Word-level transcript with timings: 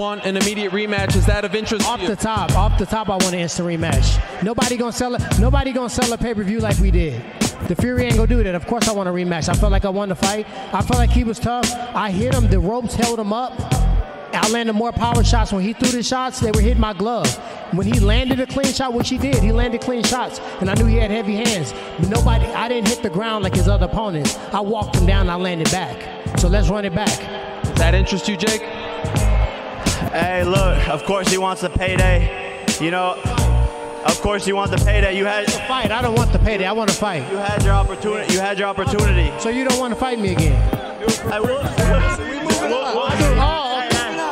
want 0.00 0.24
an 0.24 0.34
immediate 0.34 0.72
rematch? 0.72 1.14
Is 1.14 1.26
that 1.26 1.44
of 1.44 1.54
interest 1.54 1.86
Off 1.86 2.00
the 2.00 2.16
top, 2.16 2.56
off 2.56 2.78
the 2.78 2.86
top, 2.86 3.10
I 3.10 3.12
want 3.12 3.34
an 3.34 3.40
instant 3.40 3.68
rematch. 3.68 4.42
Nobody 4.42 4.78
gonna 4.78 4.92
sell 4.92 5.14
it. 5.14 5.22
Nobody 5.38 5.72
gonna 5.72 5.90
sell 5.90 6.10
a 6.10 6.16
pay 6.16 6.32
per 6.32 6.42
view 6.42 6.58
like 6.58 6.78
we 6.78 6.90
did. 6.90 7.22
The 7.68 7.76
Fury 7.76 8.04
ain't 8.04 8.16
gonna 8.16 8.26
do 8.26 8.42
that. 8.42 8.54
Of 8.54 8.66
course, 8.66 8.88
I 8.88 8.92
want 8.92 9.10
a 9.10 9.12
rematch. 9.12 9.50
I 9.50 9.52
felt 9.52 9.70
like 9.70 9.84
I 9.84 9.90
won 9.90 10.08
the 10.08 10.14
fight. 10.14 10.46
I 10.72 10.80
felt 10.80 10.98
like 10.98 11.10
he 11.10 11.22
was 11.22 11.38
tough. 11.38 11.70
I 11.94 12.10
hit 12.10 12.34
him. 12.34 12.48
The 12.48 12.58
ropes 12.58 12.94
held 12.94 13.20
him 13.20 13.34
up. 13.34 13.52
I 14.32 14.48
landed 14.48 14.72
more 14.72 14.90
power 14.90 15.22
shots. 15.22 15.52
When 15.52 15.62
he 15.62 15.74
threw 15.74 15.90
the 15.90 16.02
shots, 16.02 16.40
they 16.40 16.50
were 16.50 16.62
hitting 16.62 16.80
my 16.80 16.94
glove. 16.94 17.28
When 17.74 17.86
he 17.86 18.00
landed 18.00 18.40
a 18.40 18.46
clean 18.46 18.72
shot, 18.72 18.94
which 18.94 19.10
he 19.10 19.18
did, 19.18 19.34
he 19.34 19.52
landed 19.52 19.82
clean 19.82 20.02
shots, 20.02 20.40
and 20.60 20.70
I 20.70 20.74
knew 20.74 20.86
he 20.86 20.96
had 20.96 21.10
heavy 21.10 21.36
hands. 21.36 21.74
But 21.98 22.08
nobody, 22.08 22.46
I 22.46 22.68
didn't 22.68 22.88
hit 22.88 23.02
the 23.02 23.10
ground 23.10 23.44
like 23.44 23.54
his 23.54 23.68
other 23.68 23.84
opponents. 23.84 24.38
I 24.52 24.60
walked 24.60 24.96
him 24.96 25.04
down, 25.04 25.28
I 25.28 25.36
landed 25.36 25.70
back. 25.70 26.38
So 26.38 26.48
let's 26.48 26.70
run 26.70 26.86
it 26.86 26.94
back. 26.94 27.18
Does 27.64 27.74
that 27.74 27.94
interest 27.94 28.28
you, 28.28 28.38
Jake? 28.38 28.62
Hey, 30.12 30.42
look, 30.42 30.88
of 30.88 31.04
course 31.04 31.28
he 31.28 31.38
wants 31.38 31.62
the 31.62 31.70
payday. 31.70 32.66
You 32.80 32.90
know, 32.90 33.14
of 34.04 34.20
course 34.20 34.44
you 34.44 34.56
want 34.56 34.72
the 34.72 34.78
payday. 34.78 35.16
You 35.16 35.24
had 35.24 35.48
Fight. 35.52 35.92
I 35.92 36.02
don't 36.02 36.16
want 36.16 36.32
the 36.32 36.40
payday. 36.40 36.66
I 36.66 36.72
want 36.72 36.90
to 36.90 36.96
fight. 36.96 37.30
you 37.30 37.36
had 37.36 37.62
your 37.62 37.74
opportunity. 37.74 38.32
You 38.32 38.40
had 38.40 38.58
your 38.58 38.66
opportunity. 38.66 39.32
So 39.38 39.50
you 39.50 39.62
don't 39.62 39.78
want 39.78 39.94
to 39.94 40.00
fight 40.00 40.18
me 40.18 40.32
again? 40.32 40.60
I 41.32 41.38
will. 41.38 41.60
Oh, 42.72 42.94
oh, 43.38 43.76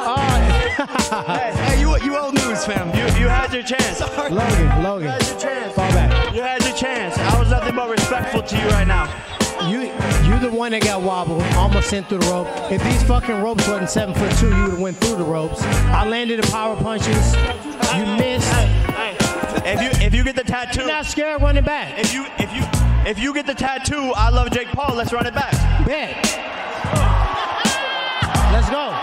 oh. 0.09 0.29
Hey, 1.27 1.81
you 1.81 1.97
you 2.03 2.19
old 2.19 2.35
news, 2.35 2.65
fam. 2.65 2.89
You, 2.97 3.05
you 3.21 3.29
had 3.29 3.53
your 3.53 3.63
chance. 3.63 4.01
Logan, 4.01 4.83
Logan, 4.83 5.21
fall 5.71 5.91
back. 5.91 6.35
You 6.35 6.43
had 6.43 6.63
your 6.65 6.75
chance. 6.75 7.17
I 7.19 7.39
was 7.39 7.51
nothing 7.51 7.77
but 7.77 7.89
respectful 7.89 8.43
to 8.43 8.57
you 8.57 8.69
right 8.69 8.87
now. 8.87 9.07
You, 9.69 9.83
you 10.42 10.51
the 10.51 10.56
one 10.56 10.73
that 10.73 10.83
got 10.83 11.02
wobbled, 11.02 11.42
almost 11.55 11.88
sent 11.91 12.09
through 12.09 12.19
the 12.19 12.27
rope. 12.27 12.47
If 12.70 12.83
these 12.83 13.02
fucking 13.05 13.42
ropes 13.42 13.66
wasn't 13.69 13.91
seven 13.91 14.15
foot 14.15 14.30
two, 14.38 14.48
you 14.48 14.62
would 14.62 14.70
have 14.73 14.80
went 14.80 14.97
through 14.98 15.16
the 15.16 15.24
ropes. 15.24 15.62
I 15.62 16.06
landed 16.09 16.42
the 16.42 16.51
power 16.51 16.77
punches. 16.77 17.34
You 17.97 18.05
missed. 18.17 18.48
If 19.67 19.83
you 19.83 20.06
if 20.06 20.14
you 20.14 20.25
get 20.25 20.36
the 20.36 20.45
tattoo, 20.45 20.83
I'm 20.83 20.86
Not 20.89 21.06
scared 21.06 21.42
running 21.42 21.64
back. 21.64 21.98
if 21.98 22.12
you 22.14 22.25
if 22.39 22.53
you 22.55 22.62
if 23.08 23.19
you 23.19 23.34
get 23.34 23.47
the 23.47 23.55
tattoo, 23.55 24.12
I 24.17 24.30
love 24.30 24.50
Jake 24.50 24.69
Paul. 24.69 24.95
Let's 24.97 25.12
run 25.12 25.27
it 25.27 25.34
back. 25.34 25.53
Bet. 25.86 26.17
Let's 28.52 28.70
go. 28.70 28.95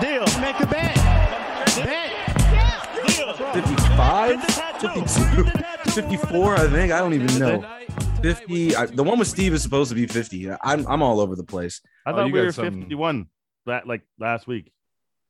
Deal. 0.00 0.24
Make 0.40 0.58
a 0.60 0.66
bet. 0.66 0.94
Bet. 1.84 2.10
55, 3.52 4.30
Get 4.30 4.46
the 4.46 4.52
52, 4.52 5.44
Get 5.44 5.52
the 5.52 5.58
tattoo. 5.58 5.90
54, 5.90 6.56
I 6.56 6.68
think. 6.68 6.92
I 6.92 6.98
don't 7.00 7.14
even 7.14 7.38
know. 7.38 7.64
50. 8.22 8.76
I, 8.76 8.86
the 8.86 9.02
one 9.02 9.18
with 9.18 9.28
Steve 9.28 9.52
is 9.54 9.62
supposed 9.62 9.88
to 9.90 9.94
be 9.94 10.06
50. 10.06 10.50
I'm, 10.62 10.86
I'm 10.86 11.02
all 11.02 11.20
over 11.20 11.36
the 11.36 11.44
place. 11.44 11.80
I 12.06 12.10
Oh, 12.10 12.16
thought 12.16 12.26
you 12.26 12.32
we 12.32 12.38
got 12.40 12.46
were 12.46 12.52
some- 12.52 12.80
51 12.82 13.26
that 13.66 13.86
like 13.86 14.02
last 14.18 14.46
week. 14.46 14.72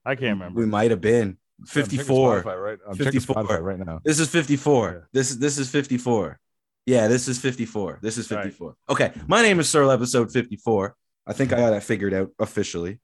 I 0.04 0.14
can't 0.14 0.38
remember. 0.38 0.58
We 0.60 0.66
might 0.66 0.90
have 0.90 1.00
been 1.00 1.36
I'm 1.60 1.66
54. 1.66 2.42
Spotify 2.42 2.62
right, 2.62 2.78
I'm 2.88 2.96
54. 2.96 3.36
Spotify 3.36 3.60
right 3.62 3.78
now. 3.78 4.00
This 4.04 4.18
is 4.18 4.28
54. 4.30 5.08
This 5.12 5.30
is 5.30 5.38
this 5.38 5.58
is 5.58 5.70
54. 5.70 6.38
Yeah, 6.86 7.06
this 7.08 7.28
is 7.28 7.38
54. 7.38 7.98
This 8.02 8.16
is 8.16 8.30
Right. 8.30 8.44
54. 8.44 8.74
Okay, 8.88 9.12
my 9.28 9.42
name 9.42 9.60
is 9.60 9.68
Searle, 9.68 9.90
episode 9.90 10.32
54. 10.32 10.94
I 11.26 11.32
think 11.34 11.52
I 11.52 11.56
got 11.56 11.70
that 11.70 11.82
figured 11.82 12.14
out 12.14 12.30
officially. 12.38 12.98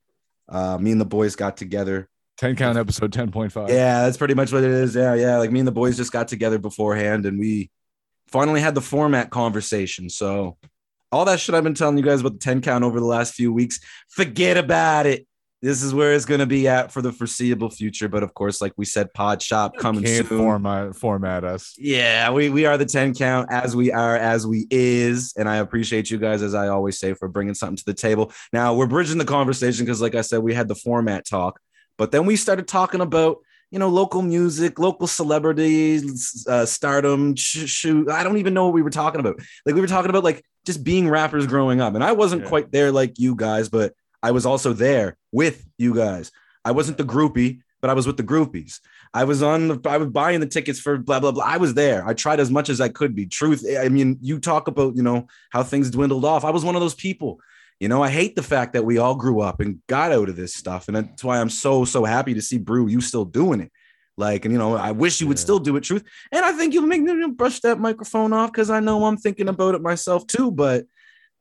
Uh, 0.49 0.79
me 0.79 0.93
and 0.93 1.01
the 1.01 1.05
boys 1.05 1.37
got 1.37 1.57
together 1.59 2.09
10 2.39 2.57
count 2.57 2.79
episode 2.79 3.13
10.5. 3.13 3.69
Yeah, 3.69 4.03
that's 4.05 4.17
pretty 4.17 4.35
much 4.35 4.53
what 4.53 4.65
it 4.65 4.71
is. 4.71 4.95
Yeah, 4.95 5.15
yeah. 5.15 5.37
Like 5.37 5.51
me 5.53 5.61
and 5.61 5.69
the 5.69 5.73
boys 5.73 5.97
just 5.97 6.13
got 6.13 6.27
together 6.29 6.59
beforehand 6.59 7.27
and 7.27 7.39
we 7.39 7.71
finally 8.29 8.61
had 8.61 8.75
the 8.75 8.81
format 8.81 9.31
conversation. 9.31 10.09
So 10.11 10.57
all 11.13 11.25
that 11.25 11.41
shit 11.41 11.55
I've 11.55 11.65
been 11.65 11.75
telling 11.75 11.97
you 11.97 12.05
guys 12.05 12.21
about 12.21 12.35
the 12.35 12.39
10 12.39 12.61
count 12.63 12.85
over 12.85 12.99
the 13.01 13.07
last 13.07 13.35
few 13.35 13.53
weeks, 13.53 13.81
forget 14.09 14.57
about 14.57 15.07
it. 15.07 15.27
This 15.63 15.83
is 15.83 15.95
where 15.95 16.13
it's 16.13 16.27
gonna 16.27 16.47
be 16.47 16.69
at 16.69 16.93
for 16.93 17.01
the 17.01 17.13
foreseeable 17.13 17.71
future. 17.71 18.09
But 18.09 18.23
of 18.23 18.35
course, 18.35 18.61
like 18.61 18.75
we 18.77 18.85
said, 18.85 19.13
Pod 19.15 19.41
Shop 19.41 19.73
coming 19.79 20.05
Can't 20.05 20.29
soon. 20.29 20.39
format 20.39 20.95
format 20.95 21.45
us. 21.45 21.75
Yeah, 21.79 22.31
we, 22.31 22.51
we 22.51 22.67
are 22.67 22.77
the 22.77 22.85
10 22.85 23.15
count 23.15 23.49
as 23.51 23.75
we 23.75 23.91
are, 23.91 24.17
as 24.17 24.47
we 24.47 24.67
is. 24.71 25.33
And 25.37 25.49
I 25.49 25.57
appreciate 25.57 26.11
you 26.11 26.19
guys, 26.19 26.43
as 26.43 26.55
I 26.55 26.69
always 26.69 26.99
say, 26.99 27.15
for 27.15 27.29
bringing 27.29 27.55
something 27.55 27.79
to 27.79 27.85
the 27.87 27.95
table. 27.95 28.33
Now, 28.53 28.75
we're 28.75 28.87
bridging 28.87 29.19
the 29.19 29.25
conversation 29.25 29.87
because, 29.87 30.03
like 30.03 30.15
I 30.15 30.21
said, 30.21 30.41
we 30.41 30.53
had 30.53 30.69
the 30.69 30.75
format 30.75 31.27
talk, 31.27 31.59
but 31.97 32.13
then 32.13 32.27
we 32.27 32.37
started 32.37 32.69
talking 32.69 33.01
about, 33.01 33.39
you 33.77 33.81
know, 33.81 33.91
local 33.91 34.23
music, 34.23 34.79
local 34.79 35.07
celebrities, 35.07 36.47
uh, 36.49 36.65
stardom, 36.65 37.35
sh- 37.37 37.69
shoot. 37.69 38.09
I 38.11 38.25
don't 38.25 38.39
even 38.39 38.55
know 38.55 38.65
what 38.65 38.73
we 38.73 38.81
were 38.81 38.89
talking 38.89 39.21
about. 39.21 39.39
Like, 39.67 39.75
we 39.75 39.83
were 39.83 39.87
talking 39.87 40.09
about, 40.09 40.25
like, 40.25 40.43
just 40.65 40.83
being 40.83 41.11
rappers 41.11 41.47
growing 41.47 41.83
up. 41.83 41.95
And 41.95 42.03
I 42.03 42.13
wasn't 42.13 42.43
Yeah. 42.45 42.49
quite 42.49 42.73
there 42.73 42.91
like 42.91 43.19
you 43.19 43.35
guys, 43.35 43.69
but 43.69 43.93
I 44.23 44.31
was 44.31 44.47
also 44.47 44.73
there 44.73 45.19
with 45.31 45.67
you 45.77 45.93
guys. 45.95 46.33
I 46.65 46.71
wasn't 46.71 46.97
the 46.97 47.05
groupie, 47.05 47.61
but 47.83 47.91
I 47.91 47.93
was 47.93 48.07
with 48.07 48.17
the 48.17 48.23
groupies. 48.23 48.81
I 49.13 49.25
was 49.25 49.43
on 49.43 49.69
the 49.69 49.81
I 49.91 49.99
was 49.99 50.09
buying 50.09 50.41
the 50.41 50.47
tickets 50.47 50.81
for 50.81 50.97
blah 50.97 51.21
blah 51.21 51.33
blah. 51.33 51.45
I 51.45 51.59
was 51.59 51.75
there. 51.75 52.03
I 52.09 52.15
tried 52.15 52.41
as 52.41 52.51
much 52.51 52.71
as 52.71 52.81
I 52.81 52.89
could 52.89 53.15
be. 53.15 53.27
Truth, 53.27 53.63
I 53.79 53.91
mean, 53.91 54.17
you 54.23 54.39
talk 54.39 54.69
about, 54.69 54.97
you 54.97 55.03
know, 55.03 55.27
how 55.51 55.63
things 55.63 55.91
dwindled 55.91 56.25
off. 56.25 56.47
I 56.47 56.51
was 56.51 56.65
one 56.65 56.77
of 56.77 56.81
those 56.81 56.95
people. 56.95 57.41
You 57.81 57.89
know, 57.89 58.03
I 58.03 58.09
hate 58.09 58.37
the 58.37 58.43
fact 58.43 58.73
that 58.73 58.85
we 58.85 58.99
all 58.99 59.15
grew 59.15 59.41
up 59.41 59.61
and 59.61 59.81
got 59.87 60.11
out 60.13 60.29
of 60.31 60.37
this 60.37 60.55
stuff. 60.55 60.89
And 60.89 60.97
that's 60.97 61.23
why 61.23 61.41
I'm 61.41 61.51
so, 61.51 61.85
so 61.85 62.05
happy 62.05 62.33
to 62.35 62.41
see 62.43 62.57
Brew, 62.59 62.89
you 62.89 63.01
still 63.03 63.25
doing 63.27 63.61
it. 63.61 63.71
Like, 64.17 64.47
and 64.47 64.53
you 64.53 64.59
know, 64.59 64.75
I 64.77 64.93
wish 64.93 65.21
you 65.21 65.27
would 65.27 65.37
Yeah. 65.37 65.43
still 65.43 65.59
do 65.59 65.77
it, 65.77 65.83
truth. 65.83 66.03
And 66.33 66.43
I 66.43 66.53
think 66.53 66.73
you'll 66.73 66.87
make 66.87 67.03
me 67.03 67.27
brush 67.33 67.61
that 67.61 67.79
microphone 67.79 68.33
off 68.33 68.51
because 68.51 68.71
I 68.71 68.81
know 68.81 69.05
I'm 69.05 69.19
thinking 69.19 69.49
about 69.49 69.75
it 69.75 69.83
myself 69.83 70.27
too. 70.27 70.51
But 70.51 70.87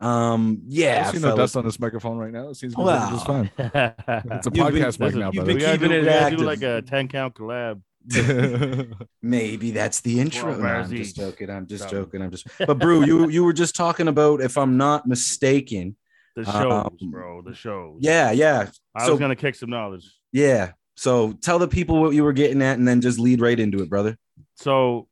um, 0.02 0.60
yeah, 0.68 1.06
I 1.08 1.14
see 1.14 1.20
no 1.20 1.38
dust 1.38 1.56
on 1.56 1.64
this 1.64 1.80
microphone 1.80 2.18
right 2.18 2.34
now. 2.34 2.50
It 2.50 2.56
seems 2.56 2.76
to 2.76 2.80
be 2.82 2.86
just 2.86 3.26
fine. 3.26 3.50
It's 3.58 4.48
a 4.48 4.52
You've 4.54 4.54
been- 4.54 4.84
podcast 4.84 5.00
mic 5.00 5.16
now, 5.16 5.32
you've 5.32 5.46
brother. 5.46 5.54
we 5.54 5.60
gotta, 5.62 5.78
keeping 5.78 5.90
do, 5.92 5.96
it 5.96 6.00
we 6.02 6.06
gotta 6.06 6.36
do 6.36 6.36
active. 6.36 6.40
like 6.42 6.62
a 6.64 6.82
10 6.82 7.08
count 7.08 7.34
collab. 7.36 7.82
Maybe 9.22 9.72
that's 9.72 10.02
the 10.02 10.20
intro. 10.20 10.44
Twelve 10.54 10.60
No, 10.60 10.68
I'm 10.68 10.90
just 10.90 11.16
joking. 11.16 11.50
I'm 11.50 11.66
just 11.66 11.84
Something. 11.84 12.00
joking. 12.04 12.22
I'm 12.22 12.32
just. 12.32 12.46
But 12.60 12.78
Brew, 12.78 13.04
you 13.06 13.30
you 13.30 13.44
were 13.44 13.54
just 13.54 13.76
talking 13.76 14.08
about, 14.08 14.42
if 14.42 14.58
I'm 14.58 14.78
not 14.78 15.08
mistaken. 15.08 15.96
The 16.36 16.44
shows, 16.46 16.86
Um, 17.02 17.12
bro. 17.12 17.42
The 17.42 17.54
shows. 17.54 17.98
Yeah, 18.02 18.32
yeah, 18.32 18.70
I 18.94 19.06
so- 19.06 19.12
was 19.12 19.20
gonna 19.20 19.36
kick 19.36 19.56
some 19.56 19.70
knowledge. 19.70 20.10
yeah. 20.32 20.74
So 20.98 21.34
tell 21.34 21.60
the 21.60 21.68
people 21.68 22.00
what 22.02 22.12
you 22.16 22.24
were 22.24 22.32
getting 22.34 22.62
at, 22.62 22.78
and 22.78 22.88
then 22.88 23.02
just 23.02 23.20
lead 23.20 23.42
right 23.42 23.60
into 23.60 23.82
it, 23.82 23.90
brother. 23.90 24.18
So 24.56 25.10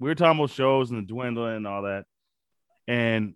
we 0.00 0.08
were 0.08 0.14
talking 0.14 0.38
about 0.38 0.50
shows 0.50 0.90
and 0.90 1.02
the 1.02 1.06
dwindling 1.06 1.56
and 1.56 1.66
all 1.66 1.82
that. 1.82 2.04
And 2.86 3.34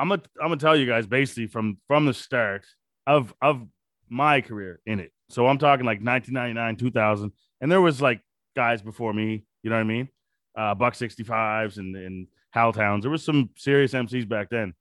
I'm 0.00 0.08
gonna 0.08 0.22
I'm 0.40 0.48
gonna 0.48 0.56
tell 0.56 0.76
you 0.76 0.86
guys 0.86 1.06
basically 1.06 1.46
from 1.46 1.78
from 1.86 2.06
the 2.06 2.14
start 2.14 2.64
of 3.06 3.32
of 3.40 3.66
my 4.08 4.40
career 4.40 4.80
in 4.86 4.98
it. 5.00 5.12
So 5.30 5.46
I'm 5.46 5.58
talking 5.58 5.86
like 5.86 6.00
1999, 6.02 6.76
2000, 6.76 7.32
and 7.60 7.70
there 7.70 7.80
was 7.80 8.02
like 8.02 8.20
guys 8.56 8.82
before 8.82 9.12
me. 9.12 9.44
You 9.62 9.70
know 9.70 9.76
what 9.76 9.80
I 9.80 9.84
mean? 9.84 10.08
Uh, 10.56 10.74
Buck 10.74 10.94
65s 10.94 11.78
and 11.78 11.94
and 11.96 12.26
Howtowns. 12.54 13.02
There 13.02 13.10
was 13.10 13.24
some 13.24 13.50
serious 13.56 13.92
MCs 13.94 14.28
back 14.28 14.50
then. 14.50 14.74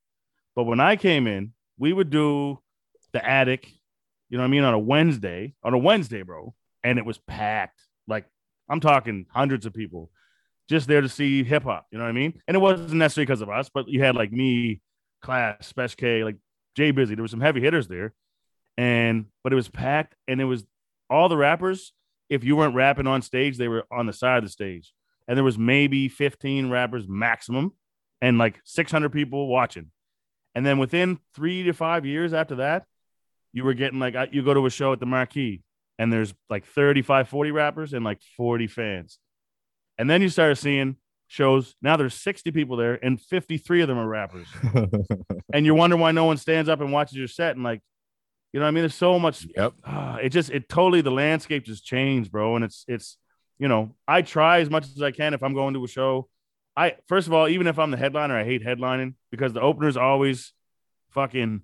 But 0.56 0.64
when 0.64 0.80
I 0.80 0.96
came 0.96 1.28
in, 1.28 1.54
we 1.78 1.94
would 1.94 2.10
do 2.10 2.60
the 3.12 3.26
attic. 3.26 3.68
You 4.30 4.38
know 4.38 4.44
what 4.44 4.48
I 4.48 4.52
mean 4.52 4.64
on 4.64 4.74
a 4.74 4.80
Wednesday 4.80 5.54
on 5.64 5.74
a 5.74 5.78
Wednesday, 5.78 6.24
bro, 6.24 6.54
and 6.84 6.98
it 6.98 7.06
was 7.06 7.18
packed. 7.20 7.82
Like 8.08 8.26
I'm 8.70 8.80
talking 8.80 9.26
hundreds 9.30 9.66
of 9.66 9.74
people 9.74 10.10
just 10.70 10.88
there 10.88 11.02
to 11.02 11.10
see 11.10 11.44
hip 11.44 11.64
hop. 11.64 11.86
You 11.92 11.98
know 11.98 12.06
what 12.06 12.10
I 12.10 12.14
mean? 12.14 12.42
And 12.48 12.56
it 12.56 12.60
wasn't 12.60 12.94
necessarily 12.94 13.26
because 13.26 13.42
of 13.42 13.50
us, 13.50 13.70
but 13.74 13.88
you 13.88 14.02
had 14.02 14.16
like 14.16 14.32
me, 14.32 14.82
Class, 15.22 15.68
Special 15.68 15.98
K, 15.98 16.24
like 16.24 16.38
Jay 16.76 16.92
Busy. 16.92 17.16
There 17.16 17.24
were 17.24 17.28
some 17.28 17.42
heavy 17.42 17.62
hitters 17.62 17.88
there, 17.88 18.14
and 18.78 19.26
but 19.44 19.54
it 19.54 19.56
was 19.58 19.70
packed, 19.70 20.16
and 20.28 20.42
it 20.42 20.46
was 20.46 20.64
all 21.10 21.30
the 21.30 21.38
rappers. 21.38 21.94
If 22.30 22.44
you 22.44 22.56
weren't 22.56 22.76
rapping 22.76 23.08
on 23.08 23.22
stage, 23.22 23.58
they 23.58 23.68
were 23.68 23.86
on 23.92 24.06
the 24.08 24.14
side 24.14 24.38
of 24.38 24.44
the 24.44 24.50
stage, 24.50 24.94
and 25.28 25.38
there 25.38 25.44
was 25.44 25.58
maybe 25.58 26.08
15 26.08 26.70
rappers 26.70 27.08
maximum, 27.08 27.74
and 28.22 28.38
like 28.38 28.60
600 28.64 29.10
people 29.12 29.48
watching. 29.48 29.92
And 30.56 30.66
then 30.66 30.78
within 30.78 31.20
three 31.34 31.64
to 31.64 31.74
five 31.74 32.06
years 32.06 32.34
after 32.34 32.56
that, 32.56 32.86
you 33.52 33.64
were 33.64 33.74
getting 33.74 34.00
like 34.00 34.16
you 34.32 34.44
go 34.44 34.54
to 34.54 34.66
a 34.66 34.70
show 34.70 34.94
at 34.94 35.00
the 35.00 35.06
Marquee, 35.06 35.62
and 36.00 36.12
there's 36.12 36.34
like 36.50 36.66
35, 36.66 37.30
40 37.30 37.52
rappers 37.52 37.94
and 37.94 38.04
like 38.04 38.20
40 38.38 38.68
fans. 38.68 39.20
And 39.98 40.10
then 40.10 40.22
you 40.22 40.30
started 40.30 40.56
seeing 40.56 40.98
shows. 41.28 41.76
Now 41.82 41.98
there's 41.98 42.16
60 42.16 42.52
people 42.52 42.78
there, 42.78 43.04
and 43.04 43.22
53 43.22 43.82
of 43.82 43.88
them 43.88 43.98
are 43.98 44.08
rappers. 44.08 44.48
and 45.54 45.66
you 45.66 45.76
wonder 45.76 45.98
why 45.98 46.12
no 46.12 46.26
one 46.26 46.38
stands 46.38 46.70
up 46.70 46.82
and 46.82 46.92
watches 46.92 47.18
your 47.18 47.28
set. 47.28 47.56
And 47.56 47.64
like, 47.64 47.82
you 48.52 48.60
know, 48.60 48.66
what 48.66 48.70
I 48.70 48.72
mean, 48.72 48.82
there's 48.84 48.96
so 48.96 49.20
much. 49.20 49.48
Yep. 49.56 49.74
ah, 49.86 50.18
it 50.18 50.30
just, 50.30 50.50
it 50.50 50.70
totally, 50.70 51.02
the 51.02 51.12
landscape 51.12 51.66
just 51.66 51.86
changed, 51.86 52.32
bro. 52.32 52.56
And 52.56 52.66
it's, 52.66 52.86
it's, 52.88 53.18
you 53.60 53.68
know, 53.68 53.96
I 54.08 54.22
try 54.22 54.60
as 54.60 54.70
much 54.70 54.86
as 54.86 55.02
I 55.02 55.12
can 55.12 55.34
if 55.34 55.44
I'm 55.44 55.54
going 55.54 55.74
to 55.76 55.84
a 55.84 55.88
show. 55.88 56.28
I 56.76 56.96
first 57.08 57.28
of 57.28 57.34
all, 57.34 57.48
even 57.48 57.68
if 57.68 57.78
I'm 57.78 57.92
the 57.92 57.98
headliner, 57.98 58.36
I 58.38 58.44
hate 58.44 58.64
headlining 58.66 59.14
because 59.32 59.54
the 59.54 59.62
openers 59.62 59.98
always 59.98 60.54
fucking. 61.12 61.62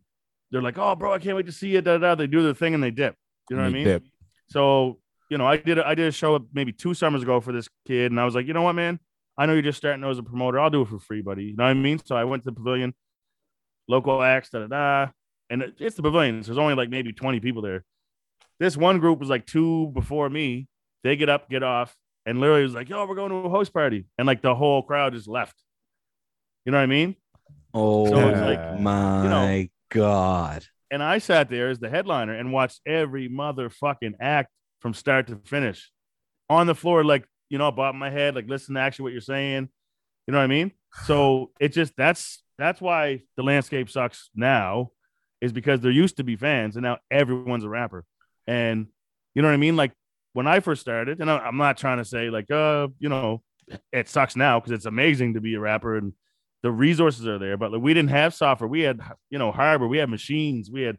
They're 0.51 0.61
like, 0.63 0.77
oh, 0.79 0.95
bro, 0.95 1.13
I 1.13 1.19
can't 1.19 1.35
wait 1.35 1.45
to 1.45 1.51
see 1.51 1.75
it. 1.75 1.83
Da, 1.83 1.97
da. 1.99 2.15
They 2.15 2.25
do 2.27 2.41
their 2.41 2.55
thing 2.55 2.73
and 2.73 2.81
they 2.83 2.89
dip. 2.91 3.15
You 3.49 3.55
know 3.55 3.61
what 3.63 3.69
I 3.69 3.71
mean? 3.73 3.83
dip. 3.85 4.03
So, 4.47 4.99
you 5.29 5.37
know, 5.37 5.45
I 5.45 5.57
did 5.57 5.77
a, 5.77 5.87
I 5.87 5.93
did 5.93 6.07
a 6.07 6.11
show 6.11 6.43
maybe 6.53 6.71
two 6.71 6.95
summers 6.95 7.21
ago 7.21 7.39
for 7.39 7.51
this 7.53 7.69
kid, 7.87 8.11
and 8.11 8.19
I 8.19 8.25
was 8.25 8.33
like, 8.33 8.47
you 8.47 8.53
know 8.53 8.63
what, 8.63 8.73
man? 8.73 8.99
I 9.37 9.45
know 9.45 9.53
you're 9.53 9.61
just 9.61 9.77
starting 9.77 10.03
out 10.03 10.09
as 10.09 10.17
a 10.17 10.23
promoter. 10.23 10.59
I'll 10.59 10.71
do 10.71 10.81
it 10.81 10.87
for 10.87 10.97
free, 10.99 11.21
buddy. 11.21 11.43
You 11.45 11.55
know 11.55 11.65
what 11.65 11.69
I 11.69 11.73
mean? 11.75 11.99
So 12.03 12.15
I 12.15 12.23
went 12.23 12.43
to 12.43 12.49
the 12.49 12.55
pavilion, 12.55 12.93
local 13.87 14.21
acts, 14.21 14.49
da 14.49 14.59
da 14.65 14.67
da, 14.67 15.11
and 15.49 15.61
it- 15.61 15.75
it's 15.79 15.95
the 15.95 16.01
pavilion. 16.03 16.41
So 16.43 16.47
there's 16.47 16.57
only 16.57 16.73
like 16.75 16.89
maybe 16.89 17.13
20 17.13 17.39
people 17.39 17.61
there, 17.61 17.83
this 18.59 18.75
one 18.75 18.99
group 18.99 19.19
was 19.19 19.29
like 19.29 19.45
two 19.45 19.87
before 19.93 20.29
me. 20.29 20.67
They 21.03 21.15
get 21.15 21.29
up, 21.29 21.49
get 21.49 21.63
off, 21.63 21.95
and 22.25 22.39
literally 22.39 22.63
was 22.63 22.73
like, 22.73 22.89
"Yo, 22.89 23.05
we're 23.05 23.15
going 23.15 23.31
to 23.31 23.37
a 23.37 23.49
host 23.49 23.73
party," 23.73 24.05
and 24.17 24.25
like 24.27 24.41
the 24.41 24.55
whole 24.55 24.81
crowd 24.83 25.13
just 25.13 25.27
left. 25.27 25.55
You 26.65 26.71
know 26.71 26.77
what 26.77 26.83
I 26.83 26.87
mean? 26.87 27.15
Oh 27.73 28.07
So 28.09 28.29
it's 28.29 28.41
like, 28.41 28.79
my 28.79 29.23
you 29.23 29.29
know- 29.29 29.67
god! 29.91 30.65
And 30.91 31.03
I 31.03 31.19
sat 31.19 31.49
there 31.49 31.69
as 31.69 31.79
the 31.79 31.89
headliner 31.89 32.33
and 32.33 32.51
watched 32.51 32.81
every 32.85 33.29
motherfucking 33.29 34.13
act 34.19 34.49
from 34.79 34.93
start 34.93 35.27
to 35.27 35.35
finish 35.45 35.91
on 36.49 36.65
the 36.67 36.73
floor, 36.73 37.03
like, 37.03 37.25
you 37.49 37.57
know, 37.59 37.71
bob 37.71 37.93
my 37.95 38.09
head, 38.09 38.33
like, 38.33 38.47
listen 38.47 38.73
to 38.75 38.81
actually 38.81 39.03
what 39.03 39.11
you're 39.11 39.21
saying. 39.21 39.69
You 40.25 40.31
know 40.31 40.39
what 40.39 40.45
I 40.45 40.47
mean? 40.47 40.71
So 41.05 41.51
it 41.59 41.73
just, 41.73 41.93
that's, 41.95 42.41
that's 42.57 42.81
why 42.81 43.21
the 43.37 43.43
landscape 43.43 43.87
sucks 43.89 44.29
now 44.33 44.89
is 45.41 45.51
because 45.51 45.79
there 45.81 45.91
used 45.91 46.17
to 46.17 46.23
be 46.23 46.35
fans 46.35 46.75
and 46.75 46.83
now 46.83 46.97
everyone's 47.11 47.63
a 47.63 47.69
rapper. 47.69 48.03
And 48.47 48.87
you 49.35 49.43
know 49.43 49.47
what 49.47 49.53
I 49.53 49.57
mean? 49.57 49.75
Like 49.75 49.91
when 50.33 50.47
I 50.47 50.59
first 50.59 50.81
started, 50.81 51.19
and 51.21 51.29
I- 51.29 51.39
I'm 51.39 51.57
not 51.57 51.77
trying 51.77 51.97
to 51.97 52.05
say 52.05 52.29
like, 52.29 52.49
uh, 52.51 52.87
you 52.99 53.09
know, 53.09 53.41
it 53.91 54.07
sucks 54.09 54.35
now 54.35 54.59
because 54.59 54.71
it's 54.71 54.85
amazing 54.85 55.35
to 55.35 55.41
be 55.41 55.55
a 55.55 55.59
rapper 55.59 55.95
and 55.97 56.13
the 56.63 56.71
resources 56.71 57.25
are 57.27 57.37
there, 57.39 57.55
but 57.57 57.71
like 57.71 57.81
we 57.81 57.93
didn't 57.93 58.09
have 58.09 58.33
software. 58.33 58.67
We 58.67 58.81
had, 58.81 58.99
you 59.29 59.39
know, 59.39 59.51
hardware, 59.51 59.87
we 59.87 59.97
had 59.97 60.09
machines, 60.09 60.69
we 60.71 60.81
had 60.81 60.97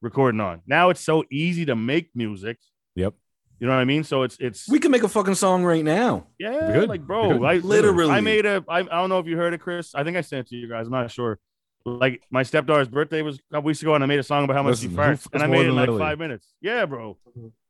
recording 0.00 0.40
on. 0.40 0.60
Now 0.66 0.90
it's 0.90 1.00
so 1.04 1.24
easy 1.30 1.66
to 1.66 1.76
make 1.76 2.10
music. 2.14 2.58
Yep. 2.94 3.14
You 3.60 3.66
know 3.66 3.74
what 3.74 3.80
I 3.80 3.84
mean? 3.84 4.04
So 4.04 4.22
it's 4.22 4.36
it's 4.40 4.68
We 4.68 4.78
can 4.78 4.90
make 4.90 5.02
a 5.02 5.08
fucking 5.08 5.34
song 5.36 5.64
right 5.64 5.84
now. 5.84 6.26
yeah, 6.38 6.72
good. 6.72 6.88
like 6.88 7.06
bro, 7.06 7.38
could. 7.38 7.44
I 7.44 7.56
Literally. 7.58 8.10
I 8.10 8.20
made 8.20 8.46
a 8.46 8.64
I, 8.68 8.78
I 8.80 8.82
don't 8.82 9.08
know 9.08 9.18
if 9.18 9.26
you 9.26 9.36
heard 9.36 9.54
it, 9.54 9.60
Chris. 9.60 9.94
I 9.94 10.04
think 10.04 10.16
I 10.16 10.22
sent 10.22 10.46
it 10.46 10.50
to 10.50 10.56
you 10.56 10.68
guys. 10.68 10.86
I'm 10.86 10.92
not 10.92 11.10
sure. 11.10 11.38
Like 11.86 12.22
my 12.30 12.42
stepdaughter's 12.42 12.88
birthday 12.88 13.22
was 13.22 13.36
a 13.36 13.54
couple 13.54 13.66
weeks 13.68 13.82
ago, 13.82 13.94
and 13.94 14.02
I 14.02 14.06
made 14.06 14.18
a 14.18 14.22
song 14.24 14.44
about 14.44 14.56
how 14.56 14.62
much 14.62 14.72
Listen, 14.72 14.90
she 14.90 14.96
who 14.96 15.00
farts, 15.02 15.22
farts 15.28 15.34
and 15.34 15.42
I 15.42 15.46
made 15.46 15.66
it 15.66 15.68
in 15.68 15.74
like 15.76 15.88
Lily? 15.88 15.98
five 16.00 16.18
minutes. 16.18 16.48
Yeah, 16.62 16.86
bro. 16.86 17.18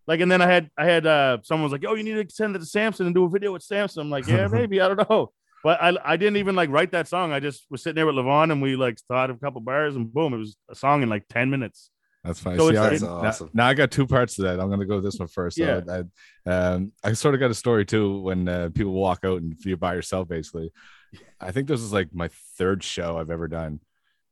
Like, 0.06 0.20
and 0.20 0.30
then 0.30 0.42
I 0.42 0.46
had 0.46 0.70
I 0.76 0.84
had 0.84 1.06
uh 1.06 1.38
someone 1.42 1.64
was 1.64 1.72
like, 1.72 1.84
"Oh, 1.88 1.94
you 1.94 2.02
need 2.04 2.28
to 2.28 2.34
send 2.34 2.54
it 2.56 2.58
to 2.60 2.66
Samson 2.66 3.06
and 3.06 3.14
do 3.14 3.24
a 3.24 3.28
video 3.28 3.52
with 3.52 3.62
Samson." 3.62 4.02
I'm 4.02 4.10
like, 4.10 4.26
"Yeah, 4.26 4.46
maybe 4.52 4.80
I 4.80 4.88
don't 4.88 5.08
know." 5.10 5.32
But 5.62 5.82
I, 5.82 5.96
I 6.04 6.16
didn't 6.18 6.36
even 6.36 6.54
like 6.54 6.68
write 6.68 6.92
that 6.92 7.08
song. 7.08 7.32
I 7.32 7.40
just 7.40 7.64
was 7.70 7.82
sitting 7.82 7.94
there 7.96 8.04
with 8.04 8.16
Levon 8.16 8.52
and 8.52 8.60
we 8.60 8.76
like 8.76 8.98
thought 9.08 9.30
of 9.30 9.36
a 9.36 9.38
couple 9.40 9.62
bars 9.62 9.96
and 9.96 10.12
boom, 10.12 10.34
it 10.34 10.36
was 10.36 10.58
a 10.70 10.74
song 10.74 11.02
in 11.02 11.08
like 11.08 11.26
10 11.30 11.48
minutes. 11.48 11.88
That's 12.22 12.38
fine. 12.38 12.58
So 12.58 12.68
See, 12.68 12.74
it's- 12.76 12.84
I- 12.86 12.90
That's 12.90 13.02
now- 13.02 13.08
awesome. 13.16 13.50
Now, 13.54 13.66
I 13.68 13.72
got 13.72 13.90
two 13.90 14.06
parts 14.06 14.34
to 14.36 14.42
that. 14.42 14.60
I'm 14.60 14.68
gonna 14.68 14.84
go 14.84 15.00
this 15.00 15.18
one 15.18 15.28
first. 15.28 15.56
So 15.56 15.64
Yeah. 15.64 16.02
I, 16.46 16.50
um, 16.50 16.92
I 17.02 17.14
sort 17.14 17.32
of 17.34 17.40
got 17.40 17.50
a 17.50 17.54
story 17.54 17.86
too 17.86 18.20
when 18.20 18.46
uh, 18.46 18.68
people 18.74 18.92
walk 18.92 19.20
out 19.24 19.40
and 19.40 19.56
you're 19.64 19.78
by 19.78 19.94
yourself, 19.94 20.28
basically. 20.28 20.70
I 21.40 21.50
think 21.50 21.66
this 21.66 21.80
is 21.80 21.94
like 21.94 22.14
my 22.14 22.28
third 22.58 22.82
show 22.84 23.16
I've 23.16 23.30
ever 23.30 23.48
done, 23.48 23.80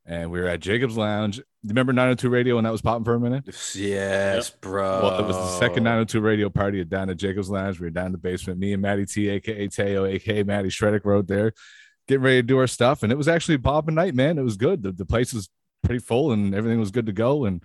and 0.05 0.31
we 0.31 0.41
were 0.41 0.47
at 0.47 0.61
Jacob's 0.61 0.97
Lounge. 0.97 1.39
You 1.39 1.69
remember 1.69 1.93
902 1.93 2.29
Radio 2.29 2.55
when 2.57 2.65
that 2.65 2.73
was 2.73 2.83
popping 2.83 3.05
for 3.05 3.15
a 3.15 3.21
minute? 3.21 3.45
Yes, 3.75 4.51
bro. 4.51 5.03
Well, 5.03 5.19
it 5.21 5.27
was 5.27 5.37
the 5.37 5.59
second 5.59 5.85
902 5.85 6.21
Radio 6.21 6.51
party 6.51 6.81
at 6.81 6.89
down 6.89 7.09
at 7.11 7.17
Jacob's 7.17 7.51
Lounge. 7.51 7.79
We 7.79 7.87
were 7.87 7.91
down 7.91 8.07
in 8.07 8.13
the 8.13 8.19
basement. 8.19 8.59
Me 8.59 8.73
and 8.73 8.83
Maddie 8.83 9.07
T, 9.07 9.29
aka 9.29 9.69
Teo, 9.69 10.05
aka 10.05 10.43
Maddie 10.43 10.71
Shredick, 10.71 11.05
rode 11.05 11.29
there, 11.29 11.53
getting 12.09 12.23
ready 12.23 12.39
to 12.39 12.43
do 12.43 12.59
our 12.59 12.67
stuff, 12.67 13.03
and 13.03 13.13
it 13.13 13.19
was 13.19 13.29
actually 13.29 13.59
Bob 13.59 13.89
and 13.89 13.95
night, 13.95 14.15
man. 14.15 14.39
It 14.39 14.43
was 14.43 14.57
good. 14.57 14.83
The, 14.83 14.93
the 14.93 15.07
place 15.07 15.33
was 15.33 15.49
pretty 15.83 16.01
full, 16.01 16.33
and 16.33 16.55
everything 16.55 16.81
was 16.81 16.91
good 16.91 17.07
to 17.07 17.13
go. 17.13 17.45
And 17.45 17.63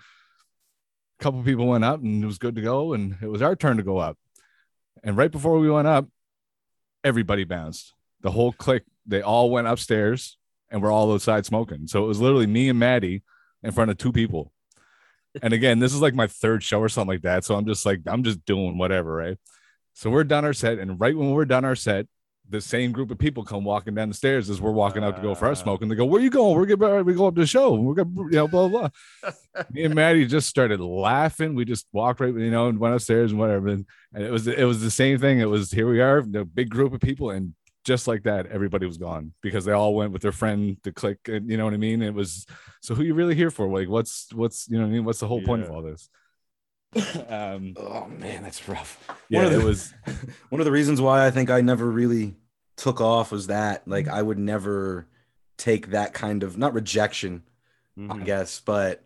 a 1.19 1.23
couple 1.23 1.41
people 1.43 1.67
went 1.67 1.85
up, 1.85 2.01
and 2.01 2.23
it 2.23 2.27
was 2.27 2.37
good 2.37 2.55
to 2.55 2.61
go. 2.61 2.93
And 2.93 3.17
it 3.21 3.27
was 3.27 3.41
our 3.41 3.55
turn 3.55 3.77
to 3.77 3.83
go 3.83 3.97
up. 3.97 4.17
And 5.03 5.17
right 5.17 5.31
before 5.31 5.57
we 5.59 5.69
went 5.69 5.87
up, 5.87 6.07
everybody 7.03 7.43
bounced. 7.43 7.93
The 8.21 8.31
whole 8.31 8.51
clique, 8.51 8.83
they 9.05 9.21
all 9.21 9.49
went 9.49 9.67
upstairs, 9.67 10.36
and 10.69 10.81
we're 10.81 10.91
all 10.91 11.13
outside 11.13 11.45
smoking. 11.45 11.87
So 11.87 12.03
it 12.03 12.07
was 12.07 12.19
literally 12.19 12.47
me 12.47 12.69
and 12.69 12.79
Maddie 12.79 13.23
in 13.63 13.71
front 13.71 13.91
of 13.91 13.97
two 13.97 14.11
people. 14.11 14.51
And 15.41 15.53
again, 15.53 15.79
this 15.79 15.93
is 15.93 16.01
like 16.01 16.13
my 16.13 16.27
third 16.27 16.63
show 16.63 16.79
or 16.79 16.89
something 16.89 17.15
like 17.15 17.21
that. 17.23 17.43
So 17.45 17.55
I'm 17.55 17.65
just 17.65 17.85
like, 17.85 18.01
I'm 18.07 18.23
just 18.23 18.43
doing 18.45 18.77
whatever, 18.77 19.13
right? 19.13 19.37
So 19.93 20.09
we're 20.09 20.23
done 20.23 20.45
our 20.45 20.53
set, 20.53 20.77
and 20.77 20.99
right 20.99 21.17
when 21.17 21.31
we're 21.31 21.45
done 21.45 21.65
our 21.65 21.75
set, 21.75 22.05
the 22.49 22.61
same 22.61 22.91
group 22.91 23.11
of 23.11 23.17
people 23.17 23.43
come 23.43 23.63
walking 23.63 23.95
down 23.95 24.09
the 24.09 24.13
stairs 24.13 24.49
as 24.49 24.61
we're 24.61 24.71
walking 24.71 25.03
out 25.03 25.15
to 25.15 25.21
go 25.21 25.35
for 25.35 25.47
our 25.47 25.55
smoke, 25.55 25.81
and 25.81 25.89
they 25.91 25.95
go, 25.95 26.05
"Where 26.05 26.21
you 26.21 26.29
going? 26.29 26.55
We're 26.55 26.65
getting 26.65 27.03
we 27.03 27.13
go 27.13 27.27
up 27.27 27.35
to 27.35 27.41
the 27.41 27.47
show. 27.47 27.73
We're 27.73 27.95
gonna, 27.95 28.11
you 28.15 28.29
know, 28.29 28.47
blah 28.47 28.67
blah." 28.67 28.89
blah. 29.23 29.63
Me 29.71 29.83
and 29.83 29.95
Maddie 29.95 30.25
just 30.25 30.47
started 30.47 30.79
laughing. 30.79 31.55
We 31.55 31.65
just 31.65 31.87
walked 31.91 32.19
right, 32.19 32.33
you 32.33 32.51
know, 32.51 32.67
and 32.67 32.79
went 32.79 32.95
upstairs 32.95 33.31
and 33.31 33.39
whatever. 33.39 33.69
And, 33.69 33.85
and 34.13 34.23
it 34.23 34.31
was 34.31 34.47
it 34.47 34.63
was 34.63 34.81
the 34.81 34.91
same 34.91 35.17
thing. 35.17 35.39
It 35.39 35.49
was 35.49 35.71
here 35.71 35.89
we 35.89 35.99
are, 35.99 36.21
the 36.21 36.45
big 36.45 36.69
group 36.69 36.93
of 36.93 37.01
people, 37.01 37.31
and 37.31 37.53
just 37.87 38.07
like 38.07 38.23
that, 38.23 38.45
everybody 38.47 38.85
was 38.85 38.97
gone 38.97 39.31
because 39.41 39.63
they 39.65 39.71
all 39.71 39.95
went 39.95 40.11
with 40.11 40.21
their 40.21 40.33
friend 40.33 40.75
to 40.83 40.91
click. 40.91 41.19
And 41.27 41.49
you 41.49 41.55
know 41.57 41.63
what 41.65 41.73
I 41.73 41.77
mean? 41.77 42.01
It 42.01 42.13
was 42.13 42.45
so 42.81 42.93
who 42.93 43.03
you 43.03 43.13
really 43.15 43.33
here 43.33 43.49
for? 43.49 43.65
Like, 43.67 43.87
what's 43.89 44.31
what's 44.33 44.67
you 44.69 44.75
know 44.77 44.83
what 44.83 44.89
I 44.89 44.93
mean? 44.93 45.05
What's 45.05 45.19
the 45.21 45.27
whole 45.27 45.41
point 45.41 45.63
of 45.63 45.71
all 45.71 45.81
this? 45.81 46.09
um, 47.29 47.73
Oh 47.77 48.07
man, 48.07 48.43
that's 48.43 48.67
rough. 48.67 49.03
yeah, 49.29 49.39
One 49.43 49.47
of 49.47 49.53
it 49.53 49.59
the- 49.61 49.65
was. 49.65 49.93
One 50.49 50.61
of 50.61 50.65
the 50.65 50.71
reasons 50.71 50.99
why 51.01 51.25
I 51.25 51.31
think 51.31 51.49
I 51.49 51.61
never 51.61 51.89
really 51.89 52.35
took 52.75 53.01
off 53.01 53.31
was 53.31 53.47
that 53.47 53.87
like 53.87 54.07
I 54.07 54.21
would 54.21 54.37
never 54.39 55.07
take 55.57 55.87
that 55.91 56.13
kind 56.13 56.43
of 56.43 56.57
not 56.57 56.73
rejection, 56.73 57.43
I 57.97 58.01
Mhm. 58.01 58.25
guess, 58.25 58.59
but 58.59 59.03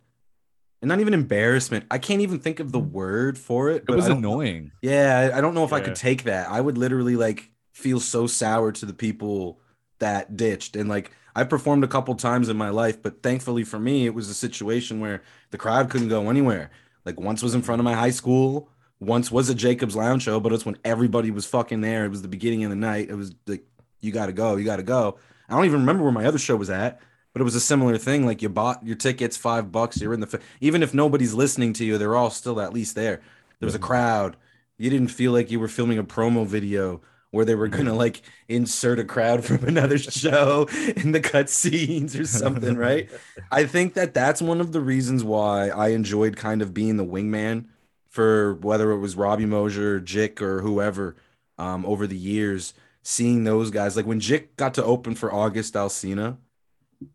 and 0.82 0.90
not 0.90 1.00
even 1.00 1.14
embarrassment. 1.14 1.86
I 1.92 2.00
can't 2.00 2.22
even 2.22 2.40
think 2.40 2.60
of 2.60 2.72
the 2.72 2.80
word 2.80 3.38
for 3.38 3.70
it. 3.70 3.84
It 3.88 3.92
was 3.96 4.06
I 4.06 4.10
don't- 4.10 4.18
annoying. 4.18 4.72
Yeah, 4.82 5.30
I- 5.34 5.38
I 5.38 5.42
don't 5.42 5.54
know 5.54 5.64
if 5.64 5.72
I 5.74 5.80
could 5.82 5.96
take 5.96 6.24
that. 6.24 6.50
I 6.50 6.60
would 6.60 6.78
literally 6.78 7.16
like 7.16 7.51
feel 7.72 8.00
so 8.00 8.28
sour 8.28 8.72
to 8.72 8.86
the 8.86 8.94
people 8.94 9.60
that 10.00 10.36
ditched. 10.36 10.76
And 10.76 10.90
like 10.90 11.12
I 11.36 11.44
performed 11.44 11.84
a 11.84 11.88
couple 11.88 12.14
times 12.16 12.50
in 12.50 12.58
my 12.58 12.70
life, 12.70 13.02
but 13.02 13.24
thankfully 13.24 13.64
for 13.64 13.80
me, 13.80 14.06
it 14.06 14.14
was 14.14 14.30
a 14.30 14.34
situation 14.34 15.00
where 15.00 15.24
the 15.52 15.58
crowd 15.58 15.90
couldn't 15.90 16.10
go 16.10 16.30
anywhere. 16.30 16.72
Like 17.06 17.20
once 17.20 17.42
was 17.42 17.56
in 17.56 17.62
front 17.62 17.80
of 17.80 17.86
my 17.86 17.94
high 17.94 18.12
school, 18.12 18.70
once 19.00 19.32
was 19.32 19.50
a 19.50 19.56
Jacob's 19.56 19.96
Lounge 19.96 20.24
show, 20.24 20.40
but 20.40 20.54
it's 20.54 20.66
when 20.66 20.78
everybody 20.84 21.32
was 21.32 21.46
fucking 21.46 21.82
there. 21.82 22.06
It 22.06 22.10
was 22.10 22.22
the 22.22 22.28
beginning 22.28 22.64
of 22.64 22.70
the 22.70 22.76
night. 22.76 23.10
It 23.10 23.16
was 23.16 23.34
like, 23.48 23.64
you 24.02 24.12
gotta 24.12 24.34
go, 24.34 24.58
you 24.58 24.66
gotta 24.66 24.84
go. 24.84 25.18
I 25.50 25.56
don't 25.56 25.66
even 25.66 25.82
remember 25.82 26.04
where 26.04 26.12
my 26.12 26.26
other 26.26 26.38
show 26.38 26.56
was 26.56 26.70
at, 26.70 27.00
but 27.34 27.42
it 27.42 27.46
was 27.46 27.56
a 27.56 27.60
similar 27.60 27.98
thing. 27.98 28.26
Like 28.26 28.42
you 28.42 28.50
bought 28.50 28.86
your 28.86 28.96
tickets, 28.96 29.38
five 29.38 29.72
bucks, 29.72 30.02
you're 30.02 30.14
in 30.14 30.20
the, 30.20 30.28
fi- 30.28 30.40
even 30.60 30.84
if 30.84 30.94
nobody's 30.94 31.34
listening 31.34 31.74
to 31.74 31.86
you, 31.86 31.98
they're 31.98 32.16
all 32.16 32.30
still 32.30 32.62
at 32.62 32.74
least 32.74 32.96
there. 32.96 33.22
There 33.60 33.68
was 33.68 33.76
a 33.76 33.78
mm-hmm. 33.78 33.88
crowd. 33.88 34.38
You 34.78 34.90
didn't 34.90 35.10
feel 35.10 35.32
like 35.32 35.52
you 35.52 35.60
were 35.60 35.68
filming 35.68 35.98
a 35.98 36.04
promo 36.04 36.46
video 36.46 37.02
where 37.32 37.46
they 37.46 37.56
were 37.56 37.68
gonna 37.68 37.94
like 37.94 38.22
insert 38.48 39.00
a 39.00 39.04
crowd 39.04 39.44
from 39.46 39.64
another 39.66 39.98
show 39.98 40.68
in 40.96 41.12
the 41.12 41.20
cut 41.20 41.50
scenes 41.50 42.16
or 42.16 42.26
something, 42.26 42.78
right? 42.78 43.10
I 43.52 43.66
think 43.66 43.96
that 43.96 44.14
that's 44.14 44.42
one 44.42 44.62
of 44.62 44.72
the 44.72 44.82
reasons 44.82 45.24
why 45.24 45.70
I 45.70 45.90
enjoyed 45.90 46.38
kind 46.38 46.62
of 46.62 46.74
being 46.74 46.98
the 46.98 47.06
wingman 47.06 47.66
for 48.10 48.56
whether 48.56 48.92
it 48.92 49.00
was 49.00 49.16
Robbie 49.16 49.46
Mosier, 49.46 50.00
Jick, 50.00 50.42
or 50.42 50.62
whoever 50.62 51.16
um, 51.58 51.86
over 51.86 52.06
the 52.06 52.18
years. 52.18 52.74
Seeing 53.04 53.46
those 53.46 53.72
guys, 53.72 53.96
like 53.96 54.06
when 54.06 54.20
Jick 54.20 54.56
got 54.58 54.76
to 54.76 54.84
open 54.84 55.16
for 55.16 55.34
August 55.34 55.74
Alsina, 55.74 56.38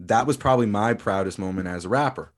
that 0.00 0.26
was 0.26 0.36
probably 0.36 0.66
my 0.66 0.94
proudest 0.94 1.38
moment 1.38 1.68
as 1.68 1.84
a 1.84 1.88
rapper 1.88 2.32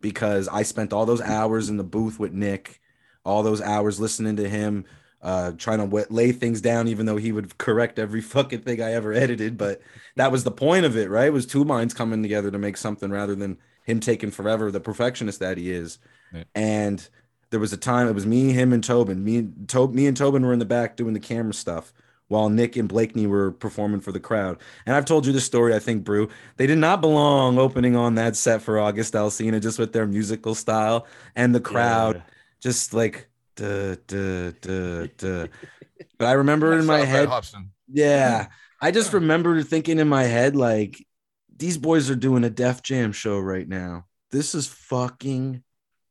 because 0.00 0.48
I 0.48 0.62
spent 0.62 0.92
all 0.92 1.04
those 1.04 1.20
hours 1.20 1.68
in 1.68 1.76
the 1.76 1.84
booth 1.84 2.18
with 2.18 2.32
Nick, 2.32 2.80
all 3.24 3.42
those 3.42 3.60
hours 3.60 4.00
listening 4.00 4.36
to 4.36 4.48
him, 4.48 4.84
uh, 5.24 5.52
trying 5.58 5.78
to 5.90 6.06
lay 6.10 6.30
things 6.30 6.60
down, 6.60 6.86
even 6.86 7.06
though 7.06 7.16
he 7.16 7.32
would 7.32 7.58
correct 7.58 7.98
every 7.98 8.20
fucking 8.34 8.60
thing 8.60 8.80
I 8.80 8.92
ever 8.92 9.12
edited. 9.12 9.56
But 9.58 9.80
that 10.16 10.30
was 10.30 10.44
the 10.44 10.50
point 10.52 10.84
of 10.84 10.96
it, 10.96 11.10
right? 11.10 11.26
It 11.26 11.32
was 11.32 11.46
two 11.46 11.64
minds 11.64 11.94
coming 11.94 12.22
together 12.22 12.50
to 12.50 12.58
make 12.58 12.76
something 12.76 13.10
rather 13.10 13.34
than 13.34 13.58
him 13.84 13.98
taking 14.00 14.30
forever, 14.30 14.70
the 14.70 14.80
perfectionist 14.80 15.40
that 15.40 15.58
he 15.58 15.70
is. 15.72 15.98
Yeah. 16.32 16.44
And 16.54 17.08
there 17.50 17.60
was 17.60 17.72
a 17.72 17.76
time 17.78 18.06
it 18.08 18.14
was 18.14 18.26
me, 18.26 18.52
him, 18.52 18.72
and 18.72 18.84
Tobin. 18.84 19.24
Me 19.24 19.38
and 19.38 19.68
to- 19.70 19.88
me 19.88 20.06
and 20.06 20.16
Tobin 20.16 20.44
were 20.44 20.52
in 20.52 20.58
the 20.58 20.64
back 20.64 20.96
doing 20.96 21.14
the 21.14 21.20
camera 21.20 21.54
stuff 21.54 21.92
while 22.28 22.48
Nick 22.48 22.74
and 22.76 22.88
Blakeney 22.88 23.26
were 23.26 23.52
performing 23.52 24.00
for 24.00 24.10
the 24.10 24.18
crowd. 24.20 24.58
And 24.86 24.96
I've 24.96 25.04
told 25.04 25.26
you 25.26 25.32
this 25.32 25.44
story, 25.44 25.74
I 25.74 25.78
think, 25.78 26.04
Brew. 26.04 26.30
They 26.56 26.66
did 26.66 26.78
not 26.78 27.00
belong 27.02 27.58
opening 27.58 27.96
on 27.96 28.14
that 28.14 28.34
set 28.36 28.62
for 28.62 28.78
August 28.78 29.12
Alsina 29.14 29.60
just 29.60 29.78
with 29.78 29.92
their 29.92 30.06
musical 30.06 30.54
style 30.54 31.06
and 31.36 31.54
the 31.54 31.60
crowd 31.60 32.16
Yeah. 32.16 32.22
just 32.60 32.94
like 32.94 33.28
duh, 33.56 33.96
duh, 34.06 34.52
duh, 34.60 35.06
duh. 35.16 35.46
But 36.18 36.26
I 36.26 36.32
remember 36.32 36.78
in 36.78 36.86
my 36.86 37.04
head, 37.04 37.28
yeah, 37.88 38.48
I 38.80 38.90
just 38.90 39.12
remember 39.12 39.62
thinking 39.62 39.98
in 39.98 40.08
my 40.08 40.24
head, 40.24 40.56
like, 40.56 41.04
these 41.56 41.78
boys 41.78 42.10
are 42.10 42.16
doing 42.16 42.44
a 42.44 42.50
Def 42.50 42.82
Jam 42.82 43.12
show 43.12 43.38
right 43.38 43.68
now. 43.68 44.06
This 44.30 44.54
is 44.54 44.66
fucking 44.66 45.62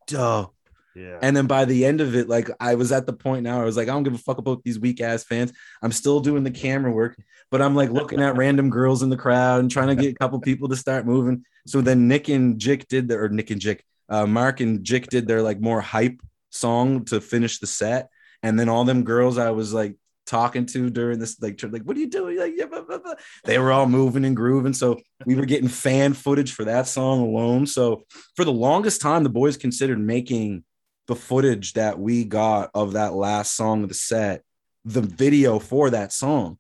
dope. 0.08 0.56
Yeah. 0.96 1.18
And 1.22 1.36
then 1.36 1.48
by 1.48 1.66
the 1.66 1.86
end 1.86 2.02
of 2.02 2.16
it, 2.16 2.30
like 2.30 2.50
I 2.60 2.76
was 2.76 2.92
at 2.92 3.08
the 3.08 3.14
point 3.14 3.44
now, 3.44 3.62
I 3.62 3.66
was 3.66 3.76
like, 3.76 3.88
I 3.88 3.92
don't 3.92 4.04
give 4.04 4.14
a 4.14 4.20
fuck 4.20 4.38
about 4.38 4.64
these 4.64 4.80
weak 4.80 5.02
ass 5.02 5.24
fans. 5.24 5.52
I'm 5.82 5.92
still 5.92 6.20
doing 6.20 6.44
the 6.44 6.52
camera 6.52 6.92
work, 6.92 7.18
but 7.50 7.62
I'm 7.62 7.76
like 7.76 7.90
looking 7.90 8.22
at 8.22 8.38
random 8.38 8.70
girls 8.70 9.02
in 9.02 9.10
the 9.10 9.18
crowd 9.18 9.60
and 9.60 9.72
trying 9.72 9.88
to 9.88 9.96
get 9.96 10.12
a 10.12 10.18
couple 10.18 10.40
people 10.40 10.70
to 10.70 10.76
start 10.76 11.06
moving. 11.06 11.46
So 11.66 11.82
then 11.82 12.08
Nick 12.08 12.30
and 12.30 12.60
Jick 12.60 12.88
did 12.88 13.08
their, 13.08 13.24
or 13.24 13.30
Nick 13.30 13.50
and 13.50 13.60
Jick, 13.60 13.84
uh, 14.08 14.28
Mark 14.28 14.60
and 14.60 14.84
Jick 14.84 15.08
did 15.08 15.28
their 15.28 15.42
like 15.42 15.60
more 15.60 15.82
hype 15.82 16.22
song 16.54 17.06
to 17.06 17.20
finish 17.22 17.60
the 17.60 17.68
set. 17.68 18.10
And 18.42 18.60
then 18.60 18.70
all 18.70 18.84
them 18.84 19.04
girls 19.04 19.38
I 19.38 19.52
was 19.52 19.74
like 19.74 19.96
talking 20.26 20.66
to 20.68 20.90
during 20.90 21.20
this, 21.20 21.42
like, 21.42 21.62
like, 21.64 21.84
what 21.84 21.98
are 21.98 22.00
you 22.00 22.10
doing? 22.10 22.38
Like, 22.38 22.54
yeah, 22.56 22.66
blah, 22.66 22.82
blah, 22.82 22.98
blah. 22.98 23.16
they 23.46 23.58
were 23.58 23.72
all 23.72 23.88
moving 23.88 24.26
and 24.26 24.36
grooving. 24.36 24.74
So 24.74 25.00
we 25.26 25.36
were 25.36 25.46
getting 25.46 25.70
fan 25.70 26.14
footage 26.14 26.54
for 26.54 26.66
that 26.66 26.88
song 26.88 27.22
alone. 27.22 27.66
So 27.66 28.04
for 28.36 28.46
the 28.46 28.52
longest 28.52 29.02
time, 29.02 29.24
the 29.24 29.30
boys 29.30 29.58
considered 29.58 30.00
making 30.00 30.64
the 31.08 31.16
footage 31.16 31.74
that 31.74 32.00
we 32.00 32.24
got 32.24 32.72
of 32.74 32.94
that 32.94 33.14
last 33.14 33.56
song 33.56 33.84
of 33.84 33.90
the 33.90 33.96
set, 33.96 34.44
the 34.86 35.02
video 35.02 35.60
for 35.60 35.90
that 35.90 36.14
song. 36.14 36.58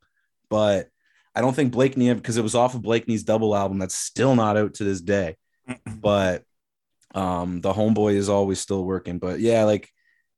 But 0.50 0.90
I 1.36 1.42
don't 1.42 1.56
think 1.56 1.72
Blakeney 1.72 2.14
because 2.14 2.38
it 2.38 2.44
was 2.44 2.56
off 2.56 2.76
of 2.76 2.82
Blakeney's 2.82 3.24
double 3.24 3.56
album 3.56 3.80
that's 3.80 3.96
still 3.96 4.36
not 4.36 4.58
out 4.58 4.76
to 4.76 4.84
this 4.84 5.02
day. 5.02 5.38
but 5.88 6.44
um 7.14 7.62
the 7.62 7.74
homeboy 7.74 8.16
is 8.16 8.30
always 8.30 8.60
still 8.60 8.84
working. 8.84 9.20
But 9.20 9.40
yeah, 9.40 9.64
like 9.64 9.90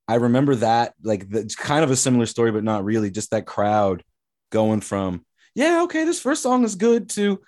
I 0.08 0.16
remember 0.16 0.56
that 0.56 0.94
like 1.04 1.30
the, 1.30 1.40
it's 1.40 1.56
kind 1.56 1.84
of 1.84 1.92
a 1.92 1.96
similar 1.96 2.26
story, 2.26 2.52
but 2.52 2.64
not 2.64 2.86
really. 2.86 3.10
Just 3.12 3.32
that 3.32 3.46
crowd 3.46 4.04
going 4.52 4.82
from 4.82 5.26
yeah, 5.56 5.84
okay, 5.84 6.04
this 6.04 6.20
first 6.20 6.44
song 6.44 6.64
is 6.64 6.76
good 6.76 7.10
to 7.12 7.42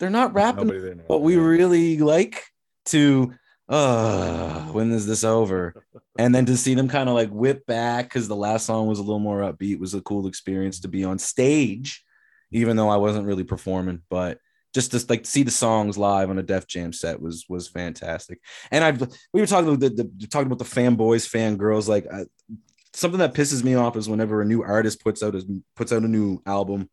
they're 0.00 0.10
not 0.10 0.34
rapping 0.34 0.66
there 0.66 0.94
now. 0.94 1.04
what 1.06 1.22
we 1.22 1.36
really 1.36 1.98
like 1.98 2.42
to 2.86 3.32
uh 3.68 4.62
when 4.72 4.90
is 4.90 5.06
this 5.06 5.22
over 5.22 5.84
and 6.18 6.34
then 6.34 6.46
to 6.46 6.56
see 6.56 6.74
them 6.74 6.88
kind 6.88 7.08
of 7.08 7.14
like 7.14 7.28
whip 7.28 7.64
back 7.66 8.06
because 8.06 8.26
the 8.26 8.34
last 8.34 8.66
song 8.66 8.88
was 8.88 8.98
a 8.98 9.02
little 9.02 9.20
more 9.20 9.40
upbeat 9.40 9.78
was 9.78 9.94
a 9.94 10.00
cool 10.00 10.26
experience 10.26 10.80
to 10.80 10.88
be 10.88 11.04
on 11.04 11.18
stage 11.18 12.02
even 12.50 12.76
though 12.76 12.88
i 12.88 12.96
wasn't 12.96 13.24
really 13.24 13.44
performing 13.44 14.02
but 14.10 14.38
just 14.74 14.92
to 14.92 15.04
like 15.08 15.26
see 15.26 15.42
the 15.42 15.50
songs 15.50 15.98
live 15.98 16.30
on 16.30 16.38
a 16.38 16.42
def 16.42 16.66
jam 16.66 16.92
set 16.92 17.20
was 17.20 17.44
was 17.48 17.68
fantastic. 17.68 18.40
And 18.70 18.84
i've 18.84 19.00
we 19.32 19.40
were 19.40 19.46
talking 19.46 19.68
about 19.68 19.80
the, 19.80 20.10
the 20.16 20.26
talking 20.26 20.46
about 20.46 20.58
the 20.58 20.64
fanboys 20.64 21.28
fangirls 21.28 21.88
like 21.88 22.06
I, 22.12 22.24
something 22.92 23.20
that 23.20 23.34
pisses 23.34 23.64
me 23.64 23.74
off 23.74 23.96
is 23.96 24.08
whenever 24.08 24.42
a 24.42 24.46
new 24.46 24.62
artist 24.62 25.02
puts 25.02 25.22
out 25.22 25.34
a 25.34 25.44
puts 25.76 25.92
out 25.92 26.02
a 26.02 26.08
new 26.08 26.40
album 26.46 26.88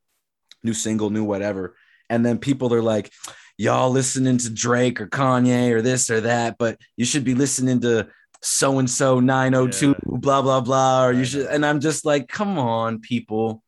new 0.63 0.73
single 0.73 1.09
new 1.09 1.23
whatever 1.23 1.75
and 2.09 2.25
then 2.25 2.37
people 2.37 2.73
are 2.73 2.81
like 2.81 3.11
y'all 3.57 3.89
listening 3.89 4.37
to 4.37 4.49
Drake 4.49 5.01
or 5.01 5.07
Kanye 5.07 5.71
or 5.71 5.81
this 5.81 6.09
or 6.09 6.21
that, 6.21 6.57
but 6.57 6.79
you 6.95 7.05
should 7.05 7.23
be 7.23 7.33
listening 7.33 7.81
to 7.81 8.07
so 8.41 8.77
and 8.77 8.89
so 8.89 9.19
902 9.19 9.95
blah 10.05 10.43
blah 10.43 10.61
blah 10.61 11.05
or 11.05 11.11
you 11.11 11.25
should 11.25 11.47
and 11.47 11.65
I'm 11.65 11.79
just 11.79 12.05
like 12.05 12.27
come 12.27 12.57
on 12.57 12.99
people. 12.99 13.63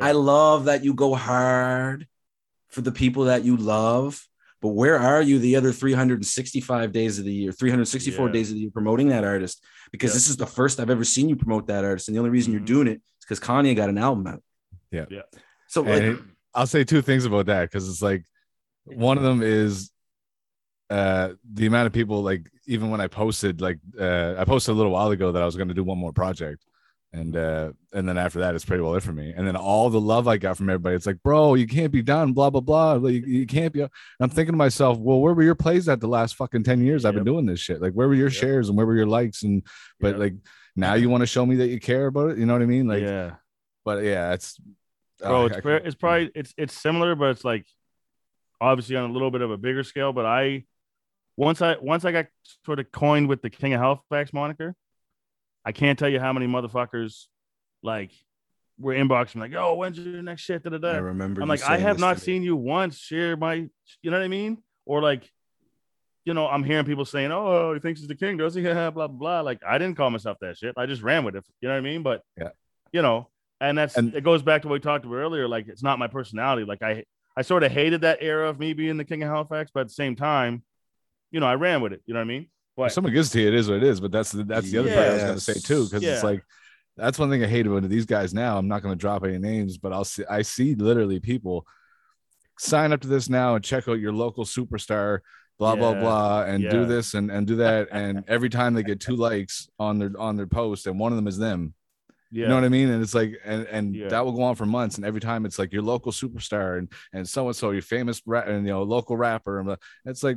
I 0.00 0.10
love 0.10 0.64
that 0.64 0.82
you 0.82 0.92
go 0.92 1.14
hard 1.14 2.08
for 2.74 2.80
the 2.80 2.92
people 2.92 3.24
that 3.24 3.44
you 3.44 3.56
love, 3.56 4.26
but 4.60 4.70
where 4.70 4.98
are 4.98 5.22
you 5.22 5.38
the 5.38 5.54
other 5.56 5.72
365 5.72 6.90
days 6.92 7.18
of 7.18 7.24
the 7.24 7.32
year, 7.32 7.52
364 7.52 8.26
Yeah. 8.26 8.32
days 8.32 8.50
of 8.50 8.54
the 8.56 8.62
year 8.62 8.70
promoting 8.70 9.08
that 9.08 9.22
artist? 9.24 9.62
Because 9.92 10.10
Yeah. 10.10 10.14
this 10.14 10.28
is 10.28 10.36
the 10.36 10.46
first 10.46 10.80
I've 10.80 10.90
ever 10.90 11.04
seen 11.04 11.28
you 11.28 11.36
promote 11.36 11.68
that 11.68 11.84
artist 11.84 12.08
and 12.08 12.16
the 12.16 12.18
only 12.18 12.30
reason 12.30 12.50
Mhm. 12.52 12.56
you're 12.56 12.66
doing 12.66 12.88
it 12.88 13.00
is 13.20 13.24
cuz 13.26 13.38
Kanye 13.40 13.76
got 13.76 13.88
an 13.88 13.98
album 13.98 14.26
out. 14.26 14.42
Yeah. 14.90 15.06
Yeah. 15.10 15.22
So 15.68 15.82
like 15.82 16.02
it- 16.02 16.18
I'll 16.52 16.66
say 16.66 16.82
two 16.84 17.00
things 17.02 17.24
about 17.24 17.46
that 17.46 17.70
because 17.70 17.88
it's 17.88 18.02
like 18.02 18.24
one 18.84 19.16
of 19.16 19.22
them 19.22 19.40
is 19.42 19.90
uh 20.90 21.30
the 21.52 21.66
amount 21.66 21.86
of 21.86 21.92
people 21.92 22.22
like 22.22 22.50
even 22.66 22.90
when 22.90 23.00
I 23.00 23.06
posted 23.06 23.60
like 23.60 23.78
uh 23.98 24.34
I 24.38 24.44
posted 24.44 24.72
a 24.72 24.76
little 24.76 24.92
while 24.92 25.10
ago 25.10 25.32
that 25.32 25.42
I 25.42 25.46
was 25.46 25.56
going 25.56 25.68
to 25.68 25.74
do 25.74 25.84
one 25.84 25.98
more 25.98 26.12
project 26.12 26.64
and 27.14 27.36
uh 27.36 27.70
and 27.92 28.08
then 28.08 28.18
after 28.18 28.40
that 28.40 28.54
it's 28.54 28.64
pretty 28.64 28.82
well 28.82 28.94
it 28.96 29.02
for 29.02 29.12
me 29.12 29.32
and 29.36 29.46
then 29.46 29.56
all 29.56 29.88
the 29.88 30.00
love 30.00 30.26
I 30.26 30.36
got 30.36 30.56
from 30.56 30.68
everybody 30.68 30.96
it's 30.96 31.06
like 31.06 31.22
bro 31.22 31.54
you 31.54 31.66
can't 31.66 31.92
be 31.92 32.02
done 32.02 32.32
blah 32.32 32.50
blah 32.50 32.60
blah 32.60 32.94
like, 32.94 33.14
you, 33.14 33.20
you 33.20 33.46
can't 33.46 33.72
be 33.72 33.82
and 33.82 33.90
I'm 34.20 34.30
thinking 34.30 34.52
to 34.52 34.56
myself 34.56 34.98
well 34.98 35.20
where 35.20 35.32
were 35.32 35.42
your 35.44 35.54
plays 35.54 35.88
at 35.88 36.00
the 36.00 36.08
last 36.08 36.34
fucking 36.34 36.64
10 36.64 36.84
years 36.84 37.04
I've 37.04 37.14
been 37.14 37.24
doing 37.24 37.46
this 37.46 37.60
shit 37.60 37.80
like 37.80 37.92
where 37.92 38.08
were 38.08 38.14
your 38.14 38.28
Yep. 38.28 38.40
shares 38.40 38.68
and 38.68 38.76
where 38.76 38.86
were 38.86 38.96
your 38.96 39.06
likes 39.06 39.42
and 39.44 39.62
but 40.00 40.12
Yep. 40.12 40.18
like 40.18 40.34
now 40.76 40.94
you 40.94 41.08
want 41.08 41.22
to 41.22 41.26
show 41.26 41.46
me 41.46 41.56
that 41.56 41.68
you 41.68 41.78
care 41.78 42.06
about 42.06 42.30
it 42.32 42.38
you 42.38 42.46
know 42.46 42.52
what 42.52 42.62
I 42.62 42.66
mean 42.66 42.88
like 42.88 43.02
yeah. 43.02 43.36
but 43.84 44.02
yeah 44.02 44.32
it's 44.32 44.58
bro. 45.20 45.42
oh, 45.42 45.46
It's 45.46 45.56
it's 45.64 45.94
probably 45.94 46.30
it's 46.34 46.52
it's 46.56 46.74
similar, 46.74 47.14
but 47.14 47.30
it's 47.30 47.44
like 47.44 47.64
obviously 48.60 48.96
on 48.96 49.08
a 49.08 49.12
little 49.12 49.30
bit 49.30 49.40
of 49.40 49.50
a 49.50 49.56
bigger 49.56 49.82
scale. 49.84 50.12
But 50.12 50.26
I 50.26 50.64
once 51.36 51.62
I 51.62 51.76
once 51.80 52.04
I 52.04 52.12
got 52.12 52.26
sort 52.64 52.80
of 52.80 52.90
coined 52.92 53.28
with 53.28 53.42
the 53.42 53.50
King 53.50 53.74
of 53.74 53.80
Halifax 53.80 54.32
moniker, 54.32 54.74
I 55.64 55.72
can't 55.72 55.98
tell 55.98 56.08
you 56.08 56.20
how 56.20 56.32
many 56.32 56.46
motherfuckers 56.46 57.26
like 57.82 58.10
were 58.78 58.94
inboxing 58.94 59.36
like, 59.36 59.52
"Yo, 59.52 59.74
when's 59.74 59.98
your 59.98 60.22
next 60.22 60.42
shit?" 60.42 60.62
Da, 60.62 60.70
da, 60.70 60.78
da. 60.78 60.90
I 60.92 60.96
remember 60.98 61.40
I'm 61.42 61.48
like, 61.48 61.62
I 61.62 61.78
have 61.78 61.98
not 61.98 62.20
seen 62.20 62.42
you 62.42 62.56
once 62.56 62.98
share 62.98 63.36
my, 63.36 63.54
you 63.54 63.70
know 64.10 64.18
what 64.18 64.24
I 64.24 64.28
mean? 64.28 64.62
Or 64.84 65.00
like, 65.00 65.30
you 66.24 66.34
know, 66.34 66.46
I'm 66.48 66.64
hearing 66.64 66.84
people 66.84 67.04
saying, 67.04 67.30
"Oh, 67.32 67.72
he 67.74 67.80
thinks 67.80 68.00
he's 68.00 68.08
the 68.08 68.14
king, 68.14 68.36
does 68.36 68.54
he?" 68.54 68.62
Have 68.64 68.94
blah 68.94 69.06
blah 69.06 69.16
blah. 69.16 69.40
Like, 69.40 69.60
I 69.66 69.78
didn't 69.78 69.96
call 69.96 70.10
myself 70.10 70.38
that 70.40 70.58
shit. 70.58 70.74
I 70.76 70.86
just 70.86 71.02
ran 71.02 71.24
with 71.24 71.36
it. 71.36 71.44
You 71.60 71.68
know 71.68 71.74
what 71.74 71.78
I 71.78 71.82
mean? 71.82 72.02
But 72.02 72.22
Yeah. 72.38 72.50
you 72.92 73.02
know, 73.02 73.30
and 73.60 73.78
that's 73.78 73.96
And- 73.96 74.14
it 74.14 74.24
goes 74.24 74.42
back 74.42 74.62
to 74.62 74.68
what 74.68 74.74
we 74.74 74.80
talked 74.80 75.04
about 75.04 75.14
earlier. 75.16 75.46
Like, 75.48 75.68
it's 75.68 75.82
not 75.82 75.98
my 75.98 76.06
personality. 76.08 76.64
Like, 76.64 76.82
I 76.82 77.04
I 77.36 77.42
sort 77.42 77.62
of 77.64 77.72
hated 77.72 78.02
that 78.02 78.18
era 78.20 78.48
of 78.48 78.58
me 78.60 78.74
being 78.74 78.96
the 78.96 79.04
king 79.04 79.22
of 79.22 79.28
Halifax, 79.28 79.70
but 79.72 79.80
at 79.80 79.88
the 79.88 79.94
same 79.94 80.14
time, 80.16 80.62
you 81.32 81.40
know, 81.40 81.46
I 81.46 81.54
ran 81.54 81.80
with 81.80 81.92
it. 81.92 82.02
You 82.06 82.14
know 82.14 82.20
what 82.20 82.24
I 82.24 82.28
mean? 82.28 82.46
If 82.78 82.92
someone 82.92 83.12
gives 83.12 83.28
it 83.30 83.32
to 83.34 83.40
you, 83.42 83.48
it 83.48 83.54
is 83.54 83.68
what 83.68 83.78
it 83.78 83.82
is. 83.84 84.00
But 84.00 84.12
that's 84.12 84.32
the 84.32 84.44
that's 84.44 84.70
the 84.70 84.78
other 84.78 84.90
part 84.90 85.06
I 85.08 85.12
was 85.14 85.24
going 85.24 85.36
to 85.36 85.40
say 85.40 85.54
too, 85.60 85.84
because 85.88 86.02
Yes. 86.02 86.16
it's 86.16 86.22
like 86.22 86.42
that's 86.96 87.18
one 87.18 87.30
thing 87.30 87.42
I 87.42 87.46
hate 87.46 87.66
about 87.66 87.88
these 87.88 88.06
guys 88.06 88.34
now. 88.34 88.56
I'm 88.58 88.68
not 88.68 88.82
going 88.82 88.92
to 88.94 89.00
drop 89.00 89.24
any 89.24 89.38
names, 89.38 89.78
but 89.78 89.92
I'll 89.92 90.04
see 90.04 90.24
I 90.28 90.42
see 90.42 90.74
literally 90.74 91.20
people 91.20 91.66
sign 92.58 92.92
up 92.92 93.00
to 93.00 93.08
this 93.08 93.28
now 93.28 93.54
and 93.54 93.64
check 93.64 93.88
out 93.88 93.98
your 94.00 94.12
local 94.12 94.44
superstar, 94.44 95.20
blah 95.58 95.76
blah 95.76 95.94
Yeah. 95.94 96.00
blah, 96.00 96.42
and 96.44 96.68
do 96.68 96.84
this 96.84 97.14
and 97.14 97.30
and 97.30 97.46
do 97.46 97.56
that, 97.56 97.88
and 97.92 98.24
every 98.28 98.48
time 98.48 98.74
they 98.74 98.82
get 98.82 99.00
two 99.00 99.16
likes 99.16 99.68
on 99.78 99.98
their 99.98 100.12
on 100.18 100.36
their 100.36 100.46
post, 100.46 100.86
and 100.86 100.98
one 100.98 101.12
of 101.12 101.16
them 101.16 101.28
is 101.28 101.38
them. 101.38 101.74
yeah, 102.30 102.42
You 102.42 102.48
know 102.48 102.54
what 102.56 102.64
I 102.64 102.68
mean? 102.68 102.90
And 102.90 103.02
it's 103.02 103.14
like, 103.14 103.32
and 103.44 103.66
and 103.66 103.94
Yeah. 103.94 104.08
that 104.08 104.24
will 104.24 104.32
go 104.32 104.42
on 104.42 104.54
for 104.56 104.66
months. 104.66 104.96
And 104.96 105.04
every 105.04 105.20
time 105.20 105.46
it's 105.46 105.58
like 105.58 105.72
your 105.72 105.82
local 105.82 106.12
superstar 106.12 106.78
and 106.78 106.92
and 107.12 107.28
so 107.28 107.46
and 107.48 107.56
so, 107.56 107.70
your 107.70 107.82
famous 107.82 108.20
rap 108.26 108.46
and 108.48 108.66
you 108.66 108.72
know 108.72 108.82
local 108.82 109.16
rapper, 109.16 109.58
and 109.60 109.76
it's 110.04 110.22
like, 110.22 110.36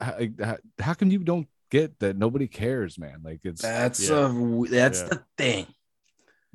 how, 0.00 0.18
how, 0.42 0.56
how 0.78 0.94
come 0.94 1.10
you 1.10 1.18
don't 1.20 1.48
get 1.70 1.98
that? 2.00 2.16
Nobody 2.16 2.46
cares, 2.48 2.98
man. 2.98 3.20
Like 3.24 3.40
it's 3.44 3.62
That's 3.62 4.08
Yeah. 4.08 4.30
a 4.30 4.68
that's 4.68 5.00
Yeah. 5.02 5.08
the 5.08 5.22
thing. 5.36 5.66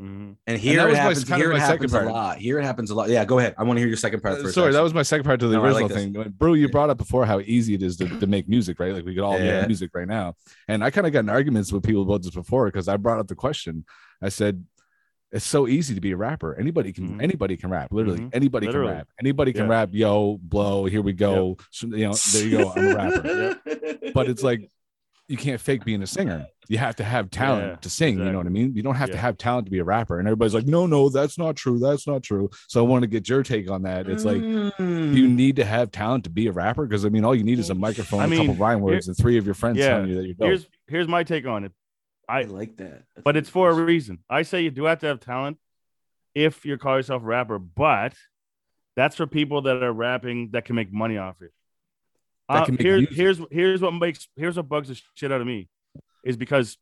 Mhm. 0.01 0.38
And 0.47 0.57
here 0.57 0.77
that 0.77 0.88
it 0.88 0.89
was 0.89 0.97
happens. 0.97 1.23
kind 1.23 1.41
of 1.41 1.45
Here 1.45 1.51
it 1.55 1.59
second 1.59 1.69
happens 1.71 1.93
a 1.93 1.97
part. 2.00 2.12
lot. 2.12 2.38
Here 2.39 2.59
it 2.59 2.63
happens 2.63 2.89
a 2.89 2.95
lot. 2.95 3.09
Yeah, 3.09 3.25
go 3.25 3.38
ahead. 3.38 3.53
I 3.59 3.63
want 3.63 3.77
to 3.77 3.81
hear 3.81 3.88
your 3.88 3.95
second 3.97 4.21
part 4.21 4.39
Uh, 4.39 4.43
first. 4.43 4.55
sorry, 4.55 4.73
that 4.73 4.81
was 4.81 4.91
my 4.93 5.03
second 5.03 5.23
part 5.25 5.39
to 5.41 5.47
the 5.47 5.53
No, 5.55 5.63
original 5.63 5.83
like 5.83 5.93
this. 5.93 6.03
thing. 6.03 6.33
Bro, 6.35 6.53
you 6.55 6.67
brought 6.67 6.89
up 6.89 6.97
before 6.97 7.27
how 7.27 7.39
easy 7.41 7.75
it 7.75 7.83
is 7.83 7.95
to, 7.97 8.07
to 8.19 8.25
make 8.25 8.50
music, 8.50 8.79
right? 8.79 8.91
Like 8.91 9.05
we 9.05 9.13
could 9.13 9.23
all 9.23 9.38
Yeah. 9.39 9.59
make 9.59 9.67
music 9.67 9.91
right 9.93 10.07
now. 10.07 10.33
And 10.67 10.83
I 10.83 10.89
kind 10.89 11.05
of 11.05 11.13
got 11.13 11.19
in 11.19 11.29
arguments 11.29 11.71
with 11.71 11.83
people 11.83 12.01
about 12.01 12.23
this 12.23 12.33
before 12.33 12.65
because 12.65 12.88
I 12.88 12.97
brought 12.97 13.19
up 13.19 13.27
the 13.27 13.35
question. 13.35 13.85
I 14.19 14.29
said, 14.29 14.65
it's 15.34 15.46
so 15.46 15.68
easy 15.68 15.94
to 15.96 16.02
be 16.02 16.12
a 16.12 16.18
rapper. 16.18 16.56
Anybody 16.58 16.94
can 16.94 17.18
Mhm. 17.18 17.22
anybody 17.24 17.58
can 17.58 17.70
rap. 17.70 17.92
Literally, 17.92 18.20
Mhm. 18.20 18.30
anybody 18.34 18.68
Literally. 18.68 18.88
can 18.92 18.98
rap. 18.98 19.08
Anybody 19.20 19.52
can 19.54 19.63
Yeah. 19.66 19.72
rap. 19.72 19.90
Yo, 19.92 20.38
blow, 20.42 20.86
here 20.86 21.02
we 21.02 21.12
go. 21.13 21.58
So, 21.72 21.88
you 21.88 22.08
know, 22.08 22.13
there 22.34 22.48
you 22.48 22.58
go. 22.60 22.72
I'm 22.75 22.88
a 22.88 22.96
rapper. 22.96 23.60
But 24.13 24.30
it's 24.30 24.44
like 24.44 24.70
you 25.30 25.38
can't 25.38 25.60
fake 25.60 25.84
being 25.86 26.04
a 26.04 26.08
singer. 26.08 26.46
You 26.68 26.78
have 26.78 26.98
to 26.98 27.04
have 27.04 27.32
talent 27.32 27.63
Yeah, 27.66 27.75
to 27.78 27.90
sing. 27.90 28.20
You 28.20 28.25
know 28.25 28.38
what 28.38 28.46
I 28.46 28.50
mean? 28.50 28.75
You 28.75 28.84
don't 28.84 28.96
have 28.96 29.10
to 29.12 29.18
have 29.18 29.38
talent 29.38 29.66
to 29.66 29.72
be 29.72 29.80
a 29.80 29.84
rapper. 29.84 30.20
And 30.20 30.28
everybody's 30.28 30.54
like, 30.54 30.68
no, 30.68 30.86
no, 30.86 31.10
that's 31.10 31.38
not 31.38 31.56
true. 31.56 31.80
That's 31.80 32.06
not 32.06 32.24
true. 32.24 32.50
So 32.68 32.86
I 32.86 32.88
want 32.88 33.02
to 33.04 33.08
get 33.08 33.28
your 33.30 33.42
take 33.42 33.72
on 33.72 33.84
that. 33.84 34.08
It's 34.10 34.25
like, 34.25 34.38
Mm. 34.42 35.16
you 35.16 35.28
need 35.28 35.56
to 35.56 35.66
have 35.66 35.92
talent 35.92 36.25
to 36.25 36.30
be 36.30 36.48
a 36.48 36.52
rapper? 36.52 36.86
Because 36.86 37.06
I 37.06 37.10
mean, 37.10 37.24
all 37.25 37.34
you 37.34 37.44
need 37.44 37.58
is 37.58 37.70
a 37.70 37.75
microphone, 37.75 38.20
I 38.20 38.25
a 38.25 38.30
couple 38.30 38.48
mean, 38.48 38.58
rhyme 38.58 38.82
words, 38.82 39.08
and 39.08 39.18
three 39.18 39.38
of 39.38 39.46
your 39.46 39.56
friends 39.56 39.78
yeah, 39.78 39.90
telling 39.90 40.10
you 40.10 40.16
that 40.18 40.25
you're 40.25 40.34
dope. 40.36 40.48
Here's 40.48 40.68
here's 40.88 41.08
my 41.08 41.24
take 41.24 41.48
on 41.48 41.63
it. 41.63 41.72
I 42.27 42.42
I 42.42 42.44
like 42.44 42.77
that. 42.77 43.03
That's 43.15 43.24
but 43.24 43.38
it's 43.38 43.50
for 43.50 43.70
a 43.70 43.74
reason. 43.74 44.20
I 44.30 44.44
say 44.44 44.62
you 44.62 44.72
do 44.72 44.86
have 44.86 45.00
to 45.00 45.08
have 45.08 45.20
talent 45.20 45.58
if 46.36 46.65
you 46.65 46.77
call 46.77 46.98
yourself 46.98 47.22
a 47.22 47.25
rapper, 47.25 47.60
but 47.60 48.13
that's 48.96 49.15
for 49.15 49.27
people 49.27 49.63
that 49.63 49.84
are 49.84 49.94
rapping 49.94 50.51
that 50.51 50.65
can 50.65 50.75
make 50.75 50.92
money 50.92 51.18
off 51.18 51.42
it. 51.42 51.51
Uh, 52.50 52.65
can 52.65 52.75
make 52.75 52.82
here's 52.82 53.01
music. 53.01 53.15
here's 53.15 53.42
here's 53.51 53.82
what 53.82 53.92
makes 53.92 54.27
here's 54.36 54.58
what 54.58 54.70
bugs 54.70 54.89
the 54.89 55.01
shit 55.15 55.32
out 55.32 55.42
of 55.42 55.48
me 55.48 55.70
is 56.24 56.38
because 56.38 56.77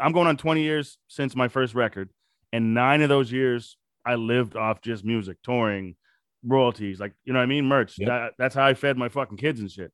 I'm 0.00 0.12
going 0.12 0.28
on 0.28 0.36
20 0.36 0.62
years 0.62 0.98
since 1.08 1.34
my 1.34 1.48
first 1.48 1.74
record, 1.74 2.10
and 2.52 2.74
nine 2.74 3.02
of 3.02 3.08
those 3.08 3.30
years 3.32 3.76
I 4.04 4.16
lived 4.16 4.56
off 4.56 4.80
just 4.80 5.04
music, 5.04 5.38
touring, 5.42 5.96
royalties, 6.44 7.00
like 7.00 7.12
you 7.24 7.32
know 7.32 7.38
what 7.38 7.44
I 7.44 7.46
mean, 7.46 7.66
merch. 7.66 7.98
Yep. 7.98 8.08
That, 8.08 8.32
that's 8.38 8.54
how 8.54 8.66
I 8.66 8.74
fed 8.74 8.96
my 8.96 9.08
fucking 9.08 9.38
kids 9.38 9.60
and 9.60 9.70
shit. 9.70 9.92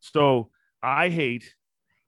So 0.00 0.50
I 0.82 1.08
hate 1.08 1.54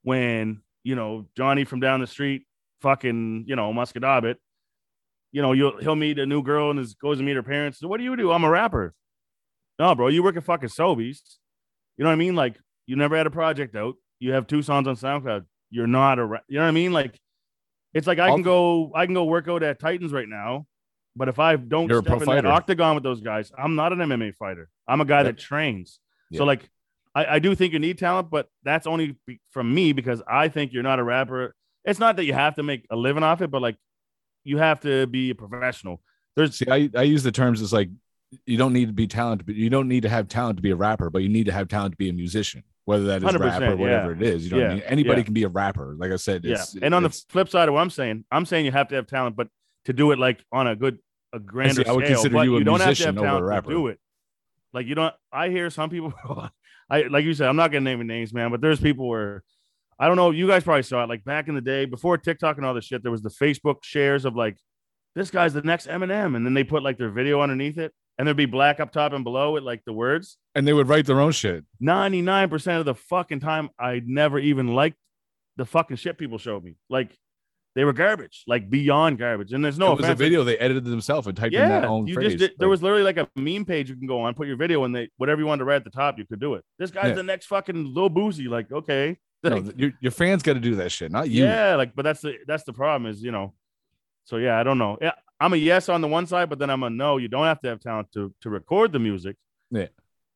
when 0.02 0.62
you 0.84 0.94
know 0.94 1.26
Johnny 1.36 1.64
from 1.64 1.80
down 1.80 2.00
the 2.00 2.06
street, 2.06 2.46
fucking 2.80 3.44
you 3.46 3.56
know 3.56 3.72
Musquodoboit, 3.72 4.36
you 5.32 5.42
know 5.42 5.52
you'll 5.52 5.78
he'll 5.78 5.96
meet 5.96 6.18
a 6.18 6.26
new 6.26 6.42
girl 6.42 6.70
and 6.70 6.78
his, 6.78 6.94
goes 6.94 7.18
to 7.18 7.24
meet 7.24 7.36
her 7.36 7.42
parents. 7.42 7.78
So 7.78 7.88
what 7.88 7.98
do 7.98 8.04
you 8.04 8.16
do? 8.16 8.32
I'm 8.32 8.44
a 8.44 8.50
rapper. 8.50 8.94
No, 9.78 9.94
bro, 9.94 10.08
you 10.08 10.22
work 10.22 10.36
at 10.36 10.44
fucking 10.44 10.68
Sobeys. 10.68 11.20
You 11.96 12.04
know 12.04 12.10
what 12.10 12.14
I 12.14 12.16
mean? 12.16 12.34
Like 12.34 12.56
you 12.86 12.96
never 12.96 13.16
had 13.16 13.26
a 13.26 13.30
project 13.30 13.74
out. 13.76 13.94
You 14.18 14.32
have 14.32 14.46
two 14.46 14.62
songs 14.62 14.86
on 14.86 14.96
SoundCloud. 14.96 15.44
You're 15.70 15.86
not 15.86 16.18
a, 16.18 16.24
ra- 16.24 16.38
you 16.48 16.56
know 16.58 16.64
what 16.64 16.68
I 16.68 16.72
mean? 16.72 16.92
Like 16.92 17.18
it's 17.94 18.06
like 18.06 18.18
I 18.18 18.28
can 18.30 18.42
go, 18.42 18.92
I 18.94 19.06
can 19.06 19.14
go 19.14 19.24
work 19.24 19.48
out 19.48 19.62
at 19.62 19.78
Titans 19.78 20.12
right 20.12 20.28
now, 20.28 20.66
but 21.16 21.28
if 21.28 21.38
I 21.38 21.56
don't 21.56 21.88
You're 21.88 22.02
step 22.02 22.22
in 22.22 22.46
octagon 22.46 22.94
with 22.94 23.04
those 23.04 23.20
guys, 23.20 23.52
I'm 23.56 23.74
not 23.74 23.92
an 23.92 23.98
MMA 23.98 24.34
fighter. 24.36 24.68
I'm 24.88 25.00
a 25.00 25.04
guy 25.04 25.18
Yep. 25.18 25.26
that 25.26 25.38
trains. 25.38 26.00
Yeah. 26.30 26.38
So 26.38 26.44
like, 26.44 26.68
I, 27.14 27.36
I 27.36 27.38
do 27.38 27.54
think 27.54 27.72
you 27.72 27.78
need 27.78 27.98
talent, 27.98 28.30
but 28.30 28.48
that's 28.62 28.86
only 28.86 29.16
be- 29.26 29.40
from 29.50 29.72
me 29.72 29.92
because 29.92 30.22
I 30.26 30.48
think 30.48 30.72
you're 30.72 30.82
not 30.82 30.98
a 30.98 31.04
rapper. 31.04 31.54
It's 31.84 31.98
not 31.98 32.16
that 32.16 32.24
you 32.24 32.32
have 32.32 32.54
to 32.56 32.62
make 32.62 32.86
a 32.90 32.96
living 32.96 33.22
off 33.22 33.42
it, 33.42 33.50
but 33.50 33.60
like 33.60 33.76
you 34.44 34.58
have 34.58 34.80
to 34.80 35.06
be 35.06 35.30
a 35.30 35.34
professional. 35.34 36.00
There's 36.36 36.56
See, 36.56 36.66
I, 36.70 36.88
I 36.96 37.02
use 37.02 37.22
the 37.22 37.32
terms 37.32 37.60
as 37.60 37.72
like 37.72 37.90
you 38.46 38.56
don't 38.56 38.72
need 38.72 38.86
to 38.86 38.94
be 38.94 39.06
talented, 39.06 39.46
but 39.46 39.54
you 39.54 39.68
don't 39.68 39.88
need 39.88 40.02
to 40.02 40.08
have 40.08 40.28
talent 40.28 40.56
to 40.56 40.62
be 40.62 40.70
a 40.70 40.76
rapper, 40.76 41.10
but 41.10 41.22
you 41.22 41.28
need 41.28 41.46
to 41.46 41.52
have 41.52 41.68
talent 41.68 41.92
to 41.92 41.96
be 41.98 42.08
a 42.08 42.12
musician. 42.12 42.62
whether 42.84 43.04
that 43.04 43.22
is 43.22 43.28
100%, 43.28 43.40
rap 43.40 43.62
or 43.62 43.76
whatever 43.76 44.12
yeah. 44.12 44.16
it 44.16 44.22
is. 44.22 44.44
You 44.44 44.50
know 44.50 44.62
what 44.62 44.70
I 44.70 44.74
mean? 44.74 44.82
Anybody 44.84 45.20
yeah. 45.20 45.24
can 45.24 45.34
be 45.34 45.42
a 45.44 45.48
rapper. 45.48 45.94
Like 45.98 46.12
I 46.12 46.16
said, 46.16 46.44
Yeah. 46.44 46.64
And 46.80 46.94
on 46.94 47.02
the 47.02 47.10
flip 47.10 47.48
side 47.48 47.68
of 47.68 47.74
what 47.74 47.80
I'm 47.80 47.90
saying, 47.90 48.24
I'm 48.32 48.46
saying 48.46 48.64
you 48.64 48.72
have 48.72 48.88
to 48.88 48.94
have 48.94 49.06
talent, 49.06 49.36
but 49.36 49.48
to 49.84 49.92
do 49.92 50.12
it 50.12 50.18
like 50.18 50.42
on 50.50 50.66
a 50.66 50.74
good, 50.74 50.98
a 51.32 51.38
grander 51.38 51.84
I 51.86 51.92
would 51.92 52.04
scale, 52.04 52.22
consider 52.22 52.44
you 52.44 52.56
a 52.56 52.64
don't 52.64 52.80
have 52.80 52.96
to 52.96 53.04
have 53.04 53.18
over 53.18 53.26
a 53.26 53.30
talent 53.30 53.64
to 53.66 53.70
do 53.70 53.86
it. 53.88 53.98
Like 54.72 54.86
you 54.86 54.94
don't. 54.94 55.14
I 55.30 55.50
hear 55.50 55.68
some 55.70 55.90
people. 55.90 56.14
I 56.92 57.04
like 57.04 57.24
you 57.24 57.32
said. 57.32 57.48
I'm 57.48 57.56
not 57.56 57.72
gonna 57.72 57.84
name 57.84 58.00
any 58.00 58.08
names, 58.08 58.34
man. 58.34 58.50
But 58.50 58.60
there's 58.60 58.78
people 58.80 59.08
where 59.08 59.42
I 59.98 60.06
don't 60.08 60.16
know. 60.16 60.30
You 60.30 60.46
guys 60.46 60.62
probably 60.62 60.82
saw 60.82 61.02
it. 61.02 61.08
Like 61.08 61.24
back 61.24 61.48
in 61.48 61.54
the 61.54 61.60
day, 61.60 61.86
before 61.86 62.18
TikTok 62.18 62.58
and 62.58 62.66
all 62.66 62.74
this 62.74 62.84
shit, 62.84 63.02
there 63.02 63.10
was 63.10 63.22
the 63.22 63.30
Facebook 63.30 63.76
shares 63.82 64.24
of 64.24 64.36
like, 64.36 64.56
this 65.14 65.30
guy's 65.30 65.54
the 65.54 65.62
next 65.62 65.86
Eminem, 65.86 66.36
and 66.36 66.44
then 66.44 66.54
they 66.54 66.64
put 66.64 66.82
like 66.82 66.98
their 66.98 67.10
video 67.10 67.40
underneath 67.40 67.78
it, 67.78 67.92
and 68.18 68.26
there'd 68.26 68.36
be 68.36 68.46
black 68.46 68.78
up 68.78 68.92
top 68.92 69.12
and 69.12 69.24
below 69.24 69.56
it, 69.56 69.62
like 69.62 69.82
the 69.86 69.92
words. 69.92 70.36
and 70.54 70.68
they 70.68 70.72
would 70.72 70.88
write 70.88 71.06
their 71.06 71.20
own 71.20 71.32
shit. 71.32 71.64
99% 71.82 72.78
of 72.78 72.84
the 72.84 72.94
fucking 72.94 73.40
time, 73.40 73.70
I 73.78 74.02
never 74.04 74.38
even 74.38 74.74
liked 74.74 74.96
the 75.56 75.64
fucking 75.64 75.96
shit 75.96 76.18
people 76.18 76.38
showed 76.38 76.62
me. 76.62 76.76
Like 76.90 77.16
they 77.74 77.84
were 77.84 77.92
garbage, 77.92 78.44
like 78.46 78.68
beyond 78.68 79.18
garbage. 79.18 79.52
And 79.52 79.64
there's 79.64 79.78
no 79.78 79.92
it 79.92 79.96
was 79.96 80.00
a 80.00 80.08
offense, 80.08 80.18
video 80.18 80.44
they 80.44 80.58
edited 80.58 80.84
themselves 80.84 81.26
and 81.26 81.36
typed 81.36 81.54
in 81.54 81.60
yeah, 81.60 81.80
that 81.80 81.84
own 81.88 82.06
you 82.06 82.14
phrase. 82.14 82.32
just 82.32 82.38
did, 82.38 82.52
there 82.58 82.68
was 82.68 82.82
literally 82.82 83.02
like 83.02 83.16
a 83.16 83.28
meme 83.34 83.64
page 83.64 83.88
you 83.88 83.96
can 83.96 84.06
go 84.06 84.20
on, 84.20 84.34
put 84.34 84.46
your 84.46 84.56
video, 84.56 84.84
and 84.84 84.94
they 84.94 85.08
whatever 85.16 85.40
you 85.40 85.46
wanted 85.46 85.60
to 85.60 85.64
write 85.64 85.76
at 85.76 85.84
the 85.84 85.90
top, 85.90 86.18
you 86.18 86.26
could 86.26 86.40
do 86.40 86.54
it. 86.54 86.64
This 86.78 86.90
guy's 86.90 87.08
Yeah. 87.08 87.14
the 87.14 87.22
next 87.22 87.46
fucking 87.46 87.94
Lil 87.94 88.08
Boozy. 88.08 88.48
Like, 88.48 88.70
okay, 88.70 89.16
no, 89.42 89.64
your, 89.76 89.92
your 90.00 90.12
fans 90.12 90.42
got 90.42 90.52
to 90.54 90.60
do 90.60 90.76
that 90.76 90.92
shit, 90.92 91.10
not 91.10 91.28
you. 91.30 91.44
yeah, 91.44 91.74
like, 91.76 91.94
but 91.94 92.02
that's 92.02 92.20
the 92.20 92.36
that's 92.46 92.64
the 92.64 92.72
problem 92.72 93.10
is 93.10 93.22
you 93.22 93.32
know. 93.32 93.54
So 94.24 94.36
yeah, 94.36 94.58
I 94.58 94.62
don't 94.62 94.78
know. 94.78 94.98
Yeah, 95.00 95.12
I'm 95.40 95.52
a 95.52 95.56
yes 95.56 95.88
on 95.88 96.00
the 96.00 96.08
one 96.08 96.26
side, 96.26 96.48
but 96.48 96.58
then 96.58 96.70
I'm 96.70 96.82
a 96.82 96.90
no. 96.90 97.16
You 97.16 97.28
don't 97.28 97.44
have 97.44 97.60
to 97.62 97.68
have 97.68 97.80
talent 97.80 98.12
to 98.12 98.32
to 98.42 98.50
record 98.50 98.92
the 98.92 98.98
music. 98.98 99.36
Yeah. 99.70 99.86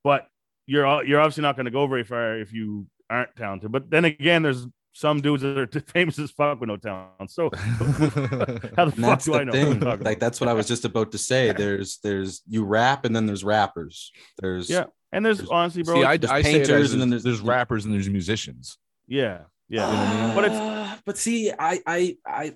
But 0.02 0.26
you're 0.66 1.05
you're 1.05 1.21
obviously 1.21 1.43
not 1.43 1.55
going 1.57 1.66
to 1.66 1.71
go 1.71 1.87
very 1.87 2.02
far 2.02 2.38
if 2.38 2.52
you 2.52 2.87
aren't 3.09 3.37
talented. 3.37 3.71
But 3.71 3.90
then 3.90 4.05
again, 4.05 4.43
there's 4.43 4.66
some 4.99 5.21
dudes 5.21 5.43
that 5.43 5.59
are 5.59 5.67
famous 5.93 6.19
as 6.19 6.31
fuck 6.31 6.59
with 6.61 6.69
no 6.69 6.76
talent. 6.79 7.31
So 7.31 7.50
how 7.55 8.87
the 8.87 8.93
fuck 8.93 8.95
that's 8.97 9.25
do 9.26 9.33
the 9.33 9.38
I 9.41 9.45
know? 9.45 9.53
thing. 9.53 9.81
Like 9.81 10.19
that's 10.19 10.41
what 10.41 10.49
I 10.49 10.55
was 10.55 10.67
just 10.67 10.85
about 10.87 11.12
to 11.12 11.19
say. 11.19 11.53
There's 11.53 11.99
there's 12.03 12.43
you 12.49 12.65
rap 12.65 13.05
and 13.05 13.15
then 13.15 13.26
there's 13.26 13.45
rappers. 13.45 14.11
There's 14.41 14.71
Yeah. 14.71 14.85
And 15.12 15.25
there's 15.25 15.41
honestly, 15.49 15.83
bro. 15.83 15.97
See, 15.97 16.05
I, 16.05 16.15
it's- 16.15 16.31
I 16.31 16.43
say 16.43 16.50
it 16.50 16.67
painters 16.67 16.85
as 16.87 16.93
and 16.95 17.00
then 17.03 17.11
there's, 17.11 17.23
there's- 17.25 17.38
there's 17.38 17.47
rappers 17.47 17.85
and 17.85 17.93
there's 17.95 18.09
musicians. 18.09 18.79
yeah, 19.07 19.41
yeah. 19.69 20.33
But 20.35 20.45
it's 20.47 20.55
Uh, 20.55 20.97
but 21.05 21.19
see, 21.19 21.53
I 21.59 21.81
I 21.87 22.17
I 22.26 22.55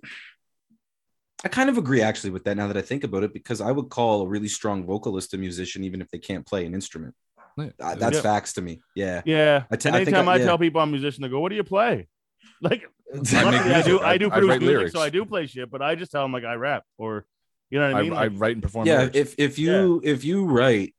I 1.45 1.49
kind 1.49 1.69
of 1.71 1.79
agree 1.79 2.03
actually 2.03 2.31
with 2.31 2.45
that 2.45 2.57
now 2.57 2.67
that 2.69 2.77
I 2.77 2.83
think 2.83 3.05
about 3.05 3.23
it 3.23 3.33
because 3.33 3.61
I 3.61 3.71
would 3.71 3.89
call 3.89 4.23
a 4.23 4.29
really 4.29 4.49
strong 4.49 4.85
vocalist 4.85 5.33
a 5.35 5.39
musician 5.39 5.85
even 5.85 6.01
if 6.01 6.09
they 6.11 6.19
can't 6.19 6.47
play 6.47 6.67
an 6.67 6.75
instrument. 6.75 7.15
Yeah. 7.57 7.71
Uh, 7.81 7.95
that's 7.97 8.17
Yeah. 8.17 8.23
facts 8.23 8.53
to 8.55 8.63
me. 8.63 8.81
Yeah. 8.95 9.21
yeah. 9.27 9.65
I 9.71 9.77
te- 9.77 9.89
and 9.89 9.97
I 9.97 10.05
think 10.05 10.17
anytime 10.17 10.29
I- 10.29 10.35
I, 10.35 10.37
yeah. 10.37 10.45
tell 10.47 10.59
people 10.59 10.81
I'm 10.81 10.89
a 10.89 10.93
musician, 10.93 11.23
they 11.23 11.29
go, 11.29 11.41
"What 11.41 11.51
do 11.51 11.57
you 11.57 11.65
play?" 11.65 12.09
Like, 12.63 12.85
I 13.15 13.17
make 13.51 13.61
I, 13.63 13.83
do. 13.83 14.01
I 14.01 14.19
do 14.19 14.27
I 14.27 14.31
produce 14.31 14.49
write 14.51 14.61
music, 14.61 14.77
lyrics. 14.77 14.93
so 14.93 15.01
I 15.01 15.09
do 15.11 15.25
play 15.25 15.47
shit. 15.47 15.71
But 15.71 15.81
I 15.83 15.95
just 15.95 16.13
tell 16.13 16.23
them 16.23 16.33
like 16.33 16.45
I 16.45 16.55
rap, 16.55 16.85
or 16.99 17.25
you 17.71 17.79
know 17.79 17.87
what 17.87 17.97
I 17.97 17.99
I, 17.99 18.03
mean? 18.03 18.13
I 18.13 18.17
Like, 18.27 18.33
write 18.37 18.53
and 18.57 18.63
perform. 18.63 18.87
yeah, 18.87 18.99
lyrics. 18.99 19.17
if 19.17 19.35
if 19.39 19.59
you 19.59 20.01
if 20.05 20.25
you 20.25 20.45
write, 20.45 20.95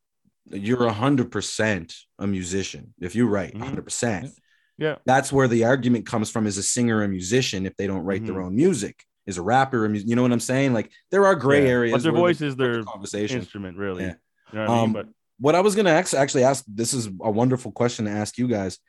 you're 0.50 0.86
a 0.86 0.92
hundred 0.94 1.32
percent 1.32 1.96
a 2.20 2.26
musician. 2.28 2.94
If 3.00 3.16
you 3.16 3.28
write, 3.28 3.54
Mhm. 3.54 3.60
100 3.60 3.84
percent. 3.84 4.30
Yeah. 4.78 4.96
that's 5.06 5.32
where 5.32 5.48
the 5.48 5.66
argument 5.66 6.08
comes 6.08 6.32
from. 6.32 6.48
Is 6.48 6.58
a 6.58 6.64
singer 6.64 7.04
a 7.04 7.08
musician 7.08 7.68
if 7.68 7.76
they 7.78 7.86
don't 7.86 8.04
write 8.04 8.26
their 8.26 8.36
Mhm. 8.36 8.46
own 8.48 8.56
music? 8.56 9.04
Is 9.28 9.38
a 9.38 9.44
rapper 9.44 9.86
a 9.86 9.90
mu- 9.90 10.00
You 10.04 10.16
know 10.16 10.24
what 10.24 10.32
I'm 10.32 10.40
saying? 10.40 10.74
Like 10.74 10.90
there 11.12 11.26
are 11.28 11.36
gray 11.36 11.64
Yeah. 11.66 11.70
areas. 11.70 11.94
But 11.94 12.02
their 12.04 12.12
voice 12.12 12.42
is 12.42 12.56
their 12.56 12.84
conversation. 12.84 13.40
instrument, 13.42 13.78
really. 13.78 14.04
Yeah. 14.06 14.16
You 14.52 14.60
know 14.60 14.66
what 14.66 14.70
I 14.72 14.76
mean? 14.76 14.84
Um, 14.86 14.94
But 14.94 15.08
what 15.40 15.54
I 15.56 15.62
was 15.62 15.76
going 15.76 15.86
to 15.86 15.92
ask, 15.92 16.16
actually 16.16 16.44
ask, 16.44 16.64
this 16.68 16.94
is 16.94 17.06
a 17.22 17.30
wonderful 17.32 17.72
question 17.72 18.06
to 18.06 18.12
ask 18.12 18.38
you 18.40 18.48
guys. 18.48 18.80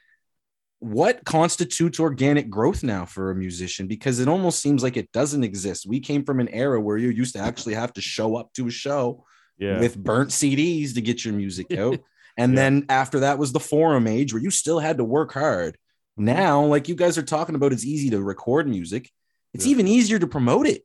What 0.82 1.24
constitutes 1.24 2.00
organic 2.00 2.50
growth 2.50 2.82
now 2.82 3.04
for 3.04 3.30
a 3.30 3.36
musician? 3.36 3.86
Because 3.86 4.18
it 4.18 4.26
almost 4.26 4.58
seems 4.58 4.82
like 4.82 4.96
it 4.96 5.12
doesn't 5.12 5.44
exist. 5.44 5.86
We 5.86 6.00
came 6.00 6.24
from 6.24 6.40
an 6.40 6.48
era 6.48 6.80
where 6.80 6.96
you 6.96 7.10
used 7.10 7.34
to 7.36 7.40
actually 7.40 7.74
have 7.74 7.92
to 7.92 8.00
show 8.00 8.34
up 8.34 8.52
to 8.54 8.66
a 8.66 8.70
show 8.72 9.24
yeah, 9.58 9.78
with 9.78 9.96
burnt 9.96 10.30
CDs 10.30 10.94
to 10.94 11.00
get 11.00 11.24
your 11.24 11.34
music 11.34 11.70
out. 11.78 12.00
And 12.36 12.52
Yeah. 12.52 12.56
then 12.56 12.86
after 12.88 13.20
that 13.20 13.38
was 13.38 13.52
the 13.52 13.60
forum 13.60 14.08
age 14.08 14.32
where 14.32 14.42
you 14.42 14.50
still 14.50 14.80
had 14.80 14.96
to 14.96 15.04
work 15.04 15.32
hard. 15.34 15.78
Now, 16.16 16.64
like 16.64 16.88
you 16.88 16.96
guys 16.96 17.16
are 17.16 17.22
talking 17.22 17.54
about, 17.54 17.72
it's 17.72 17.84
easy 17.84 18.10
to 18.10 18.20
record 18.20 18.66
music. 18.66 19.08
It's 19.54 19.66
Yeah. 19.66 19.70
even 19.70 19.86
easier 19.86 20.18
to 20.18 20.26
promote 20.26 20.66
it. 20.66 20.82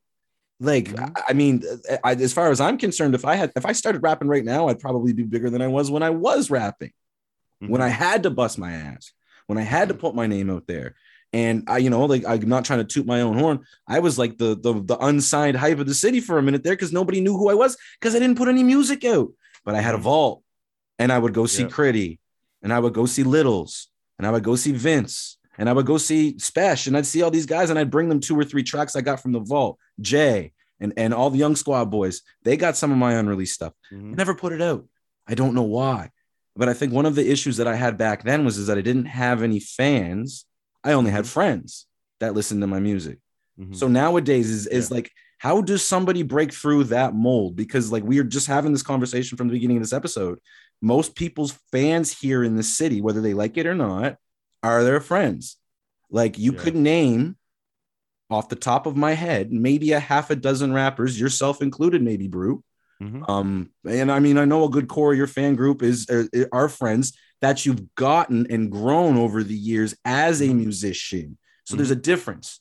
Like, 0.59 0.89
Mhm. 0.89 1.21
I 1.27 1.33
mean, 1.33 1.63
I, 2.03 2.13
as 2.13 2.33
far 2.33 2.51
as 2.51 2.61
I'm 2.61 2.77
concerned, 2.77 3.15
if 3.15 3.25
I 3.25 3.33
had, 3.35 3.51
if 3.55 3.65
I 3.65 3.71
started 3.71 4.03
rapping 4.03 4.27
right 4.27 4.45
now, 4.45 4.67
I'd 4.67 4.77
probably 4.79 5.13
be 5.13 5.23
bigger 5.23 5.49
than 5.49 5.63
I 5.63 5.67
was 5.67 5.89
when 5.89 6.03
I 6.03 6.11
was 6.11 6.51
rapping, 6.51 6.91
when 7.59 7.81
I 7.81 7.87
had 7.89 8.21
to 8.23 8.29
bust 8.29 8.59
my 8.59 8.73
ass, 8.73 9.11
when 9.47 9.57
I 9.57 9.63
had 9.63 9.87
to 9.89 9.93
put 9.95 10.13
my 10.15 10.27
name 10.27 10.49
out 10.49 10.67
there. 10.67 10.95
And 11.33 11.63
I, 11.67 11.79
you 11.79 11.89
know, 11.89 12.05
like 12.05 12.23
I'm 12.25 12.47
not 12.47 12.63
trying 12.63 12.79
to 12.79 12.85
toot 12.85 13.05
my 13.05 13.21
own 13.21 13.37
horn. 13.37 13.59
I 13.87 13.99
was 13.99 14.17
like 14.17 14.37
the 14.37 14.55
the, 14.55 14.81
the 14.81 14.97
unsigned 14.99 15.57
hype 15.57 15.79
of 15.79 15.87
the 15.87 15.93
city 15.93 16.21
for 16.21 16.37
a 16.37 16.41
minute 16.43 16.63
there 16.63 16.73
because 16.73 16.93
nobody 16.93 17.19
knew 17.19 17.35
who 17.35 17.49
I 17.49 17.53
was 17.53 17.75
because 17.99 18.15
I 18.15 18.19
didn't 18.19 18.37
put 18.37 18.47
any 18.47 18.63
music 18.63 19.03
out. 19.03 19.29
But 19.65 19.75
I 19.75 19.81
had 19.81 19.95
a 19.95 19.97
vault, 19.97 20.43
and 20.99 21.11
I 21.11 21.17
would 21.19 21.33
go 21.33 21.45
see 21.45 21.63
Yeah. 21.63 21.69
Critty, 21.69 22.19
and 22.61 22.71
I 22.71 22.79
would 22.79 22.93
go 22.93 23.05
see 23.05 23.23
Littles, 23.23 23.89
and 24.17 24.25
I 24.25 24.31
would 24.31 24.43
go 24.43 24.55
see 24.55 24.71
Vince, 24.71 25.37
and 25.57 25.67
I 25.67 25.73
would 25.73 25.85
go 25.85 25.97
see 25.97 26.35
Spesh, 26.35 26.87
and 26.87 26.95
I'd 26.95 27.05
see 27.05 27.21
all 27.21 27.31
these 27.31 27.45
guys, 27.45 27.69
and 27.69 27.77
I'd 27.77 27.91
bring 27.91 28.07
them 28.07 28.21
two 28.21 28.39
or 28.39 28.45
three 28.45 28.63
tracks 28.63 28.95
I 28.95 29.01
got 29.01 29.19
from 29.21 29.33
the 29.33 29.41
vault. 29.41 29.77
Jay 29.99 30.53
and 30.79 30.93
and 30.95 31.13
all 31.13 31.29
the 31.29 31.39
Young 31.39 31.57
Squad 31.57 31.85
boys, 31.91 32.21
they 32.43 32.55
got 32.55 32.77
some 32.77 32.91
of 32.93 32.97
my 32.97 33.13
unreleased 33.15 33.53
stuff. 33.55 33.73
Mhm. 33.91 34.15
Never 34.15 34.33
put 34.33 34.53
it 34.53 34.61
out. 34.61 34.85
I 35.27 35.35
don't 35.35 35.53
know 35.55 35.63
why. 35.63 36.11
But 36.57 36.69
I 36.69 36.73
think 36.73 36.91
one 36.91 37.05
of 37.05 37.15
the 37.15 37.29
issues 37.29 37.57
that 37.57 37.67
I 37.67 37.75
had 37.75 37.97
back 37.97 38.23
then 38.23 38.43
was 38.43 38.57
is 38.57 38.67
that 38.67 38.77
I 38.77 38.81
didn't 38.81 39.05
have 39.05 39.43
any 39.43 39.59
fans. 39.59 40.45
I 40.83 40.93
only 40.93 41.11
had 41.11 41.27
friends 41.27 41.85
that 42.19 42.33
listened 42.33 42.61
to 42.61 42.67
my 42.67 42.79
music. 42.79 43.19
Mhm. 43.59 43.75
So 43.75 43.87
nowadays 43.87 44.49
is 44.49 44.67
is 44.67 44.91
like 44.91 45.11
how 45.39 45.61
does 45.61 45.85
somebody 45.87 46.23
break 46.23 46.51
through 46.51 46.85
that 46.85 47.13
mold? 47.13 47.55
Because 47.55 47.91
like 47.91 48.03
we 48.03 48.17
are 48.19 48.23
just 48.23 48.47
having 48.47 48.71
this 48.71 48.81
conversation 48.81 49.37
from 49.37 49.47
the 49.47 49.53
beginning 49.53 49.77
of 49.77 49.83
this 49.83 49.93
episode. 49.93 50.39
Most 50.81 51.15
people's 51.15 51.51
fans 51.71 52.11
here 52.19 52.43
in 52.43 52.55
the 52.55 52.63
city, 52.63 53.01
whether 53.01 53.21
they 53.21 53.35
like 53.35 53.55
it 53.57 53.67
or 53.67 53.75
not, 53.75 54.17
are 54.63 54.83
their 54.83 54.99
friends. 54.99 55.57
Like 56.09 56.39
you 56.39 56.53
Yeah. 56.53 56.59
could 56.59 56.75
name 56.75 57.37
off 58.31 58.49
the 58.49 58.55
top 58.55 58.85
of 58.87 58.97
my 58.97 59.13
head, 59.13 59.51
maybe 59.51 59.91
a 59.91 59.99
half 59.99 60.29
a 60.31 60.35
dozen 60.35 60.73
rappers, 60.73 61.19
yourself 61.19 61.61
included, 61.61 62.01
maybe 62.01 62.27
Brew, 62.27 62.63
Mhm. 63.01 63.29
um, 63.29 63.69
and 63.87 64.11
I 64.11 64.19
mean, 64.19 64.37
I 64.37 64.45
know 64.45 64.63
a 64.63 64.69
good 64.69 64.87
core 64.87 65.11
of 65.11 65.17
your 65.17 65.27
fan 65.27 65.55
group 65.55 65.83
is 65.83 66.09
uh, 66.09 66.25
are 66.51 66.69
friends 66.69 67.17
that 67.41 67.65
you've 67.65 67.93
gotten 67.95 68.47
and 68.49 68.71
grown 68.71 69.17
over 69.17 69.43
the 69.43 69.53
years 69.53 69.95
as 70.03 70.41
a 70.41 70.53
musician. 70.53 71.37
So 71.65 71.75
there's 71.75 71.91
a 71.91 71.95
difference. 71.95 72.59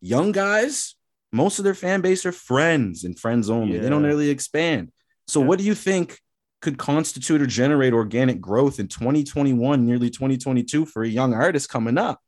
Young 0.00 0.32
guys, 0.32 0.94
most 1.32 1.58
of 1.58 1.64
their 1.64 1.74
fan 1.74 2.02
base 2.02 2.26
are 2.26 2.32
friends 2.32 3.04
and 3.04 3.18
friends 3.18 3.48
only. 3.48 3.78
They 3.78 3.88
don't 3.88 4.02
really 4.02 4.28
expand. 4.30 4.92
So 5.26 5.40
Yeah. 5.40 5.46
what 5.46 5.58
do 5.58 5.64
you 5.64 5.74
think 5.74 6.20
could 6.60 6.76
constitute 6.76 7.40
or 7.40 7.46
generate 7.46 7.92
organic 7.94 8.40
growth 8.40 8.80
in 8.80 8.88
2021, 8.88 9.86
nearly 9.86 10.10
2022 10.10 10.84
for 10.84 11.02
a 11.02 11.08
young 11.08 11.32
artist 11.32 11.70
coming 11.70 11.96
up? 11.96 12.20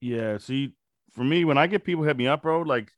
Yeah. 0.00 0.38
See, 0.38 0.74
for 1.12 1.24
me, 1.24 1.44
when 1.44 1.56
I 1.56 1.66
get 1.66 1.84
people 1.84 2.04
hit 2.04 2.16
me 2.16 2.26
up, 2.26 2.42
bro, 2.42 2.62
like 2.62 2.92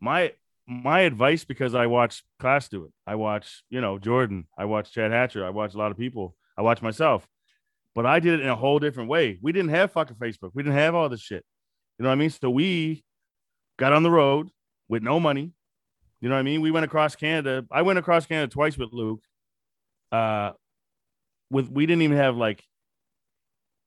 my 0.00 0.32
my 0.66 1.00
advice 1.00 1.44
because 1.44 1.74
I 1.74 1.86
watch 1.86 2.22
class 2.38 2.68
do 2.68 2.84
it. 2.84 2.92
I 3.06 3.16
watch, 3.16 3.62
you 3.70 3.80
know, 3.80 3.98
Jordan. 3.98 4.46
I 4.56 4.64
watch 4.64 4.92
Chad 4.92 5.10
Hatcher. 5.10 5.44
I 5.44 5.50
watch 5.50 5.74
a 5.74 5.78
lot 5.78 5.90
of 5.90 5.98
people. 5.98 6.36
I 6.56 6.62
watch 6.62 6.82
myself. 6.82 7.26
But 7.94 8.06
I 8.06 8.20
did 8.20 8.34
it 8.34 8.42
in 8.42 8.48
a 8.48 8.56
whole 8.56 8.78
different 8.78 9.10
way. 9.10 9.38
We 9.42 9.52
didn't 9.52 9.70
have 9.70 9.92
fucking 9.92 10.16
Facebook. 10.16 10.52
We 10.54 10.62
didn't 10.62 10.76
have 10.76 10.94
all 10.94 11.08
this 11.08 11.20
shit. 11.20 11.44
You 11.98 12.04
know 12.04 12.08
what 12.08 12.14
I 12.14 12.18
mean? 12.18 12.30
So 12.30 12.48
we 12.48 13.04
got 13.78 13.92
on 13.92 14.02
the 14.02 14.10
road 14.10 14.48
with 14.88 15.02
no 15.02 15.20
money. 15.20 15.52
You 16.20 16.28
know 16.28 16.36
what 16.36 16.40
I 16.40 16.44
mean? 16.44 16.60
We 16.60 16.70
went 16.70 16.84
across 16.84 17.16
Canada. 17.16 17.66
I 17.70 17.82
went 17.82 17.98
across 17.98 18.26
Canada 18.26 18.50
twice 18.50 18.78
with 18.78 18.90
Luke. 18.92 19.22
Uh 20.10 20.52
with 21.50 21.68
we 21.70 21.84
didn't 21.86 22.02
even 22.02 22.16
have 22.16 22.36
like 22.36 22.64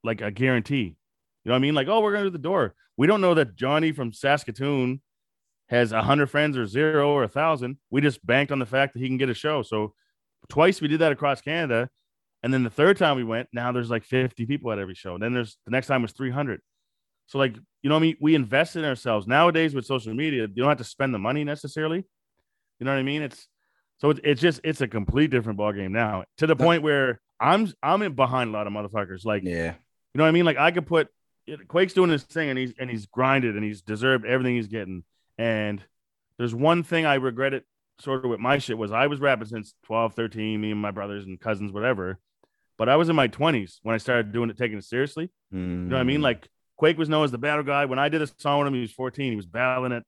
like 0.04 0.22
a 0.22 0.32
guarantee. 0.32 0.96
You 1.44 1.50
know 1.50 1.54
what 1.54 1.58
I 1.58 1.60
mean? 1.60 1.76
Like, 1.76 1.88
oh, 1.88 2.02
we're 2.02 2.16
to 2.16 2.24
do 2.24 2.30
the 2.30 2.38
door. 2.38 2.74
We 2.98 3.08
don't 3.08 3.22
know 3.22 3.34
that 3.34 3.56
Johnny 3.56 3.92
from 3.92 4.14
Saskatoon 4.14 5.02
has 5.70 5.92
a 5.92 6.02
hundred 6.02 6.28
friends 6.28 6.58
or 6.58 6.66
zero 6.68 7.12
or 7.12 7.24
a 7.24 7.28
thousand. 7.28 7.78
We 7.90 8.02
just 8.02 8.26
banked 8.26 8.52
on 8.52 8.60
the 8.60 8.66
fact 8.66 8.94
that 8.94 9.00
he 9.00 9.08
can 9.08 9.18
get 9.18 9.30
a 9.30 9.34
show. 9.34 9.62
So 9.64 9.94
twice 10.50 10.82
we 10.82 10.88
did 10.88 11.00
that 11.00 11.12
across 11.12 11.42
Canada. 11.42 11.90
And 12.44 12.54
then 12.54 12.64
the 12.64 12.70
third 12.70 12.98
time 12.98 13.16
we 13.18 13.24
went, 13.24 13.50
now 13.52 13.72
there's 13.72 13.90
like 13.90 14.04
50 14.04 14.46
people 14.46 14.72
at 14.72 14.78
every 14.78 14.94
show. 14.94 15.16
And 15.16 15.24
then 15.24 15.34
there's 15.34 15.58
the 15.66 15.72
next 15.72 15.88
time 15.88 16.04
was 16.04 16.12
300. 16.12 16.62
So 17.28 17.40
like, 17.40 17.56
you 17.82 17.90
know 17.90 17.96
what 17.96 18.00
I 18.00 18.08
mean? 18.08 18.18
We 18.22 18.36
invested 18.36 18.80
in 18.80 18.86
ourselves. 18.86 19.26
Nowadays 19.26 19.74
with 19.74 19.86
social 19.86 20.14
media, 20.14 20.44
you 20.44 20.62
don't 20.62 20.70
have 20.70 20.78
to 20.78 20.84
spend 20.84 21.14
the 21.14 21.20
money 21.20 21.44
necessarily. 21.44 22.06
You 22.80 22.86
know 22.86 22.92
what 22.92 23.00
I 23.00 23.04
mean? 23.04 23.24
It's 23.24 23.48
so 23.98 24.12
it's, 24.12 24.20
it's 24.24 24.42
just 24.42 24.62
it's 24.64 24.82
a 24.82 24.88
complete 24.88 25.32
different 25.32 25.58
ball 25.58 25.72
game 25.72 25.92
now 25.94 26.26
to 26.38 26.46
the 26.46 26.56
point 26.56 26.84
where 26.84 27.20
I'm 27.40 27.72
I'm 27.82 28.02
in 28.04 28.14
behind 28.14 28.50
a 28.50 28.54
lot 28.54 28.68
of 28.68 28.74
motherfuckers. 28.74 29.26
Like 29.26 29.44
Yeah. 29.44 29.72
you 29.72 30.18
know 30.20 30.24
what 30.26 30.28
I 30.28 30.32
mean? 30.32 30.46
Like 30.46 30.58
I 30.58 30.70
could 30.70 30.86
put 30.86 31.08
Quake's 31.68 31.94
doing 31.94 32.10
his 32.12 32.24
thing 32.24 32.50
and 32.50 32.60
he's 32.60 32.74
and 32.78 32.90
he's 32.90 33.08
grinded 33.08 33.56
and 33.56 33.64
he's 33.64 33.82
deserved 33.82 34.26
everything 34.26 34.56
he's 34.56 34.68
getting. 34.68 35.04
And 35.38 35.84
there's 36.38 36.56
one 36.56 36.84
thing 36.84 37.06
I 37.06 37.16
regretted 37.16 37.64
sort 38.00 38.24
of 38.26 38.30
with 38.30 38.40
my 38.40 38.58
shit 38.58 38.78
was 38.78 38.92
I 38.92 39.08
was 39.08 39.20
rapping 39.20 39.48
since 39.48 39.74
12, 39.86 40.14
13, 40.16 40.60
me 40.60 40.72
and 40.72 40.82
my 40.82 40.92
brothers 40.92 41.26
and 41.26 41.40
cousins, 41.40 41.72
whatever. 41.72 42.20
But 42.78 42.90
I 42.90 42.98
was 42.98 43.08
in 43.08 43.16
my 43.16 43.28
20s 43.30 43.80
when 43.84 43.96
I 43.96 43.98
started 43.98 44.34
doing 44.34 44.50
it, 44.50 44.58
taking 44.58 44.78
it 44.78 44.84
seriously. 44.84 45.30
You 45.52 45.58
know 45.60 45.96
what 45.96 46.02
I 46.02 46.04
Mm. 46.04 46.08
mean? 46.08 46.22
Like 46.22 46.50
Quake 46.76 46.98
was 46.98 47.08
known 47.08 47.24
as 47.24 47.32
the 47.32 47.38
battle 47.38 47.64
guy. 47.64 47.86
When 47.86 48.00
I 48.00 48.10
did 48.10 48.22
a 48.22 48.28
song 48.38 48.60
with 48.60 48.68
him, 48.68 48.74
he 48.74 48.82
was 48.82 48.92
14. 48.92 49.32
He 49.32 49.36
was 49.38 49.46
battling 49.46 49.94
at 49.94 50.04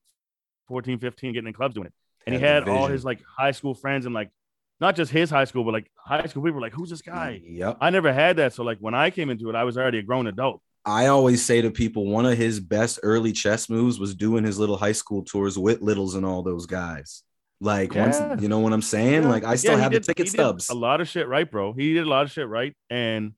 14, 0.68 1.00
15, 1.00 1.32
getting 1.34 1.48
in 1.48 1.54
clubs 1.54 1.76
doing 1.76 1.88
it. 1.88 1.94
And 2.26 2.36
he 2.36 2.42
Had 2.42 2.64
all 2.68 2.88
his 2.88 3.06
like 3.06 3.22
high 3.38 3.52
school 3.52 3.74
friends 3.74 4.06
and 4.06 4.14
like 4.14 4.30
not 4.82 4.98
just 4.98 5.12
his 5.12 5.30
high 5.30 5.46
school, 5.46 5.64
but 5.64 5.72
like 5.72 5.90
high 5.96 6.26
school 6.26 6.44
people 6.44 6.56
were 6.56 6.62
like, 6.62 6.74
who's 6.74 6.90
this 6.90 7.02
guy? 7.02 7.42
Yep. 7.44 7.78
I 7.80 7.90
never 7.90 8.12
had 8.12 8.36
that. 8.36 8.54
So 8.54 8.64
like 8.64 8.80
when 8.80 8.94
I 8.94 9.12
came 9.12 9.30
into 9.30 9.50
it, 9.50 9.56
I 9.56 9.64
was 9.64 9.78
already 9.78 10.00
a 10.00 10.04
grown 10.04 10.28
adult. 10.28 10.62
I 10.88 11.08
always 11.08 11.44
say 11.46 11.62
to 11.62 11.70
people, 11.70 12.06
one 12.08 12.26
of 12.26 12.38
his 12.38 12.60
best 12.62 13.00
early 13.04 13.34
chess 13.34 13.70
moves 13.70 14.00
was 14.00 14.16
doing 14.16 14.44
his 14.46 14.58
little 14.58 14.78
high 14.78 14.94
school 14.94 15.24
tours 15.24 15.58
with 15.60 15.82
Littles 15.82 16.16
and 16.16 16.26
all 16.26 16.42
those 16.44 16.66
guys. 16.66 17.24
Like 17.60 17.94
once, 17.94 18.18
you 18.42 18.48
know 18.48 18.60
what 18.60 18.72
I'm 18.72 18.82
saying? 18.82 19.24
Yeah. 19.24 19.30
Like 19.30 19.44
I 19.44 19.56
still 19.56 19.74
Yeah, 19.74 19.80
have 19.84 19.92
did- 19.92 20.04
the 20.04 20.08
ticket 20.08 20.30
stubs. 20.30 20.70
A 20.70 20.74
lot 20.74 21.02
of 21.02 21.08
shit 21.10 21.28
right, 21.28 21.50
bro. 21.50 21.74
He 21.74 21.94
did 21.94 22.06
a 22.06 22.10
lot 22.10 22.24
of 22.24 22.32
shit 22.32 22.48
right. 22.48 22.74
And 22.90 23.34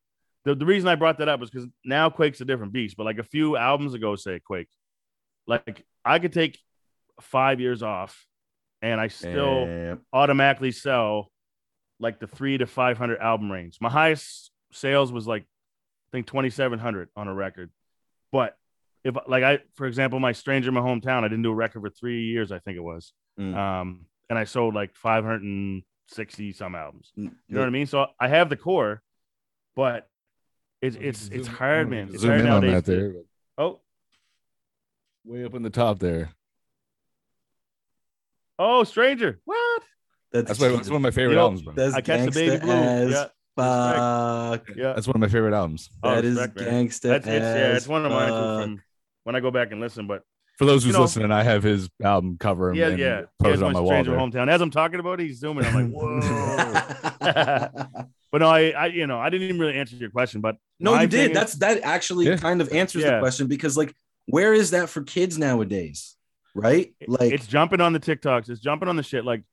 the, 0.46 0.54
the 0.56 0.66
reason 0.66 0.88
I 0.88 0.96
brought 0.96 1.18
that 1.18 1.28
up 1.28 1.42
is 1.42 1.50
because 1.50 1.68
now 1.84 2.10
Quake's 2.10 2.40
a 2.42 2.46
different 2.46 2.72
beast. 2.72 2.96
But 2.98 3.06
like 3.06 3.18
a 3.18 3.24
few 3.24 3.58
albums 3.58 3.94
ago, 3.96 4.16
say 4.16 4.40
Quake, 4.40 4.68
like 5.48 5.84
I 6.06 6.20
could 6.20 6.34
take 6.34 6.60
five 7.22 7.60
years 7.60 7.82
off 7.82 8.26
and 8.82 9.02
I 9.02 9.08
still 9.08 9.98
automatically 10.14 10.72
sell 10.72 11.32
like 12.00 12.20
the 12.20 12.28
three 12.28 12.58
to 12.60 12.68
500 12.68 13.20
album 13.20 13.52
range. 13.52 13.78
My 13.82 13.90
highest 13.90 14.52
sales 14.72 15.12
was 15.12 15.26
like, 15.28 15.46
I 16.10 16.18
think 16.18 16.28
2,700 16.28 17.10
on 17.16 17.28
a 17.28 17.34
record. 17.34 17.70
But 18.32 18.58
if 19.04 19.16
like 19.28 19.44
I, 19.44 19.60
for 19.76 19.86
example, 19.86 20.20
my 20.20 20.32
Stranger 20.32 20.70
in 20.70 20.74
My 20.74 20.82
Hometown, 20.82 21.24
I 21.24 21.28
didn't 21.28 21.44
do 21.44 21.52
a 21.52 21.56
record 21.56 21.82
for 21.82 21.90
three 21.90 22.24
years, 22.24 22.52
I 22.52 22.60
think 22.60 22.78
it 22.78 22.82
was. 22.84 23.14
Mm. 23.40 23.56
Um, 23.56 24.06
and 24.30 24.38
I 24.38 24.44
sold 24.46 24.74
like 24.74 24.96
560 24.96 26.52
some 26.54 26.76
albums. 26.76 27.12
Mm, 27.18 27.24
You 27.48 27.56
know 27.56 27.62
what 27.62 27.68
I 27.68 27.70
mean? 27.72 27.86
So 27.86 28.08
I 28.20 28.28
have 28.28 28.50
the 28.50 28.58
core, 28.58 29.02
but 29.76 30.08
it's 30.82 30.98
it's 31.00 31.30
it's 31.30 31.48
hard, 31.48 31.90
man. 31.90 32.10
It's 32.12 32.22
Zoom 32.22 32.32
hard 32.32 32.42
in 32.42 32.48
on 32.48 32.68
that 32.68 32.86
there. 32.86 33.14
Oh, 33.58 33.80
Way 35.26 35.46
up 35.46 35.54
in 35.54 35.62
the 35.62 35.70
top 35.70 36.00
there. 36.00 36.30
oh, 38.58 38.84
Stranger. 38.84 39.40
What? 39.46 39.84
That's, 40.32 40.60
one- 40.60 40.74
that's 40.76 40.90
one 40.90 40.98
of 40.98 41.02
my 41.02 41.12
favorite 41.12 41.36
Yo, 41.36 41.42
albums, 41.42 41.62
bro. 41.62 41.74
That's 41.74 41.94
I 41.96 42.02
catch 42.02 42.26
the 42.26 42.32
baby 42.32 42.58
blue. 42.60 43.10
Yeah, 43.12 43.26
fuck. 43.60 44.70
yeah. 44.76 44.94
That's 44.94 45.08
one 45.08 45.16
of 45.16 45.22
my 45.22 45.28
favorite 45.28 45.54
albums. 45.54 45.90
Oh, 46.04 46.16
That 46.16 46.26
is 46.26 46.36
respect, 46.38 46.60
man. 46.62 46.88
gangsta 46.88 47.02
That's 47.02 47.28
it's, 47.28 47.44
yeah, 47.44 47.76
it's 47.76 47.88
one 47.88 48.06
of 48.06 48.12
mine 48.12 48.28
too 48.30 48.34
from 48.64 48.84
when 49.24 49.36
I 49.36 49.40
go 49.40 49.52
back 49.52 49.72
and 49.72 49.80
listen. 49.82 50.08
But 50.08 50.24
For 50.58 50.66
those 50.66 50.84
who's 50.84 50.92
You 50.94 50.98
know- 50.98 51.02
listening, 51.04 51.32
I 51.32 51.44
have 51.44 51.64
his 51.64 51.90
album 52.04 52.38
cover. 52.40 52.74
yeah, 52.74 52.88
and 52.88 53.00
yeah, 53.00 53.22
posted 53.40 53.46
Here's 53.46 53.62
on 53.62 53.74
my 53.74 53.74
my 53.74 53.80
wall. 53.82 53.90
Stranger 53.92 54.12
there. 54.12 54.20
Hometown. 54.20 54.50
As 54.50 54.62
I'm 54.62 54.72
talking 54.72 55.00
about 55.00 55.20
it, 55.20 55.28
he's 55.28 55.40
zooming. 55.40 55.66
I'm 55.66 55.74
like, 55.74 55.92
whoa. 55.94 56.20
but 58.32 58.40
no, 58.40 58.48
I, 58.48 58.70
I, 58.72 58.86
you 58.88 59.08
know, 59.08 59.20
I 59.20 59.30
didn't 59.30 59.48
even 59.48 59.60
really 59.60 59.76
answer 59.78 59.96
your 59.96 60.10
question. 60.10 60.42
But 60.42 60.58
no, 60.80 60.94
you 60.94 61.00
thing 61.02 61.10
did. 61.10 61.32
is- 61.32 61.38
That's 61.38 61.54
that 61.56 61.82
actually 61.84 62.28
Yeah. 62.28 62.38
kind 62.38 62.62
of 62.62 62.72
answers 62.74 63.04
the 63.04 63.20
question 63.20 63.48
because 63.48 63.78
like 63.78 63.94
where 64.26 64.54
is 64.54 64.72
that 64.72 64.90
for 64.90 65.02
kids 65.04 65.38
nowadays? 65.38 66.16
Right? 66.56 66.94
Like 67.08 67.32
it's 67.32 67.48
jumping 67.48 67.82
on 67.82 67.94
the 67.94 68.00
TikToks. 68.00 68.50
It's 68.50 68.60
jumping 68.60 68.90
on 68.90 68.96
the 68.96 69.04
shit. 69.04 69.24
Like 69.26 69.44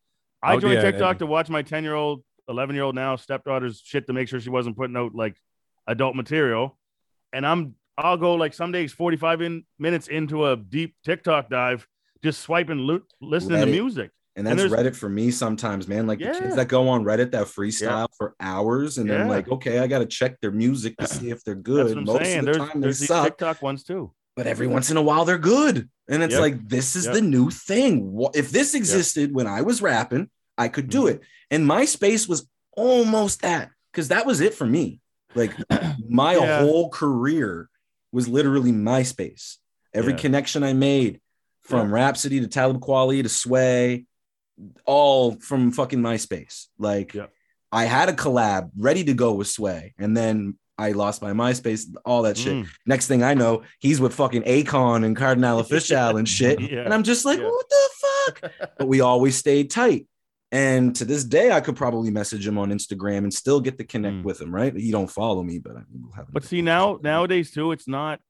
I 0.42 0.54
Oh, 0.54 0.60
joined 0.60 0.74
yeah, 0.74 0.82
TikTok 0.82 1.10
and- 1.12 1.18
to 1.20 1.26
watch 1.26 1.48
my 1.48 1.62
10 1.62 1.82
year 1.84 1.94
old, 1.94 2.22
11 2.48 2.74
year 2.74 2.84
old 2.84 2.94
now 2.94 3.16
stepdaughter's 3.16 3.80
shit 3.84 4.06
to 4.06 4.12
make 4.12 4.28
sure 4.28 4.40
she 4.40 4.50
wasn't 4.50 4.76
putting 4.76 4.96
out 4.96 5.14
like 5.14 5.36
adult 5.86 6.16
material. 6.16 6.78
And 7.32 7.46
I'm, 7.46 7.74
I'll 7.98 8.16
go 8.16 8.34
like 8.34 8.54
some 8.54 8.72
days 8.72 8.92
45 8.92 9.42
in, 9.42 9.64
minutes 9.78 10.08
into 10.08 10.46
a 10.46 10.56
deep 10.56 10.94
TikTok 11.04 11.48
dive, 11.50 11.86
just 12.22 12.40
swiping, 12.40 12.78
lo- 12.78 13.00
listening 13.20 13.60
to 13.60 13.66
music. 13.66 14.10
And 14.36 14.46
And 14.46 14.58
that's 14.58 14.70
there's- 14.70 14.86
Reddit 14.86 14.96
for 14.96 15.08
me 15.08 15.30
sometimes, 15.30 15.88
man. 15.88 16.06
Like 16.06 16.18
the 16.18 16.26
Yeah. 16.26 16.38
kids 16.38 16.56
that 16.56 16.68
go 16.68 16.88
on 16.88 17.04
Reddit 17.04 17.30
that 17.32 17.46
freestyle 17.46 18.06
for 18.18 18.34
hours, 18.38 18.98
and 18.98 19.08
then 19.08 19.20
Yeah. 19.20 19.28
like, 19.28 19.48
okay, 19.48 19.78
I 19.78 19.86
got 19.86 20.00
to 20.00 20.06
check 20.06 20.38
their 20.40 20.50
music 20.50 20.96
to 20.98 21.06
see 21.06 21.30
if 21.30 21.42
they're 21.42 21.54
good. 21.54 21.96
Most 22.04 22.22
saying. 22.24 22.40
of 22.40 22.44
the 22.44 22.52
There's, 22.52 22.56
time 22.68 22.80
they 22.80 22.84
there's 22.84 22.98
these 23.00 23.08
suck, 23.08 23.24
TikTok 23.24 23.62
ones 23.62 23.82
too. 23.82 24.12
but 24.36 24.46
every 24.46 24.66
once 24.66 24.90
in 24.90 24.98
a 24.98 25.02
while 25.02 25.24
they're 25.24 25.38
good. 25.38 25.88
And 26.08 26.22
it's 26.22 26.32
Yep. 26.34 26.40
like 26.42 26.68
this 26.68 26.94
is 26.96 27.06
Yep. 27.06 27.14
the 27.14 27.20
new 27.22 27.50
thing. 27.50 28.14
If 28.34 28.50
this 28.50 28.74
existed 28.74 29.34
when 29.34 29.46
I 29.46 29.62
was 29.62 29.80
rapping, 29.80 30.28
I 30.58 30.68
could 30.68 30.88
do 30.88 31.02
Mm-hmm. 31.04 31.08
it. 31.16 31.20
And 31.50 31.68
MySpace 31.68 32.28
was 32.28 32.48
almost 32.76 33.42
that 33.42 33.70
because 33.92 34.08
that 34.08 34.26
was 34.26 34.40
it 34.40 34.54
for 34.54 34.66
me. 34.66 35.00
Like 35.34 35.54
my 36.08 36.34
Yeah. 36.36 36.60
whole 36.60 36.88
career 36.90 37.68
was 38.12 38.28
literally 38.28 38.72
MySpace. 38.72 39.56
Every 39.94 40.12
Yeah. 40.12 40.18
connection 40.18 40.62
I 40.62 40.72
made 40.72 41.20
from 41.62 41.92
Rapsody 41.92 42.40
to 42.40 42.46
Talib 42.48 42.80
Kweli 42.80 43.22
to 43.22 43.28
Sway, 43.28 44.04
all 44.84 45.32
from 45.40 45.72
fucking 45.72 46.00
MySpace. 46.00 46.66
Like 46.78 47.14
Yep. 47.14 47.32
I 47.72 47.84
had 47.84 48.08
a 48.08 48.12
collab 48.12 48.70
ready 48.76 49.04
to 49.04 49.12
go 49.14 49.32
with 49.34 49.48
Sway, 49.48 49.94
and 49.98 50.16
then 50.16 50.56
I 50.78 50.92
lost 50.92 51.20
my 51.22 51.32
MySpace, 51.32 51.84
all 52.04 52.22
that 52.22 52.36
shit. 52.38 52.52
Mm. 52.54 52.68
Next 52.86 53.06
thing 53.08 53.22
I 53.22 53.34
know, 53.34 53.62
he's 53.80 54.00
with 54.00 54.14
fucking 54.14 54.42
Akon 54.42 55.04
and 55.04 55.16
Cardinal 55.16 55.58
Official 55.64 56.16
and 56.16 56.28
shit. 56.28 56.60
Yeah. 56.60 56.80
And 56.82 56.94
I'm 56.94 57.02
just 57.02 57.24
like, 57.24 57.38
Yeah. 57.38 57.48
what 57.48 57.66
the 57.68 57.88
fuck? 58.00 58.52
but 58.78 58.88
we 58.88 59.00
always 59.00 59.36
stayed 59.36 59.70
tight. 59.70 60.06
And 60.52 60.94
to 60.96 61.04
this 61.04 61.24
day, 61.24 61.50
I 61.50 61.60
could 61.60 61.76
probably 61.76 62.10
message 62.10 62.46
him 62.46 62.56
on 62.56 62.70
Instagram 62.70 63.18
and 63.18 63.34
still 63.34 63.60
get 63.60 63.78
to 63.78 63.84
connect 63.84 64.16
Mm. 64.18 64.22
with 64.22 64.40
him, 64.40 64.54
right? 64.54 64.74
He 64.74 64.90
don't 64.92 65.10
follow 65.10 65.42
me, 65.42 65.58
but 65.58 65.76
I 65.76 65.80
we'll 65.92 66.12
have 66.12 66.32
But 66.32 66.44
see 66.44 66.62
now 66.62 66.98
nowadays 67.02 67.50
too, 67.50 67.72
it's 67.72 67.88
not 67.88 68.20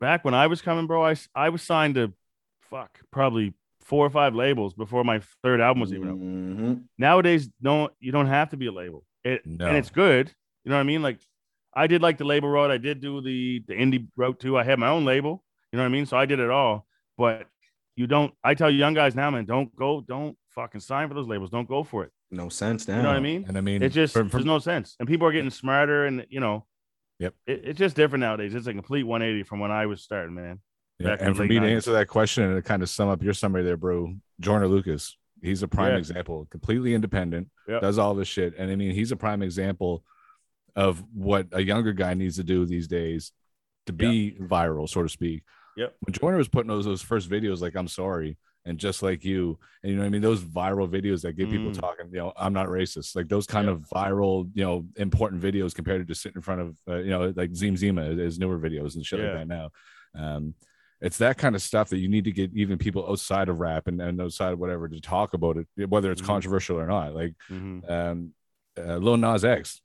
back 0.00 0.24
when 0.24 0.34
I 0.34 0.46
was 0.46 0.62
coming, 0.62 0.86
bro. 0.86 1.04
I 1.04 1.16
I 1.34 1.48
was 1.48 1.62
signed 1.62 1.96
to 1.96 2.12
fuck 2.70 3.00
probably 3.10 3.54
four 3.80 4.06
or 4.06 4.10
five 4.10 4.34
labels 4.34 4.74
before 4.74 5.02
my 5.02 5.20
third 5.42 5.60
album 5.60 5.80
was 5.80 5.92
even 5.92 6.08
out. 6.08 6.16
Mhm. 6.18 6.84
Nowadays, 6.96 7.48
don't 7.60 7.92
you 7.98 8.12
don't 8.12 8.26
have 8.28 8.50
to 8.50 8.56
be 8.56 8.66
a 8.66 8.72
label. 8.72 9.04
It 9.24 9.44
No. 9.44 9.66
and 9.66 9.76
it's 9.76 9.90
good. 9.90 10.32
You 10.64 10.70
know 10.70 10.76
what 10.76 10.80
I 10.82 10.84
mean? 10.84 11.02
Like 11.02 11.18
I 11.74 11.86
did 11.88 12.02
like 12.02 12.18
the 12.18 12.24
label 12.24 12.48
road. 12.48 12.70
I 12.70 12.78
did 12.78 13.00
do 13.00 13.20
the 13.20 13.64
the 13.66 13.74
indie 13.74 14.06
route 14.16 14.38
too. 14.38 14.56
I 14.56 14.62
had 14.62 14.78
my 14.78 14.88
own 14.88 15.04
label. 15.04 15.42
You 15.72 15.76
know 15.78 15.82
what 15.82 15.88
I 15.88 15.92
mean? 15.92 16.06
So 16.06 16.16
I 16.16 16.24
did 16.26 16.38
it 16.38 16.50
all. 16.50 16.86
But 17.16 17.48
you 17.96 18.06
don't. 18.06 18.32
I 18.44 18.54
tell 18.54 18.70
young 18.70 18.94
guys 18.94 19.16
now, 19.16 19.28
man, 19.30 19.44
don't 19.44 19.74
go. 19.74 20.00
Don't 20.02 20.36
fucking 20.58 20.80
sign 20.80 21.06
for 21.08 21.14
those 21.14 21.28
labels. 21.28 21.50
Don't 21.50 21.68
go 21.68 21.84
for 21.84 22.02
it. 22.04 22.10
No 22.32 22.48
sense 22.48 22.88
now. 22.88 22.96
You 22.96 23.02
know 23.02 23.08
what 23.10 23.16
I 23.16 23.20
mean? 23.20 23.44
And 23.46 23.56
I 23.56 23.60
mean, 23.60 23.80
It 23.82 23.90
just 23.90 24.12
from- 24.12 24.28
from- 24.28 24.38
there's 24.40 24.46
no 24.46 24.58
sense. 24.58 24.96
And 24.98 25.08
people 25.08 25.26
are 25.28 25.32
getting 25.32 25.50
smarter, 25.50 26.04
and 26.06 26.26
you 26.30 26.40
know, 26.40 26.66
Yep. 27.20 27.34
it, 27.46 27.60
it's 27.64 27.78
just 27.78 27.94
different 27.96 28.20
nowadays. 28.22 28.54
It's 28.54 28.66
a 28.66 28.72
complete 28.72 29.04
180 29.04 29.44
from 29.44 29.60
when 29.60 29.70
I 29.70 29.86
was 29.86 30.02
starting, 30.02 30.34
man. 30.34 30.60
Yeah, 30.98 31.16
and 31.20 31.36
for 31.36 31.42
late 31.44 31.50
me 31.50 31.60
to 31.60 31.66
answer 31.66 31.92
that 31.92 32.08
question 32.08 32.42
and 32.44 32.56
to 32.56 32.62
kind 32.62 32.82
of 32.82 32.88
sum 32.88 33.08
up 33.08 33.22
your 33.22 33.32
summary 33.34 33.62
there, 33.62 33.76
bro, 33.76 34.14
Jordan 34.40 34.68
Lucas, 34.68 35.16
he's 35.40 35.62
a 35.62 35.68
prime 35.68 35.92
Yeah. 35.92 35.98
example, 35.98 36.46
completely 36.50 36.92
independent, 36.92 37.50
Yep. 37.68 37.82
does 37.82 37.98
all 37.98 38.14
this 38.16 38.26
shit. 38.26 38.54
And 38.58 38.68
I 38.70 38.74
mean, 38.74 38.90
he's 38.92 39.12
a 39.12 39.16
prime 39.16 39.42
example 39.42 40.04
of 40.74 41.04
what 41.14 41.46
a 41.52 41.62
younger 41.62 41.92
guy 41.92 42.14
needs 42.14 42.34
to 42.36 42.44
do 42.44 42.66
these 42.66 42.88
days 42.88 43.32
to 43.86 43.92
be 43.92 44.36
viral, 44.40 44.88
so 44.88 45.02
to 45.04 45.08
speak. 45.08 45.44
Yep. 45.76 45.94
When 46.00 46.12
Jordan 46.14 46.38
was 46.38 46.48
putting 46.48 46.68
those, 46.68 46.84
those 46.84 47.02
first 47.02 47.30
videos, 47.30 47.60
like 47.60 47.76
I'm 47.76 47.86
sorry, 47.88 48.36
and 48.68 48.78
just 48.78 49.02
like 49.02 49.24
you, 49.24 49.58
and 49.82 49.90
you 49.92 49.98
know 49.98 50.04
I 50.04 50.08
mean, 50.08 50.22
those 50.22 50.42
viral 50.42 50.88
videos 50.88 51.22
that 51.22 51.32
get 51.32 51.50
people 51.50 51.70
Mm. 51.72 51.80
talking, 51.80 52.06
you 52.12 52.18
know, 52.18 52.32
I'm 52.36 52.52
not 52.52 52.66
racist, 52.68 53.16
like 53.16 53.28
those 53.28 53.46
kind 53.46 53.66
Yep. 53.68 53.76
of 53.76 53.88
viral, 53.88 54.50
you 54.54 54.64
know, 54.64 54.86
important 54.96 55.42
videos 55.42 55.74
compared 55.74 56.00
to 56.00 56.04
just 56.04 56.22
sitting 56.22 56.36
in 56.36 56.42
front 56.42 56.60
of, 56.60 56.76
uh, 56.88 56.96
you 56.98 57.10
know, 57.10 57.32
like 57.34 57.54
Zim 57.54 57.76
Zima 57.76 58.02
is 58.02 58.38
newer 58.38 58.58
videos 58.58 58.94
and 58.96 59.04
shit 59.06 59.18
Yeah. 59.18 59.30
like 59.30 59.34
that 59.34 59.48
now. 59.48 59.70
Um, 60.14 60.54
it's 61.00 61.18
that 61.18 61.38
kind 61.38 61.54
of 61.54 61.62
stuff 61.62 61.88
that 61.90 61.98
you 61.98 62.08
need 62.08 62.24
to 62.24 62.32
get 62.32 62.50
even 62.54 62.76
people 62.76 63.08
outside 63.08 63.48
of 63.48 63.60
rap 63.60 63.86
and, 63.86 64.00
and 64.02 64.20
outside 64.20 64.52
of 64.52 64.58
whatever 64.58 64.88
to 64.88 65.00
talk 65.00 65.32
about 65.32 65.56
it, 65.56 65.88
whether 65.88 66.10
it's 66.10 66.20
Mhm. 66.22 66.26
controversial 66.26 66.78
or 66.78 66.86
not. 66.86 67.14
Like 67.14 67.34
Mhm. 67.50 67.88
um, 67.90 68.34
uh, 68.76 68.96
Lil 68.96 69.16
Nas 69.16 69.44
X, 69.44 69.80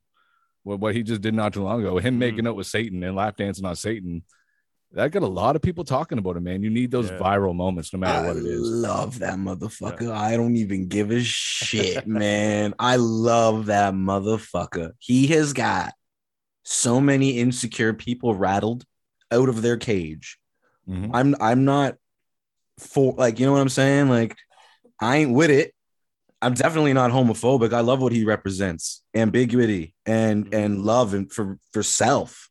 what, 0.63 0.79
what 0.79 0.95
he 0.95 1.03
just 1.03 1.21
did 1.21 1.33
not 1.35 1.53
too 1.53 1.61
long 1.63 1.81
ago, 1.81 1.97
him 1.99 2.15
Mhm. 2.15 2.17
making 2.19 2.47
out 2.47 2.55
with 2.55 2.67
Satan 2.67 3.03
and 3.03 3.15
lap 3.15 3.37
dancing 3.37 3.65
on 3.65 3.75
Satan, 3.75 4.23
that 4.93 5.11
got 5.11 5.23
a 5.23 5.27
lot 5.27 5.55
of 5.55 5.61
people 5.61 5.83
talking 5.83 6.17
about 6.19 6.37
it, 6.37 6.41
man. 6.41 6.61
You 6.63 6.69
need 6.69 6.91
those 6.91 7.09
Yeah. 7.09 7.17
viral 7.17 7.55
moments 7.55 7.91
no 7.93 7.99
matter 7.99 8.19
I 8.19 8.27
what 8.27 8.37
it 8.37 8.45
is. 8.45 8.67
I 8.67 8.87
love 8.87 9.19
that 9.19 9.35
motherfucker. 9.35 10.11
I 10.11 10.37
don't 10.37 10.55
even 10.55 10.87
give 10.87 11.11
a 11.11 11.21
shit, 11.21 12.05
man. 12.07 12.73
I 12.77 12.97
love 12.97 13.65
that 13.67 13.93
motherfucker. 13.93 14.91
He 14.99 15.27
has 15.27 15.53
got 15.53 15.93
so 16.63 17.01
many 17.01 17.39
insecure 17.39 17.93
people 17.93 18.35
rattled 18.35 18.85
out 19.31 19.49
of 19.49 19.61
their 19.61 19.77
cage. 19.77 20.37
Mhm. 20.87 21.09
I'm 21.13 21.35
I'm 21.41 21.65
not 21.65 21.95
for 22.79 23.13
like 23.17 23.39
you 23.39 23.45
know 23.45 23.51
what 23.53 23.61
I'm 23.61 23.69
saying? 23.69 24.09
Like 24.09 24.37
I 25.01 25.17
ain't 25.17 25.33
with 25.33 25.49
it. 25.49 25.73
I'm 26.41 26.53
definitely 26.53 26.93
not 26.93 27.11
homophobic. 27.11 27.73
I 27.73 27.79
love 27.79 28.01
what 28.01 28.11
he 28.11 28.25
represents. 28.25 29.01
Ambiguity 29.15 29.95
and 30.05 30.45
Mhm. 30.51 30.53
and 30.53 30.85
love 30.85 31.13
and 31.13 31.31
for 31.31 31.57
for 31.71 31.81
self 31.83 32.49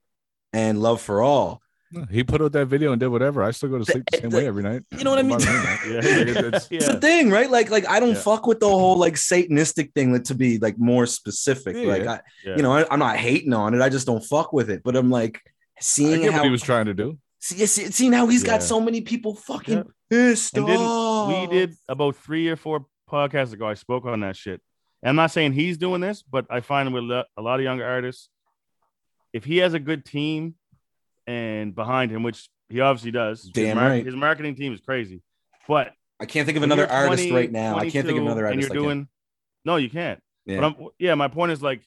and 0.53 0.81
love 0.83 1.01
for 1.01 1.23
all. 1.23 1.62
He 2.11 2.25
put 2.25 2.41
out 2.41 2.53
that 2.53 2.67
video 2.67 2.93
and 2.93 3.01
did 3.01 3.09
whatever. 3.09 3.43
I 3.43 3.51
still 3.51 3.69
go 3.69 3.79
to 3.79 3.85
sleep 3.85 4.05
the 4.11 4.19
same 4.19 4.31
way 4.31 4.47
every 4.47 4.63
night. 4.63 4.83
You 4.97 5.05
know 5.05 5.11
what 5.11 5.19
I 5.19 5.23
mean? 5.23 5.39
Yeah, 5.87 6.47
It's- 6.47 6.69
It's 6.71 6.87
a 6.89 6.99
thing, 7.01 7.31
right? 7.31 7.51
Like, 7.51 7.71
like 7.71 7.87
I 7.89 8.01
don't 8.01 8.11
Yeah. 8.15 8.21
fuck 8.21 8.47
with 8.47 8.61
the 8.61 8.69
whole 8.69 8.97
like 8.99 9.15
satanistic 9.15 9.93
thing. 9.95 10.13
Like 10.13 10.25
to 10.25 10.35
be 10.35 10.59
like 10.59 10.79
more 10.79 11.07
specific. 11.07 11.77
Yeah, 11.77 11.87
like 11.89 12.05
yeah. 12.05 12.13
I, 12.13 12.21
Yeah. 12.45 12.57
you 12.57 12.63
know, 12.63 12.73
I, 12.73 12.87
I'm 12.91 12.99
not 12.99 13.17
hating 13.17 13.53
on 13.53 13.75
it. 13.75 13.81
I 13.83 13.89
just 13.89 14.07
don't 14.07 14.23
fuck 14.25 14.53
with 14.53 14.71
it. 14.71 14.83
But 14.83 14.97
I'm 14.97 15.11
like 15.11 15.41
I 15.45 15.81
seeing 15.81 16.23
get 16.23 16.33
how 16.33 16.39
what 16.39 16.45
he 16.47 16.51
was 16.51 16.63
trying 16.63 16.87
to 16.87 16.95
do. 16.95 17.19
see, 17.41 17.67
see- 17.67 17.91
seeing 17.91 18.13
how 18.13 18.27
he's 18.27 18.45
got 18.45 18.63
so 18.63 18.81
many 18.81 19.01
people 19.01 19.35
fucking 19.35 19.79
Yeah. 19.79 19.83
pissed 20.11 20.57
And 20.57 20.67
off. 20.69 21.29
we 21.29 21.47
did 21.55 21.75
about 21.89 22.17
three 22.17 22.49
or 22.49 22.57
four 22.57 22.87
podcasts 23.11 23.53
ago. 23.53 23.67
I 23.67 23.75
spoke 23.75 24.05
on 24.07 24.21
that 24.21 24.37
shit. 24.37 24.61
And 25.03 25.11
I'm 25.11 25.17
not 25.17 25.33
saying 25.33 25.53
he's 25.53 25.77
doing 25.79 26.01
this, 26.01 26.23
but 26.23 26.47
I 26.49 26.61
find 26.61 26.93
with 26.95 27.05
a 27.11 27.25
lot 27.43 27.59
of 27.59 27.65
younger 27.65 27.85
artists, 27.85 28.29
if 29.33 29.45
he 29.45 29.57
has 29.59 29.75
a 29.75 29.81
good 29.81 30.05
team 30.05 30.55
and 31.27 31.75
behind 31.75 32.11
him, 32.11 32.23
which 32.23 32.49
he 32.69 32.81
obviously 32.81 33.11
does, 33.11 33.43
his, 33.43 33.51
Damn 33.51 33.77
mar- 33.77 33.89
right. 33.89 34.05
his 34.07 34.15
marketing 34.17 34.55
team 34.55 34.73
is 34.73 34.81
crazy. 34.81 35.23
But 35.69 35.93
I 36.21 36.27
can't 36.27 36.47
think 36.47 36.57
of 36.57 36.63
another 36.63 36.91
artist 36.91 37.29
20, 37.29 37.33
right 37.33 37.53
now. 37.53 37.77
I 37.77 37.91
can't 37.91 38.07
think 38.07 38.19
of 38.19 38.25
22, 38.25 38.27
another 38.27 38.47
And 38.47 38.55
artist. 38.55 38.73
you're 38.75 38.83
like 38.83 38.91
him. 38.91 38.97
doing 38.97 39.09
no, 39.65 39.77
you 39.77 39.91
can't. 39.91 40.21
Yeah. 40.47 40.61
But 40.61 40.65
I'm, 40.67 40.89
yeah, 40.99 41.15
my 41.15 41.29
point 41.29 41.53
is 41.53 41.63
like 41.63 41.83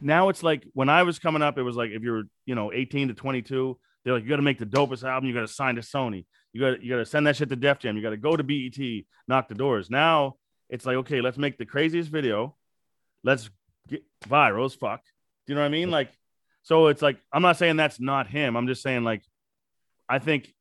now 0.00 0.28
it's 0.28 0.42
like 0.42 0.66
when 0.74 0.88
I 0.88 1.02
was 1.04 1.18
coming 1.18 1.42
up, 1.42 1.58
it 1.58 1.62
was 1.62 1.76
like 1.76 1.90
if 1.90 2.02
you're 2.02 2.24
you 2.46 2.54
know 2.54 2.72
18 2.72 3.08
to 3.08 3.14
22, 3.14 3.78
they're 4.04 4.14
like 4.14 4.22
you 4.22 4.28
got 4.28 4.36
to 4.36 4.42
make 4.42 4.58
the 4.58 4.66
dopest 4.66 5.04
album, 5.04 5.28
you 5.28 5.34
got 5.34 5.42
to 5.42 5.48
sign 5.48 5.76
to 5.76 5.80
Sony, 5.82 6.24
you 6.52 6.60
got 6.60 6.82
you 6.82 6.90
got 6.90 6.98
to 6.98 7.06
send 7.06 7.26
that 7.26 7.36
shit 7.36 7.48
to 7.48 7.56
Def 7.56 7.78
Jam, 7.78 7.96
you 7.96 8.02
got 8.02 8.10
to 8.10 8.16
go 8.16 8.36
to 8.36 8.42
BET, 8.42 8.78
knock 9.26 9.48
the 9.48 9.54
doors. 9.54 9.90
Now 9.90 10.34
it's 10.68 10.84
like 10.86 10.96
okay, 10.96 11.20
let's 11.20 11.38
make 11.38 11.58
the 11.58 11.66
craziest 11.66 12.10
video, 12.10 12.56
let's 13.24 13.50
get 13.88 14.02
viral 14.28 14.66
as 14.66 14.74
fuck. 14.74 15.00
Do 15.46 15.52
you 15.52 15.54
know 15.54 15.62
what 15.62 15.66
I 15.68 15.70
mean? 15.70 15.90
Like, 15.90 16.10
so 16.68 16.88
it's 16.88 17.00
like 17.00 17.16
I'm 17.32 17.40
not 17.40 17.56
saying 17.56 17.76
that's 17.76 17.98
not 17.98 18.26
him. 18.26 18.54
I'm 18.54 18.66
just 18.66 18.82
saying 18.82 19.02
like 19.02 19.22
I 20.06 20.18
think 20.18 20.52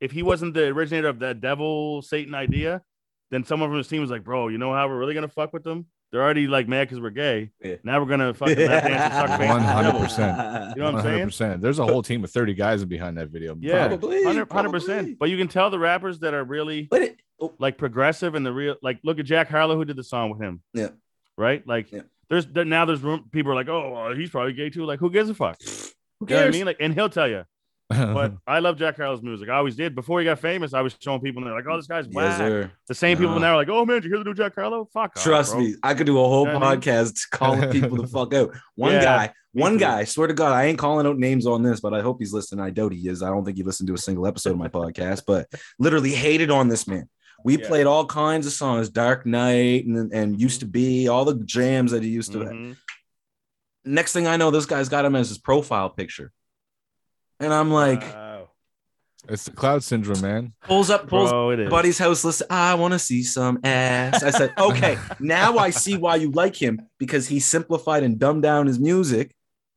if 0.00 0.10
he 0.10 0.24
wasn't 0.24 0.54
the 0.54 0.66
originator 0.66 1.06
of 1.06 1.20
that 1.20 1.40
devil 1.40 2.02
Satan 2.02 2.34
idea, 2.34 2.82
then 3.30 3.44
someone 3.44 3.68
from 3.70 3.78
his 3.78 3.86
team 3.86 4.00
was 4.00 4.10
like, 4.10 4.24
bro, 4.24 4.48
you 4.48 4.58
know 4.58 4.72
how 4.74 4.88
we're 4.88 4.98
really 4.98 5.14
gonna 5.14 5.28
fuck 5.28 5.52
with 5.52 5.62
them? 5.62 5.86
They're 6.10 6.22
already 6.22 6.48
like 6.48 6.66
mad 6.66 6.88
because 6.88 7.00
we're 7.00 7.10
gay. 7.10 7.50
Yeah. 7.62 7.76
Now 7.84 8.00
we're 8.00 8.06
gonna 8.06 8.34
fucking 8.34 8.58
lap 8.66 8.82
dance 8.82 9.14
and 9.14 9.28
suck 9.28 9.38
face. 9.38 9.48
One 9.48 9.60
hundred 9.60 9.92
You 10.76 10.82
know 10.82 10.92
what 10.92 10.94
I'm 10.96 11.02
saying? 11.02 11.24
percent. 11.26 11.62
There's 11.62 11.78
a 11.78 11.86
whole 11.86 12.02
team 12.02 12.24
of 12.24 12.32
thirty 12.32 12.54
guys 12.54 12.84
behind 12.84 13.16
that 13.18 13.28
video. 13.28 13.56
Yeah, 13.60 13.86
Probably, 13.86 14.24
100 14.24 14.72
percent. 14.72 15.18
But 15.20 15.30
you 15.30 15.36
can 15.36 15.46
tell 15.46 15.70
the 15.70 15.78
rappers 15.78 16.18
that 16.20 16.34
are 16.34 16.42
really 16.42 16.88
it, 16.90 17.20
oh, 17.40 17.54
like 17.60 17.78
progressive 17.78 18.34
and 18.34 18.44
the 18.44 18.52
real 18.52 18.74
like 18.82 18.98
look 19.04 19.20
at 19.20 19.24
Jack 19.24 19.50
Harlow 19.50 19.76
who 19.76 19.84
did 19.84 19.94
the 19.94 20.02
song 20.02 20.30
with 20.30 20.40
him. 20.40 20.62
Yeah. 20.74 20.88
Right. 21.36 21.64
Like 21.64 21.92
Yeah. 21.92 22.00
There's 22.30 22.46
there, 22.46 22.64
now 22.64 22.84
there's 22.84 23.00
room, 23.02 23.28
people 23.32 23.52
are 23.52 23.54
like, 23.54 23.68
oh, 23.68 23.92
well, 23.92 24.14
he's 24.16 24.30
probably 24.30 24.52
gay 24.52 24.70
too. 24.70 24.84
Like 24.84 25.00
who 25.00 25.10
gives 25.10 25.30
a 25.30 25.34
fuck? 25.34 25.56
who 25.60 25.66
You 25.68 25.74
know 25.74 25.86
what 26.20 26.28
cares? 26.28 26.54
I 26.54 26.58
mean? 26.58 26.66
Like, 26.66 26.76
and 26.80 26.94
he'll 26.94 27.08
tell 27.08 27.28
you. 27.28 27.44
But 27.90 28.34
I 28.46 28.58
love 28.58 28.76
Jack 28.76 28.96
Harlow's 28.98 29.22
music. 29.22 29.48
I 29.48 29.54
always 29.56 29.74
did. 29.74 29.94
Before 29.94 30.18
he 30.20 30.24
got 30.26 30.38
famous, 30.38 30.74
I 30.74 30.82
was 30.82 30.94
showing 31.00 31.20
people 31.22 31.40
and 31.42 31.46
they're 31.50 31.56
like, 31.56 31.64
oh, 31.70 31.76
this 31.76 31.86
guy's 31.86 32.06
whack. 32.08 32.70
The 32.86 32.94
same 32.94 33.16
people 33.16 33.40
now 33.40 33.52
are 33.54 33.56
like, 33.56 33.70
oh 33.70 33.86
man, 33.86 33.96
did 34.02 34.04
you 34.04 34.10
hear 34.10 34.18
the 34.18 34.24
new 34.24 34.34
Jack 34.34 34.54
Harlow? 34.56 34.86
Fuck 34.92 35.14
Trust 35.14 35.52
bro. 35.52 35.62
me, 35.62 35.74
I 35.82 35.94
could 35.94 36.04
do 36.06 36.18
a 36.18 36.28
whole 36.28 36.46
You 36.46 36.52
know 36.52 36.58
what 36.58 36.66
I 36.68 36.70
mean? 36.72 36.80
podcast 36.82 37.30
calling 37.30 37.70
people 37.70 37.96
the 37.96 38.06
fuck 38.06 38.34
out. 38.34 38.54
One 38.74 38.92
Yeah, 38.92 39.00
guy, 39.02 39.32
one 39.52 39.72
too. 39.74 39.78
guy. 39.78 40.04
Swear 40.04 40.26
to 40.28 40.34
God, 40.34 40.52
I 40.52 40.64
ain't 40.64 40.78
calling 40.78 41.06
out 41.06 41.16
names 41.18 41.46
on 41.46 41.62
this, 41.62 41.80
but 41.80 41.94
I 41.94 42.02
hope 42.02 42.18
he's 42.18 42.34
listening. 42.34 42.62
I 42.62 42.68
doubt 42.70 42.92
he 42.92 43.08
is. 43.08 43.22
I 43.22 43.28
don't 43.30 43.44
think 43.44 43.56
he 43.56 43.62
listened 43.62 43.86
to 43.86 43.94
a 43.94 43.98
single 43.98 44.26
episode 44.26 44.50
of 44.50 44.58
my 44.58 44.68
podcast, 44.68 45.22
but 45.26 45.46
literally 45.78 46.10
hated 46.12 46.50
on 46.50 46.68
this 46.68 46.86
man. 46.86 47.08
We 47.44 47.56
Yeah. 47.58 47.68
played 47.68 47.86
all 47.86 48.04
kinds 48.06 48.46
of 48.46 48.52
songs, 48.52 48.88
Dark 48.88 49.24
Knight 49.26 49.86
and 49.86 50.12
and 50.12 50.40
used 50.40 50.60
to 50.60 50.66
be 50.66 51.08
all 51.08 51.24
the 51.24 51.34
jams 51.44 51.92
that 51.92 52.02
he 52.02 52.08
used 52.08 52.32
to. 52.32 52.38
Mhm. 52.38 52.76
Next 53.84 54.12
thing 54.12 54.26
I 54.26 54.36
know, 54.36 54.50
this 54.50 54.66
guy's 54.66 54.88
got 54.88 55.04
him 55.04 55.14
as 55.14 55.28
his 55.28 55.38
profile 55.38 55.88
picture, 55.90 56.32
and 57.40 57.52
I'm 57.54 57.70
like, 57.70 58.00
Wow. 58.02 58.50
it's 59.28 59.44
the 59.44 59.52
cloud 59.52 59.82
syndrome, 59.82 60.20
man. 60.20 60.52
pulls 60.62 60.90
up, 60.90 61.08
pulls 61.08 61.30
Bro, 61.30 61.50
it 61.50 61.60
is. 61.60 61.70
buddy's 61.70 61.98
house 61.98 62.24
list. 62.24 62.42
I 62.50 62.74
want 62.74 62.92
to 62.92 62.98
see 62.98 63.22
some 63.22 63.60
ass. 63.64 64.22
I 64.22 64.30
said, 64.30 64.52
okay, 64.58 64.98
now 65.20 65.56
I 65.58 65.70
see 65.70 65.96
why 65.96 66.16
you 66.16 66.30
like 66.32 66.56
him 66.56 66.80
because 66.98 67.28
he 67.28 67.40
simplified 67.40 68.02
and 68.02 68.18
dumbed 68.18 68.42
down 68.42 68.66
his 68.66 68.78
music, 68.80 69.34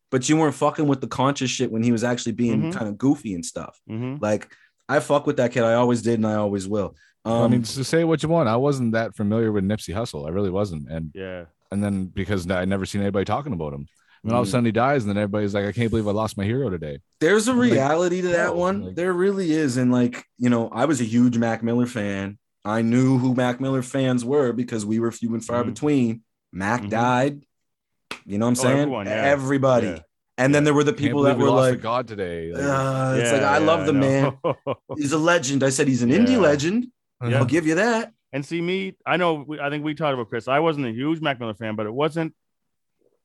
but 0.10 0.28
you 0.28 0.36
weren't 0.36 0.56
fucking 0.56 0.88
with 0.88 1.00
the 1.00 1.08
conscious 1.08 1.52
shit 1.52 1.72
when 1.72 1.84
he 1.84 1.92
was 1.92 2.04
actually 2.04 2.34
being 2.34 2.64
Mhm. 2.64 2.74
kind 2.74 2.88
of 2.90 2.98
goofy 2.98 3.34
and 3.34 3.46
stuff. 3.46 3.80
Mhm. 3.90 4.20
Like 4.22 4.52
I 4.90 5.00
fuck 5.00 5.26
with 5.26 5.38
that 5.38 5.54
kid. 5.54 5.64
I 5.64 5.76
always 5.76 6.02
did 6.02 6.16
and 6.16 6.28
I 6.28 6.36
always 6.36 6.68
will. 6.68 6.96
Um, 7.24 7.34
I 7.44 7.48
mean, 7.48 7.64
to 7.64 7.84
say 7.84 8.04
what 8.04 8.24
you 8.24 8.30
want, 8.30 8.50
I 8.50 8.56
wasn't 8.56 8.94
that 8.94 9.16
familiar 9.16 9.52
with 9.52 9.64
Nipsey 9.64 9.94
Hussle. 9.94 10.26
I 10.26 10.30
really 10.32 10.50
wasn't, 10.50 10.90
and 10.90 11.12
Yeah. 11.14 11.46
and 11.72 11.84
then 11.84 12.06
because 12.06 12.50
I 12.50 12.66
never 12.66 12.86
seen 12.86 13.02
anybody 13.02 13.26
talking 13.26 13.54
about 13.54 13.74
him. 13.74 13.88
And 14.24 14.34
all 14.34 14.42
of 14.42 14.48
a 14.48 14.50
Mm. 14.50 14.52
sudden 14.52 14.66
he 14.66 14.72
dies, 14.72 15.04
and 15.04 15.10
then 15.10 15.18
everybody's 15.18 15.54
like, 15.56 15.66
"I 15.66 15.72
can't 15.72 15.90
believe 15.90 16.08
I 16.08 16.12
lost 16.12 16.38
my 16.38 16.44
hero 16.46 16.70
today." 16.70 17.00
there's 17.20 17.48
a 17.48 17.54
Like, 17.54 17.72
reality 17.72 18.22
to 18.22 18.30
that 18.30 18.56
one. 18.56 18.82
like- 18.86 18.96
there 18.96 19.14
really 19.14 19.52
is. 19.52 19.78
And 19.78 19.92
like, 19.92 20.26
you 20.40 20.50
know, 20.50 20.70
I 20.72 20.86
was 20.86 21.00
a 21.02 21.04
huge 21.04 21.38
Mac 21.38 21.62
Miller 21.64 21.86
fan. 21.86 22.38
I 22.66 22.82
knew 22.84 23.18
who 23.20 23.34
Mac 23.36 23.60
Miller 23.62 23.82
fans 23.84 24.24
were 24.26 24.52
because 24.54 24.86
we 24.86 25.00
were 25.00 25.12
few 25.12 25.34
and 25.34 25.44
far 25.44 25.64
Mhm. 25.64 25.68
between. 25.68 26.22
Mac 26.54 26.84
Mhm. 26.84 26.90
died. 26.90 27.46
You 28.26 28.38
know 28.38 28.46
what 28.46 28.50
I'm 28.60 28.60
Oh, 28.60 28.64
saying? 28.64 28.80
everyone, 28.80 29.06
yeah. 29.08 29.14
Everybody. 29.24 29.88
Yeah. 29.88 30.00
And 30.38 30.54
then 30.54 30.64
there 30.64 30.74
were 30.74 30.84
the 30.84 30.94
people 30.94 31.22
believe 31.22 31.38
that 31.38 31.38
we 31.38 31.44
were 31.44 31.50
lost 31.56 31.72
like, 31.72 31.82
God 31.82 32.08
today. 32.08 32.52
Like, 32.52 32.64
uh, 32.64 33.16
it's 33.18 33.32
Yeah, 33.32 33.38
like 33.38 33.44
I 33.44 33.58
yeah, 33.60 33.66
love 33.66 33.86
the 33.86 33.94
man. 33.94 34.38
He's 34.98 35.12
a 35.12 35.18
legend. 35.18 35.64
I 35.64 35.70
said 35.70 35.88
he's 35.88 36.02
an 36.04 36.10
indie 36.10 36.40
legend. 36.40 36.88
Yeah. 37.30 37.38
I'll 37.40 37.46
give 37.46 37.66
you 37.68 37.76
that. 37.76 38.14
And 38.34 38.46
see 38.46 38.62
me, 38.62 38.96
I 39.06 39.18
know. 39.18 39.46
I 39.62 39.70
think 39.70 39.84
we 39.84 39.94
talked 39.94 40.14
about 40.14 40.30
Chris. 40.30 40.48
I 40.48 40.60
wasn't 40.60 40.86
a 40.88 40.92
huge 40.92 41.20
Mac 41.22 41.40
Miller 41.40 41.54
fan, 41.54 41.76
but 41.76 41.86
it 41.86 41.94
wasn't 41.94 42.34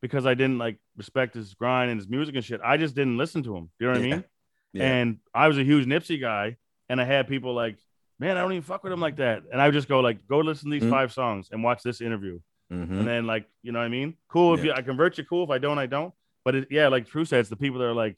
because 0.02 0.26
I 0.26 0.34
didn't 0.34 0.58
like 0.58 0.78
respect 0.96 1.34
his 1.34 1.54
grind 1.54 1.90
and 1.90 2.00
his 2.00 2.08
music 2.08 2.34
and 2.34 2.44
shit. 2.44 2.60
I 2.64 2.76
just 2.76 2.94
didn't 2.94 3.16
listen 3.16 3.42
to 3.44 3.56
him. 3.56 3.70
Do 3.78 3.86
You 3.86 3.92
know 3.92 3.98
what 3.98 4.06
I 4.06 4.10
mean? 4.10 4.24
Yeah. 4.72 4.82
And 4.92 5.18
I 5.34 5.48
was 5.48 5.58
a 5.58 5.64
huge 5.64 5.86
Nipsey 5.86 6.20
guy, 6.20 6.56
and 6.88 7.00
I 7.00 7.04
had 7.04 7.28
people 7.28 7.54
like, 7.54 7.76
"Man, 8.18 8.36
I 8.36 8.40
don't 8.42 8.52
even 8.52 8.62
fuck 8.62 8.82
with 8.84 8.92
him 8.92 9.00
like 9.00 9.16
that." 9.16 9.44
And 9.50 9.60
I 9.60 9.66
would 9.66 9.74
just 9.74 9.88
go 9.88 10.00
like, 10.00 10.26
"Go 10.26 10.38
listen 10.40 10.70
to 10.70 10.74
these 10.78 10.82
Mhm. 10.86 10.90
five 10.90 11.12
songs 11.12 11.48
and 11.52 11.62
watch 11.62 11.82
this 11.82 12.00
interview." 12.00 12.40
Mhm. 12.72 12.90
And 12.90 13.06
then 13.06 13.26
like, 13.26 13.48
you 13.62 13.70
know 13.72 13.78
what 13.78 13.84
I 13.86 13.88
mean? 13.88 14.16
Cool 14.28 14.54
if 14.54 14.60
Yeah. 14.60 14.72
you 14.72 14.72
I 14.72 14.82
convert 14.82 15.18
you, 15.18 15.24
cool. 15.24 15.44
If 15.44 15.50
I 15.50 15.58
don't, 15.58 15.78
I 15.78 15.86
don't. 15.86 16.12
But 16.44 16.56
it, 16.56 16.68
yeah, 16.70 16.88
like 16.88 17.06
True 17.06 17.24
said, 17.24 17.40
it's 17.40 17.48
the 17.48 17.56
people 17.56 17.78
that 17.78 17.86
are 17.86 17.94
like, 17.94 18.16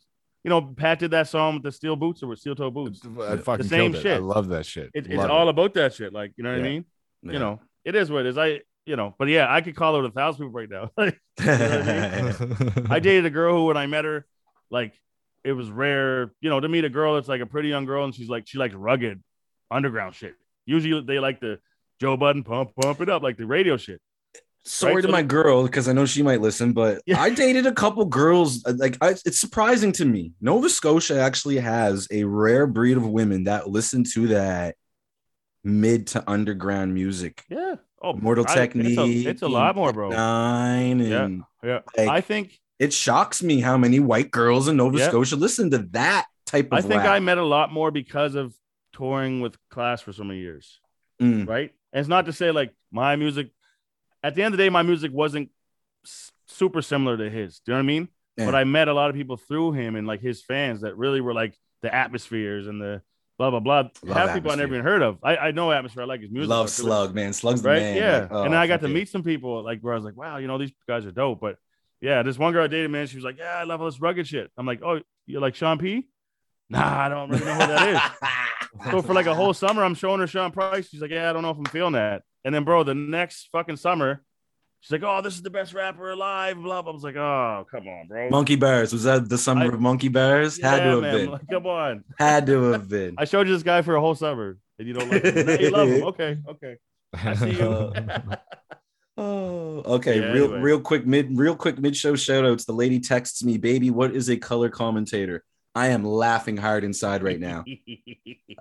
you 0.49 0.55
know, 0.61 0.63
Pat 0.63 0.99
did 0.99 1.11
that 1.11 1.29
song 1.29 1.55
with 1.55 1.63
the 1.63 1.71
steel 1.71 1.95
boots 1.95 2.23
or 2.23 2.29
with 2.29 2.39
steel 2.39 2.55
toe 2.55 2.71
boots. 2.71 3.03
I 3.21 3.37
fucking 3.37 3.67
same 3.67 3.93
killed 3.93 4.07
it. 4.07 4.15
I 4.15 4.17
love 4.17 4.49
that 4.49 4.65
shit. 4.65 4.91
It, 4.95 5.07
it's 5.07 5.15
Love 5.15 5.31
all 5.31 5.51
about 5.51 5.75
that 5.75 5.93
shit. 5.93 6.11
Like, 6.11 6.33
you 6.37 6.45
know 6.45 6.53
what 6.53 6.61
I 6.61 6.63
mean? 6.63 6.87
Yeah. 7.23 7.33
You 7.33 7.39
know, 7.39 7.61
it 7.85 7.95
is 7.95 8.11
what 8.11 8.25
it 8.25 8.31
is. 8.31 8.39
I, 8.39 8.63
you 8.87 8.97
know, 8.97 9.15
but 9.19 9.29
yeah, 9.29 9.47
I 9.53 9.61
could 9.61 9.77
call 9.77 9.95
out 9.97 10.07
a 10.07 10.11
thousand 10.11 10.47
people 10.47 10.59
right 10.59 10.71
now. 10.71 10.91
Like, 10.97 11.21
I 12.91 12.99
dated 12.99 13.27
a 13.27 13.31
girl 13.31 13.55
who, 13.55 13.67
when 13.67 13.77
I 13.77 13.87
met 13.87 14.07
her, 14.07 14.25
like, 14.71 14.99
it 15.45 15.53
was 15.53 15.71
rare, 15.71 16.33
you 16.41 16.49
know, 16.49 16.61
to 16.61 16.69
meet 16.69 16.87
a 16.87 16.89
girl 16.89 17.17
that's 17.17 17.29
like 17.29 17.43
a 17.43 17.47
pretty 17.47 17.69
young 17.69 17.85
girl 17.85 18.07
and 18.07 18.15
she's 18.15 18.31
like, 18.31 18.47
she 18.47 18.57
likes 18.57 18.75
rugged 18.75 19.23
underground 19.71 20.15
shit. 20.15 20.35
Usually 20.65 21.03
they 21.03 21.19
like 21.19 21.41
the 21.41 21.59
Joe 22.01 22.17
Budden 22.17 22.43
pump, 22.43 22.73
pump 22.81 23.03
it 23.03 23.11
up, 23.11 23.23
like 23.23 23.37
the 23.37 23.45
radio 23.45 23.77
shit. 23.77 24.01
Sorry 24.65 24.97
Right, 24.97 25.03
to 25.03 25.09
my 25.09 25.23
girl 25.23 25.63
because 25.65 25.89
I 25.89 25.93
know 25.93 26.05
she 26.05 26.23
might 26.23 26.41
listen, 26.43 26.73
but 26.73 27.01
Yeah. 27.07 27.21
I 27.21 27.31
dated 27.31 27.67
a 27.67 27.73
couple 27.73 28.05
girls. 28.05 28.63
uh, 28.67 28.75
Like 28.77 28.99
I, 29.01 29.11
it's 29.25 29.41
surprising 29.41 29.93
to 29.93 30.05
me. 30.05 30.33
Nova 30.41 30.69
Scotia 30.69 31.21
actually 31.21 31.59
has 31.59 32.07
a 32.11 32.25
rare 32.25 32.67
breed 32.67 32.97
of 32.99 33.07
women 33.07 33.45
that 33.45 33.69
listen 33.71 34.05
to 34.15 34.29
that 34.29 34.75
mid 35.65 36.09
to 36.09 36.25
underground 36.31 36.93
music. 36.95 37.45
Yeah. 37.49 37.77
Oh, 38.03 38.13
Mortal 38.13 38.45
I- 38.49 38.55
Technique. 38.55 38.99
It's 38.99 39.27
a, 39.27 39.31
it's 39.31 39.43
a 39.43 39.49
lot 39.49 39.75
more, 39.75 39.93
bro. 39.93 40.11
Nine 40.11 41.01
Yeah. 41.01 41.29
Yeah. 41.63 41.81
like, 41.97 42.09
I 42.09 42.21
think, 42.21 42.59
it 42.79 42.93
shocks 42.93 43.43
me 43.43 43.61
how 43.61 43.77
many 43.77 43.99
white 44.01 44.31
girls 44.31 44.69
in 44.69 44.77
Nova 44.77 44.99
Yeah. 44.99 45.09
Scotia 45.09 45.35
listen 45.37 45.71
to 45.71 45.79
that 45.93 46.27
type 46.47 46.67
of 46.73 46.79
I 46.79 46.81
think 46.83 46.95
rap. 47.03 47.09
I 47.09 47.19
met 47.21 47.39
a 47.39 47.45
lot 47.45 47.73
more 47.73 47.91
because 47.91 48.35
of 48.35 48.55
touring 48.93 49.41
with 49.41 49.57
class 49.71 50.01
for 50.03 50.13
so 50.13 50.23
many 50.25 50.41
years. 50.41 50.79
Mm, 51.21 51.49
right? 51.49 51.73
And 51.93 52.01
it's 52.01 52.09
not 52.09 52.27
to 52.27 52.33
say 52.33 52.51
like 52.53 52.73
my 52.93 53.17
music. 53.17 53.51
At 54.23 54.35
the 54.35 54.43
end 54.43 54.55
of 54.55 54.59
the 54.59 54.65
day, 54.65 54.71
my 54.71 54.83
music 54.83 55.13
wasn't 55.13 55.51
s- 56.05 56.33
super 56.47 56.83
similar 56.83 57.17
to 57.17 57.31
his. 57.31 57.61
Do 57.61 57.73
you 57.73 57.75
know 57.75 57.79
what 57.79 57.85
I 57.85 57.87
mean? 57.87 58.09
Yeah. 58.37 58.45
But 58.47 58.55
I 58.55 58.65
met 58.65 58.89
a 58.89 58.95
lot 58.95 59.11
of 59.11 59.17
people 59.17 59.37
through 59.37 59.73
him 59.73 59.97
and 59.97 60.07
like 60.07 60.21
his 60.21 60.43
fans 60.43 60.83
that 60.83 60.97
really 60.97 61.21
were 61.21 61.35
like 61.35 61.55
the 61.83 61.95
atmospheres 61.95 62.67
and 62.67 62.81
the 62.81 63.03
blah 63.39 63.51
blah 63.51 63.61
blah. 63.61 63.89
Half 64.13 64.35
people 64.35 64.51
I 64.51 64.57
never 64.57 64.75
even 64.75 64.85
heard 64.85 65.03
of. 65.03 65.19
I, 65.23 65.37
I 65.37 65.51
know 65.51 65.71
atmosphere. 65.73 66.03
I 66.03 66.07
like 66.07 66.21
his 66.21 66.31
music. 66.31 66.49
Love 66.49 66.71
Slug, 66.71 67.15
man. 67.15 67.33
Slug's 67.33 67.63
the 67.63 67.69
right? 67.69 67.81
man. 67.81 67.97
Yeah. 67.97 68.19
Like, 68.21 68.29
oh, 68.33 68.43
and 68.45 68.53
then 68.53 68.61
I 68.61 68.67
got 68.67 68.81
to 68.83 68.89
meet 68.89 69.09
some 69.09 69.23
people 69.23 69.65
like 69.65 69.81
where 69.81 69.93
I 69.93 69.97
was 69.97 70.05
like, 70.05 70.17
wow, 70.17 70.39
you 70.39 70.47
know, 70.47 70.59
these 70.59 70.73
guys 70.89 71.07
are 71.07 71.13
dope. 71.13 71.41
But 71.41 71.57
yeah, 72.01 72.23
this 72.23 72.39
one 72.39 72.53
girl 72.53 72.65
I 72.65 72.69
dated, 72.69 72.91
man, 72.91 73.07
she 73.07 73.17
was 73.17 73.25
like, 73.25 73.39
yeah, 73.39 73.57
I 73.57 73.65
love 73.65 73.81
all 73.81 73.87
this 73.91 74.01
rugged 74.01 74.27
shit. 74.27 74.51
I'm 74.57 74.67
like, 74.67 74.83
oh, 74.83 75.01
you're 75.27 75.41
like 75.41 75.55
Sean 75.57 75.79
P? 75.79 76.07
Nah, 76.71 77.07
I 77.07 77.09
don't 77.09 77.31
really 77.31 77.45
know 77.45 77.55
who 77.55 77.59
that 77.59 77.89
is. 77.89 78.29
So 78.91 79.03
for 79.03 79.15
like 79.15 79.27
a 79.27 79.35
whole 79.35 79.55
summer, 79.55 79.83
I'm 79.83 79.95
showing 79.95 80.21
her 80.21 80.27
Sean 80.29 80.53
Price. 80.53 80.89
She's 80.89 81.01
like, 81.01 81.11
yeah, 81.11 81.29
I 81.29 81.33
don't 81.33 81.43
know 81.43 81.51
if 81.51 81.57
I'm 81.57 81.65
feeling 81.65 81.95
that. 81.95 82.23
And 82.45 82.55
then, 82.55 82.65
bro, 82.65 82.83
the 82.85 82.95
next 82.95 83.49
fucking 83.53 83.77
summer, 83.77 84.23
she's 84.81 84.93
like, 84.93 85.03
oh, 85.03 85.21
this 85.23 85.35
is 85.35 85.43
the 85.43 85.51
best 85.51 85.75
rapper 85.75 86.11
alive. 86.11 86.57
Blah 86.57 86.83
blah. 86.83 86.93
I 86.93 86.95
was 86.95 87.03
like, 87.03 87.17
oh, 87.17 87.67
come 87.71 87.87
on, 87.89 88.07
bro. 88.09 88.31
Monkey 88.31 88.57
Bars. 88.57 88.93
Was 88.93 89.05
that 89.05 89.29
the 89.29 89.39
summer 89.39 89.65
I- 89.65 89.75
of 89.75 89.81
Monkey 89.81 90.09
Bars? 90.09 90.61
Had 90.61 90.79
to 90.79 90.91
have 90.91 91.01
man, 91.03 91.15
been. 91.17 91.31
like, 91.31 91.49
come 91.51 91.67
on. 91.67 92.05
Had 92.19 92.47
to 92.47 92.63
have 92.73 92.89
been. 92.89 93.15
I 93.19 93.25
showed 93.25 93.47
you 93.49 93.53
this 93.55 93.63
guy 93.63 93.83
for 93.83 93.97
a 93.97 94.01
whole 94.01 94.15
summer, 94.15 94.57
and 94.79 94.89
you 94.89 94.95
don't 94.95 95.11
like 95.11 95.25
him. 95.25 95.61
You 95.61 95.71
love 95.71 95.89
him. 95.89 96.03
Okay, 96.09 96.39
okay. 96.49 96.77
I 97.15 97.35
see 97.35 97.51
you. 97.53 97.93
Oh, 99.21 99.83
okay. 99.97 100.21
Yeah, 100.21 100.27
real, 100.27 100.45
anyway. 100.45 100.61
real 100.61 100.81
quick 100.81 101.05
mid, 101.05 101.37
real 101.37 101.57
quick 101.57 101.77
mid 101.77 101.97
show 101.97 102.15
shout 102.15 102.45
outs. 102.45 102.65
The 102.67 102.73
lady 102.73 103.01
texts 103.01 103.43
me, 103.43 103.59
baby, 103.59 103.91
what 103.91 104.15
is 104.15 104.31
a 104.31 104.37
color 104.37 104.69
commentator? 104.69 105.43
I 105.75 105.89
am 105.89 106.05
laughing 106.05 106.57
hard 106.57 106.85
inside 106.85 107.25
right 107.25 107.41
now. 107.41 107.65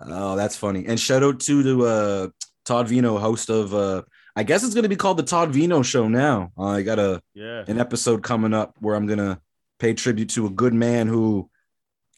oh, 0.01 0.35
that's 0.35 0.57
funny. 0.57 0.85
And 0.87 0.99
shout 0.99 1.21
out 1.23 1.39
to 1.41 1.61
to 1.61 1.85
uh, 1.85 2.27
Todd 2.67 2.87
Veinotte, 2.87 3.21
host 3.21 3.49
of 3.49 3.73
uh, 3.73 4.03
I 4.35 4.43
guess 4.43 4.63
it's 4.63 4.75
gonna 4.75 4.89
be 4.89 4.97
called 4.97 5.17
the 5.17 5.23
Todd 5.23 5.53
Veinotte 5.53 5.85
Show 5.85 6.09
now. 6.09 6.51
Uh, 6.57 6.65
I 6.65 6.81
got 6.81 6.99
a 6.99 7.21
yeah. 7.33 7.63
an 7.67 7.79
episode 7.79 8.23
coming 8.23 8.53
up 8.53 8.75
where 8.79 8.95
I'm 8.95 9.07
gonna 9.07 9.39
pay 9.79 9.93
tribute 9.93 10.29
to 10.31 10.45
a 10.45 10.51
good 10.51 10.73
man 10.73 11.07
who 11.07 11.49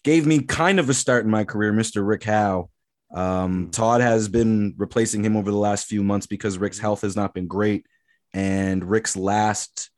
gave 0.03 0.25
me 0.25 0.39
kind 0.39 0.79
of 0.79 0.89
a 0.89 0.93
start 0.93 1.23
in 1.23 1.31
my 1.31 1.43
career, 1.43 1.71
Mr. 1.71 2.05
Rick 2.05 2.23
Howe. 2.23 2.69
Um, 3.13 3.69
Todd 3.71 4.01
has 4.01 4.27
been 4.27 4.73
replacing 4.77 5.23
him 5.23 5.38
over 5.38 5.51
the 5.51 5.57
last 5.57 5.88
few 5.88 6.03
months 6.03 6.25
because 6.25 6.57
Rick's 6.57 6.79
health 6.79 7.01
has 7.01 7.15
not 7.15 7.33
been 7.33 7.47
great, 7.47 7.85
and 8.33 8.83
Rick's 8.83 9.15
last 9.15 9.91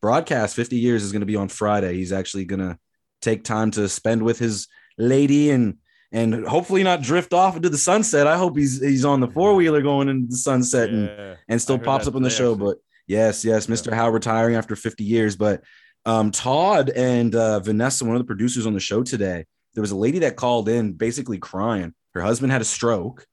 broadcast 0.00 0.56
50 0.56 0.76
years 0.76 1.04
is 1.04 1.12
going 1.12 1.20
to 1.20 1.26
be 1.26 1.36
on 1.36 1.48
Friday. 1.48 1.94
He's 1.94 2.12
actually 2.12 2.44
going 2.44 2.60
to 2.60 2.76
take 3.20 3.44
time 3.44 3.70
to 3.72 3.88
spend 3.88 4.22
with 4.22 4.38
his 4.38 4.66
lady 4.98 5.50
and 5.50 5.78
and 6.12 6.46
hopefully 6.46 6.82
not 6.82 7.02
drift 7.02 7.32
off 7.32 7.56
into 7.56 7.68
the 7.70 7.78
sunset. 7.78 8.26
I 8.26 8.36
hope 8.36 8.56
he's 8.56 8.80
he's 8.80 9.04
on 9.04 9.20
the 9.20 9.28
four 9.28 9.54
wheeler 9.54 9.82
going 9.82 10.08
into 10.08 10.28
the 10.30 10.36
sunset 10.36 10.90
and 10.90 11.06
Yeah. 11.08 11.34
and 11.48 11.60
still 11.60 11.78
pops 11.78 12.06
up 12.06 12.14
on 12.14 12.22
the 12.22 12.30
show. 12.30 12.52
actually. 12.52 12.66
But 12.66 12.78
yes, 13.06 13.44
yes, 13.44 13.66
Mr. 13.66 13.92
Howe 13.92 14.10
retiring 14.10 14.54
after 14.56 14.76
50 14.76 15.04
years. 15.04 15.36
But 15.36 15.62
um, 16.04 16.30
Todd 16.30 16.90
and 16.90 17.34
uh, 17.34 17.60
Vanessa, 17.60 18.04
one 18.04 18.16
of 18.16 18.20
the 18.20 18.26
producers 18.26 18.66
on 18.66 18.74
the 18.74 18.80
show 18.80 19.02
today, 19.02 19.46
there 19.74 19.80
was 19.80 19.90
a 19.92 19.96
lady 19.96 20.20
that 20.20 20.36
called 20.36 20.68
in 20.68 20.92
basically 20.92 21.38
crying. 21.38 21.94
Her 22.14 22.20
husband 22.20 22.52
had 22.52 22.60
a 22.60 22.64
stroke, 22.64 23.26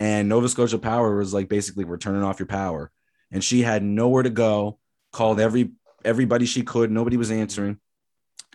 and 0.00 0.28
Nova 0.28 0.48
Scotia 0.48 0.78
Power 0.78 1.16
was 1.16 1.32
like, 1.32 1.48
basically, 1.48 1.84
we're 1.84 1.96
turning 1.96 2.22
off 2.22 2.38
your 2.38 2.46
power. 2.46 2.90
And 3.30 3.42
she 3.42 3.62
had 3.62 3.82
nowhere 3.82 4.22
to 4.22 4.30
go, 4.30 4.78
called 5.12 5.40
every 5.40 5.72
everybody 6.04 6.44
she 6.46 6.62
could. 6.62 6.90
Nobody 6.90 7.16
was 7.16 7.30
answering. 7.30 7.78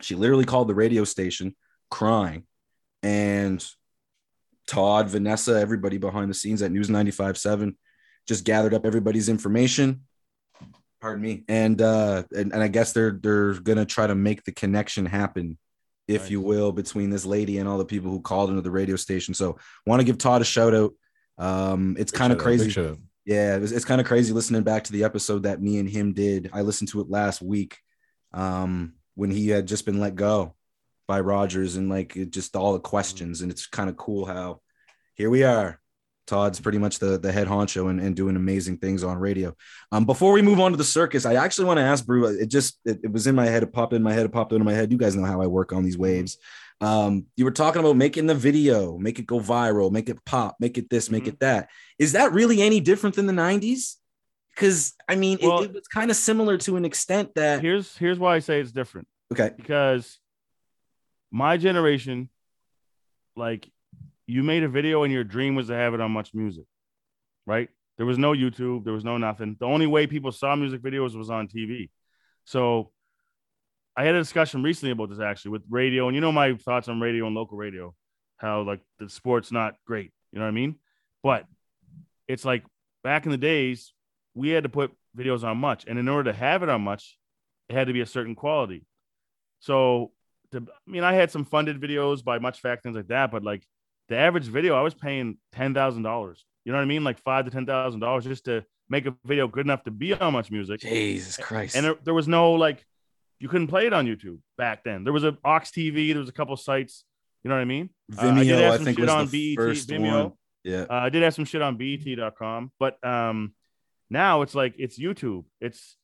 She 0.02 0.16
literally 0.16 0.46
called 0.46 0.68
the 0.68 0.76
radio 0.76 1.04
station 1.06 1.56
crying. 1.90 2.44
And 3.04 3.63
Todd, 4.68 5.10
Vanessa, 5.10 5.60
everybody 5.60 5.98
behind 5.98 6.30
the 6.30 6.34
scenes 6.34 6.62
at 6.62 6.72
News 6.72 6.89
95.7 6.89 7.76
just 8.28 8.46
gathered 8.46 8.74
up 8.74 8.86
everybody's 8.86 9.30
information. 9.30 10.02
Pardon 11.02 11.22
me. 11.22 11.44
And 11.50 11.82
uh 11.82 12.24
and, 12.32 12.54
and 12.54 12.63
I 12.63 12.70
guess 12.70 12.94
they're 12.94 13.12
they're 13.12 13.56
gonna 13.56 13.86
try 13.86 14.08
to 14.08 14.16
make 14.16 14.46
the 14.46 14.54
connection 14.54 15.06
happen, 15.06 15.58
if 16.08 16.32
you 16.32 16.39
will, 16.39 16.72
between 16.72 17.10
this 17.10 17.26
lady 17.26 17.58
and 17.58 17.68
all 17.68 17.78
the 17.78 17.84
people 17.84 18.10
who 18.10 18.22
called 18.22 18.50
into 18.50 18.62
the 18.62 18.72
radio 18.72 18.96
station. 18.96 19.34
So 19.34 19.58
want 19.86 20.00
to 20.00 20.06
give 20.06 20.18
Todd 20.18 20.42
a 20.42 20.46
shout 20.46 20.74
out. 20.74 20.94
Um, 21.38 21.98
it's 22.00 22.12
kind 22.12 22.32
of 22.32 22.39
shout 22.39 22.48
out, 22.48 22.58
big 22.58 22.74
crazy. 22.74 23.02
Yeah, 23.26 23.56
it 23.56 23.62
was, 23.62 23.72
it's 23.74 23.86
kind 23.86 24.00
of 24.00 24.08
crazy 24.08 24.32
listening 24.32 24.63
back 24.63 24.86
to 24.86 24.94
the 24.94 25.04
episode 25.04 25.44
that 25.44 25.62
me 25.62 25.80
and 25.80 25.89
him 25.89 26.13
did. 26.13 26.50
I 26.54 26.62
listened 26.62 26.89
to 26.92 27.02
it 27.02 27.10
last 27.10 27.42
week 27.42 27.80
um, 28.34 28.94
when 29.16 29.30
he 29.30 29.50
had 29.50 29.66
just 29.66 29.86
been 29.86 30.00
let 30.00 30.16
go 30.16 30.56
by 31.08 31.20
Rogers 31.20 31.76
and 31.76 31.89
like 31.89 32.18
just 32.30 32.56
all 32.56 32.74
the 32.74 32.80
questions. 32.80 33.42
And 33.42 33.52
it's 33.52 33.68
kind 33.68 33.89
of 33.89 33.98
cool 33.98 34.26
how 34.26 34.62
here 35.16 35.30
we 35.30 35.44
are. 35.44 35.80
Todd's 36.26 36.60
pretty 36.62 36.78
much 36.78 37.00
the, 37.00 37.20
the 37.20 37.34
head 37.34 37.48
honcho 37.48 37.89
and, 37.89 38.00
and 38.00 38.16
doing 38.16 38.38
amazing 38.38 38.78
things 38.78 39.04
on 39.04 39.18
radio. 39.18 39.54
Um, 39.92 40.06
before 40.06 40.32
we 40.32 40.42
move 40.42 40.60
on 40.62 40.72
to 40.72 40.78
the 40.78 40.84
circus, 40.84 41.26
I 41.26 41.34
actually 41.36 41.66
want 41.66 41.80
to 41.80 41.84
ask 41.84 42.06
Brew. 42.06 42.26
It 42.28 42.46
just 42.48 42.80
it, 42.86 43.02
it 43.04 43.12
was 43.12 43.28
in 43.28 43.36
my 43.36 43.46
head, 43.46 43.62
it 43.62 43.74
popped 43.74 43.92
in 43.92 44.02
my 44.02 44.13
head, 44.13 44.26
it 44.26 44.32
popped 44.32 44.54
into 44.54 44.63
my 44.63 44.72
head. 44.74 44.89
You 44.92 44.98
guys 44.98 45.16
know 45.18 45.26
how 45.26 45.42
I 45.42 45.48
work 45.48 45.74
on 45.74 45.84
these 45.84 45.98
waves. 45.98 46.38
Um, 46.80 47.26
you 47.36 47.44
were 47.44 47.52
talking 47.52 47.82
about 47.82 47.98
making 47.98 48.28
the 48.28 48.36
video, 48.36 48.98
make 48.98 49.20
it 49.20 49.26
go 49.26 49.39
viral, 49.39 49.92
make 49.92 50.08
it 50.08 50.24
pop, 50.26 50.56
make 50.62 50.78
it 50.78 50.89
this, 50.89 51.12
make 51.12 51.26
Mhm. 51.26 51.28
it 51.28 51.39
that. 51.42 51.70
Is 52.00 52.13
that 52.13 52.32
really 52.32 52.62
any 52.62 52.80
different 52.80 53.16
than 53.18 53.26
the 53.28 53.34
90s? 53.34 53.96
Because 54.56 54.94
I 55.10 55.16
mean, 55.16 55.39
it- 55.42 55.46
it, 55.46 55.74
was 55.74 55.88
kind 55.89 56.10
of 56.10 56.16
similar 56.16 56.58
to 56.60 56.78
an 56.78 56.86
extent 56.86 57.36
that 57.36 57.62
Here's 57.62 57.98
here's 57.98 58.18
why 58.18 58.36
I 58.36 58.39
say 58.39 58.62
it's 58.62 58.72
different. 58.72 59.08
okay, 59.34 59.52
because 59.58 60.20
my 61.34 61.58
generation, 61.58 62.30
like 63.36 63.69
you 64.28 64.43
made 64.43 64.63
a 64.63 64.69
video 64.69 65.04
and 65.04 65.12
your 65.12 65.24
dream 65.24 65.56
was 65.56 65.67
to 65.67 65.74
have 65.74 65.96
it 65.96 66.00
on 66.00 66.12
much 66.12 66.34
music, 66.34 66.65
right? 67.48 67.69
There 67.98 68.06
was 68.06 68.19
no 68.19 68.34
YouTube, 68.34 68.84
there 68.84 68.93
was 68.93 69.04
no 69.04 69.17
nothing. 69.17 69.58
The 69.60 69.65
only 69.65 69.88
way 69.88 70.06
people 70.06 70.32
saw 70.32 70.56
music 70.56 70.82
videos 70.82 71.17
was 71.17 71.32
on 71.32 71.48
TV. 71.48 71.89
So 72.46 72.91
I 73.98 74.06
had 74.06 74.13
a 74.13 74.19
discussion 74.19 74.62
recently 74.62 74.91
about 74.91 75.10
this 75.10 75.19
actually 75.19 75.52
with 75.52 75.63
radio, 75.69 76.08
and 76.08 76.13
you 76.13 76.22
know 76.22 76.32
my 76.32 76.54
thoughts 76.54 76.88
on 76.88 77.02
radio 77.02 77.26
and 77.26 77.36
local 77.36 77.58
radio, 77.58 77.96
how 78.38 78.62
like 78.62 78.82
the 79.00 79.10
sport's 79.10 79.52
not 79.52 79.74
great, 79.88 80.12
you 80.32 80.39
know 80.39 80.46
what 80.46 80.50
I 80.50 80.54
mean? 80.54 80.76
But 81.24 81.46
it's 82.28 82.46
like 82.46 82.63
back 83.04 83.26
in 83.26 83.32
the 83.32 83.38
days, 83.38 83.91
we 84.36 84.50
had 84.50 84.63
to 84.63 84.69
put 84.69 84.91
videos 85.17 85.43
on 85.43 85.58
much, 85.58 85.86
and 85.88 85.98
in 85.98 86.08
order 86.08 86.32
to 86.32 86.38
have 86.38 86.62
it 86.62 86.69
on 86.69 86.82
much, 86.82 87.17
it 87.69 87.76
had 87.76 87.88
to 87.88 87.93
be 87.93 88.02
a 88.02 88.06
certain 88.06 88.36
quality. 88.36 88.86
So, 89.60 90.12
to, 90.54 90.60
I 90.60 90.92
mean, 90.92 91.04
I 91.04 91.13
had 91.13 91.30
some 91.32 91.46
funded 91.46 91.80
videos 91.80 92.24
by 92.24 92.39
MuchFACT 92.39 92.82
things 92.82 92.96
like 92.96 93.08
that, 93.08 93.32
but 93.32 93.44
like 93.44 93.63
the 94.10 94.18
average 94.18 94.46
video, 94.46 94.76
I 94.76 94.82
was 94.82 94.94
paying 94.94 95.38
ten 95.52 95.74
thousand 95.74 96.04
dollars. 96.04 96.46
You 96.66 96.72
know 96.72 96.78
what 96.78 96.84
I 96.84 96.88
mean? 96.88 97.04
Like 97.04 97.22
five 97.22 97.46
to 97.46 97.52
ten 97.52 97.66
thousand 97.66 98.00
dollars 98.00 98.24
just 98.24 98.46
to 98.46 98.63
make 98.89 99.06
a 99.06 99.16
video 99.26 99.48
good 99.48 99.66
enough 99.66 99.84
to 99.84 99.92
be 99.92 100.13
on 100.13 100.34
Much 100.34 100.52
Music. 100.52 100.80
Jesus 100.80 101.38
Christ. 101.38 101.76
And 101.76 101.86
there, 101.86 101.96
there 102.04 102.13
was 102.13 102.28
no 102.28 102.54
like, 102.54 102.86
you 103.39 103.50
couldn't 103.50 103.68
play 103.68 103.86
it 103.86 103.94
on 103.94 104.06
YouTube 104.06 104.39
back 104.58 104.84
then. 104.84 105.04
There 105.04 105.13
was 105.13 105.24
a 105.24 105.38
Ox 105.44 105.72
TV. 105.72 106.10
There 106.10 106.20
was 106.20 106.30
a 106.30 106.34
couple 106.34 106.56
sites. 106.56 107.04
You 107.44 107.50
know 107.50 107.56
what 107.56 107.62
I 107.62 107.66
mean? 107.66 107.89
Uh, 108.18 108.22
I 108.22 108.44
did 108.44 108.48
Vimeo, 108.48 108.62
have 108.62 108.74
I, 108.74 108.76
some 108.78 108.86
think, 108.86 108.98
shit 108.98 109.06
was 109.06 109.13
on 109.13 109.28
the 109.28 109.56
BET, 109.56 109.63
first 109.63 109.89
Vimeo. 109.89 110.24
one. 110.24 110.34
Yeah. 110.63 110.86
Uh, 110.89 110.94
I 110.94 111.10
did 111.10 111.24
have 111.24 111.34
some 111.34 111.44
shit 111.44 111.62
on 111.62 111.76
BET.com, 111.76 112.72
but 112.80 113.06
um, 113.06 113.54
now 114.10 114.44
it's 114.44 114.56
like 114.56 114.76
it's 114.78 114.98
YouTube. 114.98 115.44
It's 115.60 115.98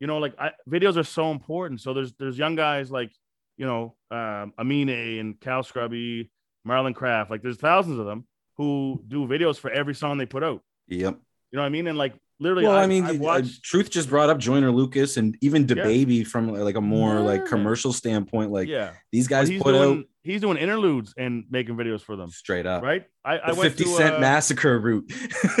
you 0.00 0.06
know, 0.06 0.18
like 0.18 0.34
I, 0.38 0.52
videos 0.68 0.96
are 0.96 1.04
so 1.04 1.30
important. 1.30 1.80
So 1.80 1.94
there's 1.94 2.12
there's 2.14 2.36
young 2.36 2.54
guys 2.54 2.90
like 2.90 3.12
you 3.58 3.66
know 3.66 3.94
um, 4.10 4.54
Amine 4.56 5.18
and 5.18 5.38
Cal 5.38 5.62
Scruby, 5.62 6.30
Marlon 6.66 6.94
Craft. 6.94 7.30
Like 7.30 7.42
there's 7.42 7.58
thousands 7.58 7.98
of 7.98 8.06
them 8.06 8.26
who 8.56 9.02
do 9.06 9.26
videos 9.26 9.58
for 9.58 9.70
every 9.70 9.94
song 9.94 10.16
they 10.16 10.26
put 10.26 10.42
out. 10.42 10.62
Yep. 10.88 11.18
You 11.50 11.56
know 11.56 11.62
what 11.62 11.66
I 11.66 11.68
mean? 11.68 11.86
And 11.86 11.98
like 11.98 12.14
literally, 12.40 12.64
Well, 12.64 12.76
I, 12.76 12.84
I, 12.84 12.86
mean, 12.86 13.04
I've 13.04 13.20
uh, 13.20 13.24
watched. 13.24 13.62
Truth 13.62 13.90
just 13.90 14.08
brought 14.08 14.30
up 14.30 14.38
Joyner 14.38 14.70
Lucas 14.70 15.16
and 15.18 15.36
even 15.42 15.62
Yeah. 15.62 15.74
DaBaby 15.74 16.26
from 16.26 16.52
like 16.54 16.76
a 16.76 16.80
more 16.80 17.20
like 17.20 17.44
commercial 17.44 17.92
standpoint. 17.92 18.50
Like 18.50 18.68
yeah, 18.68 18.92
these 19.12 19.28
guys 19.28 19.50
put 19.50 19.72
doing 19.72 19.98
out 20.00 20.04
he's 20.28 20.42
doing 20.42 20.58
interludes 20.58 21.14
and 21.16 21.44
making 21.50 21.76
videos 21.76 22.02
for 22.02 22.14
them. 22.14 22.30
straight 22.30 22.66
up. 22.66 22.82
Right? 22.82 23.06
I, 23.24 23.38
I 23.38 23.52
went 23.52 23.72
50 23.74 23.84
to, 23.84 23.90
Cent 23.90 24.14
uh, 24.16 24.20
Massacre 24.20 24.78
route. 24.78 25.10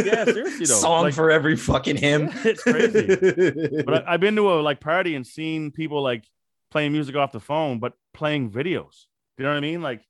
Yeah, 0.04 0.24
seriously 0.24 0.66
though. 0.66 0.74
Song 0.80 1.02
Like- 1.04 1.14
for 1.14 1.30
every 1.30 1.56
fucking 1.56 1.96
hymn. 1.96 2.30
It's 2.44 2.62
crazy. 2.62 3.82
but 3.86 4.06
I, 4.06 4.14
I've 4.14 4.20
been 4.20 4.36
to 4.36 4.52
a 4.52 4.60
like 4.60 4.80
party 4.80 5.14
and 5.14 5.26
seen 5.26 5.70
people 5.70 6.02
like 6.02 6.24
playing 6.70 6.92
music 6.92 7.16
off 7.16 7.32
the 7.32 7.40
phone, 7.40 7.78
but 7.78 7.94
playing 8.14 8.50
videos. 8.50 9.06
You 9.36 9.44
know 9.44 9.50
what 9.50 9.56
I 9.56 9.60
mean? 9.60 9.82
Like, 9.82 10.02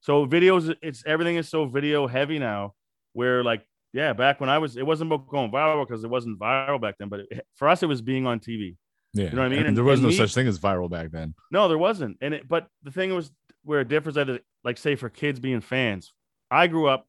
so 0.00 0.26
videos, 0.26 0.74
it's 0.82 1.02
everything 1.06 1.36
is 1.36 1.48
so 1.48 1.66
video 1.66 2.06
heavy 2.06 2.38
now. 2.38 2.74
Where 3.12 3.42
like, 3.42 3.66
yeah, 3.92 4.12
back 4.12 4.40
when 4.40 4.50
I 4.50 4.58
was, 4.58 4.76
it 4.76 4.86
wasn't 4.86 5.12
about 5.12 5.26
going 5.28 5.50
viral 5.50 5.86
because 5.86 6.04
it 6.04 6.10
wasn't 6.10 6.38
viral 6.38 6.80
back 6.80 6.96
then. 6.98 7.08
But 7.08 7.20
it, 7.30 7.46
for 7.56 7.68
us, 7.68 7.82
it 7.82 7.86
was 7.86 8.02
being 8.02 8.26
on 8.26 8.40
TV. 8.40 8.76
Yeah, 9.14 9.24
you 9.24 9.30
know 9.30 9.38
what 9.38 9.46
I 9.46 9.48
mean? 9.48 9.58
And 9.60 9.68
And- 9.68 9.76
there 9.76 9.84
was 9.84 10.00
and 10.00 10.04
no 10.04 10.08
me- 10.10 10.16
such 10.16 10.34
thing 10.34 10.46
as 10.46 10.58
viral 10.58 10.90
back 10.90 11.10
then. 11.10 11.34
No, 11.50 11.68
there 11.68 11.78
wasn't. 11.78 12.18
And 12.20 12.34
it, 12.34 12.46
but 12.48 12.68
the 12.82 12.90
thing 12.90 13.14
was 13.14 13.30
where 13.64 13.80
it 13.80 13.88
differs 13.88 14.16
at, 14.18 14.28
like, 14.62 14.76
say 14.78 14.94
for 14.96 15.08
kids 15.08 15.40
being 15.40 15.60
fans. 15.62 16.12
I 16.50 16.66
grew 16.68 16.86
up, 16.86 17.06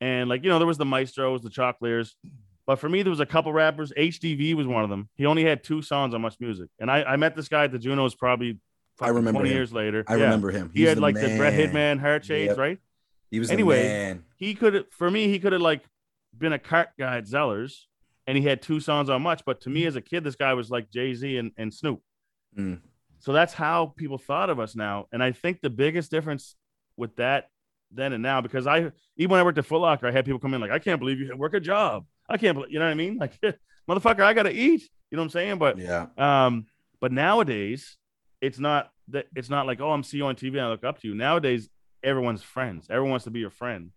and 0.00 0.28
like 0.30 0.42
you 0.44 0.48
know, 0.50 0.58
there 0.58 0.66
was 0.66 0.78
the 0.78 0.84
Maestros, 0.86 1.42
the 1.42 1.50
Choclairs, 1.50 2.14
but 2.66 2.76
for 2.78 2.88
me, 2.88 3.02
there 3.02 3.10
was 3.10 3.20
a 3.20 3.26
couple 3.26 3.52
rappers. 3.52 3.92
HDV 3.96 4.54
was 4.54 4.66
one 4.66 4.84
of 4.84 4.90
them. 4.90 5.08
He 5.14 5.26
only 5.26 5.44
had 5.44 5.64
two 5.64 5.82
songs 5.82 6.14
on 6.14 6.20
Much 6.22 6.36
Music, 6.40 6.68
and 6.78 6.90
I, 6.90 7.02
I 7.02 7.16
met 7.16 7.34
this 7.36 7.48
guy 7.48 7.64
at 7.64 7.72
the 7.72 7.78
Junos 7.78 8.14
probably. 8.14 8.58
I 9.00 9.08
remember 9.08 9.32
twenty 9.32 9.50
him. 9.50 9.56
years 9.56 9.72
later. 9.72 10.04
I 10.06 10.16
Yeah. 10.16 10.24
remember 10.24 10.50
him. 10.50 10.70
He 10.72 10.80
He's 10.80 10.90
had 10.90 10.98
like 10.98 11.14
the 11.16 11.36
Bret 11.36 11.72
man. 11.72 11.98
Hitman 11.98 12.00
Hart 12.00 12.24
Shades, 12.24 12.50
Yep. 12.50 12.58
right? 12.58 12.78
He 13.30 13.38
was 13.40 13.50
Anyway, 13.50 13.82
the 13.82 13.88
man. 13.88 14.24
He 14.36 14.54
could 14.54 14.84
for 14.92 15.10
me, 15.10 15.28
he 15.28 15.38
could 15.38 15.52
have 15.52 15.62
like 15.62 15.82
been 16.36 16.52
a 16.52 16.58
cart 16.58 16.90
guy 16.98 17.16
at 17.16 17.24
Zellers, 17.24 17.86
and 18.26 18.36
he 18.38 18.44
had 18.44 18.60
two 18.62 18.78
songs 18.80 19.08
on 19.08 19.22
Much. 19.22 19.44
But 19.44 19.62
to 19.62 19.70
me, 19.70 19.86
as 19.86 19.96
a 19.96 20.00
kid, 20.02 20.22
this 20.24 20.36
guy 20.36 20.54
was 20.54 20.70
like 20.70 20.90
Jay 20.90 21.14
Z 21.14 21.36
and, 21.36 21.50
and 21.56 21.72
Snoop. 21.72 22.00
Mm. 22.56 22.80
So 23.18 23.32
that's 23.32 23.54
how 23.54 23.86
people 23.96 24.18
thought 24.18 24.50
of 24.50 24.60
us 24.60 24.76
now. 24.76 25.06
And 25.12 25.22
I 25.22 25.32
think 25.32 25.60
the 25.62 25.70
biggest 25.70 26.10
difference 26.10 26.54
with 26.96 27.16
that 27.16 27.48
then 27.90 28.12
and 28.12 28.22
now, 28.22 28.40
because 28.40 28.66
I 28.66 28.90
even 29.16 29.30
when 29.30 29.40
I 29.40 29.42
worked 29.42 29.58
at 29.58 29.66
Foot 29.66 29.80
Locker, 29.80 30.06
I 30.06 30.10
had 30.12 30.24
people 30.24 30.38
come 30.38 30.54
in 30.54 30.60
like, 30.60 30.70
I 30.70 30.78
can't 30.78 31.00
believe 31.00 31.18
you 31.18 31.34
work 31.36 31.54
a 31.54 31.60
job. 31.60 32.04
I 32.32 32.38
can't 32.38 32.54
believe 32.56 32.72
you 32.72 32.78
know 32.78 32.86
what 32.86 32.90
I 32.90 32.94
mean? 32.94 33.18
Like, 33.18 33.32
motherfucker, 33.90 34.22
I 34.22 34.32
gotta 34.34 34.52
eat. 34.52 34.82
You 35.10 35.16
know 35.16 35.22
what 35.22 35.26
I'm 35.26 35.30
saying? 35.30 35.58
But 35.58 35.78
Yeah. 35.78 36.06
um, 36.18 36.66
but 37.00 37.12
nowadays, 37.12 37.96
it's 38.40 38.58
not 38.58 38.90
that 39.08 39.26
it's 39.36 39.50
not 39.50 39.66
like, 39.66 39.80
oh, 39.80 39.90
I'm 39.90 40.02
see 40.02 40.16
you 40.16 40.26
on 40.26 40.34
TV 40.36 40.52
and 40.52 40.62
I 40.62 40.68
look 40.68 40.84
up 40.84 41.00
to 41.00 41.08
you. 41.08 41.14
Nowadays, 41.14 41.68
everyone's 42.02 42.42
friends. 42.42 42.86
Everyone 42.90 43.10
wants 43.10 43.24
to 43.24 43.30
be 43.30 43.40
your 43.40 43.50
friend. 43.50 43.90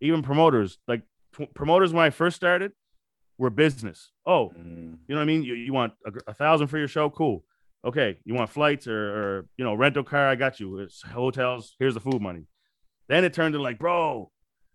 Even 0.00 0.22
promoters, 0.22 0.78
like 0.86 1.02
t- 1.36 1.48
promoters 1.54 1.92
when 1.92 2.04
I 2.04 2.10
first 2.10 2.36
started, 2.36 2.72
were 3.38 3.50
business. 3.50 4.10
Oh, 4.26 4.50
Mm. 4.58 4.98
you 5.08 5.14
know 5.14 5.16
what 5.16 5.22
I 5.22 5.24
mean? 5.24 5.42
You, 5.42 5.54
you 5.54 5.72
want 5.72 5.94
a, 6.06 6.12
a 6.30 6.34
thousand 6.34 6.66
for 6.68 6.78
your 6.78 6.88
show? 6.88 7.08
Cool. 7.10 7.44
Okay. 7.84 8.18
You 8.24 8.34
want 8.34 8.50
flights 8.50 8.86
or, 8.86 8.98
or 9.38 9.46
you 9.56 9.64
know, 9.64 9.74
rental 9.74 10.04
car? 10.04 10.28
I 10.28 10.34
got 10.34 10.60
you. 10.60 10.78
It's 10.80 11.00
hotels. 11.02 11.74
Here's 11.78 11.94
the 11.94 12.00
food 12.00 12.20
money. 12.20 12.44
Then 13.08 13.24
it 13.24 13.32
turned 13.32 13.54
to 13.54 13.62
like, 13.62 13.78
bro, 13.78 14.30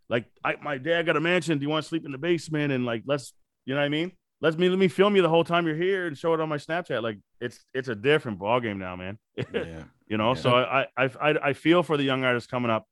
like 0.09 0.25
I, 0.43 0.55
my 0.61 0.77
dad 0.77 1.05
got 1.05 1.17
a 1.17 1.21
mansion. 1.21 1.57
Do 1.57 1.63
you 1.63 1.69
want 1.69 1.83
to 1.83 1.89
sleep 1.89 2.05
in 2.05 2.11
the 2.11 2.17
basement? 2.17 2.71
And 2.71 2.85
like, 2.85 3.03
let's, 3.05 3.33
you 3.65 3.73
know 3.73 3.79
what 3.81 3.85
I 3.85 3.89
mean? 3.89 4.11
Let's 4.41 4.57
me 4.57 4.69
let 4.69 4.77
me 4.77 4.87
film 4.89 5.15
you 5.15 5.21
the 5.21 5.29
whole 5.29 5.43
time 5.43 5.65
you're 5.65 5.75
here 5.75 6.07
and 6.07 6.17
show 6.17 6.33
it 6.33 6.39
on 6.41 6.49
my 6.49 6.57
Snapchat. 6.57 7.01
Like 7.01 7.17
it's 7.39 7.63
it's 7.73 7.87
a 7.87 7.95
different 7.95 8.37
ball 8.37 8.59
game 8.59 8.77
now, 8.77 8.95
man. 8.95 9.17
Yeah. 9.53 9.83
you 10.07 10.17
know, 10.17 10.35
Yeah. 10.35 10.41
so 10.41 10.55
I, 10.55 10.85
I 10.97 11.05
I 11.21 11.29
I 11.49 11.53
feel 11.53 11.81
for 11.83 11.97
the 11.97 12.03
young 12.03 12.23
artists 12.23 12.49
coming 12.49 12.69
up 12.69 12.85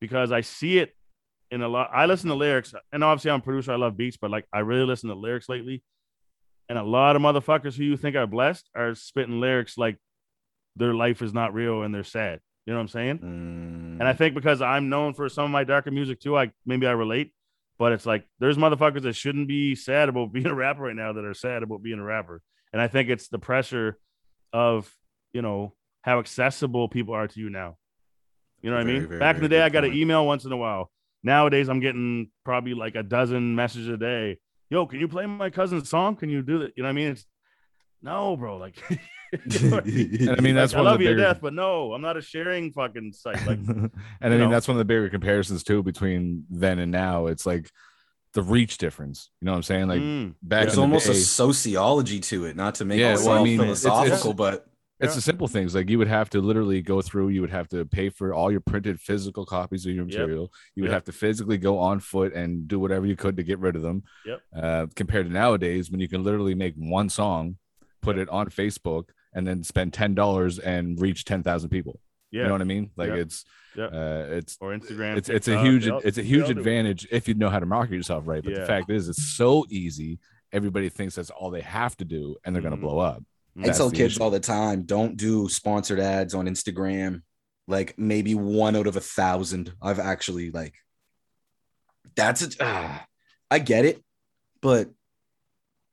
because 0.00 0.32
I 0.32 0.40
see 0.40 0.78
it 0.78 0.94
in 1.50 1.62
a 1.62 1.68
lot. 1.68 1.90
I 1.92 2.06
listen 2.06 2.28
to 2.30 2.34
lyrics, 2.34 2.74
and 2.92 3.04
obviously 3.04 3.30
I'm 3.30 3.40
a 3.40 3.42
producer. 3.42 3.72
I 3.72 3.76
love 3.76 3.96
beats, 3.96 4.16
but 4.16 4.30
like 4.30 4.46
I 4.52 4.60
really 4.60 4.84
listen 4.86 5.08
to 5.10 5.14
lyrics 5.14 5.48
lately. 5.48 5.82
And 6.68 6.78
a 6.78 6.82
lot 6.82 7.16
of 7.16 7.22
motherfuckers 7.22 7.74
who 7.76 7.84
you 7.84 7.96
think 7.96 8.16
are 8.16 8.26
blessed 8.26 8.68
are 8.74 8.94
spitting 8.94 9.40
lyrics 9.40 9.78
like 9.78 9.96
their 10.76 10.94
life 10.94 11.22
is 11.22 11.32
not 11.32 11.54
real 11.54 11.82
and 11.82 11.94
they're 11.94 12.04
sad. 12.04 12.40
You 12.68 12.74
know 12.74 12.80
what 12.80 12.82
I'm 12.82 12.88
saying? 12.88 13.18
Mm. 13.20 14.00
And 14.00 14.02
I 14.02 14.12
think 14.12 14.34
because 14.34 14.60
I'm 14.60 14.90
known 14.90 15.14
for 15.14 15.30
some 15.30 15.46
of 15.46 15.50
my 15.50 15.64
darker 15.64 15.90
music 15.90 16.20
too, 16.20 16.36
I 16.36 16.52
maybe 16.66 16.86
I 16.86 16.90
relate. 16.90 17.32
But 17.78 17.92
it's 17.92 18.04
like 18.04 18.28
there's 18.40 18.58
motherfuckers 18.58 19.04
that 19.04 19.16
shouldn't 19.16 19.48
be 19.48 19.74
sad 19.74 20.10
about 20.10 20.32
being 20.34 20.44
a 20.44 20.54
rapper 20.54 20.82
right 20.82 20.94
now 20.94 21.14
that 21.14 21.24
are 21.24 21.32
sad 21.32 21.62
about 21.62 21.82
being 21.82 21.98
a 21.98 22.02
rapper. 22.02 22.42
And 22.74 22.82
I 22.82 22.86
think 22.86 23.08
it's 23.08 23.28
the 23.28 23.38
pressure 23.38 23.98
of 24.52 24.94
you 25.32 25.40
know 25.40 25.72
how 26.02 26.18
accessible 26.18 26.90
people 26.90 27.14
are 27.14 27.26
to 27.26 27.40
you 27.40 27.48
now. 27.48 27.78
You 28.60 28.68
know 28.68 28.76
what 28.76 28.82
I 28.82 28.86
mean? 28.86 29.08
very, 29.08 29.18
Back 29.18 29.36
in 29.36 29.42
the 29.42 29.48
day, 29.48 29.62
I 29.62 29.70
got 29.70 29.86
an 29.86 29.94
email 29.94 30.26
once 30.26 30.44
in 30.44 30.52
a 30.52 30.56
while. 30.58 30.90
Nowadays, 31.22 31.70
I'm 31.70 31.80
getting 31.80 32.30
probably 32.44 32.74
like 32.74 32.96
a 32.96 33.02
dozen 33.02 33.56
messages 33.56 33.88
a 33.88 33.96
day. 33.96 34.40
Yo, 34.68 34.84
can 34.84 35.00
you 35.00 35.08
play 35.08 35.24
my 35.24 35.48
cousin's 35.48 35.88
song? 35.88 36.16
Can 36.16 36.28
you 36.28 36.42
do 36.42 36.58
that? 36.58 36.72
You 36.76 36.82
know 36.82 36.88
what 36.88 36.90
I 36.90 36.92
mean? 36.92 37.12
It's 37.12 37.24
no, 38.02 38.36
bro. 38.36 38.56
Like, 38.58 38.76
you 39.50 39.70
know 39.70 39.78
I 39.78 39.80
mean? 39.82 40.28
And 40.28 40.38
I 40.38 40.40
mean, 40.40 40.54
that's 40.54 40.72
Like, 40.72 40.78
I 40.80 40.82
one 40.82 40.86
of 40.86 40.92
love 40.92 40.98
the 40.98 41.04
you 41.04 41.10
to 41.10 41.16
bigger. 41.16 41.28
death, 41.28 41.38
but 41.40 41.52
no, 41.54 41.92
I'm 41.92 42.02
not 42.02 42.16
a 42.16 42.22
sharing 42.22 42.72
fucking 42.72 43.12
site. 43.12 43.46
Like, 43.46 43.58
and 43.68 43.90
I 44.22 44.28
mean, 44.30 44.38
know. 44.40 44.50
that's 44.50 44.68
one 44.68 44.76
of 44.76 44.78
the 44.78 44.84
bigger 44.84 45.08
comparisons 45.08 45.62
too 45.64 45.82
between 45.82 46.44
then 46.50 46.78
and 46.78 46.90
now. 46.92 47.26
It's 47.26 47.44
like 47.46 47.70
the 48.34 48.42
reach 48.42 48.78
difference. 48.78 49.30
You 49.40 49.46
know 49.46 49.52
what 49.52 49.56
I'm 49.58 49.62
saying? 49.64 49.88
Like 49.88 50.00
mm, 50.00 50.34
back 50.42 50.66
There's 50.66 50.78
almost 50.78 51.06
the 51.06 51.12
a 51.12 51.16
sociology 51.16 52.20
to 52.20 52.44
it, 52.46 52.56
not 52.56 52.76
to 52.76 52.84
make 52.84 53.00
Yeah, 53.00 53.12
it 53.14 53.18
well, 53.18 53.30
I 53.30 53.34
sound 53.36 53.44
mean, 53.44 53.60
it's- 53.60 53.84
it's- 53.84 54.32
but 54.34 54.66
it's 55.00 55.12
Yeah. 55.12 55.14
the 55.14 55.20
simple 55.20 55.46
things. 55.48 55.74
Like 55.74 55.88
you 55.88 55.96
would 55.98 56.08
have 56.08 56.28
to 56.30 56.40
literally 56.40 56.82
go 56.82 57.00
through. 57.00 57.28
You 57.28 57.40
would 57.40 57.50
have 57.50 57.68
to 57.68 57.84
pay 57.84 58.08
for 58.10 58.34
all 58.34 58.50
your 58.50 58.60
printed 58.60 58.98
physical 59.00 59.46
copies 59.46 59.86
of 59.86 59.92
your 59.94 60.04
Yep. 60.04 60.12
material. 60.18 60.52
You 60.74 60.82
would 60.82 60.88
Yep. 60.90 60.96
have 60.96 61.04
to 61.04 61.12
physically 61.12 61.56
go 61.56 61.78
on 61.78 62.00
foot 62.00 62.32
and 62.34 62.66
do 62.66 62.78
whatever 62.80 63.06
you 63.06 63.14
could 63.16 63.36
to 63.36 63.42
get 63.44 63.58
rid 63.60 63.76
of 63.76 63.82
them. 63.82 64.02
Yep. 64.26 64.40
Uh, 64.54 64.86
compared 64.96 65.26
to 65.26 65.32
nowadays, 65.32 65.90
when 65.90 66.00
you 66.00 66.08
can 66.08 66.22
literally 66.24 66.54
make 66.54 66.74
one 66.76 67.08
song, 67.08 67.56
put 68.00 68.18
it 68.18 68.28
on 68.28 68.48
Facebook, 68.50 69.08
and 69.34 69.46
then 69.46 69.62
spend 69.64 69.92
ten 69.92 70.14
dollars 70.14 70.58
and 70.58 71.00
reach 71.00 71.24
ten 71.24 71.42
thousand 71.42 71.70
people. 71.70 72.00
yeah. 72.30 72.42
You 72.42 72.46
know 72.48 72.54
what 72.54 72.60
I 72.60 72.64
mean? 72.64 72.90
Like 72.96 73.08
Yep. 73.08 73.18
it's 73.18 73.44
Yep. 73.76 73.90
uh, 73.92 74.24
it's 74.30 74.56
or 74.60 74.70
Instagram. 74.76 75.16
it's 75.16 75.28
it's 75.28 75.48
a 75.48 75.60
huge 75.60 75.84
they 75.86 75.92
it's 76.04 76.18
a 76.18 76.22
huge 76.22 76.44
all 76.44 76.50
it. 76.50 76.58
advantage 76.58 77.06
if 77.10 77.28
you 77.28 77.34
know 77.34 77.48
how 77.50 77.58
to 77.60 77.66
market 77.66 77.94
yourself 77.94 78.24
right. 78.26 78.42
But 78.42 78.54
the 78.54 78.66
fact 78.66 78.90
is, 78.90 79.08
it's 79.08 79.22
so 79.36 79.64
easy. 79.70 80.18
Everybody 80.52 80.88
thinks 80.88 81.14
that's 81.16 81.30
all 81.30 81.50
they 81.50 81.60
have 81.60 81.96
to 81.98 82.04
do, 82.04 82.36
and 82.44 82.54
they're 82.54 82.62
gonna 82.62 82.76
blow 82.76 82.98
up. 82.98 83.22
I 83.56 83.66
That's 83.66 83.78
tell 83.78 83.90
kids 83.90 84.14
issue. 84.14 84.22
all 84.22 84.30
the 84.30 84.40
time, 84.40 84.82
don't 84.82 85.16
do 85.16 85.48
sponsored 85.48 85.98
ads 86.00 86.32
on 86.34 86.46
Instagram. 86.46 87.22
Like 87.66 87.98
maybe 87.98 88.34
one 88.34 88.76
out 88.76 88.86
of 88.86 88.96
a 88.96 89.00
thousand. 89.00 89.72
I've 89.82 89.98
actually 89.98 90.50
like 90.50 90.74
that's 92.16 92.42
it. 92.42 92.56
Ah, 92.60 93.04
I 93.50 93.58
get 93.58 93.84
it, 93.84 94.02
but 94.62 94.90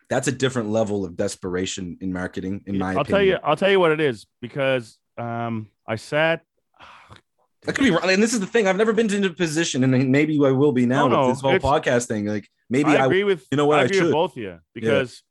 that's 0.09 0.27
a 0.27 0.31
different 0.31 0.69
level 0.69 1.05
of 1.05 1.15
desperation 1.15 1.97
in 2.01 2.13
marketing, 2.13 2.61
in 2.65 2.77
my 2.77 2.91
I'll 2.93 3.01
opinion. 3.01 3.05
tell 3.07 3.21
you. 3.21 3.37
I'll 3.43 3.55
tell 3.55 3.71
you 3.71 3.79
what 3.79 3.91
it 3.91 3.99
is 3.99 4.25
because 4.41 4.97
um, 5.17 5.67
I 5.87 5.95
sat. 5.95 6.41
I 7.67 7.71
could 7.71 7.83
be 7.83 7.91
wrong. 7.91 8.09
And 8.09 8.21
this 8.21 8.33
is 8.33 8.39
the 8.39 8.45
thing. 8.45 8.67
I've 8.67 8.77
never 8.77 8.93
been 8.93 9.11
in 9.11 9.23
a 9.23 9.29
position, 9.31 9.83
and 9.83 10.11
maybe 10.11 10.39
I 10.43 10.51
will 10.51 10.71
be 10.71 10.85
now 10.85 11.07
No, 11.07 11.15
no, 11.15 11.27
with 11.27 11.35
this 11.37 11.41
whole 11.41 11.59
podcast 11.59 12.07
thing. 12.07 12.25
Like 12.25 12.47
maybe 12.69 12.91
I 12.91 13.03
I, 13.03 13.05
agree 13.05 13.23
with 13.23 13.45
you 13.51 13.57
know 13.57 13.65
what, 13.65 13.79
I 13.79 13.83
I 13.83 13.85
agree 13.85 14.01
with 14.01 14.11
both 14.11 14.31
of 14.33 14.37
you 14.37 14.59
because 14.73 15.23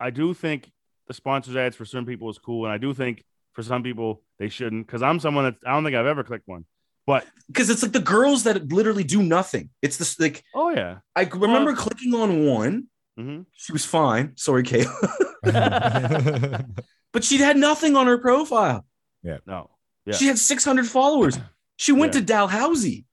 I 0.00 0.10
do 0.10 0.32
think 0.32 0.70
the 1.06 1.14
sponsors 1.14 1.56
ads 1.56 1.76
for 1.76 1.84
certain 1.84 2.06
people 2.06 2.30
is 2.30 2.38
cool, 2.38 2.64
and 2.64 2.72
I 2.72 2.78
do 2.78 2.94
think 2.94 3.24
for 3.52 3.62
some 3.62 3.82
people 3.82 4.22
they 4.38 4.48
shouldn't. 4.48 4.86
Because 4.86 5.02
I'm 5.02 5.20
someone 5.20 5.44
that 5.44 5.56
I 5.66 5.72
don't 5.72 5.84
think 5.84 5.96
I've 5.96 6.06
ever 6.06 6.24
clicked 6.24 6.48
one. 6.48 6.64
But 7.06 7.24
because 7.46 7.70
it's 7.70 7.82
like 7.82 7.92
the 7.92 8.00
girls 8.00 8.44
that 8.44 8.72
literally 8.72 9.04
do 9.04 9.22
nothing. 9.22 9.70
It's 9.82 9.96
this 9.98 10.18
like 10.18 10.42
oh 10.54 10.70
yeah, 10.70 10.98
I 11.14 11.24
remember 11.24 11.74
clicking 11.74 12.14
on 12.14 12.46
one. 12.46 12.88
Hmm 13.16 13.40
She 13.54 13.72
was 13.72 13.84
fine. 13.84 14.32
Sorry, 14.36 14.62
Kayla. 14.62 15.14
but 17.12 17.24
she 17.24 17.38
had 17.38 17.56
nothing 17.56 17.96
on 17.96 18.06
her 18.06 18.18
profile. 18.18 18.84
Yeah. 19.22 19.38
No, 19.46 19.70
Yeah. 20.04 20.14
She 20.14 20.26
had 20.26 20.38
600 20.38 20.86
followers. 20.86 21.38
She 21.76 21.92
went 21.92 22.14
Yeah. 22.14 22.20
to 22.20 22.26
Dalhousie. 22.26 23.06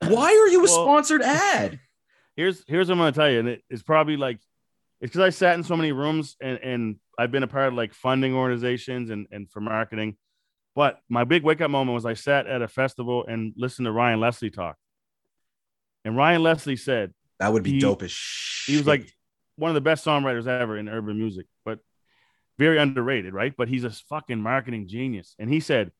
Why 0.00 0.26
are 0.32 0.48
you 0.48 0.60
a 0.60 0.62
Well- 0.64 0.84
sponsored 0.84 1.22
ad? 1.24 1.80
here's 2.36 2.62
here's 2.68 2.88
what 2.88 2.94
I'm 2.94 2.98
gonna 2.98 3.12
tell 3.12 3.30
you, 3.30 3.40
and 3.40 3.48
it, 3.48 3.62
it's 3.68 3.82
probably 3.82 4.16
like 4.16 4.36
it's 5.00 5.10
because 5.12 5.20
I 5.26 5.30
sat 5.30 5.54
in 5.56 5.64
so 5.64 5.76
many 5.76 5.92
rooms 5.92 6.36
and 6.40 6.58
and 6.58 6.96
I've 7.18 7.32
been 7.32 7.42
a 7.42 7.48
part 7.48 7.68
of 7.68 7.74
like 7.74 7.92
funding 7.94 8.34
organizations 8.34 9.10
and 9.10 9.26
and 9.32 9.50
for 9.50 9.60
marketing. 9.60 10.16
But 10.76 11.00
my 11.08 11.24
big 11.24 11.42
wake 11.42 11.60
up 11.60 11.70
moment 11.70 11.94
was 11.94 12.06
I 12.06 12.14
sat 12.14 12.46
at 12.46 12.62
a 12.62 12.68
festival 12.68 13.24
and 13.26 13.52
listened 13.56 13.86
to 13.86 13.92
Ryan 13.92 14.20
Leslie 14.20 14.50
talk, 14.50 14.76
and 16.04 16.16
Ryan 16.16 16.42
Leslie 16.44 16.76
said 16.76 17.12
That 17.40 17.52
would 17.52 17.64
be 17.64 17.72
He- 17.72 17.78
dope 17.80 18.02
as 18.04 18.12
shit. 18.12 18.72
he 18.74 18.78
was 18.78 18.86
like 18.86 19.12
one 19.58 19.70
of 19.70 19.74
the 19.74 19.80
best 19.80 20.04
songwriters 20.04 20.46
ever 20.46 20.76
in 20.78 20.88
urban 20.88 21.18
music, 21.18 21.46
but 21.64 21.80
very 22.58 22.78
underrated, 22.78 23.34
right? 23.34 23.54
But 23.56 23.68
he's 23.68 23.84
a 23.84 23.90
fucking 23.90 24.40
marketing 24.40 24.88
genius. 24.88 25.34
And 25.38 25.50
he 25.50 25.60
said, 25.60 25.92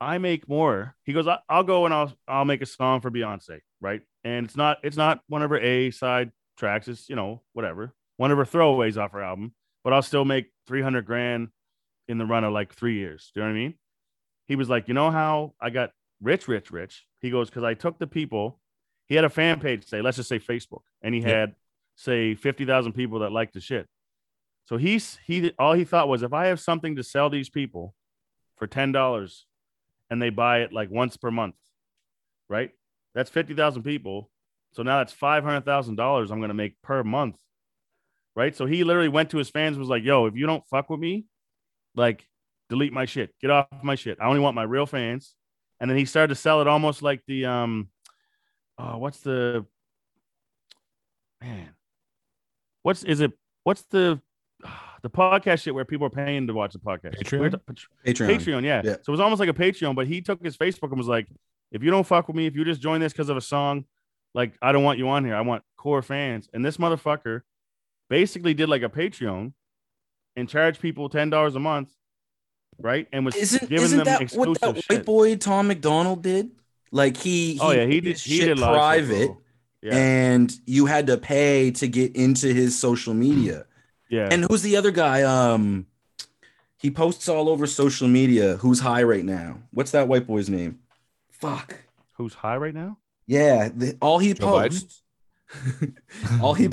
I 0.00 0.18
make 0.18 0.48
more. 0.48 0.94
He 1.04 1.12
goes, 1.12 1.26
"I- 1.26 1.40
I'll 1.48 1.64
go 1.64 1.84
and 1.84 1.92
I'll 1.94 2.12
I'll 2.28 2.44
make 2.44 2.62
a 2.62 2.66
song 2.66 3.00
for 3.00 3.10
Beyonce, 3.10 3.60
right? 3.80 4.02
And 4.24 4.46
it's 4.46 4.56
not 4.56 4.78
it's 4.84 4.96
not 4.96 5.20
one 5.28 5.42
of 5.42 5.50
her 5.50 5.58
A 5.58 5.90
side 5.90 6.30
tracks. 6.56 6.86
It's 6.88 7.08
you 7.08 7.16
know 7.16 7.42
whatever 7.52 7.94
one 8.16 8.30
of 8.30 8.38
her 8.38 8.44
throwaways 8.44 8.96
off 8.96 9.12
her 9.12 9.22
album, 9.22 9.54
but 9.84 9.92
I'll 9.92 10.02
still 10.02 10.24
make 10.24 10.52
three 10.66 10.82
hundred 10.82 11.04
grand 11.06 11.48
in 12.06 12.18
the 12.18 12.26
run 12.26 12.44
of 12.44 12.52
like 12.52 12.74
three 12.74 12.94
years. 12.94 13.30
Do 13.34 13.40
you 13.40 13.46
know 13.46 13.52
what 13.52 13.58
I 13.58 13.60
mean? 13.60 13.74
He 14.46 14.56
was 14.56 14.68
like, 14.68 14.86
you 14.88 14.94
know 14.94 15.10
how 15.10 15.54
I 15.60 15.70
got 15.70 15.90
rich, 16.22 16.46
rich, 16.48 16.70
rich. 16.70 17.04
He 17.20 17.30
goes 17.30 17.50
because 17.50 17.64
I 17.64 17.74
took 17.74 17.98
the 17.98 18.06
people. 18.06 18.60
He 19.06 19.14
had 19.16 19.24
a 19.24 19.30
fan 19.30 19.58
page, 19.58 19.84
say 19.86 20.00
let's 20.00 20.16
just 20.16 20.28
say 20.28 20.38
Facebook, 20.38 20.82
and 21.02 21.12
he 21.14 21.20
Yeah. 21.22 21.28
had 21.28 21.54
say 21.98 22.36
fifty 22.36 22.64
thousand 22.64 22.92
people 22.92 23.18
that 23.20 23.32
like 23.32 23.52
the 23.52 23.60
shit. 23.60 23.86
So 24.66 24.76
he's 24.76 25.18
he 25.26 25.52
all 25.58 25.72
he 25.72 25.84
thought 25.84 26.08
was 26.08 26.22
if 26.22 26.32
I 26.32 26.46
have 26.46 26.60
something 26.60 26.96
to 26.96 27.02
sell 27.02 27.28
these 27.28 27.50
people 27.50 27.94
for 28.56 28.66
ten 28.66 28.92
dollars, 28.92 29.46
and 30.08 30.22
they 30.22 30.30
buy 30.30 30.60
it 30.60 30.72
like 30.72 30.90
once 30.90 31.16
per 31.16 31.30
month, 31.30 31.56
right? 32.48 32.70
That's 33.14 33.30
fifty 33.30 33.54
thousand 33.54 33.82
people. 33.82 34.30
So 34.72 34.82
now 34.84 34.98
that's 34.98 35.12
five 35.12 35.42
hundred 35.42 35.64
thousand 35.64 35.96
dollars 35.96 36.30
I'm 36.30 36.40
gonna 36.40 36.54
make 36.54 36.80
per 36.82 37.02
month, 37.02 37.36
right? 38.36 38.54
So 38.54 38.64
he 38.64 38.84
literally 38.84 39.08
went 39.08 39.30
to 39.30 39.38
his 39.38 39.50
fans 39.50 39.76
was 39.76 39.88
like, 39.88 40.04
"Yo, 40.04 40.26
if 40.26 40.36
you 40.36 40.46
don't 40.46 40.66
fuck 40.68 40.88
with 40.90 41.00
me, 41.00 41.26
like 41.96 42.28
delete 42.68 42.92
my 42.92 43.06
shit, 43.06 43.34
get 43.40 43.50
off 43.50 43.66
my 43.82 43.96
shit. 43.96 44.18
I 44.20 44.26
only 44.26 44.40
want 44.40 44.54
my 44.54 44.62
real 44.62 44.86
fans." 44.86 45.34
And 45.80 45.90
then 45.90 45.98
he 45.98 46.04
started 46.04 46.28
to 46.28 46.40
sell 46.40 46.60
it 46.60 46.68
almost 46.68 47.02
like 47.02 47.22
the 47.26 47.46
um, 47.46 47.88
oh, 48.78 48.98
what's 48.98 49.20
the 49.20 49.66
man? 51.40 51.70
What's 52.82 53.04
is 53.04 53.20
it? 53.20 53.32
What's 53.64 53.82
the 53.90 54.20
the 55.02 55.10
podcast 55.10 55.62
shit 55.62 55.74
where 55.74 55.84
people 55.84 56.06
are 56.06 56.10
paying 56.10 56.46
to 56.46 56.54
watch 56.54 56.72
the 56.72 56.78
podcast? 56.78 57.16
Patreon? 57.22 57.40
We're 57.40 57.50
t- 57.50 57.58
Patreon. 58.06 58.28
Patreon, 58.28 58.64
yeah. 58.64 58.82
Yeah. 58.84 58.92
So 58.94 59.08
it 59.08 59.10
was 59.10 59.20
almost 59.20 59.40
like 59.40 59.48
a 59.48 59.54
Patreon, 59.54 59.94
but 59.94 60.06
he 60.06 60.20
took 60.20 60.42
his 60.42 60.56
Facebook 60.56 60.88
and 60.90 60.98
was 60.98 61.08
like, 61.08 61.28
if 61.70 61.82
you 61.82 61.90
don't 61.90 62.06
fuck 62.06 62.28
with 62.28 62.36
me, 62.36 62.46
if 62.46 62.56
you 62.56 62.64
just 62.64 62.80
join 62.80 63.00
this 63.00 63.12
because 63.12 63.28
of 63.28 63.36
a 63.36 63.42
song, 63.42 63.84
like 64.34 64.54
I 64.62 64.72
don't 64.72 64.84
want 64.84 64.98
you 64.98 65.08
on 65.08 65.24
here. 65.24 65.34
I 65.34 65.40
want 65.42 65.62
core 65.76 66.02
fans. 66.02 66.48
And 66.52 66.64
this 66.64 66.76
motherfucker 66.76 67.42
basically 68.08 68.54
did 68.54 68.68
like 68.68 68.82
a 68.82 68.88
Patreon 68.88 69.52
and 70.36 70.48
charged 70.48 70.80
people 70.80 71.08
ten 71.08 71.30
dollars 71.30 71.56
a 71.56 71.60
month, 71.60 71.90
right? 72.78 73.06
And 73.12 73.24
was 73.24 73.34
Isn't, 73.36 73.68
giving 73.68 73.84
isn't 73.84 73.98
them 73.98 74.04
that 74.06 74.20
exclusive 74.22 74.62
what 74.62 74.74
that 74.74 74.84
shit. 74.84 74.98
white 74.98 75.04
boy 75.04 75.36
Tom 75.36 75.68
MacDonald 75.68 76.22
did? 76.22 76.50
Like 76.90 77.16
he, 77.16 77.54
he 77.54 77.60
oh 77.60 77.70
yeah, 77.70 77.82
he 77.82 77.94
made 77.94 78.04
did. 78.04 78.18
He 78.18 78.38
shit 78.38 78.48
did 78.48 78.58
a 78.58 78.60
shit, 78.60 78.64
private, 78.64 79.26
bro. 79.26 79.42
Yeah, 79.82 79.96
and 79.96 80.52
you 80.66 80.86
had 80.86 81.06
to 81.08 81.16
pay 81.16 81.70
to 81.72 81.86
get 81.88 82.16
into 82.16 82.52
his 82.52 82.78
social 82.78 83.14
media. 83.14 83.66
yeah. 84.08 84.28
And 84.30 84.44
who's 84.44 84.62
the 84.62 84.76
other 84.76 84.90
guy? 84.90 85.22
Um, 85.22 85.86
he 86.76 86.90
posts 86.90 87.28
all 87.28 87.48
over 87.48 87.66
social 87.66 88.08
media. 88.08 88.56
Who's 88.58 88.80
high 88.80 89.02
right 89.02 89.24
now? 89.24 89.58
What's 89.72 89.90
that 89.92 90.08
white 90.08 90.26
boy's 90.26 90.48
name? 90.48 90.78
Fuck. 91.30 91.76
Who's 92.14 92.34
high 92.34 92.56
right 92.56 92.74
now? 92.74 92.98
Yeah, 93.26 93.68
the, 93.74 93.96
all 94.00 94.18
he 94.18 94.32
Joe 94.34 94.46
posts, 94.46 95.02
all 96.42 96.54
he, 96.54 96.68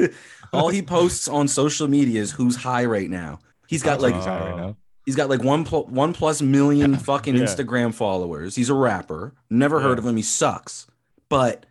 all 0.52 0.68
he 0.68 0.82
posts 0.82 1.28
on 1.28 1.48
social 1.48 1.88
media 1.88 2.20
is 2.20 2.32
who's 2.32 2.56
high 2.56 2.84
right 2.84 3.10
now. 3.10 3.40
He's 3.68 3.82
got 3.82 4.00
like 4.00 4.14
He's 4.14 4.24
high 4.24 4.50
right 4.50 4.56
now. 4.56 4.76
he's 5.06 5.16
got 5.16 5.28
like 5.30 5.42
one 5.42 5.64
pl- 5.64 5.86
one 5.86 6.12
plus 6.12 6.42
million 6.42 6.96
fucking 7.08 7.36
Yeah. 7.36 7.42
Instagram 7.44 7.94
followers. 7.94 8.54
He's 8.56 8.70
a 8.70 8.74
rapper. 8.74 9.34
Never 9.50 9.80
heard 9.80 9.98
Yeah. 9.98 10.02
of 10.04 10.06
him. 10.06 10.16
He 10.16 10.22
sucks, 10.22 10.86
but 11.28 11.66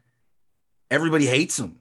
everybody 0.92 1.26
hates 1.26 1.58
him. 1.60 1.78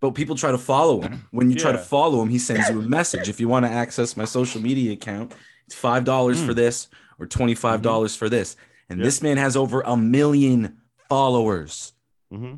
But 0.00 0.12
people 0.12 0.36
try 0.36 0.52
to 0.52 0.58
follow 0.58 1.00
him. 1.02 1.26
When 1.32 1.50
you 1.50 1.56
try 1.56 1.72
to 1.72 1.78
follow 1.78 2.22
him, 2.22 2.28
he 2.28 2.38
sends 2.38 2.68
you 2.70 2.78
a 2.80 2.82
message. 2.82 3.28
If 3.28 3.40
you 3.40 3.48
want 3.48 3.66
to 3.66 3.70
access 3.72 4.16
my 4.16 4.24
social 4.24 4.60
media 4.62 4.92
account, 4.92 5.34
it's 5.66 5.74
five 5.74 6.04
dollars 6.04 6.42
for 6.42 6.54
this 6.54 6.88
or 7.18 7.26
twenty 7.26 7.54
five 7.56 7.82
dollars 7.82 8.14
for 8.16 8.28
this. 8.28 8.54
And 8.88 8.96
Hmm. 8.98 9.00
Mm-hmm. 9.00 9.04
This 9.04 9.22
man 9.22 9.36
has 9.36 9.56
over 9.56 9.82
a 9.82 9.96
million 9.96 10.78
followers. 11.08 11.92
hmm 12.30 12.54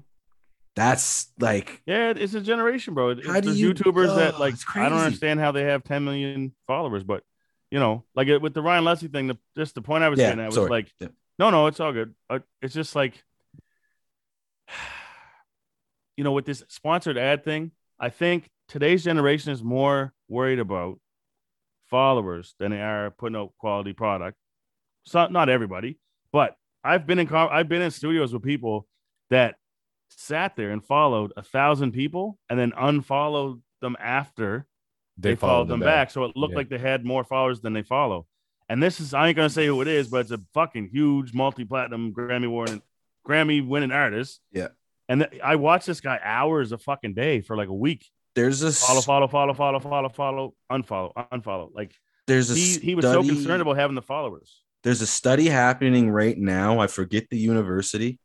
That's 0.77 1.29
like 1.41 1.83
Yeah, 1.87 2.13
it's 2.15 2.35
a 2.35 2.41
generation, 2.43 2.93
bro. 2.95 3.11
It's, 3.11 3.27
How 3.27 3.41
do 3.41 3.53
you- 3.53 3.73
YouTubers 3.73 4.15
that 4.17 4.39
like 4.39 4.55
I 4.77 4.89
don't 4.91 4.99
understand 5.01 5.41
how 5.41 5.51
they 5.53 5.63
have 5.65 5.83
10 5.83 6.05
million 6.05 6.55
followers, 6.67 7.03
but 7.05 7.25
you 7.71 7.79
know, 7.81 8.05
like 8.15 8.29
with 8.43 8.53
the 8.53 8.61
Ryan 8.63 8.85
Leslie 8.85 9.09
thing, 9.09 9.29
the 9.29 9.39
just 9.57 9.75
the 9.75 9.83
point 9.83 10.05
I 10.05 10.09
was 10.11 10.19
Yeah, 10.19 10.27
getting 10.29 10.41
at 10.45 10.47
was 10.49 10.55
sorry. 10.57 10.71
like, 10.71 10.93
Yeah. 11.01 11.09
no, 11.39 11.49
no, 11.51 11.67
it's 11.69 11.81
all 11.81 11.93
good. 11.95 12.15
Uh, 12.29 12.41
It's 12.63 12.75
just 12.75 12.95
like, 12.95 13.15
you 16.17 16.25
know, 16.25 16.33
with 16.33 16.45
this 16.45 16.63
sponsored 16.69 17.17
ad 17.19 17.45
thing, 17.45 17.73
I 17.99 18.09
think 18.11 18.49
today's 18.69 19.05
generation 19.05 19.53
is 19.53 19.63
more 19.63 20.13
worried 20.29 20.59
about 20.59 20.99
followers 21.87 22.55
than 22.59 22.71
they 22.71 22.81
are 22.81 23.11
putting 23.11 23.37
out 23.37 23.53
quality 23.59 23.93
product. 23.93 24.37
So 25.05 25.27
not 25.29 25.49
everybody, 25.49 25.99
but 26.33 26.57
I've 26.85 27.07
been 27.07 27.19
in 27.19 27.27
co- 27.27 27.49
I've 27.49 27.69
been 27.69 27.83
in 27.83 27.91
studios 27.91 28.33
with 28.33 28.43
people 28.43 28.87
that 29.31 29.57
sat 30.11 30.57
there 30.57 30.71
and 30.71 30.85
followed 30.85 31.33
a 31.37 31.43
thousand 31.43 31.93
people 31.93 32.39
and 32.49 32.59
then 32.59 32.73
unfollowed 32.77 33.63
them 33.81 33.97
after 33.99 34.67
they, 35.17 35.35
followed 35.35 35.69
them 35.69 35.81
back. 35.81 36.11
So 36.11 36.25
it 36.25 36.37
looked 36.37 36.53
Yeah. 36.53 36.57
like 36.59 36.69
they 36.69 36.79
had 36.79 37.05
more 37.05 37.25
followers 37.25 37.61
than 37.61 37.73
they 37.73 37.83
follow. 37.83 38.27
And 38.69 38.83
this 38.83 39.01
is 39.01 39.13
I 39.15 39.29
ain't 39.29 39.37
gonna 39.37 39.51
say 39.51 39.67
who 39.67 39.81
it 39.83 39.89
is, 39.89 40.09
but 40.09 40.21
it's 40.21 40.31
a 40.31 40.41
fucking 40.55 40.89
huge 40.93 41.35
multi-platinum 41.35 42.13
Grammy 42.15 42.51
winning 42.55 42.83
Grammy 43.27 43.67
winning 43.67 43.91
artist. 43.93 44.41
Yeah. 44.53 44.69
And 45.11 45.27
th- 45.29 45.43
I 45.43 45.57
watched 45.57 45.87
this 45.87 46.01
guy 46.01 46.19
hours 46.23 46.73
a 46.73 46.79
fucking 46.79 47.15
day 47.15 47.41
for 47.43 47.57
like 47.57 47.69
a 47.69 47.75
week. 47.75 48.07
There's 48.37 48.63
a 48.63 48.69
s- 48.69 48.87
Follow, 48.87 49.01
follow, 49.03 49.27
follow, 49.29 49.53
follow, 49.55 49.81
follow, 49.81 50.09
follow, 50.09 50.55
unfollow, 50.71 51.13
unfollow. 51.33 51.71
Like 51.75 51.93
there's 52.27 52.51
a 52.51 52.55
he, 52.55 52.79
he 52.79 52.95
was 52.95 53.05
so 53.05 53.23
concerned 53.23 53.61
about 53.61 53.77
having 53.77 53.97
the 53.97 54.03
followers. 54.03 54.63
there's 54.85 55.03
a 55.03 55.07
study 55.07 55.47
happening 55.49 56.11
right 56.11 56.39
now. 56.39 56.79
I 56.79 56.87
forget 56.87 57.29
the 57.29 57.37
university. 57.39 58.19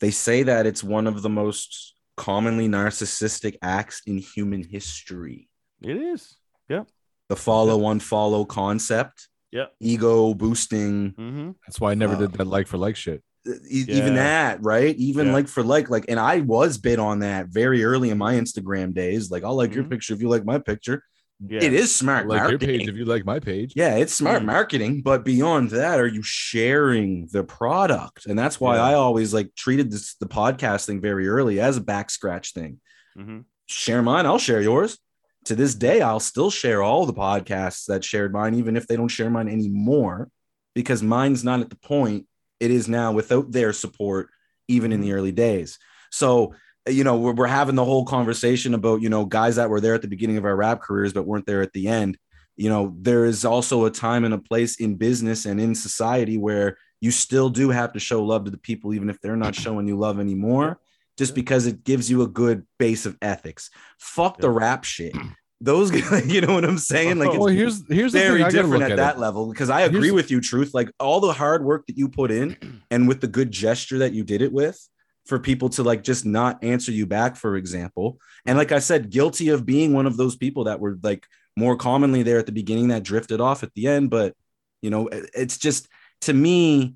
They 0.00 0.12
say 0.12 0.44
that 0.44 0.64
it's 0.66 0.84
one 0.84 1.06
of 1.08 1.20
the 1.22 1.28
most 1.28 1.94
commonly 2.16 2.68
narcissistic 2.68 3.56
acts 3.60 4.00
in 4.06 4.18
human 4.18 4.62
history. 4.62 5.48
It 5.82 5.96
is. 5.96 6.36
Yeah. 6.68 6.84
The 7.28 7.36
follow 7.36 7.80
unfollow 7.92 8.46
concept, 8.46 9.28
Yep. 9.50 9.72
ego 9.80 10.32
boosting, 10.34 11.12
Mm-hmm. 11.12 11.50
That's 11.66 11.80
why 11.80 11.90
I 11.90 11.94
never 11.94 12.14
Uh, 12.14 12.18
did 12.20 12.32
that 12.34 12.46
like 12.46 12.68
for 12.68 12.78
like 12.78 12.94
shit. 12.96 13.22
E- 13.68 13.84
even 13.88 14.14
that, 14.16 14.62
right? 14.62 14.94
Even 14.96 15.28
Yeah. 15.28 15.32
like 15.34 15.48
for 15.48 15.62
like, 15.62 15.90
like, 15.90 16.04
and 16.08 16.18
I 16.20 16.40
was 16.40 16.78
bit 16.78 16.98
on 16.98 17.20
that 17.20 17.48
very 17.48 17.84
early 17.84 18.10
in 18.10 18.18
my 18.18 18.34
Instagram 18.34 18.92
days. 18.94 19.30
Like, 19.30 19.44
I'll 19.44 19.56
like 19.56 19.74
your 19.74 19.84
Mhm. 19.84 19.90
picture 19.90 20.14
if 20.14 20.20
you 20.20 20.28
like 20.28 20.44
my 20.44 20.58
picture. 20.58 21.02
Yeah. 21.46 21.62
It 21.62 21.72
is 21.72 21.94
smart 21.94 22.26
like 22.26 22.38
your 22.40 22.50
marketing. 22.50 22.80
page 22.80 22.88
if 22.88 22.96
you 22.96 23.04
like 23.04 23.24
my 23.24 23.38
page. 23.38 23.72
Yeah, 23.76 23.94
it's 23.94 24.12
smart 24.12 24.42
Mhm. 24.42 24.46
marketing, 24.46 25.02
but 25.02 25.24
beyond 25.24 25.70
that, 25.70 26.00
are 26.00 26.06
you 26.06 26.20
sharing 26.22 27.28
the 27.32 27.44
product? 27.44 28.26
And 28.26 28.36
that's 28.38 28.58
why 28.60 28.74
Yeah. 28.76 28.82
I 28.84 28.94
always 28.94 29.32
like 29.32 29.54
treated 29.54 29.90
this 29.92 30.14
the 30.16 30.26
podcast 30.26 30.86
thing 30.86 31.00
very 31.00 31.28
early 31.28 31.60
as 31.60 31.76
a 31.76 31.80
back 31.80 32.10
scratch 32.10 32.52
thing. 32.52 32.80
Mhm. 33.16 33.44
Share 33.66 34.02
mine, 34.02 34.26
I'll 34.26 34.38
share 34.38 34.60
yours. 34.60 34.98
To 35.44 35.54
this 35.54 35.74
day, 35.76 36.00
I'll 36.00 36.20
still 36.20 36.50
share 36.50 36.82
all 36.82 37.06
the 37.06 37.14
podcasts 37.14 37.86
that 37.86 38.04
shared 38.04 38.32
mine, 38.32 38.54
even 38.54 38.76
if 38.76 38.86
they 38.88 38.96
don't 38.96 39.08
share 39.08 39.30
mine 39.30 39.48
anymore, 39.48 40.28
because 40.74 41.02
mine's 41.02 41.44
not 41.44 41.60
at 41.60 41.70
the 41.70 41.76
point 41.76 42.26
it 42.60 42.70
is 42.70 42.88
now 42.88 43.12
without 43.12 43.52
their 43.52 43.72
support, 43.72 44.28
even 44.68 44.92
in 44.92 45.00
the 45.00 45.08
mm-hmm. 45.08 45.16
early 45.16 45.32
days. 45.32 45.78
So, 46.10 46.54
you 46.86 47.04
know, 47.04 47.18
we're, 47.18 47.34
we're 47.34 47.46
having 47.46 47.74
the 47.74 47.84
whole 47.84 48.04
conversation 48.04 48.74
about, 48.74 49.02
you 49.02 49.08
know, 49.08 49.24
guys 49.24 49.56
that 49.56 49.70
were 49.70 49.80
there 49.80 49.94
at 49.94 50.02
the 50.02 50.08
beginning 50.08 50.38
of 50.38 50.44
our 50.44 50.56
rap 50.56 50.80
careers, 50.80 51.12
but 51.12 51.26
weren't 51.26 51.46
there 51.46 51.62
at 51.62 51.72
the 51.72 51.88
end. 51.88 52.18
You 52.58 52.68
know 52.68 52.92
there 52.98 53.24
is 53.24 53.44
also 53.44 53.84
a 53.84 53.90
time 53.90 54.24
and 54.24 54.34
a 54.34 54.38
place 54.38 54.80
in 54.80 54.96
business 54.96 55.46
and 55.46 55.60
in 55.60 55.76
society 55.76 56.36
where 56.36 56.76
you 57.00 57.12
still 57.12 57.48
do 57.48 57.70
have 57.70 57.92
to 57.92 58.00
show 58.00 58.24
love 58.24 58.44
to 58.46 58.50
the 58.50 58.58
people 58.58 58.92
even 58.92 59.08
if 59.08 59.20
they're 59.20 59.36
not 59.36 59.54
showing 59.54 59.86
you 59.86 59.96
love 59.96 60.18
anymore 60.18 60.80
just 61.16 61.34
because 61.34 61.66
it 61.66 61.84
gives 61.84 62.10
you 62.10 62.22
a 62.22 62.28
good 62.28 62.66
base 62.78 63.06
of 63.06 63.16
ethics. 63.22 63.70
Fuck 63.98 64.38
the 64.38 64.50
rap 64.50 64.84
shit 64.84 65.14
those 65.60 65.90
you 66.26 66.40
know 66.40 66.54
what 66.54 66.64
i'm 66.64 66.78
saying? 66.78 67.18
Like 67.18 67.30
it's 67.30 67.38
Well, 67.38 67.48
here's 67.48 67.86
here's 67.88 68.12
the 68.12 68.20
very 68.20 68.44
different 68.50 68.84
at, 68.84 68.92
at 68.92 68.96
that 68.96 69.18
level 69.18 69.48
because 69.48 69.70
i 69.70 69.82
agree 69.82 70.02
Here's- 70.02 70.14
with 70.14 70.30
you 70.30 70.40
truth. 70.40 70.72
Like 70.72 70.90
all 71.00 71.20
the 71.20 71.32
hard 71.32 71.64
work 71.64 71.86
that 71.86 71.98
you 71.98 72.08
put 72.08 72.30
in 72.30 72.82
and 72.90 73.08
with 73.08 73.20
the 73.20 73.26
good 73.26 73.50
gesture 73.50 73.98
that 73.98 74.12
you 74.12 74.24
did 74.24 74.42
it 74.42 74.52
with 74.52 74.78
for 75.26 75.38
people 75.38 75.68
to 75.68 75.82
like 75.82 76.02
just 76.02 76.24
not 76.24 76.62
answer 76.62 76.92
you 76.92 77.06
back 77.06 77.36
for 77.36 77.56
example. 77.56 78.18
And 78.46 78.56
like 78.56 78.72
i 78.72 78.78
said 78.78 79.10
guilty 79.10 79.48
of 79.48 79.66
being 79.66 79.92
one 79.92 80.06
of 80.06 80.16
those 80.16 80.36
people 80.36 80.64
that 80.64 80.80
were 80.80 80.98
like 81.02 81.26
more 81.56 81.76
commonly 81.76 82.22
there 82.22 82.38
at 82.38 82.46
the 82.46 82.52
beginning 82.52 82.88
that 82.88 83.02
drifted 83.02 83.40
off 83.40 83.62
at 83.62 83.74
the 83.74 83.88
end. 83.88 84.10
But 84.10 84.34
you 84.82 84.90
know 84.90 85.08
it's 85.12 85.58
just 85.58 85.88
to 86.22 86.32
me 86.32 86.94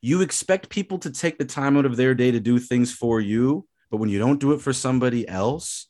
you 0.00 0.20
expect 0.20 0.68
people 0.68 0.98
to 0.98 1.10
take 1.10 1.38
the 1.38 1.44
time 1.44 1.76
out 1.76 1.86
of 1.86 1.96
their 1.96 2.14
day 2.14 2.30
to 2.30 2.40
do 2.40 2.58
things 2.58 2.92
for 2.92 3.20
you 3.20 3.66
but 3.90 3.98
when 3.98 4.08
you 4.08 4.18
don't 4.18 4.40
do 4.40 4.52
it 4.52 4.60
for 4.60 4.72
somebody 4.72 5.28
else 5.28 5.86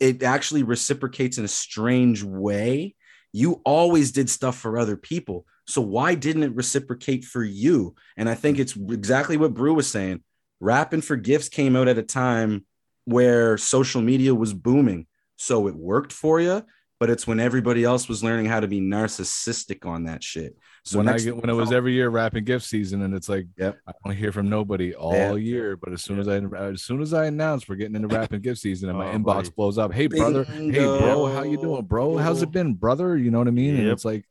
it 0.00 0.22
actually 0.22 0.62
reciprocates 0.62 1.38
in 1.38 1.44
a 1.44 1.48
strange 1.48 2.22
way. 2.22 2.94
You 3.32 3.60
always 3.64 4.12
did 4.12 4.30
stuff 4.30 4.58
for 4.58 4.78
other 4.78 4.96
people. 4.96 5.46
So 5.66 5.80
why 5.80 6.14
didn't 6.14 6.42
it 6.42 6.54
reciprocate 6.54 7.24
for 7.24 7.42
you? 7.42 7.94
And 8.16 8.28
i 8.28 8.34
think 8.34 8.58
it's 8.58 8.76
exactly 8.76 9.36
what 9.36 9.54
brew 9.54 9.74
was 9.74 9.88
saying. 9.88 10.22
Rapping 10.60 11.00
for 11.00 11.16
gifts 11.16 11.48
came 11.48 11.76
out 11.76 11.88
at 11.88 11.98
a 11.98 12.02
time 12.02 12.66
where 13.04 13.58
social 13.58 14.00
media 14.00 14.34
was 14.34 14.54
booming. 14.54 15.06
So 15.36 15.66
it 15.68 15.74
worked 15.74 16.12
for 16.12 16.40
you 16.40 16.64
but 17.04 17.10
it's 17.10 17.26
when 17.26 17.38
everybody 17.38 17.84
else 17.84 18.08
was 18.08 18.24
learning 18.24 18.46
how 18.46 18.60
to 18.60 18.66
be 18.66 18.80
narcissistic 18.80 19.84
on 19.86 20.04
that 20.04 20.22
shit 20.22 20.56
so 20.84 20.96
when 20.96 21.06
I 21.06 21.18
get 21.18 21.36
when 21.36 21.50
it 21.50 21.52
was 21.52 21.70
every 21.70 21.92
year 21.92 22.08
wrapping 22.08 22.44
gift 22.44 22.64
season, 22.64 23.02
and 23.02 23.14
it's 23.14 23.28
like 23.28 23.46
Yep. 23.58 23.78
I 23.86 23.92
don't 24.04 24.16
hear 24.16 24.32
from 24.32 24.48
nobody 24.48 24.94
all 24.94 25.12
Yeah. 25.38 25.44
year. 25.44 25.76
But 25.76 25.92
as 25.92 26.02
soon 26.02 26.18
as 26.18 26.28
I 26.28 26.36
as 26.36 26.82
soon 26.82 27.00
as 27.02 27.12
I 27.14 27.26
announce 27.26 27.68
we're 27.68 27.76
getting 27.76 27.96
into 27.96 28.08
wrapping 28.08 28.40
gift 28.40 28.60
season, 28.60 28.88
and 28.88 28.98
my 28.98 29.06
Oh, 29.12 29.18
inbox 29.18 29.24
buddy. 29.24 29.50
blows 29.50 29.76
up, 29.78 29.92
hey 29.92 30.06
brother, 30.08 30.44
hey 30.44 30.86
bro, 30.86 31.26
how 31.26 31.42
you 31.42 31.56
doing, 31.58 31.84
bro? 31.84 32.16
How's 32.16 32.40
it 32.42 32.52
been, 32.52 32.74
brother? 32.74 33.16
You 33.18 33.30
know 33.30 33.38
what 33.38 33.48
I 33.48 33.52
mean? 33.52 33.76
And 33.76 33.88
it's 33.90 34.04
like 34.04 34.26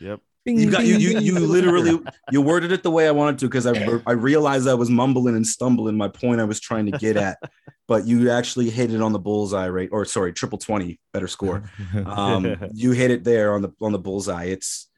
Yep. 0.00 0.20
Bing, 0.56 0.58
you 0.58 0.70
got 0.70 0.84
you 0.84 0.94
bing, 0.94 1.00
you, 1.00 1.12
bing, 1.14 1.22
you 1.22 1.38
literally 1.40 2.00
you 2.30 2.42
worded 2.42 2.72
it 2.72 2.82
the 2.82 2.90
way 2.90 3.06
I 3.08 3.10
wanted 3.10 3.38
to 3.40 3.46
because 3.46 3.66
I 3.66 3.72
I 4.06 4.12
realized 4.12 4.66
I 4.68 4.74
was 4.74 4.90
mumbling 4.90 5.36
and 5.36 5.46
stumbling 5.46 5.96
my 5.96 6.08
point 6.08 6.40
I 6.40 6.44
was 6.44 6.60
trying 6.60 6.86
to 6.86 6.92
get 6.98 7.16
at, 7.16 7.38
but 7.86 8.06
you 8.06 8.30
actually 8.30 8.70
hit 8.70 8.92
it 8.92 9.00
on 9.00 9.12
the 9.12 9.18
bullseye 9.18 9.66
rate 9.66 9.90
or 9.92 10.04
sorry 10.04 10.32
triple 10.32 10.58
twenty 10.58 11.00
better 11.12 11.28
score. 11.28 11.62
Um, 12.06 12.56
you 12.74 12.92
hit 12.92 13.10
it 13.10 13.24
there 13.24 13.54
on 13.54 13.62
the 13.62 13.70
on 13.80 13.92
the 13.92 13.98
bullseye. 13.98 14.44
It's 14.46 14.88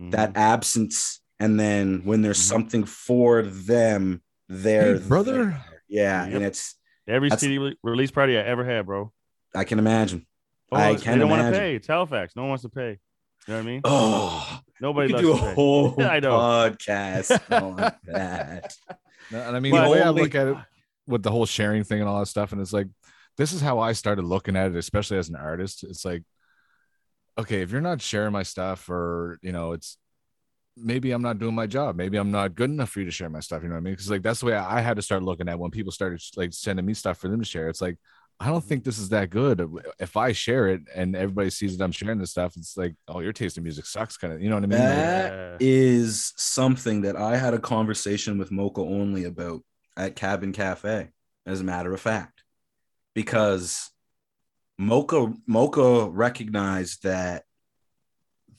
Mhm. 0.00 0.12
that 0.12 0.32
absence, 0.36 1.20
and 1.38 1.60
then 1.60 2.02
when 2.04 2.22
there's 2.22 2.38
Mhm. 2.38 2.48
something 2.48 2.84
for 2.84 3.42
them, 3.42 4.22
they're 4.48 4.96
Hey, 4.98 5.08
brother. 5.08 5.44
there. 5.44 5.64
Yeah, 5.88 6.24
Yep. 6.26 6.34
and 6.36 6.44
it's 6.44 6.76
every 7.06 7.28
CD 7.30 7.74
release 7.82 8.10
party 8.10 8.38
I 8.38 8.42
ever 8.42 8.64
had, 8.64 8.86
bro. 8.86 9.12
I 9.54 9.64
can 9.64 9.78
imagine. 9.78 10.26
Oh, 10.72 10.76
I 10.76 10.94
they 10.94 11.00
can 11.02 11.18
don't 11.18 11.28
want 11.28 11.42
to 11.52 11.58
pay. 11.58 11.74
It's 11.74 11.86
Halifax. 11.88 12.34
No 12.36 12.42
one 12.42 12.50
wants 12.50 12.62
to 12.62 12.68
pay. 12.68 12.98
You 13.46 13.54
know 13.54 13.58
what 13.58 13.62
I 13.62 13.66
mean? 13.66 13.80
Oh, 13.84 14.60
Nobody 14.80 15.12
we 15.12 15.18
could 15.20 15.26
loves 15.26 15.40
do 15.40 15.44
a 15.44 15.48
pay. 15.48 15.54
whole 15.54 16.02
I 16.02 16.20
know. 16.20 16.30
podcast 16.38 17.40
on 17.62 17.76
that. 18.04 18.74
No, 19.30 19.40
and 19.42 19.56
I 19.56 19.60
mean 19.60 19.72
But- 19.72 19.84
the 19.84 19.90
way 19.90 20.02
I 20.02 20.10
look 20.10 20.34
at 20.34 20.48
it 20.48 20.56
with 21.06 21.22
the 21.22 21.30
whole 21.30 21.46
sharing 21.46 21.84
thing 21.84 22.00
and 22.00 22.08
all 22.08 22.20
that 22.20 22.26
stuff, 22.26 22.52
and 22.52 22.60
it's 22.60 22.72
like 22.72 22.86
this 23.36 23.52
is 23.52 23.60
how 23.60 23.78
I 23.78 23.92
started 23.92 24.24
looking 24.24 24.56
at 24.56 24.70
it, 24.70 24.76
especially 24.76 25.18
as 25.18 25.28
an 25.28 25.36
artist. 25.36 25.82
It's 25.84 26.04
like, 26.04 26.22
okay, 27.38 27.62
if 27.62 27.70
you're 27.72 27.80
not 27.80 28.02
sharing 28.02 28.32
my 28.32 28.42
stuff, 28.42 28.88
or 28.90 29.38
you 29.42 29.52
know, 29.52 29.72
it's 29.72 29.96
maybe 30.76 31.10
I'm 31.12 31.22
not 31.22 31.38
doing 31.38 31.54
my 31.54 31.66
job. 31.66 31.96
Maybe 31.96 32.16
I'm 32.18 32.30
not 32.30 32.54
good 32.54 32.70
enough 32.70 32.90
for 32.90 33.00
you 33.00 33.06
to 33.06 33.10
share 33.12 33.30
my 33.30 33.40
stuff. 33.40 33.62
You 33.62 33.68
know 33.68 33.74
what 33.76 33.80
I 33.80 33.84
mean? 33.84 33.94
Because 33.94 34.10
like 34.10 34.22
that's 34.22 34.40
the 34.40 34.46
way 34.46 34.54
I, 34.54 34.78
I 34.78 34.80
had 34.80 34.96
to 34.96 35.02
start 35.02 35.22
looking 35.22 35.48
at 35.48 35.58
when 35.58 35.70
people 35.70 35.92
started 35.92 36.20
like 36.36 36.52
sending 36.52 36.84
me 36.86 36.94
stuff 36.94 37.18
for 37.18 37.28
them 37.28 37.40
to 37.40 37.46
share. 37.46 37.68
It's 37.68 37.80
like 37.80 37.96
I 38.42 38.46
don't 38.46 38.64
think 38.64 38.84
this 38.84 38.98
is 38.98 39.10
that 39.10 39.28
good. 39.28 39.60
Uh, 39.60 39.68
if 39.98 40.16
I 40.16 40.32
share 40.32 40.68
it 40.68 40.80
and 40.94 41.14
everybody 41.14 41.50
sees 41.50 41.76
that 41.76 41.84
I'm 41.84 41.92
sharing 41.92 42.18
this 42.18 42.30
stuff, 42.30 42.56
it's 42.56 42.74
like, 42.74 42.94
oh, 43.06 43.20
your 43.20 43.34
taste 43.34 43.58
in 43.58 43.62
music 43.64 43.84
sucks, 43.84 44.16
kind 44.16 44.32
of. 44.32 44.40
You 44.40 44.48
know 44.48 44.54
what 44.56 44.64
I 44.64 44.66
mean? 44.68 44.78
Like, 44.78 44.96
That 44.96 45.32
Yeah. 45.32 45.56
is 45.60 46.32
something 46.36 47.02
that 47.02 47.16
I 47.16 47.36
had 47.36 47.52
a 47.52 47.58
conversation 47.58 48.38
with 48.38 48.50
Moka 48.50 48.78
Only 48.78 49.24
about 49.24 49.62
at 49.96 50.16
Cabin 50.16 50.52
Cafe, 50.52 51.10
as 51.44 51.60
a 51.60 51.64
matter 51.64 51.92
of 51.92 52.00
fact, 52.00 52.42
because 53.14 53.90
Moka 54.80 55.36
Moka 55.46 56.08
recognized 56.10 57.02
that 57.02 57.44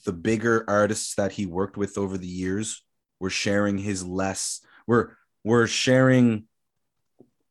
the 0.05 0.13
bigger 0.13 0.63
artists 0.67 1.15
that 1.15 1.32
he 1.32 1.47
worked 1.47 1.77
with 1.77 1.97
over 1.97 2.19
the 2.19 2.27
years 2.27 2.84
were 3.19 3.29
sharing 3.32 3.79
his 3.79 4.05
less 4.05 4.61
were 4.86 5.17
were 5.43 5.65
sharing 5.65 6.43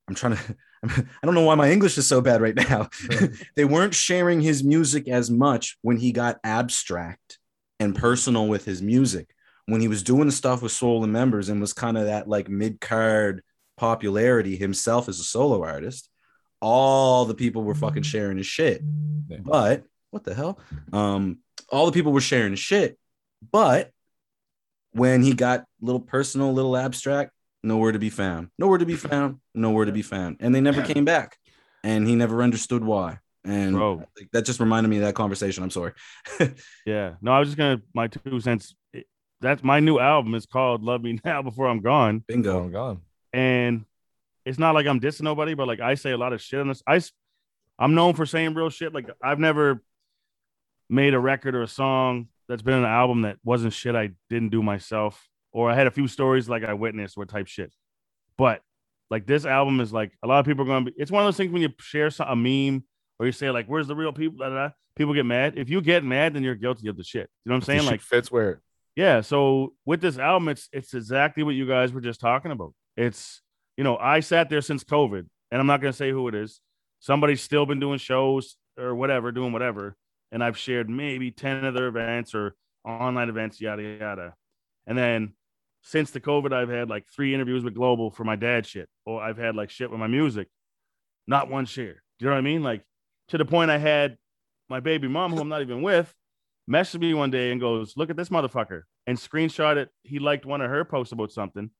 I'm 0.07 0.15
trying 0.15 0.37
to 0.37 0.57
I 0.89 1.05
don't 1.23 1.35
know 1.35 1.45
why 1.45 1.55
my 1.55 1.71
English 1.71 1.99
is 1.99 2.07
so 2.07 2.21
bad 2.21 2.41
right 2.41 2.55
now. 2.55 2.89
they 3.57 3.65
weren't 3.65 3.95
sharing 3.95 4.41
his 4.41 4.65
music 4.65 5.09
as 5.09 5.31
much 5.31 5.77
when 5.83 5.99
he 5.99 6.13
got 6.13 6.39
abstract 6.43 7.39
and 7.79 7.95
personal 7.95 8.49
with 8.49 8.65
his 8.65 8.81
music. 8.81 9.29
When 9.67 9.81
he 9.81 9.89
was 9.89 10.03
doing 10.03 10.27
the 10.27 10.33
stuff 10.33 10.63
with 10.63 10.73
Swollen 10.73 11.13
Members 11.13 11.49
and 11.49 11.61
was 11.61 11.73
kind 11.73 11.97
of 11.97 12.07
that 12.07 12.29
like 12.29 12.49
mid 12.49 12.81
card 12.81 13.43
popularity 13.77 14.57
himself 14.57 15.09
as 15.09 15.21
a 15.21 15.25
solo 15.25 15.63
artist, 15.63 16.09
all 16.61 17.25
the 17.25 17.35
people 17.35 17.63
were 17.63 17.75
fucking 17.75 18.03
sharing 18.03 18.39
his 18.39 18.47
shit. 18.47 18.83
Yeah. 19.29 19.39
But 19.43 19.85
what 20.11 20.25
the 20.25 20.35
hell? 20.35 20.59
Um, 20.93 21.39
all 21.71 21.87
the 21.87 21.93
people 21.93 22.13
were 22.13 22.21
sharing 22.21 22.53
his 22.53 22.59
shit. 22.59 22.99
But 23.53 23.91
when 24.93 25.23
he 25.23 25.35
got 25.35 25.61
a 25.61 25.65
little 25.81 26.01
personal, 26.01 26.51
a 26.51 26.53
little 26.53 26.77
abstract, 26.77 27.33
nowhere 27.63 27.93
to 27.93 27.99
be 27.99 28.11
found. 28.11 28.49
Nowhere 28.59 28.79
to 28.79 28.87
be 28.87 28.97
found. 28.97 29.41
Nowhere 29.55 29.85
to 29.85 29.93
be 29.93 30.03
found. 30.03 30.37
And 30.41 30.55
they 30.55 30.61
never 30.61 30.83
came 30.83 31.05
back. 31.05 31.37
And 31.83 32.07
he 32.07 32.15
never 32.15 32.43
understood 32.43 32.85
why. 32.85 33.19
And 33.45 33.75
Bro. 33.75 34.05
that 34.33 34.45
just 34.45 34.61
reminded 34.61 34.89
me 34.91 34.97
of 34.97 35.03
that 35.03 35.15
conversation. 35.15 35.63
I'm 35.63 35.71
sorry. 35.71 35.93
Yeah. 36.87 37.15
No, 37.23 37.33
I 37.33 37.39
was 37.39 37.49
just 37.49 37.57
gonna 37.59 37.81
my 37.95 38.09
two 38.09 38.41
cents. 38.41 38.75
That's 39.41 39.63
my 39.63 39.81
new 39.81 39.99
album. 39.99 40.35
is 40.35 40.45
called 40.45 40.83
"Love 40.83 41.03
Me 41.03 41.19
Now 41.25 41.41
Before 41.41 41.67
I'm 41.67 41.81
Gone," 41.81 42.21
oh, 42.23 42.25
Bingo. 42.29 42.65
I'm 42.65 42.73
gone. 42.73 43.01
and 43.33 43.85
it's 44.45 44.59
not 44.59 44.75
like 44.75 44.87
I'm 44.87 45.01
dissing 45.01 45.23
nobody, 45.23 45.55
but 45.55 45.69
like 45.69 45.81
I 45.81 45.95
say 45.95 46.11
a 46.11 46.19
lot 46.19 46.33
of 46.35 46.43
shit 46.43 46.61
on 46.61 46.69
this. 46.69 46.83
I, 46.87 47.01
I'm 47.79 47.95
known 47.95 48.15
for 48.15 48.27
saying 48.27 48.55
real 48.55 48.69
shit. 48.69 48.93
Like 48.93 49.09
I've 49.23 49.39
never 49.39 49.83
made 50.91 51.15
a 51.15 51.19
record 51.19 51.55
or 51.55 51.63
a 51.63 51.69
song 51.69 52.29
that's 52.49 52.63
been 52.63 52.75
an 52.75 52.85
album 52.85 53.23
that 53.23 53.39
wasn't 53.45 53.73
shit 53.73 53.95
I 53.95 54.11
didn't 54.29 54.51
do 54.51 54.63
myself, 54.63 55.27
or 55.53 55.71
I 55.71 55.75
had 55.75 55.87
a 55.87 55.91
few 55.91 56.09
stories 56.09 56.49
like 56.49 56.65
I 56.65 56.75
witnessed 56.75 57.17
or 57.17 57.27
type 57.27 57.47
shit. 57.47 57.75
But 58.37 58.63
like 59.11 59.27
this 59.27 59.45
album 59.45 59.81
is 59.81 59.93
like 59.93 60.13
a 60.23 60.27
lot 60.27 60.41
of 60.41 60.47
people 60.47 60.65
are 60.65 60.69
gonna 60.69 60.87
be. 60.87 60.95
It's 60.97 61.11
one 61.11 61.23
of 61.23 61.27
those 61.27 61.37
things 61.37 61.53
when 61.53 61.63
you 61.63 61.71
share 61.79 62.11
some, 62.11 62.29
a 62.29 62.37
meme 62.37 62.85
or 63.19 63.27
you 63.27 63.33
say 63.33 63.51
like, 63.51 63.67
"Where's 63.67 63.89
the 63.89 63.97
real 63.97 64.13
people?" 64.13 64.39
Blah, 64.39 64.49
blah, 64.49 64.69
blah. 64.69 64.71
People 64.97 65.15
get 65.15 65.27
mad. 65.27 65.55
If 65.57 65.69
you 65.69 65.81
get 65.81 66.05
mad, 66.05 66.35
then 66.35 66.43
you're 66.43 66.55
guilty 66.55 66.89
of 66.89 66.97
the 66.97 67.05
shit. 67.05 67.29
You 67.45 67.51
know 67.51 67.57
what 67.57 67.63
I'm 67.69 67.79
saying? 67.79 67.87
Like, 67.87 68.01
fits 68.01 68.31
where 68.31 68.61
yeah. 68.97 69.21
So 69.21 69.75
with 69.85 70.01
this 70.01 70.19
album, 70.19 70.49
it's 70.49 70.69
it's 70.73 70.95
exactly 70.95 71.43
what 71.43 71.55
you 71.55 71.67
guys 71.67 71.93
were 71.93 72.01
just 72.01 72.21
talking 72.21 72.51
about. 72.53 72.75
It's 72.97 73.43
you 73.77 73.85
know, 73.85 73.97
I 73.97 74.21
sat 74.21 74.51
there 74.51 74.61
since 74.61 74.85
COVID, 74.85 75.27
and 75.51 75.61
I'm 75.61 75.67
not 75.67 75.81
gonna 75.81 75.93
say 75.93 76.11
who 76.11 76.29
it 76.29 76.35
is. 76.35 76.61
Somebody's 77.01 77.41
still 77.43 77.67
been 77.67 77.81
doing 77.81 77.99
shows 77.99 78.57
or 78.79 78.95
whatever, 78.95 79.33
doing 79.33 79.53
whatever, 79.53 79.97
and 80.33 80.45
I've 80.45 80.59
shared 80.59 80.89
maybe 80.91 81.31
ten 81.31 81.65
other 81.65 81.87
events 81.87 82.35
or 82.35 82.55
online 82.85 83.29
events, 83.29 83.61
yada 83.61 83.83
yada. 83.83 84.35
And 84.87 84.99
then 84.99 85.33
since 85.83 86.11
the 86.11 86.21
COVID, 86.21 86.53
I've 86.53 86.69
had 86.69 86.89
like 86.89 87.07
three 87.09 87.35
interviews 87.35 87.65
with 87.65 87.75
Global 87.75 88.11
for 88.11 88.25
my 88.25 88.37
dad 88.37 88.67
shit, 88.67 88.89
or 89.07 89.23
I've 89.23 89.39
had 89.39 89.57
like 89.57 89.71
shit 89.71 89.91
with 89.91 90.01
my 90.01 90.07
music, 90.07 90.49
not 91.27 91.49
one 91.51 91.67
share. 91.67 92.03
Do 92.19 92.25
you 92.25 92.27
know 92.27 92.33
what 92.33 92.39
I 92.39 92.43
mean? 92.43 92.63
Like 92.63 92.83
to 93.29 93.39
the 93.39 93.45
point 93.45 93.71
I 93.71 93.79
had 93.79 94.17
my 94.69 94.81
baby 94.81 95.09
mom, 95.09 95.33
who 95.33 95.41
I'm 95.41 95.49
not 95.49 95.63
even 95.63 95.83
with, 95.83 96.15
messaged 96.71 97.01
me 97.01 97.15
one 97.15 97.31
day 97.31 97.51
and 97.51 97.61
goes, 97.61 97.97
"Look 97.97 98.11
at 98.11 98.17
this 98.17 98.29
motherfucker," 98.29 98.83
and 99.07 99.19
screenshot 99.19 99.77
it. 99.77 99.91
He 100.03 100.19
liked 100.19 100.45
one 100.45 100.61
of 100.61 100.71
her 100.71 100.85
posts 100.85 101.13
about 101.13 101.33
something, 101.33 101.71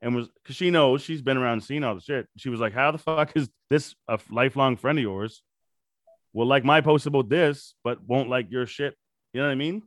and 0.00 0.14
was 0.14 0.28
because 0.42 0.56
she 0.56 0.70
knows 0.70 1.02
she's 1.02 1.22
been 1.22 1.36
around 1.36 1.54
and 1.54 1.64
seen 1.64 1.84
all 1.84 1.94
the 1.94 2.00
shit. 2.00 2.28
She 2.36 2.48
was 2.48 2.60
like, 2.60 2.72
"How 2.72 2.90
the 2.90 2.98
fuck 2.98 3.32
is 3.36 3.48
this 3.70 3.94
a 4.08 4.18
lifelong 4.30 4.76
friend 4.76 4.98
of 4.98 5.02
yours? 5.02 5.42
Will 6.32 6.46
like 6.46 6.64
my 6.64 6.80
post 6.80 7.06
about 7.06 7.28
this, 7.28 7.74
but 7.84 8.02
won't 8.02 8.30
like 8.30 8.50
your 8.50 8.66
shit." 8.66 8.96
You 9.32 9.40
know 9.40 9.46
what 9.46 9.52
I 9.52 9.56
mean? 9.56 9.82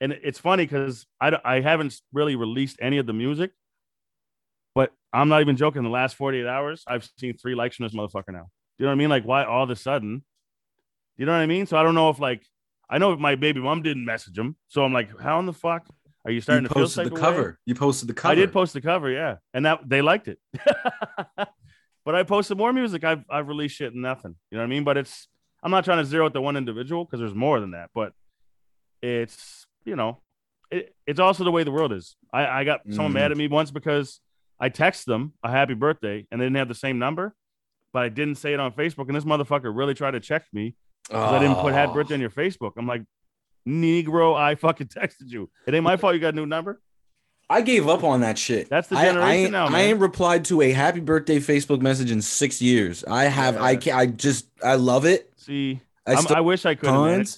And 0.00 0.12
it's 0.12 0.38
funny 0.38 0.64
because 0.64 1.06
I, 1.20 1.38
I 1.44 1.60
haven't 1.60 2.00
really 2.12 2.36
released 2.36 2.78
any 2.80 2.98
of 2.98 3.06
the 3.06 3.12
music, 3.12 3.52
but 4.74 4.92
I'm 5.12 5.28
not 5.28 5.42
even 5.42 5.56
joking. 5.56 5.82
The 5.82 5.90
last 5.90 6.16
48 6.16 6.46
hours, 6.46 6.84
I've 6.86 7.08
seen 7.18 7.36
three 7.36 7.54
likes 7.54 7.76
from 7.76 7.86
this 7.86 7.94
motherfucker 7.94 8.32
now. 8.32 8.48
Do 8.78 8.84
you 8.84 8.86
know 8.86 8.88
what 8.88 8.92
I 8.92 8.94
mean? 8.94 9.10
Like, 9.10 9.24
why 9.24 9.44
all 9.44 9.64
of 9.64 9.70
a 9.70 9.76
sudden? 9.76 10.18
Do 10.18 10.24
you 11.18 11.26
know 11.26 11.32
what 11.32 11.38
I 11.38 11.46
mean? 11.46 11.66
So 11.66 11.76
I 11.76 11.82
don't 11.82 11.94
know 11.94 12.08
if 12.08 12.18
like 12.18 12.46
I 12.88 12.98
know 12.98 13.12
if 13.12 13.20
my 13.20 13.34
baby 13.34 13.60
mom 13.60 13.82
didn't 13.82 14.04
message 14.04 14.38
him, 14.38 14.56
so 14.68 14.84
I'm 14.84 14.92
like, 14.92 15.20
how 15.20 15.38
in 15.38 15.46
the 15.46 15.52
fuck 15.52 15.86
are 16.24 16.30
you 16.30 16.40
starting 16.40 16.64
you 16.64 16.68
to 16.68 16.74
posted 16.74 17.04
type 17.04 17.12
the 17.12 17.16
of 17.16 17.22
way? 17.22 17.28
cover. 17.28 17.58
You 17.66 17.74
posted 17.74 18.08
the 18.08 18.14
cover. 18.14 18.32
I 18.32 18.34
did 18.34 18.52
post 18.52 18.72
the 18.72 18.80
cover, 18.80 19.10
yeah, 19.10 19.36
and 19.52 19.66
that 19.66 19.86
they 19.86 20.00
liked 20.00 20.28
it. 20.28 20.38
but 21.36 22.14
I 22.14 22.22
posted 22.22 22.56
more 22.56 22.72
music. 22.72 23.04
I've 23.04 23.24
I've 23.28 23.48
released 23.48 23.76
shit 23.76 23.92
and 23.92 24.02
nothing. 24.02 24.34
You 24.50 24.56
know 24.56 24.62
what 24.62 24.68
I 24.68 24.70
mean? 24.70 24.84
But 24.84 24.96
it's 24.96 25.28
I'm 25.62 25.70
not 25.70 25.84
trying 25.84 25.98
to 25.98 26.04
zero 26.04 26.26
out 26.26 26.32
the 26.32 26.40
one 26.40 26.56
individual 26.56 27.04
because 27.04 27.20
there's 27.20 27.34
more 27.34 27.60
than 27.60 27.72
that. 27.72 27.90
But 27.94 28.12
it's 29.02 29.66
you 29.84 29.96
know, 29.96 30.18
it, 30.70 30.94
it's 31.06 31.20
also 31.20 31.44
the 31.44 31.50
way 31.50 31.64
the 31.64 31.70
world 31.70 31.92
is. 31.92 32.16
I 32.32 32.46
I 32.46 32.64
got 32.64 32.80
someone 32.90 33.12
mad 33.12 33.24
at 33.26 33.30
mm-hmm. 33.32 33.38
me 33.38 33.48
once 33.48 33.70
because 33.70 34.20
I 34.58 34.68
texted 34.70 35.06
them 35.06 35.32
a 35.42 35.50
happy 35.50 35.74
birthday 35.74 36.26
and 36.30 36.40
they 36.40 36.44
didn't 36.44 36.56
have 36.56 36.68
the 36.68 36.74
same 36.74 36.98
number, 36.98 37.34
but 37.92 38.02
I 38.02 38.08
didn't 38.08 38.36
say 38.36 38.52
it 38.52 38.60
on 38.60 38.72
Facebook. 38.72 39.06
And 39.08 39.16
this 39.16 39.24
motherfucker 39.24 39.74
really 39.74 39.94
tried 39.94 40.12
to 40.12 40.20
check 40.20 40.44
me 40.52 40.76
because 41.08 41.32
I 41.32 41.38
didn't 41.38 41.56
put 41.56 41.72
happy 41.72 41.90
Oh. 41.90 41.94
birthday 41.94 42.14
on 42.14 42.20
your 42.20 42.30
Facebook. 42.30 42.72
I'm 42.76 42.86
like, 42.86 43.02
Negro, 43.66 44.36
I 44.36 44.54
fucking 44.54 44.86
texted 44.98 45.28
you. 45.28 45.50
It 45.66 45.74
ain't 45.74 45.84
my 45.84 45.96
fault 45.96 46.14
you 46.14 46.20
got 46.20 46.34
a 46.34 46.36
new 46.36 46.46
number. 46.46 46.80
I 47.48 47.62
gave 47.62 47.88
up 47.88 48.04
on 48.04 48.20
that 48.20 48.38
shit. 48.38 48.68
That's 48.68 48.86
the 48.88 48.94
generation 48.94 49.22
I, 49.22 49.34
ain't- 49.34 49.50
now, 49.50 49.66
I 49.66 49.80
ain't 49.80 49.98
replied 49.98 50.44
to 50.46 50.60
a 50.62 50.70
happy 50.70 51.00
birthday 51.00 51.40
Facebook 51.40 51.80
message 51.80 52.12
in 52.12 52.22
six 52.22 52.62
years. 52.62 53.02
I 53.04 53.24
have. 53.24 53.56
I 53.56 53.72
Yeah. 53.72 53.78
can 53.78 53.98
I 53.98 54.06
just. 54.06 54.46
I 54.62 54.76
love 54.76 55.04
it. 55.04 55.32
See, 55.36 55.80
I, 56.06 56.24
I 56.28 56.40
wish 56.42 56.64
I 56.64 56.76
could. 56.76 57.28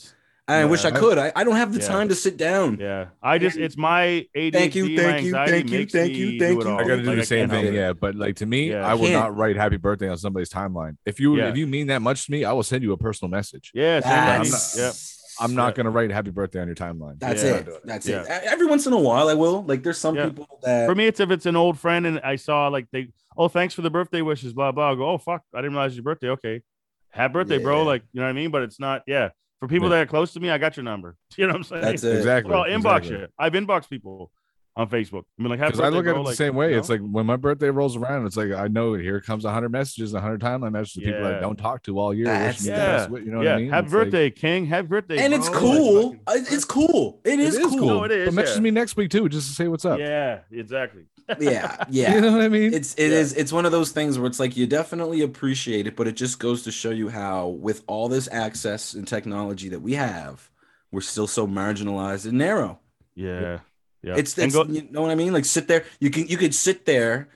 Man. 0.49 0.63
tons. 0.63 0.69
I 0.69 0.71
wish 0.71 0.85
I 0.85 0.91
could. 0.91 1.19
I, 1.19 1.33
I 1.37 1.45
don't 1.45 1.57
have 1.57 1.73
the 1.73 1.81
Yeah. 1.81 1.87
time 1.89 2.09
to 2.09 2.15
sit 2.15 2.37
down. 2.37 2.79
Yeah, 2.81 3.07
I 3.23 3.39
just 3.39 3.57
it's 3.57 3.77
my 3.77 4.27
ADHD, 4.37 4.53
Thank 4.53 4.75
you, 4.75 4.97
thank 4.97 5.25
you, 5.25 5.33
thank 5.33 5.71
you, 5.71 5.87
thank 5.87 6.13
you, 6.15 6.39
thank 6.39 6.63
you. 6.65 6.71
I 6.77 6.83
got 6.83 6.97
to 6.97 6.97
do 7.03 7.09
Like, 7.11 7.17
the 7.19 7.25
same 7.27 7.49
thing, 7.49 7.73
yeah. 7.75 7.93
But 7.93 8.15
like 8.17 8.37
to 8.37 8.47
me, 8.47 8.71
Yeah. 8.71 8.87
I 8.87 8.95
will 8.95 9.07
Can't. 9.09 9.35
write 9.37 9.57
happy 9.57 9.77
birthday 9.77 10.09
on 10.09 10.17
somebody's 10.19 10.51
timeline. 10.51 10.97
If 11.07 11.21
you 11.21 11.37
Yeah. 11.37 11.49
if 11.51 11.57
you 11.57 11.67
mean 11.67 11.87
that 11.89 12.03
much 12.03 12.27
to 12.27 12.33
me, 12.33 12.45
I 12.45 12.53
will 12.53 12.63
send 12.63 12.83
you 12.83 12.93
a 12.93 12.97
personal 12.97 13.31
message. 13.31 13.71
Yeah, 13.75 14.01
same 14.01 14.11
That's, 14.11 14.75
thing. 14.75 14.83
yeah. 14.85 14.93
I'm 15.41 15.55
not 15.55 15.69
Yeah. 15.69 15.77
gonna 15.79 15.91
write 15.91 16.11
happy 16.11 16.31
birthday 16.31 16.61
on 16.61 16.67
your 16.67 16.77
timeline. 16.77 17.19
That's 17.19 17.43
Yeah. 17.43 17.55
it. 17.57 17.69
That's 17.85 18.07
Yeah. 18.07 18.23
it. 18.23 18.29
Every 18.45 18.67
once 18.67 18.87
in 18.87 18.93
a 18.93 18.99
while, 19.01 19.29
I 19.29 19.35
will. 19.35 19.63
Like, 19.65 19.83
there's 19.83 19.99
some 19.99 20.15
Yeah. 20.15 20.27
people 20.27 20.47
that. 20.63 20.87
For 20.87 20.95
me, 20.95 21.07
it's 21.07 21.21
if 21.21 21.31
it's 21.31 21.47
an 21.47 21.57
old 21.57 21.79
friend 21.79 22.07
and 22.07 22.21
I 22.21 22.37
saw 22.37 22.69
like 22.69 22.87
they, 22.93 23.09
oh, 23.37 23.49
thanks 23.49 23.75
for 23.75 23.81
the 23.83 23.91
birthday 23.91 24.21
wishes, 24.23 24.53
blah 24.53 24.73
blah. 24.73 24.93
I 24.93 24.95
go, 24.95 25.09
oh 25.09 25.19
fuck, 25.19 25.43
I 25.55 25.59
didn't 25.59 25.73
realize 25.73 25.95
your 25.97 26.03
birthday. 26.05 26.29
Okay, 26.31 26.63
happy 27.11 27.33
birthday, 27.33 27.59
bro. 27.59 27.83
Like 27.85 28.03
you 28.13 28.21
know 28.21 28.27
what 28.27 28.31
I 28.31 28.35
mean. 28.35 28.51
But 28.51 28.63
it's 28.63 28.79
not. 28.79 29.03
Yeah, 29.07 29.31
for 29.63 29.69
people 29.69 29.87
Yeah. 29.89 29.99
that 29.99 30.03
are 30.03 30.07
close 30.07 30.33
to 30.33 30.41
me, 30.41 30.51
I 30.51 30.59
got 30.59 30.77
your 30.77 30.83
number. 30.83 31.15
You 31.39 31.47
know 31.47 31.53
what 31.53 31.59
I'm 31.59 31.63
saying? 31.63 31.83
That's 31.83 32.03
it. 32.03 32.17
Exactly. 32.17 32.51
Well, 32.51 32.65
inbox 32.65 32.97
exactly. 32.99 33.11
you. 33.19 33.27
I've 33.39 33.53
inboxed 33.53 33.89
people 33.89 34.33
on 34.75 34.89
Facebook. 34.89 35.25
I 35.39 35.43
mean, 35.43 35.51
like, 35.51 35.61
Because 35.61 35.81
I 35.81 35.89
look 35.91 36.07
at 36.07 36.13
bro. 36.13 36.21
it 36.21 36.25
the 36.25 36.29
like, 36.31 36.37
same 36.37 36.55
way. 36.55 36.73
you 36.73 36.79
It's 36.79 36.89
like 36.89 37.01
when 37.03 37.27
my 37.27 37.37
birthday 37.37 37.69
rolls 37.69 37.95
around, 37.97 38.25
it's 38.27 38.37
like 38.39 38.53
I 38.53 38.69
know 38.69 38.95
here 38.95 39.21
comes 39.21 39.45
hundred 39.45 39.71
messages, 39.71 40.13
hundred 40.13 40.41
timeline 40.41 40.73
messages, 40.73 40.97
of 40.99 41.03
people 41.15 41.27
I 41.27 41.41
don't 41.41 41.57
talk 41.59 41.83
to 41.85 41.99
all 41.99 42.15
year. 42.15 42.25
That's- 42.25 42.61
wishing 42.61 42.73
the 42.73 42.79
yeah, 42.79 42.87
best, 43.07 43.11
you 43.11 43.31
know 43.31 43.43
yeah. 43.43 43.51
what 43.51 43.57
I 43.57 43.61
mean? 43.61 43.71
Happy 43.71 43.85
It's 43.87 43.95
like- 43.95 44.05
birthday, 44.05 44.31
King. 44.31 44.67
Happy 44.67 44.87
birthday, 44.89 45.19
and 45.19 45.35
it's 45.35 45.49
cool. 45.51 46.11
Like, 46.11 46.21
Uh, 46.27 46.33
It's 46.51 46.65
cool. 46.65 47.21
It 47.25 47.39
is, 47.39 47.55
it 47.57 47.61
is 47.61 47.67
cool. 47.69 47.79
cool. 47.79 47.89
No, 47.89 48.05
it 48.05 48.13
is, 48.13 48.27
But 48.27 48.35
message 48.35 48.57
yeah. 48.57 48.63
me 48.63 48.71
next 48.71 48.97
week 48.97 49.11
too, 49.11 49.29
just 49.29 49.49
to 49.49 49.55
say 49.55 49.69
what's 49.69 49.85
up. 49.85 49.99
Yeah, 49.99 50.41
exactly. 50.51 51.03
Yeah, 51.39 51.77
yeah. 51.91 52.15
You 52.15 52.21
know 52.23 52.33
what 52.33 52.41
I 52.41 52.49
mean? 52.49 52.73
It's 52.73 52.95
it 52.95 53.11
Yeah. 53.11 53.19
is- 53.19 53.35
it's 53.35 53.53
one 53.53 53.67
of 53.67 53.73
those 53.73 53.93
things 53.93 54.19
where 54.19 54.27
it's 54.27 54.41
like 54.41 54.57
you 54.57 54.67
definitely 54.67 55.21
appreciate 55.21 55.87
it, 55.87 55.97
but 55.97 56.09
it 56.09 56.13
just 56.17 56.39
goes 56.39 56.63
to 56.63 56.73
show 56.73 56.91
you 56.91 57.11
how 57.11 57.49
with 57.49 57.83
all 57.87 58.09
this 58.09 58.27
access 58.33 58.95
and 58.95 59.07
technology 59.07 59.69
that 59.69 59.81
we 59.81 59.95
have, 59.95 60.51
we're 60.91 61.01
still 61.03 61.27
so 61.27 61.47
marginalized 61.47 62.25
and 62.27 62.39
narrow. 62.39 62.81
Yeah, 63.15 63.59
yeah. 64.03 64.15
It's, 64.17 64.37
it's 64.39 64.55
go- 64.55 64.65
you 64.65 64.87
know 64.91 65.03
what 65.03 65.11
I 65.11 65.15
mean? 65.15 65.33
Like 65.33 65.45
sit 65.45 65.69
there, 65.69 65.85
you 66.01 66.11
can 66.11 66.27
you 66.27 66.37
could 66.37 66.55
sit 66.55 66.85
there 66.87 67.29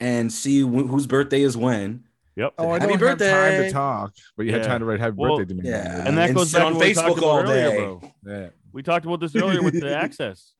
and 0.00 0.32
see 0.32 0.62
wh- 0.62 0.88
whose 0.88 1.06
birthday 1.06 1.42
is 1.42 1.56
when. 1.56 2.04
Yep. 2.36 2.54
oh, 2.58 2.70
I 2.70 2.80
Happy 2.80 2.80
don't 2.80 2.90
have 2.90 3.18
time 3.18 3.18
birthday. 3.18 3.66
to 3.68 3.72
talk, 3.72 4.12
but 4.36 4.44
you 4.46 4.52
had 4.52 4.62
Yeah. 4.62 4.66
time 4.66 4.80
to 4.80 4.86
write 4.86 4.98
happy 5.00 5.14
Well, 5.16 5.36
birthday 5.38 5.54
to 5.54 5.62
me. 5.62 5.68
Yeah. 5.70 6.04
and 6.06 6.18
that 6.18 6.30
and 6.30 6.36
goes 6.36 6.52
back 6.52 6.62
on 6.64 6.72
to 6.72 6.78
what 6.78 6.86
we 6.88 6.94
talked 6.94 7.08
Facebook 7.08 7.18
about 7.18 7.24
all 7.28 7.38
earlier, 7.42 7.70
day. 7.70 7.76
bro. 7.76 8.12
yeah. 8.26 8.48
We 8.72 8.82
talked 8.82 9.04
about 9.06 9.20
this 9.20 9.36
earlier 9.36 9.62
with 9.62 9.80
the 9.80 9.96
access. 10.04 10.52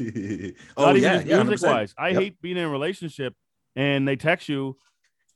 oh 0.00 0.02
Not 0.02 0.96
even 0.96 1.02
yeah, 1.02 1.14
just 1.18 1.26
yeah, 1.26 1.42
music 1.44 1.68
100%. 1.68 1.72
wise. 1.72 1.94
I 1.96 2.08
Yep. 2.08 2.20
hate 2.20 2.42
being 2.42 2.56
in 2.56 2.64
a 2.64 2.68
relationship 2.68 3.34
and 3.76 4.06
they 4.08 4.16
text 4.16 4.48
you, 4.48 4.76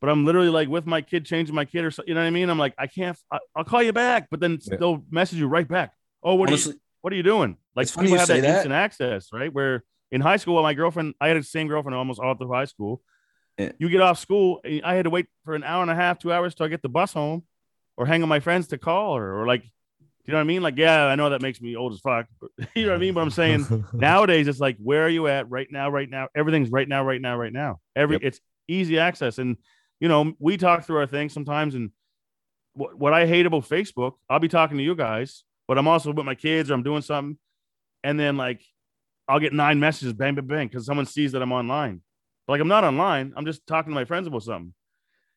but 0.01 0.11
I'm 0.11 0.25
literally 0.25 0.49
like 0.49 0.69
with 0.69 0.87
my 0.87 1.03
kid, 1.03 1.25
changing 1.25 1.55
my 1.55 1.65
kid 1.65 1.85
or 1.85 1.91
so, 1.93 2.03
you 2.07 2.15
know 2.15 2.21
what 2.21 2.27
I 2.27 2.31
mean? 2.31 2.49
I'm 2.51 2.59
like, 2.59 2.75
I 2.79 2.87
can't, 2.89 3.17
I, 3.31 3.39
I'll 3.55 3.65
call 3.65 3.83
you 3.83 3.93
back, 3.93 4.27
but 4.31 4.41
then 4.41 4.59
Yeah. 4.63 4.77
they'll 4.79 5.05
message 5.11 5.39
you 5.39 5.47
right 5.47 5.69
back. 5.69 5.93
Oh, 6.23 6.35
what 6.35 6.49
are 6.49 6.53
you, 6.53 6.55
Honestly, 6.57 6.75
what 7.03 7.13
are 7.13 7.17
you 7.17 7.23
doing? 7.23 7.57
Like 7.75 7.85
It's 7.85 7.97
people 7.97 8.17
have 8.19 8.29
that, 8.29 8.41
that. 8.43 8.55
instant 8.55 8.73
access, 8.73 9.29
right? 9.33 9.53
Where 9.53 9.85
in 10.11 10.21
high 10.21 10.37
school, 10.37 10.63
my 10.63 10.75
girlfriend, 10.75 11.15
I 11.21 11.29
had 11.29 11.37
the 11.37 11.43
same 11.43 11.69
girlfriend 11.69 11.95
almost 11.95 12.21
all 12.21 12.35
through 12.35 12.53
high 12.53 12.65
school. 12.65 13.01
Yeah. 13.59 13.73
You 13.79 13.89
get 13.89 14.01
off 14.01 14.19
school, 14.19 14.61
eh, 14.65 14.81
I 14.83 14.95
had 14.95 15.05
to 15.05 15.11
wait 15.11 15.27
for 15.45 15.55
an 15.55 15.63
hour 15.65 15.83
and 15.83 15.91
a 15.91 15.95
half, 15.95 16.19
two 16.19 16.33
hours 16.33 16.55
till 16.55 16.67
I 16.67 16.69
get 16.69 16.83
the 16.83 16.89
bus 16.89 17.13
home, 17.13 17.45
or 17.97 18.07
hang 18.07 18.23
on 18.23 18.29
my 18.29 18.41
friends 18.41 18.69
to 18.69 18.79
call 18.79 19.17
her, 19.17 19.41
or 19.41 19.47
like, 19.47 19.63
do 19.63 19.69
you 20.27 20.33
know 20.33 20.39
what 20.39 20.43
I 20.43 20.45
mean? 20.45 20.63
Like, 20.63 20.77
yeah, 20.77 21.07
I 21.07 21.15
know 21.15 21.31
that 21.31 21.43
makes 21.43 21.61
me 21.61 21.77
old 21.77 21.93
as 21.93 22.01
fuck. 22.01 22.27
But, 22.41 22.51
you 22.75 22.85
know 22.85 22.91
what 22.93 22.97
I 22.97 23.01
mean? 23.01 23.15
But 23.15 23.21
I'm 23.21 23.31
saying 23.31 23.85
nowadays 23.93 24.49
it's 24.49 24.61
like, 24.61 24.77
where 24.79 25.05
are 25.05 25.09
you 25.09 25.27
at 25.29 25.49
right 25.51 25.69
now? 25.71 25.91
Right 25.91 26.09
now, 26.09 26.29
everything's 26.35 26.71
right 26.71 26.89
now, 26.89 27.05
right 27.05 27.21
now, 27.21 27.37
right 27.37 27.53
now. 27.53 27.81
Every 27.97 28.17
Yep. 28.17 28.23
it's 28.25 28.41
easy 28.69 28.99
access, 28.99 29.39
and 29.39 29.57
you 30.01 30.09
know, 30.09 30.33
we 30.39 30.57
talk 30.57 30.85
through 30.85 30.97
our 30.99 31.07
things 31.07 31.33
sometimes, 31.35 31.75
and 31.75 31.91
what, 32.75 32.97
what 32.99 33.13
I 33.13 33.27
hate 33.27 33.45
about 33.47 33.69
Facebook, 33.69 34.13
I'll 34.29 34.39
be 34.39 34.49
talking 34.49 34.79
to 34.79 34.83
you 34.83 34.95
guys, 34.95 35.45
but 35.71 35.79
I'm 35.79 35.87
also 35.87 36.11
with 36.11 36.27
my 36.27 36.35
kids 36.35 36.69
or 36.69 36.75
I'm 36.75 36.83
doing 36.83 37.01
something, 37.01 37.39
and 38.03 38.19
then 38.19 38.37
like 38.37 38.61
I'll 39.29 39.39
get 39.39 39.53
nine 39.53 39.79
messages, 39.79 40.13
bang, 40.13 40.35
bang, 40.35 40.45
bang, 40.45 40.67
because 40.67 40.85
someone 40.85 41.07
sees 41.07 41.31
that 41.31 41.43
I'm 41.43 41.53
online. 41.53 42.01
But, 42.45 42.55
like 42.55 42.61
I'm 42.61 42.67
not 42.67 42.83
online. 42.83 43.33
I'm 43.37 43.47
just 43.47 43.65
talking 43.69 43.93
to 43.93 43.95
my 43.95 44.05
friends 44.05 44.27
about 44.27 44.43
something. 44.43 44.75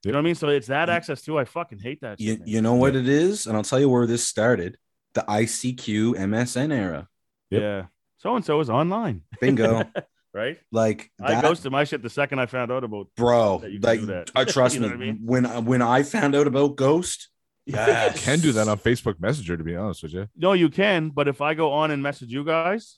You 0.04 0.12
know 0.12 0.18
what 0.18 0.24
I 0.24 0.26
mean? 0.26 0.34
So 0.34 0.48
it's 0.48 0.66
that 0.70 0.90
access 0.90 1.22
too. 1.22 1.38
I 1.38 1.46
fucking 1.46 1.78
hate 1.78 2.02
that. 2.02 2.20
you, 2.20 2.32
shit, 2.32 2.40
man. 2.40 2.48
you 2.48 2.62
know 2.64 2.74
what 2.74 2.96
it 2.96 3.08
is, 3.08 3.46
and 3.46 3.56
I'll 3.56 3.62
tell 3.62 3.80
you 3.80 3.88
where 3.88 4.08
this 4.08 4.28
started: 4.28 4.80
the 5.14 5.22
ICQ 5.22 6.16
MSN 6.16 6.74
era. 6.74 7.08
Yep. 7.52 7.62
Yeah. 7.62 7.86
So 8.18 8.36
and 8.36 8.44
so 8.44 8.60
is 8.60 8.72
online, 8.72 9.22
Bingo. 9.40 9.84
right? 10.34 10.58
like 10.72 11.12
I 11.22 11.36
that, 11.36 11.44
ghosted 11.44 11.72
my 11.72 11.84
shit 11.84 12.02
the 12.02 12.10
second 12.10 12.40
I 12.40 12.48
found 12.48 12.72
out 12.72 12.84
about. 12.84 13.10
bro. 13.16 13.60
that 13.60 13.72
you 13.72 13.78
Like, 13.78 14.02
that. 14.08 14.32
I 14.34 14.46
trust 14.46 14.74
You 14.80 14.82
know 14.82 14.88
me. 14.88 14.94
I 14.96 14.98
mean? 14.98 15.20
When 15.26 15.66
when 15.66 15.84
I 15.84 16.02
found 16.02 16.34
out 16.34 16.48
about 16.48 16.76
Ghost, 16.76 17.30
I 17.74 18.10
can 18.16 18.40
do 18.40 18.52
that 18.54 18.68
on 18.68 18.78
Facebook 18.80 19.20
Messenger, 19.20 19.58
to 19.58 19.64
be 19.64 19.76
honest 19.76 20.04
with 20.04 20.14
you. 20.14 20.28
No, 20.36 20.54
you 20.54 20.70
can, 20.70 21.10
but 21.10 21.28
if 21.28 21.40
I 21.42 21.54
go 21.54 21.72
on 21.72 21.92
and 21.92 22.04
message 22.04 22.30
you 22.32 22.44
guys, 22.44 22.98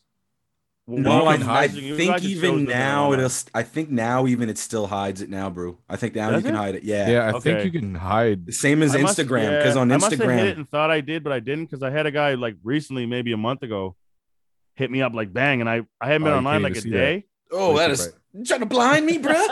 w- 0.88 1.04
No, 1.04 1.26
I, 1.26 1.34
I'm 1.36 1.48
I 1.50 1.68
messaging 1.68 1.82
you 1.84 1.96
think 1.98 2.12
guys, 2.14 2.26
even 2.26 2.66
that 2.66 2.72
now 2.74 3.06
online. 3.06 3.20
it'll. 3.26 3.38
I 3.54 3.62
think 3.64 3.90
now 3.92 4.26
even 4.26 4.50
it 4.50 4.58
still 4.58 4.88
hides 4.88 5.22
it 5.22 5.30
now, 5.30 5.50
bro. 5.52 5.78
I 5.88 5.98
think 5.98 6.16
now 6.16 6.32
Does 6.32 6.42
you 6.44 6.48
can 6.50 6.56
hide 6.56 6.76
it. 6.76 6.84
Yeah. 6.84 7.10
Yeah, 7.10 7.20
I 7.28 7.32
Okay. 7.34 7.62
think 7.62 7.74
you 7.74 7.80
can 7.80 7.94
hide. 7.96 8.48
The 8.48 8.52
same 8.54 8.82
as 8.82 8.96
I 8.96 9.02
must- 9.02 9.20
Instagram, 9.20 9.58
because 9.60 9.76
yeah, 9.76 9.82
on 9.82 9.92
I 9.92 9.98
must 9.98 10.12
have 10.12 10.20
hit 10.20 10.30
it 10.30 10.56
Instagram, 10.56 10.58
and 10.58 10.70
thought 10.70 10.90
I 10.90 11.02
did, 11.02 11.24
but 11.24 11.32
I 11.34 11.40
didn't 11.40 11.66
because 11.66 11.84
I 11.84 11.92
had 11.92 12.06
a 12.08 12.12
guy 12.12 12.34
like 12.34 12.56
recently, 12.64 13.06
maybe 13.06 13.34
a 13.34 13.38
month 13.38 13.62
ago, 13.62 13.96
hit 14.74 14.90
me 14.90 15.02
up 15.04 15.14
like 15.14 15.32
bang, 15.32 15.62
and 15.62 15.70
I 15.70 15.82
I 16.02 16.08
hadn't 16.08 16.24
been 16.24 16.34
Oh, 16.34 16.38
online 16.38 16.64
like 16.64 16.76
a 16.76 16.82
see 16.82 16.90
that. 16.90 16.98
day. 16.98 17.26
oh, 17.52 17.78
that 17.78 17.92
is 17.92 18.02
Facebook, 18.02 18.08
is 18.08 18.14
you 18.34 18.46
trying 18.46 18.60
to 18.62 18.66
blind 18.66 19.06
me, 19.06 19.20
bro. 19.20 19.34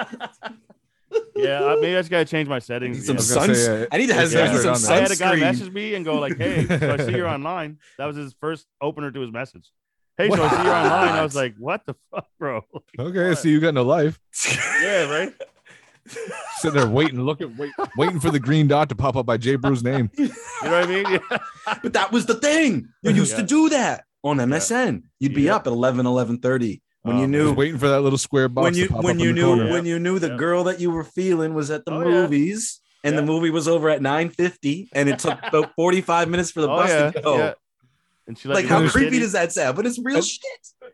Yeah, 1.35 1.65
I, 1.65 1.75
maybe 1.75 1.95
I 1.95 1.99
just 1.99 2.11
gotta 2.11 2.25
change 2.25 2.47
my 2.47 2.57
I 2.57 2.59
settings. 2.59 2.97
need 2.97 3.05
some 3.05 3.15
yeah. 3.17 3.21
suns. 3.21 3.65
say, 3.65 3.83
uh, 3.83 3.87
I 3.91 3.97
need 3.97 4.07
to 4.07 4.13
have 4.13 4.31
yeah, 4.31 4.41
I 4.41 4.53
need 4.53 4.61
some 4.61 4.73
right 4.73 4.85
on 4.85 4.91
I 4.91 5.01
had 5.01 5.11
a 5.11 5.15
guy 5.15 5.35
message 5.35 5.71
me 5.71 5.95
and 5.95 6.05
go 6.05 6.19
like, 6.19 6.37
"Hey, 6.37 6.65
so 6.65 6.93
I 6.93 6.97
see 6.97 7.11
you're 7.11 7.27
online." 7.27 7.79
That 7.97 8.05
was 8.05 8.15
his 8.15 8.33
first 8.39 8.67
opener 8.81 9.11
to 9.11 9.19
his 9.19 9.31
message. 9.31 9.71
Hey, 10.17 10.29
so 10.29 10.43
I 10.43 10.49
see 10.49 10.55
you're 10.63 10.75
online. 10.75 11.09
I 11.09 11.23
was 11.23 11.35
like, 11.35 11.55
"What 11.57 11.85
the 11.85 11.95
fuck, 12.11 12.27
bro?" 12.39 12.61
Okay, 12.99 13.33
so 13.35 13.47
you 13.47 13.59
got 13.59 13.73
no 13.73 13.83
life. 13.83 14.19
yeah, 14.81 15.09
right. 15.09 15.33
sitting 16.57 16.77
there 16.79 16.89
waiting, 16.89 17.21
looking, 17.21 17.55
wait, 17.57 17.71
waiting 17.97 18.19
for 18.19 18.29
the 18.29 18.39
green 18.39 18.67
dot 18.67 18.89
to 18.89 18.95
pop 18.95 19.15
up 19.15 19.25
by 19.25 19.37
Jay 19.37 19.55
Brew's 19.55 19.83
name. 19.83 20.11
You 20.17 20.27
know 20.27 20.33
what 20.61 20.83
I 20.83 20.85
mean? 20.85 21.05
Yeah. 21.09 21.37
But 21.81 21.93
that 21.93 22.11
was 22.11 22.25
the 22.25 22.35
thing. 22.35 22.89
You 23.01 23.11
used 23.11 23.35
to 23.35 23.43
do 23.43 23.69
that 23.69 24.05
on 24.23 24.37
MSN. 24.37 25.03
You'd 25.19 25.33
be 25.33 25.43
Yeah. 25.43 25.55
up 25.55 25.67
at 25.67 25.73
11, 25.73 26.05
11.30 26.05 26.81
when 27.03 27.17
you 27.17 27.23
Um, 27.25 27.31
knew 27.31 27.53
waiting 27.53 27.77
for 27.77 27.87
that 27.89 28.01
little 28.01 28.17
square 28.17 28.49
box 28.49 28.63
when 28.63 28.75
you 28.75 28.87
to 28.87 28.93
pop 28.93 29.03
when 29.03 29.17
up 29.17 29.21
you 29.23 29.27
the 29.29 29.33
knew 29.33 29.45
corner. 29.45 29.71
when 29.71 29.85
you 29.85 29.99
knew 29.99 30.19
the 30.19 30.29
Yeah. 30.29 30.37
girl 30.37 30.63
that 30.65 30.79
you 30.79 30.89
were 30.91 31.03
feeling 31.03 31.53
was 31.53 31.69
at 31.71 31.85
the 31.85 31.91
Oh, 31.91 32.01
yeah. 32.01 32.09
movies 32.09 32.79
and 33.03 33.17
the 33.17 33.21
movie 33.23 33.49
was 33.49 33.67
over 33.67 33.89
at 33.89 34.01
9:50 34.01 34.89
and 34.93 35.07
it 35.09 35.19
took 35.19 35.37
about 35.45 35.73
45 35.75 36.29
minutes 36.29 36.51
for 36.51 36.61
the 36.61 36.69
Oh, 36.69 36.77
bus 36.77 36.89
yeah, 36.89 37.11
to 37.11 37.21
go. 37.21 37.37
yeah. 37.37 37.53
And 38.25 38.37
she 38.37 38.47
Like 38.47 38.65
how 38.67 38.87
creepy 38.87 39.17
shitty. 39.17 39.19
does 39.19 39.31
that 39.33 39.51
sound? 39.51 39.75
But 39.75 39.85
it's 39.85 39.99
real 39.99 40.15
And- 40.17 40.25
shit. 40.25 40.41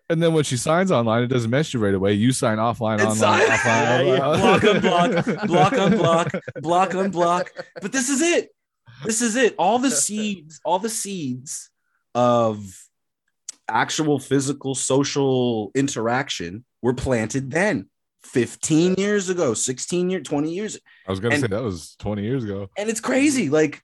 And 0.10 0.24
then 0.24 0.34
when 0.34 0.44
she 0.44 0.58
signs 0.58 0.92
online, 0.92 1.22
it 1.22 1.28
doesn't 1.28 1.52
mess 1.52 1.72
you 1.72 1.80
right 1.80 1.94
away. 1.94 2.14
You 2.14 2.32
sign 2.32 2.58
offline, 2.58 2.94
And 2.94 3.02
online, 3.10 3.16
sign- 3.16 3.48
offline, 3.48 4.08
Yeah, 4.08 4.14
yeah. 4.14 4.20
offline. 4.20 4.82
block 4.82 5.14
unblock, 5.44 5.48
block 5.48 5.74
unblock, 5.74 6.42
block 6.64 6.90
unblock. 6.92 7.48
But 7.84 7.92
this 7.92 8.10
is 8.10 8.24
it. 8.24 8.50
This 9.06 9.22
is 9.22 9.36
it. 9.36 9.54
All 9.60 9.78
the 9.78 9.92
seeds, 9.92 10.60
all 10.66 10.80
the 10.80 10.90
seeds 10.90 11.70
of 12.16 12.66
actual 13.74 14.20
physical 14.20 14.76
social 14.76 15.72
interaction 15.76 16.66
were 16.82 16.94
planted 16.94 17.52
then. 17.52 17.90
15 18.24 18.96
years 18.98 19.30
ago, 19.30 19.54
16 19.54 20.10
years, 20.10 20.24
20 20.28 20.54
years. 20.54 20.78
I 21.08 21.12
was 21.12 21.20
gonna 21.20 21.36
And- 21.36 21.42
say 21.42 21.48
that 21.48 21.64
was 21.64 21.96
20 22.00 22.22
years 22.24 22.44
ago. 22.44 22.70
And 22.78 22.90
it's 22.90 23.00
crazy. 23.00 23.50
Like, 23.50 23.82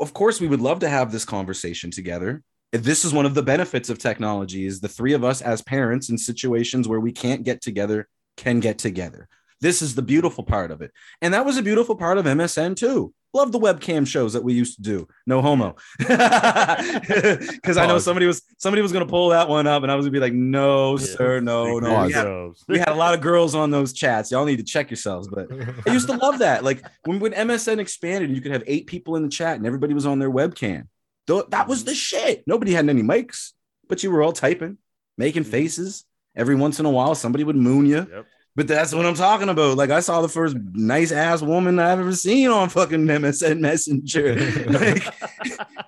of 0.00 0.12
course, 0.12 0.40
we 0.40 0.48
would 0.48 0.60
love 0.60 0.80
to 0.80 0.88
have 0.88 1.12
this 1.12 1.24
conversation 1.24 1.90
together. 1.90 2.42
This 2.72 3.04
is 3.04 3.12
one 3.12 3.26
of 3.26 3.34
the 3.34 3.42
benefits 3.42 3.88
of 3.88 3.98
technology 3.98 4.66
is 4.66 4.80
the 4.80 4.88
three 4.88 5.12
of 5.12 5.22
us 5.22 5.40
as 5.40 5.62
parents 5.62 6.08
in 6.10 6.18
situations 6.18 6.88
where 6.88 7.00
we 7.00 7.12
can't 7.12 7.44
get 7.44 7.60
together 7.62 8.08
can 8.36 8.60
get 8.60 8.76
together. 8.78 9.28
This 9.60 9.80
is 9.80 9.94
the 9.94 10.02
beautiful 10.02 10.44
part 10.44 10.70
of 10.70 10.82
it. 10.82 10.90
And 11.22 11.32
that 11.32 11.46
was 11.46 11.56
a 11.56 11.62
beautiful 11.62 11.96
part 11.96 12.18
of 12.18 12.26
MSN 12.26 12.74
too. 12.76 13.14
Love 13.36 13.52
the 13.52 13.58
webcam 13.60 14.06
shows 14.06 14.32
that 14.32 14.42
we 14.42 14.54
used 14.54 14.76
to 14.76 14.82
do. 14.82 15.06
No 15.26 15.42
homo. 15.42 15.76
Because 15.98 17.76
I 17.76 17.86
know 17.86 17.98
somebody 17.98 18.26
was 18.26 18.42
somebody 18.56 18.80
was 18.80 18.92
gonna 18.92 19.06
pull 19.06 19.28
that 19.28 19.48
one 19.48 19.66
up 19.66 19.82
and 19.82 19.92
I 19.92 19.94
was 19.94 20.06
gonna 20.06 20.12
be 20.12 20.20
like, 20.20 20.32
no, 20.32 20.98
Yeah. 20.98 21.04
sir, 21.04 21.40
no, 21.40 21.78
no. 21.78 22.06
We 22.06 22.12
had, 22.12 22.26
we 22.68 22.78
had 22.78 22.88
a 22.88 22.94
lot 22.94 23.12
of 23.14 23.20
girls 23.20 23.54
on 23.54 23.70
those 23.70 23.92
chats. 23.92 24.30
Y'all 24.30 24.46
need 24.46 24.56
to 24.56 24.64
check 24.64 24.90
yourselves, 24.90 25.28
but 25.28 25.48
I 25.86 25.92
used 25.92 26.06
to 26.08 26.16
love 26.16 26.38
that. 26.38 26.64
Like 26.64 26.82
when, 27.04 27.18
when 27.20 27.32
MSN 27.32 27.78
expanded, 27.78 28.30
you 28.30 28.40
could 28.40 28.52
have 28.52 28.62
eight 28.66 28.86
people 28.86 29.16
in 29.16 29.22
the 29.22 29.28
chat 29.28 29.56
and 29.56 29.66
everybody 29.66 29.92
was 29.92 30.06
on 30.06 30.18
their 30.18 30.30
webcam. 30.30 30.88
Though 31.26 31.42
that 31.50 31.68
was 31.68 31.84
the 31.84 31.94
shit. 31.94 32.42
Nobody 32.46 32.72
had 32.72 32.88
any 32.88 33.02
mics, 33.02 33.52
but 33.88 34.02
you 34.02 34.10
were 34.10 34.22
all 34.22 34.32
typing, 34.32 34.78
making 35.18 35.44
faces. 35.44 36.04
Every 36.34 36.54
once 36.54 36.78
in 36.80 36.86
a 36.86 36.90
while, 36.90 37.14
somebody 37.14 37.44
would 37.44 37.56
moon 37.56 37.86
you. 37.86 38.06
Yep. 38.10 38.26
But 38.56 38.66
that's 38.68 38.94
what 38.94 39.04
I'm 39.06 39.14
talking 39.14 39.48
about. 39.50 39.76
Like 39.76 39.90
I 39.90 40.00
saw 40.00 40.22
the 40.22 40.28
first 40.28 40.56
nice 40.72 41.12
ass 41.12 41.42
woman 41.42 41.78
I've 41.78 42.00
ever 42.00 42.14
seen 42.14 42.48
on 42.48 42.68
fucking 42.70 43.04
MSN 43.06 43.60
Messenger. 43.60 44.34
like, 44.70 45.06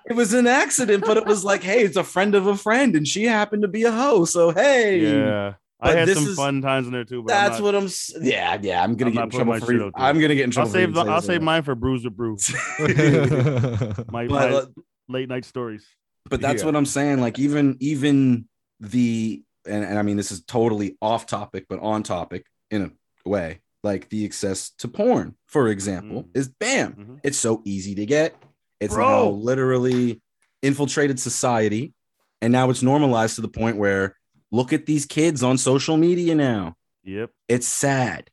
it 0.05 0.15
was 0.15 0.33
an 0.33 0.45
accident, 0.47 1.03
but 1.05 1.17
it 1.17 1.25
was 1.25 1.43
like, 1.43 1.63
hey, 1.63 1.83
it's 1.83 1.97
a 1.97 2.03
friend 2.03 2.35
of 2.35 2.45
a 2.47 2.55
friend, 2.55 2.95
and 2.95 3.07
she 3.07 3.23
happened 3.25 3.63
to 3.63 3.67
be 3.67 3.83
a 3.83 3.91
hoe. 3.91 4.23
So 4.25 4.51
hey, 4.51 4.99
Yeah. 4.99 5.53
I 5.81 5.93
had 5.93 6.09
some 6.09 6.27
is- 6.27 6.35
fun 6.35 6.61
times 6.61 6.85
in 6.87 6.93
there 6.93 7.05
too. 7.05 7.23
But 7.23 7.33
I'm 7.33 7.41
that's 7.45 7.59
not- 7.59 7.63
what 7.63 7.75
I'm. 7.75 7.85
s- 7.85 8.13
Yeah, 8.21 8.57
yeah. 8.61 8.83
I'm 8.83 8.95
gonna 8.95 9.09
I'm 9.09 9.15
get 9.15 9.23
in 9.23 9.29
trouble 9.31 9.53
for. 9.53 9.59
shit 9.65 9.69
even- 9.75 9.87
out 9.87 9.93
there. 9.97 10.05
I'm 10.05 10.19
gonna 10.21 10.35
get 10.35 10.43
in 10.43 10.49
I'll 10.49 10.53
trouble. 10.53 10.71
save 10.71 10.93
the, 10.93 11.01
I'll 11.01 11.21
so. 11.21 11.27
save 11.27 11.41
mine 11.41 11.63
for 11.63 11.73
Bruiser 11.73 12.09
Brew. 12.11 12.37
My, 12.79 14.27
But, 14.27 14.29
my 14.29 14.47
uh, 14.49 14.65
late 15.07 15.29
night 15.29 15.45
stories. 15.45 15.85
but 16.29 16.41
that's 16.41 16.61
Yeah. 16.61 16.65
what 16.67 16.75
I'm 16.75 16.85
saying. 16.85 17.19
Like 17.21 17.39
even 17.39 17.77
even 17.79 18.47
the 18.79 19.41
and, 19.65 19.83
and 19.83 19.97
I 19.97 20.01
mean 20.03 20.17
this 20.17 20.31
is 20.31 20.43
totally 20.43 20.97
off 21.01 21.25
topic, 21.25 21.65
but 21.69 21.79
on 21.79 22.03
topic 22.03 22.45
in 22.71 22.81
a 22.83 23.29
way. 23.29 23.59
Like 23.83 24.09
the 24.09 24.25
access 24.25 24.69
to 24.79 24.87
porn, 24.87 25.35
for 25.47 25.69
example, 25.69 26.23
Mhm. 26.23 26.29
is 26.37 26.49
bam. 26.49 26.93
Mhm. 26.93 27.19
It's 27.23 27.37
so 27.37 27.61
easy 27.65 27.95
to 27.95 28.05
get. 28.05 28.35
It's 28.79 28.93
Bro. 28.93 29.07
now 29.07 29.29
literally 29.29 30.21
infiltrated 30.61 31.19
society, 31.19 31.93
and 32.41 32.51
now 32.51 32.69
it's 32.69 32.83
normalized 32.83 33.35
to 33.35 33.41
the 33.41 33.47
point 33.47 33.77
where 33.77 34.15
look 34.51 34.73
at 34.73 34.85
these 34.85 35.05
kids 35.05 35.43
on 35.43 35.57
social 35.57 35.95
media 35.95 36.35
now. 36.35 36.75
Yep. 37.03 37.31
It's 37.47 37.67
sad. 37.67 38.29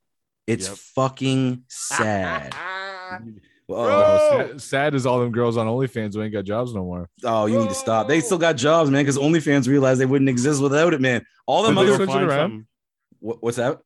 It's 0.47 0.69
Yep. 0.69 0.77
fucking 0.79 1.63
sad. 1.69 2.55
Oh, 2.55 3.19
Oh, 3.69 4.47
sad, 4.49 4.63
sad 4.63 4.95
is 4.95 5.07
all 5.07 5.19
them 5.21 5.33
girls 5.33 5.57
on 5.57 5.67
OnlyFans 5.67 6.15
who 6.15 6.23
ain't 6.23 6.33
got 6.33 6.45
jobs 6.45 6.73
no 6.73 6.85
more. 6.85 7.09
oh, 7.25 7.47
you 7.47 7.59
need 7.59 7.69
to 7.69 7.75
stop. 7.75 8.07
They 8.07 8.21
still 8.21 8.39
got 8.39 8.53
jobs, 8.57 8.91
man, 8.91 9.03
because 9.05 9.19
OnlyFans 9.19 9.67
realized 9.69 10.01
they 10.01 10.07
wouldn't 10.07 10.29
exist 10.29 10.63
without 10.63 10.95
it, 10.95 11.01
man. 11.01 11.25
All 11.47 11.65
them 11.65 11.75
But 11.75 11.83
they 11.85 11.93
other 11.95 12.05
switch 12.07 12.17
around. 12.17 12.67
What- 13.19 13.43
what's 13.43 13.57
that? 13.57 13.81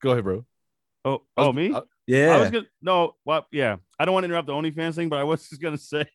Go 0.00 0.12
ahead, 0.12 0.24
bro. 0.24 0.44
Oh, 1.04 1.22
I 1.36 1.40
was- 1.40 1.48
oh, 1.48 1.52
me? 1.52 1.72
I- 1.74 1.82
Yeah. 2.06 2.34
I 2.36 2.40
was 2.40 2.50
gonna 2.50 2.66
no, 2.82 3.14
well, 3.24 3.46
yeah. 3.52 3.76
I 3.98 4.04
don't 4.04 4.14
want 4.14 4.24
to 4.24 4.28
interrupt 4.28 4.46
the 4.46 4.52
OnlyFans 4.54 4.94
thing, 4.94 5.08
but 5.08 5.18
I 5.18 5.24
was 5.24 5.46
just 5.48 5.60
gonna 5.60 5.78
say, 5.78 6.06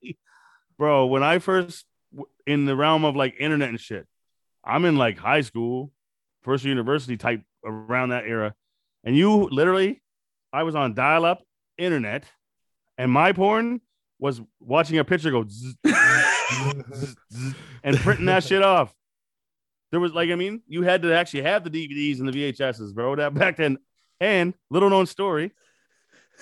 bro, 0.78 1.06
when 1.08 1.24
I 1.24 1.40
first 1.40 1.86
in 2.46 2.66
the 2.66 2.76
realm 2.76 3.06
of 3.06 3.16
like 3.16 3.36
internet 3.40 3.70
and 3.70 3.80
shit, 3.80 4.06
I'm 4.64 4.86
in 4.86 4.98
like 4.98 5.18
high 5.18 5.42
school, 5.42 5.92
first 6.44 6.64
university 6.66 7.18
type 7.18 7.42
around 7.66 8.10
that 8.10 8.26
era, 8.26 8.54
and 9.04 9.16
you 9.18 9.48
literally, 9.50 10.02
I 10.52 10.64
was 10.64 10.76
on 10.76 10.94
dial-up 10.94 11.42
internet, 11.78 12.26
and 12.98 13.12
my 13.12 13.32
porn 13.34 13.82
was 14.20 14.42
watching 14.60 14.98
a 15.00 15.04
picture 15.04 15.32
go 15.32 15.46
zzz, 15.48 15.76
zzz, 15.86 17.16
zzz, 17.34 17.56
and 17.84 17.98
printing 17.98 18.26
that 18.28 18.44
shit 18.44 18.62
off. 18.62 18.94
There 19.94 20.00
was 20.00 20.12
like, 20.12 20.32
I 20.32 20.36
mean, 20.36 20.64
you 20.68 20.82
had 20.82 21.04
to 21.04 21.14
actually 21.14 21.44
have 21.44 21.64
the 21.64 21.70
DVDs 21.70 22.18
and 22.20 22.28
the 22.28 22.32
VHSs, 22.52 22.96
bro. 22.96 23.16
That 23.16 23.36
back 23.36 23.58
then, 23.58 23.78
and 24.20 24.56
little 24.72 24.90
known 24.90 25.06
story. 25.06 25.52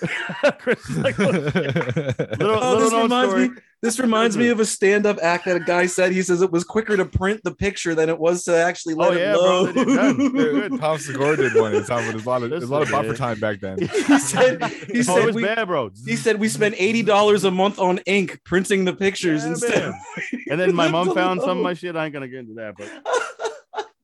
Chris 0.58 0.88
like, 0.96 1.20
"Oh, 1.20 1.24
little, 1.30 2.58
Oh, 2.64 2.76
little 2.78 3.08
known 3.08 3.28
story. 3.28 3.48
me. 3.50 3.56
This 3.82 3.98
reminds 3.98 4.36
me 4.36 4.44
mm-hmm. 4.44 4.52
of 4.52 4.60
a 4.60 4.64
stand-up 4.64 5.18
act 5.20 5.44
that 5.46 5.56
a 5.56 5.60
guy 5.60 5.86
said. 5.86 6.12
He 6.12 6.22
says 6.22 6.40
it 6.40 6.52
was 6.52 6.62
quicker 6.62 6.96
to 6.96 7.04
print 7.04 7.40
the 7.42 7.52
picture 7.52 7.96
than 7.96 8.08
it 8.08 8.16
was 8.16 8.44
to 8.44 8.56
actually 8.56 8.94
let 8.94 9.10
Oh, 9.10 9.14
it 9.14 9.18
yeah, 9.20 9.32
bro, 9.32 9.40
load. 9.42 9.74
they 9.74 9.84
did 9.84 9.96
done. 9.96 10.18
They're 10.18 10.52
good. 10.68 10.72
Tom 10.80 10.98
Segura 10.98 11.36
did 11.36 11.54
one. 11.56 11.74
It's 11.74 11.90
on, 11.90 12.04
there's 12.08 12.24
a 12.24 12.28
lot 12.28 12.42
of 12.44 12.50
there's 12.50 12.62
a 12.62 12.72
lot 12.72 12.82
of 12.82 12.90
buffer 12.92 13.14
time 13.14 13.40
back 13.40 13.58
then. 13.58 13.78
he 14.06 14.18
said. 14.20 14.62
He 14.62 15.00
Oh, 15.00 15.02
said 15.02 15.28
it's 15.30 15.34
we. 15.34 15.42
bad, 15.42 15.66
bro. 15.66 15.90
He 16.06 16.14
said 16.14 16.38
we 16.38 16.48
spent 16.48 16.76
eighty 16.78 17.02
dollars 17.02 17.42
a 17.42 17.50
month 17.50 17.80
on 17.80 17.98
ink 18.06 18.38
printing 18.44 18.84
the 18.84 18.92
pictures 18.92 19.42
Yeah, 19.42 19.50
instead. 19.50 19.90
man. 19.90 20.00
And 20.50 20.60
then 20.60 20.74
my 20.76 20.88
mom 20.88 21.12
found 21.14 21.40
so 21.40 21.46
some 21.46 21.58
of 21.58 21.64
my 21.64 21.74
shit. 21.74 21.96
I 21.96 22.04
ain't 22.04 22.12
gonna 22.14 22.28
get 22.28 22.38
into 22.40 22.54
that, 22.54 22.74
but 22.76 22.88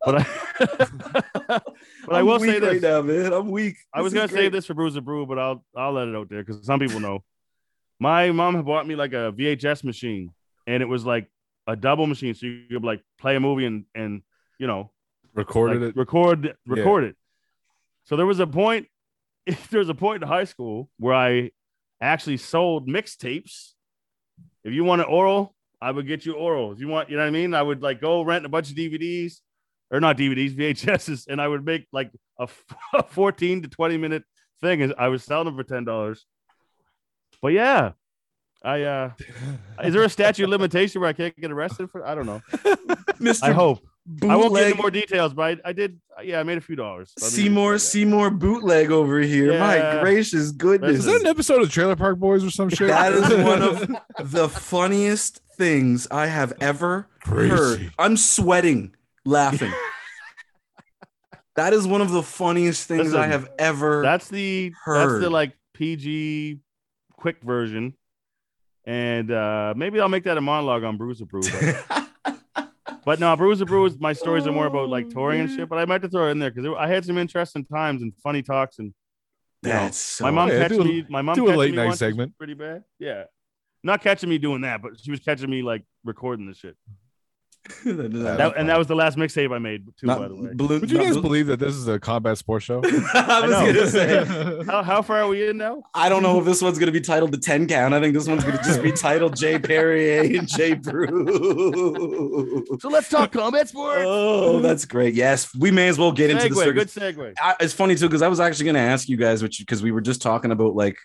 but 0.05 0.15
I 0.17 1.61
but 2.05 2.15
I 2.17 2.19
I'm 2.21 2.27
will 2.27 2.39
weak 2.41 2.51
say 2.51 2.59
this. 2.59 2.69
right 2.73 2.83
now, 2.83 3.03
man. 3.03 3.33
I'm 3.33 3.51
weak. 3.51 3.77
I 3.95 4.01
was 4.03 4.13
This 4.13 4.19
gonna 4.19 4.33
is 4.33 4.39
save 4.39 4.53
this 4.53 4.67
for 4.67 4.75
Bruiser 4.75 5.01
Brew, 5.03 5.25
but 5.27 5.39
I'll 5.39 5.65
I'll 5.77 5.93
let 5.93 6.09
it 6.09 6.17
out 6.17 6.29
there 6.31 6.43
because 6.43 6.65
some 6.67 6.81
people 6.81 6.99
know. 7.01 7.23
My 8.01 8.31
mom 8.31 8.55
had 8.55 8.65
bought 8.65 8.87
me 8.87 8.95
like 8.95 9.13
a 9.13 9.33
VHS 9.37 9.85
machine, 9.85 10.33
and 10.67 10.83
it 10.83 10.87
was 10.87 11.05
like 11.05 11.29
a 11.67 11.77
double 11.77 12.07
machine, 12.07 12.35
so 12.35 12.47
you 12.47 12.65
could 12.71 12.85
like 12.85 13.03
play 13.21 13.37
a 13.37 13.41
movie 13.41 13.67
and 13.67 13.85
and 13.95 14.23
you 14.59 14.67
know 14.67 14.91
Recorded 15.35 15.83
like, 15.83 15.91
it. 15.91 15.97
record 15.97 16.57
record 16.67 17.05
it. 17.05 17.17
So 18.05 18.17
there 18.17 18.27
was 18.27 18.41
a 18.41 18.47
point. 18.47 18.87
There 19.71 19.79
was 19.79 19.89
a 19.89 19.95
point 19.95 20.23
in 20.23 20.29
high 20.29 20.45
school 20.45 20.91
where 20.99 21.15
I 21.15 21.53
actually 22.03 22.37
sold 22.37 22.87
mixtapes. 22.89 23.73
If 24.63 24.73
you 24.75 24.85
want 24.85 25.01
an 25.01 25.07
oral, 25.09 25.55
I 25.81 25.91
would 25.91 26.07
get 26.07 26.27
you 26.27 26.35
oral. 26.35 26.73
If 26.73 26.81
you 26.81 26.89
want, 26.89 27.09
you 27.09 27.17
know 27.17 27.23
what 27.23 27.29
I 27.29 27.31
mean. 27.31 27.55
I 27.55 27.63
would 27.63 27.81
like 27.83 28.01
go 28.01 28.23
rent 28.23 28.45
a 28.45 28.49
bunch 28.49 28.71
of 28.71 28.77
DVDs, 28.77 29.35
or 29.91 30.01
not 30.01 30.19
DVDs, 30.19 30.55
VHSs, 30.59 31.29
and 31.29 31.41
I 31.41 31.49
would 31.49 31.65
make 31.65 31.87
like 31.93 32.11
a, 32.39 32.47
fourteen 33.09 33.63
to 33.63 33.69
twenty 33.69 33.97
minute 33.97 34.25
thing. 34.61 34.83
And 34.83 34.95
I 34.99 35.09
was 35.09 35.25
selling 35.25 35.47
them 35.47 35.57
for 35.57 35.65
ten 35.65 35.85
dollars. 35.85 36.27
But 37.41 37.49
yeah, 37.49 37.93
I 38.63 38.83
uh, 38.83 39.11
is 39.85 39.95
there 39.95 40.03
a 40.03 40.09
statute 40.09 40.45
of 40.45 40.51
limitation 40.51 41.01
where 41.01 41.11
I 41.11 41.13
can't 41.13 41.37
get 41.37 41.51
arrested 41.51 41.91
for? 41.91 42.07
I 42.07 42.15
don't 42.15 42.27
know. 42.27 42.43
Mr. 43.21 43.45
I 43.45 43.53
hope. 43.53 43.81
I 44.23 44.37
won't 44.37 44.55
get 44.55 44.61
Bootleg 44.61 44.71
into 44.71 44.77
more 44.83 44.91
details, 44.91 45.35
but 45.35 45.61
I, 45.65 45.69
I 45.69 45.73
did. 45.73 46.01
Yeah, 46.25 46.41
I 46.41 46.43
made 46.43 46.57
a 46.57 46.63
few 46.63 46.77
dollars. 46.77 47.13
Let 47.21 47.31
Seymour 47.31 47.79
say. 47.79 48.01
Seymour 48.01 48.31
bootleg 48.31 48.91
over 48.91 49.21
here. 49.21 49.59
My 49.59 50.01
gracious 50.01 50.51
goodness. 50.51 51.01
Is 51.01 51.05
that 51.05 51.21
an 51.21 51.27
episode 51.27 51.61
of 51.61 51.71
Trailer 51.71 51.95
Park 51.95 52.19
Boys 52.19 52.43
or 52.43 52.51
some 52.51 52.71
shit? 52.71 52.89
That 52.89 53.13
is 53.13 53.29
one 53.45 53.63
of 53.63 53.87
the 54.33 54.49
funniest 54.49 55.43
things 55.57 56.09
I 56.11 56.27
have 56.27 56.55
ever 56.61 57.07
Crazy. 57.21 57.51
heard. 57.51 57.93
I'm 57.99 58.17
sweating 58.17 58.95
laughing. 59.27 59.73
that 61.57 61.75
is 61.75 61.87
one 61.87 62.01
of 62.01 62.11
the 62.11 62.23
funniest 62.23 62.89
things 62.89 63.15
I 63.15 63.27
have 63.27 63.51
ever 63.59 64.01
That's 64.03 64.29
the 64.29 64.73
that's 64.87 65.21
the 65.21 65.29
like 65.29 65.53
PG 65.75 66.61
quick 67.19 67.43
version, 67.43 67.95
and 68.87 69.31
uh 69.31 69.75
maybe 69.77 70.01
I'll 70.01 70.09
make 70.09 70.25
that 70.25 70.39
a 70.39 70.41
monologue 70.41 70.85
on 70.85 70.97
Bruiser 70.97 71.27
Brew. 71.27 71.43
But, 71.43 72.09
but 73.05 73.21
no, 73.21 73.37
Bruiser 73.37 73.65
Brew 73.67 73.85
is 73.87 73.99
my 73.99 74.13
stories 74.13 74.47
are 74.47 74.53
more 74.53 74.67
about 74.67 74.89
like 74.89 75.11
touring 75.11 75.41
and 75.41 75.51
shit. 75.51 75.69
But 75.69 75.79
I 75.79 75.85
might 75.85 76.03
have 76.03 76.11
to 76.11 76.17
throw 76.17 76.29
it 76.29 76.31
in 76.33 76.39
there 76.39 76.51
because 76.51 76.71
I 76.79 76.87
had 76.87 77.05
some 77.05 77.19
interesting 77.19 77.65
times 77.65 78.03
and 78.03 78.13
funny 78.23 78.43
talks 78.43 78.79
and 78.79 78.95
you 79.63 79.71
know, 79.71 79.75
That's 79.75 79.99
so 79.99 80.25
my 80.25 80.31
mom 80.31 80.49
Yeah, 80.51 80.61
catch 80.61 80.71
do 80.71 80.81
a- 80.83 80.85
me. 80.85 81.05
My 81.09 81.21
mom 81.23 81.35
do 81.35 81.51
a 81.51 81.55
late 81.57 81.75
night 81.75 81.95
segment. 81.97 82.39
pretty 82.39 82.55
bad. 82.55 82.85
Yeah, 83.01 83.25
not 83.83 84.01
catching 84.03 84.29
me 84.31 84.39
doing 84.39 84.61
that, 84.63 84.81
but 84.83 84.93
she 85.01 85.11
was 85.11 85.19
catching 85.21 85.51
me 85.51 85.63
like 85.63 85.83
recording 86.05 86.47
the 86.47 86.55
shit. 86.55 86.77
That, 87.85 88.55
and 88.57 88.69
that 88.69 88.79
was 88.79 88.87
the 88.87 88.95
last 88.95 89.17
mixtape 89.17 89.55
I 89.55 89.59
made 89.59 89.87
too, 89.97 90.07
Not 90.07 90.19
by 90.19 90.29
the 90.29 90.35
way. 90.35 90.51
balloon- 90.55 90.81
Would 90.81 90.91
you 90.91 90.99
guys 90.99 91.15
bal- 91.15 91.23
believe 91.23 91.47
that 91.49 91.59
this 91.59 91.75
is 91.75 91.87
a 91.89 91.99
combat 91.99 92.39
sports 92.39 92.65
show? 92.65 92.81
I 93.15 93.41
was 93.43 93.51
know. 93.51 93.73
gonna 93.73 93.87
say. 93.91 94.65
How, 94.67 94.83
how 94.83 95.03
far 95.03 95.23
are 95.23 95.29
we 95.29 95.49
in 95.49 95.57
now? 95.59 95.83
I 95.95 96.09
don't 96.09 96.23
know 96.23 96.39
if 96.39 96.45
this 96.45 96.61
one's 96.63 96.79
gonna 96.79 96.93
be 96.93 97.01
titled 97.01 97.33
the 97.33 97.39
10 97.39 97.67
count. 97.69 97.95
I 97.95 98.01
think 98.01 98.15
this 98.15 98.27
one's 98.29 98.45
gonna 98.45 98.59
just 98.59 98.83
be 98.83 98.93
titled 98.93 99.37
Jay 99.37 99.59
Perrier 99.59 100.39
and 100.39 100.49
Jay 100.49 100.75
Brew. 100.75 102.65
So 102.81 102.89
let's 102.89 103.09
talk 103.09 103.33
combat 103.33 103.69
sports. 103.69 104.03
Oh, 104.07 104.61
that's 104.61 104.85
great. 104.85 105.15
Yes, 105.15 105.55
we 105.55 105.71
may 105.71 105.89
as 105.89 105.99
well 105.99 106.13
get 106.13 106.31
into 106.31 106.49
the 106.49 106.55
segue, 106.55 106.65
circus. 106.65 106.95
good 106.95 107.17
segue. 107.17 107.35
I, 107.41 107.55
it's 107.61 107.73
funny 107.75 107.95
too 107.95 108.07
because 108.09 108.23
I 108.23 108.29
was 108.29 108.41
actually 108.41 108.65
going 108.67 108.75
to 108.77 108.81
ask 108.81 109.09
you 109.09 109.17
guys, 109.17 109.43
which 109.43 109.59
because 109.59 109.83
we 109.83 109.93
were 109.93 110.01
just 110.01 110.23
talking 110.23 110.51
about 110.53 110.75
like 110.75 110.97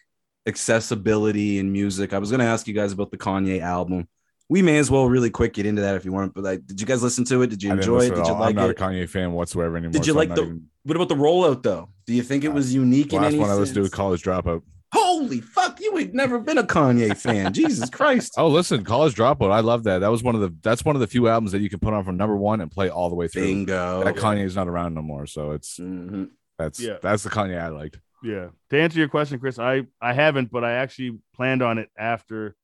accessibility 0.48 1.60
in 1.60 1.72
music. 1.72 2.14
I 2.14 2.20
was 2.20 2.30
going 2.30 2.40
to 2.40 2.46
ask 2.46 2.68
you 2.68 2.74
guys 2.74 2.92
about 2.92 3.12
the 3.12 3.18
Kanye 3.18 3.62
album. 3.62 4.08
We 4.50 4.62
may 4.62 4.78
as 4.78 4.92
well 4.92 5.08
really 5.08 5.30
quick 5.30 5.54
get 5.54 5.66
into 5.66 5.82
that 5.82 5.96
if 5.96 6.06
you 6.06 6.12
want. 6.12 6.34
But 6.34 6.44
like, 6.44 6.66
did 6.68 6.80
you 6.80 6.86
guys 6.86 7.02
listen 7.02 7.24
to 7.26 7.42
it? 7.42 7.48
Did 7.50 7.64
you 7.64 7.72
enjoy 7.72 8.00
it? 8.02 8.10
Did 8.16 8.18
you 8.28 8.34
all. 8.34 8.40
like 8.40 8.50
I'm 8.50 8.56
not 8.56 8.70
it? 8.70 8.80
a 8.80 8.84
Kanye 8.84 9.10
fan 9.10 9.32
whatsoever 9.34 9.78
anymore. 9.78 9.94
Did 9.94 10.06
you 10.06 10.14
so 10.14 10.18
like 10.20 10.36
the? 10.36 10.44
even- 10.44 10.68
What 10.84 10.96
about 10.96 11.10
the 11.10 11.16
rollout 11.16 11.64
though? 11.64 11.90
Do 12.06 12.14
you 12.14 12.22
think 12.24 12.44
it 12.44 12.52
was 12.54 12.74
unique 12.74 13.14
in 13.14 13.22
last 13.22 13.32
any 13.32 13.40
one 13.40 13.50
I 13.50 13.54
listened 13.54 13.76
to 13.76 13.82
was 13.82 13.90
sense? 13.90 13.96
College 13.96 14.24
Dropout? 14.24 14.62
Holy 14.94 15.42
fuck! 15.42 15.80
You 15.82 15.98
ain't 15.98 16.14
never 16.14 16.38
been 16.40 16.60
a 16.60 16.64
Kanye 16.64 17.18
fan. 17.18 17.52
Jesus 17.62 17.90
Christ! 17.90 18.34
Oh, 18.38 18.48
listen, 18.48 18.84
College 18.84 19.16
Dropout. 19.16 19.50
I 19.52 19.62
love 19.62 19.86
that. 19.86 20.00
That 20.00 20.10
was 20.12 20.22
one 20.22 20.36
of 20.36 20.42
the. 20.42 20.54
That's 20.62 20.86
one 20.86 20.96
of 20.96 21.00
the 21.00 21.08
few 21.08 21.28
albums 21.28 21.52
that 21.54 21.62
you 21.62 21.70
can 21.70 21.80
put 21.80 21.94
on 21.96 22.04
from 22.04 22.16
number 22.18 22.36
one 22.38 22.62
and 22.62 22.70
play 22.70 22.90
all 22.90 23.10
the 23.10 23.16
way 23.16 23.28
through. 23.28 23.44
Bingo. 23.44 24.04
That 24.04 24.16
Kanye's 24.18 24.56
not 24.56 24.68
around 24.68 24.94
no 24.94 25.02
more, 25.02 25.26
so 25.26 25.52
it's 25.52 25.80
Mhm. 25.80 26.30
that's 26.60 26.80
Yeah. 26.80 26.98
that's 27.02 27.24
the 27.24 27.32
Kanye 27.32 27.60
I 27.60 27.70
liked. 27.70 27.98
Yeah. 28.24 28.50
To 28.70 28.80
answer 28.80 29.00
your 29.00 29.08
question, 29.08 29.40
Chris, 29.40 29.58
I 29.58 29.88
I 30.00 30.14
haven't, 30.14 30.52
but 30.52 30.64
I 30.64 30.74
actually 30.74 31.18
planned 31.36 31.64
on 31.64 31.80
it 31.80 31.90
after 31.98 32.56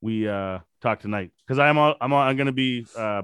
we 0.00 0.28
uh 0.28 0.58
talk 0.80 1.00
tonight 1.00 1.30
because 1.46 1.58
I'm 1.58 1.78
all, 1.78 1.94
I'm 2.00 2.12
all, 2.12 2.20
I'm 2.20 2.36
gonna 2.36 2.52
be 2.52 2.86
uh 2.96 3.22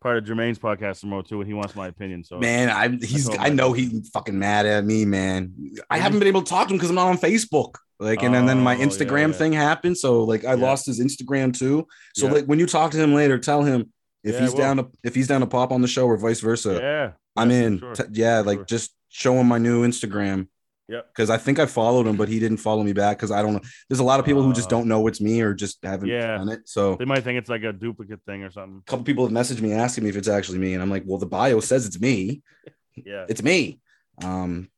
part 0.00 0.18
of 0.18 0.24
Jermaine's 0.24 0.58
podcast 0.58 1.00
tomorrow 1.00 1.22
too, 1.22 1.40
and 1.40 1.48
he 1.48 1.54
wants 1.54 1.74
my 1.74 1.86
opinion. 1.88 2.24
So 2.24 2.38
Man, 2.38 2.70
I'm 2.70 3.00
he's 3.00 3.26
told 3.26 3.38
I 3.38 3.48
know 3.48 3.72
he's 3.72 4.08
fucking 4.10 4.38
mad 4.38 4.66
at 4.66 4.84
me, 4.84 5.04
man. 5.04 5.54
I 5.90 5.98
haven't 5.98 6.18
been 6.18 6.28
able 6.28 6.42
to 6.42 6.48
talk 6.50 6.68
to 6.68 6.74
him 6.74 6.78
because 6.78 6.90
I'm 6.90 6.96
not 6.96 7.08
on 7.08 7.18
Facebook. 7.18 7.76
Like, 8.00 8.22
and, 8.22 8.34
then 8.34 8.44
then 8.46 8.60
my 8.60 8.74
Oh, 8.74 8.78
yeah, 8.80 8.86
Instagram 8.86 9.28
yeah. 9.28 9.34
thing 9.38 9.52
happened. 9.52 9.96
So 9.96 10.24
like 10.24 10.44
I 10.44 10.54
Yeah. 10.54 10.62
lost 10.62 10.84
his 10.86 11.00
Instagram 11.00 11.56
too. 11.56 11.86
So 12.14 12.26
Yeah. 12.26 12.32
like 12.34 12.44
when 12.46 12.58
you 12.58 12.66
talk 12.66 12.90
to 12.90 12.98
him 12.98 13.14
later, 13.14 13.38
tell 13.38 13.62
him 13.62 13.92
if 14.22 14.34
Yeah, 14.34 14.40
he's 14.42 14.54
down 14.54 14.76
to 14.78 14.86
if 15.04 15.14
he's 15.14 15.28
down 15.28 15.40
to 15.40 15.46
pop 15.46 15.72
on 15.72 15.80
the 15.80 15.88
show 15.88 16.06
or 16.06 16.16
vice 16.18 16.40
versa. 16.40 16.74
yeah, 16.82 17.12
I'm 17.36 17.50
in. 17.50 17.78
sure. 17.78 17.94
T- 17.94 18.04
yeah, 18.12 18.40
like 18.40 18.66
just 18.66 18.94
show 19.08 19.34
him 19.34 19.46
my 19.46 19.58
new 19.58 19.86
Instagram. 19.86 20.48
Yep. 20.88 21.08
Because 21.08 21.30
I 21.30 21.38
think 21.38 21.58
I 21.58 21.64
followed 21.66 22.06
him, 22.06 22.16
but 22.16 22.28
he 22.28 22.38
didn't 22.38 22.58
follow 22.58 22.82
me 22.82 22.92
back 22.92 23.16
because 23.16 23.30
I 23.30 23.40
don't 23.40 23.54
know. 23.54 23.60
There's 23.88 24.00
a 24.00 24.04
lot 24.04 24.20
of 24.20 24.26
people 24.26 24.42
who 24.42 24.52
just 24.52 24.66
Uh, 24.66 24.76
don't 24.76 24.86
know 24.88 25.06
it's 25.06 25.20
me 25.20 25.40
or 25.40 25.54
just 25.54 25.78
haven't 25.82 26.08
Yeah. 26.08 26.36
done 26.36 26.50
it. 26.50 26.68
So 26.68 26.96
They 26.96 27.06
might 27.06 27.24
think 27.24 27.38
it's 27.38 27.48
like 27.48 27.62
a 27.62 27.72
duplicate 27.72 28.20
thing 28.26 28.42
or 28.44 28.50
something. 28.50 28.82
a 28.86 28.90
couple 28.90 29.04
people 29.04 29.24
have 29.26 29.32
messaged 29.32 29.62
me 29.62 29.72
asking 29.72 30.04
me 30.04 30.10
if 30.10 30.16
it's 30.16 30.28
actually 30.28 30.58
me, 30.58 30.74
and 30.74 30.82
I'm 30.82 30.90
like, 30.90 31.04
well, 31.06 31.18
the 31.18 31.26
bio 31.26 31.60
says 31.60 31.86
it's 31.86 32.00
me. 32.00 32.42
Yeah. 32.96 33.26
it's 33.28 33.42
me. 33.42 33.80
Um, 34.22 34.68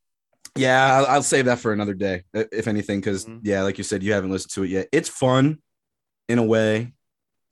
yeah, 0.55 0.95
I'll, 0.97 1.05
I'll 1.05 1.23
save 1.23 1.45
that 1.45 1.59
for 1.59 1.71
another 1.71 1.93
day, 1.93 2.23
if 2.33 2.67
anything, 2.67 2.99
because 2.99 3.25
Mhm. 3.25 3.41
yeah, 3.43 3.61
like 3.61 3.77
you 3.77 3.83
said, 3.83 4.01
you 4.01 4.13
haven't 4.13 4.31
listened 4.31 4.53
to 4.53 4.63
it 4.63 4.71
yet. 4.71 4.87
It's 4.91 5.07
fun, 5.09 5.59
in 6.27 6.39
a 6.39 6.43
way. 6.43 6.93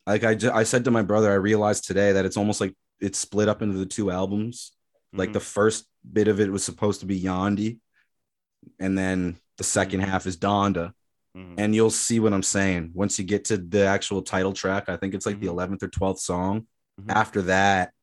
Like 0.08 0.24
I, 0.24 0.34
ju- 0.34 0.50
I 0.52 0.64
said 0.64 0.86
to 0.86 0.92
my 0.92 1.04
brother, 1.04 1.30
I 1.32 1.36
realized 1.36 1.86
today 1.86 2.14
that 2.14 2.26
it's 2.26 2.36
almost 2.38 2.62
like 2.62 2.74
it's 3.00 3.20
split 3.20 3.48
up 3.48 3.62
into 3.62 3.78
the 3.78 3.86
two 3.86 4.10
albums. 4.10 4.72
Like 5.14 5.30
Mhm. 5.30 5.34
the 5.34 5.40
first 5.40 5.86
bit 6.12 6.28
of 6.28 6.40
it 6.40 6.52
was 6.52 6.64
supposed 6.64 7.02
to 7.02 7.06
be 7.06 7.22
Yandhi, 7.22 7.78
and 8.80 8.98
then 8.98 9.38
the 9.58 9.64
second 9.64 10.02
half 10.02 10.26
is 10.26 10.38
Donda. 10.38 10.94
Mhm. 11.36 11.56
And 11.58 11.76
you'll 11.76 11.90
see 11.92 12.20
what 12.20 12.34
I'm 12.34 12.44
saying 12.44 12.92
once 12.94 13.20
you 13.20 13.26
get 13.26 13.46
to 13.46 13.58
the 13.58 13.86
actual 13.86 14.22
title 14.22 14.54
track. 14.54 14.90
I 14.90 14.98
think 14.98 15.14
it's 15.14 15.26
like 15.26 15.40
the 15.40 15.48
Mhm. 15.48 15.52
11th 15.52 15.84
or 15.84 15.88
12th 15.88 16.20
song. 16.20 16.68
Mhm. 17.00 17.12
After 17.14 17.42
that, 17.44 17.94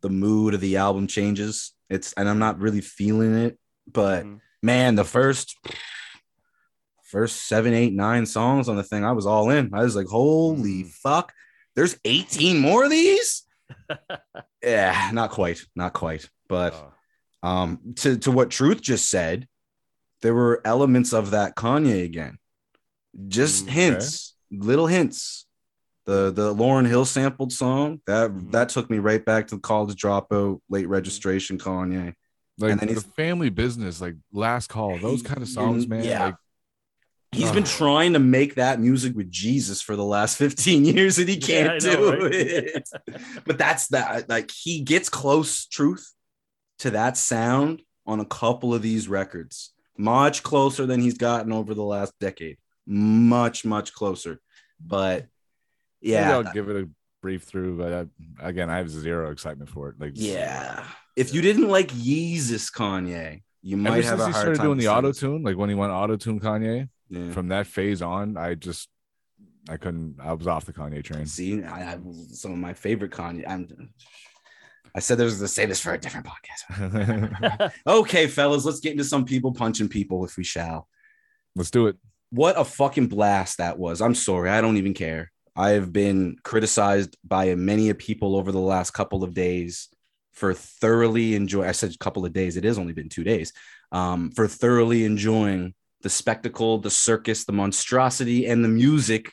the 0.00 0.10
mood 0.10 0.54
of 0.54 0.60
the 0.60 0.76
album 0.76 1.06
changes. 1.06 1.72
It's 1.90 2.12
and 2.14 2.28
I'm 2.28 2.38
not 2.38 2.58
really 2.58 2.80
feeling 2.80 3.34
it, 3.34 3.58
but 3.90 4.24
Mhm. 4.24 4.40
man, 4.62 4.94
the 4.94 5.04
first 5.04 5.56
first 7.02 7.46
seven, 7.46 7.72
eight, 7.74 7.92
nine 7.92 8.26
songs 8.26 8.68
on 8.68 8.76
the 8.76 8.82
thing, 8.82 9.04
I 9.04 9.12
was 9.12 9.26
all 9.26 9.50
in. 9.50 9.72
I 9.72 9.82
was 9.82 9.94
like, 9.94 10.08
holy 10.08 10.84
fuck, 10.84 11.32
there's 11.76 11.96
18 12.04 12.58
more 12.58 12.84
of 12.84 12.90
these. 12.90 13.44
yeah, 14.62 15.10
not 15.12 15.30
quite, 15.30 15.64
not 15.74 15.92
quite. 15.92 16.28
But 16.48 16.74
Uh, 17.42 17.46
um, 17.46 17.94
to 17.96 18.16
to 18.18 18.30
what 18.30 18.50
Truth 18.50 18.80
just 18.82 19.08
said, 19.08 19.46
there 20.24 20.32
were 20.34 20.62
elements 20.64 21.12
of 21.12 21.32
that 21.32 21.54
Kanye 21.54 22.02
again, 22.02 22.38
just 23.28 23.66
Mm, 23.66 23.68
hints, 23.70 24.34
little 24.50 24.86
hints. 24.86 25.44
The 26.06 26.30
the 26.32 26.54
Lauryn 26.54 26.86
Hill 26.86 27.04
sampled 27.04 27.52
song 27.52 28.00
that 28.06 28.30
Mhm. 28.30 28.50
that 28.52 28.70
took 28.70 28.88
me 28.90 28.98
right 28.98 29.22
back 29.22 29.48
to 29.48 29.56
the 29.56 29.60
college 29.60 30.00
dropout, 30.00 30.60
late 30.70 30.88
registration 30.88 31.58
Kanye. 31.58 32.14
Like 32.58 32.80
the 32.80 33.00
family 33.16 33.50
business, 33.50 34.00
like 34.00 34.14
last 34.32 34.68
call, 34.68 34.98
those 34.98 35.22
kind 35.22 35.42
of 35.42 35.48
songs, 35.48 35.86
man. 35.86 36.04
Yeah. 36.04 36.24
Like 36.26 36.34
He's 37.32 37.50
been 37.50 37.64
trying 37.64 38.12
to 38.12 38.20
make 38.20 38.54
that 38.54 38.78
music 38.80 39.16
with 39.16 39.28
Jesus 39.30 39.82
for 39.82 39.96
the 39.96 40.04
last 40.04 40.36
15 40.38 40.84
years 40.94 41.18
and 41.18 41.28
he 41.28 41.36
can't 41.36 41.82
I 41.84 41.86
know, 41.86 42.12
do 42.12 42.22
right? 42.24 42.32
it. 42.32 42.88
but 43.44 43.58
that's 43.58 43.88
that 43.88 44.28
like 44.30 44.50
he 44.52 44.80
gets 44.80 45.08
close 45.10 45.66
truth 45.66 46.12
to 46.78 46.90
that 46.92 47.16
sound 47.18 47.82
on 48.06 48.20
a 48.20 48.24
couple 48.24 48.72
of 48.72 48.82
these 48.82 49.06
records. 49.08 49.73
Much 49.96 50.42
closer 50.42 50.86
than 50.86 51.00
he's 51.00 51.18
gotten 51.18 51.52
over 51.52 51.74
the 51.74 51.82
last 51.82 52.12
decade. 52.20 52.58
Much 52.86 53.64
much 53.64 53.92
closer. 53.92 54.40
But 54.84 55.26
maybe 56.02 56.12
yeah. 56.12 56.36
I'll 56.36 56.52
give 56.52 56.68
it 56.68 56.76
a 56.76 56.88
brief 57.22 57.44
through. 57.44 57.78
But 57.78 57.92
I, 57.92 58.48
again, 58.48 58.70
I 58.70 58.78
have 58.78 58.90
zero 58.90 59.30
excitement 59.30 59.70
for 59.70 59.90
it. 59.90 59.96
Like 59.98 60.12
yeah. 60.14 60.84
If 61.16 61.32
you 61.32 61.42
didn't 61.42 61.68
like 61.68 61.88
Yeezus 61.88 62.72
Kanye, 62.72 63.42
you 63.62 63.76
Ever 63.76 63.90
might 63.90 64.04
have 64.04 64.18
since 64.18 64.22
a 64.22 64.26
he 64.26 64.32
hard 64.32 64.44
started 64.44 64.62
doing 64.62 64.78
the 64.78 64.88
auto 64.88 65.12
tune, 65.12 65.42
like 65.42 65.56
when 65.56 65.68
he 65.68 65.74
went 65.74 65.92
auto 65.92 66.16
tune 66.16 66.40
Kanye. 66.40 66.88
Yeah. 67.10 67.32
from 67.32 67.48
that 67.48 67.66
phase 67.66 68.02
on, 68.02 68.36
I 68.36 68.54
just 68.54 68.88
I 69.68 69.76
couldn't. 69.76 70.16
I 70.20 70.32
was 70.32 70.46
off 70.46 70.64
the 70.64 70.72
Kanye 70.72 71.02
train. 71.02 71.26
See, 71.26 71.62
I 71.62 71.80
have 71.80 72.02
some 72.32 72.52
of 72.52 72.58
my 72.58 72.74
favorite 72.74 73.12
Kanye. 73.12 73.44
I'm, 73.48 73.90
I 74.94 75.00
said 75.00 75.18
there 75.18 75.24
was 75.24 75.40
to 75.40 75.48
say 75.48 75.66
this 75.66 75.80
for 75.80 75.92
a 75.92 75.98
different 75.98 76.26
podcast. 76.26 77.72
Okay, 77.86 78.26
fellas, 78.28 78.64
let's 78.64 78.80
get 78.80 78.92
into 78.92 79.04
some 79.04 79.24
people 79.24 79.52
punching 79.52 79.88
people 79.88 80.24
if 80.24 80.36
we 80.36 80.44
shall. 80.44 80.88
Let's 81.56 81.70
do 81.70 81.88
it. 81.88 81.96
What 82.30 82.58
a 82.58 82.64
fucking 82.64 83.08
blast 83.08 83.58
that 83.58 83.78
was. 83.78 84.00
I'm 84.00 84.14
sorry. 84.14 84.50
I 84.50 84.60
don't 84.60 84.76
even 84.76 84.94
care. 84.94 85.32
I've 85.56 85.92
been 85.92 86.36
criticized 86.42 87.16
by 87.24 87.54
many 87.54 87.92
people 87.94 88.36
over 88.36 88.50
the 88.50 88.58
last 88.58 88.90
couple 88.90 89.22
of 89.22 89.34
days 89.34 89.88
for 90.32 90.52
thoroughly 90.52 91.34
enjoy. 91.34 91.66
I 91.66 91.72
said 91.72 91.92
a 91.92 91.98
couple 91.98 92.24
of 92.24 92.32
days. 92.32 92.56
It 92.56 92.64
has 92.64 92.78
only 92.78 92.92
been 92.92 93.08
two 93.08 93.24
days. 93.24 93.52
Um, 93.92 94.30
for 94.32 94.48
thoroughly 94.48 95.04
enjoying 95.04 95.74
the 96.02 96.10
spectacle, 96.10 96.78
the 96.78 96.90
circus, 96.90 97.44
the 97.44 97.52
monstrosity, 97.52 98.46
and 98.46 98.64
the 98.64 98.68
music 98.68 99.32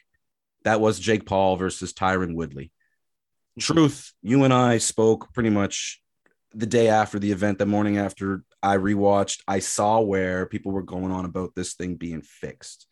that 0.64 0.80
was 0.80 1.00
Jake 1.00 1.26
Paul 1.26 1.56
versus 1.58 1.94
Tyron 1.94 2.36
Woodley. 2.36 2.72
Truth, 3.60 4.14
you 4.22 4.44
and 4.44 4.54
I 4.54 4.78
spoke 4.78 5.34
pretty 5.34 5.50
much 5.50 6.02
the 6.54 6.66
day 6.66 6.88
after 6.88 7.20
the 7.20 7.32
event, 7.32 7.60
the 7.60 7.66
morning 7.66 7.98
after 7.98 8.44
I 8.64 8.78
rewatched, 8.78 9.42
I 9.48 9.60
saw 9.60 10.00
where 10.00 10.46
people 10.46 10.72
were 10.72 10.84
going 10.84 11.12
on 11.12 11.26
about 11.26 11.56
this 11.56 11.74
thing 11.74 11.96
being 11.96 12.22
fixed. 12.22 12.88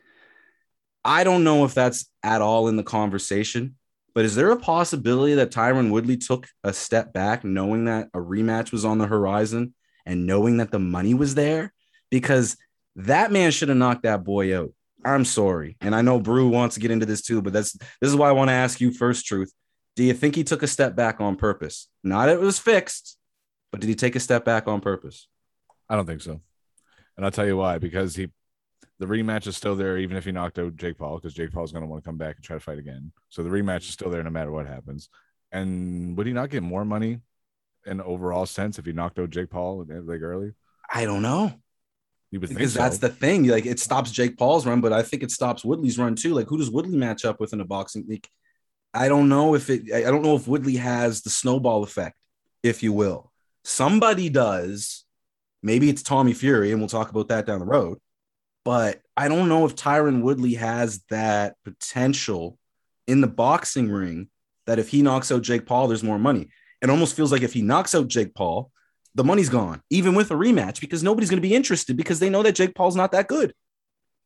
I 1.03 1.23
don't 1.23 1.43
know 1.43 1.65
if 1.65 1.73
that's 1.73 2.09
at 2.23 2.41
all 2.41 2.67
in 2.67 2.75
the 2.75 2.83
conversation, 2.83 3.75
but 4.13 4.25
is 4.25 4.35
there 4.35 4.51
a 4.51 4.59
possibility 4.59 5.35
that 5.35 5.51
Tyron 5.51 5.91
Woodley 5.91 6.17
took 6.17 6.47
a 6.63 6.73
step 6.73 7.13
back, 7.13 7.43
knowing 7.43 7.85
that 7.85 8.09
a 8.13 8.19
rematch 8.19 8.71
was 8.71 8.83
on 8.83 8.97
the 8.97 9.07
horizon 9.07 9.73
and 10.05 10.25
knowing 10.25 10.57
that 10.57 10.71
the 10.71 10.79
money 10.79 11.13
was 11.13 11.35
there? 11.35 11.73
Because 12.09 12.57
that 12.95 13.31
man 13.31 13.51
should 13.51 13.69
have 13.69 13.77
knocked 13.77 14.03
that 14.03 14.23
boy 14.23 14.57
out. 14.57 14.73
I'm 15.05 15.23
sorry. 15.23 15.77
And 15.79 15.95
I 15.95 16.01
know 16.01 16.19
Brew 16.19 16.49
wants 16.49 16.75
to 16.75 16.81
get 16.81 16.91
into 16.91 17.05
this 17.05 17.21
too, 17.21 17.41
but 17.41 17.53
that's 17.53 17.71
this 17.71 18.09
is 18.09 18.15
why 18.15 18.27
I 18.27 18.33
want 18.33 18.49
to 18.49 18.53
ask 18.53 18.81
you 18.81 18.91
first, 18.91 19.25
truth. 19.25 19.53
Do 19.95 20.03
you 20.03 20.13
think 20.13 20.35
he 20.35 20.43
took 20.43 20.63
a 20.63 20.67
step 20.67 20.95
back 20.95 21.19
on 21.19 21.35
purpose? 21.35 21.87
Not 22.03 22.27
that 22.27 22.35
it 22.35 22.39
was 22.39 22.59
fixed, 22.59 23.17
but 23.71 23.81
did 23.81 23.87
he 23.87 23.95
take 23.95 24.15
a 24.15 24.19
step 24.19 24.45
back 24.45 24.67
on 24.67 24.81
purpose? 24.81 25.27
I 25.89 25.95
don't 25.95 26.05
think 26.05 26.21
so, 26.21 26.41
and 27.17 27.25
I'll 27.25 27.31
tell 27.31 27.47
you 27.47 27.57
why. 27.57 27.79
Because 27.79 28.15
he, 28.15 28.29
the 28.99 29.07
rematch 29.07 29.47
is 29.47 29.57
still 29.57 29.75
there, 29.75 29.97
even 29.97 30.17
if 30.17 30.25
he 30.25 30.31
knocked 30.31 30.59
out 30.59 30.75
Jake 30.75 30.97
Paul, 30.97 31.17
because 31.17 31.33
Jake 31.33 31.51
Paul's 31.51 31.71
going 31.71 31.83
to 31.83 31.89
want 31.89 32.03
to 32.03 32.07
come 32.07 32.17
back 32.17 32.35
and 32.35 32.45
try 32.45 32.55
to 32.55 32.61
fight 32.61 32.79
again. 32.79 33.11
So 33.29 33.43
the 33.43 33.49
rematch 33.49 33.81
is 33.81 33.89
still 33.89 34.09
there 34.09 34.23
no 34.23 34.29
matter 34.29 34.51
what 34.51 34.67
happens. 34.67 35.09
And 35.51 36.15
would 36.17 36.27
he 36.27 36.33
not 36.33 36.49
get 36.49 36.63
more 36.63 36.85
money 36.85 37.21
in 37.85 38.01
overall 38.01 38.45
sense 38.45 38.77
if 38.77 38.85
he 38.85 38.91
knocked 38.91 39.19
out 39.19 39.31
Jake 39.31 39.49
Paul 39.49 39.85
eh, 39.89 39.99
like 40.03 40.21
early? 40.21 40.51
I 40.91 41.05
don't 41.05 41.21
know. 41.21 41.53
You 42.31 42.39
would 42.39 42.49
think 42.49 42.59
because 42.59 42.73
so. 42.73 42.79
that's 42.79 42.99
the 42.99 43.09
thing. 43.09 43.47
Like 43.47 43.65
it 43.65 43.79
stops 43.79 44.11
Jake 44.11 44.37
Paul's 44.37 44.65
run, 44.65 44.81
but 44.81 44.93
I 44.93 45.01
think 45.01 45.23
it 45.23 45.31
stops 45.31 45.65
Woodley's 45.65 45.97
run 45.97 46.15
too. 46.15 46.33
Like 46.33 46.47
who 46.47 46.57
does 46.57 46.69
Woodley 46.69 46.97
match 46.97 47.25
up 47.25 47.39
with 47.39 47.53
in 47.53 47.61
a 47.61 47.65
boxing 47.65 48.05
league? 48.07 48.27
I 48.93 49.07
don't 49.07 49.29
know 49.29 49.55
if 49.55 49.69
it. 49.69 49.93
I 49.93 50.01
don't 50.03 50.23
know 50.23 50.35
if 50.35 50.47
Woodley 50.47 50.77
has 50.77 51.21
the 51.21 51.29
snowball 51.29 51.83
effect, 51.83 52.17
if 52.63 52.83
you 52.83 52.93
will. 52.93 53.31
Somebody 53.63 54.29
does. 54.29 55.05
Maybe 55.61 55.89
it's 55.89 56.03
Tommy 56.03 56.33
Fury, 56.33 56.71
and 56.71 56.79
we'll 56.79 56.89
talk 56.89 57.09
about 57.09 57.27
that 57.27 57.45
down 57.45 57.59
the 57.59 57.65
road. 57.65 57.99
But 58.63 59.01
I 59.17 59.27
don't 59.27 59.49
know 59.49 59.65
if 59.65 59.75
Tyron 59.75 60.21
Woodley 60.21 60.55
has 60.55 61.03
that 61.09 61.55
potential 61.63 62.57
in 63.07 63.21
the 63.21 63.27
boxing 63.27 63.91
ring 63.91 64.29
that 64.67 64.79
if 64.79 64.89
he 64.89 65.01
knocks 65.01 65.31
out 65.31 65.41
Jake 65.41 65.65
Paul, 65.65 65.87
there's 65.87 66.03
more 66.03 66.19
money. 66.19 66.49
It 66.81 66.89
almost 66.89 67.15
feels 67.15 67.31
like 67.31 67.41
if 67.41 67.53
he 67.53 67.61
knocks 67.61 67.93
out 67.93 68.07
Jake 68.07 68.33
Paul, 68.33 68.71
the 69.15 69.23
money's 69.23 69.49
gone, 69.49 69.81
even 69.89 70.13
with 70.13 70.31
a 70.31 70.35
rematch, 70.35 70.79
because 70.79 71.03
nobody's 71.03 71.29
going 71.29 71.41
to 71.41 71.47
be 71.47 71.55
interested 71.55 71.97
because 71.97 72.19
they 72.19 72.29
know 72.29 72.43
that 72.43 72.55
Jake 72.55 72.75
Paul's 72.75 72.95
not 72.95 73.11
that 73.11 73.27
good. 73.27 73.53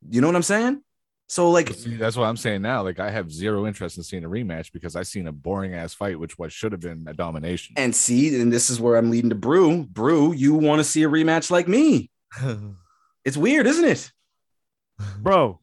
You 0.09 0.21
know 0.21 0.27
what 0.27 0.35
I'm 0.35 0.43
saying? 0.43 0.83
So 1.27 1.49
like 1.49 1.69
See, 1.69 1.95
that's 1.95 2.15
what 2.15 2.25
I'm 2.25 2.37
saying 2.37 2.61
now. 2.61 2.83
Like 2.83 2.99
I 2.99 3.09
have 3.09 3.31
zero 3.31 3.65
interest 3.65 3.97
in 3.97 4.03
seeing 4.03 4.23
a 4.23 4.29
rematch 4.29 4.71
because 4.71 4.95
I 4.95 5.03
seen 5.03 5.27
a 5.27 5.31
boring 5.31 5.73
ass 5.73 5.93
fight, 5.93 6.19
which 6.19 6.37
what 6.37 6.51
should 6.51 6.71
have 6.73 6.81
been 6.81 7.05
a 7.07 7.13
domination. 7.13 7.73
and 7.77 7.95
see, 7.95 8.39
and 8.39 8.51
this 8.53 8.69
is 8.69 8.79
where 8.79 8.97
I'm 8.97 9.09
leading 9.09 9.29
to 9.29 9.35
Brew. 9.35 9.83
Brew, 9.85 10.33
you 10.33 10.53
want 10.53 10.79
to 10.79 10.83
see 10.83 11.03
a 11.03 11.09
rematch 11.09 11.49
like 11.51 11.67
me? 11.67 12.09
It's 13.25 13.37
weird, 13.37 13.67
isn't 13.67 13.85
it? 13.85 14.11
bro. 15.19 15.61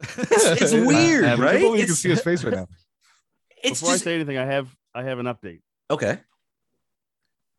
It's, 0.00 0.62
it's 0.62 0.72
weird, 0.72 1.26
I 1.26 1.34
right? 1.34 1.60
can't 1.60 1.78
you 1.78 1.84
can 1.84 1.94
see 1.94 2.08
his 2.08 2.22
face 2.22 2.42
right 2.42 2.54
now. 2.54 2.66
it's 3.62 3.80
Before 3.80 3.92
I 3.92 3.98
say 3.98 4.14
anything, 4.14 4.38
I 4.38 4.46
have 4.46 4.74
I 4.94 5.02
have 5.02 5.18
an 5.18 5.26
update. 5.26 5.60
okay. 5.90 6.20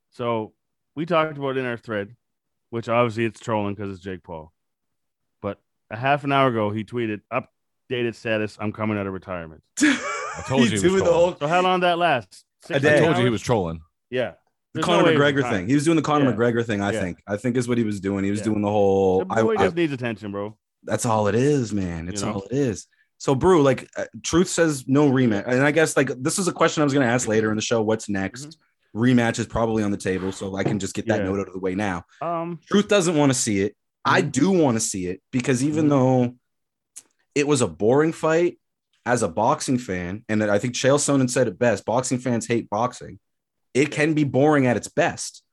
So 0.09 0.53
we 0.95 1.05
talked 1.05 1.37
about 1.37 1.57
in 1.57 1.65
our 1.65 1.77
thread, 1.77 2.15
which 2.71 2.89
obviously 2.89 3.25
it's 3.25 3.39
trolling 3.39 3.75
because 3.75 3.93
it's 3.93 4.03
Jake 4.03 4.23
Paul. 4.23 4.51
But 5.89 5.97
a 5.97 6.01
half 6.01 6.23
an 6.23 6.31
hour 6.31 6.49
ago, 6.49 6.71
he 6.71 6.83
tweeted 6.83 7.21
updated 7.31 8.15
status: 8.15 8.57
I'm 8.59 8.71
coming 8.71 8.97
out 8.97 9.07
of 9.07 9.13
retirement. 9.13 9.61
I 9.81 10.43
told 10.47 10.69
you 10.69 10.69
he 10.69 10.73
was 10.73 10.81
the 10.81 10.89
trolling. 10.89 11.05
whole 11.13 11.37
So 11.39 11.47
how 11.47 11.61
long 11.61 11.79
did 11.79 11.87
that 11.87 11.97
last? 11.97 12.43
A 12.69 12.79
day. 12.79 12.89
I 12.89 12.97
eight 12.97 13.03
told 13.05 13.17
you 13.17 13.23
he 13.23 13.29
was 13.29 13.41
trolling. 13.41 13.81
Yeah. 14.09 14.31
the 14.73 14.81
There's 14.81 14.87
no 14.87 14.93
Conor 14.97 15.05
way 15.05 15.15
McGregor 15.15 15.35
retiring. 15.37 15.57
thing. 15.59 15.67
He 15.69 15.75
was 15.75 15.85
doing 15.85 15.95
the 15.95 16.01
Conor 16.01 16.25
Yeah. 16.29 16.35
McGregor 16.35 16.65
thing. 16.65 16.81
I 16.81 16.91
Yeah. 16.91 16.99
think. 17.01 17.19
I 17.27 17.37
think 17.37 17.55
is 17.57 17.67
what 17.67 17.77
he 17.77 17.83
was 17.83 17.99
doing. 17.99 18.23
He 18.25 18.31
was 18.31 18.39
Yeah. 18.41 18.45
doing 18.45 18.61
the 18.61 18.69
whole. 18.69 19.23
The 19.25 19.33
I, 19.33 19.41
boy 19.43 19.53
I- 19.57 19.63
just 19.65 19.75
needs 19.75 19.93
attention, 19.93 20.31
bro. 20.31 20.57
that's 20.83 21.05
all 21.05 21.27
it 21.27 21.35
is, 21.35 21.73
man. 21.73 22.07
It's 22.09 22.21
You 22.21 22.27
know? 22.27 22.33
all 22.33 22.41
it 22.43 22.51
is. 22.55 22.87
So, 23.17 23.33
Brew, 23.33 23.63
like, 23.63 23.87
uh, 23.95 24.05
truth 24.23 24.49
says 24.49 24.83
no 24.87 25.09
rematch, 25.09 25.47
and 25.47 25.63
I 25.63 25.71
guess 25.71 25.95
like 25.95 26.09
this 26.21 26.37
is 26.37 26.47
a 26.49 26.51
question 26.51 26.81
I 26.81 26.83
was 26.83 26.93
going 26.93 27.05
to 27.07 27.11
ask 27.11 27.27
later 27.29 27.49
in 27.49 27.55
the 27.55 27.61
show. 27.61 27.81
What's 27.81 28.09
next? 28.09 28.57
Rematch 28.93 29.39
is 29.39 29.45
probably 29.47 29.83
on 29.83 29.91
the 29.91 29.97
table, 29.97 30.31
so 30.33 30.55
I 30.57 30.63
can 30.63 30.79
just 30.79 30.93
get 30.93 31.07
that 31.07 31.19
Mm-hmm. 31.21 31.25
Yeah. 31.25 31.31
note 31.31 31.39
out 31.41 31.47
of 31.47 31.53
the 31.53 31.59
way 31.59 31.75
now. 31.75 32.03
Um, 32.21 32.59
Truth 32.67 32.87
doesn't 32.89 33.15
want 33.15 33.31
to 33.31 33.37
see 33.37 33.61
it. 33.61 33.75
I 34.07 34.21
Mm-hmm. 34.21 34.29
do 34.29 34.51
want 34.51 34.75
to 34.75 34.79
see 34.81 35.07
it 35.07 35.21
because 35.31 35.63
even 35.63 35.89
though 35.89 36.35
it 37.33 37.47
was 37.47 37.61
a 37.61 37.67
boring 37.67 38.13
fight 38.13 38.59
as 39.05 39.23
a 39.23 39.27
boxing 39.27 39.77
fan, 39.77 40.23
and 40.29 40.43
I 40.43 40.57
think 40.59 40.73
Chael 40.75 40.97
Sonnen 40.97 41.29
said 41.29 41.47
it 41.47 41.59
best 41.59 41.85
boxing 41.85 42.19
fans 42.19 42.47
hate 42.47 42.69
boxing. 42.69 43.19
It 43.73 43.91
can 43.91 44.13
be 44.13 44.23
boring 44.23 44.67
at 44.67 44.77
its 44.77 44.87
best. 44.87 45.43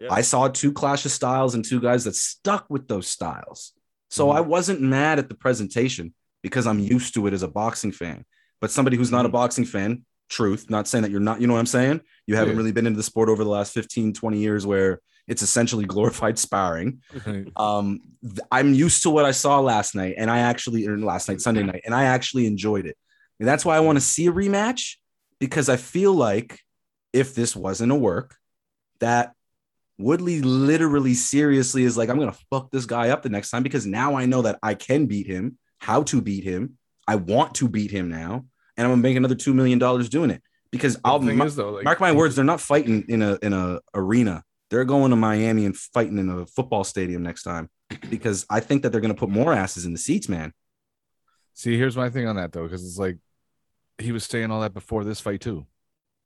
Yeah. 0.00 0.08
I 0.10 0.22
saw 0.22 0.48
two 0.48 0.72
clash 0.72 1.04
of 1.04 1.10
styles 1.10 1.54
and 1.54 1.64
two 1.64 1.80
guys 1.80 2.04
that 2.04 2.14
stuck 2.14 2.66
with 2.68 2.88
those 2.88 3.06
styles. 3.08 3.72
So 4.10 4.28
Mhm. 4.28 4.36
I 4.36 4.40
wasn't 4.40 4.80
mad 4.80 5.18
at 5.18 5.28
the 5.28 5.34
presentation 5.34 6.14
because 6.42 6.66
I'm 6.66 6.78
used 6.78 7.14
to 7.14 7.26
it 7.26 7.32
as 7.34 7.42
a 7.42 7.48
boxing 7.48 7.92
fan. 7.92 8.24
But 8.60 8.70
somebody 8.70 8.96
who's 8.96 9.10
not 9.10 9.26
a 9.26 9.28
Mhm. 9.28 9.32
boxing 9.32 9.64
fan, 9.64 10.04
truth, 10.28 10.70
not 10.70 10.88
saying 10.88 11.02
that 11.02 11.10
you're 11.10 11.20
not, 11.20 11.40
you 11.40 11.46
know 11.46 11.52
what 11.54 11.60
I'm 11.60 11.66
saying? 11.66 12.00
You 12.26 12.36
haven't 12.36 12.54
Yeah. 12.54 12.58
really 12.58 12.72
been 12.72 12.86
into 12.86 12.96
the 12.96 13.02
sport 13.02 13.28
over 13.28 13.44
the 13.44 13.50
last 13.50 13.72
15, 13.72 14.12
20 14.12 14.38
years 14.40 14.66
where 14.66 15.00
it's 15.28 15.42
essentially 15.42 15.84
glorified 15.84 16.38
sparring. 16.38 17.00
Um, 17.56 18.00
th- 18.22 18.40
I'm 18.50 18.74
used 18.74 19.02
to 19.02 19.10
what 19.10 19.24
I 19.24 19.32
saw 19.32 19.60
last 19.60 19.94
night, 19.94 20.14
and 20.18 20.30
I 20.30 20.38
actually, 20.40 20.86
or 20.86 20.96
last 20.98 21.28
night, 21.28 21.40
Sunday 21.40 21.62
night, 21.62 21.82
and 21.84 21.94
I 21.94 22.04
actually 22.04 22.46
enjoyed 22.46 22.86
it. 22.86 22.96
And 23.38 23.48
that's 23.48 23.64
why 23.64 23.76
I 23.76 23.80
want 23.80 23.96
to 23.96 24.04
see 24.04 24.26
a 24.26 24.32
rematch 24.32 24.96
because 25.38 25.68
I 25.68 25.76
feel 25.76 26.12
like 26.12 26.60
if 27.12 27.34
this 27.34 27.54
wasn't 27.54 27.92
a 27.92 27.96
work, 27.96 28.36
that 29.00 29.32
Woodley 29.98 30.42
literally 30.42 31.14
seriously 31.14 31.84
is 31.84 31.96
like, 31.96 32.08
I'm 32.08 32.18
gonna 32.18 32.36
fuck 32.50 32.70
this 32.70 32.86
guy 32.86 33.10
up 33.10 33.22
the 33.22 33.28
next 33.28 33.50
time 33.50 33.62
because 33.62 33.86
now 33.86 34.14
I 34.16 34.26
know 34.26 34.42
that 34.42 34.58
I 34.62 34.74
can 34.74 35.06
beat 35.06 35.26
him, 35.26 35.58
how 35.78 36.02
to 36.04 36.20
beat 36.20 36.44
him. 36.44 36.78
I 37.08 37.16
want 37.16 37.54
to 37.56 37.68
beat 37.68 37.90
him 37.90 38.10
now, 38.10 38.44
and 38.76 38.84
I'm 38.84 38.90
gonna 38.90 39.02
make 39.02 39.16
another 39.16 39.34
two 39.34 39.54
million 39.54 39.78
dollars 39.78 40.08
doing 40.08 40.30
it 40.30 40.42
because 40.70 40.98
I'll 41.04 41.18
the 41.18 41.32
is, 41.44 41.56
though, 41.56 41.70
like, 41.70 41.84
mark 41.84 42.00
my 42.00 42.12
words, 42.12 42.36
they're 42.36 42.44
not 42.44 42.60
fighting 42.60 43.04
in 43.08 43.22
a 43.22 43.38
in 43.42 43.52
a 43.52 43.80
arena. 43.94 44.44
They're 44.70 44.84
going 44.84 45.10
to 45.10 45.16
Miami 45.16 45.64
and 45.64 45.76
fighting 45.76 46.18
in 46.18 46.28
a 46.28 46.46
football 46.46 46.84
stadium 46.84 47.22
next 47.22 47.42
time 47.44 47.68
because 48.10 48.44
I 48.50 48.60
think 48.60 48.82
that 48.82 48.90
they're 48.90 49.00
gonna 49.00 49.14
put 49.14 49.28
more 49.28 49.52
asses 49.52 49.84
in 49.84 49.92
the 49.92 49.98
seats, 49.98 50.28
man. 50.28 50.52
See, 51.54 51.78
here's 51.78 51.96
my 51.96 52.10
thing 52.10 52.26
on 52.26 52.36
that 52.36 52.52
though, 52.52 52.64
because 52.64 52.84
it's 52.84 52.98
like 52.98 53.18
he 53.98 54.12
was 54.12 54.24
saying 54.24 54.50
all 54.50 54.60
that 54.60 54.74
before 54.74 55.04
this 55.04 55.20
fight 55.20 55.40
too. 55.40 55.66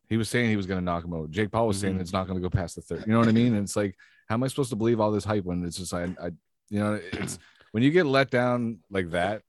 He 0.08 0.16
was 0.16 0.28
saying 0.28 0.50
he 0.50 0.56
was 0.56 0.66
going 0.66 0.80
to 0.80 0.84
knock 0.84 1.04
him 1.04 1.14
out. 1.14 1.30
Jake 1.30 1.52
Paul 1.52 1.68
was 1.68 1.78
saying 1.78 1.96
Mhm. 1.96 2.00
it's 2.00 2.12
not 2.12 2.26
going 2.26 2.36
to 2.36 2.42
go 2.42 2.50
past 2.50 2.74
the 2.74 2.82
third. 2.82 3.04
You 3.06 3.12
know 3.12 3.20
what 3.20 3.28
I 3.28 3.32
mean? 3.32 3.54
And 3.54 3.62
it's 3.62 3.76
like, 3.76 3.94
how 4.28 4.34
am 4.34 4.42
I 4.42 4.48
supposed 4.48 4.70
to 4.70 4.76
believe 4.76 4.98
all 4.98 5.12
this 5.12 5.22
hype 5.22 5.44
when 5.44 5.64
it's 5.64 5.76
just 5.76 5.94
I, 5.94 6.02
I 6.20 6.30
you 6.68 6.80
know, 6.80 6.98
it's 7.12 7.38
when 7.70 7.84
you 7.84 7.92
get 7.92 8.06
let 8.06 8.28
down 8.28 8.80
like 8.90 9.10
that. 9.10 9.42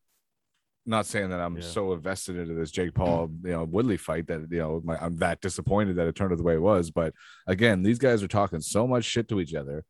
Not 0.86 1.06
saying 1.06 1.30
that 1.30 1.40
I'm 1.40 1.58
Yeah. 1.58 1.62
so 1.64 1.94
invested 1.94 2.38
into 2.38 2.56
this 2.56 2.72
Jake 2.72 2.94
Paul, 2.96 3.30
you 3.44 3.52
know, 3.52 3.64
Woodley 3.66 3.98
fight 3.98 4.28
that 4.28 4.48
you 4.50 4.58
know 4.58 4.82
my, 4.84 4.98
I'm 4.98 5.16
that 5.18 5.40
disappointed 5.42 5.96
that 5.98 6.08
it 6.08 6.16
turned 6.16 6.32
out 6.32 6.38
the 6.38 6.44
way 6.44 6.56
it 6.56 6.62
was. 6.62 6.90
But 6.90 7.14
again, 7.46 7.84
these 7.84 8.00
guys 8.00 8.24
are 8.24 8.28
talking 8.28 8.62
so 8.62 8.88
much 8.88 9.04
shit 9.06 9.28
to 9.30 9.40
each 9.40 9.54
other 9.54 9.84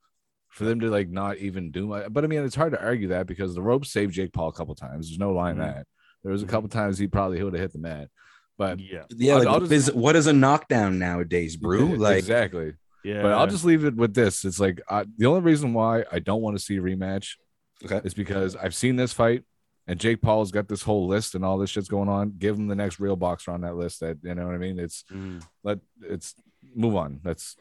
for 0.49 0.65
them 0.65 0.81
to 0.81 0.89
like 0.89 1.09
not 1.09 1.37
even 1.37 1.71
do 1.71 1.87
much. 1.87 2.07
But 2.11 2.25
I 2.25 2.27
mean, 2.27 2.43
it's 2.43 2.55
hard 2.55 2.73
to 2.73 2.83
argue 2.83 3.07
that 3.09 3.25
because 3.25 3.55
the 3.55 3.61
rope 3.61 3.85
saved 3.85 4.13
Jake 4.13 4.33
Paul 4.33 4.49
a 4.49 4.53
couple 4.53 4.75
times. 4.75 5.07
There's 5.07 5.17
no 5.19 5.31
line 5.31 5.55
Mhm. 5.55 5.59
that 5.75 5.87
there 6.23 6.31
was 6.33 6.43
a 6.43 6.47
couple 6.47 6.67
times 6.67 6.97
he 6.97 7.07
probably 7.07 7.41
would 7.41 7.53
have 7.53 7.61
hit 7.61 7.71
the 7.73 7.79
mat, 7.79 8.09
but 8.57 8.79
yeah, 8.81 9.03
Yeah, 9.11 9.33
I'll- 9.35 9.39
like, 9.39 9.47
I'll 9.47 9.59
just- 9.61 9.71
is- 9.71 9.93
what 9.93 10.17
is 10.17 10.27
a 10.27 10.33
knockdown 10.33 10.99
nowadays, 10.99 11.55
Brew? 11.55 11.95
Like, 11.95 12.17
exactly. 12.19 12.73
yeah. 13.05 13.21
But 13.21 13.31
I'll 13.31 13.47
just 13.47 13.63
leave 13.63 13.85
it 13.85 13.95
with 13.95 14.13
this. 14.13 14.43
It's 14.43 14.59
like 14.59 14.81
I, 14.89 15.05
the 15.17 15.25
only 15.27 15.39
reason 15.41 15.73
why 15.73 16.03
I 16.11 16.19
don't 16.19 16.41
want 16.41 16.57
to 16.57 16.61
see 16.63 16.75
a 16.75 16.81
rematch 16.81 17.37
Okay. 17.85 18.01
is 18.03 18.13
because 18.13 18.57
I've 18.57 18.75
seen 18.75 18.97
this 18.97 19.13
fight 19.13 19.45
and 19.91 19.99
Jake 19.99 20.21
Paul's 20.21 20.51
got 20.51 20.69
this 20.69 20.81
whole 20.83 21.05
list 21.05 21.35
and 21.35 21.43
all 21.43 21.57
this 21.57 21.69
shit's 21.69 21.89
going 21.89 22.07
on. 22.07 22.33
Give 22.39 22.55
him 22.57 22.67
the 22.67 22.75
next 22.75 22.97
real 23.01 23.17
boxer 23.17 23.51
on 23.51 23.59
that 23.61 23.75
list. 23.75 23.99
That 23.99 24.19
you 24.23 24.33
know 24.33 24.45
what 24.45 24.55
I 24.55 24.57
mean. 24.57 24.79
It's 24.79 25.03
Mm. 25.11 25.43
let 25.63 25.79
it's 26.01 26.33
move 26.73 26.95
on. 26.95 27.19
That's 27.23 27.57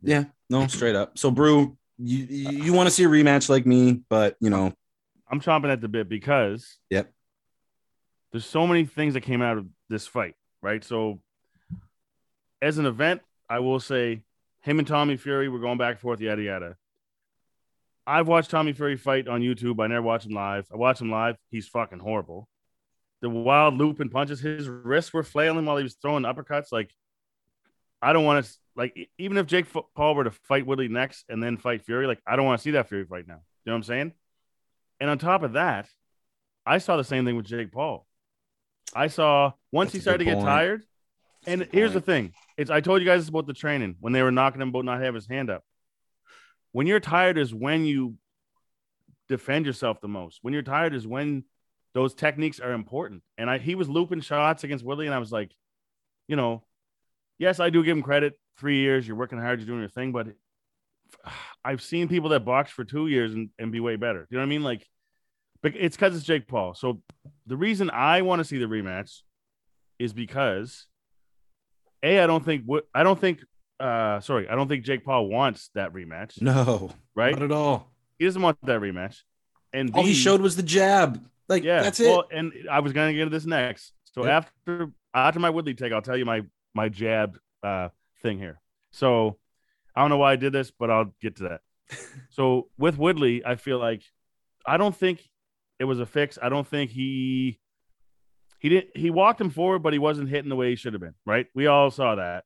yeah, 0.00 0.26
no, 0.48 0.68
straight 0.68 0.94
up. 0.94 1.18
So, 1.18 1.32
Brew, 1.32 1.76
you 1.98 2.18
you, 2.30 2.50
you 2.66 2.72
want 2.72 2.86
to 2.86 2.94
see 2.94 3.02
a 3.02 3.08
rematch 3.08 3.48
like 3.48 3.66
me, 3.66 4.02
but 4.08 4.36
you 4.40 4.50
know, 4.50 4.72
I'm 5.28 5.40
chomping 5.40 5.72
at 5.72 5.80
the 5.80 5.88
bit 5.88 6.08
because 6.08 6.78
Yep. 6.90 7.10
there's 8.30 8.46
so 8.46 8.68
many 8.68 8.84
things 8.84 9.14
that 9.14 9.22
came 9.22 9.42
out 9.42 9.58
of 9.58 9.66
this 9.88 10.06
fight, 10.06 10.36
right? 10.62 10.84
So, 10.84 11.20
as 12.62 12.78
an 12.78 12.86
event, 12.86 13.20
I 13.50 13.58
will 13.58 13.80
say 13.80 14.22
him 14.60 14.78
and 14.78 14.86
Tommy 14.86 15.16
Fury 15.16 15.48
were 15.48 15.58
going 15.58 15.78
back 15.78 15.94
and 15.94 16.00
forth, 16.00 16.20
yada 16.20 16.40
yada. 16.42 16.76
I've 18.06 18.28
watched 18.28 18.50
Tommy 18.50 18.72
Fury 18.72 18.96
fight 18.96 19.28
on 19.28 19.40
YouTube. 19.40 19.82
I 19.82 19.86
never 19.86 20.02
watch 20.02 20.26
him 20.26 20.32
live. 20.32 20.66
I 20.72 20.76
watch 20.76 21.00
him 21.00 21.10
live. 21.10 21.36
He's 21.50 21.68
fucking 21.68 22.00
horrible. 22.00 22.48
The 23.22 23.30
wild 23.30 23.74
loop 23.78 24.00
and 24.00 24.10
punches, 24.10 24.40
his 24.40 24.68
wrists 24.68 25.12
were 25.12 25.22
flailing 25.22 25.64
while 25.64 25.78
he 25.78 25.82
was 25.82 25.94
throwing 25.94 26.24
uppercuts. 26.24 26.70
Like, 26.70 26.90
I 28.02 28.12
don't 28.12 28.24
want 28.24 28.44
to 28.44 28.52
like 28.76 29.08
even 29.18 29.38
if 29.38 29.46
Jake 29.46 29.66
Paul 29.94 30.14
were 30.14 30.24
to 30.24 30.30
fight 30.30 30.66
Woodley 30.66 30.88
next 30.88 31.24
and 31.28 31.42
then 31.42 31.56
fight 31.56 31.84
Fury, 31.84 32.06
like 32.06 32.20
I 32.26 32.36
don't 32.36 32.44
want 32.44 32.58
to 32.58 32.62
see 32.62 32.72
that 32.72 32.88
Fury 32.88 33.04
fight 33.06 33.26
now. 33.26 33.40
You 33.64 33.70
know 33.70 33.72
what 33.72 33.76
I'm 33.76 33.82
saying? 33.84 34.12
And 35.00 35.10
on 35.10 35.18
top 35.18 35.42
of 35.42 35.54
that, 35.54 35.88
I 36.66 36.78
saw 36.78 36.96
the 36.96 37.04
same 37.04 37.24
thing 37.24 37.36
with 37.36 37.46
Jake 37.46 37.72
Paul. 37.72 38.06
I 38.94 39.08
saw 39.08 39.52
once 39.72 39.88
That's 39.88 39.94
he 39.94 40.00
started 40.02 40.18
to 40.18 40.24
get 40.26 40.34
point. 40.34 40.46
tired. 40.46 40.84
And 41.46 41.60
Good 41.60 41.70
here's 41.72 41.92
the 41.92 42.00
thing: 42.00 42.32
it's 42.56 42.70
I 42.70 42.80
told 42.80 43.00
you 43.00 43.06
guys 43.06 43.28
about 43.28 43.46
the 43.46 43.54
training 43.54 43.96
when 44.00 44.12
they 44.12 44.22
were 44.22 44.30
knocking 44.30 44.60
him 44.60 44.68
about 44.68 44.84
not 44.84 45.00
having 45.00 45.14
his 45.14 45.26
hand 45.26 45.50
up. 45.50 45.64
When 46.74 46.88
you're 46.88 46.98
tired 46.98 47.38
is 47.38 47.54
when 47.54 47.84
you 47.84 48.16
defend 49.28 49.64
yourself 49.64 50.00
the 50.00 50.08
most. 50.08 50.40
When 50.42 50.52
you're 50.52 50.64
tired 50.64 50.92
is 50.92 51.06
when 51.06 51.44
those 51.94 52.14
techniques 52.14 52.58
are 52.58 52.72
important. 52.72 53.22
And 53.38 53.48
I 53.48 53.58
he 53.58 53.76
was 53.76 53.88
looping 53.88 54.22
shots 54.22 54.64
against 54.64 54.84
Woodley, 54.84 55.06
and 55.06 55.14
I 55.14 55.20
was 55.20 55.30
like, 55.30 55.52
you 56.26 56.34
know, 56.34 56.64
yes, 57.38 57.60
I 57.60 57.70
do 57.70 57.84
give 57.84 57.96
him 57.96 58.02
credit. 58.02 58.34
Three 58.58 58.78
years, 58.80 59.06
you're 59.06 59.16
working 59.16 59.38
hard, 59.38 59.60
you're 59.60 59.68
doing 59.68 59.78
your 59.78 59.88
thing, 59.88 60.10
but 60.10 60.26
I've 61.64 61.80
seen 61.80 62.08
people 62.08 62.30
that 62.30 62.44
box 62.44 62.72
for 62.72 62.82
two 62.82 63.06
years 63.06 63.34
and, 63.34 63.50
and 63.56 63.70
be 63.70 63.78
way 63.78 63.94
better. 63.94 64.26
You 64.28 64.36
know 64.36 64.42
what 64.42 64.46
I 64.46 64.50
mean? 64.50 64.64
Like, 64.64 64.84
but 65.62 65.74
it's 65.76 65.94
because 65.94 66.16
it's 66.16 66.26
Jake 66.26 66.48
Paul. 66.48 66.74
So 66.74 67.02
the 67.46 67.56
reason 67.56 67.88
I 67.88 68.22
want 68.22 68.40
to 68.40 68.44
see 68.44 68.58
the 68.58 68.66
rematch 68.66 69.20
is 70.00 70.12
because 70.12 70.88
a 72.02 72.18
I 72.18 72.26
don't 72.26 72.44
think 72.44 72.64
what 72.66 72.88
I 72.92 73.04
don't 73.04 73.20
think 73.20 73.44
uh 73.80 74.20
sorry 74.20 74.48
I 74.48 74.54
don't 74.54 74.68
think 74.68 74.84
Jake 74.84 75.04
Paul 75.04 75.26
wants 75.28 75.70
that 75.74 75.92
rematch. 75.92 76.40
No, 76.40 76.90
right? 77.14 77.32
not 77.34 77.42
at 77.42 77.52
all. 77.52 77.90
he 78.18 78.24
doesn't 78.24 78.40
want 78.40 78.58
that 78.62 78.80
rematch. 78.80 79.18
And 79.72 79.90
All 79.94 80.04
he 80.04 80.14
showed 80.14 80.40
was 80.40 80.54
the 80.56 80.62
jab. 80.62 81.24
Like, 81.48 81.64
yeah 81.64 81.82
that's 81.82 82.00
it. 82.00 82.06
well 82.08 82.24
and 82.30 82.52
I 82.70 82.80
was 82.80 82.92
gonna 82.92 83.12
get 83.12 83.24
to 83.24 83.30
this 83.30 83.44
next. 83.46 83.92
So 84.14 84.24
Yep. 84.24 84.32
after 84.66 84.90
after 85.12 85.40
my 85.40 85.50
Woodley 85.50 85.74
take 85.74 85.92
I'll 85.92 86.02
tell 86.02 86.16
you 86.16 86.24
my 86.24 86.42
my 86.74 86.88
jab 86.88 87.36
uh 87.62 87.88
thing 88.22 88.38
here. 88.38 88.60
So 88.92 89.38
I 89.96 90.00
don't 90.00 90.10
know 90.10 90.18
why 90.18 90.32
I 90.32 90.36
did 90.36 90.52
this 90.52 90.70
but 90.70 90.90
I'll 90.90 91.12
get 91.20 91.36
to 91.36 91.44
that. 91.44 91.60
So 92.30 92.68
with 92.78 92.96
Woodley 92.98 93.44
I 93.44 93.56
feel 93.56 93.78
like 93.78 94.02
I 94.66 94.76
don't 94.76 94.96
think 94.96 95.28
it 95.78 95.84
was 95.84 95.98
a 96.00 96.06
fix. 96.06 96.38
I 96.40 96.48
don't 96.48 96.66
think 96.66 96.90
he 96.92 97.58
he 98.60 98.68
didn't 98.68 98.96
he 98.96 99.10
walked 99.10 99.40
him 99.40 99.50
forward 99.50 99.80
but 99.80 99.92
he 99.92 99.98
wasn't 99.98 100.28
hitting 100.30 100.48
the 100.48 100.56
way 100.56 100.70
he 100.70 100.76
should 100.76 100.92
have 100.94 101.02
been 101.02 101.14
right? 101.26 101.46
We 101.54 101.66
all 101.66 101.90
saw 101.90 102.14
that 102.14 102.44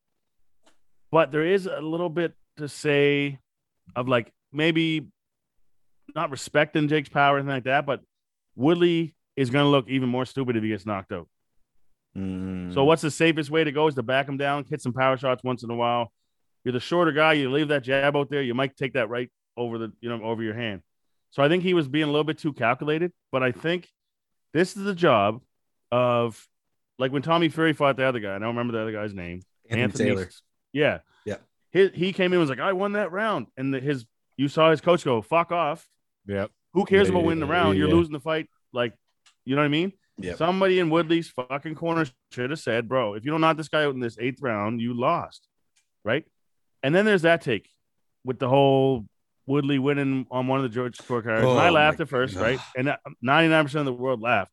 but 1.11 1.33
there 1.33 1.45
is 1.45 1.67
a 1.67 1.81
little 1.81 2.09
bit 2.09 2.35
to 2.57 2.69
say 2.69 3.39
of 3.97 4.09
like 4.09 4.33
maybe 4.53 5.07
not 6.15 6.31
respecting 6.31 6.89
Jake's 6.89 7.09
power 7.09 7.37
or 7.37 7.39
anything 7.39 7.55
like 7.55 7.65
that, 7.65 7.87
but 7.87 8.01
Woodley 8.57 9.15
is 9.37 9.51
going 9.51 9.65
to 9.65 9.69
look 9.69 9.89
even 9.89 10.09
more 10.09 10.25
stupid 10.25 10.57
if 10.57 10.63
he 10.63 10.71
gets 10.71 10.87
knocked 10.87 11.13
out. 11.13 11.29
Mm. 12.17 12.75
So 12.75 12.85
what's 12.85 13.03
the 13.03 13.11
safest 13.11 13.51
way 13.51 13.65
to 13.65 13.73
go 13.73 13.87
is 13.87 13.95
to 13.95 14.03
back 14.03 14.29
him 14.29 14.37
down, 14.37 14.65
hit 14.69 14.83
some 14.83 14.93
power 14.93 15.17
shots 15.17 15.45
once 15.45 15.63
in 15.63 15.71
a 15.71 15.75
while. 15.75 16.13
You're 16.65 16.73
the 16.73 16.81
shorter 16.81 17.13
guy. 17.13 17.35
You 17.35 17.51
leave 17.51 17.69
that 17.69 17.85
jab 17.85 18.17
out 18.17 18.31
there. 18.31 18.43
You 18.43 18.55
might 18.55 18.77
take 18.77 18.95
that 18.95 19.09
right 19.09 19.31
over 19.57 19.79
the 19.79 19.93
you 20.01 20.09
know 20.09 20.23
over 20.23 20.43
your 20.43 20.55
hand. 20.55 20.83
So 21.31 21.43
I 21.43 21.49
think 21.49 21.63
he 21.63 21.75
was 21.75 21.89
being 21.89 22.05
a 22.05 22.09
little 22.09 22.25
bit 22.25 22.39
too 22.39 22.53
calculated. 22.53 23.13
But 23.31 23.43
I 23.43 23.53
think 23.53 23.89
this 24.53 24.77
is 24.77 24.83
the 24.83 24.95
job 24.95 25.41
of 25.93 26.47
like 26.99 27.13
when 27.13 27.23
Tommy 27.23 27.49
Fury 27.49 27.73
fought 27.73 27.97
the 27.97 28.05
other 28.05 28.21
guy. 28.21 28.35
I 28.35 28.39
don't 28.39 28.49
remember 28.49 28.73
the 28.73 28.81
other 28.83 28.93
guy's 28.93 29.15
name. 29.15 29.43
Anthony 29.71 30.11
Taylor. 30.11 30.29
Yeah. 30.73 30.99
Yeah. 31.25 31.37
He, 31.73 31.89
he 31.89 32.13
came 32.13 32.27
in 32.27 32.35
and 32.35 32.41
was 32.41 32.51
like, 32.51 32.61
I 32.61 32.73
won 32.73 32.93
that 32.93 33.13
round. 33.13 33.47
And 33.57 33.73
the, 33.73 33.81
his 33.81 34.07
you 34.37 34.49
saw 34.49 34.71
his 34.71 34.81
coach 34.81 35.05
go, 35.05 35.21
fuck 35.21 35.53
off. 35.53 35.87
Yeah. 36.27 36.47
Who 36.75 36.85
cares 36.85 37.09
Yeah, 37.09 37.13
about 37.13 37.21
yeah, 37.21 37.27
winning 37.27 37.41
the 37.41 37.53
yeah, 37.53 37.61
round? 37.61 37.79
You're 37.79 37.89
yeah. 37.89 37.95
losing 37.95 38.13
the 38.13 38.21
fight. 38.21 38.49
Like, 38.73 38.95
you 39.45 39.57
know 39.57 39.63
what 39.63 39.67
I 39.67 39.69
mean? 39.69 39.93
Yep. 40.19 40.37
Somebody 40.37 40.79
in 40.79 40.91
Woodley's 40.91 41.29
fucking 41.29 41.75
corner 41.75 42.07
should 42.33 42.51
have 42.51 42.59
said, 42.59 42.89
bro, 42.89 43.15
if 43.15 43.25
you 43.25 43.31
don't 43.31 43.41
knock 43.41 43.57
this 43.57 43.69
guy 43.69 43.85
out 43.85 43.95
in 43.95 44.01
this 44.01 44.19
eighth 44.19 44.43
round, 44.43 44.81
you 44.81 44.95
lost. 44.95 45.47
Right. 46.05 46.25
And 46.83 46.95
then 46.95 47.05
there's 47.05 47.23
that 47.23 47.43
take 47.43 47.69
with 48.25 48.39
the 48.39 48.49
whole 48.49 49.07
Woodley 49.47 49.79
winning 49.79 50.27
on 50.31 50.47
one 50.47 50.59
of 50.59 50.65
the 50.65 50.75
George 50.75 50.99
scorecards. 50.99 51.43
Oh, 51.43 51.53
and 51.53 51.61
I 51.61 51.69
oh 51.69 51.73
laughed 51.73 52.01
at 52.01 52.09
first, 52.09 52.35
God. 52.35 52.43
right? 52.43 52.61
And 52.77 52.91
uh, 52.91 52.97
99% 53.25 53.75
of 53.77 53.85
the 53.87 53.93
world 53.93 54.21
laughed. 54.21 54.53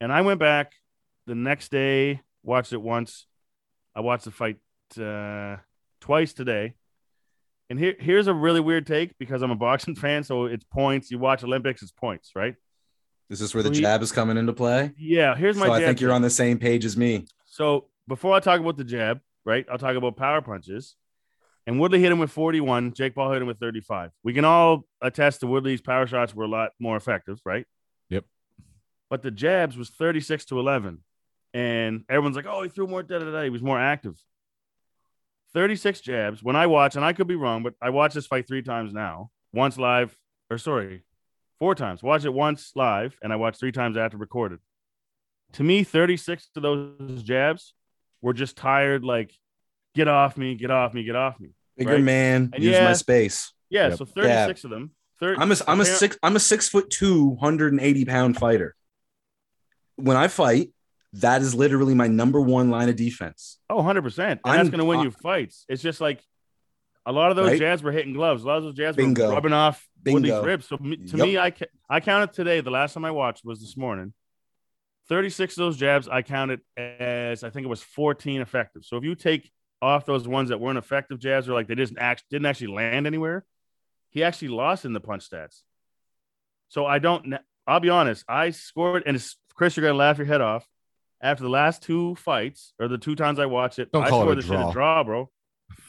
And 0.00 0.12
I 0.12 0.20
went 0.22 0.40
back 0.40 0.72
the 1.26 1.34
next 1.34 1.70
day, 1.70 2.20
watched 2.42 2.72
it 2.72 2.80
once. 2.80 3.26
I 3.94 4.00
watched 4.00 4.24
the 4.24 4.30
fight 4.30 4.56
uh, 4.98 5.56
twice 6.00 6.32
today. 6.32 6.74
And 7.70 7.78
here, 7.78 7.94
here's 7.98 8.26
a 8.26 8.34
really 8.34 8.60
weird 8.60 8.86
take 8.86 9.16
because 9.18 9.42
I'm 9.42 9.50
a 9.50 9.56
boxing 9.56 9.94
fan. 10.04 10.24
So 10.24 10.46
it's 10.46 10.64
points. 10.64 11.10
You 11.10 11.18
watch 11.18 11.42
Olympics, 11.44 11.82
it's 11.82 11.92
points, 11.92 12.32
right? 12.34 12.54
This 13.28 13.40
is 13.40 13.48
this 13.48 13.54
where 13.54 13.62
the 13.62 13.70
So 13.70 13.74
he- 13.74 13.80
jab 13.80 14.02
is 14.02 14.12
coming 14.12 14.36
into 14.36 14.52
play? 14.52 14.92
Yeah. 14.98 15.34
Here's 15.34 15.56
my 15.56 15.66
So 15.66 15.72
I 15.72 15.80
think 15.80 16.00
you're 16.00 16.12
on 16.12 16.22
the 16.22 16.30
same 16.30 16.58
page 16.58 16.84
as 16.84 16.96
me. 16.96 17.26
So 17.46 17.86
before 18.08 18.34
I 18.34 18.40
talk 18.40 18.60
about 18.60 18.76
the 18.76 18.84
jab, 18.84 19.20
right, 19.44 19.64
I'll 19.70 19.78
talk 19.78 19.96
about 19.96 20.16
power 20.16 20.42
punches. 20.42 20.96
And 21.66 21.78
Woodley 21.78 22.00
hit 22.00 22.10
him 22.10 22.18
with 22.18 22.30
41. 22.32 22.92
Jake 22.92 23.14
Paul 23.14 23.32
hit 23.32 23.40
him 23.40 23.46
with 23.46 23.58
35. 23.60 24.10
We 24.24 24.34
can 24.34 24.44
all 24.44 24.84
attest 25.00 25.40
to 25.40 25.46
Woodley's 25.46 25.80
power 25.80 26.06
shots 26.08 26.34
were 26.34 26.44
a 26.44 26.48
lot 26.48 26.72
more 26.80 26.96
effective, 26.96 27.40
right? 27.44 27.64
Yep. 28.10 28.24
But 29.08 29.22
the 29.22 29.30
jabs 29.30 29.76
was 29.76 29.88
36 29.90 30.46
to 30.46 30.58
11. 30.58 30.98
And 31.54 32.04
everyone's 32.08 32.34
like, 32.34 32.46
oh, 32.48 32.62
he 32.64 32.68
threw 32.68 32.86
more, 32.88 33.02
da 33.04 33.20
da 33.20 33.30
da. 33.30 33.42
He 33.44 33.50
was 33.50 33.62
more 33.62 33.78
active. 33.78 34.18
36 35.54 36.00
jabs. 36.00 36.42
When 36.42 36.56
I 36.56 36.66
watch, 36.66 36.96
and 36.96 37.04
I 37.04 37.12
could 37.12 37.26
be 37.26 37.36
wrong, 37.36 37.62
but 37.62 37.74
I 37.80 37.90
watched 37.90 38.14
this 38.14 38.26
fight 38.26 38.46
three 38.48 38.62
times 38.62 38.92
now. 38.92 39.30
Once 39.52 39.76
live, 39.78 40.16
or 40.50 40.58
sorry, 40.58 41.04
four 41.58 41.74
times. 41.74 42.02
Watch 42.02 42.24
it 42.24 42.32
once 42.32 42.72
live, 42.74 43.16
and 43.22 43.32
I 43.32 43.36
watched 43.36 43.60
three 43.60 43.72
times 43.72 43.96
after 43.96 44.16
recorded. 44.16 44.60
To 45.54 45.62
me, 45.62 45.84
36 45.84 46.48
of 46.56 46.62
those 46.62 47.22
jabs 47.22 47.74
were 48.22 48.32
just 48.32 48.56
tired, 48.56 49.04
like, 49.04 49.32
get 49.94 50.08
off 50.08 50.36
me, 50.38 50.54
get 50.54 50.70
off 50.70 50.94
me, 50.94 51.04
get 51.04 51.16
off 51.16 51.38
me. 51.38 51.50
Bigger 51.76 51.94
Right. 51.96 52.02
man, 52.02 52.50
And 52.54 52.62
use 52.62 52.76
yeah, 52.78 52.84
my 52.84 52.92
space. 52.94 53.52
Yeah, 53.68 53.88
Yep. 53.88 53.98
so 53.98 54.04
36 54.06 54.64
of 54.64 54.70
them. 54.70 54.92
30, 55.20 55.40
I'm 55.40 55.52
a 55.52 55.56
I'm 55.68 55.80
a 55.80 55.84
six 55.84 56.18
I'm 56.22 56.36
a 56.36 56.40
six 56.40 56.68
foot 56.68 56.90
two, 56.90 57.24
180 57.26 58.04
pound 58.06 58.36
fighter. 58.36 58.74
When 59.96 60.16
I 60.16 60.28
fight, 60.28 60.70
that 61.14 61.42
is 61.42 61.54
literally 61.54 61.94
my 61.94 62.06
number 62.08 62.40
one 62.40 62.70
line 62.70 62.88
of 62.88 62.96
defense. 62.96 63.58
Oh, 63.68 63.76
100%. 63.82 64.18
And 64.18 64.40
I'm- 64.44 64.56
that's 64.56 64.68
going 64.70 64.78
to 64.78 64.84
win 64.84 65.00
you 65.00 65.10
fights. 65.10 65.64
It's 65.68 65.82
just 65.82 66.00
like 66.00 66.22
a 67.04 67.12
lot 67.12 67.30
of 67.30 67.36
those 67.36 67.50
Right? 67.50 67.58
jabs 67.58 67.82
were 67.82 67.92
hitting 67.92 68.12
gloves. 68.14 68.44
A 68.44 68.46
lot 68.46 68.58
of 68.58 68.64
those 68.64 68.74
jabs 68.74 68.96
Bingo. 68.96 69.28
were 69.28 69.34
rubbing 69.34 69.52
off 69.52 69.86
Bingo. 70.02 70.20
Woodley's 70.20 70.44
ribs. 70.46 70.66
So 70.68 70.76
to 70.78 70.86
Yep. 70.86 71.14
me, 71.26 71.36
I, 71.38 71.50
ca- 71.50 71.66
I 71.90 72.00
counted 72.00 72.32
today. 72.32 72.60
The 72.60 72.70
last 72.70 72.94
time 72.94 73.04
I 73.04 73.10
watched 73.10 73.44
was 73.44 73.60
this 73.60 73.76
morning. 73.76 74.14
36 75.08 75.54
of 75.58 75.62
those 75.62 75.76
jabs, 75.76 76.08
I 76.08 76.22
counted 76.22 76.60
as 76.76 77.42
I 77.44 77.50
think 77.50 77.64
it 77.64 77.68
was 77.68 77.82
14 77.82 78.40
effective. 78.40 78.84
So 78.84 78.96
if 78.96 79.04
you 79.04 79.14
take 79.14 79.50
off 79.82 80.06
those 80.06 80.26
ones 80.28 80.48
that 80.50 80.60
weren't 80.60 80.78
effective 80.78 81.18
jabs 81.18 81.48
or 81.48 81.54
like 81.54 81.66
they 81.66 81.74
just 81.74 81.94
act, 81.98 82.24
didn't 82.30 82.46
actually 82.46 82.68
land 82.72 83.06
anywhere, 83.06 83.44
he 84.10 84.22
actually 84.22 84.48
lost 84.48 84.84
in 84.84 84.92
the 84.92 85.00
punch 85.00 85.28
stats. 85.28 85.62
So 86.68 86.86
I 86.86 87.00
don't, 87.00 87.34
I'll 87.66 87.80
be 87.80 87.90
honest, 87.90 88.24
I 88.28 88.50
scored, 88.50 89.02
and 89.04 89.16
it's, 89.16 89.36
Chris, 89.54 89.76
you're 89.76 89.82
going 89.82 89.92
to 89.94 89.98
laugh 89.98 90.18
your 90.18 90.26
head 90.26 90.40
off. 90.40 90.66
After 91.22 91.44
the 91.44 91.50
last 91.50 91.82
two 91.82 92.14
fights, 92.16 92.72
or 92.80 92.88
the 92.88 92.98
two 92.98 93.14
times 93.14 93.38
I 93.38 93.46
watched 93.46 93.78
it, 93.78 93.92
Don't 93.92 94.02
I 94.04 94.08
call 94.08 94.22
it 94.22 94.24
scored 94.24 94.38
a 94.38 94.42
the 94.42 94.46
shit 94.46 94.56
a 94.56 94.62
draw. 94.62 94.72
draw, 94.72 95.04
bro. 95.04 95.30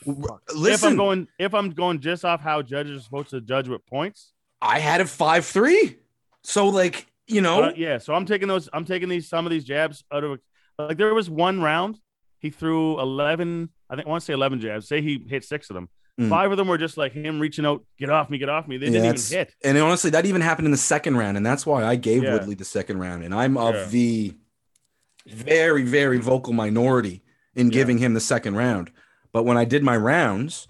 if 0.06 0.08
I'm 0.08 0.56
Listen, 0.56 0.96
going, 0.96 1.28
if 1.38 1.54
I'm 1.54 1.70
going 1.70 2.00
just 2.00 2.24
off 2.24 2.40
how 2.40 2.62
judges 2.62 3.00
are 3.00 3.02
supposed 3.02 3.30
to 3.30 3.40
judge 3.40 3.68
with 3.68 3.84
points, 3.86 4.32
I 4.62 4.78
had 4.78 5.00
it 5.00 5.08
five 5.08 5.44
three. 5.44 5.96
So 6.44 6.68
like 6.68 7.06
you 7.26 7.40
know, 7.40 7.64
Uh, 7.64 7.72
yeah, 7.76 7.98
so 7.98 8.14
I'm 8.14 8.26
taking 8.26 8.48
those. 8.48 8.68
I'm 8.72 8.84
taking 8.84 9.08
these 9.08 9.28
some 9.28 9.46
of 9.46 9.50
these 9.50 9.64
jabs 9.64 10.04
out 10.12 10.24
of 10.24 10.38
like 10.78 10.98
there 10.98 11.12
was 11.14 11.28
one 11.30 11.60
round 11.60 11.98
he 12.38 12.50
threw 12.50 13.00
11. 13.00 13.70
I 13.88 13.94
think 13.96 14.06
I 14.06 14.10
want 14.10 14.20
to 14.20 14.24
say 14.26 14.34
11 14.34 14.60
jabs. 14.60 14.86
Say 14.86 15.00
he 15.00 15.24
hit 15.28 15.44
six 15.44 15.70
of 15.70 15.74
them. 15.74 15.88
Mm. 16.20 16.28
Five 16.28 16.50
of 16.52 16.58
them 16.58 16.68
were 16.68 16.76
just 16.78 16.96
like 16.98 17.12
him 17.12 17.40
reaching 17.40 17.64
out, 17.64 17.82
get 17.98 18.10
off 18.10 18.28
me, 18.28 18.36
get 18.38 18.48
off 18.50 18.68
me. 18.68 18.76
They 18.76 18.86
Yeah, 18.86 18.92
didn't 18.92 19.06
it's- 19.06 19.32
even 19.32 19.46
hit. 19.46 19.54
and 19.64 19.78
honestly, 19.78 20.10
that 20.10 20.26
even 20.26 20.42
happened 20.42 20.66
in 20.66 20.70
the 20.72 20.76
second 20.76 21.16
round, 21.16 21.36
and 21.38 21.44
that's 21.46 21.64
why 21.66 21.82
I 21.84 21.96
gave 21.96 22.22
Yeah. 22.22 22.34
Woodley 22.34 22.54
the 22.54 22.64
second 22.64 22.98
round. 22.98 23.24
And 23.24 23.34
I'm 23.34 23.56
of 23.56 23.74
Yeah. 23.74 23.84
the 23.86 24.34
very, 25.26 25.82
very 25.82 26.18
vocal 26.18 26.52
minority 26.52 27.22
in 27.54 27.68
Yeah. 27.68 27.74
giving 27.74 27.98
him 27.98 28.14
the 28.14 28.20
second 28.20 28.56
round. 28.56 28.90
But 29.32 29.44
when 29.44 29.56
I 29.56 29.64
did 29.64 29.82
my 29.82 29.96
rounds, 29.96 30.68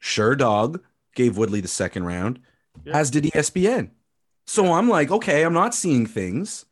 Sherdog 0.00 0.80
gave 1.14 1.36
Woodley 1.36 1.60
the 1.60 1.68
second 1.68 2.04
round, 2.04 2.40
Yeah. 2.84 2.96
as 2.96 3.10
did 3.10 3.24
ESPN. 3.24 3.90
So 4.46 4.74
I'm 4.74 4.88
like, 4.88 5.10
okay, 5.10 5.42
I'm 5.42 5.54
not 5.54 5.74
seeing 5.74 6.06
things. 6.06 6.66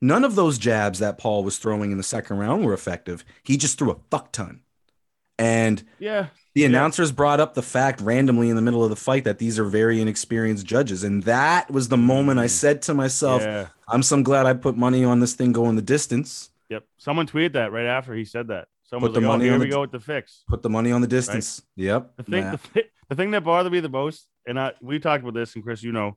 None 0.00 0.24
of 0.24 0.36
those 0.36 0.58
jabs 0.58 1.00
that 1.00 1.18
Paul 1.18 1.42
was 1.42 1.58
throwing 1.58 1.90
in 1.90 1.98
the 1.98 2.04
second 2.04 2.38
round 2.38 2.64
were 2.64 2.72
effective. 2.72 3.24
He 3.42 3.56
just 3.56 3.78
threw 3.78 3.90
a 3.90 3.98
fuck 4.10 4.30
ton. 4.30 4.60
And 5.38 5.82
Yeah, 5.98 6.28
the 6.54 6.62
Yeah. 6.62 6.66
announcers 6.68 7.10
brought 7.12 7.40
up 7.40 7.54
the 7.54 7.62
fact 7.62 8.00
randomly 8.00 8.48
in 8.48 8.56
the 8.56 8.62
middle 8.62 8.84
of 8.84 8.90
the 8.90 8.96
fight 8.96 9.24
that 9.24 9.38
these 9.38 9.58
are 9.58 9.64
very 9.64 10.00
inexperienced 10.00 10.66
judges. 10.66 11.02
And 11.02 11.24
that 11.24 11.70
was 11.70 11.88
the 11.88 11.96
moment 11.96 12.38
I 12.40 12.46
mm. 12.46 12.50
said 12.50 12.82
to 12.82 12.94
myself, 12.94 13.42
yeah, 13.42 13.66
I'm 13.88 14.02
so 14.02 14.22
glad 14.22 14.46
I 14.46 14.52
put 14.54 14.76
money 14.76 15.04
on 15.04 15.20
this 15.20 15.34
thing 15.34 15.52
going 15.52 15.76
the 15.76 15.82
distance. 15.82 16.50
Yep. 16.68 16.84
Someone 16.98 17.26
tweeted 17.26 17.52
that 17.54 17.72
right 17.72 17.86
after 17.86 18.14
he 18.14 18.24
said 18.24 18.48
that. 18.48 18.68
Someone 18.84 19.10
Put 19.10 19.16
was 19.16 19.22
the 19.22 19.28
like, 19.28 19.34
"Oh, 19.34 19.38
money 19.38 19.44
here 19.44 19.54
on 19.54 19.60
we 19.60 19.66
the- 19.66 19.72
go 19.72 19.80
with 19.82 19.92
the 19.92 20.00
fix." 20.00 20.44
Put 20.48 20.62
the 20.62 20.70
money 20.70 20.92
on 20.92 21.00
the 21.00 21.06
distance. 21.06 21.62
Yep. 21.76 22.12
The 22.16 22.22
thing, 22.22 22.44
Nah. 22.44 22.50
the, 22.52 22.58
thi- 22.58 22.90
the 23.08 23.14
thing 23.16 23.30
that 23.32 23.44
bothered 23.44 23.72
me 23.72 23.80
the 23.80 23.88
most, 23.88 24.26
and 24.46 24.58
I 24.58 24.72
we 24.80 24.98
talked 24.98 25.22
about 25.22 25.34
this, 25.34 25.54
and 25.54 25.62
Chris, 25.64 25.82
you 25.82 25.92
know, 25.92 26.16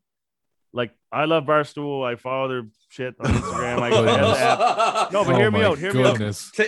like 0.73 0.91
I 1.11 1.25
love 1.25 1.43
Barstool. 1.43 2.05
I 2.05 2.15
follow 2.15 2.47
their 2.47 2.63
shit 2.89 3.15
on 3.19 3.25
Instagram. 3.25 3.79
Like, 3.79 3.91
I 3.93 3.95
have 4.05 4.05
the 4.05 4.39
app. 5.01 5.11
no, 5.11 5.25
but 5.25 5.35
Oh 5.35 5.37
hear 5.37 5.51
me 5.51 5.63
out. 5.63 5.77
Hear 5.79 5.93
me 5.93 6.03
out. 6.05 6.21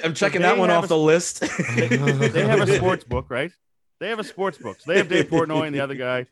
I'm 0.04 0.14
checking 0.14 0.42
they 0.42 0.48
that 0.50 0.58
one 0.58 0.70
off 0.70 0.86
a- 0.86 0.88
the 0.88 0.98
list. 0.98 1.40
they, 1.76 1.88
they 1.88 2.46
have 2.46 2.68
a 2.68 2.76
sports 2.76 3.06
book, 3.06 3.28
right? 3.30 3.52
They 4.02 4.10
have 4.10 4.20
a 4.20 4.24
sports 4.26 4.58
book. 4.58 4.82
So 4.82 4.92
they 4.92 4.98
have 4.98 5.08
Dave 5.08 5.30
Portnoy 5.30 5.68
and 5.68 5.74
the 5.74 5.80
other 5.80 5.96
guy, 5.96 6.26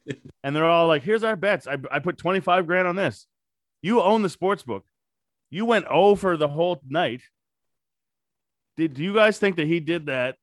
and 0.43 0.53
they're 0.53 0.65
all 0.65 0.87
like, 0.87 1.03
"Here's 1.03 1.23
our 1.23 1.37
bets. 1.37 1.65
I, 1.67 1.77
I 1.89 1.99
put 1.99 2.17
25 2.17 2.67
grand 2.67 2.89
on 2.89 2.97
this. 2.97 3.25
You 3.81 4.01
own 4.01 4.21
the 4.21 4.29
sports 4.29 4.63
book. 4.63 4.83
You 5.49 5.63
went 5.65 5.85
oh 5.89 6.09
over 6.09 6.35
the 6.35 6.49
whole 6.49 6.81
night. 6.85 7.21
Did 8.77 8.93
do 8.93 9.03
you 9.03 9.13
guys 9.13 9.37
think 9.37 9.55
that 9.57 9.67
he 9.67 9.79
did 9.79 10.05
that 10.07 10.37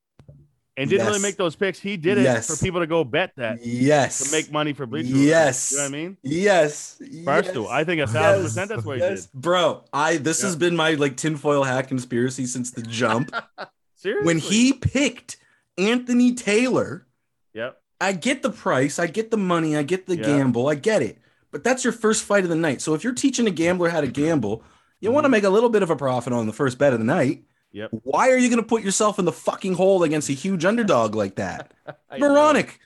and 0.76 0.88
didn't 0.88 1.06
really 1.06 1.20
make 1.20 1.36
those 1.36 1.56
picks? 1.56 1.78
He 1.80 1.96
did 1.96 2.18
it 2.18 2.22
Yes. 2.22 2.46
for 2.46 2.62
people 2.64 2.80
to 2.80 2.86
go 2.86 3.02
bet 3.04 3.32
that 3.36 3.64
yes. 3.64 4.18
to 4.24 4.30
make 4.36 4.52
money 4.52 4.72
for 4.72 4.86
Bleacher. 4.86 5.08
Yes. 5.08 5.72
you 5.72 5.78
know 5.78 5.84
what 5.84 5.88
I 5.88 5.92
mean? 5.92 6.16
Yes. 6.22 7.00
Barstool. 7.00 7.64
yes. 7.64 7.70
I 7.70 7.84
think 7.84 8.00
a 8.02 8.06
thousand 8.06 8.42
Yes. 8.42 8.52
percent 8.52 8.68
that's 8.70 8.84
what 8.84 8.96
he 8.98 9.02
Yes, 9.02 9.26
did. 9.26 9.32
bro. 9.40 9.84
I 9.92 10.18
this 10.18 10.40
Yeah. 10.40 10.46
has 10.46 10.56
been 10.56 10.76
my 10.76 10.92
like 10.94 11.16
tinfoil 11.16 11.64
hat 11.64 11.88
conspiracy 11.88 12.46
since 12.46 12.70
the 12.70 12.82
jump. 12.82 13.34
Seriously. 13.96 14.26
when 14.26 14.38
he 14.38 14.72
picked 14.72 15.38
Anthony 15.76 16.34
Taylor, 16.34 17.06
Yep. 17.54 17.80
I 18.00 18.12
get 18.12 18.42
the 18.42 18.50
price, 18.50 19.00
I 19.00 19.08
get 19.08 19.32
the 19.32 19.36
money, 19.36 19.76
I 19.76 19.82
get 19.82 20.06
the 20.06 20.16
Yeah. 20.16 20.22
gamble, 20.22 20.68
I 20.68 20.76
get 20.76 21.02
it. 21.02 21.18
But 21.50 21.64
that's 21.64 21.82
your 21.82 21.92
first 21.92 22.22
fight 22.22 22.44
of 22.44 22.50
the 22.50 22.54
night. 22.56 22.80
So 22.80 22.94
if 22.94 23.02
you're 23.02 23.14
teaching 23.14 23.48
a 23.48 23.50
gambler 23.50 23.88
how 23.88 24.00
to 24.00 24.06
gamble, 24.06 24.62
you 25.00 25.10
want 25.10 25.24
to 25.24 25.26
mm-hmm. 25.28 25.32
make 25.32 25.44
a 25.44 25.50
little 25.50 25.70
bit 25.70 25.82
of 25.82 25.90
a 25.90 25.96
profit 25.96 26.32
on 26.32 26.46
the 26.46 26.52
first 26.52 26.78
bet 26.78 26.92
of 26.92 26.98
the 27.00 27.04
night. 27.04 27.42
Mm-hmm. 27.74 27.78
Yep. 27.78 27.90
Why 28.04 28.30
are 28.30 28.36
you 28.38 28.48
going 28.48 28.60
to 28.62 28.66
put 28.66 28.82
yourself 28.82 29.18
in 29.18 29.24
the 29.24 29.32
fucking 29.32 29.74
hole 29.74 30.02
against 30.02 30.28
a 30.28 30.32
huge 30.32 30.64
underdog 30.64 31.14
like 31.14 31.36
that? 31.36 31.72
Moronic. 32.18 32.78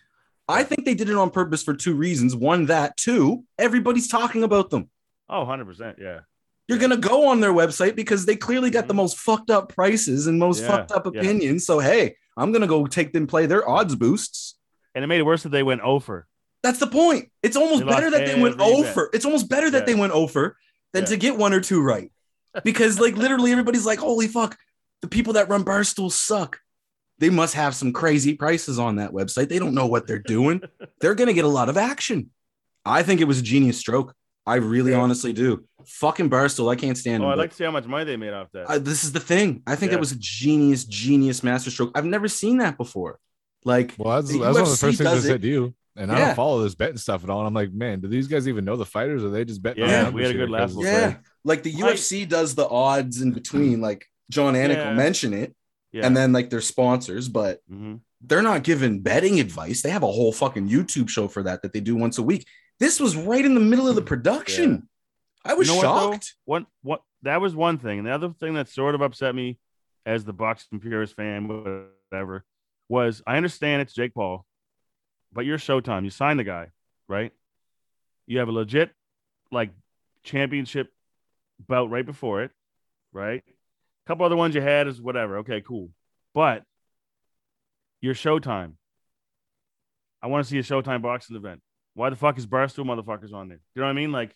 I 0.48 0.64
think 0.64 0.84
they 0.84 0.94
did 0.94 1.09
it 1.09 1.16
on 1.16 1.30
purpose 1.30 1.62
for 1.62 1.74
two 1.74 1.94
reasons. 1.94 2.34
One, 2.34 2.66
that. 2.66 2.96
Two, 2.96 3.44
everybody's 3.59 4.09
talking 4.09 4.42
about 4.42 4.70
them. 4.70 4.90
Oh, 5.28 5.44
100%. 5.46 5.98
Yeah. 5.98 6.20
You're 6.68 6.78
going 6.78 6.90
to 6.90 6.96
go 6.96 7.28
on 7.28 7.40
their 7.40 7.52
website 7.52 7.94
because 7.96 8.26
they 8.26 8.36
clearly 8.36 8.70
got 8.70 8.86
the 8.88 8.94
most 8.94 9.18
fucked 9.18 9.50
up 9.50 9.68
prices 9.72 10.26
and 10.26 10.38
most 10.38 10.62
Mm-hmm. 10.62 10.70
Yeah, 10.70 10.76
fucked 10.76 10.92
up 10.92 11.06
yeah. 11.14 11.20
opinions. 11.20 11.64
So, 11.66 11.78
hey, 11.78 12.16
I'm 12.36 12.50
going 12.52 12.62
to 12.62 12.68
go 12.68 12.86
take 12.86 13.12
them 13.12 13.26
play 13.26 13.46
their 13.46 13.68
odds 13.68 13.94
boosts. 13.94 14.56
And 14.94 15.02
it 15.04 15.06
made 15.06 15.20
it 15.20 15.24
worse 15.24 15.42
that 15.44 15.50
they 15.50 15.62
went 15.62 15.80
over. 15.82 16.26
That's 16.62 16.78
the 16.78 16.86
point. 16.86 17.30
It's 17.42 17.56
almost 17.56 17.84
They 17.84 17.90
better 17.90 18.10
that 18.10 18.26
they 18.26 18.40
went 18.40 18.60
over. 18.60 19.10
It's 19.12 19.24
almost 19.24 19.48
better 19.48 19.70
that 19.70 19.80
Yeah. 19.80 19.84
they 19.86 19.94
went 19.94 20.12
over 20.12 20.56
than 20.92 21.02
Yeah. 21.04 21.09
to 21.09 21.16
get 21.16 21.36
one 21.36 21.52
or 21.54 21.60
two 21.60 21.82
right. 21.82 22.10
Because 22.64 23.00
like 23.00 23.16
literally 23.16 23.50
everybody's 23.52 23.86
like, 23.86 23.98
holy 23.98 24.28
fuck, 24.28 24.59
the 25.02 25.08
people 25.08 25.34
that 25.34 25.48
run 25.48 25.64
Barstool 25.64 26.10
suck. 26.10 26.58
They 27.18 27.30
must 27.30 27.54
have 27.54 27.74
some 27.74 27.92
crazy 27.92 28.34
prices 28.34 28.78
on 28.78 28.96
that 28.96 29.12
website. 29.12 29.48
They 29.48 29.58
don't 29.58 29.74
know 29.74 29.86
what 29.86 30.06
they're 30.06 30.18
doing. 30.18 30.62
they're 31.00 31.14
gonna 31.14 31.32
get 31.34 31.44
a 31.44 31.48
lot 31.48 31.68
of 31.68 31.76
action. 31.76 32.30
I 32.84 33.02
think 33.04 33.20
it 33.20 33.24
was 33.24 33.38
a 33.38 33.42
genius 33.42 33.78
stroke. 33.78 34.14
I 34.44 34.56
really 34.56 34.90
Yeah. 34.90 34.98
honestly 35.00 35.32
do. 35.32 35.64
Fucking 35.86 36.28
Barstool, 36.30 36.72
I 36.72 36.74
can't 36.74 36.98
stand 36.98 37.22
Oh, 37.22 37.26
him. 37.26 37.32
I'd 37.32 37.38
like 37.38 37.50
to 37.50 37.56
see 37.56 37.62
how 37.64 37.70
much 37.70 37.86
money 37.86 38.04
they 38.04 38.16
made 38.16 38.32
off 38.32 38.48
that. 38.54 38.66
Uh, 38.68 38.78
this 38.80 39.04
is 39.04 39.12
the 39.12 39.20
thing. 39.20 39.62
I 39.68 39.76
think 39.76 39.92
Yeah. 39.92 39.98
it 39.98 40.00
was 40.00 40.10
a 40.10 40.16
genius, 40.18 40.84
genius 40.84 41.44
masterstroke. 41.44 41.92
I've 41.94 42.04
never 42.04 42.26
seen 42.26 42.58
that 42.58 42.76
before. 42.76 43.20
Like, 43.64 43.94
Well, 43.98 44.16
that's, 44.20 44.32
the 44.32 44.38
that's 44.40 44.54
one 44.54 44.62
of 44.64 44.70
the 44.70 44.76
first 44.76 44.98
things 44.98 45.08
I 45.08 45.18
said 45.20 45.42
to 45.42 45.48
you. 45.48 45.74
And 45.94 46.10
I 46.10 46.18
don't 46.18 46.34
follow 46.34 46.62
this 46.62 46.74
betting 46.74 46.96
stuff 46.96 47.22
at 47.22 47.30
all. 47.30 47.38
And 47.40 47.46
I'm 47.46 47.54
like, 47.54 47.70
man, 47.72 48.00
do 48.00 48.08
these 48.08 48.26
guys 48.26 48.48
even 48.48 48.64
know 48.64 48.76
the 48.76 48.84
fighters? 48.86 49.22
Or 49.22 49.26
are 49.28 49.30
they 49.30 49.44
just 49.44 49.62
betting? 49.62 49.84
Yeah, 49.84 50.04
numbers 50.04 50.14
we 50.14 50.22
had 50.22 50.34
a 50.34 50.38
good 50.38 50.50
laugh 50.50 50.70
'Cause- 50.70 50.76
with 50.76 50.86
yeah, 50.86 51.16
like 51.44 51.62
the 51.62 51.70
Right. 51.74 51.94
UFC 51.96 52.24
does 52.26 52.54
the 52.56 52.66
odds 52.66 53.20
in 53.22 53.30
between. 53.32 53.80
Like 53.80 54.06
Jon 54.30 54.54
Anik 54.54 54.74
Yeah. 54.76 54.88
will 54.88 54.96
mention 54.96 55.32
it, 55.34 55.54
yeah. 55.92 56.06
and 56.06 56.16
then 56.16 56.32
like 56.32 56.50
their 56.50 56.60
sponsors, 56.60 57.28
but 57.28 57.60
Mhm. 57.70 58.00
they're 58.20 58.42
not 58.42 58.62
giving 58.64 59.00
betting 59.00 59.40
advice. 59.40 59.82
They 59.82 59.90
have 59.90 60.02
a 60.02 60.10
whole 60.12 60.32
fucking 60.32 60.68
YouTube 60.68 61.08
show 61.08 61.28
for 61.28 61.42
that 61.42 61.62
that 61.62 61.72
they 61.72 61.80
do 61.80 61.96
once 61.96 62.18
a 62.18 62.22
week. 62.22 62.46
This 62.78 62.98
was 63.00 63.16
right 63.16 63.44
in 63.44 63.54
the 63.54 63.60
middle 63.60 63.88
of 63.88 63.94
the 63.94 64.02
production. 64.02 64.88
I 65.44 65.54
was 65.54 65.68
You 65.68 65.74
know 65.74 65.78
what, 65.78 65.82
shocked. 66.12 66.34
One, 66.44 66.66
what 66.82 67.02
that 67.22 67.40
was 67.40 67.54
one 67.54 67.78
thing. 67.78 67.98
And 67.98 68.06
the 68.06 68.12
other 68.12 68.32
thing 68.32 68.54
that 68.54 68.68
sort 68.68 68.94
of 68.94 69.00
upset 69.00 69.34
me 69.34 69.58
as 70.06 70.24
the 70.24 70.32
boxing 70.32 70.80
purist 70.80 71.14
fan, 71.14 71.46
whatever, 71.48 72.44
was 72.88 73.22
I 73.26 73.36
understand 73.36 73.82
it's 73.82 73.92
Jake 73.92 74.14
Paul, 74.14 74.46
but 75.32 75.44
you're 75.44 75.58
Showtime. 75.58 76.04
You 76.04 76.10
signed 76.10 76.38
the 76.38 76.44
guy, 76.44 76.70
right? 77.08 77.32
You 78.26 78.38
have 78.38 78.48
a 78.48 78.52
legit 78.52 78.92
like 79.50 79.70
championship 80.22 80.92
belt 81.68 81.90
right 81.90 82.06
before 82.06 82.42
it, 82.42 82.50
right? 83.12 83.42
A 84.04 84.08
couple 84.08 84.26
other 84.26 84.36
ones 84.36 84.54
you 84.54 84.60
had 84.60 84.88
is 84.88 85.00
whatever. 85.00 85.38
Okay, 85.38 85.60
cool. 85.60 85.90
But 86.34 86.64
you're 88.00 88.14
Showtime. 88.14 88.72
I 90.22 90.26
want 90.28 90.44
to 90.44 90.50
see 90.50 90.58
a 90.58 90.62
Showtime 90.62 91.02
boxing 91.02 91.36
event. 91.36 91.60
Why 91.94 92.10
the 92.10 92.16
fuck 92.16 92.38
is 92.38 92.46
Barstool 92.46 92.84
motherfuckers 92.84 93.32
on 93.32 93.48
there? 93.48 93.60
You 93.74 93.80
know 93.82 93.86
what 93.86 93.90
I 93.90 93.94
mean? 93.94 94.12
Like 94.12 94.34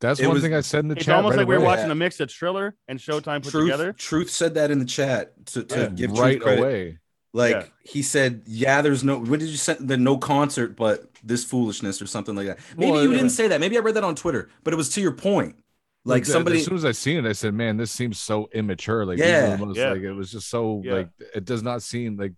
That's 0.00 0.20
one 0.20 0.32
was- 0.34 0.42
thing 0.42 0.54
I 0.54 0.60
said 0.60 0.80
in 0.80 0.88
the 0.88 0.96
it's 0.96 1.04
chat. 1.06 1.16
almost 1.16 1.32
right 1.32 1.38
like 1.38 1.48
we 1.48 1.54
were 1.56 1.60
away. 1.64 1.76
watching 1.76 1.90
a 1.90 1.94
mix 1.94 2.20
of 2.20 2.28
Triller 2.28 2.76
and 2.88 2.98
Showtime 2.98 3.42
put 3.42 3.50
Truth, 3.50 3.64
together. 3.66 3.92
Truth 3.94 4.30
said 4.30 4.54
that 4.54 4.70
in 4.70 4.78
the 4.78 4.84
chat 4.84 5.46
to, 5.46 5.64
to 5.64 5.80
Yeah. 5.80 5.86
give 5.88 6.10
Truth 6.10 6.20
right 6.20 6.40
credit. 6.40 6.60
away. 6.60 6.98
Like 7.32 7.52
Yeah. 7.54 7.64
he 7.84 8.02
said, 8.02 8.42
yeah, 8.46 8.82
there's 8.82 9.04
no. 9.04 9.18
What 9.20 9.38
did 9.38 9.48
you 9.48 9.56
say? 9.56 9.76
The 9.78 9.96
no 9.96 10.18
concert, 10.18 10.74
but 10.76 11.04
this 11.22 11.44
foolishness 11.44 12.02
or 12.02 12.06
something 12.06 12.34
like 12.34 12.46
that. 12.48 12.58
Maybe 12.76 12.90
Well, 12.90 13.02
you 13.04 13.10
yeah. 13.10 13.16
didn't 13.18 13.30
say 13.30 13.46
that. 13.48 13.60
Maybe 13.60 13.76
I 13.76 13.80
read 13.80 13.94
that 13.94 14.04
on 14.04 14.16
Twitter, 14.16 14.50
but 14.64 14.72
it 14.74 14.76
was 14.76 14.88
to 14.94 15.00
your 15.00 15.12
point. 15.12 15.56
Like 16.04 16.22
But, 16.22 16.28
somebody, 16.32 16.58
as 16.58 16.64
soon 16.64 16.76
as 16.76 16.84
I 16.84 16.92
seen 16.92 17.18
it, 17.24 17.28
I 17.28 17.32
said, 17.32 17.52
"Man, 17.52 17.76
this 17.76 17.90
seems 17.90 18.18
so 18.18 18.48
immature." 18.54 19.04
Like, 19.04 19.18
Yeah. 19.18 19.52
are 19.54 19.56
the 19.58 19.66
most, 19.66 19.76
Yeah. 19.76 19.90
like 19.92 20.00
it 20.00 20.12
was 20.12 20.30
just 20.32 20.48
so 20.48 20.80
Yeah. 20.84 20.94
like 20.94 21.08
it 21.34 21.44
does 21.44 21.62
not 21.62 21.82
seem 21.82 22.16
like 22.16 22.32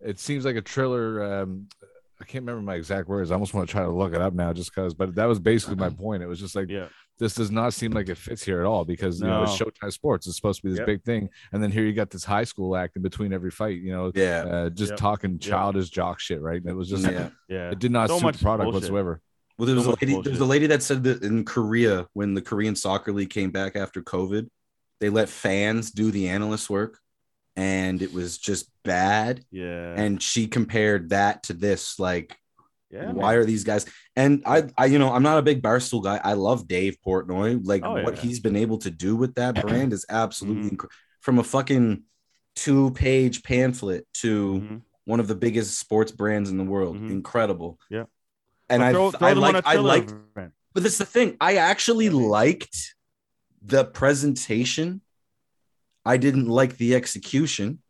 it 0.00 0.18
seems 0.18 0.44
like 0.44 0.56
a 0.56 0.60
trailer. 0.62 1.22
Um, 1.42 1.68
I 2.20 2.24
can't 2.24 2.42
remember 2.42 2.60
my 2.62 2.74
exact 2.74 3.08
words. 3.08 3.30
I 3.30 3.34
almost 3.34 3.54
want 3.54 3.68
to 3.68 3.72
try 3.72 3.82
to 3.82 3.90
look 3.90 4.14
it 4.14 4.20
up 4.20 4.34
now, 4.34 4.52
just 4.52 4.74
because. 4.74 4.92
But 4.94 5.14
that 5.14 5.24
was 5.26 5.38
basically 5.38 5.76
my 5.76 5.88
point. 5.90 6.22
It 6.22 6.26
was 6.26 6.38
just 6.40 6.54
like 6.54 6.68
Yeah. 6.68 6.88
this 7.18 7.34
does 7.34 7.50
not 7.50 7.72
seem 7.72 7.92
like 7.92 8.10
it 8.10 8.16
fits 8.18 8.42
here 8.44 8.60
at 8.60 8.66
all 8.66 8.84
because 8.84 9.20
you 9.20 9.26
know 9.26 9.44
it's 9.44 9.52
Showtime 9.56 9.92
Sports. 9.92 10.26
It's 10.26 10.36
supposed 10.36 10.60
to 10.60 10.64
be 10.64 10.70
this 10.70 10.78
Yep. 10.80 10.86
big 10.86 11.02
thing, 11.02 11.30
and 11.52 11.62
then 11.62 11.70
here 11.70 11.84
you 11.84 11.94
got 11.94 12.10
this 12.10 12.24
high 12.24 12.44
school 12.44 12.76
act 12.76 12.96
in 12.96 13.02
between 13.02 13.32
every 13.32 13.50
fight. 13.50 13.80
You 13.80 13.92
know, 13.92 14.12
yeah, 14.14 14.44
uh, 14.46 14.68
just 14.70 14.90
Yep. 14.92 14.98
talking 14.98 15.38
childish 15.38 15.88
jock 15.88 16.20
shit, 16.20 16.42
right? 16.42 16.60
And 16.60 16.68
it 16.70 16.74
was 16.74 16.90
just 16.90 17.04
yeah. 17.10 17.30
Yeah. 17.48 17.70
it 17.70 17.78
did 17.78 17.92
not 17.92 18.08
So 18.10 18.18
suit 18.18 18.24
much 18.24 18.36
the 18.38 18.42
product 18.44 18.64
bullshit. 18.70 18.82
whatsoever. 18.82 19.20
Well, 19.58 19.66
there 19.66 19.74
was 19.74 19.84
So 19.84 19.92
a 19.92 19.96
lady. 20.00 20.20
There 20.22 20.32
was 20.32 20.40
a 20.40 20.44
lady 20.44 20.66
that 20.68 20.82
said 20.82 21.04
that 21.04 21.22
in 21.22 21.44
Korea, 21.44 22.06
when 22.12 22.34
the 22.34 22.42
Korean 22.42 22.76
soccer 22.76 23.12
league 23.12 23.30
came 23.30 23.50
back 23.50 23.74
after 23.76 24.02
COVID, 24.02 24.48
they 25.00 25.08
let 25.10 25.28
fans 25.28 25.90
do 25.90 26.10
the 26.10 26.28
analyst 26.28 26.68
work, 26.68 26.98
and 27.56 28.02
it 28.02 28.12
was 28.12 28.38
just 28.38 28.70
bad. 28.84 29.44
Yeah. 29.50 29.94
And 29.96 30.22
she 30.22 30.46
compared 30.46 31.10
that 31.10 31.44
to 31.44 31.52
this, 31.54 31.98
like, 31.98 32.36
yeah. 32.90 33.12
why 33.12 33.34
are 33.34 33.44
these 33.44 33.64
guys? 33.64 33.86
And 34.14 34.42
I, 34.46 34.64
I, 34.76 34.86
you 34.86 34.98
know, 34.98 35.12
I'm 35.12 35.22
not 35.22 35.38
a 35.38 35.42
big 35.42 35.62
barstool 35.62 36.02
guy. 36.04 36.20
I 36.22 36.34
love 36.34 36.68
Dave 36.68 36.96
Portnoy. 37.06 37.60
Like 37.64 37.82
Oh, 37.84 37.92
what 37.94 38.02
yeah. 38.02 38.10
Mm-hmm. 38.10 38.26
he's 38.28 38.40
been 38.40 38.56
able 38.56 38.78
to 38.78 38.90
do 38.90 39.16
with 39.16 39.34
that 39.36 39.60
brand 39.60 39.92
is 39.92 40.04
absolutely 40.08 40.70
inc- 40.70 40.88
from 41.20 41.38
a 41.38 41.44
fucking 41.44 42.02
two 42.54 42.90
page 42.92 43.42
pamphlet 43.42 44.06
to 44.14 44.60
Mhm. 44.60 44.82
one 45.04 45.20
of 45.20 45.28
the 45.28 45.34
biggest 45.34 45.78
sports 45.78 46.12
brands 46.12 46.48
in 46.50 46.56
the 46.58 46.64
world. 46.64 46.96
Mhm. 46.96 47.10
Incredible. 47.10 47.78
Yeah. 47.90 48.04
And 48.68 48.80
But 48.80 48.86
I, 48.86 48.92
throw- 48.92 49.10
throw 49.12 49.28
I 49.28 49.34
them 49.34 49.44
on 49.44 49.52
like, 49.54 49.64
a 49.64 49.68
I 49.68 49.74
liked, 49.76 50.10
event. 50.36 50.52
but 50.74 50.82
that's 50.82 50.98
the 50.98 51.04
thing. 51.06 51.36
I 51.40 51.56
actually 51.56 52.10
liked 52.10 52.94
the 53.62 53.84
presentation. 53.84 55.00
I 56.04 56.16
didn't 56.16 56.46
like 56.48 56.76
the 56.76 56.94
execution 56.94 57.80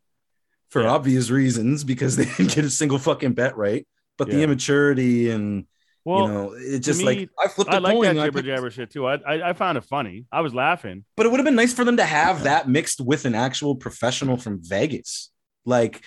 for 0.69 0.81
Yeah. 0.83 0.89
obvious 0.91 1.29
reasons 1.29 1.83
because 1.83 2.15
they 2.15 2.25
didn't 2.25 2.53
get 2.55 2.65
a 2.65 2.69
single 2.69 2.99
fucking 2.99 3.33
bet 3.33 3.57
right. 3.57 3.87
But 4.17 4.29
the 4.29 4.41
immaturity 4.43 5.29
and 5.29 5.65
Well, 6.03 6.21
you 6.21 6.27
know, 6.27 6.53
it's 6.57 6.85
just 6.85 6.99
me, 6.99 7.05
like 7.05 7.29
I 7.43 7.47
flipped 7.47 7.71
I 7.71 7.77
a 7.77 7.79
like 7.79 7.93
coin. 7.93 8.03
that 8.05 8.09
and 8.11 8.19
I 8.21 8.25
jibber 8.25 8.41
jabber 8.41 8.71
shit 8.71 8.89
too. 8.91 9.05
I, 9.05 9.15
I 9.15 9.49
I 9.49 9.53
found 9.53 9.77
it 9.77 9.83
funny. 9.83 10.25
I 10.31 10.41
was 10.41 10.53
laughing. 10.55 11.05
But 11.15 11.25
it 11.27 11.29
would 11.29 11.37
have 11.39 11.45
been 11.45 11.55
nice 11.55 11.73
for 11.73 11.83
them 11.85 11.97
to 11.97 12.05
have 12.05 12.43
that 12.43 12.67
mixed 12.77 12.99
with 13.01 13.25
an 13.25 13.35
actual 13.35 13.75
professional 13.75 14.37
from 14.37 14.59
Vegas. 14.63 15.31
Like 15.65 16.03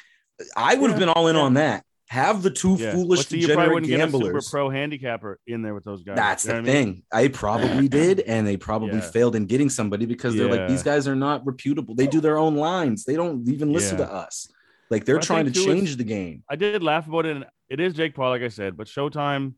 I 0.57 0.75
would 0.75 0.91
have 0.91 0.99
Yeah, 0.99 1.07
been 1.07 1.15
all 1.15 1.29
in 1.29 1.37
yeah. 1.37 1.43
on 1.43 1.55
that. 1.55 1.85
Have 2.11 2.43
the 2.43 2.51
two 2.51 2.75
Yeah. 2.75 2.91
foolish 2.93 3.21
But 3.21 3.27
see, 3.29 3.39
you 3.39 3.55
probably 3.55 3.83
degenerate 3.83 4.09
a 4.15 4.19
super 4.19 4.41
pro 4.51 4.69
handicapper 4.69 5.39
in 5.47 5.63
there 5.63 5.75
with 5.75 5.85
those 5.85 6.03
guys. 6.03 6.17
That's 6.17 6.45
You 6.45 6.55
know 6.55 6.57
the 6.57 6.63
what 6.63 6.71
I 6.71 6.75
mean? 6.85 6.95
thing. 6.95 7.03
I 7.13 7.29
probably 7.29 7.89
did, 8.03 8.19
and 8.21 8.45
they 8.45 8.57
probably 8.57 8.97
Yeah. 8.97 9.01
failed 9.13 9.37
in 9.37 9.47
getting 9.47 9.69
somebody 9.71 10.07
because 10.07 10.35
they're 10.35 10.51
like, 10.51 10.67
these 10.67 10.83
guys 10.83 11.07
are 11.07 11.15
not 11.15 11.47
reputable. 11.47 11.95
They 11.95 12.09
do 12.09 12.21
their 12.21 12.37
own 12.37 12.57
lines. 12.57 13.05
They 13.05 13.15
don't 13.15 13.49
even 13.49 13.73
listen 13.73 13.97
to 13.99 14.13
us. 14.13 14.51
Like 14.91 15.05
they're 15.05 15.19
I 15.19 15.21
trying 15.21 15.45
to 15.45 15.53
change 15.53 15.97
the 15.99 16.03
game. 16.05 16.43
I 16.51 16.57
did 16.57 16.83
laugh 16.83 17.07
about 17.07 17.27
it, 17.27 17.37
and 17.37 17.47
it 17.69 17.79
is 17.79 17.95
Jake 17.95 18.17
Paul, 18.17 18.31
like 18.31 18.43
I 18.43 18.49
said. 18.49 18.77
But 18.77 18.89
Showtime, 18.89 19.55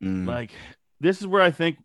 Mm. 0.00 0.24
like 0.26 0.52
this 1.00 1.20
is 1.20 1.26
where 1.26 1.42
I 1.42 1.50
think. 1.50 1.78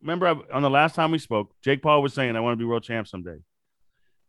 Remember, 0.00 0.28
I, 0.28 0.36
on 0.52 0.62
the 0.62 0.70
last 0.70 0.94
time 0.94 1.10
we 1.10 1.18
spoke, 1.18 1.52
Jake 1.60 1.82
Paul 1.82 2.02
was 2.02 2.14
saying, 2.14 2.36
"I 2.36 2.40
want 2.40 2.52
to 2.52 2.56
be 2.56 2.64
world 2.64 2.84
champ 2.84 3.08
someday." 3.08 3.38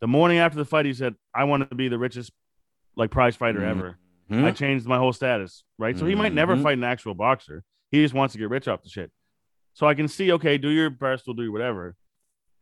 The 0.02 0.07
morning 0.07 0.40
after 0.40 0.57
the 0.57 0.65
fight, 0.65 0.86
he 0.88 0.94
said, 0.94 1.14
"I 1.34 1.44
want 1.44 1.69
to 1.69 1.76
be 1.76 1.90
the 1.90 1.99
richest, 1.99 2.32
like 2.95 3.11
prize 3.11 3.36
fighter 3.36 3.60
Mhm. 3.60 3.69
ever." 3.69 3.98
Hmm? 4.27 4.43
I 4.45 4.52
changed 4.52 4.85
my 4.88 4.97
whole 4.97 5.14
status, 5.14 5.64
right? 5.77 5.97
So 5.97 6.06
he 6.06 6.15
might 6.15 6.34
never 6.34 6.56
Mhm. 6.56 6.64
fight 6.64 6.77
an 6.77 6.84
actual 6.84 7.14
boxer. 7.14 7.64
He 7.91 8.02
just 8.03 8.14
wants 8.14 8.31
to 8.34 8.39
get 8.39 8.49
rich 8.49 8.68
off 8.68 8.81
the 8.84 8.89
shit. 8.89 9.11
So 9.73 9.85
I 9.88 9.93
can 9.93 10.07
see, 10.07 10.31
okay, 10.34 10.57
do 10.57 10.69
your 10.69 10.89
best, 10.89 11.27
will 11.27 11.34
do 11.35 11.52
whatever. 11.52 11.95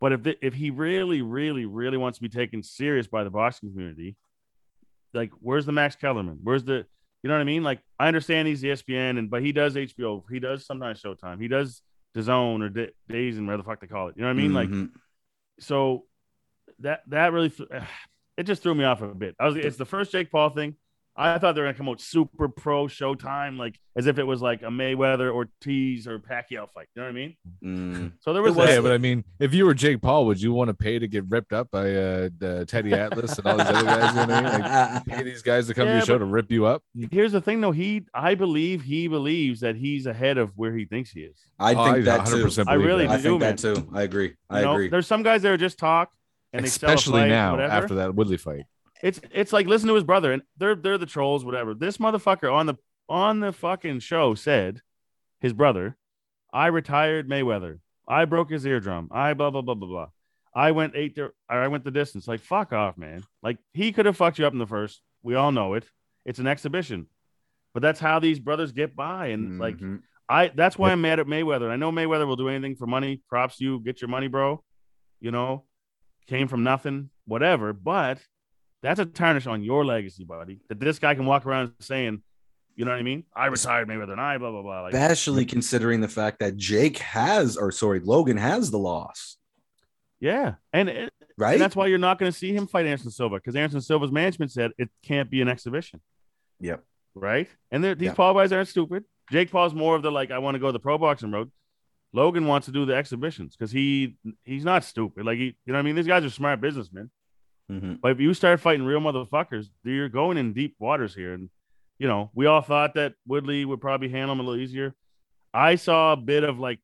But 0.01 0.11
if 0.11 0.23
the, 0.23 0.45
if 0.45 0.53
he 0.53 0.71
really, 0.71 1.21
really, 1.21 1.65
really 1.65 1.97
wants 1.97 2.17
to 2.17 2.21
be 2.21 2.27
taken 2.29 2.63
serious 2.63 3.07
by 3.07 3.23
the 3.23 3.29
boxing 3.29 3.71
community, 3.71 4.17
like 5.13 5.31
where's 5.39 5.65
the 5.65 5.71
Max 5.71 5.95
Kellerman? 5.95 6.39
Where's 6.43 6.63
the 6.65 6.85
you 7.21 7.29
know 7.29 7.35
what 7.35 7.41
I 7.41 7.45
mean? 7.45 7.63
Like 7.63 7.79
I 7.97 8.07
understand 8.07 8.49
he's 8.49 8.63
ESPN 8.63 9.17
and 9.17 9.29
but 9.29 9.41
he 9.41 9.53
does 9.53 9.75
HBO, 9.75 10.23
he 10.29 10.39
does 10.39 10.65
sometimes 10.65 11.01
Showtime, 11.01 11.39
he 11.41 11.47
does 11.47 11.81
the 12.13 12.21
Zone 12.21 12.61
or 12.61 12.69
D- 12.69 12.89
Days 13.07 13.37
and 13.37 13.47
whatever 13.47 13.63
the 13.63 13.67
fuck 13.69 13.79
they 13.79 13.87
call 13.87 14.09
it. 14.09 14.15
You 14.17 14.23
know 14.23 14.27
what 14.27 14.33
I 14.37 14.41
mean? 14.41 14.53
Like 14.53 14.69
Mhm. 14.69 14.89
so 15.59 16.05
that 16.79 17.01
that 17.07 17.31
really 17.31 17.53
it 18.37 18.43
just 18.43 18.61
threw 18.63 18.75
me 18.75 18.83
off 18.83 19.01
a 19.01 19.13
bit. 19.15 19.35
I 19.39 19.45
was 19.45 19.55
it's 19.55 19.77
the 19.77 19.85
first 19.85 20.11
Jake 20.11 20.31
Paul 20.31 20.49
thing. 20.49 20.75
I 21.15 21.37
thought 21.37 21.53
they 21.53 21.61
were 21.61 21.67
gonna 21.67 21.77
come 21.77 21.89
out 21.89 22.01
super 22.01 22.47
pro 22.49 22.85
Showtime, 22.87 23.59
like 23.59 23.79
as 23.95 24.07
if 24.07 24.17
it 24.17 24.23
was 24.23 24.41
like 24.41 24.63
a 24.63 24.67
Mayweather 24.67 25.31
Ortiz 25.31 26.07
or 26.07 26.17
Pacquiao 26.17 26.67
fight. 26.71 26.87
You 26.95 27.01
know 27.01 27.03
what 27.03 27.09
I 27.09 27.11
mean? 27.11 27.35
Mm. 27.63 28.11
So 28.19 28.33
there 28.33 28.41
was, 28.41 28.55
It 28.55 28.59
was- 28.59 28.69
Yeah, 28.69 28.81
but 28.81 28.91
I 28.93 28.97
mean, 28.97 29.23
if 29.39 29.53
you 29.53 29.65
were 29.65 29.75
Jake 29.75 30.01
Paul, 30.01 30.25
would 30.25 30.41
you 30.41 30.53
want 30.53 30.69
to 30.69 30.73
pay 30.73 30.97
to 30.97 31.07
get 31.07 31.25
ripped 31.29 31.53
up 31.53 31.69
by 31.69 31.93
uh, 31.95 32.29
uh 32.41 32.65
Teddy 32.65 32.93
Atlas 32.93 33.37
and 33.37 33.45
all 33.45 33.57
these 33.57 33.67
other 33.67 33.83
guys? 33.83 34.09
You 34.15 34.25
know 34.25 34.33
what 34.33 34.45
I 34.45 34.51
mean? 34.51 34.61
Like, 34.61 35.05
pay 35.17 35.23
these 35.23 35.43
guys 35.43 35.67
to 35.67 35.75
come 35.75 35.85
to 35.85 35.93
your 35.93 36.01
show 36.01 36.17
to 36.17 36.25
rip 36.25 36.51
you 36.51 36.65
up. 36.65 36.81
Here's 37.11 37.31
the 37.31 37.41
thing, 37.41 37.61
though. 37.61 37.71
He, 37.71 38.05
I 38.13 38.33
believe, 38.33 38.81
he 38.81 39.07
believes 39.07 39.59
that 39.59 39.75
he's 39.75 40.07
ahead 40.07 40.39
of 40.39 40.51
where 40.57 40.75
he 40.75 40.85
thinks 40.85 41.11
he 41.11 41.21
is. 41.21 41.37
I 41.59 41.75
Oh, 41.75 41.93
think 41.93 42.05
that 42.05 42.25
too. 42.25 42.43
100% 42.45 42.65
I 42.67 42.73
really 42.73 43.05
that. 43.05 43.13
I 43.13 43.17
think 43.21 43.39
man. 43.39 43.55
that 43.55 43.75
too. 43.75 43.87
I 43.93 44.01
agree. 44.01 44.33
I 44.49 44.59
You 44.59 44.65
know, 44.65 44.73
agree. 44.73 44.89
There's 44.89 45.05
some 45.07 45.21
guys 45.21 45.43
that 45.43 45.51
are 45.51 45.57
just 45.57 45.77
talk 45.77 46.11
and 46.53 46.65
they 46.65 46.69
sell 46.69 46.89
a 46.89 46.93
especially 46.93 47.21
fight, 47.21 47.29
now 47.29 47.51
whatever. 47.51 47.71
after 47.71 47.95
that 47.95 48.15
Woodley 48.15 48.37
fight. 48.37 48.63
It's 49.03 49.19
it's 49.31 49.53
like 49.53 49.67
listen 49.67 49.89
to 49.89 49.95
his 49.95 50.03
brother, 50.05 50.31
and 50.31 50.41
they're 50.57 50.75
they're 50.75 50.97
the 50.97 51.05
trolls, 51.05 51.43
whatever. 51.45 51.75
This 51.75 51.97
motherfucker 51.97 52.51
on 52.51 52.65
the 52.65 52.75
on 53.09 53.41
the 53.41 53.51
fucking 53.51 53.99
show 53.99 54.33
said, 54.33 54.81
his 55.41 55.51
brother, 55.53 55.97
I 56.51 56.67
retired 56.67 57.29
Mayweather. 57.29 57.79
I 58.07 58.23
broke 58.25 58.49
his 58.49 58.65
eardrum. 58.65 59.09
I 59.11 59.33
blah 59.33 59.51
blah 59.51 59.61
blah 59.61 59.75
blah 59.75 59.87
blah. 59.87 60.07
I 60.55 60.71
went 60.71 60.95
eight. 60.95 61.15
The, 61.15 61.31
I 61.49 61.67
went 61.67 61.83
the 61.83 61.91
distance. 61.91 62.27
Like 62.29 62.39
fuck 62.39 62.71
off, 62.71 62.97
man. 62.97 63.23
Like 63.43 63.57
he 63.73 63.91
could 63.91 64.05
have 64.05 64.17
fucked 64.17 64.39
you 64.39 64.47
up 64.47 64.53
in 64.53 64.59
the 64.59 64.65
first. 64.65 65.01
We 65.21 65.35
all 65.35 65.51
know 65.51 65.73
it. 65.73 65.85
It's 66.25 66.39
an 66.39 66.47
exhibition, 66.47 67.07
but 67.73 67.81
that's 67.81 67.99
how 67.99 68.19
these 68.19 68.39
brothers 68.39 68.71
get 68.71 68.95
by. 68.95 69.27
And 69.27 69.59
like 69.59 69.77
Mhm. 69.77 69.99
I, 70.29 70.47
that's 70.55 70.77
why 70.77 70.91
I'm 70.93 71.01
mad 71.01 71.19
at 71.19 71.27
Mayweather. 71.27 71.69
I 71.69 71.75
know 71.75 71.91
Mayweather 71.91 72.25
will 72.25 72.37
do 72.37 72.47
anything 72.47 72.77
for 72.77 72.87
money. 72.87 73.21
Props 73.27 73.59
you. 73.59 73.81
Get 73.81 74.01
your 74.01 74.07
money, 74.07 74.27
bro. 74.29 74.63
You 75.19 75.31
know, 75.31 75.65
came 76.27 76.47
from 76.47 76.63
nothing, 76.63 77.09
whatever. 77.25 77.73
But 77.73 78.19
that's 78.83 78.99
a 78.99 79.05
tarnish 79.05 79.47
on 79.47 79.63
your 79.63 79.83
legacy, 79.83 80.23
buddy. 80.25 80.59
That 80.69 80.79
this 80.79 80.99
guy 80.99 81.15
can 81.15 81.25
walk 81.25 81.45
around 81.45 81.71
saying, 81.79 82.21
you 82.75 82.85
know 82.85 82.91
what 82.91 82.99
I 82.99 83.03
mean? 83.03 83.23
I 83.35 83.47
retired 83.47 83.87
Mayweather 83.87 84.11
and 84.11 84.21
I 84.21 84.37
blah 84.37 84.51
blah 84.51 84.61
blah. 84.61 84.81
Like, 84.81 84.93
especially 84.93 85.45
considering 85.45 86.01
the 86.01 86.07
fact 86.07 86.39
that 86.39 86.57
Jake 86.57 86.99
has, 86.99 87.57
or 87.57 87.71
sorry, 87.71 87.99
Logan 88.01 88.37
has 88.37 88.69
the 88.69 88.77
loss, 88.77 89.37
yeah, 90.19 90.55
and, 90.71 90.89
it, 90.89 91.13
right? 91.37 91.53
and 91.53 91.61
that's 91.61 91.75
why 91.75 91.87
you're 91.87 91.97
not 91.97 92.19
going 92.19 92.31
to 92.31 92.37
see 92.37 92.53
him 92.53 92.67
fight 92.67 92.85
Anderson 92.85 93.11
Silva 93.11 93.37
because 93.37 93.55
Anderson 93.55 93.81
Silva's 93.81 94.11
management 94.11 94.51
said 94.51 94.71
it 94.77 94.89
can't 95.01 95.29
be 95.29 95.41
an 95.41 95.47
exhibition. 95.47 96.01
Yep. 96.59 96.83
Right. 97.15 97.47
And 97.71 97.83
these 97.83 97.95
Yeah. 97.99 98.13
Paul 98.13 98.33
guys 98.33 98.51
aren't 98.51 98.67
stupid. 98.67 99.05
Jake 99.31 99.51
Paul's 99.51 99.73
more 99.73 99.95
of 99.95 100.01
the 100.01 100.11
like, 100.11 100.31
I 100.31 100.39
want 100.39 100.55
to 100.55 100.59
go 100.59 100.71
the 100.71 100.79
pro 100.79 100.97
boxing 100.97 101.31
road. 101.31 101.51
Logan 102.11 102.47
wants 102.47 102.65
to 102.65 102.71
do 102.71 102.85
the 102.85 102.95
exhibitions 102.95 103.55
because 103.55 103.71
he 103.71 104.15
he's 104.43 104.63
not 104.63 104.83
stupid. 104.83 105.25
Like 105.25 105.37
he, 105.37 105.45
you 105.45 105.53
know, 105.67 105.73
what 105.73 105.79
I 105.79 105.81
mean, 105.83 105.95
these 105.95 106.07
guys 106.07 106.23
are 106.23 106.29
smart 106.29 106.61
businessmen. 106.61 107.09
Mhm. 107.71 108.01
But 108.01 108.11
if 108.11 108.19
you 108.19 108.33
start 108.33 108.59
fighting 108.59 108.85
real 108.85 108.99
motherfuckers, 108.99 109.67
you're 109.83 110.09
going 110.09 110.37
in 110.37 110.53
deep 110.53 110.75
waters 110.79 111.15
here. 111.15 111.33
And 111.33 111.49
you 111.99 112.07
know, 112.07 112.31
we 112.33 112.45
all 112.47 112.61
thought 112.61 112.95
that 112.95 113.13
Woodley 113.27 113.63
would 113.65 113.79
probably 113.79 114.09
handle 114.09 114.33
him 114.33 114.39
a 114.39 114.43
little 114.43 114.61
easier. 114.61 114.93
I 115.53 115.75
saw 115.75 116.13
a 116.13 116.17
bit 116.17 116.43
of 116.43 116.59
like, 116.59 116.79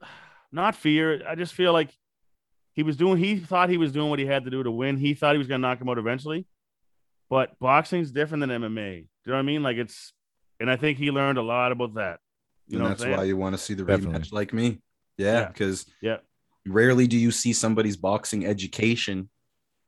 not 0.52 0.74
fear. 0.76 1.22
I 1.28 1.34
just 1.34 1.52
feel 1.54 1.72
like 1.72 1.90
he 2.72 2.82
was 2.82 2.96
doing. 2.96 3.18
He 3.18 3.38
thought 3.38 3.68
he 3.68 3.78
was 3.78 3.92
doing 3.92 4.10
what 4.10 4.18
he 4.18 4.26
had 4.26 4.44
to 4.44 4.50
do 4.50 4.62
to 4.62 4.70
win. 4.70 4.96
He 4.96 5.14
thought 5.14 5.34
he 5.34 5.38
was 5.38 5.48
going 5.48 5.60
to 5.60 5.66
knock 5.68 5.80
him 5.80 5.88
out 5.88 5.98
eventually. 5.98 6.46
But 7.28 7.58
boxing's 7.58 8.12
different 8.12 8.40
than 8.42 8.50
MMA. 8.62 9.00
Do 9.00 9.00
you 9.00 9.06
know 9.26 9.32
what 9.34 9.38
I 9.40 9.42
mean? 9.42 9.62
Like 9.62 9.76
it's, 9.78 10.12
and 10.60 10.70
I 10.70 10.76
think 10.76 10.98
he 10.98 11.10
learned 11.10 11.38
a 11.38 11.42
lot 11.42 11.72
about 11.72 11.94
that. 11.94 12.20
You 12.68 12.78
and 12.78 12.84
know, 12.84 12.88
that's 12.94 13.04
why 13.04 13.24
you 13.24 13.36
want 13.36 13.54
to 13.54 13.58
see 13.58 13.74
the 13.74 13.84
Definitely. 13.84 14.20
rematch 14.20 14.32
like 14.32 14.52
me. 14.52 14.80
Yeah, 15.18 15.40
Yeah. 15.40 15.48
because 15.48 15.86
Yeah. 16.00 16.18
rarely 16.66 17.06
do 17.06 17.16
you 17.18 17.30
see 17.32 17.52
somebody's 17.52 17.96
boxing 17.96 18.46
education 18.46 19.28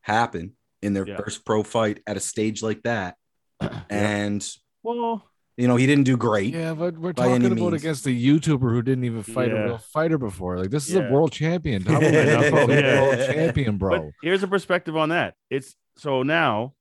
happen 0.00 0.54
in 0.82 0.92
their 0.94 1.06
Yeah. 1.06 1.16
first 1.16 1.44
pro 1.44 1.62
fight 1.62 2.00
at 2.06 2.16
a 2.16 2.20
stage 2.20 2.62
like 2.62 2.82
that. 2.82 3.16
And 3.90 4.46
well, 4.82 5.24
you 5.56 5.66
know, 5.66 5.74
he 5.76 5.86
didn't 5.86 6.04
do 6.04 6.16
great. 6.16 6.54
Yeah, 6.54 6.74
but 6.74 6.96
we're 6.96 7.12
talking 7.12 7.44
about 7.44 7.56
means. 7.58 7.74
against 7.82 8.06
a 8.06 8.10
YouTuber 8.10 8.70
who 8.70 8.80
didn't 8.82 9.04
even 9.04 9.22
fight 9.24 9.48
Yeah. 9.48 9.56
a 9.56 9.64
real 9.64 9.78
fighter 9.78 10.16
before. 10.18 10.58
Like 10.58 10.70
this 10.70 10.88
is 10.88 10.94
Yeah. 10.94 11.08
a 11.08 11.12
world 11.12 11.32
champion. 11.32 11.82
Top 11.84 12.00
Yeah. 12.00 12.52
world 12.52 12.70
Yeah. 12.70 13.32
champion, 13.32 13.72
But 13.76 13.78
bro. 13.78 14.10
here's 14.22 14.42
a 14.44 14.48
perspective 14.48 14.96
on 14.96 15.08
that. 15.08 15.34
It's 15.50 15.74
so 15.96 16.22
now, 16.22 16.74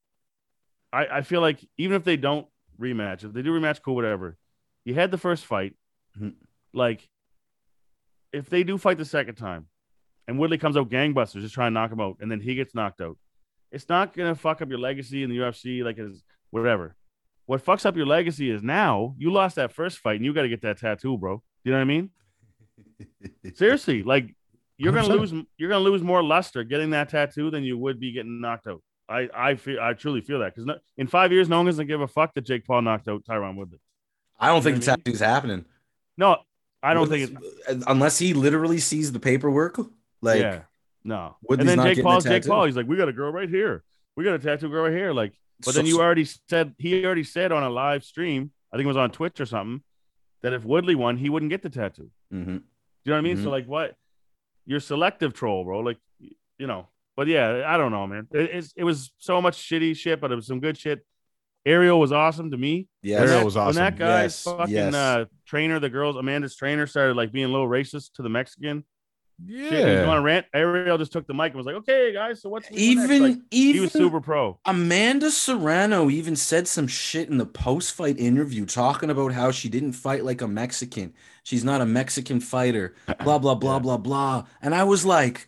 I, 0.93 1.07
I 1.07 1.21
feel 1.23 1.41
like 1.41 1.59
even 1.77 1.95
if 1.97 2.03
they 2.03 2.17
don't 2.17 2.47
rematch, 2.79 3.23
if 3.23 3.33
they 3.33 3.41
do 3.41 3.51
rematch, 3.51 3.81
cool, 3.81 3.95
whatever. 3.95 4.37
You 4.85 4.93
had 4.93 5.09
the 5.11 5.17
first 5.17 5.45
fight. 5.45 5.75
Mhm. 6.19 6.35
Like, 6.73 7.09
if 8.31 8.49
they 8.49 8.63
do 8.63 8.77
fight 8.77 8.97
the 8.97 9.05
second 9.05 9.35
time, 9.35 9.67
and 10.27 10.37
Woodley 10.37 10.57
comes 10.57 10.77
out 10.77 10.89
gangbusters, 10.89 11.41
just 11.41 11.53
trying 11.53 11.71
to 11.71 11.73
knock 11.73 11.91
him 11.91 12.01
out, 12.01 12.17
and 12.19 12.31
then 12.31 12.39
he 12.39 12.55
gets 12.55 12.75
knocked 12.75 13.01
out, 13.01 13.17
it's 13.71 13.87
not 13.89 14.13
gonna 14.13 14.35
fuck 14.35 14.61
up 14.61 14.69
your 14.69 14.79
legacy 14.79 15.23
in 15.23 15.29
the 15.29 15.37
UFC, 15.37 15.83
like 15.83 15.97
it's 15.97 16.23
whatever. 16.51 16.95
What 17.45 17.63
fucks 17.63 17.85
up 17.85 17.95
your 17.95 18.05
legacy 18.05 18.49
is 18.51 18.61
now 18.61 19.15
you 19.17 19.31
lost 19.31 19.55
that 19.55 19.71
first 19.71 19.99
fight, 19.99 20.17
and 20.17 20.25
you 20.25 20.33
got 20.33 20.41
to 20.41 20.49
get 20.49 20.61
that 20.63 20.79
tattoo, 20.79 21.17
bro. 21.17 21.41
You 21.63 21.71
know 21.71 21.77
what 21.77 21.81
I 21.81 21.85
mean? 21.85 22.09
Seriously, 23.55 24.03
like 24.03 24.35
you're 24.77 24.93
gonna 24.93 25.07
lose 25.07 25.33
you're 25.57 25.69
gonna 25.69 25.83
lose 25.83 26.01
more 26.01 26.21
luster 26.21 26.63
getting 26.63 26.89
that 26.91 27.09
tattoo 27.09 27.49
than 27.49 27.63
you 27.63 27.77
would 27.77 27.99
be 27.99 28.11
getting 28.11 28.41
knocked 28.41 28.67
out. 28.67 28.81
I 29.09 29.29
I 29.33 29.55
feel 29.55 29.79
I 29.81 29.93
truly 29.93 30.21
feel 30.21 30.39
that 30.39 30.53
because 30.53 30.65
no, 30.65 30.77
in 30.97 31.07
five 31.07 31.31
years, 31.31 31.47
no 31.47 31.61
one's 31.61 31.77
gonna 31.77 31.85
give 31.85 32.01
a 32.01 32.07
fuck 32.07 32.33
that 32.33 32.41
Jake 32.45 32.65
Paul 32.65 32.81
knocked 32.81 33.07
out 33.07 33.23
Tyron 33.23 33.55
Woodley. 33.55 33.79
I 34.39 34.47
don't 34.47 34.61
think 34.61 34.75
You 34.75 34.81
the 34.81 34.85
know 34.87 34.91
what 34.91 34.99
I 34.99 35.03
tattoo's 35.03 35.19
happening. 35.19 35.65
No, 36.17 36.37
I 36.83 36.93
don't 36.93 37.07
think 37.07 37.31
it's 37.67 37.85
unless 37.87 38.19
he 38.19 38.33
literally 38.33 38.79
sees 38.79 39.11
the 39.11 39.19
paperwork. 39.19 39.79
Like, 40.21 40.41
yeah, 40.41 40.61
no. 41.03 41.35
Woodley's 41.43 41.69
and 41.69 41.79
then 41.79 41.85
Jake 41.85 41.95
getting 41.97 42.05
a 42.05 42.09
Paul's 42.09 42.23
Jake. 42.23 42.45
Paul. 42.47 42.65
He's 42.65 42.75
like, 42.75 42.87
we 42.87 42.97
got 42.97 43.07
a 43.09 43.13
girl 43.13 43.31
right 43.31 43.49
here. 43.49 43.83
We 44.15 44.23
got 44.23 44.33
a 44.35 44.39
tattoo 44.39 44.69
girl 44.69 44.83
right 44.83 44.91
here. 44.93 45.13
Like, 45.13 45.33
but 45.65 45.75
then 45.75 45.85
you 45.85 45.99
already 46.01 46.25
said 46.25 46.73
he 46.77 47.05
already 47.05 47.23
said 47.23 47.51
on 47.51 47.63
a 47.63 47.69
live 47.69 48.03
stream, 48.03 48.51
I 48.73 48.77
think 48.77 48.85
it 48.85 48.87
was 48.87 48.97
on 48.97 49.11
Twitch 49.11 49.39
or 49.39 49.45
something, 49.45 49.83
that 50.43 50.53
if 50.53 50.63
Woodley 50.63 50.95
won, 50.95 51.17
he 51.17 51.29
wouldn't 51.29 51.49
get 51.51 51.61
the 51.61 51.69
tattoo. 51.69 52.09
Mhm. 52.33 52.45
Do 52.45 52.51
you 52.51 52.59
know 53.05 53.13
what 53.13 53.17
I 53.17 53.21
mean? 53.21 53.37
So 53.37 53.47
Mhm. 53.47 53.51
like, 53.51 53.65
what? 53.67 53.95
You're 54.65 54.79
selective 54.79 55.33
troll, 55.33 55.63
bro. 55.63 55.79
Like, 55.79 55.97
you 56.19 56.67
know. 56.67 56.87
But 57.15 57.27
yeah, 57.27 57.63
I 57.65 57.77
don't 57.77 57.91
know, 57.91 58.05
man. 58.05 58.27
It, 58.31 58.49
it's, 58.53 58.73
it 58.75 58.83
was 58.83 59.11
so 59.17 59.41
much 59.41 59.57
shitty 59.57 59.95
shit, 59.97 60.19
but 60.21 60.31
it 60.31 60.35
was 60.35 60.45
some 60.45 60.59
good 60.59 60.77
shit. 60.77 61.03
Ariel 61.65 61.99
was 61.99 62.11
awesome 62.11 62.51
to 62.51 62.57
me. 62.57 62.87
Yeah, 63.01 63.15
When 63.21 63.23
Ariel 63.23 63.39
that- 63.39 63.45
was 63.45 63.55
When 63.55 63.63
awesome. 63.67 63.75
that 63.83 63.97
guy's 63.97 64.23
Yes, 64.23 64.43
fucking 64.43 64.73
yes. 64.73 64.93
uh, 64.93 65.25
trainer, 65.45 65.79
the 65.79 65.89
girls, 65.89 66.15
Amanda's 66.15 66.55
trainer, 66.55 66.85
started 66.85 67.15
like 67.17 67.31
being 67.31 67.45
a 67.45 67.49
little 67.49 67.67
racist 67.67 68.13
to 68.13 68.21
the 68.21 68.29
Mexican. 68.29 68.85
Shit, 69.45 69.55
he 69.55 69.61
was 69.61 69.71
Yeah. 69.71 70.05
going 70.05 70.17
to 70.17 70.21
rant. 70.23 70.45
Ariel 70.53 70.97
just 70.97 71.11
took 71.11 71.27
the 71.27 71.33
mic 71.33 71.47
and 71.51 71.57
was 71.57 71.65
like, 71.67 71.75
"Okay, 71.75 72.11
guys, 72.11 72.41
so 72.41 72.49
what's 72.49 72.67
what's 72.69 72.81
even 72.81 73.21
Like, 73.21 73.37
even 73.51 73.73
he 73.75 73.79
was 73.81 73.91
super 73.91 74.19
pro. 74.19 74.59
Amanda 74.65 75.29
Serrano 75.29 76.09
even 76.09 76.35
said 76.35 76.67
some 76.67 76.87
shit 76.87 77.29
in 77.29 77.37
the 77.37 77.45
post-fight 77.45 78.17
interview 78.19 78.65
talking 78.65 79.11
about 79.11 79.33
how 79.33 79.51
she 79.51 79.69
didn't 79.69 79.91
fight 79.93 80.25
like 80.25 80.41
a 80.41 80.47
Mexican. 80.47 81.13
She's 81.43 81.63
not 81.63 81.81
a 81.81 81.85
Mexican 81.85 82.39
fighter. 82.39 82.95
Blah 83.23 83.37
blah 83.37 83.53
blah 83.53 83.75
Yeah. 83.75 83.79
blah 83.79 83.97
blah. 83.97 84.43
And 84.61 84.73
I 84.73 84.83
was 84.85 85.05
like, 85.05 85.47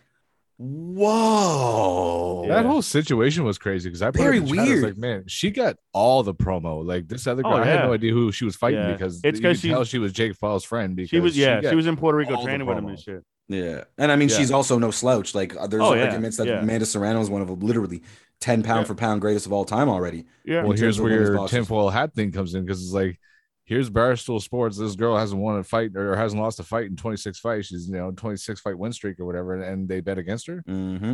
"Whoa!" 0.57 2.45
That 2.47 2.65
whole 2.65 2.81
situation 2.81 3.43
was 3.43 3.57
crazy 3.57 3.89
because 3.89 4.01
I 4.01 4.11
put 4.11 4.21
Very 4.21 4.37
in 4.37 4.45
the 4.45 4.49
chat, 4.51 4.59
I 4.59 4.61
was 4.61 4.69
weird. 4.69 4.83
like, 4.83 4.97
man, 4.97 5.23
she 5.27 5.51
got 5.51 5.77
all 5.93 6.23
the 6.23 6.33
promo. 6.33 6.85
Like 6.85 7.07
this 7.07 7.27
other 7.27 7.41
oh, 7.45 7.49
girl, 7.49 7.59
Oh, 7.59 7.63
I 7.63 7.65
had 7.65 7.85
no 7.85 7.93
idea 7.93 8.13
who 8.13 8.31
she 8.31 8.45
was 8.45 8.55
fighting 8.55 8.79
Yeah. 8.81 8.91
because 8.93 9.19
It's 9.23 9.39
you 9.39 9.43
'cause 9.43 9.61
could 9.61 9.67
she's- 9.69 9.87
she 9.87 9.97
was 9.99 10.13
Jake 10.13 10.39
Paul's 10.39 10.63
friend. 10.63 10.95
Because 10.95 11.09
She 11.09 11.19
was, 11.19 11.37
yeah, 11.37 11.61
got 11.61 11.69
she 11.69 11.75
was 11.75 11.87
in 11.87 11.95
Puerto 11.97 12.17
Rico 12.17 12.43
training 12.43 12.67
with 12.67 12.77
him 12.77 12.87
and 12.87 12.99
shit. 12.99 13.23
Yeah, 13.49 13.83
and 13.97 14.11
I 14.11 14.15
mean, 14.15 14.29
Yeah. 14.29 14.37
she's 14.37 14.51
also 14.51 14.77
no 14.79 14.91
slouch. 14.91 15.33
Like, 15.35 15.55
uh, 15.57 15.67
there's 15.67 15.81
Oh, 15.81 15.93
yeah, 15.95 16.03
arguments 16.05 16.37
that 16.37 16.47
yeah. 16.47 16.59
Amanda 16.61 16.85
Serrano 16.85 17.19
is 17.19 17.29
one 17.29 17.41
of 17.41 17.47
the 17.47 17.55
literally 17.55 18.03
ten 18.39 18.61
pound 18.63 18.81
Yeah. 18.81 18.87
for 18.87 18.95
pound 18.95 19.21
greatest 19.21 19.45
of 19.47 19.51
all 19.53 19.65
time 19.65 19.89
already. 19.89 20.25
Yeah, 20.45 20.61
Well, 20.61 20.69
here's 20.71 20.79
terms 20.79 20.99
of 20.99 21.03
where 21.05 21.13
your 21.13 21.35
boxers. 21.35 21.57
tinfoil 21.57 21.89
hat 21.89 22.13
thing 22.13 22.31
comes 22.31 22.53
in 22.53 22.63
because 22.63 22.81
it's 22.83 22.93
like, 22.93 23.19
here's 23.65 23.89
Barstool 23.89 24.39
Sports. 24.41 24.77
This 24.77 24.95
girl 24.95 25.17
hasn't 25.17 25.41
won 25.41 25.57
a 25.59 25.63
fight 25.63 25.95
or 25.95 26.15
hasn't 26.15 26.41
lost 26.41 26.59
a 26.59 26.63
fight 26.63 26.85
in 26.85 26.95
26 26.95 27.39
fights. 27.39 27.67
She's 27.67 27.87
you 27.87 27.95
know 27.97 28.11
26 28.11 28.61
fight 28.61 28.77
win 28.77 28.93
streak 28.93 29.19
or 29.19 29.25
whatever, 29.25 29.55
and, 29.55 29.63
and 29.63 29.89
they 29.89 29.99
bet 29.99 30.17
against 30.19 30.45
her. 30.47 30.63
Mm-hmm. 30.67 31.13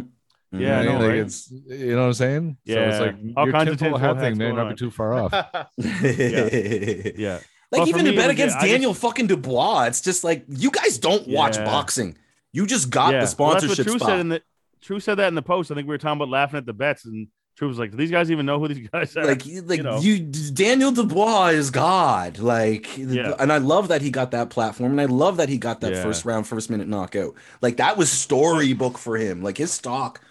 Yeah, 0.52 0.60
You 0.60 0.68
I 0.68 0.84
know, 0.86 0.92
know, 0.94 1.00
like 1.00 1.10
right? 1.10 1.20
it's 1.20 1.52
you 1.52 1.96
know 1.96 2.02
what 2.02 2.08
I'm 2.08 2.14
saying. 2.14 2.58
so 2.68 2.74
Yeah. 2.74 2.90
it's 2.90 3.00
like 3.00 3.16
All 3.38 3.46
your 3.46 3.54
kinds 3.54 3.70
of 3.72 3.78
tinfoil 3.80 4.00
tinfoil 4.00 4.16
hat 4.16 4.22
thing, 4.24 4.38
may 4.38 4.46
man, 4.46 4.56
going 4.56 4.68
not 4.68 4.76
be 4.76 4.80
too 4.80 4.92
far 4.92 5.14
off. 5.14 5.32
yeah, 5.78 7.40
Like 7.72 7.80
Well, 7.82 7.90
even 7.90 8.06
to 8.06 8.12
bet 8.12 8.28
was- 8.28 8.34
against 8.36 8.56
I 8.58 8.60
just- 8.62 8.72
Daniel 8.72 8.94
fucking 8.94 9.28
Dubois, 9.28 9.86
it's 9.86 10.02
just 10.02 10.24
like 10.24 10.46
you 10.48 10.72
guys 10.72 10.98
don't 10.98 11.28
watch 11.28 11.58
Yeah. 11.58 11.66
boxing. 11.66 12.16
You 12.56 12.66
just 12.66 12.90
got 12.90 13.08
yeah. 13.14 13.20
the 13.20 13.24
Well, 13.24 13.28
sponsorship 13.28 13.78
that's 13.86 13.90
what 13.90 14.00
True 14.00 14.08
said 14.08 14.20
in 14.20 14.30
the 14.30 14.42
True 14.82 15.00
said 15.00 15.16
that 15.16 15.28
in 15.28 15.36
the 15.36 15.42
post. 15.42 15.72
I 15.72 15.76
think 15.76 15.88
we 15.88 15.94
were 15.94 15.98
talking 15.98 16.18
about 16.18 16.30
laughing 16.30 16.58
at 16.58 16.66
the 16.66 16.74
bets, 16.74 17.06
and 17.06 17.28
True 17.58 17.68
was 17.68 17.78
like, 17.80 17.92
"Do 17.92 17.98
these 17.98 18.12
guys 18.12 18.30
even 18.32 18.46
know 18.46 18.60
who 18.60 18.68
these 18.68 18.88
guys 18.94 19.16
are?" 19.18 19.26
like 19.26 19.44
like 19.46 19.84
you 19.84 20.00
you. 20.02 20.20
Daniel 20.54 20.92
Dubois 20.92 21.48
is 21.50 21.70
God. 21.72 22.38
Like 22.40 22.98
Yeah. 22.98 23.34
and 23.40 23.52
I 23.52 23.58
love 23.58 23.88
that 23.90 24.02
he 24.02 24.10
got 24.12 24.32
that 24.32 24.50
platform 24.50 24.92
and 24.92 25.02
I 25.02 25.06
love 25.06 25.38
that 25.38 25.50
he 25.50 25.58
got 25.58 25.82
that 25.82 25.94
Yeah. 25.94 26.04
first 26.04 26.24
round, 26.24 26.48
first 26.48 26.70
minute 26.70 26.88
knockout. 26.88 27.34
Like 27.62 27.78
that 27.78 27.98
was 27.98 28.12
storybook 28.12 28.98
for 28.98 29.18
him. 29.18 29.42
Like 29.44 29.58
his 29.58 29.72
stock 29.74 30.22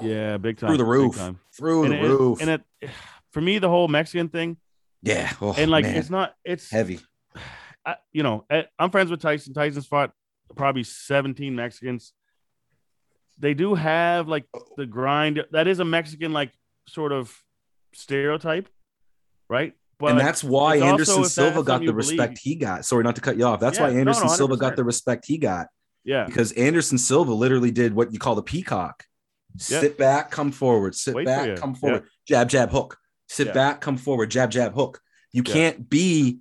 yeah, 0.00 0.36
big 0.36 0.58
time 0.58 0.68
through 0.68 0.76
the 0.78 0.84
roof. 0.84 1.20
Through 1.52 1.84
and 1.84 1.92
the 1.92 1.98
it- 1.98 2.08
roof. 2.08 2.40
And 2.40 2.50
it, 2.50 2.90
for 3.32 3.40
me, 3.40 3.58
the 3.58 3.68
whole 3.68 3.88
Mexican 3.88 4.28
thing, 4.28 4.56
yeah. 5.02 5.32
Oh, 5.40 5.52
and 5.58 5.70
like 5.70 5.84
man. 5.84 5.96
it's 5.96 6.08
not, 6.10 6.34
it's 6.44 6.70
heavy. 6.70 7.00
I, 7.86 7.96
you 8.12 8.22
know, 8.22 8.44
I- 8.50 8.66
I'm 8.78 8.90
friends 8.90 9.10
with 9.10 9.20
Tyson. 9.20 9.52
Tyson's 9.54 9.86
fought 9.86 10.12
probably 10.56 10.84
17 10.84 11.54
Mexicans. 11.54 12.12
They 13.38 13.54
do 13.54 13.74
have 13.74 14.28
like 14.28 14.44
the 14.76 14.86
grind. 14.86 15.44
That 15.50 15.66
is 15.66 15.80
a 15.80 15.84
Mexican 15.84 16.32
like 16.32 16.52
sort 16.88 17.12
of 17.12 17.36
stereotype, 17.94 18.68
right? 19.48 19.74
But 19.98 20.12
and 20.12 20.20
that's 20.20 20.42
why 20.44 20.74
also, 20.80 20.86
Anderson 20.86 21.24
Silva 21.24 21.62
got 21.62 21.84
the 21.84 21.94
respect 21.94 22.34
believe- 22.34 22.38
he 22.42 22.54
got. 22.56 22.84
Sorry, 22.84 23.02
not 23.04 23.14
to 23.16 23.20
cut 23.20 23.36
you 23.36 23.44
off. 23.44 23.60
That's 23.60 23.78
Yeah, 23.78 23.84
why 23.88 23.90
Anderson 23.94 24.26
no, 24.26 24.32
Silva 24.34 24.56
got 24.56 24.76
the 24.76 24.84
respect 24.84 25.24
he 25.26 25.38
got 25.38 25.68
yeah, 26.04 26.24
because 26.24 26.52
Anderson 26.52 26.98
Silva 26.98 27.32
literally 27.32 27.70
did 27.70 27.94
what 27.94 28.12
you 28.12 28.18
call 28.18 28.34
the 28.34 28.42
peacock. 28.42 29.04
Yep. 29.68 29.80
Sit 29.80 29.98
back, 29.98 30.30
come 30.32 30.50
forward. 30.50 30.94
Sit 30.96 31.14
Wait 31.14 31.26
back, 31.26 31.46
you. 31.46 31.54
come 31.54 31.74
forward. 31.76 32.04
Jab, 32.26 32.48
jab, 32.48 32.70
hook. 32.70 32.98
Sit 33.28 33.48
Yeah. 33.48 33.52
back, 33.52 33.80
come 33.80 33.96
forward. 33.96 34.30
Jab, 34.30 34.50
jab, 34.50 34.74
hook. 34.74 35.00
You 35.32 35.42
Yeah. 35.46 35.52
can't 35.52 35.88
be, 35.88 36.40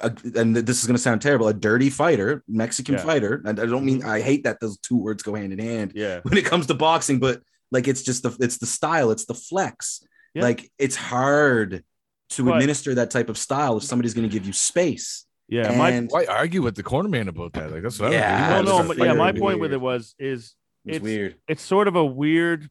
a, 0.00 0.12
and 0.36 0.56
this 0.56 0.80
is 0.80 0.86
going 0.86 0.96
to 0.96 1.02
sound 1.02 1.22
terrible, 1.22 1.48
a 1.48 1.54
dirty 1.54 1.90
fighter, 1.90 2.42
Mexican 2.48 2.94
Yeah. 2.94 3.00
Mm-hmm. 3.00 3.08
fighter. 3.08 3.42
And 3.44 3.60
I 3.60 3.66
don't 3.66 3.84
mean 3.84 4.04
I 4.04 4.20
hate 4.20 4.44
that 4.44 4.60
those 4.60 4.78
two 4.78 4.96
words 4.96 5.22
go 5.22 5.34
hand 5.34 5.52
in 5.52 5.58
hand 5.58 5.92
yeah, 5.94 6.20
when 6.22 6.36
it 6.38 6.44
comes 6.44 6.66
to 6.66 6.74
boxing, 6.74 7.18
but 7.18 7.40
like 7.70 7.88
it's 7.88 8.02
just 8.02 8.22
the 8.22 8.36
it's 8.40 8.58
the 8.58 8.66
style, 8.66 9.10
it's 9.10 9.24
the 9.26 9.34
flex. 9.34 10.02
Yeah. 10.34 10.42
Like 10.42 10.70
it's 10.78 10.96
hard 10.96 11.84
to 12.30 12.44
But- 12.44 12.54
administer 12.56 12.94
that 12.96 13.10
type 13.10 13.28
of 13.28 13.36
style 13.38 13.76
if 13.76 13.84
somebody's 13.84 14.14
going 14.14 14.28
to 14.28 14.32
give 14.32 14.46
you 14.46 14.52
space. 14.52 15.26
yeah. 15.48 15.76
My 15.76 15.90
and 15.90 16.08
Why 16.10 16.24
argue 16.26 16.62
with 16.62 16.76
the 16.76 16.82
corner 16.82 17.08
man 17.08 17.28
about 17.28 17.52
that? 17.54 17.70
Like 17.72 17.82
that's 17.82 17.98
what 18.00 18.12
Yeah, 18.12 18.46
I 18.48 18.50
well, 18.52 18.64
don't 18.64 18.82
no, 18.82 18.94
but 18.94 18.98
yeah, 19.04 19.12
my 19.14 19.32
weird. 19.32 19.38
point 19.38 19.60
with 19.60 19.72
it 19.72 19.80
was 19.80 20.14
is 20.18 20.54
it's, 20.84 20.96
it's 20.96 21.02
weird. 21.04 21.36
it's 21.48 21.62
sort 21.62 21.88
of 21.88 21.96
a 21.96 22.04
weird, 22.04 22.68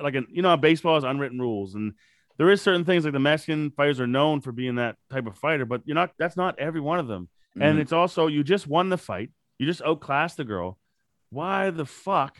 like 0.00 0.14
a 0.14 0.22
you 0.30 0.42
know, 0.42 0.56
baseball 0.56 0.94
has 0.96 1.04
unwritten 1.04 1.40
rules, 1.40 1.74
and 1.74 1.94
there 2.42 2.50
is 2.50 2.60
certain 2.60 2.84
things 2.84 3.04
like 3.04 3.12
the 3.12 3.20
Mexican 3.20 3.70
fighters 3.70 4.00
are 4.00 4.06
known 4.08 4.40
for 4.40 4.50
being 4.50 4.74
that 4.74 4.96
type 5.08 5.28
of 5.28 5.38
fighter, 5.38 5.64
but 5.64 5.80
you're 5.84 5.94
not. 5.94 6.10
That's 6.18 6.36
not 6.36 6.58
every 6.58 6.80
one 6.80 6.98
of 6.98 7.06
them. 7.06 7.28
And 7.54 7.78
Mhm. 7.78 7.82
it's 7.82 7.92
also 7.92 8.26
you 8.26 8.42
just 8.42 8.66
won 8.66 8.88
the 8.88 8.98
fight, 8.98 9.30
you 9.60 9.66
just 9.66 9.80
outclassed 9.82 10.38
the 10.38 10.42
girl. 10.44 10.76
Why 11.30 11.70
the 11.70 11.86
fuck? 11.86 12.36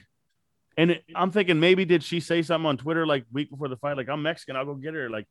And 0.76 0.90
it, 0.90 1.04
I'm 1.14 1.30
thinking 1.30 1.60
maybe 1.60 1.84
did 1.84 2.02
she 2.02 2.18
say 2.18 2.42
something 2.42 2.66
on 2.66 2.78
Twitter 2.78 3.06
like 3.06 3.26
week 3.30 3.48
before 3.48 3.68
the 3.68 3.76
fight, 3.76 3.96
like 3.96 4.08
I'm 4.08 4.22
Mexican, 4.22 4.56
I'll 4.56 4.64
go 4.64 4.74
get 4.74 4.94
her. 4.94 5.08
Like, 5.08 5.26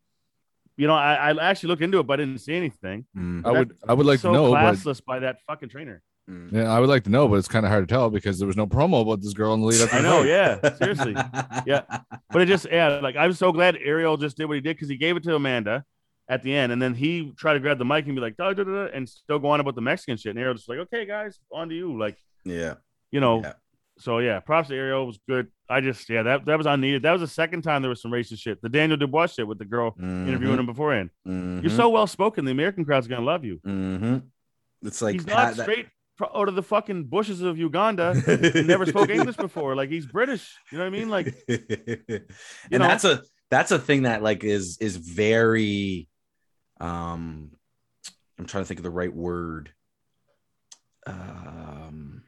you 0.78 0.88
know, 0.88 0.94
I, 0.96 1.32
I 1.32 1.50
actually 1.50 1.68
looked 1.68 1.82
into 1.82 2.00
it, 2.00 2.04
but 2.08 2.22
I 2.22 2.24
didn't 2.24 2.40
see 2.40 2.54
anything. 2.56 3.06
Mm. 3.18 3.46
I 3.46 3.52
would 3.52 3.76
I 3.90 3.94
would 3.94 4.06
like 4.06 4.20
so 4.20 4.30
to 4.30 4.34
know, 4.34 4.52
but 4.52 4.74
classless 4.76 5.04
by 5.04 5.20
that 5.20 5.42
fucking 5.48 5.68
trainer. 5.68 6.02
Mm. 6.32 6.52
yeah, 6.54 6.72
I 6.74 6.80
would 6.80 6.90
like 6.90 7.04
to 7.04 7.10
know, 7.10 7.28
but 7.28 7.36
it's 7.36 7.48
kind 7.48 7.66
of 7.66 7.72
hard 7.72 7.88
to 7.88 7.94
tell 7.94 8.10
because 8.10 8.40
there 8.40 8.48
was 8.48 8.56
no 8.58 8.66
promo 8.68 9.02
about 9.02 9.22
this 9.22 9.34
girl 9.34 9.54
in 9.54 9.60
the 9.62 9.66
lead 9.68 9.82
up. 9.82 9.94
I 9.94 10.00
know, 10.02 10.22
yeah, 10.24 10.74
seriously. 10.78 11.14
Yeah. 11.66 11.82
But 12.30 12.42
it 12.42 12.46
just, 12.46 12.68
yeah, 12.72 13.00
like 13.00 13.16
I'm 13.16 13.34
so 13.34 13.52
glad 13.52 13.78
Ariel 13.84 14.18
just 14.18 14.38
did 14.38 14.46
what 14.46 14.56
he 14.56 14.62
did 14.62 14.76
because 14.78 14.88
he 14.90 14.96
gave 14.98 15.18
it 15.18 15.24
to 15.24 15.36
Amanda 15.36 15.84
at 16.30 16.44
the 16.44 16.56
end, 16.56 16.72
and 16.72 16.82
then 16.82 16.94
he 16.94 17.34
tried 17.38 17.54
to 17.56 17.60
grab 17.60 17.78
the 17.78 17.86
mic 17.86 18.06
and 18.06 18.16
be 18.16 18.22
like, 18.22 18.38
"Da, 18.38 18.54
da, 18.54 18.64
da, 18.64 18.72
da," 18.72 18.92
and 18.94 19.10
still 19.10 19.40
go 19.40 19.50
on 19.50 19.60
about 19.60 19.76
the 19.76 19.82
Mexican 19.82 20.16
shit. 20.16 20.30
And 20.30 20.40
Ariel 20.40 20.54
just 20.54 20.70
like, 20.70 20.80
okay, 20.80 21.06
guys, 21.06 21.38
on 21.52 21.68
to 21.70 21.76
you. 21.76 21.98
Like, 22.00 22.18
Yeah. 22.46 22.76
You 23.12 23.20
know, 23.20 23.42
Yeah. 23.42 23.54
so 24.00 24.20
yeah, 24.20 24.40
props 24.40 24.70
to 24.70 24.76
Ariel 24.76 25.06
was 25.08 25.20
good. 25.28 25.48
I 25.70 25.82
just 25.82 26.10
yeah, 26.10 26.24
that 26.24 26.46
that 26.46 26.58
was 26.58 26.66
unneeded. 26.68 27.02
That 27.04 27.12
was 27.12 27.22
the 27.22 27.28
second 27.28 27.64
time 27.64 27.82
there 27.82 27.90
was 27.90 28.02
some 28.02 28.12
racist 28.12 28.40
shit. 28.40 28.62
The 28.62 28.70
Daniel 28.70 28.96
Dubois 28.98 29.28
shit 29.34 29.46
with 29.48 29.58
the 29.60 29.66
girl 29.66 29.96
interviewing 30.00 30.60
him 30.60 30.66
beforehand. 30.66 31.10
Mhm. 31.28 31.62
You're 31.64 31.72
so 31.72 31.90
well 31.90 32.08
spoken, 32.08 32.46
the 32.46 32.52
American 32.52 32.86
crowd's 32.86 33.08
gonna 33.08 33.26
love 33.26 33.44
you. 33.44 33.60
Mhm. 33.68 34.24
It's 34.84 35.02
like 35.02 35.14
he's 35.16 35.28
not 35.28 35.56
that- 35.56 35.64
straight 35.64 35.88
out 36.24 36.48
of 36.50 36.56
the 36.56 36.64
fucking 36.64 37.06
bushes 37.06 37.42
of 37.42 37.58
Uganda. 37.58 38.14
Never 38.66 38.86
spoke 38.86 39.10
English 39.10 39.38
before. 39.38 39.76
Like 39.76 39.90
he's 39.90 40.06
British. 40.06 40.56
You 40.72 40.78
know 40.78 40.84
what 40.86 40.94
I 40.94 40.98
mean? 40.98 41.10
Like 41.10 41.36
and 41.48 42.26
know? 42.72 42.80
that's 42.80 43.04
a 43.06 43.22
that's 43.50 43.72
a 43.72 43.80
thing 43.80 44.04
that 44.04 44.24
like 44.24 44.44
is 44.44 44.78
is 44.80 44.96
very 44.96 46.08
um 46.80 47.52
i'm 48.40 48.46
trying 48.48 48.64
to 48.64 48.68
think 48.68 48.80
of 48.80 48.84
the 48.84 48.90
right 48.90 49.14
word 49.14 49.72
um 51.06 52.24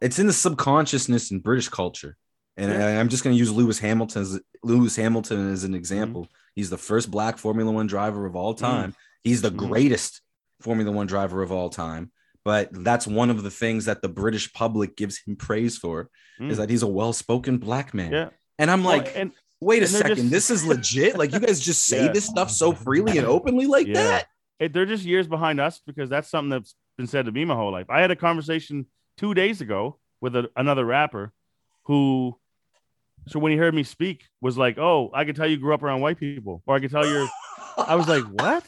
it's 0.00 0.18
in 0.18 0.26
the 0.26 0.32
subconsciousness 0.32 1.30
in 1.30 1.40
british 1.40 1.68
culture 1.68 2.16
and 2.56 2.72
I, 2.72 3.00
i'm 3.00 3.08
just 3.08 3.24
going 3.24 3.34
to 3.34 3.38
use 3.38 3.50
lewis 3.50 3.78
hamilton 3.78 4.22
as 4.22 4.40
lewis 4.62 4.96
hamilton 4.96 5.52
as 5.52 5.64
an 5.64 5.74
example 5.74 6.28
he's 6.54 6.70
the 6.70 6.78
first 6.78 7.10
black 7.10 7.38
formula 7.38 7.72
one 7.72 7.86
driver 7.86 8.26
of 8.26 8.36
all 8.36 8.54
time 8.54 8.94
he's 9.24 9.42
the 9.42 9.50
Mhm. 9.50 9.56
greatest 9.56 10.20
formula 10.60 10.92
one 10.92 11.06
driver 11.06 11.42
of 11.42 11.52
all 11.52 11.70
time 11.70 12.10
but 12.46 12.68
that's 12.88 13.06
one 13.20 13.28
of 13.34 13.42
the 13.42 13.50
things 13.62 13.84
that 13.88 13.98
the 14.02 14.08
british 14.20 14.46
public 14.52 14.96
gives 14.96 15.14
him 15.24 15.34
praise 15.36 15.76
for 15.76 15.96
is 16.38 16.54
Mm. 16.54 16.56
that 16.60 16.70
he's 16.70 16.82
a 16.90 16.92
well-spoken 17.00 17.54
black 17.66 17.88
man 18.00 18.12
yeah. 18.12 18.28
and 18.60 18.70
i'm 18.70 18.84
Well, 18.84 18.98
like 18.98 19.08
and 19.20 19.32
wait 19.60 19.82
a 19.82 19.86
second 19.86 20.16
just- 20.16 20.30
this 20.36 20.46
is 20.54 20.60
legit 20.74 21.12
like 21.20 21.32
you 21.32 21.40
guys 21.40 21.58
just 21.60 21.82
say 21.92 22.04
Yeah. 22.06 22.12
this 22.12 22.26
stuff 22.26 22.50
so 22.50 22.72
freely 22.72 23.18
and 23.18 23.26
openly 23.26 23.66
like 23.76 23.86
Yeah. 23.88 23.94
that 24.10 24.26
it, 24.58 24.72
they're 24.72 24.86
just 24.94 25.04
years 25.04 25.26
behind 25.36 25.60
us 25.60 25.80
because 25.86 26.08
that's 26.10 26.28
something 26.30 26.50
that's 26.56 26.74
been 26.98 27.06
said 27.06 27.24
to 27.26 27.32
me 27.32 27.44
my 27.44 27.54
whole 27.54 27.70
life. 27.72 27.88
I 27.90 28.00
had 28.00 28.10
a 28.10 28.16
conversation 28.16 28.86
two 29.18 29.34
days 29.34 29.60
ago 29.60 29.98
with 30.22 30.34
a, 30.34 30.48
another 30.56 30.84
rapper 30.86 31.24
who, 31.84 32.38
so 33.28 33.38
when 33.38 33.52
he 33.52 33.58
heard 33.58 33.74
me 33.74 33.82
speak, 33.82 34.24
was 34.40 34.56
like, 34.56 34.78
"Oh, 34.78 35.10
I 35.12 35.24
can 35.26 35.34
tell 35.34 35.46
you 35.46 35.58
grew 35.58 35.74
up 35.74 35.82
around 35.82 36.00
white 36.00 36.18
people," 36.18 36.62
or 36.66 36.74
I 36.76 36.80
can 36.80 36.88
tell 36.88 37.06
you're. 37.06 37.28
I 37.76 37.96
was 37.96 38.08
like, 38.08 38.24
"What?" 38.24 38.64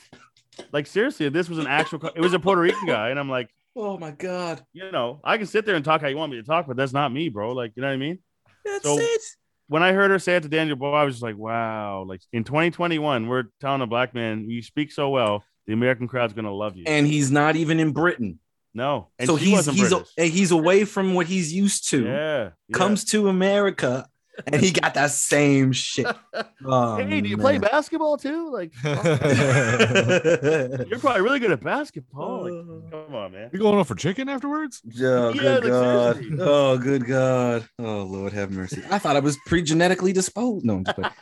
Like 0.72 0.86
seriously, 0.86 1.26
this 1.30 1.48
was 1.48 1.58
an 1.58 1.66
actual. 1.66 2.00
co- 2.00 2.12
It 2.14 2.20
was 2.20 2.34
a 2.34 2.38
Puerto 2.38 2.60
Rican 2.60 2.86
guy, 2.86 3.08
and 3.08 3.18
I'm 3.18 3.30
like, 3.30 3.48
oh 3.78 3.96
my 3.96 4.10
god 4.10 4.62
you 4.72 4.90
know, 4.90 5.20
I 5.24 5.38
can 5.38 5.46
sit 5.46 5.64
there 5.64 5.76
and 5.76 5.84
talk 5.84 6.00
how 6.00 6.08
you 6.08 6.16
want 6.16 6.32
me 6.32 6.38
to 6.38 6.42
talk, 6.44 6.66
but 6.66 6.76
that's 6.76 6.92
not 6.92 7.12
me, 7.12 7.28
bro. 7.28 7.52
Like, 7.52 7.72
you 7.76 7.82
know 7.82 7.88
what 7.88 7.94
I 7.94 7.98
mean? 7.98 8.18
that's 8.64 8.84
So- 8.84 8.98
it 8.98 9.20
when 9.68 9.82
I 9.82 9.92
heard 9.92 10.10
her 10.10 10.18
say 10.18 10.36
it 10.36 10.42
to 10.44 10.48
Daniel 10.48 10.76
Boy, 10.76 10.92
I 10.92 11.04
was 11.04 11.16
just 11.16 11.22
like, 11.22 11.36
wow. 11.36 12.04
Like 12.08 12.22
in 12.32 12.42
2021, 12.42 13.28
we're 13.28 13.44
telling 13.60 13.82
a 13.82 13.86
black 13.86 14.14
man, 14.14 14.48
you 14.48 14.62
speak 14.62 14.90
so 14.92 15.10
well, 15.10 15.44
the 15.66 15.74
American 15.74 16.08
crowd's 16.08 16.32
gonna 16.32 16.52
love 16.52 16.76
you. 16.76 16.84
and 16.86 17.06
he's 17.06 17.30
not 17.30 17.54
even 17.54 17.78
in 17.78 17.92
britain 17.92 18.40
no, 18.74 19.08
and 19.18 19.26
so 19.26 19.36
he's 19.36 19.66
he's 19.66 19.92
a, 19.92 20.04
he's 20.24 20.50
away 20.50 20.84
from 20.84 21.14
what 21.14 21.26
he's 21.26 21.52
used 21.52 21.88
to 21.90 22.04
yeah, 22.04 22.50
yeah. 22.68 22.72
comes 22.72 23.04
to 23.06 23.28
america 23.28 24.06
and 24.46 24.60
he 24.60 24.70
got 24.70 24.94
that 24.94 25.10
same 25.10 25.72
shit 25.72 26.06
oh, 26.64 26.96
Hey, 27.04 27.20
do 27.20 27.28
you 27.28 27.36
play 27.36 27.58
basketball 27.58 28.16
too? 28.16 28.50
Like, 28.52 28.72
you're 28.84 28.94
probably 30.98 31.22
really 31.22 31.38
good 31.40 31.50
at 31.50 31.62
basketball. 31.62 32.42
Like, 32.44 32.52
come 32.90 33.14
on, 33.14 33.32
man. 33.32 33.50
You 33.52 33.58
going 33.58 33.78
on 33.78 33.84
for 33.84 33.94
chicken 33.94 34.28
afterwards? 34.28 34.80
Oh, 34.86 34.90
Yeah, 34.94 35.32
good 35.32 35.64
like, 35.64 35.72
God. 35.72 36.16
seriously. 36.16 36.38
Oh, 36.40 36.78
good 36.78 37.06
God. 37.06 37.68
Oh, 37.78 38.02
Lord 38.02 38.32
have 38.32 38.50
mercy. 38.50 38.82
I 38.90 38.98
thought 38.98 39.16
I 39.16 39.20
was 39.20 39.36
pre 39.46 39.62
genetically 39.62 40.12
disposed. 40.12 40.64
No, 40.64 40.76
I'm 40.76 40.84
just 40.84 40.96
playing. 40.96 41.12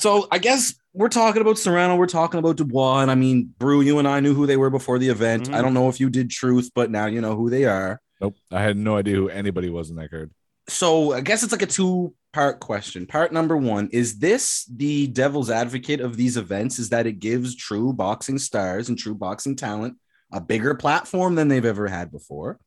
so 0.00 0.26
I 0.30 0.38
guess 0.38 0.74
we're 0.92 1.08
talking 1.08 1.42
about 1.42 1.58
Serrano. 1.58 1.96
We're 1.96 2.06
talking 2.06 2.38
about 2.38 2.56
Dubois. 2.56 3.00
And 3.02 3.10
I 3.10 3.14
mean, 3.14 3.54
Brew, 3.58 3.80
you 3.82 3.98
and 3.98 4.08
I 4.08 4.20
knew 4.20 4.34
who 4.34 4.46
they 4.46 4.56
were 4.56 4.70
before 4.70 4.98
the 4.98 5.08
event. 5.08 5.48
Mhm. 5.50 5.54
I 5.54 5.62
don't 5.62 5.74
know 5.74 5.88
if 5.88 6.00
you 6.00 6.08
did 6.10 6.30
truth, 6.30 6.70
but 6.74 6.90
now 6.90 7.06
you 7.06 7.20
know 7.20 7.36
who 7.36 7.50
they 7.50 7.64
are. 7.64 8.00
Nope. 8.20 8.36
I 8.50 8.62
had 8.62 8.76
no 8.78 8.96
idea 8.96 9.16
who 9.16 9.28
anybody 9.28 9.68
was 9.68 9.90
in 9.90 9.96
that 9.96 10.10
card. 10.10 10.30
So 10.68 11.12
I 11.12 11.20
guess 11.20 11.42
it's 11.42 11.52
like 11.52 11.62
a 11.62 11.66
two 11.66 12.14
part 12.32 12.60
question. 12.60 13.06
Part 13.06 13.32
number 13.32 13.56
one 13.56 13.88
is 13.92 14.18
this 14.18 14.64
the 14.66 15.06
devil's 15.06 15.50
advocate 15.50 16.00
of 16.00 16.16
these 16.16 16.36
events? 16.36 16.78
Is 16.78 16.90
that 16.90 17.06
it 17.06 17.20
gives 17.20 17.54
true 17.54 17.92
boxing 17.92 18.38
stars 18.38 18.88
and 18.88 18.98
true 18.98 19.14
boxing 19.14 19.56
talent 19.56 19.96
a 20.32 20.40
bigger 20.40 20.74
platform 20.74 21.34
than 21.34 21.48
they've 21.48 21.64
ever 21.64 21.86
had 21.86 22.10
before? 22.10 22.58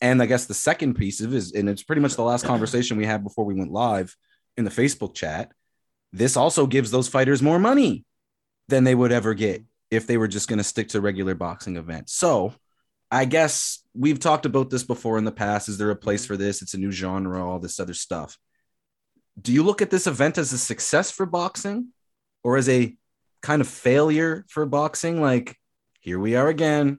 And 0.00 0.22
I 0.22 0.26
guess 0.26 0.46
the 0.46 0.54
second 0.54 0.94
piece 0.94 1.20
of 1.20 1.34
is, 1.34 1.52
and 1.52 1.68
it's 1.68 1.82
pretty 1.82 2.02
much 2.02 2.14
the 2.14 2.22
last 2.22 2.44
conversation 2.44 2.96
we 2.96 3.04
had 3.04 3.22
before 3.22 3.44
we 3.44 3.54
went 3.54 3.72
live 3.72 4.16
in 4.56 4.64
the 4.64 4.70
Facebook 4.70 5.14
chat. 5.14 5.52
This 6.12 6.36
also 6.36 6.66
gives 6.66 6.90
those 6.90 7.08
fighters 7.08 7.42
more 7.42 7.58
money 7.58 8.04
than 8.68 8.84
they 8.84 8.94
would 8.94 9.12
ever 9.12 9.34
get 9.34 9.64
if 9.90 10.06
they 10.06 10.16
were 10.16 10.28
just 10.28 10.48
going 10.48 10.58
to 10.58 10.64
stick 10.64 10.88
to 10.90 11.00
regular 11.00 11.34
boxing 11.34 11.76
events. 11.76 12.14
So 12.14 12.54
I 13.10 13.24
guess 13.24 13.82
we've 13.94 14.20
talked 14.20 14.46
about 14.46 14.70
this 14.70 14.84
before 14.84 15.18
in 15.18 15.24
the 15.24 15.32
past. 15.32 15.68
Is 15.68 15.78
there 15.78 15.90
a 15.90 15.96
place 15.96 16.22
mm-hmm. 16.22 16.34
for 16.34 16.36
this? 16.36 16.62
It's 16.62 16.74
a 16.74 16.78
new 16.78 16.92
genre, 16.92 17.46
all 17.46 17.58
this 17.58 17.80
other 17.80 17.94
stuff. 17.94 18.38
Do 19.40 19.52
you 19.52 19.62
look 19.62 19.82
at 19.82 19.90
this 19.90 20.06
event 20.06 20.38
as 20.38 20.52
a 20.52 20.58
success 20.58 21.10
for 21.10 21.26
boxing 21.26 21.88
or 22.44 22.56
as 22.56 22.68
a 22.68 22.96
kind 23.42 23.60
of 23.60 23.68
failure 23.68 24.44
for 24.48 24.66
boxing? 24.66 25.20
Like, 25.20 25.56
here 26.00 26.18
we 26.18 26.36
are 26.36 26.48
again. 26.48 26.98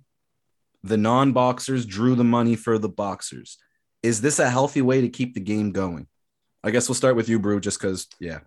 The 0.83 0.97
non 0.97 1.31
boxers 1.33 1.85
drew 1.85 2.15
the 2.15 2.23
money 2.23 2.55
for 2.55 2.77
the 2.77 2.89
boxers. 2.89 3.57
Is 4.01 4.21
this 4.21 4.39
a 4.39 4.49
healthy 4.49 4.81
way 4.81 5.01
to 5.01 5.09
keep 5.09 5.35
the 5.35 5.39
game 5.39 5.71
going? 5.71 6.07
I 6.63 6.71
guess 6.71 6.89
we'll 6.89 6.95
start 6.95 7.15
with 7.15 7.29
you, 7.29 7.39
Brew, 7.39 7.59
just 7.59 7.79
because, 7.79 8.07
yeah. 8.19 8.39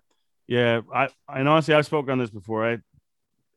Yeah, 0.47 0.83
I 0.93 1.09
and 1.29 1.49
honestly, 1.49 1.75
I've 1.75 1.87
spoken 1.87 2.13
on 2.13 2.19
this 2.19 2.31
before. 2.31 2.71
I 2.71 2.79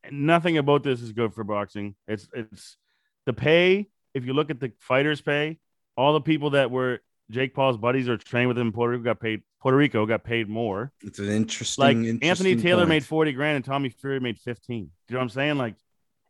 nothing 0.10 0.58
about 0.58 0.84
this 0.84 1.02
is 1.02 1.12
good 1.12 1.34
for 1.34 1.44
boxing. 1.44 1.96
It's 2.08 2.28
it's 2.34 2.78
the 3.26 3.34
pay. 3.34 3.90
If 4.18 4.26
you 4.26 4.34
look 4.34 4.50
at 4.50 4.60
the 4.60 4.72
fighters' 4.80 5.22
pay, 5.22 5.60
all 5.96 6.14
the 6.14 6.22
people 6.22 6.52
that 6.52 6.72
were 6.72 7.00
Jake 7.30 7.54
Paul's 7.54 7.78
buddies 7.78 8.10
or 8.10 8.18
trained 8.18 8.48
with 8.48 8.58
him 8.58 8.68
in 8.68 8.74
Puerto 8.74 8.92
Rico 8.92 9.04
got 9.04 9.20
paid. 9.20 9.42
Puerto 9.62 9.78
Rico 9.78 10.06
got 10.06 10.24
paid 10.24 10.48
more. 10.48 10.92
It's 11.02 11.20
an 11.20 11.30
interesting. 11.30 12.04
Like 12.04 12.24
Anthony 12.24 12.56
Taylor 12.56 12.82
point. 12.82 12.90
made 12.90 13.06
forty 13.06 13.32
grand 13.32 13.58
and 13.58 13.66
Tommy 13.66 13.90
Fury 13.90 14.20
made 14.20 14.40
fifteen. 14.40 14.86
Do 15.08 15.14
you 15.14 15.14
know 15.14 15.20
what 15.20 15.24
I'm 15.24 15.30
saying? 15.30 15.58
Like, 15.58 15.76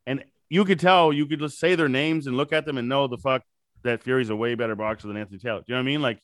and 0.05 0.23
you 0.49 0.65
could 0.65 0.79
tell, 0.79 1.11
you 1.11 1.25
could 1.25 1.39
just 1.39 1.59
say 1.59 1.75
their 1.75 1.89
names 1.89 2.27
and 2.27 2.37
look 2.37 2.53
at 2.53 2.65
them 2.65 2.77
and 2.77 2.87
know 2.87 3.07
the 3.07 3.17
fuck 3.17 3.43
that 3.83 4.03
Fury's 4.03 4.29
a 4.29 4.35
way 4.35 4.55
better 4.55 4.75
boxer 4.75 5.07
than 5.07 5.17
Anthony 5.17 5.39
Taylor. 5.39 5.59
Do 5.59 5.65
you 5.67 5.75
know 5.75 5.79
what 5.79 5.83
I 5.83 5.91
mean? 5.91 6.01
Like, 6.01 6.19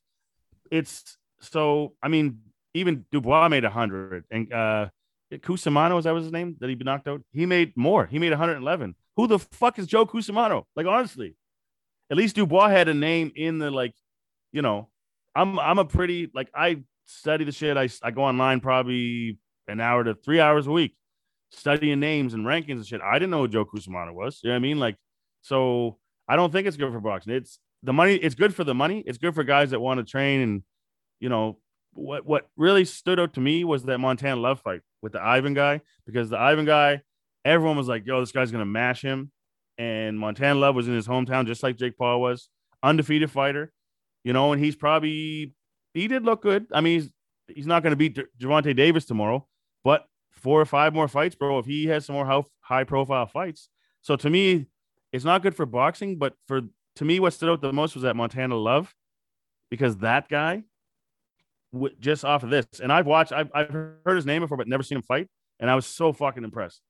it's 0.72 1.18
so. 1.40 1.94
I 2.02 2.08
mean, 2.08 2.40
even 2.74 3.06
Dubois 3.12 3.50
made 3.50 3.64
hundred, 3.64 4.26
and 4.32 4.52
uh 4.52 4.90
Cusumano, 5.40 5.98
is 5.98 6.06
that 6.06 6.14
was 6.14 6.24
his 6.24 6.34
name 6.34 6.56
that 6.60 6.70
he 6.70 6.76
knocked 6.76 7.08
out? 7.08 7.22
He 7.32 7.46
made 7.46 7.76
more. 7.76 8.06
He 8.06 8.20
made 8.20 8.32
111. 8.32 8.96
Who 9.16 9.28
the 9.28 9.40
fuck 9.40 9.80
is 9.80 9.88
Joe 9.88 10.06
Cusumano? 10.06 10.66
Like, 10.76 10.86
honestly, 10.86 11.36
at 12.12 12.18
least 12.18 12.36
Dubois 12.36 12.70
had 12.70 12.88
a 12.88 12.94
name 12.94 13.32
in 13.36 13.60
the 13.60 13.72
like, 13.72 13.94
you 14.52 14.62
know, 14.62 14.90
I'm 15.36 15.58
I'm 15.60 15.80
a 15.80 15.86
pretty 15.86 16.30
like 16.34 16.50
I 16.56 16.84
study 17.06 17.46
the 17.46 17.52
shit. 17.52 17.78
I 17.78 17.90
I 18.02 18.12
go 18.12 18.24
online 18.24 18.60
probably 18.60 19.38
an 19.68 19.80
hour 19.80 20.04
to 20.04 20.14
three 20.14 20.40
hours 20.40 20.68
a 20.68 20.72
week, 20.72 20.96
studying 21.52 22.00
names 22.00 22.34
and 22.34 22.46
rankings 22.46 22.76
and 22.76 22.86
shit. 22.86 23.02
I 23.02 23.14
didn't 23.14 23.32
know 23.32 23.42
who 23.42 23.48
Joe 23.48 23.66
Cusumano 23.66 24.14
was. 24.14 24.40
You 24.44 24.50
know 24.50 24.54
what 24.54 24.58
I 24.58 24.60
mean? 24.60 24.80
Like, 24.80 24.98
so 25.42 25.98
I 26.28 26.36
don't 26.36 26.52
think 26.52 26.68
it's 26.68 26.78
good 26.78 26.92
for 26.92 27.00
boxing. 27.00 27.34
It's 27.34 27.60
the 27.82 27.94
money. 27.94 28.16
It's 28.16 28.36
good 28.36 28.54
for 28.54 28.64
the 28.64 28.74
money. 28.74 29.04
It's 29.06 29.18
good 29.18 29.36
for 29.36 29.44
guys 29.44 29.72
that 29.72 29.80
want 29.80 30.00
to 30.00 30.04
train 30.04 30.42
and, 30.42 30.64
you 31.20 31.30
know, 31.30 31.60
what 31.94 32.26
what 32.26 32.48
really 32.58 32.86
stood 32.86 33.20
out 33.20 33.34
to 33.34 33.40
me 33.40 33.64
was 33.64 33.84
that 33.84 34.00
Montana 34.00 34.40
Love 34.40 34.62
fight 34.62 34.82
with 35.02 35.12
the 35.12 35.22
Ivan 35.22 35.54
guy 35.54 35.82
because 36.06 36.30
the 36.30 36.38
Ivan 36.38 36.66
guy, 36.66 37.02
everyone 37.46 37.78
was 37.78 37.88
like, 37.88 38.06
"Yo, 38.06 38.20
this 38.20 38.32
guy's 38.32 38.52
gonna 38.52 38.66
mash 38.66 39.02
him," 39.02 39.32
and 39.78 40.20
Montana 40.20 40.60
Love 40.60 40.76
was 40.76 40.88
in 40.88 40.96
his 40.96 41.08
hometown 41.08 41.46
just 41.46 41.64
like 41.64 41.78
Jake 41.78 41.98
Paul 41.98 42.22
was, 42.22 42.50
undefeated 42.82 43.32
fighter, 43.32 43.72
you 44.24 44.34
know, 44.34 44.54
and 44.54 44.64
he's 44.64 44.76
probably 44.76 45.54
he 45.94 46.08
did 46.08 46.24
look 46.24 46.42
good. 46.42 46.68
I 46.72 46.82
mean, 46.82 47.02
he's 47.02 47.10
he's 47.48 47.68
not 47.68 47.84
gonna 47.84 47.96
beat 47.96 48.18
Gervonta 48.40 48.76
Davis 48.76 49.06
tomorrow, 49.06 49.48
but 49.84 50.06
four 50.32 50.60
or 50.60 50.66
five 50.66 50.94
more 50.94 51.08
fights, 51.08 51.36
bro. 51.36 51.60
If 51.60 51.66
he 51.66 51.86
has 51.88 52.06
some 52.06 52.16
more 52.16 52.46
high 52.62 52.84
profile 52.84 53.26
fights, 53.26 53.70
so 54.02 54.16
to 54.16 54.30
me, 54.30 54.68
it's 55.12 55.26
not 55.26 55.44
good 55.44 55.56
for 55.56 55.66
boxing, 55.66 56.18
but 56.18 56.36
for 56.48 56.62
to 56.98 57.06
me, 57.06 57.20
what 57.20 57.34
stood 57.34 57.50
out 57.50 57.62
the 57.62 57.74
most 57.74 57.96
was 57.96 58.04
that 58.04 58.16
Montana 58.16 58.56
Love, 58.56 58.94
because 59.70 59.98
that 59.98 60.30
guy 60.30 60.64
just 62.00 62.24
off 62.24 62.44
of 62.44 62.50
this. 62.50 62.66
And 62.82 62.92
I've 62.92 63.08
watched, 63.08 63.32
I've, 63.32 63.50
I've 63.54 63.70
heard 63.70 64.16
his 64.16 64.26
name 64.26 64.42
before, 64.42 64.58
but 64.58 64.68
never 64.68 64.84
seen 64.84 64.98
him 64.98 65.02
fight. 65.02 65.28
And 65.60 65.70
I 65.70 65.76
was 65.76 65.86
so 65.86 66.14
fucking 66.14 66.44
impressed. 66.44 66.82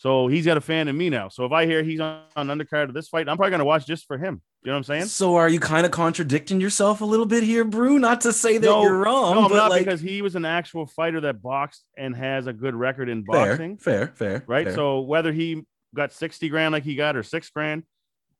So 0.00 0.28
he's 0.28 0.46
got 0.46 0.56
a 0.56 0.62
fan 0.62 0.88
in 0.88 0.96
me 0.96 1.10
now. 1.10 1.28
So 1.28 1.44
if 1.44 1.52
I 1.52 1.66
hear 1.66 1.82
he's 1.82 2.00
on, 2.00 2.22
on 2.34 2.48
undercard 2.48 2.84
of 2.84 2.94
this 2.94 3.08
fight, 3.08 3.28
I'm 3.28 3.36
probably 3.36 3.50
going 3.50 3.58
to 3.58 3.66
watch 3.66 3.86
just 3.86 4.06
for 4.06 4.16
him. 4.16 4.40
You 4.62 4.70
know 4.70 4.72
what 4.72 4.78
I'm 4.78 4.84
saying? 4.84 5.04
So 5.04 5.36
are 5.36 5.46
you 5.46 5.60
kind 5.60 5.84
of 5.84 5.92
contradicting 5.92 6.58
yourself 6.58 7.02
a 7.02 7.04
little 7.04 7.26
bit 7.26 7.42
here, 7.42 7.64
Brew? 7.64 7.98
Not 7.98 8.22
to 8.22 8.32
say 8.32 8.56
that 8.56 8.66
No, 8.66 8.80
you're 8.82 8.96
wrong, 8.96 9.34
no, 9.34 9.42
I'm 9.42 9.50
but 9.50 9.56
not 9.56 9.70
like, 9.70 9.84
because 9.84 10.00
he 10.00 10.22
was 10.22 10.36
an 10.36 10.46
actual 10.46 10.86
fighter 10.86 11.20
that 11.20 11.42
boxed 11.42 11.84
and 11.98 12.16
has 12.16 12.46
a 12.46 12.52
good 12.54 12.74
record 12.74 13.10
in 13.10 13.26
fair, 13.26 13.48
boxing. 13.50 13.76
fair, 13.76 14.06
fair, 14.14 14.42
right? 14.46 14.68
fair. 14.68 14.74
So 14.74 15.00
whether 15.00 15.34
he 15.34 15.66
got 15.94 16.14
60 16.14 16.48
grand 16.48 16.72
like 16.72 16.82
he 16.82 16.94
got 16.94 17.14
or 17.14 17.22
six 17.22 17.50
grand, 17.50 17.82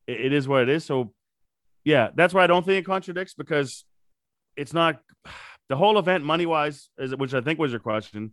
it, 0.06 0.18
it 0.18 0.32
is 0.32 0.48
what 0.48 0.62
it 0.62 0.70
is. 0.70 0.86
So 0.86 1.12
yeah, 1.84 2.08
that's 2.14 2.32
why 2.32 2.42
I 2.42 2.46
don't 2.46 2.64
think 2.64 2.78
it 2.78 2.86
contradicts 2.86 3.34
because 3.34 3.84
it's 4.56 4.72
not 4.72 4.98
the 5.68 5.76
whole 5.76 5.98
event 5.98 6.24
money 6.24 6.46
wise, 6.46 6.88
is 6.96 7.14
which 7.14 7.34
I 7.34 7.42
think 7.42 7.58
was 7.58 7.70
your 7.70 7.80
question. 7.80 8.32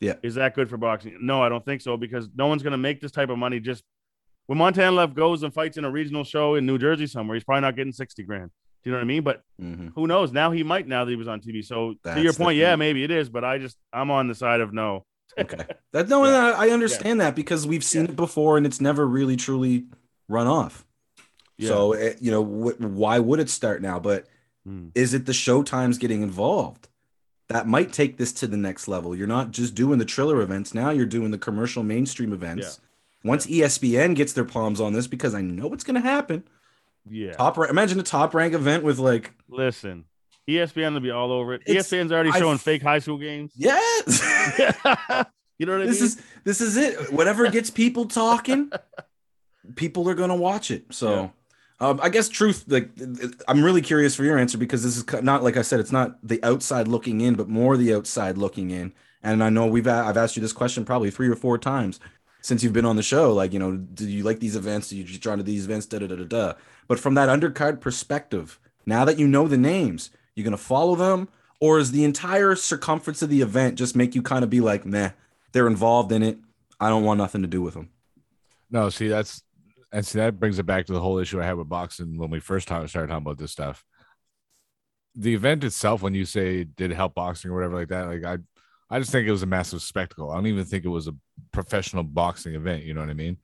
Yeah. 0.00 0.14
Is 0.22 0.36
that 0.36 0.54
good 0.54 0.68
for 0.70 0.76
boxing? 0.76 1.18
No, 1.20 1.42
I 1.42 1.48
don't 1.48 1.64
think 1.64 1.80
so 1.82 1.96
because 1.96 2.28
no 2.36 2.46
one's 2.46 2.62
going 2.62 2.70
to 2.72 2.78
make 2.78 3.00
this 3.00 3.10
type 3.10 3.30
of 3.30 3.38
money 3.38 3.58
just 3.60 3.82
when 4.46 4.58
Montana 4.58 4.92
Love 4.92 5.14
goes 5.14 5.42
and 5.42 5.52
fights 5.52 5.76
in 5.76 5.84
a 5.84 5.90
regional 5.90 6.24
show 6.24 6.54
in 6.54 6.64
New 6.66 6.78
Jersey 6.78 7.06
somewhere, 7.06 7.34
he's 7.34 7.44
probably 7.44 7.62
not 7.62 7.76
getting 7.76 7.92
60 7.92 8.22
grand. 8.22 8.50
Do 8.84 8.90
you 8.90 8.92
know 8.92 8.98
what 8.98 9.04
I 9.04 9.06
mean? 9.06 9.22
But 9.22 9.42
Mhm. 9.60 9.92
who 9.94 10.06
knows? 10.06 10.32
Now 10.32 10.52
he 10.52 10.62
might 10.62 10.86
now 10.86 11.04
that 11.04 11.10
he 11.10 11.16
was 11.16 11.26
on 11.28 11.40
TV. 11.40 11.62
So 11.64 11.94
That's 12.04 12.16
to 12.16 12.22
your 12.22 12.32
point, 12.32 12.56
yeah, 12.56 12.76
maybe 12.76 13.02
it 13.02 13.10
is, 13.10 13.28
but 13.28 13.44
I 13.44 13.58
just 13.58 13.76
I'm 13.92 14.10
on 14.10 14.28
the 14.28 14.34
side 14.34 14.60
of 14.60 14.72
no. 14.72 15.04
Okay. 15.36 15.64
That 15.92 16.08
no, 16.08 16.22
no, 16.24 16.52
I 16.56 16.70
understand 16.70 17.20
that 17.20 17.34
because 17.34 17.66
we've 17.66 17.84
seen 17.84 18.04
it 18.04 18.16
before 18.16 18.56
and 18.56 18.64
it's 18.64 18.80
never 18.80 19.06
really 19.06 19.36
truly 19.36 19.86
run 20.28 20.46
off. 20.46 20.86
So 21.60 21.92
it, 21.92 22.18
you 22.22 22.30
know, 22.30 22.44
wh- 22.44 22.80
why 22.80 23.18
would 23.18 23.40
it 23.40 23.50
start 23.50 23.82
now? 23.82 23.98
But 23.98 24.26
Hmm. 24.64 24.88
is 24.94 25.12
it 25.12 25.26
the 25.26 25.32
show 25.34 25.62
times 25.64 25.98
getting 25.98 26.22
involved? 26.22 26.88
That 27.48 27.66
might 27.66 27.92
take 27.92 28.18
this 28.18 28.32
to 28.34 28.46
the 28.46 28.56
next 28.58 28.88
level. 28.88 29.16
You're 29.16 29.26
not 29.26 29.50
just 29.52 29.74
doing 29.74 29.98
the 29.98 30.04
Triller 30.04 30.42
events 30.42 30.74
now; 30.74 30.90
you're 30.90 31.06
doing 31.06 31.30
the 31.30 31.38
commercial 31.38 31.82
mainstream 31.82 32.32
events. 32.32 32.80
Once 33.24 33.48
E 33.48 33.60
ESPN 33.60 34.14
gets 34.14 34.32
their 34.34 34.44
palms 34.44 34.80
on 34.80 34.92
this, 34.92 35.06
because 35.06 35.34
I 35.34 35.40
know 35.40 35.72
it's 35.72 35.82
going 35.84 35.94
to 36.00 36.00
happen. 36.08 36.44
yeah. 37.10 37.32
Top, 37.32 37.56
ra- 37.56 37.68
imagine 37.68 37.98
a 37.98 38.02
top 38.02 38.32
rank 38.34 38.54
event 38.54 38.84
with 38.84 38.98
like, 38.98 39.32
Listen, 39.48 40.04
ESPN 40.48 40.92
will 40.92 41.00
be 41.00 41.10
all 41.10 41.32
over 41.32 41.54
it. 41.54 41.62
It's- 41.66 41.88
ESPN's 41.88 42.12
already 42.12 42.30
showing 42.32 42.54
f- 42.56 42.60
fake 42.62 42.82
high 42.82 42.98
school 43.00 43.18
games. 43.18 43.52
yes, 43.56 44.22
you 45.58 45.66
know 45.66 45.72
what 45.72 45.82
I 45.82 45.86
this 45.86 46.00
mean? 46.00 46.04
is 46.06 46.22
this 46.44 46.60
is 46.60 46.76
it. 46.76 47.12
Whatever 47.12 47.50
gets 47.50 47.70
people 47.70 48.04
talking, 48.06 48.70
people 49.74 50.08
are 50.08 50.14
going 50.14 50.30
to 50.30 50.36
watch 50.36 50.70
it. 50.70 50.84
So, 50.90 51.32
um, 51.80 52.00
I 52.02 52.08
guess 52.08 52.28
truth. 52.28 52.64
Like, 52.66 52.90
I'm 53.46 53.62
really 53.62 53.82
curious 53.82 54.14
for 54.14 54.24
your 54.24 54.38
answer 54.38 54.58
because 54.58 54.82
this 54.82 54.96
is 54.96 55.22
not 55.22 55.42
like 55.42 55.56
I 55.56 55.62
said. 55.62 55.80
It's 55.80 55.92
not 55.92 56.18
the 56.26 56.42
outside 56.42 56.88
looking 56.88 57.20
in, 57.20 57.34
but 57.34 57.48
more 57.48 57.76
the 57.76 57.94
outside 57.94 58.36
looking 58.36 58.70
in. 58.70 58.92
And 59.22 59.42
I 59.42 59.50
know 59.50 59.66
we've 59.66 59.86
I've 59.86 60.16
asked 60.16 60.36
you 60.36 60.42
this 60.42 60.52
question 60.52 60.84
probably 60.84 61.10
three 61.10 61.28
or 61.28 61.36
four 61.36 61.58
times 61.58 62.00
since 62.40 62.62
you've 62.62 62.72
been 62.72 62.84
on 62.84 62.96
the 62.96 63.02
show. 63.02 63.32
Like, 63.32 63.52
you 63.52 63.58
know, 63.58 63.76
do 63.76 64.08
you 64.08 64.24
like 64.24 64.40
these 64.40 64.56
events? 64.56 64.88
Do 64.88 64.96
you 64.96 65.04
just 65.04 65.20
drawn 65.20 65.38
to 65.38 65.44
these 65.44 65.64
events? 65.64 65.86
Da 65.86 65.98
da 65.98 66.06
da 66.06 66.16
da 66.16 66.24
da. 66.24 66.52
But 66.88 66.98
from 66.98 67.14
that 67.14 67.28
undercard 67.28 67.80
perspective, 67.80 68.58
now 68.86 69.04
that 69.04 69.18
you 69.18 69.28
know 69.28 69.46
the 69.46 69.58
names, 69.58 70.10
you're 70.34 70.44
gonna 70.44 70.56
follow 70.56 70.96
them, 70.96 71.28
or 71.60 71.78
is 71.78 71.92
the 71.92 72.04
entire 72.04 72.56
circumference 72.56 73.22
of 73.22 73.28
the 73.28 73.42
event 73.42 73.76
just 73.76 73.94
make 73.94 74.14
you 74.14 74.22
kind 74.22 74.42
of 74.42 74.50
be 74.50 74.60
like, 74.60 74.84
nah, 74.84 75.10
they're 75.52 75.66
involved 75.66 76.10
in 76.10 76.22
it. 76.22 76.38
I 76.80 76.88
don't 76.88 77.04
want 77.04 77.18
nothing 77.18 77.42
to 77.42 77.48
do 77.48 77.62
with 77.62 77.74
them. 77.74 77.90
No, 78.70 78.88
see, 78.90 79.08
that's 79.08 79.42
and 79.92 80.06
see 80.06 80.18
that 80.18 80.38
brings 80.38 80.58
it 80.58 80.66
back 80.66 80.86
to 80.86 80.92
the 80.92 81.00
whole 81.00 81.18
issue 81.18 81.40
I 81.40 81.46
had 81.46 81.56
with 81.56 81.68
boxing 81.68 82.18
when 82.18 82.30
we 82.30 82.40
first 82.40 82.68
ta- 82.68 82.86
started 82.86 83.08
talking 83.08 83.24
about 83.24 83.38
this 83.38 83.52
stuff. 83.52 83.84
The 85.14 85.34
event 85.34 85.64
itself, 85.64 86.02
when 86.02 86.14
you 86.14 86.24
say 86.24 86.64
did 86.64 86.92
help 86.92 87.14
boxing 87.14 87.50
or 87.50 87.54
whatever 87.54 87.74
like 87.74 87.88
that, 87.88 88.06
like 88.06 88.24
I, 88.24 88.38
I 88.94 88.98
just 88.98 89.10
think 89.10 89.26
it 89.26 89.32
was 89.32 89.42
a 89.42 89.46
massive 89.46 89.82
spectacle. 89.82 90.30
I 90.30 90.34
don't 90.34 90.46
even 90.46 90.64
think 90.64 90.84
it 90.84 90.88
was 90.88 91.08
a 91.08 91.14
professional 91.52 92.04
boxing 92.04 92.54
event. 92.54 92.84
You 92.84 92.94
know 92.94 93.00
what 93.00 93.10
I 93.10 93.14
mean? 93.14 93.38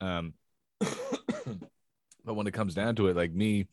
Um, 0.00 0.34
but 0.80 2.34
when 2.34 2.46
it 2.46 2.54
comes 2.54 2.74
down 2.74 2.96
to 2.96 3.08
it, 3.08 3.16
like 3.16 3.32
me, 3.32 3.66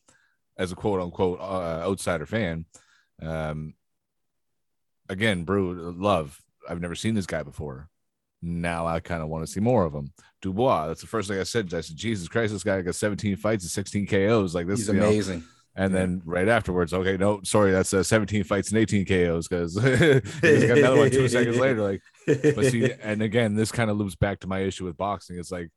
as 0.57 0.71
a 0.71 0.75
quote 0.75 1.01
unquote 1.01 1.39
uh, 1.39 1.83
outsider 1.83 2.25
fan, 2.25 2.65
um, 3.21 3.73
again, 5.09 5.43
Brew 5.43 5.93
love. 5.97 6.41
I've 6.67 6.81
never 6.81 6.95
seen 6.95 7.13
this 7.13 7.27
guy 7.27 7.43
before. 7.43 7.89
Now 8.41 8.85
I 8.85 8.99
kind 8.99 9.21
of 9.23 9.29
want 9.29 9.45
to 9.45 9.51
see 9.51 9.59
more 9.59 9.85
of 9.85 9.93
him. 9.93 10.11
Dubois. 10.41 10.87
That's 10.87 11.01
the 11.01 11.07
first 11.07 11.27
thing 11.29 11.39
I 11.39 11.43
said. 11.43 11.73
I 11.73 11.81
said, 11.81 11.95
Jesus 11.97 12.27
Christ, 12.27 12.53
this 12.53 12.63
guy 12.63 12.81
got 12.81 12.95
17 12.95 13.35
fights 13.37 13.63
and 13.63 13.71
16 13.71 14.07
KOs. 14.07 14.53
Like 14.53 14.67
this 14.67 14.81
is 14.81 14.87
you 14.89 14.93
know, 14.95 15.07
amazing. 15.09 15.43
and 15.75 15.93
then 15.93 16.21
right 16.25 16.47
afterwards, 16.47 16.93
okay, 16.93 17.17
no, 17.17 17.41
sorry, 17.43 17.71
that's 17.71 17.93
uh, 17.93 18.03
17 18.03 18.43
fights 18.43 18.69
and 18.69 18.77
18 18.77 19.05
KOs 19.05 19.47
because 19.47 19.73
he's 20.41 20.63
got 20.65 20.77
another 20.77 20.97
one 20.97 21.09
two 21.09 21.27
seconds 21.27 21.57
later. 21.57 21.81
Like, 21.81 22.01
but 22.27 22.65
see, 22.65 22.91
and 23.01 23.21
again, 23.23 23.55
this 23.55 23.71
kind 23.71 23.89
of 23.89 23.97
loops 23.97 24.15
back 24.15 24.39
to 24.41 24.47
my 24.47 24.59
issue 24.59 24.85
with 24.85 24.97
boxing. 24.97 25.39
It's 25.39 25.51
like, 25.51 25.69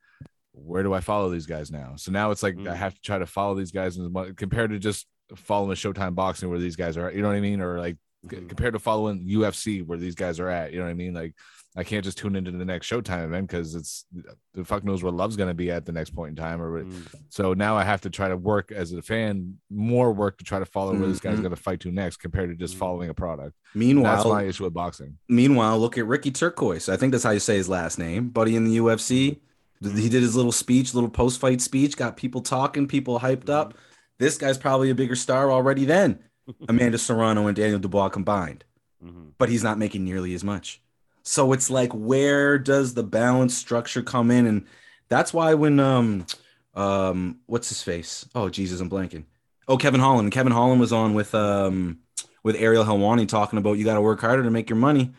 where 0.53 0.83
do 0.83 0.93
I 0.93 1.01
follow 1.01 1.31
these 1.31 1.47
guys 1.47 1.71
now? 1.71 1.95
So 1.97 2.11
now 2.13 2.31
it's 2.33 2.43
like 2.43 2.57
I 2.59 2.63
Mm. 2.63 2.75
have 2.77 2.95
to 2.95 3.01
try 3.01 3.19
to 3.19 3.27
follow 3.27 3.55
these 3.55 3.71
guys 3.73 3.99
compared 4.37 4.71
to 4.71 4.79
just 4.79 5.07
following 5.37 5.77
Showtime 5.77 6.15
boxing 6.15 6.51
where 6.51 6.59
these 6.59 6.77
guys 6.77 6.97
are. 6.99 7.11
You 7.13 7.23
know 7.23 7.29
what 7.29 7.37
I 7.37 7.41
mean? 7.41 7.61
Or 7.61 7.79
like 7.79 7.97
Mhm. 8.27 8.49
compared 8.49 8.73
to 8.75 8.81
following 8.81 9.25
UFC 9.27 9.81
where 9.83 9.97
these 9.99 10.17
guys 10.17 10.41
are 10.41 10.49
at. 10.49 10.73
You 10.73 10.79
know 10.81 10.85
what 10.87 10.91
I 10.91 10.95
mean? 10.95 11.15
Like 11.15 11.35
I 11.79 11.85
can't 11.85 12.05
just 12.05 12.19
tune 12.19 12.35
into 12.35 12.51
the 12.51 12.65
next 12.65 12.91
Showtime 12.91 13.25
event 13.25 13.47
because 13.47 13.75
it's 13.77 14.05
the 14.53 14.65
fuck 14.65 14.83
knows 14.83 15.03
where 15.03 15.13
love's 15.13 15.37
gonna 15.37 15.55
be 15.55 15.71
at 15.71 15.87
the 15.87 15.93
next 15.93 16.11
point 16.11 16.31
in 16.31 16.37
time. 16.37 16.61
Or 16.61 16.83
Mm. 16.83 16.93
so 17.29 17.55
now 17.55 17.77
I 17.77 17.85
have 17.85 18.01
to 18.01 18.11
try 18.11 18.29
to 18.29 18.37
work 18.37 18.73
as 18.73 18.93
a 18.93 19.01
fan, 19.01 19.59
more 19.71 20.13
work 20.13 20.39
to 20.39 20.45
try 20.45 20.59
to 20.59 20.67
follow 20.67 20.93
where 20.99 21.07
this 21.09 21.21
guy's 21.21 21.39
Mhm. 21.39 21.45
gonna 21.45 21.57
fight 21.57 21.79
to 21.81 21.93
next 21.93 22.17
compared 22.17 22.51
to 22.51 22.57
just 22.57 22.75
Mhm. 22.75 22.79
following 22.79 23.09
a 23.11 23.15
product. 23.15 23.55
Meanwhile, 23.75 24.17
That's 24.17 24.29
my 24.29 24.43
issue 24.43 24.65
with 24.65 24.75
boxing. 24.75 25.19
Meanwhile, 25.29 25.79
look 25.79 25.97
at 25.97 26.07
Ricky 26.07 26.33
Turcios. 26.33 26.89
I 26.93 26.97
think 26.97 27.13
that's 27.13 27.23
how 27.25 27.31
you 27.31 27.39
say 27.41 27.57
his 27.57 27.69
last 27.69 27.97
name. 27.99 28.31
Buddy 28.31 28.57
in 28.57 28.65
the 28.65 28.73
UFC. 28.79 29.41
He 29.81 30.09
did 30.09 30.23
his 30.23 30.35
little 30.35 30.51
speech, 30.51 30.93
little 30.95 31.11
post 31.11 31.39
fight 31.39 31.61
speech, 31.61 31.97
got 31.97 32.17
people 32.17 32.41
talking, 32.41 32.89
people 32.89 33.21
hyped 33.21 33.49
up. 33.49 33.75
This 34.19 34.37
guy's 34.37 34.59
probably 34.59 34.91
a 34.91 34.95
bigger 34.97 35.15
star 35.15 35.49
already 35.53 35.85
than 35.85 36.19
Amanda 36.69 36.99
Serrano 36.99 37.47
and 37.47 37.55
Daniel 37.55 37.79
Dubois 37.79 38.09
combined, 38.09 38.65
Mhm. 39.05 39.35
but 39.39 39.49
he's 39.49 39.63
not 39.63 39.79
making 39.79 40.05
nearly 40.05 40.35
as 40.35 40.43
much. 40.43 40.83
So 41.29 41.53
it's 41.53 41.69
like, 41.69 41.93
where 41.93 42.59
does 42.59 42.95
the 42.95 43.03
balance 43.03 43.55
structure 43.55 44.03
come 44.03 44.31
in? 44.31 44.47
And 44.47 44.65
that's 45.09 45.35
why 45.35 45.53
when 45.53 45.79
um 45.79 46.27
um 46.75 47.41
what's 47.45 47.69
his 47.69 47.83
face? 47.83 48.27
Oh 48.35 48.49
Jesus, 48.49 48.81
I'm 48.81 48.89
blanking. 48.89 49.25
Oh, 49.69 49.77
Kevin 49.77 50.01
Holland. 50.01 50.33
Kevin 50.33 50.53
Holland 50.53 50.81
was 50.81 50.91
on 50.91 51.13
with 51.13 51.35
um 51.35 51.99
with 52.43 52.57
Ariel 52.57 52.85
Helwani 52.85 53.29
talking 53.29 53.59
about 53.59 53.75
you 53.75 53.85
got 53.85 53.95
to 53.95 54.01
work 54.01 54.23
harder 54.23 54.43
to 54.43 54.51
make 54.51 54.71
your 54.71 54.79
money. 54.79 55.13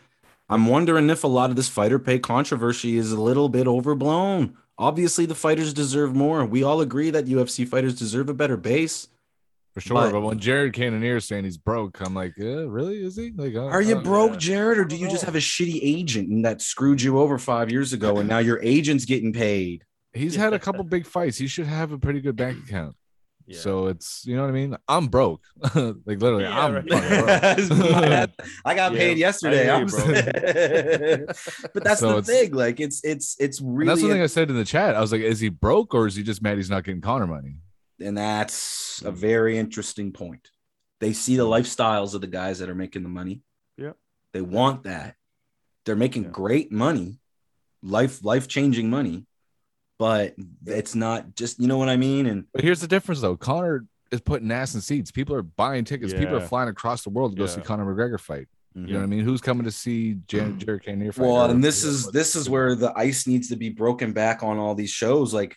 I'm 0.48 0.66
wondering 0.66 1.10
if 1.10 1.22
a 1.22 1.28
lot 1.28 1.50
of 1.50 1.54
this 1.54 1.68
fighter 1.68 2.00
pay 2.00 2.18
controversy 2.18 2.96
is 2.96 3.12
a 3.12 3.20
little 3.20 3.48
bit 3.48 3.68
overblown. 3.68 4.56
Obviously, 4.78 5.26
the 5.26 5.36
fighters 5.36 5.72
deserve 5.72 6.16
more. 6.16 6.44
We 6.44 6.64
all 6.64 6.80
agree 6.80 7.10
that 7.10 7.26
UFC 7.26 7.68
fighters 7.68 7.96
deserve 7.96 8.28
a 8.28 8.34
better 8.34 8.56
base. 8.56 9.06
For 9.74 9.80
sure. 9.80 9.94
But- 9.94 10.12
But, 10.12 10.20
when 10.22 10.38
Jared 10.38 10.72
Cannonier 10.72 11.16
is 11.16 11.26
saying 11.28 11.44
he's 11.44 11.56
broke, 11.58 12.00
I'm 12.00 12.14
like, 12.14 12.34
uh, 12.40 12.68
really? 12.68 13.04
Is 13.04 13.16
he? 13.16 13.30
Like, 13.34 13.54
uh, 13.54 13.66
Are 13.66 13.82
you 13.82 13.96
uh, 13.98 14.02
broke, 14.02 14.32
yeah. 14.32 14.38
Jared, 14.38 14.78
or 14.78 14.84
do 14.84 14.96
you 14.96 15.08
just 15.08 15.24
have 15.24 15.36
a 15.36 15.38
shitty 15.38 15.78
agent 15.82 16.42
that 16.42 16.60
screwed 16.60 17.00
you 17.00 17.18
over 17.18 17.38
five 17.38 17.70
years 17.70 17.92
ago 17.92 18.18
and 18.18 18.28
now 18.28 18.38
your 18.38 18.60
agent's 18.62 19.04
getting 19.04 19.32
paid? 19.32 19.84
He's 20.12 20.34
had 20.34 20.52
a 20.54 20.58
couple 20.58 20.82
big 20.84 21.06
fights. 21.06 21.38
He 21.38 21.46
should 21.46 21.66
have 21.66 21.92
a 21.92 21.98
pretty 21.98 22.20
good 22.20 22.36
bank 22.36 22.64
account. 22.64 22.96
Yeah. 23.46 23.58
So 23.58 23.86
it's 23.88 24.22
you 24.26 24.36
know 24.36 24.42
what 24.42 24.50
I 24.50 24.52
mean. 24.52 24.76
I'm 24.86 25.08
broke, 25.08 25.40
like 25.74 25.74
literally. 26.06 26.44
Yeah, 26.44 26.64
I'm 26.66 26.72
right. 26.72 26.86
broke. 26.86 28.30
I 28.64 28.74
got 28.76 28.92
Yeah, 28.92 28.98
paid 28.98 29.18
yesterday. 29.18 29.68
I 29.68 29.74
I'm 29.76 29.88
you, 29.88 31.26
but 31.74 31.82
that's 31.82 31.98
So 31.98 32.20
the 32.20 32.22
thing. 32.22 32.52
Like 32.52 32.78
it's 32.78 33.00
it's 33.02 33.34
it's 33.40 33.58
And 33.58 33.76
really 33.76 33.88
that's 33.88 34.02
the 34.02 34.08
thing 34.08 34.22
I 34.22 34.26
said 34.26 34.50
in 34.50 34.56
the 34.56 34.64
chat. 34.64 34.94
I 34.94 35.00
was 35.00 35.10
like, 35.10 35.22
is 35.22 35.40
he 35.40 35.48
broke 35.48 35.94
or 35.94 36.06
is 36.06 36.14
he 36.14 36.22
just 36.22 36.42
mad 36.42 36.58
he's 36.58 36.70
not 36.70 36.84
getting 36.84 37.00
Conor 37.00 37.26
money? 37.26 37.56
And 38.00 38.16
that's 38.16 39.02
a 39.04 39.10
hmm. 39.10 39.16
very 39.16 39.58
interesting 39.58 40.12
point. 40.12 40.50
They 41.00 41.12
see 41.12 41.36
the 41.36 41.46
hmm. 41.46 41.52
lifestyles 41.52 42.14
of 42.14 42.20
the 42.20 42.26
guys 42.26 42.58
that 42.58 42.68
are 42.68 42.74
making 42.74 43.02
the 43.02 43.08
money. 43.08 43.42
Yeah. 43.76 43.92
They 44.32 44.42
want 44.42 44.84
that. 44.84 45.16
They're 45.84 45.96
making 45.96 46.24
Yeah. 46.24 46.30
great 46.30 46.72
money, 46.72 47.20
life 47.82 48.24
life 48.24 48.48
changing 48.48 48.90
money, 48.90 49.26
but 49.98 50.34
it's 50.66 50.94
not 50.94 51.34
just 51.34 51.58
you 51.58 51.68
know 51.68 51.78
what 51.78 51.88
I 51.88 51.96
mean. 51.96 52.26
And 52.26 52.44
But 52.52 52.62
here's 52.62 52.80
the 52.80 52.88
difference 52.88 53.20
though. 53.20 53.36
Conor 53.36 53.86
is 54.10 54.20
putting 54.20 54.50
ass 54.50 54.74
in 54.74 54.80
seats. 54.80 55.10
People 55.10 55.34
are 55.34 55.42
buying 55.42 55.84
tickets. 55.84 56.12
People 56.12 56.36
are 56.36 56.46
flying 56.46 56.68
across 56.68 57.02
the 57.02 57.10
world 57.10 57.32
to 57.32 57.36
go 57.36 57.44
Yeah. 57.44 57.50
see 57.50 57.60
Conor 57.60 57.86
McGregor 57.86 58.20
fight. 58.20 58.48
You 58.74 58.82
know 58.82 58.86
mm-hmm. 58.86 58.96
what 58.98 59.02
I 59.02 59.06
mean? 59.06 59.24
Who's 59.24 59.40
coming 59.40 59.64
to 59.64 59.72
see 59.72 60.14
Jan- 60.28 60.50
mm-hmm. 60.50 60.58
Jared 60.58 60.84
Cannonier 60.84 61.12
fight? 61.12 61.26
Well, 61.26 61.46
Or- 61.46 61.50
and 61.50 61.62
this 61.62 61.82
is 61.82 62.06
this 62.12 62.36
is 62.36 62.48
where 62.48 62.76
the 62.76 62.92
ice 62.96 63.26
needs 63.26 63.48
to 63.48 63.56
be 63.56 63.68
broken 63.68 64.12
back 64.12 64.44
on 64.44 64.58
all 64.58 64.76
these 64.76 64.90
shows. 64.90 65.34
Like 65.34 65.56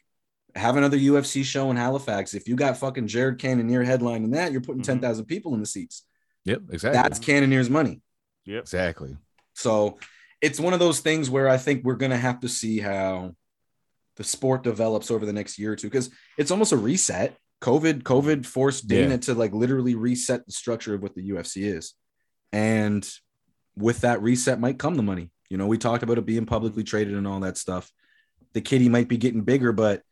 have 0.56 0.78
another 0.78 0.98
UFC 0.98 1.44
show 1.44 1.72
in 1.72 1.78
Halifax. 1.78 2.34
If 2.34 2.48
you 2.48 2.56
got 2.56 2.78
fucking 2.78 3.08
Jared 3.08 3.40
Cannonier 3.40 3.84
headlining 3.86 4.34
that, 4.34 4.52
you're 4.52 4.62
putting 4.62 4.82
Mhm. 4.82 4.86
ten 4.86 5.00
thousand 5.00 5.26
people 5.26 5.54
in 5.54 5.60
the 5.60 5.66
seats. 5.66 6.04
Yep, 6.46 6.64
exactly. 6.72 7.02
That's 7.02 7.20
Cannonier's 7.20 7.70
money. 7.70 8.02
Yep. 8.46 8.64
exactly. 8.64 9.16
So 9.54 9.98
it's 10.42 10.60
one 10.60 10.74
of 10.74 10.80
those 10.80 11.00
things 11.00 11.30
where 11.30 11.48
I 11.48 11.58
think 11.58 11.84
we're 11.86 11.96
gonna 11.96 12.18
have 12.18 12.42
to 12.42 12.50
see 12.50 12.80
how 12.80 13.36
the 14.18 14.24
sport 14.24 14.64
develops 14.64 15.10
over 15.10 15.26
the 15.26 15.34
next 15.34 15.58
year 15.58 15.72
or 15.72 15.76
two 15.76 15.88
because 15.88 16.10
it's 16.38 16.52
almost 16.52 16.72
a 16.74 16.78
reset. 16.78 17.38
COVID, 17.62 18.04
COVID 18.04 18.46
forced 18.46 18.88
Dana 18.88 19.12
Yeah. 19.12 19.18
to 19.18 19.34
like 19.34 19.54
literally 19.54 19.96
reset 19.96 20.46
the 20.46 20.52
structure 20.52 20.94
of 20.94 21.02
what 21.02 21.16
the 21.16 21.22
UFC 21.30 21.64
is. 21.64 21.94
And 22.52 23.10
with 23.78 24.02
that 24.02 24.22
reset 24.22 24.60
might 24.60 24.78
come 24.78 24.96
the 24.96 25.02
money. 25.04 25.32
You 25.50 25.58
know, 25.58 25.66
we 25.68 25.78
talked 25.78 26.04
about 26.04 26.18
it 26.18 26.26
being 26.26 26.46
publicly 26.46 26.84
traded 26.84 27.16
and 27.16 27.26
all 27.26 27.40
that 27.40 27.58
stuff. 27.58 27.92
The 28.54 28.62
kitty 28.62 28.90
might 28.90 29.08
be 29.08 29.18
getting 29.18 29.42
bigger, 29.42 29.72
but 29.72 30.04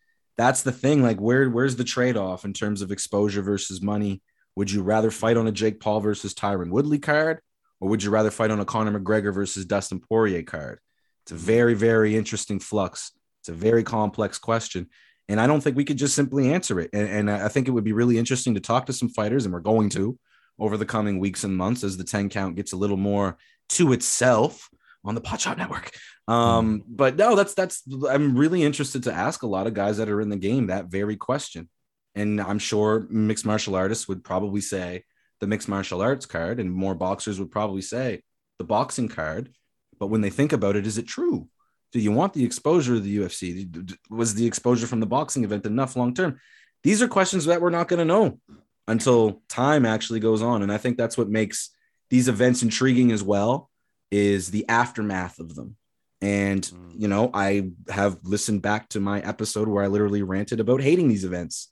that's 0.42 0.64
the 0.64 0.72
thing. 0.72 1.04
Like, 1.04 1.22
where 1.22 1.50
where's 1.50 1.76
the 1.76 1.84
trade-off 1.84 2.46
in 2.46 2.54
terms 2.54 2.82
of 2.82 2.92
exposure 2.92 3.42
versus 3.42 3.82
money? 3.82 4.22
Would 4.56 4.72
you 4.72 4.82
rather 4.84 5.12
fight 5.12 5.38
on 5.38 5.48
a 5.48 5.52
Jake 5.52 5.80
Paul 5.80 6.02
versus 6.02 6.34
Tyron 6.34 6.72
Woodley 6.72 7.00
card? 7.00 7.40
or 7.82 7.90
would 7.90 8.04
you 8.04 8.12
rather 8.12 8.32
fight 8.32 8.52
on 8.52 8.60
a 8.60 8.66
Conor 8.66 8.98
McGregor 8.98 9.34
versus 9.34 9.66
Dustin 9.66 10.00
Poirier 10.00 10.44
card? 10.44 10.80
It's 11.26 11.32
a 11.32 11.36
very, 11.36 11.74
very 11.74 12.16
interesting 12.16 12.60
flux. 12.60 13.12
It's 13.42 13.50
a 13.50 13.54
very 13.54 13.84
complex 13.84 14.38
question. 14.38 14.88
And 15.28 15.42
I 15.42 15.48
don't 15.48 15.62
think 15.62 15.76
we 15.76 15.86
could 15.86 15.98
just 15.98 16.16
simply 16.16 16.54
answer 16.54 16.80
it. 16.80 16.92
And, 16.94 17.08
and 17.08 17.32
I 17.32 17.48
think 17.48 17.68
it 17.68 17.72
would 17.72 17.84
be 17.84 17.94
really 17.94 18.20
interesting 18.20 18.54
to 18.54 18.60
talk 18.60 18.86
to 18.86 18.94
some 18.94 19.10
fighters, 19.10 19.46
and 19.46 19.54
we're 19.54 19.62
going 19.62 19.90
to 19.92 20.18
over 20.60 20.78
the 20.78 20.86
coming 20.86 21.20
weeks 21.20 21.44
and 21.44 21.58
months 21.58 21.84
as 21.84 21.98
the 21.98 22.04
10 22.04 22.30
count 22.30 22.56
gets 22.56 22.72
a 22.72 22.78
little 22.78 22.98
more 22.98 23.38
to 23.70 23.94
itself 23.94 24.70
on 25.04 25.16
the 25.16 25.22
Pot 25.22 25.42
Shop 25.42 25.58
Network. 25.58 25.92
Um, 26.28 26.84
but 26.88 27.16
no, 27.16 27.36
that's 27.36 27.54
that's 27.54 27.84
I'm 28.10 28.38
really 28.38 28.64
interested 28.64 29.04
to 29.04 29.14
ask 29.14 29.44
a 29.44 29.48
lot 29.48 29.68
of 29.68 29.74
guys 29.74 29.98
that 29.98 30.10
are 30.10 30.22
in 30.22 30.30
the 30.30 30.38
game 30.38 30.68
that 30.68 30.86
very 30.86 31.18
question. 31.18 31.70
And 32.16 32.42
I'm 32.42 32.60
sure 32.60 33.08
mixed 33.10 33.46
martial 33.46 33.76
artists 33.76 34.08
would 34.08 34.24
probably 34.24 34.62
say 34.62 35.04
the 35.40 35.48
mixed 35.48 35.68
martial 35.68 36.02
arts 36.02 36.26
card, 36.26 36.60
and 36.60 36.72
more 36.72 36.94
boxers 36.94 37.40
would 37.40 37.52
probably 37.52 37.82
say 37.82 38.22
the 38.60 38.64
boxing 38.64 39.08
card. 39.08 39.54
But 40.00 40.08
when 40.08 40.22
they 40.22 40.30
think 40.30 40.54
about 40.54 40.76
it, 40.76 40.86
is 40.86 40.98
it 40.98 41.08
true? 41.08 41.48
Do 41.92 42.00
you 42.00 42.12
want 42.12 42.34
the 42.34 42.46
exposure 42.46 42.96
of 42.96 43.04
the 43.04 43.18
UFC? 43.18 43.98
Was 44.10 44.36
the 44.36 44.46
exposure 44.46 44.88
from 44.88 45.00
the 45.00 45.06
boxing 45.06 45.44
event 45.44 45.66
enough 45.66 45.96
long 45.96 46.14
term? 46.14 46.40
These 46.84 47.02
are 47.02 47.08
questions 47.08 47.46
that 47.46 47.62
we're 47.62 47.70
not 47.70 47.88
going 47.88 48.00
to 48.00 48.06
know 48.06 48.40
until 48.88 49.42
time 49.50 49.86
actually 49.86 50.20
goes 50.20 50.42
on. 50.42 50.64
And 50.64 50.72
I 50.72 50.78
think 50.78 50.98
that's 50.98 51.18
what 51.18 51.30
makes 51.30 51.72
these 52.10 52.28
events 52.28 52.64
intriguing 52.64 53.12
as 53.12 53.24
well 53.24 53.71
is 54.12 54.52
the 54.52 54.68
aftermath 54.68 55.40
of 55.40 55.56
them. 55.56 55.78
And, 56.22 56.64
hmm. 56.66 56.90
you 56.96 57.08
know, 57.08 57.32
I 57.34 57.72
have 57.90 58.20
listened 58.24 58.62
back 58.62 58.90
to 58.90 59.00
my 59.00 59.22
episode 59.22 59.68
where 59.68 59.84
I 59.84 59.88
literally 59.88 60.22
ranted 60.22 60.60
about 60.60 60.82
hating 60.82 61.08
these 61.08 61.24
events. 61.24 61.72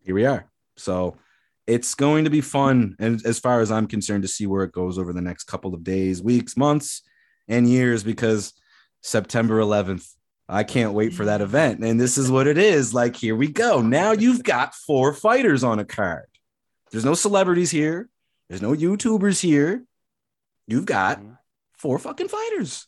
Here 0.00 0.14
we 0.14 0.26
are. 0.26 0.50
So 0.76 1.16
it's 1.66 1.94
going 1.94 2.24
to 2.24 2.30
be 2.30 2.40
fun. 2.40 2.96
And 2.98 3.24
as 3.24 3.38
far 3.38 3.60
as 3.60 3.70
I'm 3.70 3.86
concerned, 3.86 4.22
to 4.22 4.28
see 4.28 4.46
where 4.46 4.64
it 4.64 4.72
goes 4.72 4.98
over 4.98 5.12
the 5.12 5.20
next 5.20 5.44
couple 5.44 5.74
of 5.74 5.84
days, 5.84 6.20
weeks, 6.20 6.56
months, 6.56 7.02
and 7.46 7.68
years, 7.68 8.02
because 8.02 8.54
September 9.02 9.60
11th, 9.60 10.08
I 10.48 10.64
can't 10.64 10.92
wait 10.92 11.14
for 11.14 11.26
that 11.26 11.40
hmm. 11.40 11.44
event. 11.44 11.84
And 11.84 12.00
this 12.00 12.18
is 12.18 12.30
what 12.30 12.48
it 12.48 12.58
is. 12.58 12.92
Like, 12.92 13.14
here 13.14 13.36
we 13.36 13.48
go. 13.48 13.80
Now 13.80 14.12
you've 14.12 14.42
got 14.42 14.74
four 14.74 15.12
fighters 15.12 15.62
on 15.62 15.78
a 15.78 15.84
card. 15.84 16.26
There's 16.90 17.04
no 17.04 17.14
celebrities 17.14 17.70
here, 17.70 18.08
there's 18.48 18.62
no 18.62 18.74
YouTubers 18.74 19.40
here. 19.40 19.84
You've 20.66 20.86
got 20.86 21.20
four 21.74 21.98
fucking 21.98 22.28
fighters. 22.28 22.86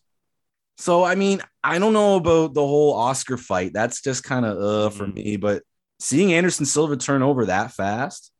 So, 0.76 1.04
I 1.04 1.14
mean, 1.14 1.40
I 1.62 1.78
don't 1.78 1.92
know 1.92 2.16
about 2.16 2.54
the 2.54 2.66
whole 2.66 2.94
Oscar 2.94 3.36
fight. 3.36 3.72
That's 3.72 4.00
just 4.00 4.24
kind 4.24 4.44
of 4.44 4.58
uh 4.58 4.90
for 4.90 5.06
me. 5.06 5.36
But 5.36 5.62
seeing 6.00 6.32
Anderson 6.32 6.66
Silva 6.66 6.96
turn 6.96 7.22
over 7.22 7.46
that 7.46 7.72
fast, 7.72 8.32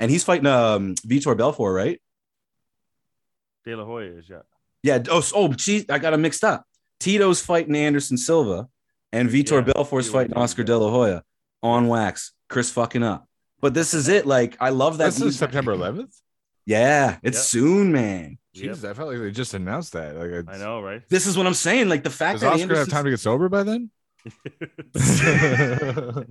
and 0.00 0.10
he's 0.10 0.24
fighting 0.24 0.46
um 0.46 0.94
Vitor 1.06 1.36
Belfort, 1.36 1.74
right? 1.74 2.00
De 3.64 3.74
La 3.76 3.84
Hoya 3.84 4.12
is 4.18 4.28
yeah. 4.28 4.40
Yeah. 4.82 5.02
Oh, 5.10 5.22
oh, 5.34 5.48
gee, 5.48 5.84
I 5.88 5.98
got 5.98 6.12
him 6.12 6.22
mixed 6.22 6.44
up. 6.44 6.64
Tito's 6.98 7.40
fighting 7.40 7.76
Anderson 7.76 8.16
Silva, 8.16 8.68
and 9.12 9.28
Vitor 9.28 9.66
Yeah, 9.66 9.72
Belfort's 9.72 10.08
fighting 10.08 10.34
Oscar 10.34 10.64
De 10.64 10.76
La 10.76 10.90
Hoya 10.90 11.22
on 11.62 11.88
wax. 11.88 12.32
Chris 12.48 12.70
fucking 12.70 13.02
up. 13.02 13.26
But 13.60 13.74
this 13.74 13.94
is 13.94 14.08
it. 14.08 14.26
Like, 14.26 14.56
I 14.60 14.70
love 14.70 14.98
that. 14.98 15.04
That's 15.04 15.20
is 15.20 15.38
September 15.38 15.74
11th. 15.74 16.12
Yeah, 16.66 17.18
it's 17.22 17.38
Yep. 17.38 17.44
soon, 17.44 17.92
man. 17.92 18.38
Yep. 18.54 18.62
Jesus, 18.64 18.84
I 18.84 18.92
felt 18.92 19.08
like 19.10 19.18
they 19.18 19.30
just 19.30 19.54
announced 19.54 19.94
that. 19.94 20.14
Like, 20.14 20.30
it's- 20.30 20.54
I 20.54 20.58
know, 20.58 20.82
right? 20.82 21.02
This 21.08 21.26
is 21.26 21.36
what 21.38 21.46
I'm 21.46 21.54
saying. 21.54 21.88
Like 21.88 22.02
the 22.02 22.10
fact 22.10 22.40
Does 22.40 22.42
that 22.42 22.52
Oscar 22.52 22.76
have 22.76 22.88
time 22.88 23.04
to 23.04 23.10
get 23.10 23.20
sober 23.20 23.48
by 23.48 23.62
then? 23.62 23.90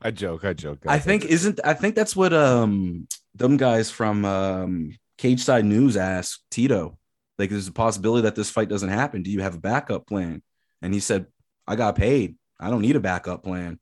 I 0.00 0.10
joke. 0.10 0.44
I 0.44 0.52
joke. 0.54 0.78
I 0.86 0.96
guys. 0.96 1.04
think 1.04 1.24
isn't 1.26 1.60
I 1.64 1.74
think 1.74 1.94
that's 1.94 2.16
what 2.16 2.32
um 2.32 3.06
them 3.34 3.56
guys 3.56 3.90
from 3.90 4.24
um 4.24 4.96
Cage 5.18 5.40
Side 5.40 5.64
News 5.64 5.96
asked 5.96 6.42
Tito. 6.50 6.98
Like, 7.38 7.50
there's 7.50 7.68
a 7.68 7.72
possibility 7.72 8.22
that 8.22 8.34
this 8.34 8.50
fight 8.50 8.68
doesn't 8.68 8.88
happen. 8.88 9.22
Do 9.22 9.30
you 9.30 9.42
have 9.42 9.54
a 9.54 9.60
backup 9.60 10.06
plan? 10.08 10.42
And 10.82 10.92
he 10.92 10.98
said, 10.98 11.26
I 11.68 11.76
got 11.76 11.94
paid. 11.94 12.36
I 12.58 12.68
don't 12.70 12.82
need 12.82 12.96
a 12.96 13.00
backup 13.00 13.44
plan. 13.44 13.78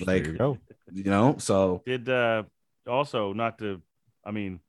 Like, 0.00 0.24
there 0.24 0.32
you 0.32 0.38
go. 0.38 0.58
you 0.92 1.04
know, 1.04 1.36
so 1.38 1.82
Did 1.84 2.08
uh 2.08 2.44
also 2.86 3.32
not 3.32 3.58
to 3.58 3.82
I 4.24 4.30
mean, 4.30 4.60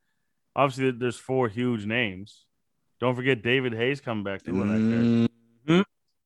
obviously 0.58 0.92
there's 0.92 1.18
four 1.18 1.48
huge 1.48 1.86
names. 1.86 2.44
Don't 3.00 3.16
forget 3.16 3.42
David 3.44 3.74
Haye's 3.74 4.02
coming 4.02 4.24
back 4.26 4.44
too 4.44 4.60
on 4.60 4.68
that 4.68 5.28
card. 5.68 5.78
Mhm. 5.80 5.86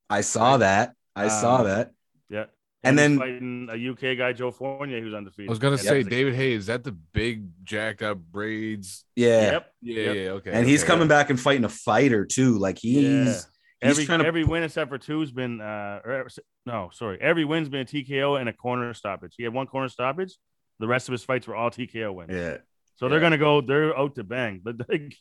I 0.09 0.21
saw 0.21 0.57
that. 0.57 0.95
I 1.15 1.27
saw 1.27 1.57
Um, 1.59 1.65
that. 1.67 1.91
Yeah. 2.29 2.45
And 2.83 2.97
he's 2.97 3.07
then- 3.09 3.19
fighting 3.19 3.67
a 3.69 3.75
UK 3.75 4.15
guy, 4.15 4.33
Joe 4.33 4.49
Fournier, 4.51 5.01
who's 5.01 5.13
undefeated. 5.13 5.49
I 5.49 5.51
was 5.51 5.59
gonna 5.59 5.75
Yep. 5.75 5.85
say 5.85 6.03
David 6.03 6.33
Hayes. 6.33 6.61
Is 6.61 6.65
that 6.67 6.83
the 6.83 6.93
big 6.93 7.49
jacked 7.63 8.01
up 8.01 8.17
braids? 8.17 9.05
Yeah. 9.15 9.51
Yep. 9.51 9.73
Yeah, 9.81 9.95
Yep. 10.03 10.15
yeah, 10.15 10.21
okay. 10.31 10.51
And 10.53 10.65
he's 10.67 10.81
okay. 10.83 10.87
coming 10.87 11.07
back 11.07 11.29
and 11.29 11.39
fighting 11.39 11.65
a 11.65 11.69
fighter 11.69 12.25
too. 12.25 12.57
Like 12.57 12.79
he's 12.79 13.03
Yeah. 13.03 13.23
he's 13.33 13.47
Every 13.81 14.05
trying 14.05 14.19
to 14.19 14.25
every 14.25 14.45
win 14.45 14.63
except 14.63 14.89
for 14.89 14.97
two's 14.97 15.31
been 15.31 15.59
uh 15.61 16.01
or, 16.05 16.27
no 16.65 16.89
sorry 16.93 17.19
every 17.21 17.43
win's 17.45 17.67
been 17.69 17.81
a 17.81 17.85
TKO 17.85 18.35
and 18.39 18.47
a 18.49 18.53
corner 18.53 18.93
stoppage. 18.93 19.33
He 19.37 19.43
had 19.43 19.53
one 19.53 19.67
corner 19.67 19.89
stoppage. 19.89 20.37
The 20.79 20.87
rest 20.87 21.07
of 21.09 21.11
his 21.11 21.23
fights 21.23 21.47
were 21.47 21.55
all 21.55 21.69
TKO 21.69 22.11
wins. 22.13 22.31
yeah. 22.31 22.57
So 23.01 23.09
they're 23.09 23.19
gonna 23.19 23.37
go. 23.39 23.61
They're 23.61 23.97
out 23.97 24.13
to 24.15 24.23
bang, 24.23 24.61
but 24.63 24.75
like, 24.87 25.15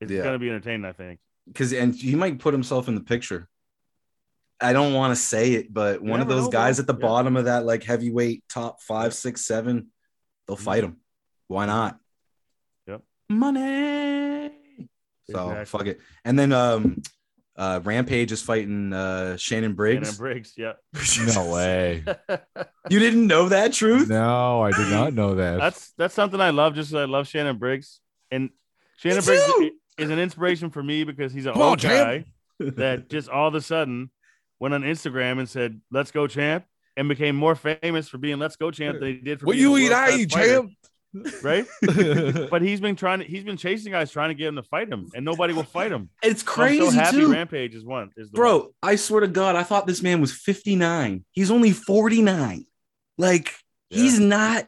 it's 0.00 0.12
Yeah. 0.12 0.22
gonna 0.22 0.38
be 0.38 0.48
entertaining. 0.48 0.84
I 0.86 0.92
think. 0.92 1.18
because 1.48 1.72
and 1.72 1.92
he 1.92 2.14
might 2.14 2.38
put 2.38 2.54
himself 2.54 2.86
in 2.86 2.94
the 2.94 3.00
picture. 3.00 3.48
I 4.60 4.72
don't 4.72 4.94
want 4.94 5.10
to 5.10 5.16
say 5.20 5.54
it, 5.54 5.72
but 5.74 6.00
one 6.00 6.20
of 6.20 6.28
those 6.28 6.44
know, 6.44 6.50
guys 6.50 6.78
at 6.78 6.86
the 6.86 6.94
Yeah. 6.94 7.00
bottom 7.00 7.36
of 7.36 7.46
that 7.46 7.64
like 7.66 7.82
heavyweight 7.82 8.44
top 8.48 8.80
five, 8.80 9.12
six, 9.12 9.44
seven, 9.44 9.90
they'll 10.46 10.56
fight 10.56 10.84
him. 10.84 10.98
Why 11.48 11.66
not? 11.66 11.98
Yep. 12.86 13.02
Money. 13.28 14.52
So 15.30 15.50
Exactly. 15.50 15.64
fuck 15.64 15.86
it. 15.88 16.00
And 16.24 16.38
then 16.38 16.52
um 16.52 17.02
uh 17.60 17.78
Rampage 17.84 18.32
is 18.32 18.40
fighting 18.40 18.92
uh 18.92 19.36
Shannon 19.36 19.74
Briggs. 19.74 20.08
Shannon 20.08 20.18
Briggs. 20.18 20.54
Yeah. 20.56 20.72
No 21.34 21.52
way. 21.52 22.02
you 22.88 22.98
didn't 22.98 23.26
know 23.26 23.50
that 23.50 23.72
truth? 23.74 24.08
No, 24.08 24.62
I 24.62 24.72
did 24.72 24.90
not 24.90 25.12
know 25.20 25.34
that. 25.34 25.58
That's 25.60 25.92
that's 25.98 26.14
something 26.14 26.40
I 26.40 26.50
love. 26.50 26.74
Just 26.74 26.94
I 26.94 27.04
love 27.04 27.28
Shannon 27.28 27.58
Briggs, 27.58 28.00
and 28.30 28.48
Shannon 28.96 29.18
Me 29.18 29.24
Briggs 29.26 29.44
too. 29.46 29.70
is 29.98 30.10
an 30.10 30.18
inspiration 30.18 30.70
for 30.70 30.82
me 30.82 31.04
because 31.04 31.32
he's 31.34 31.44
an 31.46 31.52
Come 31.52 31.62
on, 31.62 31.68
old 31.68 31.80
guy 31.82 32.24
that 32.58 33.08
just 33.10 33.28
all 33.28 33.48
of 33.48 33.54
a 33.54 33.60
sudden 33.60 34.10
went 34.58 34.72
on 34.74 34.82
Instagram 34.82 35.38
and 35.38 35.48
said 35.48 35.80
"Let's 35.90 36.10
go, 36.10 36.26
champ," 36.26 36.64
and 36.96 37.08
became 37.08 37.36
more 37.36 37.54
famous 37.54 38.08
for 38.08 38.16
being 38.18 38.38
"Let's 38.38 38.56
go, 38.56 38.70
champ" 38.70 39.00
than 39.00 39.08
he 39.08 39.14
did 39.20 39.40
for 39.40 39.46
what 39.46 39.52
being 39.56 39.70
you 39.70 39.76
eat, 39.78 39.92
I 39.92 40.16
eat, 40.16 40.30
champ. 40.30 40.70
Right? 41.42 41.66
but 42.50 42.62
he's 42.62 42.80
been 42.80 42.96
trying 42.96 43.20
to 43.20 43.24
he's 43.24 43.44
been 43.44 43.56
chasing 43.56 43.92
guys 43.92 44.10
trying 44.10 44.28
to 44.30 44.34
get 44.34 44.48
him 44.48 44.56
to 44.56 44.62
fight 44.62 44.88
him, 44.88 45.08
and 45.14 45.24
nobody 45.24 45.52
will 45.52 45.62
fight 45.64 45.90
him. 45.92 46.10
It's 46.22 46.42
So 46.42 46.50
crazy 46.50 46.84
I'm 46.86 46.92
so 46.92 46.98
happy 46.98 47.16
too. 47.18 47.32
Rampage 47.32 47.74
is 47.74 47.84
one. 47.84 48.10
Is 48.16 48.30
the 48.30 48.40
one. 48.40 48.48
Bro, 48.48 48.74
I 48.82 48.96
swear 48.96 49.20
to 49.22 49.28
God, 49.28 49.56
I 49.56 49.62
thought 49.62 49.86
this 49.86 50.02
man 50.02 50.20
was 50.20 50.32
59. 50.32 51.24
He's 51.32 51.50
only 51.50 51.72
49. 51.72 52.66
Like, 53.18 53.52
he's 53.90 54.18
not 54.18 54.66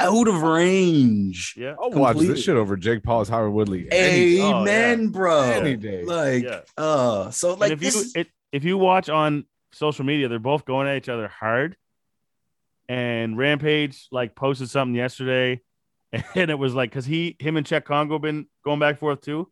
out 0.00 0.26
of 0.26 0.42
range. 0.42 1.54
Yeah. 1.56 1.74
I'll 1.80 1.90
watch 1.90 2.16
this 2.18 2.42
shit 2.42 2.56
over 2.56 2.76
Jake 2.76 3.02
Paul's 3.04 3.28
Howard 3.28 3.52
Woodley. 3.52 3.86
any, 3.92 4.40
Oh, 4.40 4.60
Amen, 4.62 5.08
bro. 5.08 5.42
any 5.42 5.76
day. 5.76 6.02
Like, 6.04 6.42
Yeah. 6.44 6.60
uh, 6.76 7.30
so 7.30 7.54
like 7.54 7.70
and 7.72 7.80
if 7.82 7.92
this 7.92 8.14
you 8.14 8.20
it, 8.22 8.28
if 8.52 8.64
you 8.64 8.76
watch 8.78 9.08
on 9.08 9.44
social 9.72 10.04
media, 10.04 10.28
they're 10.28 10.38
both 10.40 10.64
going 10.64 10.88
at 10.88 10.96
each 10.96 11.08
other 11.08 11.28
hard. 11.28 11.76
And 12.88 13.38
Rampage 13.38 14.08
like 14.10 14.34
posted 14.34 14.68
something 14.68 14.94
yesterday, 14.94 15.60
and 16.34 16.50
it 16.50 16.58
was 16.58 16.74
like 16.74 16.90
because 16.90 17.06
he 17.06 17.36
him 17.38 17.56
and 17.56 17.66
Cheick 17.66 17.84
Kongo 17.84 18.18
been 18.18 18.46
going 18.64 18.78
back 18.80 18.90
and 18.90 18.98
forth 18.98 19.20
too. 19.20 19.50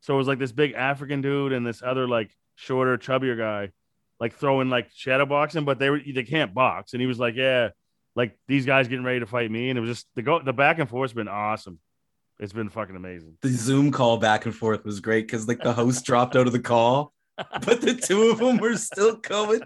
So 0.00 0.14
it 0.14 0.18
was 0.18 0.28
like 0.28 0.38
this 0.38 0.52
big 0.52 0.72
African 0.74 1.20
dude 1.20 1.52
and 1.52 1.66
this 1.66 1.82
other 1.82 2.06
like 2.06 2.30
shorter, 2.54 2.96
chubbier 2.98 3.36
guy, 3.36 3.72
like 4.20 4.34
throwing 4.34 4.70
like 4.70 4.90
shadow 4.94 5.26
boxing, 5.26 5.64
but 5.64 5.78
they 5.78 5.90
were 5.90 6.00
they 6.00 6.22
can't 6.24 6.54
box. 6.54 6.92
And 6.92 7.00
he 7.00 7.06
was 7.06 7.18
like, 7.18 7.34
Yeah, 7.34 7.70
like 8.14 8.38
these 8.48 8.66
guys 8.66 8.88
getting 8.88 9.04
ready 9.04 9.20
to 9.20 9.26
fight 9.26 9.50
me. 9.50 9.68
And 9.70 9.78
it 9.78 9.80
was 9.80 9.90
just 9.90 10.06
the 10.14 10.22
go 10.22 10.40
the 10.40 10.52
back 10.52 10.78
and 10.78 10.88
forth's 10.88 11.12
been 11.14 11.28
awesome. 11.28 11.78
It's 12.38 12.52
been 12.52 12.68
fucking 12.68 12.94
amazing. 12.96 13.38
the 13.40 13.48
Zoom 13.48 13.90
call 13.90 14.18
back 14.18 14.44
and 14.44 14.54
forth 14.54 14.84
was 14.84 15.00
great 15.00 15.26
because 15.26 15.48
like 15.48 15.62
the 15.62 15.72
host 15.72 16.04
dropped 16.04 16.36
out 16.36 16.46
of 16.46 16.52
the 16.52 16.60
call, 16.60 17.12
but 17.36 17.80
the 17.80 17.94
two 17.94 18.28
of 18.30 18.38
them 18.38 18.58
were 18.58 18.76
still 18.76 19.16
going. 19.16 19.62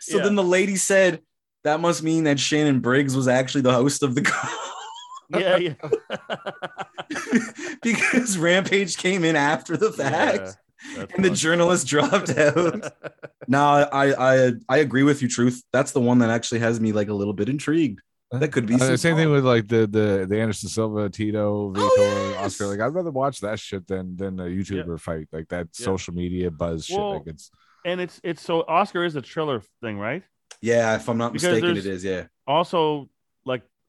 So 0.00 0.16
Yeah. 0.18 0.24
then 0.24 0.34
the 0.34 0.42
lady 0.42 0.74
said, 0.76 1.20
that 1.64 1.80
must 1.80 2.02
mean 2.02 2.24
that 2.24 2.38
Shannon 2.40 2.80
Briggs 2.80 3.14
was 3.16 3.28
actually 3.28 3.60
the 3.62 3.72
host 3.72 4.02
of 4.02 4.14
the 4.16 4.22
call. 4.22 4.67
Yeah, 5.30 5.56
yeah. 5.58 5.74
because 7.82 8.38
Rampage 8.38 8.96
came 8.96 9.24
in 9.24 9.36
after 9.36 9.76
the 9.76 9.92
fact. 9.92 10.38
Yeah, 10.38 10.52
that's 10.96 11.14
and 11.14 11.24
the 11.24 11.28
fun. 11.30 11.36
journalist 11.36 11.86
dropped 11.86 12.30
out. 12.30 12.92
no, 13.48 13.60
I, 13.92 14.46
I 14.46 14.52
I 14.68 14.76
agree 14.78 15.02
with 15.02 15.22
you, 15.22 15.28
Truth. 15.28 15.62
That's 15.72 15.92
the 15.92 16.00
one 16.00 16.18
that 16.20 16.30
actually 16.30 16.60
has 16.60 16.80
me 16.80 16.92
like 16.92 17.08
a 17.08 17.14
little 17.14 17.34
bit 17.34 17.48
intrigued. 17.48 18.00
That 18.30 18.52
could 18.52 18.66
be 18.66 18.74
Uh, 18.74 18.78
some 18.78 18.88
the 18.88 18.98
same 18.98 19.16
thing 19.16 19.30
with 19.30 19.44
like 19.44 19.68
the 19.68 19.86
the 19.86 20.26
the 20.28 20.40
Anderson 20.40 20.68
Silva, 20.68 21.08
Tito, 21.08 21.72
Vitor, 21.72 21.78
Oh, 21.80 22.30
yes. 22.34 22.44
Oscar. 22.60 22.66
Like 22.68 22.80
I'd 22.80 22.94
rather 22.94 23.10
watch 23.10 23.40
that 23.40 23.58
shit 23.58 23.86
than 23.86 24.16
than 24.16 24.38
a 24.38 24.44
YouTuber 24.44 25.00
fight. 25.00 25.28
Like 25.32 25.48
that 25.48 25.68
Yeah. 25.78 25.84
social 25.84 26.14
media 26.14 26.50
buzz 26.50 26.84
shit. 26.84 26.98
Like 26.98 27.22
it's 27.26 27.50
and 27.84 28.00
it's 28.00 28.20
it's 28.22 28.42
so 28.42 28.64
Oscar 28.68 29.04
is 29.04 29.16
a 29.16 29.22
Triller 29.22 29.62
thing, 29.82 29.98
right? 29.98 30.22
Yeah, 30.60 30.96
if 30.96 31.08
I'm 31.08 31.18
not 31.18 31.32
Because 31.32 31.54
mistaken, 31.60 31.76
it 31.76 31.86
is. 31.86 32.04
Yeah. 32.04 32.24
Also, 32.46 33.00
like 33.00 33.08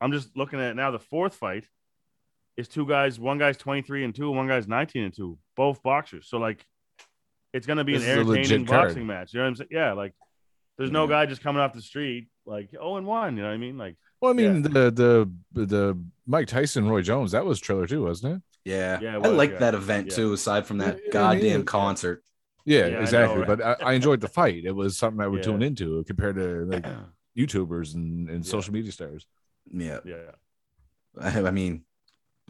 I'm 0.01 0.11
just 0.11 0.35
looking 0.37 0.59
at 0.59 0.75
now. 0.75 0.91
The 0.91 0.99
fourth 0.99 1.35
fight 1.35 1.65
is 2.57 2.67
two 2.67 2.85
guys. 2.87 3.19
One 3.19 3.37
guy's 3.37 3.57
23 3.57 4.03
and 4.05 4.15
two, 4.15 4.31
one 4.31 4.47
guy's 4.47 4.67
19 4.67 5.03
and 5.03 5.13
two. 5.13 5.37
Both 5.55 5.81
boxers. 5.83 6.27
So 6.29 6.37
like, 6.37 6.65
it's 7.53 7.65
gonna 7.65 7.83
be 7.83 7.93
This 7.93 8.03
an 8.03 8.09
is 8.09 8.15
a 8.17 8.23
legit 8.23 8.37
entertaining 8.45 8.67
card. 8.67 8.87
boxing 8.89 9.07
match. 9.07 9.33
You 9.33 9.39
know 9.39 9.43
what 9.45 9.49
I'm 9.49 9.55
saying? 9.55 9.69
Yeah. 9.71 9.93
Like, 9.93 10.13
there's 10.77 10.91
no 10.91 11.03
Yeah. 11.03 11.09
guy 11.09 11.25
just 11.25 11.41
coming 11.41 11.61
off 11.61 11.73
the 11.73 11.81
street 11.81 12.29
like 12.45 12.69
oh 12.79 12.95
and 12.97 13.05
one. 13.07 13.35
You 13.37 13.43
know 13.43 13.49
what 13.49 13.53
I 13.55 13.57
mean? 13.57 13.77
Like, 13.77 13.95
Well, 14.21 14.31
I 14.31 14.35
mean, 14.35 14.61
the 14.61 14.91
the 14.91 15.29
the 15.53 15.99
Mike 16.27 16.47
Tyson, 16.47 16.87
Roy 16.87 17.01
Jones, 17.01 17.31
that 17.31 17.45
was 17.45 17.59
Triller 17.59 17.87
too, 17.87 18.03
wasn't 18.03 18.35
it? 18.37 18.41
Yeah, 18.65 18.99
Yeah, 19.01 19.13
it 19.17 19.25
I 19.25 19.27
was, 19.29 19.31
liked 19.37 19.53
yeah. 19.53 19.59
that 19.59 19.73
event 19.73 20.07
Yeah. 20.09 20.15
too. 20.15 20.33
Aside 20.33 20.67
from 20.67 20.77
that 20.79 20.97
Yeah, 20.97 21.01
yeah, 21.05 21.11
goddamn 21.11 21.59
yeah. 21.61 21.65
concert. 21.65 22.23
Yeah, 22.65 22.79
Yeah, 22.79 22.85
I 22.85 22.89
know, 22.91 22.99
exactly. 23.01 23.37
right? 23.39 23.47
But 23.47 23.61
I, 23.61 23.75
I 23.81 23.93
enjoyed 23.93 24.21
the 24.21 24.27
fight. 24.27 24.65
It 24.65 24.75
was 24.75 24.95
something 24.97 25.21
I 25.21 25.27
would 25.27 25.37
Yeah. 25.45 25.51
tune 25.51 25.61
into 25.63 26.03
compared 26.03 26.35
to 26.35 26.65
like 26.65 26.85
YouTubers 27.37 27.95
and, 27.95 28.29
and 28.29 28.45
social 28.45 28.73
media 28.73 28.91
stars. 28.91 29.25
Yeah, 29.71 29.99
Yeah. 30.05 30.31
I, 31.21 31.47
I 31.47 31.51
mean, 31.51 31.83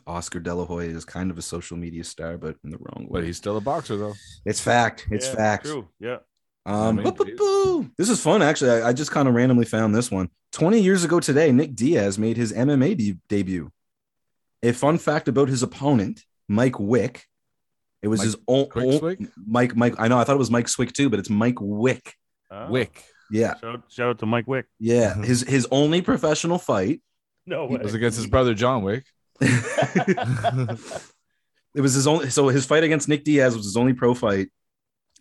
Oscar 0.06 0.40
De 0.40 0.54
La 0.54 0.66
Hoya 0.66 0.90
is 0.90 1.06
kind 1.06 1.32
of 1.32 1.38
a 1.38 1.41
social 1.41 1.78
media 1.78 2.04
star, 2.04 2.38
but 2.38 2.58
in 2.64 2.72
the 2.72 2.78
wrong 2.78 3.08
way. 3.10 3.22
But 3.22 3.24
he's 3.24 3.38
still 3.38 3.58
a 3.58 3.62
boxer 3.62 3.98
though. 3.98 4.14
it's 4.46 4.60
fact. 4.60 5.08
It's 5.12 5.28
Yeah, 5.28 5.36
fact. 5.36 5.66
True. 5.66 5.88
Yeah. 6.00 6.18
Um, 6.66 7.00
I 7.00 7.04
mean, 7.04 7.04
boo, 7.04 7.24
boo, 7.26 7.36
boo. 7.36 7.91
This 7.98 8.10
is 8.10 8.22
fun, 8.22 8.41
actually. 8.41 8.72
I, 8.82 8.90
I 8.90 8.94
just 8.94 9.12
kind 9.12 9.28
of 9.28 9.34
randomly 9.34 9.66
found 9.66 9.96
this 9.96 10.12
one. 10.12 10.30
20 10.52 10.80
years 10.80 11.04
ago 11.04 11.20
today, 11.20 11.52
Nick 11.52 11.76
Diaz 11.76 12.20
made 12.20 12.38
his 12.38 12.52
MMA 12.54 12.98
de- 12.98 13.18
debut. 13.28 13.72
A 14.62 14.74
fun 14.74 14.98
fact 14.98 15.28
about 15.28 15.48
his 15.48 15.64
opponent, 15.64 16.24
Mike 16.48 16.80
Wick. 16.80 17.26
It 18.02 18.08
was 18.08 18.20
Mike 18.20 18.26
his 18.26 18.36
own 18.48 18.66
Quickswick? 18.66 19.30
Mike. 19.48 19.76
Mike. 19.76 19.96
I 19.98 20.08
know. 20.10 20.20
I 20.20 20.24
thought 20.26 20.36
it 20.36 20.40
was 20.40 20.52
Mike 20.52 20.68
Swick 20.68 20.91
too, 20.94 21.10
but 21.10 21.20
it's 21.20 21.30
Mike 21.30 21.58
Wick. 21.60 22.14
Oh. 22.52 22.70
Wick 22.70 23.04
Yeah, 23.32 23.56
Shout, 23.62 23.84
shout 23.90 24.10
out 24.10 24.20
to 24.20 24.26
Mike 24.26 24.48
Wick. 24.48 24.66
yeah. 24.80 25.14
his 25.24 25.41
his 25.41 25.68
only 25.72 26.02
professional 26.02 26.58
fight. 26.58 27.02
No 27.50 27.66
way. 27.66 27.76
It 27.76 27.84
was 27.84 27.96
against 27.96 28.18
his 28.18 28.28
brother 28.28 28.54
John 28.54 28.84
Wick. 28.84 29.06
it 29.42 30.78
was 31.76 31.96
his 31.96 32.06
only. 32.06 32.30
So 32.30 32.48
his 32.50 32.64
fight 32.66 32.84
against 32.84 33.10
Nick 33.10 33.24
Diaz 33.24 33.58
was 33.58 33.66
his 33.66 33.76
only 33.76 33.94
pro 33.94 34.14
fight. 34.14 34.50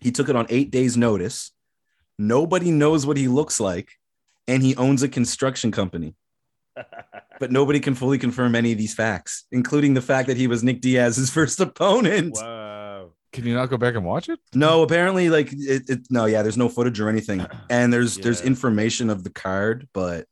He 0.01 0.13
took 0.13 0.29
it 0.29 0.37
on 0.37 0.47
eight 0.51 0.71
days' 0.71 0.97
notice. 0.97 1.53
Nobody 2.19 2.71
knows 2.71 3.07
what 3.07 3.17
he 3.17 3.29
looks 3.29 3.59
like, 3.59 3.93
and 4.47 4.63
he 4.63 4.77
owns 4.77 5.03
a 5.03 5.09
construction 5.09 5.73
company. 5.73 6.17
but 7.41 7.51
nobody 7.51 7.81
can 7.81 7.95
fully 7.95 8.19
confirm 8.19 8.55
any 8.55 8.73
of 8.73 8.79
these 8.79 8.93
facts, 8.93 9.47
including 9.51 9.95
the 9.95 10.03
fact 10.03 10.29
that 10.29 10.37
he 10.37 10.47
was 10.47 10.63
Nick 10.63 10.83
Diaz's 10.83 11.31
first 11.31 11.59
opponent. 11.61 12.37
wow. 12.37 13.13
Can 13.33 13.47
you 13.47 13.55
not 13.55 13.71
go 13.71 13.79
back 13.79 13.95
and 13.95 14.05
watch 14.05 14.29
it? 14.29 14.39
No, 14.55 14.83
apparently, 14.83 15.31
like 15.31 15.51
it, 15.53 15.89
it. 15.89 16.01
No, 16.11 16.27
yeah, 16.27 16.43
there's 16.43 16.59
no 16.59 16.69
footage 16.69 17.01
or 17.01 17.09
anything, 17.09 17.47
and 17.71 17.91
there's 17.91 18.17
there's 18.19 18.43
information 18.43 19.09
of 19.09 19.25
the 19.25 19.31
card, 19.31 19.89
but 19.95 20.27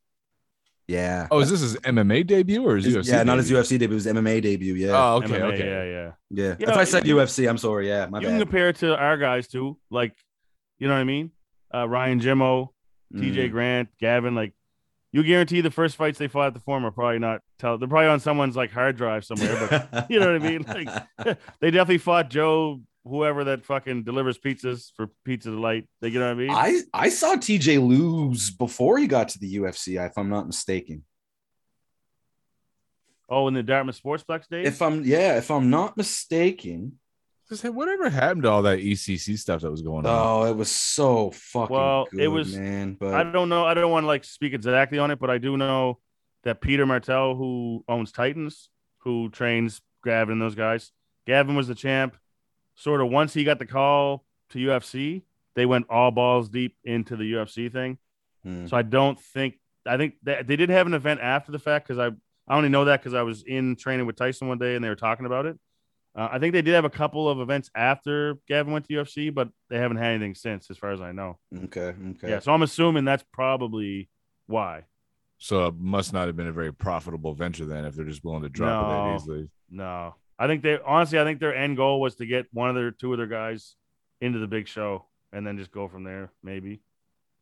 yeah. 0.88 1.26
Oh, 1.30 1.40
is 1.40 1.50
this 1.50 1.60
his 1.60 1.76
MMA 1.78 2.26
debut 2.26 2.62
or 2.66 2.76
his 2.76 2.84
His- 2.86 2.96
UFC? 2.96 3.08
yeah, 3.08 3.22
not 3.22 3.38
his? 3.38 3.50
UFC 3.50 3.78
debut, 3.78 3.94
his 3.96 4.06
MMA 4.06 4.40
debut. 4.42 4.74
Yeah, 4.74 4.90
Oh, 4.92 5.16
okay, 5.16 5.26
MMA, 5.26 5.42
okay. 5.54 5.58
Yeah, 5.66 5.84
yeah. 5.84 6.10
yeah. 6.30 6.56
You 6.58 6.66
if 6.66 6.68
know, 6.68 6.74
I 6.80 6.84
said 6.84 7.06
you- 7.06 7.16
UFC, 7.16 7.48
I'm 7.48 7.58
sorry. 7.58 7.88
Yeah, 7.88 8.06
my 8.06 8.20
you 8.20 8.26
can 8.28 8.38
compare 8.38 8.68
it 8.68 8.76
to 8.76 8.96
our 8.96 9.16
guys 9.16 9.48
too. 9.48 9.78
Like, 9.90 10.14
you 10.78 10.86
know 10.88 10.94
what 10.94 11.00
I 11.00 11.04
mean? 11.04 11.30
Uh, 11.74 11.88
Ryan 11.88 12.20
Jimmo, 12.20 12.70
TJ 13.14 13.48
Mm. 13.48 13.50
Grant, 13.50 13.88
Gavin. 14.00 14.34
Like, 14.34 14.52
you 15.12 15.22
guarantee 15.22 15.60
the 15.62 15.70
first 15.70 15.96
fights 15.96 16.18
they 16.18 16.28
fought 16.28 16.48
at 16.48 16.54
the 16.54 16.60
forum 16.60 16.84
are 16.84 16.90
probably 16.90 17.18
not 17.18 17.40
tell. 17.58 17.78
They're 17.78 17.88
probably 17.88 18.08
on 18.08 18.20
someone's 18.20 18.56
like 18.56 18.70
hard 18.70 18.96
drive 18.96 19.24
somewhere. 19.24 19.66
But 19.90 20.06
you 20.10 20.20
know 20.20 20.32
what 20.32 20.42
I 20.42 20.48
mean? 20.50 20.62
Like, 20.62 21.38
they 21.60 21.70
definitely 21.70 21.98
fought 21.98 22.28
Joe, 22.30 22.80
whoever 23.06 23.44
that 23.44 23.64
fucking 23.64 24.02
delivers 24.04 24.38
pizzas 24.38 24.90
for 24.96 25.08
Pizza 25.24 25.50
Delight. 25.50 25.88
They, 26.00 26.08
you 26.08 26.18
know 26.18 26.26
what 26.26 26.32
I 26.32 26.34
mean? 26.34 26.50
I 26.50 26.80
I 26.92 27.08
saw 27.08 27.36
TJ 27.36 27.86
lose 27.86 28.50
before 28.50 28.98
he 28.98 29.06
got 29.06 29.28
to 29.30 29.38
the 29.38 29.56
UFC, 29.56 30.04
if 30.04 30.16
I'm 30.18 30.28
not 30.28 30.46
mistaken. 30.46 31.04
oh, 33.28 33.48
in 33.48 33.54
the 33.54 33.62
Dartmouth 33.62 34.00
Sportsplex 34.02 34.48
days. 34.48 34.66
If 34.66 34.82
I'm 34.82 35.04
yeah, 35.04 35.36
if 35.38 35.50
I'm 35.50 35.70
not 35.70 35.96
mistaken. 35.96 36.98
Just 37.48 37.62
say, 37.62 37.68
whatever 37.68 38.10
happened 38.10 38.42
to 38.42 38.50
all 38.50 38.62
that 38.62 38.80
ECC 38.80 39.38
stuff 39.38 39.60
that 39.60 39.70
was 39.70 39.80
going 39.82 40.04
on? 40.04 40.12
Oh, 40.12 40.50
it 40.50 40.56
was 40.56 40.68
so 40.68 41.30
fucking 41.30 41.76
Well, 41.76 42.08
good, 42.10 42.20
it 42.20 42.26
was- 42.28 42.56
man. 42.56 42.94
But 42.98 43.14
I 43.14 43.22
don't 43.22 43.48
know. 43.48 43.64
I 43.64 43.74
don't 43.74 43.92
want 43.92 44.02
to 44.02 44.08
like 44.08 44.24
speak 44.24 44.52
exactly 44.52 44.98
on 44.98 45.12
it, 45.12 45.20
but 45.20 45.30
I 45.30 45.38
do 45.38 45.56
know 45.56 46.00
that 46.42 46.60
Peter 46.60 46.84
Martell, 46.86 47.36
who 47.36 47.84
owns 47.88 48.10
Titans, 48.10 48.68
who 48.98 49.30
trains 49.30 49.80
Gavin 50.04 50.32
and 50.32 50.42
those 50.42 50.56
guys, 50.56 50.90
Gavin 51.24 51.54
was 51.54 51.68
the 51.68 51.76
champ. 51.76 52.16
Sort 52.76 53.00
of 53.00 53.08
once 53.08 53.34
he 53.34 53.44
got 53.44 53.58
the 53.58 53.66
call 53.66 54.24
to 54.50 54.58
UFC, 54.58 55.22
they 55.54 55.66
went 55.66 55.86
all 55.90 56.10
balls 56.10 56.48
deep 56.48 56.76
into 56.84 57.16
the 57.16 57.32
UFC 57.32 57.72
thing. 57.72 57.98
Hmm. 58.44 58.66
So 58.66 58.76
I 58.76 58.82
don't 58.82 59.18
think 59.20 59.54
I 59.86 59.96
think 59.96 60.14
they, 60.22 60.42
they 60.44 60.56
did 60.56 60.70
have 60.70 60.86
an 60.86 60.94
event 60.94 61.20
after 61.20 61.52
the 61.52 61.58
fact 61.58 61.88
because 61.88 61.98
I 61.98 62.14
I 62.48 62.56
only 62.56 62.68
know 62.68 62.84
that 62.84 63.00
because 63.00 63.14
I 63.14 63.22
was 63.22 63.42
in 63.42 63.76
training 63.76 64.06
with 64.06 64.16
Tyson 64.16 64.48
one 64.48 64.58
day 64.58 64.76
and 64.76 64.84
they 64.84 64.88
were 64.88 64.94
talking 64.94 65.26
about 65.26 65.46
it. 65.46 65.58
Uh, 66.14 66.28
I 66.32 66.38
think 66.38 66.54
they 66.54 66.62
did 66.62 66.74
have 66.74 66.84
a 66.84 66.90
couple 66.90 67.28
of 67.28 67.40
events 67.40 67.70
after 67.74 68.38
Gavin 68.48 68.72
went 68.72 68.86
to 68.86 68.94
UFC, 68.94 69.34
but 69.34 69.48
they 69.68 69.76
haven't 69.76 69.98
had 69.98 70.12
anything 70.12 70.34
since, 70.34 70.70
as 70.70 70.78
far 70.78 70.92
as 70.92 71.00
I 71.00 71.12
know. 71.12 71.38
okay, 71.64 71.94
okay. 72.10 72.30
Yeah, 72.30 72.38
so 72.38 72.52
I'm 72.52 72.62
assuming 72.62 73.04
that's 73.04 73.24
probably 73.32 74.08
why. 74.46 74.84
So 75.38 75.66
it 75.66 75.74
must 75.76 76.14
not 76.14 76.26
have 76.28 76.36
been 76.36 76.46
a 76.46 76.52
very 76.52 76.72
profitable 76.72 77.34
venture 77.34 77.66
then 77.66 77.84
if 77.84 77.94
they're 77.94 78.06
just 78.06 78.24
willing 78.24 78.42
to 78.42 78.48
drop 78.48 78.86
it 78.86 78.88
that 78.88 79.14
easily. 79.16 79.50
No, 79.68 80.14
I 80.38 80.46
think 80.46 80.62
they 80.62 80.78
honestly, 80.84 81.18
I 81.18 81.24
think 81.24 81.40
their 81.40 81.54
end 81.54 81.76
goal 81.76 82.00
was 82.00 82.16
to 82.16 82.26
get 82.26 82.46
one 82.52 82.68
of 82.68 82.74
their 82.76 82.90
two 82.90 83.12
of 83.12 83.18
their 83.18 83.26
guys 83.26 83.74
into 84.20 84.38
the 84.38 84.46
big 84.46 84.68
show 84.68 85.06
and 85.32 85.46
then 85.46 85.56
just 85.58 85.70
go 85.70 85.88
from 85.88 86.04
there. 86.04 86.30
Maybe. 86.42 86.80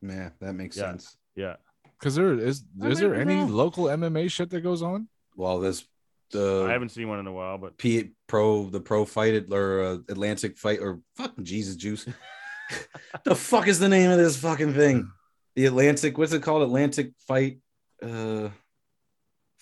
Yeah, 0.03 0.31
that 0.41 0.55
makes 0.55 0.77
Yeah. 0.77 0.91
sense. 0.91 1.17
Yeah. 1.35 1.57
Because 1.99 2.15
there 2.15 2.35
is 2.35 2.65
is 2.83 2.99
there 3.01 3.15
any 3.15 3.37
no. 3.37 3.47
local 3.47 3.85
MMA 3.85 4.31
shit 4.31 4.51
that 4.51 4.61
goes 4.61 4.83
on? 4.83 5.09
Well, 5.37 5.61
there's 5.61 5.87
the 6.31 6.67
I 6.69 6.73
haven't 6.73 6.91
seen 6.91 7.09
one 7.09 7.19
in 7.21 7.27
a 7.27 7.33
while, 7.33 7.59
but 7.59 7.79
P 7.79 8.11
pro 8.27 8.69
the 8.69 8.81
pro 8.81 9.05
fight 9.05 9.35
at- 9.35 9.53
or 9.53 9.83
uh, 9.83 9.95
Atlantic 10.09 10.59
fight 10.59 10.81
or 10.81 11.01
fucking 11.17 11.45
Jesus 11.45 11.77
juice. 11.77 12.07
the 13.25 13.35
fuck 13.35 13.67
is 13.69 13.79
the 13.79 13.89
name 13.89 14.11
of 14.11 14.19
this 14.19 14.37
fucking 14.37 14.75
thing? 14.75 15.11
The 15.57 15.67
Atlantic, 15.67 16.19
what's 16.19 16.33
it 16.33 16.43
called? 16.43 16.63
Atlantic 16.63 17.13
fight 17.27 17.59
uh 18.03 18.49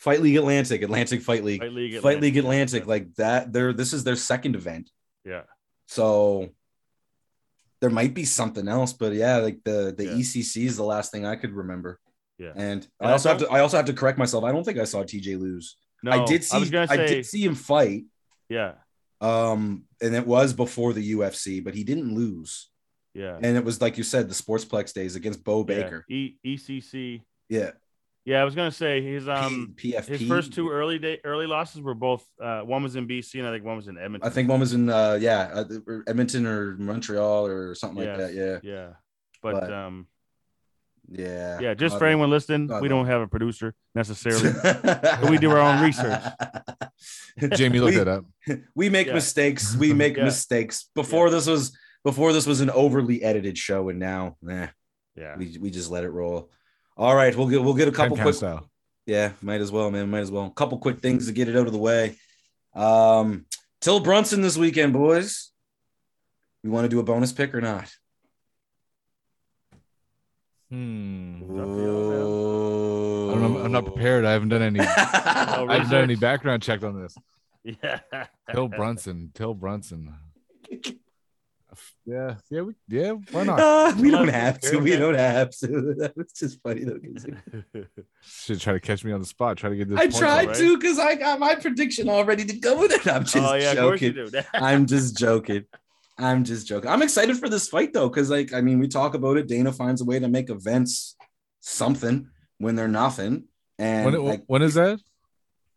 Fight 0.04 0.20
League 0.20 0.36
Atlantic, 0.36 0.82
Atlantic 0.82 1.22
Fight 1.22 1.44
League. 1.44 1.60
Fight 1.60 1.72
League 1.72 2.00
Fight 2.00 2.20
League 2.20 2.36
Atlantic, 2.36 2.82
Atlantic, 2.82 2.86
like 2.88 3.14
that. 3.22 3.52
They're 3.52 3.72
this 3.72 3.92
is 3.92 4.02
their 4.04 4.16
second 4.16 4.56
event. 4.56 4.90
yeah. 5.24 5.42
So 5.86 6.48
there 7.80 7.90
might 7.90 8.14
be 8.14 8.24
something 8.24 8.66
else, 8.68 8.92
but 8.92 9.12
yeah, 9.12 9.36
like 9.38 9.58
the 9.64 9.94
the 9.96 10.04
Yeah. 10.06 10.12
ECC 10.12 10.66
is 10.66 10.76
the 10.76 10.84
last 10.84 11.12
thing 11.12 11.24
I 11.26 11.36
could 11.36 11.52
remember. 11.52 11.98
Yeah. 12.38 12.52
And 12.56 12.86
And 13.00 13.10
I 13.10 13.12
also 13.12 13.28
I 13.28 13.32
have 13.32 13.40
to 13.42 13.48
I 13.56 13.60
also 13.60 13.76
have 13.76 13.86
to 13.86 13.92
correct 13.92 14.18
myself. 14.18 14.42
I 14.44 14.52
don't 14.52 14.64
think 14.64 14.78
I 14.78 14.84
saw 14.84 15.02
TJ 15.04 15.38
lose. 15.38 15.76
No, 16.02 16.10
I 16.12 16.24
did 16.24 16.42
see 16.44 16.56
I 16.56 16.64
gonna 16.68 16.86
I 16.90 16.96
did 16.96 17.26
see 17.26 17.44
him 17.44 17.54
fight. 17.54 18.04
yeah, 18.48 18.72
Um, 19.20 19.84
and 20.00 20.14
it 20.16 20.26
was 20.26 20.52
before 20.52 20.92
the 20.92 21.12
UFC, 21.12 21.62
but 21.62 21.74
he 21.74 21.84
didn't 21.84 22.12
lose. 22.14 22.70
yeah. 23.14 23.36
And 23.40 23.56
it 23.56 23.64
was 23.64 23.80
like 23.80 23.96
you 23.98 24.02
said, 24.04 24.28
the 24.28 24.34
Sportsplex 24.34 24.92
days 24.92 25.14
against 25.14 25.44
Bo 25.44 25.58
yeah. 25.60 25.64
Baker. 25.82 26.04
E- 26.10 26.36
ECC. 26.44 27.22
Yeah. 27.48 27.70
Yeah, 28.24 28.40
I 28.40 28.44
was 28.44 28.55
gonna 28.55 28.70
say 28.70 29.03
his 29.03 29.28
um 29.28 29.74
PFP. 29.77 30.07
his 30.07 30.28
first 30.28 30.53
two 30.53 30.70
early 30.70 30.99
day 30.99 31.19
early 31.24 31.47
losses 31.47 31.81
were 31.81 31.94
both 31.94 32.24
uh 32.40 32.61
one 32.61 32.82
was 32.82 32.94
in 32.94 33.09
BC 33.09 33.40
and 33.40 33.49
I 33.49 33.53
think 33.53 33.65
one 33.65 33.77
was 33.77 33.89
in 33.89 33.99
Edmonton. 33.99 34.28
I 34.28 34.32
think 34.32 34.49
one 34.49 34.61
was 34.61 34.73
in 34.74 34.89
uh 34.89 35.19
yeah, 35.20 35.51
uh, 35.53 35.65
Edmonton 36.07 36.47
or 36.47 36.77
Montreal 36.77 37.47
or 37.47 37.74
something 37.74 38.03
Yes. 38.05 38.19
like 38.19 38.28
that. 38.28 38.35
Yeah. 38.35 38.70
Yeah, 38.73 38.89
but, 39.43 39.53
But- 39.61 39.73
um 39.73 40.07
Yeah. 41.09 41.59
yeah, 41.61 41.74
just 41.74 41.94
God 41.94 41.99
for 41.99 42.07
anyone 42.07 42.31
listening, 42.31 42.69
God 42.69 42.81
we 42.81 42.86
don't 42.89 43.07
have 43.07 43.23
a 43.23 43.27
producer 43.27 43.74
necessarily. 43.94 44.53
we 45.28 45.36
do 45.39 45.51
our 45.51 45.59
own 45.59 45.82
research. 45.82 46.23
Jamie, 47.57 47.81
look 47.81 47.90
we, 47.90 47.97
that 47.97 48.09
up. 48.09 48.24
we 48.77 48.89
make 48.89 49.09
Yeah. 49.09 49.15
mistakes. 49.15 49.74
We 49.77 49.93
make 49.93 50.16
Yeah. 50.16 50.24
mistakes. 50.24 50.89
Before 50.94 51.28
this 51.28 51.47
was 51.49 51.77
before 52.05 52.32
this 52.32 52.47
was 52.47 52.61
an 52.61 52.70
overly 52.70 53.23
edited 53.23 53.59
show, 53.59 53.89
and 53.89 53.99
now 53.99 54.36
eh, 54.49 54.69
Yeah, 55.16 55.36
we, 55.36 55.57
we 55.61 55.70
just 55.70 55.90
let 55.90 56.05
it 56.05 56.11
roll. 56.11 56.51
All 57.02 57.16
right, 57.16 57.34
we'll 57.34 57.48
get 57.48 57.60
we'll 57.60 57.74
get 57.74 57.88
a 57.88 57.90
couple 57.90 58.16
quick 58.16 58.36
style. 58.36 58.70
Yeah, 59.06 59.32
might 59.42 59.60
as 59.60 59.72
well, 59.72 59.90
man. 59.90 60.08
Might 60.08 60.20
as 60.20 60.30
well. 60.30 60.48
couple 60.50 60.78
quick 60.78 61.00
things 61.00 61.26
to 61.26 61.32
get 61.32 61.48
it 61.48 61.56
out 61.56 61.66
of 61.66 61.72
the 61.72 61.78
way. 61.80 62.16
Um, 62.74 63.44
Till 63.80 63.98
Brunson 63.98 64.40
this 64.40 64.56
weekend, 64.56 64.92
boys. 64.92 65.50
We 66.62 66.70
want 66.70 66.84
to 66.84 66.88
do 66.88 67.00
a 67.00 67.02
bonus 67.02 67.32
pick 67.32 67.56
or 67.56 67.60
not? 67.60 67.92
Hmm. 70.70 71.42
Up 71.42 71.48
I 71.50 73.34
don't 73.34 73.52
know. 73.52 73.62
I'm 73.64 73.72
not 73.72 73.84
prepared. 73.84 74.24
I 74.24 74.30
haven't 74.30 74.50
done 74.50 74.62
any. 74.62 74.78
I 74.82 75.54
Oh, 75.58 75.66
haven't 75.66 75.90
done 75.90 76.04
any 76.04 76.14
background 76.14 76.62
check 76.62 76.84
on 76.84 77.02
this. 77.02 77.16
yeah. 77.82 77.98
Till 78.52 78.68
Brunson. 78.68 79.32
Till 79.34 79.54
Brunson. 79.54 80.14
Yeah. 82.05 82.36
Yeah. 82.51 82.62
We, 82.62 82.74
yeah. 82.89 83.12
Why 83.31 83.44
not? 83.44 83.61
Ah, 83.61 83.97
we 83.99 84.11
don't 84.11 84.28
have 84.28 84.61
to. 84.61 84.78
We 84.78 84.97
don't 84.97 85.15
have 85.15 85.51
to. 85.59 85.94
That 85.99 86.16
was 86.16 86.32
just 86.32 86.61
funny 86.62 86.85
though. 86.85 86.99
'cause 86.99 87.27
Should 88.23 88.61
try 88.61 88.73
to 88.74 88.81
catch 88.81 89.05
me 89.05 89.12
on 89.12 89.20
the 89.20 89.27
spot. 89.27 89.57
Try 89.57 89.70
to 89.70 89.77
get 89.77 89.89
this. 89.89 89.99
I 89.99 90.07
tried 90.07 90.49
right? 90.49 90.57
to 90.57 90.78
because 90.78 90.99
I 90.99 91.15
got 91.15 91.39
my 91.39 91.55
prediction 91.55 92.09
all 92.09 92.24
ready 92.24 92.44
to 92.44 92.59
go 92.59 92.78
with 92.78 92.93
it. 92.93 93.07
I'm 93.07 93.24
just 93.24 93.36
oh 93.36 93.55
yeah, 93.55 93.73
of 93.73 93.78
course 93.78 94.01
you 94.03 94.12
joking. 94.12 94.44
I'm 94.55 94.86
just 94.86 95.16
joking. 95.16 95.65
I'm 96.19 96.44
just 96.44 96.66
joking. 96.66 96.90
I'm 96.90 97.03
excited 97.03 97.36
for 97.39 97.49
this 97.49 97.69
fight 97.69 97.93
though, 97.93 98.09
because 98.09 98.31
like 98.31 98.53
I 98.53 98.61
mean, 98.61 98.78
we 98.78 98.89
talk 98.89 99.15
about 99.15 99.36
it. 99.39 99.49
Dana 99.49 99.73
finds 99.73 100.01
a 100.01 100.05
way 100.05 100.19
to 100.19 100.28
make 100.28 100.51
events 100.51 101.16
something 101.61 102.28
when 102.59 102.77
they're 102.77 102.89
nothing. 102.89 103.44
And 103.78 104.05
When, 104.05 104.24
like, 104.24 104.43
when 104.47 104.62
is 104.62 104.74
that? 104.74 105.01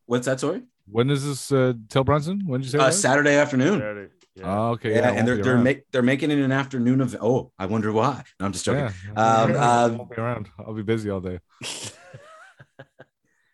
what's 0.05 0.25
that? 0.25 0.39
Sorry, 0.39 0.61
When 0.87 1.09
is 1.09 1.25
this? 1.25 1.51
Uh, 1.51 1.73
Till 1.89 2.03
Brunson? 2.03 2.43
When 2.45 2.61
did 2.61 2.65
you 2.65 2.71
say? 2.71 2.77
uh, 2.77 2.87
that? 2.87 2.93
Saturday 2.93 3.35
afternoon. 3.35 3.79
Saturday. 3.79 4.11
Yeah. 4.35 4.43
Oh, 4.45 4.69
okay. 4.71 4.95
Yeah, 4.95 5.09
I 5.09 5.13
and 5.13 5.27
they're 5.27 5.37
they're 5.37 5.57
make 5.57 5.89
they're 5.91 6.01
making 6.01 6.29
it 6.29 6.39
an 6.39 6.51
afternoon 6.51 6.99
event. 6.99 7.23
Oh, 7.23 7.53
I 7.57 7.67
wonder 7.67 7.91
why. 7.93 8.23
No, 8.39 8.45
I'm 8.45 8.51
just 8.51 8.65
joking. 8.65 8.93
Yeah. 9.15 9.41
Um, 9.43 9.51
I 9.51 9.55
uh, 9.55 9.89
won't 9.89 10.09
be 10.09 10.17
around. 10.17 10.49
I'll 10.59 10.73
be 10.73 10.83
busy 10.83 11.09
all 11.09 11.21
day. 11.21 11.39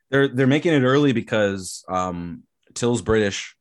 They're 0.09 0.27
they're 0.27 0.45
making 0.47 0.73
it 0.73 0.81
early 0.81 1.13
because 1.13 1.85
um 1.87 2.43
Till's 2.73 3.01
British 3.01 3.55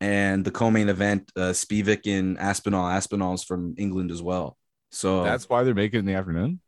and 0.00 0.44
the 0.44 0.52
co-main 0.52 0.88
event, 0.88 1.32
uh 1.36 1.50
Spivak 1.50 2.06
and 2.06 2.38
Aspinall. 2.38 2.86
Aspinall's 2.86 3.42
from 3.42 3.74
England 3.78 4.12
as 4.12 4.22
well. 4.22 4.56
So 4.92 5.24
That's 5.24 5.48
why 5.48 5.64
they're 5.64 5.74
making 5.74 5.96
it 5.96 6.00
in 6.00 6.06
the 6.06 6.14
afternoon. 6.14 6.60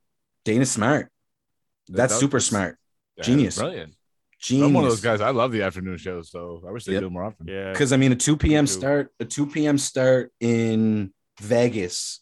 Dana's 0.44 0.70
smart. 0.72 1.12
That's 1.88 2.12
That- 2.12 2.18
super 2.18 2.40
smart. 2.40 2.76
Genius. 3.22 3.56
Brilliant. 3.56 3.94
Genius. 4.40 4.66
I'm 4.66 4.72
one 4.74 4.84
of 4.84 4.90
those 4.90 5.00
guys. 5.02 5.20
I 5.20 5.30
love 5.30 5.52
the 5.52 5.62
afternoon 5.62 5.98
shows, 5.98 6.30
so 6.30 6.62
I 6.66 6.70
wish 6.70 6.84
they 6.84 6.92
Yep. 6.94 7.00
do 7.02 7.10
more 7.10 7.24
often. 7.24 7.46
Yeah. 7.46 7.72
Because 7.72 7.92
I 7.92 7.96
mean, 7.98 8.12
a 8.12 8.16
2 8.16 8.36
p.m. 8.36 8.66
start, 8.66 9.12
a 9.20 9.24
2 9.24 9.46
p.m. 9.46 9.76
start 9.78 10.32
in 10.40 11.12
Vegas 11.40 12.20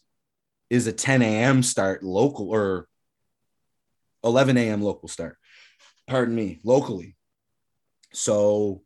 is 0.69 0.85
a 0.85 0.91
10 0.93 1.21
a.m. 1.21 1.63
start 1.63 2.03
local 2.03 2.49
or 2.49 2.87
11 4.23 4.57
a.m. 4.57 4.81
local 4.81 5.07
start. 5.07 5.37
Pardon 6.07 6.35
me, 6.35 6.59
locally. 6.63 7.15
So, 8.11 8.83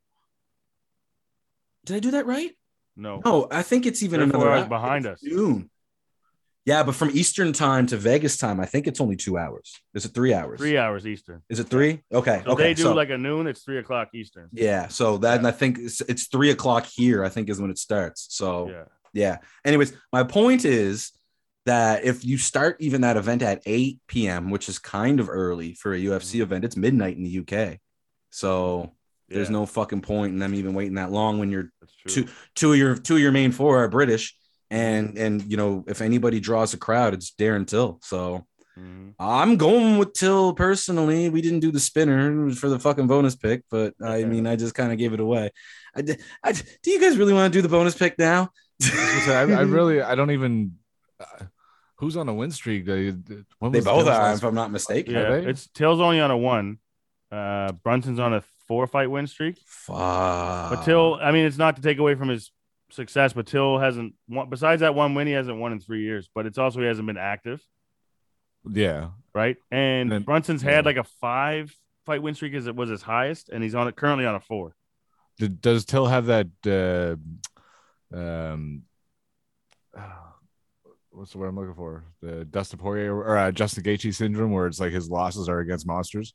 did 1.85 1.95
I 1.95 1.99
do 1.99 2.11
that 2.11 2.25
right? 2.27 2.51
No. 2.95 3.21
No, 3.25 3.47
I 3.49 3.63
think 3.63 3.85
it's 3.87 4.03
even 4.03 4.19
Three 4.19 4.29
another 4.29 4.51
hours 4.51 4.61
hour. 4.63 4.69
behind 4.69 5.05
us. 5.07 5.19
Noon. 5.23 5.69
Yeah, 6.65 6.83
but 6.83 6.95
from 6.95 7.09
Eastern 7.11 7.51
time 7.51 7.87
to 7.87 7.97
Vegas 7.97 8.37
time, 8.37 8.61
I 8.61 8.65
think 8.65 8.87
it's 8.87 9.01
only 9.01 9.17
two 9.17 9.37
hours. 9.37 9.81
Is 9.93 10.05
it 10.05 10.13
three 10.13 10.33
hours? 10.33 10.59
Three 10.59 10.77
hours 10.77 11.05
Eastern. 11.05 11.41
Is 11.49 11.59
it 11.59 11.67
three? 11.67 12.01
Okay. 12.11 12.41
So 12.45 12.51
okay. 12.51 12.63
they 12.63 12.73
do 12.73 12.83
so- 12.83 12.93
like 12.93 13.09
a 13.09 13.17
noon. 13.17 13.47
It's 13.47 13.63
three 13.63 13.79
o'clock 13.79 14.09
Eastern. 14.13 14.49
yeah. 14.53 14.87
So 14.87 15.17
that 15.17 15.39
and 15.39 15.47
I 15.47 15.51
think 15.51 15.77
it's, 15.79 15.99
it's 16.01 16.27
three 16.27 16.51
o'clock 16.51 16.85
here. 16.85 17.23
I 17.23 17.29
think 17.29 17.49
is 17.49 17.59
when 17.59 17.69
it 17.69 17.77
starts. 17.77 18.27
So 18.29 18.69
Yeah. 18.69 18.83
yeah. 19.13 19.37
Anyways, 19.65 19.93
my 20.13 20.23
point 20.23 20.63
is 20.63 21.11
that 21.65 22.05
if 22.05 22.23
you 22.23 22.37
start 22.37 22.77
even 22.79 23.01
that 23.01 23.17
event 23.17 23.41
at 23.41 23.61
8 23.65 23.99
p.m., 24.07 24.49
which 24.49 24.69
is 24.69 24.79
kind 24.79 25.19
of 25.19 25.29
early 25.29 25.73
for 25.75 25.93
a 25.93 25.97
UFC 25.97 26.33
mm-hmm. 26.35 26.41
event, 26.43 26.65
it's 26.65 26.77
midnight 26.77 27.17
in 27.17 27.23
the 27.23 27.39
UK. 27.39 27.79
So 28.29 28.91
there's 29.29 29.49
Yeah, 29.49 29.53
no 29.53 29.65
fucking 29.65 30.01
point 30.01 30.33
in 30.33 30.39
them 30.39 30.53
even 30.53 30.73
waiting 30.73 30.95
that 30.95 31.11
long 31.11 31.39
when 31.39 31.51
you're 31.51 31.71
two 32.07 32.27
two 32.55 32.73
of 32.73 32.77
your 32.77 32.95
two 32.95 33.15
of 33.15 33.21
your 33.21 33.31
main 33.31 33.51
four 33.51 33.83
are 33.83 33.87
British. 33.87 34.35
And 34.71 35.17
and 35.17 35.43
you 35.49 35.57
know, 35.57 35.83
if 35.87 36.01
anybody 36.01 36.39
draws 36.39 36.73
a 36.73 36.77
crowd, 36.77 37.13
it's 37.13 37.31
Darren 37.31 37.67
Till. 37.67 37.99
So 38.03 38.45
Mhm. 38.77 39.13
I'm 39.19 39.57
going 39.57 39.99
with 39.99 40.13
Till 40.13 40.53
personally. 40.55 41.29
We 41.29 41.41
didn't 41.43 41.59
do 41.59 41.71
the 41.71 41.79
spinner 41.79 42.49
for 42.55 42.69
the 42.69 42.79
fucking 42.79 43.05
bonus 43.05 43.35
pick, 43.35 43.63
but 43.69 43.93
I 44.03 44.23
mean, 44.23 44.47
I 44.47 44.55
just 44.55 44.73
kind 44.73 44.91
of 44.91 44.97
gave 44.97 45.13
it 45.13 45.19
away. 45.19 45.51
I, 45.95 46.01
did- 46.01 46.19
I, 46.43 46.53
do 46.53 46.89
you 46.89 46.99
guys 46.99 47.15
really 47.17 47.33
want 47.33 47.53
to 47.53 47.55
do 47.57 47.61
the 47.61 47.69
bonus 47.69 47.93
pick 47.95 48.17
now? 48.17 48.49
I, 48.83 49.45
I 49.47 49.61
really, 49.61 50.01
I 50.11 50.15
don't 50.15 50.31
even. 50.31 50.77
Uh, 51.19 51.45
who's 51.97 52.17
on 52.17 52.27
a 52.27 52.33
win 52.33 52.49
streak? 52.49 52.87
They, 52.87 53.11
when 53.59 53.71
they 53.71 53.79
both 53.79 54.05
Dill's 54.05 54.07
are, 54.07 54.33
if 54.33 54.43
I'm 54.43 54.55
not 54.55 54.71
mistaken. 54.71 55.13
Yeah, 55.13 55.29
they? 55.29 55.45
it's 55.45 55.67
Till's 55.67 55.99
only 55.99 56.19
on 56.19 56.31
a 56.31 56.37
one. 56.37 56.79
Uh, 57.31 57.73
Brunson's 57.73 58.19
on 58.19 58.33
a 58.33 58.43
four 58.67 58.87
fight 58.87 59.11
win 59.11 59.27
streak. 59.27 59.59
Fuck. 59.67 59.95
But 60.71 60.81
Till, 60.83 61.19
I 61.21 61.31
mean, 61.31 61.45
it's 61.45 61.59
not 61.59 61.75
to 61.75 61.81
take 61.83 61.99
away 61.99 62.15
from 62.15 62.29
his 62.29 62.51
success, 62.93 63.33
but 63.33 63.47
Till 63.47 63.77
hasn't 63.79 64.13
won. 64.27 64.49
Besides 64.49 64.79
that 64.81 64.95
one 64.95 65.13
win, 65.15 65.27
he 65.27 65.33
hasn't 65.33 65.57
won 65.59 65.71
in 65.73 65.79
three 65.79 66.03
years. 66.03 66.29
But 66.33 66.45
it's 66.45 66.57
also 66.57 66.79
he 66.79 66.85
hasn't 66.85 67.07
been 67.07 67.17
active, 67.17 67.61
Yeah, 68.69 69.09
right? 69.33 69.57
And 69.71 70.11
Then- 70.11 70.23
Brunson's 70.23 70.63
yeah. 70.63 70.71
had 70.71 70.85
like 70.85 70.97
a 70.97 71.03
five 71.03 71.75
fight 72.05 72.21
win 72.21 72.35
streak 72.35 72.53
as 72.53 72.67
it 72.67 72.75
was 72.75 72.89
his 72.89 73.01
highest, 73.01 73.49
and 73.49 73.63
he's 73.63 73.75
on 73.75 73.87
it 73.87 73.95
currently 73.95 74.25
on 74.25 74.35
a 74.35 74.39
four. 74.39 74.75
Did, 75.39 75.61
does 75.61 75.85
Till 75.85 76.05
have 76.05 76.27
that? 76.27 76.47
Uh, 78.13 78.15
um, 78.15 78.83
what's 81.11 81.31
the 81.31 81.37
word 81.37 81.47
I'm 81.47 81.55
looking 81.55 81.75
for? 81.75 82.03
The 82.21 82.45
Dustin 82.45 82.79
Poirier 82.79 83.15
or 83.15 83.37
uh, 83.37 83.51
Justin 83.51 83.83
Gaethje 83.83 84.13
syndrome, 84.13 84.51
where 84.51 84.67
it's 84.67 84.79
like 84.79 84.91
his 84.91 85.09
losses 85.09 85.47
are 85.49 85.59
against 85.59 85.87
monsters. 85.87 86.33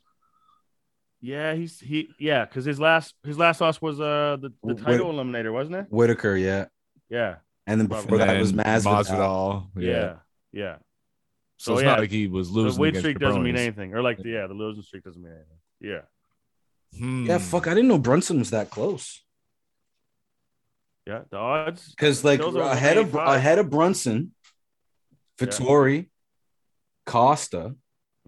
Yeah, 1.20 1.54
he's 1.54 1.80
he 1.80 2.08
yeah, 2.18 2.44
because 2.44 2.64
his 2.64 2.78
last 2.78 3.14
his 3.24 3.36
last 3.38 3.60
loss 3.60 3.80
was 3.82 4.00
uh 4.00 4.36
the, 4.40 4.52
the 4.62 4.74
Wh- 4.74 4.84
title 4.84 5.12
eliminator, 5.12 5.52
wasn't 5.52 5.76
it? 5.76 5.86
Whittaker, 5.90 6.36
yeah. 6.36 6.66
Yeah, 7.10 7.36
And 7.66 7.80
then 7.80 7.86
before 7.88 8.18
that 8.18 8.38
was 8.38 8.50
And 8.50 8.60
Masvidal. 8.60 9.04
Masvidal, 9.04 9.66
yeah, 9.76 9.90
Yeah. 9.90 10.16
yeah. 10.52 10.76
So, 11.56 11.72
So, 11.72 11.72
it's 11.74 11.82
yeah, 11.82 11.88
not 11.88 11.98
like 12.00 12.10
he 12.10 12.26
was 12.28 12.50
losing. 12.50 12.62
The 12.62 12.68
losing. 12.68 12.80
win 12.80 12.88
against 12.90 13.02
streak 13.02 13.18
doesn't 13.18 13.42
mean 13.42 13.56
anything, 13.56 13.94
or 13.94 14.02
like 14.02 14.18
the, 14.18 14.28
yeah, 14.28 14.46
the 14.46 14.54
losing 14.54 14.82
streak 14.84 15.02
doesn't 15.04 15.20
mean 15.22 15.32
anything. 15.32 15.58
Yeah, 15.80 16.98
Hmm. 16.98 17.26
Yeah, 17.26 17.38
fuck. 17.38 17.66
I 17.66 17.74
didn't 17.74 17.88
know 17.88 17.98
Brunson 17.98 18.38
was 18.38 18.50
that 18.50 18.70
close. 18.70 19.22
yeah. 21.06 21.22
The 21.30 21.36
odds, 21.36 21.88
Because 21.90 22.22
like 22.24 22.40
ahead 22.40 22.98
of 22.98 23.12
185. 23.14 23.36
ahead 23.36 23.58
of 23.58 23.70
Brunson, 23.70 24.34
Vettori, 25.38 26.08
Costa, 27.06 27.74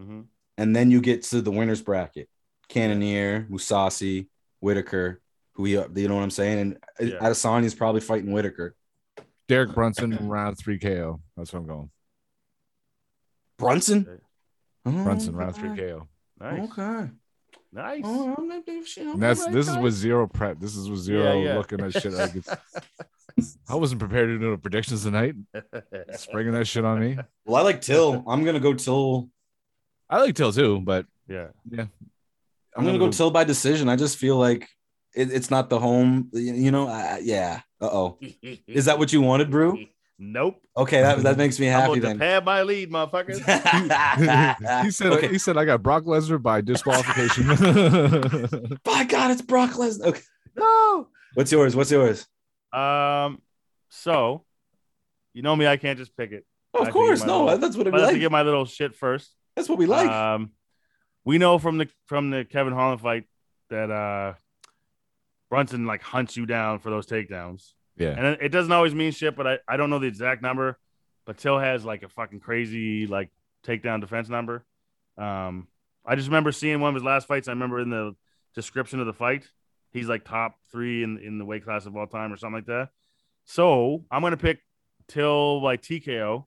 Mhm. 0.00 0.24
and 0.56 0.74
then 0.74 0.90
you 0.90 1.00
get 1.00 1.22
to 1.24 1.40
the 1.42 1.50
winners 1.50 1.82
bracket: 1.82 2.28
Cannonier, 2.70 3.46
Mousasi, 3.50 4.28
Whittaker. 4.60 5.20
Who 5.54 5.64
he, 5.64 5.72
you 5.72 6.08
know 6.08 6.14
what 6.14 6.22
I'm 6.22 6.30
saying? 6.30 6.58
And 6.58 6.78
Yeah. 7.12 7.18
Adesanya 7.18 7.64
is 7.64 7.74
probably 7.74 8.00
fighting 8.00 8.32
Whittaker. 8.32 8.74
Derek 9.48 9.74
Brunson 9.74 10.16
round 10.28 10.56
three 10.56 10.78
KO. 10.78 11.20
That's 11.36 11.52
where 11.52 11.60
I'm 11.60 11.66
going. 11.66 11.90
Brunson. 13.58 14.06
Okay. 14.08 14.20
Oh, 14.86 15.04
Brunson 15.04 15.34
round 15.36 15.56
three 15.56 15.76
KO. 15.76 16.08
nice, 16.40 16.70
Okay. 16.70 17.10
nice. 17.72 18.02
Oh, 18.04 18.34
I'm 18.38 18.48
not 18.48 18.64
doing 18.64 18.84
shit. 18.84 19.06
And 19.06 19.22
that's 19.22 19.40
Alright, 19.40 19.54
this 19.54 19.68
is 19.68 19.76
with 19.76 19.92
zero 19.94 20.26
prep. 20.26 20.60
This 20.60 20.76
is 20.76 20.88
with 20.88 21.00
zero 21.00 21.38
Yeah, 21.38 21.44
yeah. 21.50 21.58
looking 21.58 21.80
at 21.80 21.92
shit. 21.92 22.12
Like 22.12 22.36
it's, 22.36 22.48
I 23.68 23.74
wasn't 23.74 23.98
prepared 24.00 24.28
to 24.28 24.38
do 24.38 24.56
predictions 24.56 25.02
tonight. 25.02 25.34
Springing 26.16 26.52
that 26.52 26.66
shit 26.66 26.84
on 26.84 27.00
me. 27.00 27.18
Well, 27.44 27.56
I 27.56 27.62
like 27.62 27.80
Till. 27.82 28.24
I'm 28.26 28.44
gonna 28.44 28.60
go 28.60 28.72
Till. 28.74 29.28
I 30.08 30.20
like 30.20 30.34
Till 30.36 30.52
too, 30.52 30.80
but 30.80 31.06
yeah, 31.28 31.48
yeah, 31.70 31.86
I'm 32.80 32.86
gonna 32.86 32.98
go 32.98 33.10
Till 33.10 33.30
by 33.30 33.44
decision. 33.44 33.88
I 33.88 33.96
just 33.96 34.16
feel 34.18 34.36
like 34.36 34.68
it, 35.14 35.32
it's 35.32 35.50
not 35.50 35.68
the 35.70 35.78
home. 35.78 36.28
You 36.32 36.54
you 36.54 36.70
know, 36.70 36.88
I, 36.88 37.20
yeah. 37.22 37.60
Uh 37.80 37.86
oh. 37.92 38.18
Is 38.66 38.86
that 38.86 38.98
what 38.98 39.12
you 39.12 39.20
wanted, 39.20 39.50
Brew? 39.50 39.86
Nope. 40.22 40.60
Okay, 40.76 41.00
that, 41.00 41.22
that 41.22 41.38
makes 41.38 41.58
me 41.58 41.68
I'm 41.68 41.80
happy 41.80 41.86
going 41.88 42.00
to 42.02 42.06
then. 42.08 42.18
pad 42.18 42.44
my 42.44 42.62
lead, 42.62 42.90
motherfuckers. 42.90 43.38
he 44.84 44.90
said 44.90 45.12
Okay. 45.14 45.28
he 45.28 45.38
said 45.38 45.56
I 45.56 45.64
got 45.64 45.82
Brock 45.82 46.04
Lesnar 46.04 46.40
by 46.42 46.60
disqualification. 46.60 47.46
By 48.84 49.04
God, 49.04 49.30
it's 49.30 49.40
Brock 49.42 49.70
Lesnar. 49.72 50.06
Okay. 50.08 50.20
No. 50.56 51.08
What's 51.34 51.50
yours? 51.52 51.74
What's 51.76 51.90
yours? 51.90 52.26
um, 52.72 53.40
so 53.88 54.44
you 55.32 55.42
know 55.42 55.56
me, 55.56 55.66
I 55.66 55.76
can't 55.78 55.98
just 55.98 56.14
pick 56.16 56.32
it. 56.32 56.44
I 56.74 56.78
of 56.80 56.84
have 56.84 56.88
to 56.88 56.92
course, 56.92 57.20
get 57.20 57.26
my 57.28 57.32
no. 57.32 57.44
little- 57.46 57.58
That's 57.58 57.76
what 57.76 57.86
we 57.86 57.92
I 57.92 57.96
have 58.00 58.08
to 58.08 58.12
like. 58.14 58.20
get 58.20 58.30
my 58.30 58.42
little 58.42 58.66
shit 58.66 58.94
first. 58.94 59.30
That's 59.56 59.68
what 59.68 59.78
we 59.78 59.86
like. 59.86 60.08
Um, 60.10 60.50
we 61.24 61.38
know 61.38 61.58
from 61.58 61.78
the 61.78 61.88
from 62.06 62.30
the 62.30 62.44
Kevin 62.44 62.72
Holland 62.72 63.00
fight 63.00 63.24
that 63.68 63.90
uh 63.90 64.34
Brunson 65.48 65.86
like 65.86 66.02
hunts 66.02 66.36
you 66.36 66.46
down 66.46 66.78
for 66.78 66.90
those 66.90 67.06
takedowns, 67.06 67.72
yeah. 67.96 68.14
and 68.16 68.38
it, 68.40 68.50
doesn't 68.50 68.72
always 68.72 68.94
mean 68.94 69.12
shit. 69.12 69.36
But 69.36 69.46
I 69.46 69.58
I 69.68 69.76
don't 69.76 69.90
know 69.90 69.98
the 69.98 70.06
exact 70.06 70.42
number, 70.42 70.78
but 71.26 71.38
Till 71.38 71.58
has 71.58 71.84
like 71.84 72.02
a 72.02 72.08
fucking 72.08 72.40
crazy 72.40 73.06
like 73.06 73.30
takedown 73.66 74.00
defense 74.00 74.28
number. 74.28 74.64
Um, 75.18 75.68
I 76.06 76.14
just 76.14 76.28
remember 76.28 76.52
seeing 76.52 76.80
one 76.80 76.90
of 76.90 76.94
his 76.94 77.04
last 77.04 77.26
fights. 77.26 77.48
I 77.48 77.52
remember 77.52 77.80
in 77.80 77.90
the 77.90 78.14
description 78.54 79.00
of 79.00 79.06
the 79.06 79.12
fight, 79.12 79.46
he's 79.92 80.08
like 80.08 80.24
top 80.24 80.54
three 80.70 81.02
in 81.02 81.18
in 81.18 81.38
the 81.38 81.44
weight 81.44 81.64
class 81.64 81.84
of 81.86 81.96
all 81.96 82.06
time 82.06 82.32
or 82.32 82.36
something 82.36 82.56
like 82.56 82.66
that. 82.66 82.90
So 83.44 84.04
I'm 84.10 84.22
gonna 84.22 84.36
pick 84.36 84.60
Till 85.08 85.60
by 85.60 85.76
TKO, 85.76 86.44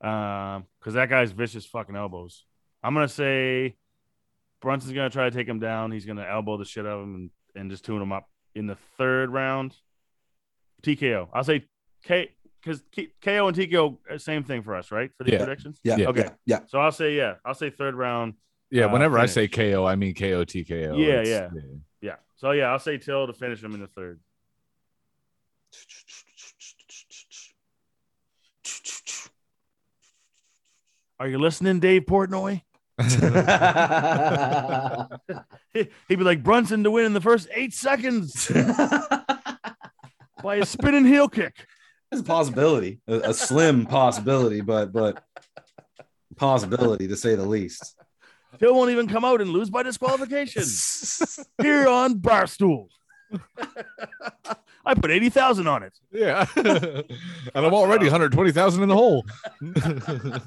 um, 0.00 0.66
because 0.80 0.94
that 0.94 1.08
guy's 1.08 1.30
vicious 1.30 1.64
fucking 1.64 1.94
elbows. 1.94 2.44
I'm 2.82 2.92
gonna 2.92 3.08
say 3.08 3.76
Brunson's 4.66 4.94
gonna 4.94 5.08
try 5.10 5.30
to 5.30 5.30
take 5.30 5.46
him 5.46 5.60
down. 5.60 5.92
He's 5.92 6.06
gonna 6.06 6.26
elbow 6.28 6.56
the 6.56 6.64
shit 6.64 6.84
out 6.84 6.98
of 6.98 7.04
him 7.04 7.14
and, 7.14 7.30
and 7.54 7.70
just 7.70 7.84
tune 7.84 8.02
him 8.02 8.10
up 8.10 8.28
in 8.52 8.66
the 8.66 8.74
third 8.98 9.30
round. 9.30 9.76
TKO. 10.82 11.28
I'll 11.32 11.44
say 11.44 11.66
K 12.02 12.32
because 12.60 12.82
KO 13.22 13.46
and 13.46 13.56
TKO 13.56 14.20
same 14.20 14.42
thing 14.42 14.64
for 14.64 14.74
us, 14.74 14.90
right? 14.90 15.12
For 15.16 15.22
the 15.22 15.30
Yeah. 15.30 15.38
predictions. 15.38 15.78
yeah, 15.84 15.94
yeah. 15.98 16.08
okay. 16.08 16.20
yeah, 16.22 16.30
yeah. 16.46 16.60
So 16.66 16.80
I'll 16.80 16.90
say 16.90 17.14
yeah. 17.14 17.34
I'll 17.44 17.54
say 17.54 17.70
third 17.70 17.94
round. 17.94 18.34
Yeah, 18.72 18.86
uh, 18.86 18.92
whenever 18.92 19.20
I 19.20 19.26
say 19.26 19.46
KO, 19.46 19.86
I 19.86 19.94
mean 19.94 20.14
KO 20.16 20.44
TKO. 20.44 20.98
Yeah, 20.98 21.20
It's- 21.20 21.28
yeah. 21.28 21.60
Yeah. 22.00 22.16
So 22.34 22.50
yeah, 22.50 22.64
I'll 22.72 22.80
say 22.80 22.98
Till 22.98 23.28
to 23.28 23.32
finish 23.34 23.62
him 23.62 23.72
in 23.72 23.80
the 23.80 23.86
third. 23.86 24.18
Are 31.18 31.28
you 31.28 31.38
listening, 31.38 31.80
Dave 31.80 32.02
Portnoy? 32.02 32.62
He- 32.98 33.06
He'd 36.08 36.16
be 36.16 36.24
like 36.24 36.42
Brunson 36.42 36.82
to 36.84 36.90
win 36.90 37.04
in 37.06 37.12
the 37.12 37.20
first 37.20 37.48
eight 37.54 37.74
seconds 37.74 38.48
by 40.42 40.56
a 40.56 40.66
spinning 40.66 41.04
heel 41.04 41.28
kick. 41.28 41.66
It's 42.10 42.20
a 42.20 42.24
possibility, 42.24 43.00
a, 43.06 43.30
a 43.30 43.34
slim 43.34 43.86
possibility, 43.86 44.60
but 44.60 44.92
but 44.92 45.22
possibility 46.36 47.08
to 47.08 47.16
say 47.16 47.34
the 47.34 47.44
least. 47.44 47.94
Till 48.58 48.74
won't 48.74 48.90
even 48.90 49.06
come 49.08 49.24
out 49.24 49.40
and 49.42 49.50
lose 49.50 49.68
by 49.68 49.82
disqualification 49.82 50.62
here 51.60 51.88
on 51.88 52.14
Barstool. 52.20 52.86
I 54.84 54.94
put 54.94 55.10
eighty 55.10 55.28
thousand 55.28 55.66
on 55.66 55.82
it. 55.82 55.98
Yeah. 56.12 56.46
and 56.56 57.04
I'm 57.54 57.74
already 57.74 58.06
120,000 58.06 58.82
in 58.82 58.88
the 58.88 58.94
hole. 58.94 59.26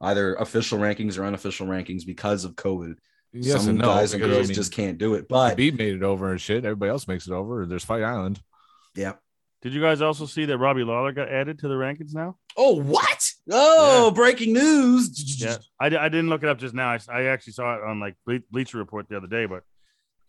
either 0.00 0.34
official 0.34 0.78
rankings 0.78 1.18
or 1.18 1.24
unofficial 1.24 1.66
rankings 1.66 2.04
because 2.04 2.44
of 2.44 2.56
COVID. 2.56 2.96
Yes 3.32 3.60
Some 3.60 3.70
and 3.70 3.78
no. 3.78 3.86
guys 3.86 4.12
and 4.12 4.22
girls 4.22 4.46
I 4.46 4.48
mean, 4.48 4.54
just 4.54 4.72
can't 4.72 4.98
do 4.98 5.14
it. 5.14 5.28
But 5.28 5.56
Beat 5.56 5.78
made 5.78 5.94
it 5.94 6.02
over 6.02 6.32
and 6.32 6.40
shit. 6.40 6.64
Everybody 6.64 6.90
else 6.90 7.06
makes 7.06 7.28
it 7.28 7.32
over. 7.32 7.64
There's 7.64 7.84
Fight 7.84 8.02
Island. 8.02 8.40
yeah. 8.94 9.14
Did 9.62 9.74
you 9.74 9.80
guys 9.82 10.00
also 10.00 10.24
see 10.24 10.46
that 10.46 10.56
Robbie 10.56 10.84
Lawler 10.84 11.12
got 11.12 11.28
added 11.28 11.58
to 11.58 11.68
the 11.68 11.74
rankings 11.74 12.14
now? 12.14 12.38
Oh, 12.56 12.80
what? 12.80 13.29
Oh, 13.50 14.10
breaking 14.10 14.52
news. 14.52 15.40
Yeah, 15.42 15.56
I, 15.80 15.86
I 15.86 16.08
didn't 16.08 16.28
look 16.28 16.42
it 16.42 16.48
up 16.48 16.58
just 16.58 16.74
now. 16.74 16.90
I, 16.90 16.98
I 17.12 17.22
actually 17.24 17.54
saw 17.54 17.74
it 17.76 17.82
on 17.82 17.98
like 18.00 18.14
Ble- 18.26 18.38
Bleacher 18.50 18.78
Report 18.78 19.08
the 19.08 19.16
other 19.16 19.26
day, 19.26 19.46
but 19.46 19.62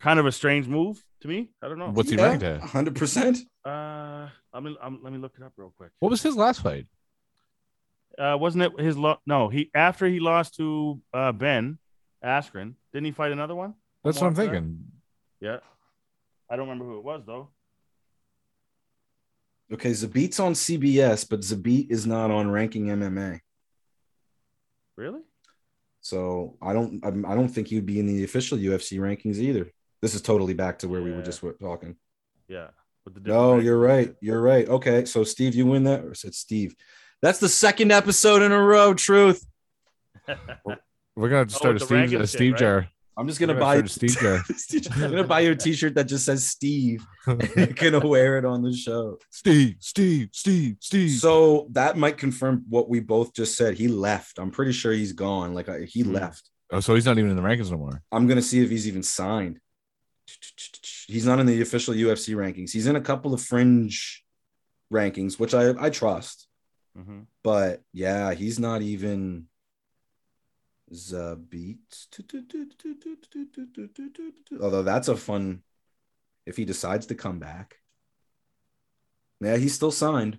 kind 0.00 0.18
of 0.18 0.26
a 0.26 0.32
strange 0.32 0.66
move 0.66 1.02
to 1.20 1.28
me. 1.28 1.50
I 1.62 1.68
don't 1.68 1.78
know. 1.78 1.90
What's 1.90 2.10
he 2.10 2.16
Yeah, 2.16 2.24
ranked 2.24 2.42
at? 2.42 2.60
100%. 2.60 3.38
Uh, 3.64 3.68
I'm, 4.52 4.76
I'm, 4.82 5.00
let 5.02 5.12
me 5.12 5.18
look 5.18 5.34
it 5.38 5.42
up 5.44 5.52
real 5.56 5.72
quick. 5.76 5.90
What 6.00 6.10
was 6.10 6.22
his 6.22 6.36
last 6.36 6.62
fight? 6.62 6.86
Uh, 8.18 8.36
wasn't 8.38 8.62
it 8.64 8.80
his 8.80 8.96
lo- 8.98 9.20
no? 9.26 9.48
He 9.48 9.70
after 9.74 10.06
he 10.06 10.20
lost 10.20 10.56
to 10.56 11.00
uh 11.14 11.32
Ben 11.32 11.78
Askren, 12.22 12.74
didn't 12.92 13.06
he 13.06 13.12
fight 13.12 13.32
another 13.32 13.54
one? 13.54 13.74
That's 14.04 14.20
what 14.20 14.26
I'm 14.26 14.34
more 14.34 14.42
after 14.44 14.52
thinking. 14.54 14.84
Yeah, 15.40 15.58
I 16.50 16.56
don't 16.56 16.68
remember 16.68 16.84
who 16.84 16.98
it 16.98 17.04
was 17.04 17.22
though. 17.26 17.48
Okay, 19.72 19.90
Zabit's 19.90 20.38
on 20.38 20.52
CBS, 20.52 21.28
but 21.28 21.40
Zabit 21.40 21.90
is 21.90 22.06
not 22.06 22.30
on 22.30 22.50
ranking 22.50 22.86
MMA. 22.86 23.40
Really? 24.96 25.20
So 26.00 26.56
I 26.60 26.72
don't 26.72 27.00
I'm, 27.04 27.24
I 27.24 27.34
don't 27.34 27.48
think 27.48 27.68
he'd 27.68 27.86
be 27.86 28.00
in 28.00 28.06
the 28.06 28.24
official 28.24 28.58
UFC 28.58 28.98
rankings 28.98 29.36
either. 29.38 29.70
This 30.02 30.14
is 30.14 30.20
totally 30.22 30.52
back 30.54 30.80
to 30.80 30.88
where 30.88 31.00
we 31.00 31.12
were 31.12 31.22
just 31.22 31.42
talking. 31.60 31.96
Yeah. 32.48 32.68
With 33.04 33.14
the 33.14 33.20
No, 33.20 33.50
different 33.50 33.64
you're 33.64 33.78
right. 33.78 34.14
You're 34.20 34.42
right. 34.42 34.68
Okay, 34.68 35.04
so 35.04 35.24
Steve, 35.24 35.54
you 35.54 35.64
win 35.66 35.84
that, 35.84 36.04
or 36.04 36.14
said 36.14 36.34
Steve? 36.34 36.74
That's 37.20 37.38
the 37.38 37.48
second 37.48 37.92
episode 37.92 38.42
in 38.42 38.50
a 38.52 38.60
row. 38.60 38.94
Truth. 38.94 39.46
We're 40.26 41.28
gonna 41.28 41.38
have 41.38 41.48
to 41.48 41.54
Oh, 41.54 41.58
start 41.58 41.70
a 41.70 41.74
with 41.74 41.80
the 41.80 41.86
Steve, 41.86 41.96
ranking 41.98 42.18
a 42.20 42.22
shit, 42.22 42.28
Steve 42.30 42.52
right? 42.54 42.58
I'm 43.22 43.28
just 43.28 43.38
gonna 43.38 43.54
buy 43.54 43.80
Steve. 43.84 44.16
I'm 44.96 45.10
gonna 45.12 45.22
buy 45.22 45.40
you 45.40 45.52
a 45.52 45.54
T-shirt 45.54 45.94
that 45.94 46.04
just 46.08 46.24
says 46.24 46.44
Steve. 46.44 47.06
You're 47.56 47.66
gonna 47.68 48.04
wear 48.04 48.36
it 48.36 48.44
on 48.44 48.62
the 48.62 48.72
show. 48.74 49.18
Steve, 49.30 49.76
Steve, 49.78 50.30
Steve, 50.32 50.76
Steve. 50.80 51.10
So 51.20 51.68
that 51.70 51.96
might 51.96 52.18
confirm 52.18 52.64
what 52.68 52.88
we 52.88 52.98
both 52.98 53.32
just 53.32 53.56
said. 53.56 53.74
He 53.74 53.86
left. 53.86 54.40
I'm 54.40 54.50
pretty 54.50 54.72
sure 54.72 54.92
he's 54.92 55.12
gone. 55.12 55.54
Like 55.54 55.68
he 55.86 56.02
Hmm. 56.02 56.14
left. 56.14 56.50
oh, 56.72 56.80
so 56.80 56.96
he's 56.96 57.06
not 57.06 57.16
even 57.16 57.30
in 57.30 57.36
the 57.36 57.42
rankings 57.42 57.70
no 57.70 57.78
more. 57.78 58.02
I'm 58.10 58.26
gonna 58.26 58.42
see 58.42 58.60
if 58.60 58.70
he's 58.70 58.88
even 58.88 59.04
signed. 59.04 59.60
He's 61.06 61.24
not 61.26 61.38
in 61.38 61.46
the 61.46 61.60
official 61.62 61.94
UFC 61.94 62.34
rankings. 62.34 62.72
He's 62.72 62.88
in 62.88 62.96
a 62.96 63.00
couple 63.00 63.32
of 63.34 63.40
fringe 63.40 64.24
rankings, 64.92 65.38
which 65.38 65.54
I 65.54 65.74
I 65.78 65.90
trust. 65.90 66.48
Mhm. 66.98 67.26
But 67.44 67.82
yeah, 67.92 68.34
he's 68.34 68.58
not 68.58 68.82
even 68.82 69.46
Zabit. 70.92 71.78
Although 74.60 74.82
that's 74.82 75.08
a 75.08 75.16
fun 75.16 75.62
if 76.46 76.56
he 76.56 76.64
decides 76.64 77.06
to 77.06 77.14
come 77.14 77.38
back. 77.38 77.76
Yeah, 79.40 79.56
he's 79.56 79.74
still 79.74 79.90
signed. 79.90 80.38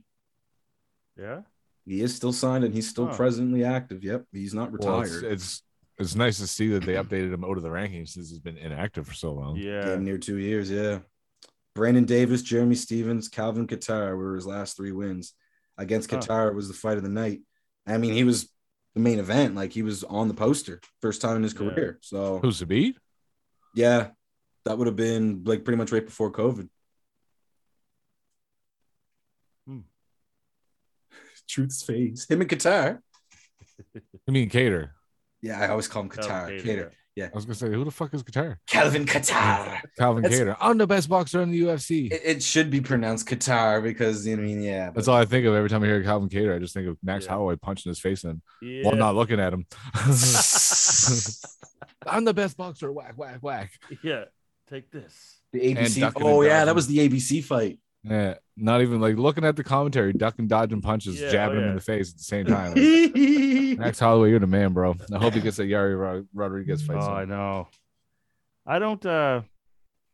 Yeah. 1.18 1.42
He 1.86 2.02
is 2.02 2.16
still 2.16 2.32
signed 2.34 2.64
and 2.64 2.74
he's 2.74 2.90
still 2.90 3.08
Huh. 3.08 3.16
presently 3.18 3.64
active. 3.64 4.04
Yep, 4.04 4.26
he's 4.32 4.54
not 4.54 4.72
Well, 4.72 5.02
retired. 5.02 5.24
it's, 5.26 5.44
it's 5.44 5.64
it's 6.00 6.16
nice 6.16 6.40
to 6.40 6.48
see 6.48 6.70
that 6.70 6.84
they 6.86 6.94
updated 6.94 7.32
him 7.34 7.44
out 7.44 7.56
of 7.58 7.64
the 7.64 7.70
rankings 7.70 8.10
since 8.10 8.30
he's 8.30 8.40
been 8.40 8.58
inactive 8.58 9.06
for 9.08 9.14
so 9.14 9.32
long. 9.32 9.58
Yeah. 9.58 9.86
Damn 9.86 10.04
near 10.04 10.18
two 10.18 10.38
years, 10.38 10.72
yeah. 10.72 11.00
Brandon 11.76 12.06
Davis, 12.06 12.42
Jeremy 12.42 12.76
Stephens, 12.76 13.30
Calvin 13.30 13.68
Qatar 13.68 14.18
were 14.18 14.36
his 14.36 14.46
last 14.48 14.76
three 14.76 14.92
wins. 14.92 15.34
Against 15.78 16.10
Huh. 16.10 16.18
Qatar, 16.20 16.48
it 16.50 16.56
was 16.56 16.68
the 16.68 16.74
fight 16.74 16.98
of 16.98 17.04
the 17.04 17.10
night. 17.10 17.42
I 17.86 17.98
mean, 17.98 18.14
he 18.14 18.24
was 18.24 18.50
the 18.94 19.00
main 19.00 19.20
event. 19.20 19.56
Like 19.56 19.72
he 19.74 19.82
was 19.84 20.04
on 20.04 20.28
the 20.28 20.34
poster, 20.34 20.80
first 21.02 21.22
time 21.22 21.38
in 21.38 21.44
his 21.44 21.54
Yeah. 21.54 21.60
career. 21.60 22.00
So 22.02 22.40
Who's 22.40 22.60
the 22.60 22.66
beat? 22.66 22.98
yeah, 23.76 24.10
that 24.66 24.78
would 24.78 24.88
have 24.88 24.96
been 24.96 25.44
like 25.46 25.64
pretty 25.64 25.78
much 25.78 25.92
right 25.92 26.06
before 26.06 26.32
COVID. 26.32 26.70
Hmm. 29.68 29.80
Truth's 31.48 31.84
face. 31.84 32.30
Him 32.30 32.42
and 32.42 32.50
Qatar. 32.50 33.00
I 34.28 34.32
mean, 34.32 34.50
Cater. 34.50 34.94
Yeah, 35.42 35.60
I 35.60 35.68
always 35.70 35.88
call 35.88 36.04
him 36.04 36.10
Calvin 36.10 36.60
Qatar. 36.60 36.64
Kattar, 36.64 36.92
Cater. 37.16 37.32
I 37.34 37.36
was 37.36 37.46
gonna 37.46 37.56
say, 37.56 37.70
who 37.70 37.84
the 37.86 37.92
fuck 37.92 38.14
is 38.14 38.24
Qatar? 38.24 38.58
Calvin 38.68 39.06
Qatar. 39.06 39.80
Calvin 39.98 40.24
That's- 40.24 40.40
Cater. 40.40 40.58
I'm 40.60 40.78
the 40.78 40.88
best 40.88 41.10
boxer 41.10 41.42
in 41.42 41.52
the 41.52 41.62
UFC. 41.62 42.12
It, 42.12 42.22
it 42.24 42.44
should 42.44 42.70
be 42.70 42.82
pronounced 42.82 43.28
Qatar 43.28 43.82
because 43.84 44.26
you 44.28 44.36
know, 44.36 44.44
I 44.44 44.46
mean, 44.46 44.62
yeah. 44.64 44.92
That's 44.94 45.08
all 45.08 45.18
I 45.18 45.26
think 45.26 45.46
of 45.46 45.54
every 45.54 45.70
time 45.70 45.84
I 45.84 45.88
hear 45.88 46.02
Calvin 46.04 46.30
Cater. 46.30 46.54
I 46.56 46.60
just 46.60 46.74
think 46.74 46.88
of 46.88 46.98
Max 47.04 47.26
Yeah. 47.26 47.32
Holloway 47.32 47.56
punching 47.58 47.90
his 47.90 48.00
face 48.00 48.24
in 48.24 48.42
Yeah. 48.62 48.84
while 48.84 48.96
not 48.96 49.16
looking 49.16 49.40
at 49.40 49.54
him. 49.54 49.66
I'm 52.06 52.26
the 52.26 52.34
best 52.34 52.58
boxer. 52.58 52.92
Whack, 52.92 53.14
whack, 53.18 53.38
whack. 53.42 53.72
Yeah. 54.02 54.26
Take 54.70 54.92
this. 54.92 55.40
The 55.52 55.60
ABC. 55.76 56.12
Oh 56.18 56.42
yeah, 56.42 56.66
that 56.66 56.74
was 56.74 56.88
the 56.88 56.98
ABC 57.08 57.44
fight. 57.44 57.80
Yeah, 58.04 58.36
not 58.58 58.82
even 58.82 59.00
like 59.00 59.16
looking 59.16 59.46
at 59.46 59.56
the 59.56 59.64
commentary, 59.64 60.12
ducking, 60.14 60.48
dodging 60.48 60.82
punches, 60.82 61.22
Yeah, 61.22 61.32
jabbing 61.32 61.58
oh, 61.58 61.62
him 61.62 61.70
in 61.70 61.76
the 61.76 61.82
face 61.82 62.12
at 62.12 62.18
the 62.18 62.24
same 62.24 62.46
time. 62.46 62.74
Like, 62.74 63.78
Max 63.80 64.00
Holloway, 64.00 64.30
you're 64.30 64.40
the 64.40 64.48
man, 64.48 64.74
bro. 64.74 64.96
I 65.14 65.18
hope 65.20 65.34
he 65.34 65.40
gets 65.42 65.58
that 65.58 65.70
Yair 65.70 66.26
Rodriguez 66.34 66.82
fight. 66.82 66.98
Oh, 66.98 67.02
soon. 67.02 67.14
I 67.14 67.26
know. 67.26 67.68
I 68.66 68.80
don't. 68.80 69.06
uh 69.06 69.42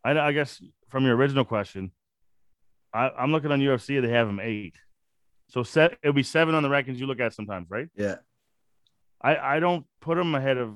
I, 0.04 0.18
I 0.18 0.32
guess 0.32 0.62
from 0.90 1.06
your 1.06 1.16
original 1.16 1.46
question, 1.46 1.92
I, 2.94 3.10
I'm 3.10 3.32
looking 3.32 3.52
on 3.52 3.60
UFC. 3.60 4.02
They 4.02 4.10
have 4.10 4.30
him 4.30 4.40
eight, 4.40 4.76
so 5.50 5.64
set 5.64 5.98
it'll 6.04 6.14
be 6.14 6.24
seven 6.24 6.56
on 6.56 6.64
the 6.64 6.70
rankings 6.70 6.98
you 6.98 7.08
look 7.08 7.20
at 7.20 7.34
sometimes, 7.34 7.68
right? 7.70 7.88
yeah. 7.96 8.16
I 9.22 9.36
I 9.36 9.60
don't 9.60 9.86
put 10.00 10.18
him 10.18 10.34
ahead 10.36 10.58
of. 10.58 10.76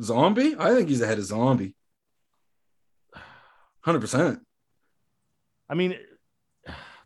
Zombie? 0.00 0.56
I 0.58 0.74
think 0.74 0.88
he's 0.88 1.02
ahead 1.02 1.18
of 1.18 1.24
Zombie. 1.24 1.74
100%. 3.84 4.40
I 5.70 5.74
mean, 5.74 5.96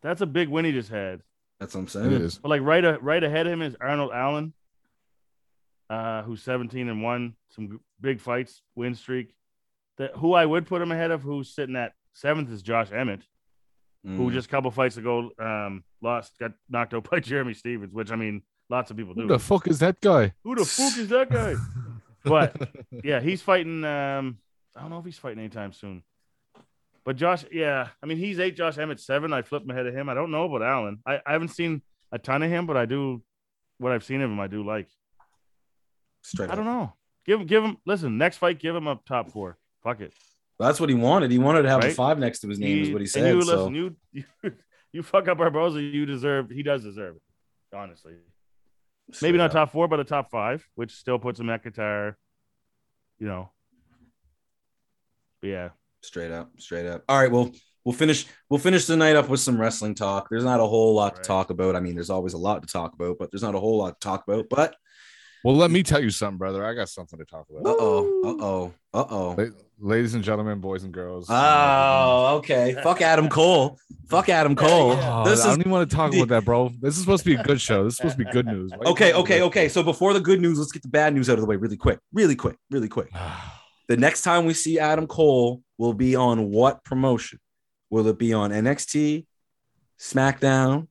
that's 0.03 0.23
a 0.23 0.27
big 0.27 0.49
win 0.49 0.65
he 0.65 0.73
just 0.73 0.89
had. 0.91 1.21
That's 1.61 1.75
what 1.75 1.83
I'm 1.83 1.89
saying. 1.89 2.13
is. 2.13 2.39
But 2.39 2.49
like 2.49 2.63
right 2.63 2.85
a, 2.85 2.99
right 3.01 3.23
ahead 3.23 3.47
of 3.47 3.53
him 3.53 3.61
is 3.63 3.77
Arnold 3.81 4.11
Allen, 4.13 4.55
uh, 5.91 6.23
who's 6.23 6.43
17 6.43 6.89
and 6.89 7.03
one, 7.03 7.35
some 7.51 7.81
big 8.01 8.21
fights, 8.21 8.63
win 8.75 8.95
streak. 8.95 9.35
That 9.99 10.13
who 10.17 10.33
I 10.33 10.45
would 10.45 10.67
put 10.67 10.83
him 10.83 10.91
ahead 10.91 11.11
of, 11.11 11.23
who's 11.23 11.55
sitting 11.55 11.77
at 11.77 11.93
seventh, 12.15 12.51
is 12.51 12.63
Josh 12.63 12.91
Emmett, 12.93 13.21
who 14.03 14.29
Mm. 14.29 14.33
just 14.33 14.49
a 14.49 14.51
couple 14.51 14.71
fights 14.73 14.97
ago 14.97 15.31
um, 15.39 15.85
lost, 16.03 16.37
got 16.39 16.53
knocked 16.69 16.95
out 16.95 17.09
by 17.09 17.21
Jeremy 17.21 17.55
Stephens, 17.55 17.93
which 17.95 18.11
I 18.11 18.17
mean, 18.17 18.43
lots 18.69 18.91
of 18.91 18.97
people 18.97 19.15
do. 19.15 19.23
Who 19.23 19.29
the 19.29 19.39
fuck 19.39 19.69
is 19.69 19.79
that 19.81 20.01
guy? 20.01 20.33
who 20.43 20.55
the 20.57 20.65
fuck 20.65 20.97
is 20.99 21.09
that 21.09 21.31
guy? 21.31 21.55
But 22.27 22.57
yeah, 23.05 23.21
he's 23.21 23.43
fighting 23.43 23.85
um, 23.85 24.39
I 24.75 24.81
don't 24.81 24.89
know 24.89 24.99
if 24.99 25.05
he's 25.05 25.19
fighting 25.19 25.41
anytime 25.41 25.75
soon. 25.75 26.03
But 27.05 27.17
Josh, 27.17 27.45
yeah, 27.53 27.89
I 28.03 28.07
mean 28.07 28.17
he's 28.17 28.41
eight. 28.41 28.57
Josh 28.57 28.79
Emmett 28.79 29.01
seven. 29.01 29.33
I 29.33 29.43
flipped 29.43 29.67
my 29.67 29.75
head 29.75 29.87
of 29.87 29.95
him. 29.95 30.09
I 30.09 30.15
don't 30.15 30.31
know 30.31 30.45
about 30.45 30.63
Allen. 30.63 31.01
I, 31.07 31.21
I 31.27 31.33
haven't 31.33 31.49
seen 31.49 31.83
a 32.11 32.19
ton 32.19 32.43
of 32.43 32.51
him, 32.51 32.67
but 32.67 32.77
I 32.77 32.87
do 32.87 33.23
what 33.79 33.93
I've 33.93 34.05
seen 34.05 34.23
of 34.23 34.31
him. 34.31 34.41
I 34.41 34.47
do 34.47 34.65
like. 34.65 34.89
Straight 36.23 36.51
I 36.51 36.55
don't 36.55 36.65
know. 36.65 36.95
Give 37.27 37.41
him, 37.41 37.47
give 37.47 37.63
him. 37.63 37.77
Listen, 37.85 38.17
next 38.17 38.39
fight, 38.39 38.59
give 38.59 38.75
him 38.75 38.87
a 38.87 38.99
top 39.07 39.31
four. 39.31 39.59
Fuck 39.83 40.01
it. 40.01 40.13
That's 40.59 40.81
what 40.81 40.89
he 40.89 40.95
wanted. 40.95 41.31
He 41.31 41.39
wanted 41.39 41.63
to 41.63 41.69
have 41.69 41.85
a 41.85 41.91
five 41.91 42.19
next 42.19 42.41
to 42.41 42.49
his 42.49 42.59
name, 42.59 42.85
is 42.85 42.91
what 42.91 43.01
he 43.01 43.07
said. 43.07 43.35
You 43.35 43.43
so 43.43 43.57
listen, 43.57 43.75
you, 43.75 43.97
you 44.13 44.25
you 44.93 45.03
fuck 45.03 45.29
up 45.29 45.39
Barboza, 45.39 45.83
you 45.83 46.07
deserve. 46.07 46.49
He 46.49 46.63
does 46.63 46.83
deserve 46.83 47.17
it. 47.17 47.77
Honestly, 47.77 48.15
maybe 49.21 49.37
not 49.37 49.47
up. 49.47 49.53
top 49.53 49.73
four, 49.73 49.89
but 49.89 50.01
a 50.01 50.05
top 50.05 50.31
five, 50.31 50.67
which 50.77 50.93
still 50.93 51.19
puts 51.19 51.41
him 51.41 51.51
at 51.51 51.65
Qatar. 51.65 52.15
You 53.19 53.27
know. 53.27 53.51
But 55.41 55.49
yeah. 55.49 55.69
Straight 56.05 56.31
up, 56.33 56.51
straight 56.59 56.87
up. 56.87 57.03
All 57.09 57.19
right, 57.19 57.31
well, 57.31 57.51
we'll 57.85 57.95
finish. 57.95 58.27
We'll 58.51 58.59
finish 58.61 58.87
the 58.87 58.97
night 58.97 59.17
up 59.17 59.29
with 59.29 59.41
some 59.41 59.61
wrestling 59.61 59.95
talk. 59.95 60.29
There's 60.31 60.45
not 60.45 60.61
a 60.61 60.67
whole 60.67 60.95
lot 60.95 61.15
Right. 61.15 61.23
to 61.23 61.27
talk 61.27 61.51
about. 61.51 61.77
I 61.77 61.81
mean, 61.81 61.95
there's 61.95 62.11
always 62.11 62.35
a 62.35 62.39
lot 62.39 62.63
to 62.63 62.69
talk 62.71 62.93
about, 62.95 63.17
but 63.19 63.31
there's 63.31 63.43
not 63.43 63.55
a 63.55 63.61
whole 63.61 63.79
lot 63.79 64.01
to 64.01 64.05
talk 64.07 64.25
about. 64.29 64.47
But 64.51 64.77
Well, 65.45 65.57
let 65.57 65.71
me 65.71 65.83
tell 65.83 66.03
you 66.03 66.11
something, 66.11 66.39
brother. 66.39 66.65
I 66.65 66.73
got 66.75 66.89
something 66.89 67.19
to 67.19 67.25
talk 67.25 67.47
about. 67.51 67.67
Uh 67.71 67.77
oh, 67.79 68.23
uh 68.25 68.45
oh, 68.45 68.73
uh 68.95 69.05
oh. 69.11 69.35
La- 69.39 69.49
Ladies 69.81 70.15
and 70.15 70.23
gentlemen, 70.25 70.61
boys 70.61 70.85
and 70.85 70.93
girls. 70.95 71.27
Oh, 71.29 72.37
okay. 72.37 72.77
Fuck 72.83 73.03
Adam 73.03 73.29
Cole. 73.29 73.77
Fuck 74.09 74.29
Adam 74.29 74.55
Cole. 74.57 74.93
Oh, 74.93 75.25
This 75.29 75.41
I 75.45 75.49
is 75.51 75.53
don't 75.57 75.61
even 75.61 75.73
want 75.73 75.91
to 75.91 75.97
talk 75.97 76.15
about 76.15 76.29
that, 76.29 76.45
bro. 76.45 76.71
This 76.81 76.95
is 76.95 77.01
supposed 77.01 77.25
to 77.25 77.31
be 77.31 77.37
a 77.39 77.43
good 77.43 77.61
show. 77.61 77.85
This 77.85 77.95
is 77.95 77.97
supposed 77.99 78.17
to 78.19 78.25
be 78.25 78.31
good 78.31 78.47
news. 78.47 78.71
Why 78.77 78.91
okay, 78.93 79.13
okay, 79.13 79.43
okay. 79.43 79.69
So 79.69 79.83
before 79.83 80.13
the 80.15 80.21
good 80.21 80.41
news, 80.41 80.59
let's 80.59 80.71
get 80.73 80.83
the 80.83 80.89
bad 80.89 81.13
news 81.13 81.29
out 81.29 81.35
of 81.35 81.41
the 81.41 81.47
way 81.47 81.57
really 81.57 81.77
quick, 81.77 81.99
really 82.13 82.37
quick, 82.37 82.57
really 82.71 82.89
quick. 82.89 83.11
The 83.87 83.99
next 83.99 84.23
time 84.23 84.47
we 84.47 84.55
see 84.55 84.79
Adam 84.79 85.07
Cole 85.07 85.61
will 85.79 85.95
be 85.95 86.17
on 86.17 86.51
what 86.51 86.85
promotion? 86.85 87.39
Will 87.91 88.07
it 88.09 88.19
be 88.19 88.33
on 88.33 88.51
NXT, 88.51 89.27
SmackDown, 89.99 90.89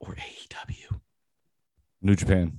or 0.00 0.14
AEW? 0.14 1.00
New 2.00 2.16
Japan. 2.16 2.58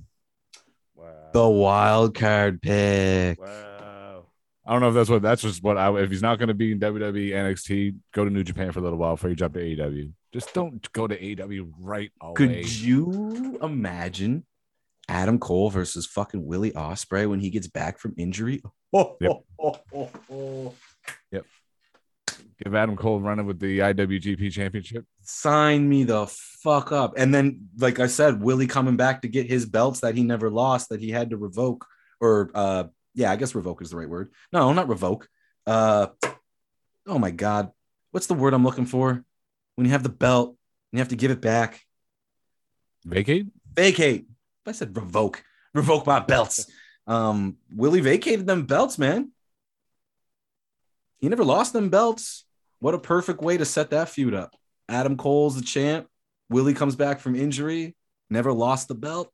Wow. 0.94 1.30
The 1.32 1.48
wild 1.48 2.14
card 2.14 2.62
pick. 2.62 3.40
Wow. 3.40 3.74
I 4.66 4.72
don't 4.72 4.80
know 4.80 4.88
if 4.88 4.94
that's 4.94 5.10
what 5.10 5.20
that's 5.20 5.42
just 5.42 5.62
what 5.62 5.76
I 5.76 5.94
if 5.98 6.10
he's 6.10 6.22
not 6.22 6.38
going 6.38 6.48
to 6.48 6.54
be 6.54 6.72
in 6.72 6.80
WWE 6.80 7.30
NXT, 7.30 7.96
go 8.12 8.24
to 8.24 8.30
New 8.30 8.44
Japan 8.44 8.72
for 8.72 8.80
a 8.80 8.82
little 8.82 8.98
while 8.98 9.14
before 9.14 9.28
you 9.30 9.36
jump 9.36 9.54
to 9.54 9.60
AEW. 9.60 10.12
Just 10.32 10.54
don't 10.54 10.90
go 10.92 11.06
to 11.06 11.16
AEW 11.16 11.70
right 11.78 12.10
away. 12.20 12.34
Could 12.34 12.80
you 12.80 13.58
imagine 13.62 14.46
Adam 15.06 15.38
Cole 15.38 15.68
versus 15.68 16.06
fucking 16.06 16.46
Willie 16.46 16.72
Ospreay 16.72 17.28
when 17.28 17.40
he 17.40 17.50
gets 17.50 17.66
back 17.66 17.98
from 17.98 18.14
injury? 18.16 18.62
Yep. 18.92 19.42
Give 22.62 22.74
Adam 22.74 22.96
Cole 22.96 23.20
running 23.20 23.46
with 23.46 23.58
the 23.58 23.80
IWGP 23.80 24.52
Championship. 24.52 25.04
Sign 25.22 25.88
me 25.88 26.04
the 26.04 26.26
fuck 26.26 26.92
up. 26.92 27.14
And 27.16 27.34
then, 27.34 27.68
like 27.78 27.98
I 27.98 28.06
said, 28.06 28.40
Willie 28.40 28.66
coming 28.66 28.96
back 28.96 29.22
to 29.22 29.28
get 29.28 29.48
his 29.48 29.66
belts 29.66 30.00
that 30.00 30.14
he 30.14 30.22
never 30.22 30.50
lost 30.50 30.90
that 30.90 31.00
he 31.00 31.10
had 31.10 31.30
to 31.30 31.36
revoke, 31.36 31.84
or 32.20 32.50
uh, 32.54 32.84
yeah, 33.14 33.32
I 33.32 33.36
guess 33.36 33.54
revoke 33.54 33.82
is 33.82 33.90
the 33.90 33.96
right 33.96 34.08
word. 34.08 34.32
No, 34.52 34.72
not 34.72 34.88
revoke. 34.88 35.28
Uh, 35.66 36.08
oh 37.06 37.18
my 37.18 37.30
god, 37.32 37.70
what's 38.12 38.26
the 38.26 38.34
word 38.34 38.54
I'm 38.54 38.64
looking 38.64 38.86
for? 38.86 39.24
When 39.74 39.84
you 39.84 39.92
have 39.92 40.04
the 40.04 40.08
belt, 40.08 40.50
and 40.50 40.98
you 40.98 41.00
have 41.00 41.08
to 41.08 41.16
give 41.16 41.32
it 41.32 41.40
back. 41.40 41.82
Vacate. 43.04 43.48
vacate. 43.74 44.26
I 44.66 44.72
said 44.72 44.96
revoke, 44.96 45.42
revoke 45.72 46.06
my 46.06 46.20
belts. 46.20 46.66
Um, 47.06 47.58
Willie 47.70 48.00
vacated 48.00 48.46
them 48.46 48.64
belts, 48.64 48.96
man. 48.96 49.30
He 51.24 51.30
never 51.30 51.42
lost 51.42 51.72
them 51.72 51.88
belts. 51.88 52.44
What 52.80 52.92
a 52.92 52.98
perfect 52.98 53.40
way 53.40 53.56
to 53.56 53.64
set 53.64 53.88
that 53.92 54.10
feud 54.10 54.34
up. 54.34 54.54
Adam 54.90 55.16
Cole's 55.16 55.56
the 55.56 55.64
champ. 55.64 56.06
Willie 56.50 56.74
comes 56.74 56.96
back 56.96 57.18
from 57.18 57.34
injury, 57.34 57.96
never 58.28 58.52
lost 58.52 58.88
the 58.88 58.94
belt. 58.94 59.32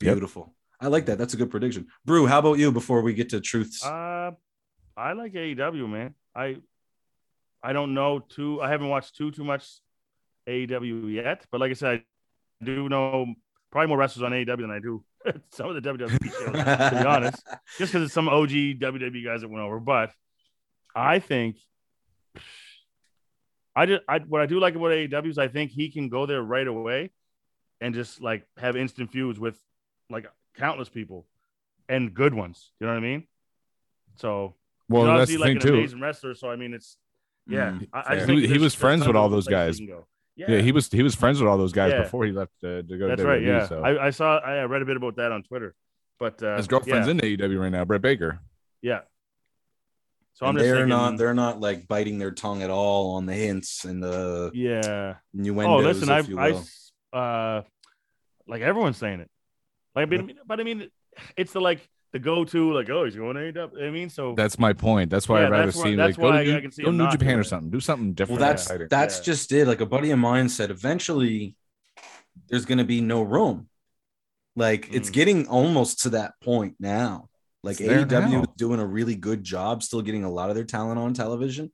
Beautiful. 0.00 0.52
I 0.80 0.88
like 0.88 1.06
that. 1.06 1.18
That's 1.18 1.34
a 1.34 1.36
good 1.36 1.52
prediction. 1.52 1.86
Brew, 2.04 2.26
how 2.26 2.40
about 2.40 2.58
you 2.58 2.72
before 2.72 3.00
we 3.02 3.14
get 3.14 3.28
to 3.28 3.40
truths? 3.40 3.84
Uh, 3.86 4.32
I 4.96 5.12
like 5.12 5.34
AEW, 5.34 5.88
man. 5.88 6.16
I 6.34 6.56
I 7.62 7.72
don't 7.72 7.94
know 7.94 8.18
too. 8.18 8.60
I 8.60 8.70
haven't 8.70 8.88
watched 8.88 9.14
too 9.14 9.30
too 9.30 9.44
much 9.44 9.68
AEW 10.48 11.14
yet, 11.14 11.46
but 11.52 11.60
like 11.60 11.70
I 11.70 11.74
said, 11.74 12.02
I 12.60 12.64
do 12.64 12.88
know 12.88 13.34
probably 13.70 13.86
more 13.86 13.98
wrestlers 13.98 14.24
on 14.24 14.32
AEW 14.32 14.62
than 14.62 14.70
I 14.72 14.80
do 14.80 15.04
some 15.52 15.68
of 15.68 15.80
the 15.80 15.88
WWE 15.88 16.24
shows. 16.24 16.90
to 16.90 16.98
be 17.00 17.06
honest, 17.06 17.40
just 17.78 17.92
because 17.92 18.06
it's 18.06 18.14
some 18.14 18.28
OG 18.28 18.50
WWE 18.80 19.24
guys 19.24 19.42
that 19.42 19.48
went 19.48 19.62
over. 19.62 19.78
But 19.78 20.10
I 20.94 21.18
think 21.18 21.56
I 23.76 23.86
just 23.86 24.02
I 24.08 24.18
what 24.18 24.40
I 24.42 24.46
do 24.46 24.58
like 24.60 24.74
about 24.74 24.90
AEW 24.90 25.28
is 25.30 25.38
I 25.38 25.48
think 25.48 25.70
he 25.70 25.90
can 25.90 26.08
go 26.08 26.26
there 26.26 26.42
right 26.42 26.66
away 26.66 27.10
and 27.80 27.94
just 27.94 28.20
like 28.20 28.46
have 28.58 28.76
instant 28.76 29.12
feuds 29.12 29.38
with 29.38 29.56
like 30.10 30.26
countless 30.56 30.88
people 30.88 31.26
and 31.88 32.12
good 32.12 32.34
ones. 32.34 32.72
You 32.80 32.86
know 32.86 32.92
what 32.94 32.98
I 32.98 33.02
mean? 33.02 33.26
So 34.16 34.54
Well, 34.88 35.06
he's 35.06 35.18
that's 35.20 35.30
the 35.30 35.36
like 35.38 35.46
thing 35.48 35.56
an 35.58 35.62
too. 35.62 35.74
amazing 35.74 36.00
wrestler. 36.00 36.34
So 36.34 36.50
I 36.50 36.56
mean, 36.56 36.74
it's 36.74 36.96
yeah. 37.46 37.70
Mm, 37.70 37.88
I, 37.92 37.98
I 37.98 38.14
just 38.16 38.28
He- 38.28 38.40
think 38.40 38.52
he 38.52 38.58
was 38.58 38.74
friends 38.74 39.06
with 39.06 39.16
all 39.16 39.28
those 39.28 39.46
guys. 39.46 39.78
go. 39.80 40.06
Yeah. 40.36 40.58
he 40.60 40.72
was 40.72 40.90
he 40.90 41.02
was 41.02 41.14
friends 41.14 41.38
with 41.38 41.48
all 41.48 41.58
those 41.58 41.72
guys 41.72 41.92
Yeah. 41.92 42.02
before 42.02 42.24
he 42.24 42.32
left 42.32 42.52
uh, 42.64 42.82
to 42.82 42.98
go 42.98 43.08
That's 43.08 43.20
to 43.22 43.26
right. 43.28 43.42
WWE. 43.42 43.46
Yeah, 43.46 43.66
So 43.66 43.82
I, 43.82 44.06
I 44.06 44.10
saw. 44.10 44.38
I 44.38 44.64
read 44.64 44.82
a 44.82 44.86
bit 44.86 44.96
about 44.96 45.16
that 45.16 45.32
on 45.32 45.42
Twitter. 45.42 45.74
But 46.18 46.42
uh, 46.42 46.56
his 46.56 46.66
girlfriend's 46.66 47.06
yeah, 47.06 47.12
in 47.12 47.18
AEW 47.38 47.60
right 47.60 47.70
now, 47.72 47.84
Britt 47.84 48.02
Baker. 48.02 48.40
Yeah. 48.82 49.00
So 50.32 50.46
And 50.46 50.50
I'm 50.50 50.54
just 50.56 50.64
they're 50.66 50.74
thinking, 50.76 50.88
not 50.88 51.16
they're 51.18 51.34
not 51.34 51.60
like 51.60 51.86
biting 51.88 52.18
their 52.18 52.30
tongue 52.30 52.62
at 52.62 52.70
all 52.70 53.16
on 53.16 53.26
the 53.26 53.34
hints 53.34 53.84
and 53.84 54.02
the 54.02 54.50
Yeah. 54.54 55.16
innuendos. 55.34 55.66
Oh, 55.70 55.76
listen, 55.86 56.08
if 56.10 56.38
I, 56.38 56.50
you 56.52 56.62
I, 57.12 57.18
uh, 57.18 57.62
like 58.46 58.62
everyone's 58.62 58.96
saying 58.96 59.20
it. 59.20 59.30
Like, 59.94 60.08
but, 60.08 60.18
I 60.20 60.22
mean- 60.22 60.38
but 60.46 60.60
I 60.60 60.62
mean, 60.62 60.88
it's 61.36 61.52
the 61.52 61.60
like 61.60 61.86
the 62.12 62.18
go-to, 62.18 62.72
like, 62.72 62.90
oh, 62.90 63.04
he's 63.04 63.14
going 63.14 63.36
to 63.36 63.52
AEW. 63.52 63.86
I 63.86 63.90
mean, 63.90 64.08
so 64.10 64.34
That's 64.36 64.58
my 64.58 64.72
point. 64.72 65.10
That's 65.10 65.28
why 65.28 65.40
Yeah, 65.40 65.46
I'd 65.46 65.50
rather 65.52 65.72
why- 65.72 65.82
see 65.84 65.96
like 65.96 66.16
go 66.16 66.22
why 66.30 66.44
to 66.44 66.56
I 66.56 66.60
New, 66.60 66.70
see 66.70 66.82
go 66.82 66.88
him 66.90 66.96
New 66.96 67.08
Japan 67.10 67.38
or 67.38 67.44
something. 67.44 67.70
Do 67.70 67.78
something 67.80 68.14
different. 68.14 68.40
Well, 68.40 68.48
that's 68.48 68.62
exciting. 68.64 68.88
that's 68.90 69.18
Yeah. 69.18 69.24
just 69.24 69.52
it. 69.52 69.66
Like 69.68 69.80
a 69.80 69.86
buddy 69.86 70.10
of 70.10 70.18
mine 70.18 70.48
said, 70.48 70.70
eventually 70.70 71.54
there's 72.48 72.64
going 72.64 72.78
to 72.78 72.84
be 72.84 73.00
no 73.00 73.22
room. 73.22 73.68
Like 74.56 74.88
it's 74.92 75.10
Mm. 75.10 75.12
getting 75.12 75.46
almost 75.48 76.00
to 76.00 76.10
that 76.10 76.32
point 76.40 76.74
now. 76.80 77.28
Like 77.62 77.80
It's 77.80 77.90
AEW 78.12 78.42
is 78.42 78.48
doing 78.56 78.80
a 78.80 78.86
really 78.86 79.14
good 79.16 79.44
job, 79.44 79.82
still 79.82 80.02
getting 80.02 80.24
a 80.24 80.30
lot 80.30 80.48
of 80.48 80.54
their 80.56 80.64
talent 80.64 80.98
on 80.98 81.12
television, 81.14 81.70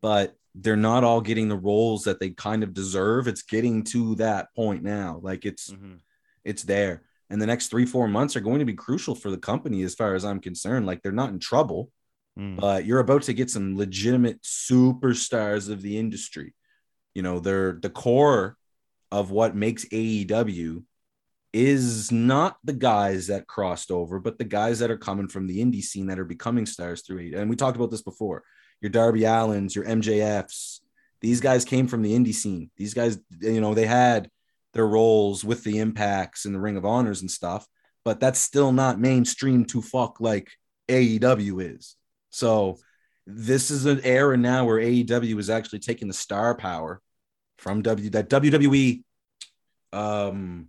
but 0.00 0.36
they're 0.54 0.76
not 0.76 1.02
all 1.02 1.20
getting 1.20 1.48
the 1.48 1.56
roles 1.56 2.04
that 2.04 2.20
they 2.20 2.30
kind 2.30 2.62
of 2.62 2.72
deserve. 2.72 3.26
It's 3.26 3.42
getting 3.42 3.82
to 3.84 4.14
that 4.16 4.54
point 4.54 4.84
now. 4.84 5.18
Like 5.22 5.44
it's 5.44 5.70
Mhm. 5.70 5.98
it's 6.44 6.62
there. 6.62 7.02
And 7.30 7.40
the 7.42 7.46
next 7.46 7.68
three, 7.68 7.86
four 7.86 8.06
months 8.06 8.36
are 8.36 8.40
going 8.40 8.58
to 8.60 8.64
be 8.64 8.74
crucial 8.74 9.14
for 9.14 9.30
the 9.30 9.38
company 9.38 9.82
as 9.82 9.94
far 9.94 10.14
as 10.14 10.24
I'm 10.24 10.40
concerned. 10.40 10.86
Like 10.86 11.02
they're 11.02 11.10
not 11.12 11.30
in 11.30 11.38
trouble 11.38 11.90
Mm. 12.38 12.56
but 12.60 12.84
you're 12.84 12.98
about 12.98 13.22
to 13.22 13.32
get 13.32 13.48
some 13.48 13.76
legitimate 13.76 14.42
superstars 14.42 15.68
of 15.70 15.82
the 15.82 15.96
industry. 15.98 16.52
You 17.14 17.22
know, 17.22 17.38
they're 17.38 17.78
the 17.80 17.90
core 17.90 18.56
of 19.12 19.30
what 19.30 19.54
makes 19.54 19.84
AEW 19.92 20.82
is 21.54 22.10
not 22.10 22.58
the 22.64 22.72
guys 22.72 23.28
that 23.28 23.46
crossed 23.46 23.92
over, 23.92 24.18
but 24.18 24.38
the 24.38 24.44
guys 24.44 24.80
that 24.80 24.90
are 24.90 24.98
coming 24.98 25.28
from 25.28 25.46
the 25.46 25.60
indie 25.60 25.84
scene 25.84 26.06
that 26.06 26.18
are 26.18 26.24
becoming 26.24 26.66
stars 26.66 27.02
through. 27.02 27.30
And 27.36 27.48
we 27.48 27.54
talked 27.54 27.76
about 27.76 27.92
this 27.92 28.02
before. 28.02 28.42
Your 28.80 28.90
Darby 28.90 29.20
Allins, 29.20 29.72
your 29.72 29.84
MJFs, 29.84 30.80
these 31.20 31.40
guys 31.40 31.64
came 31.64 31.86
from 31.86 32.02
the 32.02 32.12
indie 32.12 32.34
scene. 32.34 32.72
These 32.76 32.92
guys, 32.92 33.20
you 33.40 33.60
know, 33.60 33.72
they 33.72 33.86
had 33.86 34.28
their 34.72 34.86
roles 34.86 35.44
with 35.44 35.62
the 35.62 35.78
impacts 35.78 36.44
and 36.44 36.52
the 36.52 36.60
Ring 36.60 36.76
of 36.76 36.84
Honors 36.84 37.20
and 37.20 37.30
stuff, 37.30 37.68
but 38.04 38.18
that's 38.18 38.40
still 38.40 38.72
not 38.72 38.98
mainstream 38.98 39.64
to 39.66 39.80
fuck 39.80 40.20
like 40.20 40.50
AEW 40.88 41.76
is. 41.76 41.94
So 42.30 42.78
this 43.28 43.70
is 43.70 43.86
an 43.86 44.00
era 44.02 44.36
now 44.36 44.64
where 44.64 44.80
AEW 44.80 45.38
is 45.38 45.50
actually 45.50 45.78
taking 45.78 46.08
the 46.08 46.14
star 46.14 46.56
power 46.56 47.00
from 47.58 47.82
W 47.82 48.10
that 48.10 48.28
WWE 48.28 49.04
um 49.92 50.66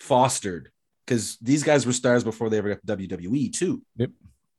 fostered 0.00 0.70
because 1.06 1.36
these 1.40 1.62
guys 1.62 1.86
were 1.86 1.92
stars 1.92 2.24
before 2.24 2.50
they 2.50 2.58
ever 2.58 2.70
got 2.70 2.86
to 2.86 2.96
WWE 2.96 3.52
too. 3.52 3.82
Yep. 3.96 4.10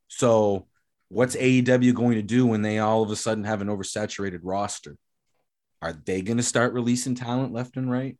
So 0.07 0.67
what's 1.09 1.35
AEW 1.35 1.93
going 1.93 2.15
to 2.15 2.21
do 2.21 2.45
when 2.45 2.61
they 2.61 2.79
all 2.79 3.03
of 3.03 3.11
a 3.11 3.15
sudden 3.15 3.43
have 3.43 3.61
an 3.61 3.67
oversaturated 3.67 4.39
roster? 4.43 4.97
Are 5.81 5.93
they 5.93 6.21
going 6.21 6.37
to 6.37 6.43
start 6.43 6.73
releasing 6.73 7.15
talent 7.15 7.53
left 7.53 7.75
and 7.75 7.89
right? 7.89 8.17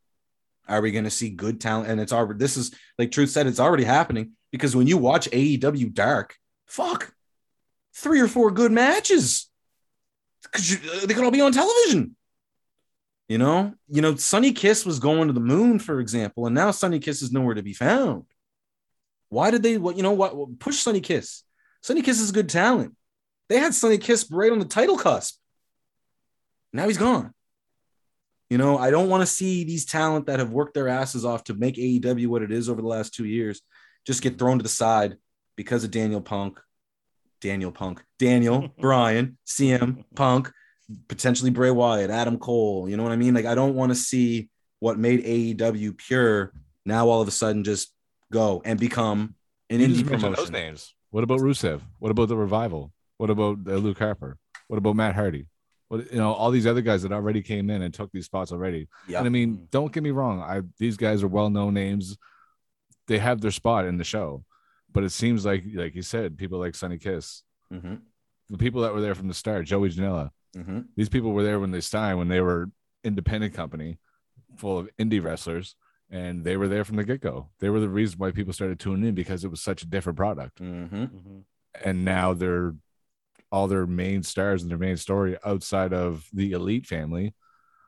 Are 0.68 0.80
we 0.80 0.92
going 0.92 1.04
to 1.04 1.10
see 1.10 1.30
good 1.30 1.60
talent? 1.60 1.90
And 1.90 2.00
it's 2.00 2.12
already 2.12 2.38
this 2.38 2.56
is 2.56 2.74
like 2.98 3.10
Truth 3.10 3.30
said, 3.30 3.46
it's 3.46 3.60
already 3.60 3.84
happening 3.84 4.32
because 4.50 4.74
when 4.74 4.86
you 4.86 4.98
watch 4.98 5.28
AEW 5.30 5.92
Dark, 5.92 6.36
fuck, 6.66 7.12
three 7.94 8.20
or 8.20 8.28
four 8.28 8.50
good 8.50 8.72
matches 8.72 9.48
because 10.42 10.78
they 11.06 11.14
could 11.14 11.24
all 11.24 11.30
be 11.30 11.40
on 11.40 11.52
television. 11.52 12.16
You 13.32 13.38
know, 13.38 13.72
you 13.88 14.02
know, 14.02 14.14
Sonny 14.16 14.52
Kiss 14.52 14.84
was 14.84 14.98
going 14.98 15.28
to 15.28 15.32
the 15.32 15.40
moon, 15.40 15.78
for 15.78 16.00
example, 16.00 16.44
and 16.44 16.54
now 16.54 16.70
Sonny 16.70 16.98
Kiss 16.98 17.22
is 17.22 17.32
nowhere 17.32 17.54
to 17.54 17.62
be 17.62 17.72
found. 17.72 18.24
Why 19.30 19.50
did 19.50 19.62
they? 19.62 19.78
What 19.78 19.96
you 19.96 20.02
know? 20.02 20.12
What 20.12 20.58
push 20.58 20.80
Sonny 20.80 21.00
Kiss? 21.00 21.42
Sonny 21.80 22.02
Kiss 22.02 22.20
is 22.20 22.30
good 22.30 22.50
talent. 22.50 22.94
They 23.48 23.56
had 23.56 23.72
Sonny 23.72 23.96
Kiss 23.96 24.30
right 24.30 24.52
on 24.52 24.58
the 24.58 24.66
title 24.66 24.98
cusp. 24.98 25.38
Now 26.74 26.86
he's 26.88 26.98
gone. 26.98 27.32
You 28.50 28.58
know, 28.58 28.76
I 28.76 28.90
don't 28.90 29.08
want 29.08 29.22
to 29.22 29.26
see 29.26 29.64
these 29.64 29.86
talent 29.86 30.26
that 30.26 30.38
have 30.38 30.50
worked 30.50 30.74
their 30.74 30.88
asses 30.88 31.24
off 31.24 31.44
to 31.44 31.54
make 31.54 31.76
AEW 31.76 32.26
what 32.26 32.42
it 32.42 32.52
is 32.52 32.68
over 32.68 32.82
the 32.82 32.88
last 32.88 33.14
two 33.14 33.24
years 33.24 33.62
just 34.06 34.20
get 34.20 34.38
thrown 34.38 34.58
to 34.58 34.62
the 34.62 34.68
side 34.68 35.16
because 35.56 35.84
of 35.84 35.90
Daniel 35.90 36.20
Punk, 36.20 36.60
Daniel 37.40 37.72
Punk, 37.72 38.04
Daniel, 38.18 38.68
Bryan, 38.78 39.38
CM 39.46 40.04
Punk, 40.14 40.52
potentially 41.08 41.50
Bray 41.50 41.70
Wyatt, 41.70 42.10
Adam 42.10 42.38
Cole. 42.38 42.88
You 42.88 42.96
know 42.96 43.02
what 43.02 43.12
I 43.12 43.16
mean? 43.16 43.34
Like, 43.34 43.46
I 43.46 43.54
don't 43.54 43.74
want 43.74 43.90
to 43.90 43.96
see 43.96 44.48
what 44.80 44.98
made 44.98 45.24
AEW 45.24 45.96
pure 45.96 46.52
now 46.84 47.08
all 47.08 47.20
of 47.20 47.28
a 47.28 47.32
sudden 47.32 47.62
just 47.64 47.92
go 48.32 48.60
and 48.64 48.78
become 48.78 49.34
an 49.70 49.80
You 49.80 49.86
indie 49.86 49.90
mentioned 50.04 50.10
those 50.10 50.20
promotion. 50.48 50.52
names. 50.52 50.94
What 51.10 51.22
about 51.24 51.40
Rusev? 51.40 51.80
What 51.98 52.10
about 52.10 52.28
the 52.28 52.36
revival? 52.36 52.92
What 53.18 53.30
about 53.30 53.58
uh, 53.66 53.74
Luke 53.76 53.98
Harper? 53.98 54.36
What 54.68 54.78
about 54.78 54.96
Matt 54.96 55.14
Hardy? 55.14 55.46
What 55.88 56.10
you 56.10 56.18
know, 56.18 56.32
all 56.32 56.50
these 56.50 56.66
other 56.66 56.80
guys 56.80 57.02
that 57.02 57.12
already 57.12 57.42
came 57.42 57.68
in 57.70 57.82
and 57.82 57.92
took 57.92 58.10
these 58.10 58.24
spots 58.24 58.50
already. 58.50 58.88
Yeah. 59.06 59.18
And 59.18 59.26
I 59.26 59.30
mean, 59.30 59.68
don't 59.70 59.92
get 59.92 60.02
me 60.02 60.10
wrong. 60.10 60.40
I 60.40 60.62
these 60.78 60.96
guys 60.96 61.22
are 61.22 61.28
well-known 61.28 61.74
names. 61.74 62.16
They 63.08 63.18
have 63.18 63.40
their 63.40 63.50
spot 63.50 63.84
in 63.84 63.98
the 63.98 64.04
show, 64.04 64.44
but 64.90 65.04
it 65.04 65.10
seems 65.10 65.44
like, 65.44 65.64
like 65.74 65.94
you 65.94 66.02
said, 66.02 66.38
people 66.38 66.58
like 66.58 66.74
Sonny 66.74 66.96
Kiss, 66.98 67.42
Mhm, 67.72 68.00
the 68.48 68.56
people 68.58 68.80
that 68.82 68.94
were 68.94 69.00
there 69.02 69.14
from 69.14 69.28
the 69.28 69.34
start, 69.34 69.66
Joey 69.66 69.90
Janela. 69.90 70.30
Mhm. 70.56 70.86
These 70.96 71.08
people 71.08 71.32
were 71.32 71.42
there 71.42 71.58
when 71.60 71.70
they 71.70 71.80
started, 71.80 72.16
when 72.16 72.28
they 72.28 72.40
were 72.40 72.70
independent 73.04 73.54
company, 73.54 73.98
full 74.56 74.78
of 74.78 74.90
indie 74.98 75.22
wrestlers, 75.22 75.76
and 76.10 76.44
they 76.44 76.56
were 76.56 76.68
there 76.68 76.84
from 76.84 76.96
the 76.96 77.04
get-go. 77.04 77.48
They 77.60 77.70
were 77.70 77.80
the 77.80 77.88
reason 77.88 78.18
why 78.18 78.32
people 78.32 78.52
started 78.52 78.78
tuning 78.78 79.08
in 79.08 79.14
because 79.14 79.44
it 79.44 79.50
was 79.50 79.62
such 79.62 79.82
a 79.82 79.86
different 79.86 80.16
product 80.18 80.60
Mhm. 80.60 81.44
and 81.84 82.04
now 82.04 82.34
they're 82.34 82.74
all 83.50 83.66
their 83.66 83.86
main 83.86 84.22
stars 84.22 84.62
and 84.62 84.70
their 84.70 84.78
main 84.78 84.96
story 84.96 85.36
outside 85.44 85.92
of 85.92 86.28
the 86.32 86.52
elite 86.52 86.86
family. 86.86 87.34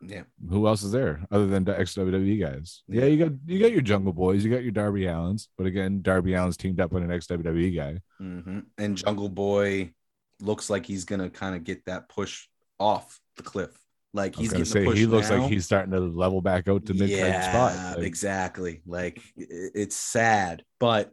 Yeah. 0.07 0.25
Who 0.51 0.67
else 0.67 0.83
is 0.83 0.93
there 0.93 1.25
other 1.31 1.47
than 1.47 1.65
the 1.65 1.79
ex 1.79 1.95
WWE 1.95 2.39
guys? 2.39 2.83
Yeah. 2.89 3.03
Yeah. 3.03 3.07
you 3.09 3.17
got 3.29 3.33
you 3.47 3.59
got 3.61 3.73
your 3.73 3.81
Jungle 3.83 4.13
Boys, 4.13 4.45
you 4.45 4.51
got 4.51 4.63
your 4.63 4.73
Darby 4.73 5.03
Allins, 5.03 5.49
but 5.57 5.67
again, 5.67 6.03
Darby 6.03 6.35
Allin's 6.35 6.57
teamed 6.59 6.81
up 6.81 6.93
with 6.93 7.03
an 7.03 7.11
ex 7.11 7.27
WWE 7.27 7.75
guy. 7.75 8.01
hmm 8.19 8.61
And 8.79 8.97
Jungle 8.97 9.29
Boy 9.31 9.93
looks 10.41 10.69
like 10.69 10.85
he's 10.87 11.05
gonna 11.05 11.31
kind 11.31 11.55
of 11.57 11.65
get 11.65 11.85
that 11.87 12.09
push 12.11 12.49
off 12.79 13.21
the 13.37 13.43
cliff. 13.43 13.71
Like 14.13 14.37
he's 14.37 14.53
gonna 14.53 14.65
say 14.65 14.85
he 14.95 15.07
looks 15.07 15.31
now. 15.31 15.39
like 15.39 15.51
he's 15.51 15.65
starting 15.65 15.93
to 15.93 15.99
level 15.99 16.41
back 16.41 16.69
out 16.69 16.87
to 16.87 16.95
mid 16.95 17.11
yeah, 17.11 17.51
spot. 17.51 17.97
Like, 17.99 18.07
exactly. 18.07 18.81
Like 18.87 19.21
it's 19.37 19.97
sad, 19.97 20.63
but 20.79 21.13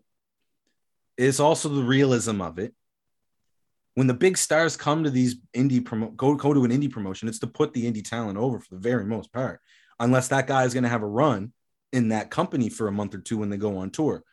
it's 1.18 1.40
also 1.40 1.70
the 1.70 1.82
realism 1.82 2.42
of 2.42 2.60
it. 2.60 2.74
When 3.96 4.08
the 4.08 4.14
big 4.14 4.38
stars 4.38 4.78
come 4.78 5.04
to 5.04 5.10
these 5.10 5.38
indie 5.56 5.82
promo 5.82 6.16
go 6.16 6.36
go 6.36 6.54
to 6.54 6.64
an 6.64 6.72
indie 6.72 6.92
promotion, 6.92 7.28
it's 7.28 7.40
to 7.40 7.48
put 7.48 7.74
the 7.74 7.92
indie 7.92 8.08
talent 8.08 8.38
over 8.38 8.60
for 8.60 8.76
the 8.76 8.80
very 8.80 9.06
most 9.06 9.34
part, 9.34 9.62
unless 10.00 10.28
that 10.28 10.46
guy 10.46 10.64
is 10.66 10.74
going 10.74 10.84
to 10.84 10.90
have 10.90 11.04
a 11.04 11.08
run 11.08 11.54
in 11.92 12.10
that 12.10 12.30
company 12.30 12.70
for 12.70 12.88
a 12.88 12.92
month 12.92 13.16
or 13.16 13.20
two 13.20 13.40
when 13.40 13.50
they 13.50 13.58
go 13.58 13.78
on 13.78 13.90
tour. 13.90 14.24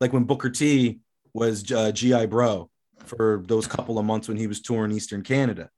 Like 0.00 0.12
when 0.12 0.24
Booker 0.24 0.50
T 0.50 0.98
was 1.32 1.70
uh, 1.70 1.92
GI 1.92 2.26
Bro 2.26 2.70
for 3.04 3.44
those 3.46 3.66
couple 3.66 3.98
of 3.98 4.04
months 4.04 4.26
when 4.28 4.36
he 4.36 4.46
was 4.46 4.60
touring 4.60 4.92
Eastern 4.92 5.22
Canada. 5.22 5.70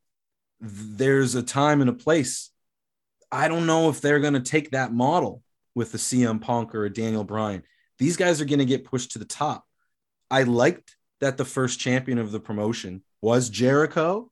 There's 0.60 1.34
a 1.34 1.42
time 1.42 1.80
and 1.80 1.90
a 1.90 1.94
place 1.94 2.50
I 3.30 3.46
don't 3.48 3.66
know 3.66 3.90
if 3.90 4.00
they're 4.00 4.20
going 4.20 4.32
to 4.34 4.40
take 4.40 4.70
that 4.70 4.92
model 4.92 5.42
with 5.74 5.92
the 5.92 5.98
CM 5.98 6.40
Punk 6.40 6.74
or 6.74 6.86
a 6.86 6.90
Daniel 6.92 7.24
Bryan. 7.24 7.62
These 7.98 8.16
guys 8.16 8.40
are 8.40 8.46
going 8.46 8.58
to 8.60 8.64
get 8.64 8.84
pushed 8.84 9.12
to 9.12 9.18
the 9.18 9.26
top. 9.26 9.66
I 10.30 10.44
liked 10.44 10.96
that 11.20 11.36
the 11.36 11.44
first 11.44 11.78
champion 11.78 12.18
of 12.18 12.32
the 12.32 12.40
promotion 12.40 13.02
was 13.20 13.50
Jericho 13.50 14.30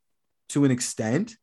to 0.51 0.65
an 0.65 0.71
extent 0.71 1.37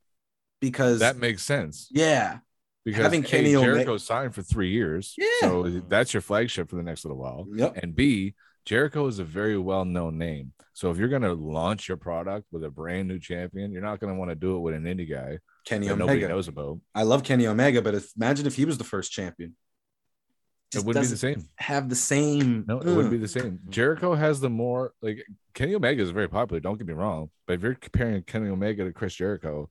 because 0.61 0.99
that 0.99 1.18
makes 1.18 1.43
sense 1.43 1.89
yeah, 1.91 2.39
because 2.85 3.03
Having 3.03 3.26
A, 3.26 3.27
Kenny 3.27 3.55
Omega- 3.55 3.73
Jericho 3.73 3.97
signed 3.97 4.34
for 4.34 4.41
three 4.41 4.72
years, 4.72 5.14
Yeah. 5.18 5.27
so 5.41 5.64
that's 5.89 6.14
your 6.14 6.22
flagship 6.22 6.69
for 6.69 6.76
the 6.77 6.84
next 6.84 7.05
little 7.05 7.18
while. 7.18 7.45
yep, 7.53 7.77
And 7.84 7.95
B, 7.95 8.34
Jericho 8.65 9.07
is 9.07 9.19
a 9.19 9.23
very 9.23 9.57
well 9.57 9.85
known 9.85 10.18
name. 10.18 10.53
So 10.73 10.90
if 10.90 10.98
you're 10.98 11.10
going 11.10 11.22
to 11.22 11.34
launch 11.34 11.88
your 11.88 11.98
product 11.98 12.48
with 12.52 12.64
a 12.64 12.69
brand 12.69 13.07
new 13.07 13.19
champion, 13.19 13.72
you're 13.72 13.81
not 13.81 13.99
going 13.99 14.14
to 14.14 14.18
want 14.18 14.31
to 14.31 14.35
do 14.35 14.56
it 14.56 14.60
with 14.60 14.73
an 14.73 14.84
indie 14.84 15.10
guy 15.10 15.40
Kenny 15.65 15.88
that 15.88 15.98
nobody 15.98 16.27
knows 16.27 16.48
about. 16.48 16.80
I 16.95 17.03
love 17.03 17.23
Kenny 17.23 17.45
Omega, 17.48 17.81
but 17.81 17.95
if, 17.95 18.11
imagine 18.15 18.48
if 18.48 18.56
he 18.56 18.65
was 18.65 18.77
the 18.77 18.84
first 18.84 19.11
champion. 19.11 19.56
It 20.76 20.84
wouldn't 20.84 21.06
be 21.06 21.10
the 21.10 21.18
same. 21.18 21.48
Have 21.57 21.88
the 21.88 21.95
same. 21.95 22.65
No, 22.68 22.80
it 22.80 22.88
wouldn't 22.88 23.11
be 23.11 23.18
the 23.18 23.27
same. 23.27 23.60
Jericho 23.69 24.15
has 24.15 24.40
the 24.40 24.49
more 24.49 24.94
like 25.03 25.23
Kenny 25.53 25.76
Omega 25.76 26.02
is 26.02 26.10
very 26.10 26.27
popular. 26.27 26.60
Don't 26.60 26.80
get 26.80 26.88
me 26.88 26.94
wrong, 26.94 27.30
but 27.45 27.53
if 27.53 27.61
you're 27.61 27.76
comparing 27.76 28.23
Kenny 28.23 28.49
Omega 28.49 28.84
to 28.84 28.91
Chris 28.91 29.14
Jericho, 29.14 29.69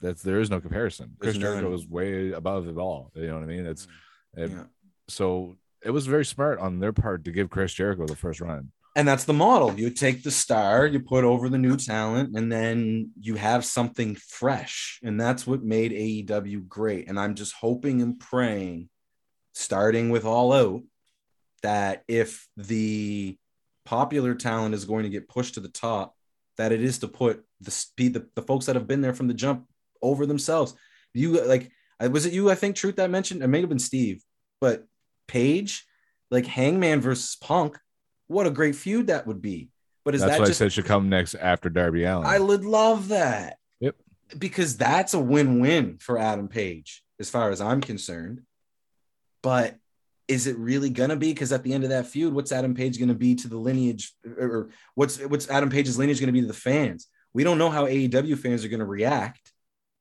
that's 0.00 0.22
there 0.22 0.40
is 0.40 0.50
no 0.50 0.60
comparison. 0.60 1.14
Chris 1.20 1.36
There's 1.36 1.42
Jericho 1.42 1.72
is 1.72 1.86
way 1.86 2.32
above 2.32 2.66
it 2.66 2.76
all. 2.76 3.12
You 3.14 3.28
know 3.28 3.34
what 3.34 3.44
I 3.44 3.46
mean? 3.46 3.64
It's 3.64 3.86
mm. 3.86 4.44
it- 4.44 4.50
Yeah. 4.50 4.64
so 5.06 5.56
it 5.84 5.90
was 5.90 6.06
very 6.06 6.24
smart 6.24 6.58
on 6.58 6.80
their 6.80 6.92
part 6.92 7.24
to 7.24 7.32
give 7.32 7.50
Chris 7.50 7.74
Jericho 7.74 8.06
the 8.06 8.16
first 8.16 8.40
run. 8.40 8.72
And 8.96 9.08
that's 9.08 9.24
the 9.24 9.32
model. 9.32 9.74
You 9.74 9.90
take 9.90 10.22
the 10.22 10.30
star, 10.30 10.86
you 10.86 11.00
put 11.00 11.24
over 11.24 11.48
the 11.48 11.58
new 11.58 11.76
talent, 11.76 12.36
and 12.36 12.50
then 12.50 13.10
you 13.20 13.34
have 13.34 13.64
something 13.64 14.14
fresh. 14.14 15.00
And 15.02 15.20
that's 15.20 15.46
what 15.46 15.64
made 15.64 15.90
AEW 15.90 16.68
great. 16.68 17.08
And 17.08 17.18
I'm 17.18 17.34
just 17.34 17.54
hoping 17.54 18.02
and 18.02 18.18
praying, 18.18 18.88
starting 19.52 20.10
with 20.10 20.24
All 20.24 20.52
Out, 20.52 20.82
that 21.62 22.04
if 22.06 22.46
the 22.56 23.36
popular 23.84 24.34
talent 24.34 24.76
is 24.76 24.84
going 24.84 25.02
to 25.02 25.10
get 25.10 25.28
pushed 25.28 25.54
to 25.54 25.60
the 25.60 25.68
top, 25.68 26.14
that 26.56 26.70
it 26.70 26.80
is 26.80 26.98
to 27.00 27.08
put 27.08 27.44
the 27.60 27.72
speed, 27.72 28.14
the, 28.14 28.28
the 28.36 28.42
folks 28.42 28.66
that 28.66 28.76
have 28.76 28.86
been 28.86 29.00
there 29.00 29.14
from 29.14 29.26
the 29.26 29.34
jump 29.34 29.66
over 30.02 30.24
themselves. 30.24 30.74
You 31.12 31.44
like, 31.44 31.72
was 32.00 32.26
it 32.26 32.32
you, 32.32 32.48
I 32.48 32.54
think, 32.54 32.76
Truth, 32.76 32.96
that 32.96 33.10
mentioned? 33.10 33.42
It 33.42 33.48
may 33.48 33.60
have 33.60 33.68
been 33.68 33.78
Steve, 33.80 34.22
but 34.60 34.86
Page, 35.26 35.86
like 36.30 36.46
Hangman 36.46 37.00
versus 37.00 37.36
Punk, 37.36 37.78
what 38.26 38.46
a 38.46 38.50
great 38.50 38.76
feud 38.76 39.08
that 39.08 39.26
would 39.26 39.42
be. 39.42 39.70
But 40.04 40.14
is 40.14 40.20
That's 40.20 40.34
that 40.34 40.40
why 40.40 40.46
just 40.46 40.60
I 40.60 40.64
said 40.64 40.72
should 40.72 40.84
come 40.84 41.08
next 41.08 41.34
after 41.34 41.68
Darby 41.70 42.04
Allin. 42.04 42.26
I 42.26 42.38
would 42.38 42.64
love 42.64 43.08
that. 43.08 43.58
Yep. 43.80 43.96
Because 44.38 44.76
that's 44.76 45.14
a 45.14 45.18
win-win 45.18 45.98
for 45.98 46.18
Adam 46.18 46.48
Page, 46.48 47.02
as 47.18 47.30
far 47.30 47.50
as 47.50 47.60
I'm 47.60 47.80
concerned. 47.80 48.42
But 49.42 49.76
is 50.28 50.46
it 50.46 50.58
really 50.58 50.90
gonna 50.90 51.16
be? 51.16 51.32
Because 51.32 51.52
at 51.52 51.62
the 51.62 51.72
end 51.72 51.84
of 51.84 51.90
that 51.90 52.06
feud, 52.06 52.34
what's 52.34 52.52
Adam 52.52 52.74
Page 52.74 52.98
gonna 52.98 53.14
be 53.14 53.34
to 53.36 53.48
the 53.48 53.56
lineage, 53.56 54.12
or, 54.26 54.46
or 54.46 54.70
what's 54.94 55.18
what's 55.20 55.50
Adam 55.50 55.70
Page's 55.70 55.98
lineage 55.98 56.20
gonna 56.20 56.32
be 56.32 56.40
to 56.40 56.46
the 56.46 56.54
fans? 56.54 57.08
We 57.32 57.44
don't 57.44 57.58
know 57.58 57.70
how 57.70 57.86
AEW 57.86 58.38
fans 58.38 58.64
are 58.64 58.68
gonna 58.68 58.86
react 58.86 59.52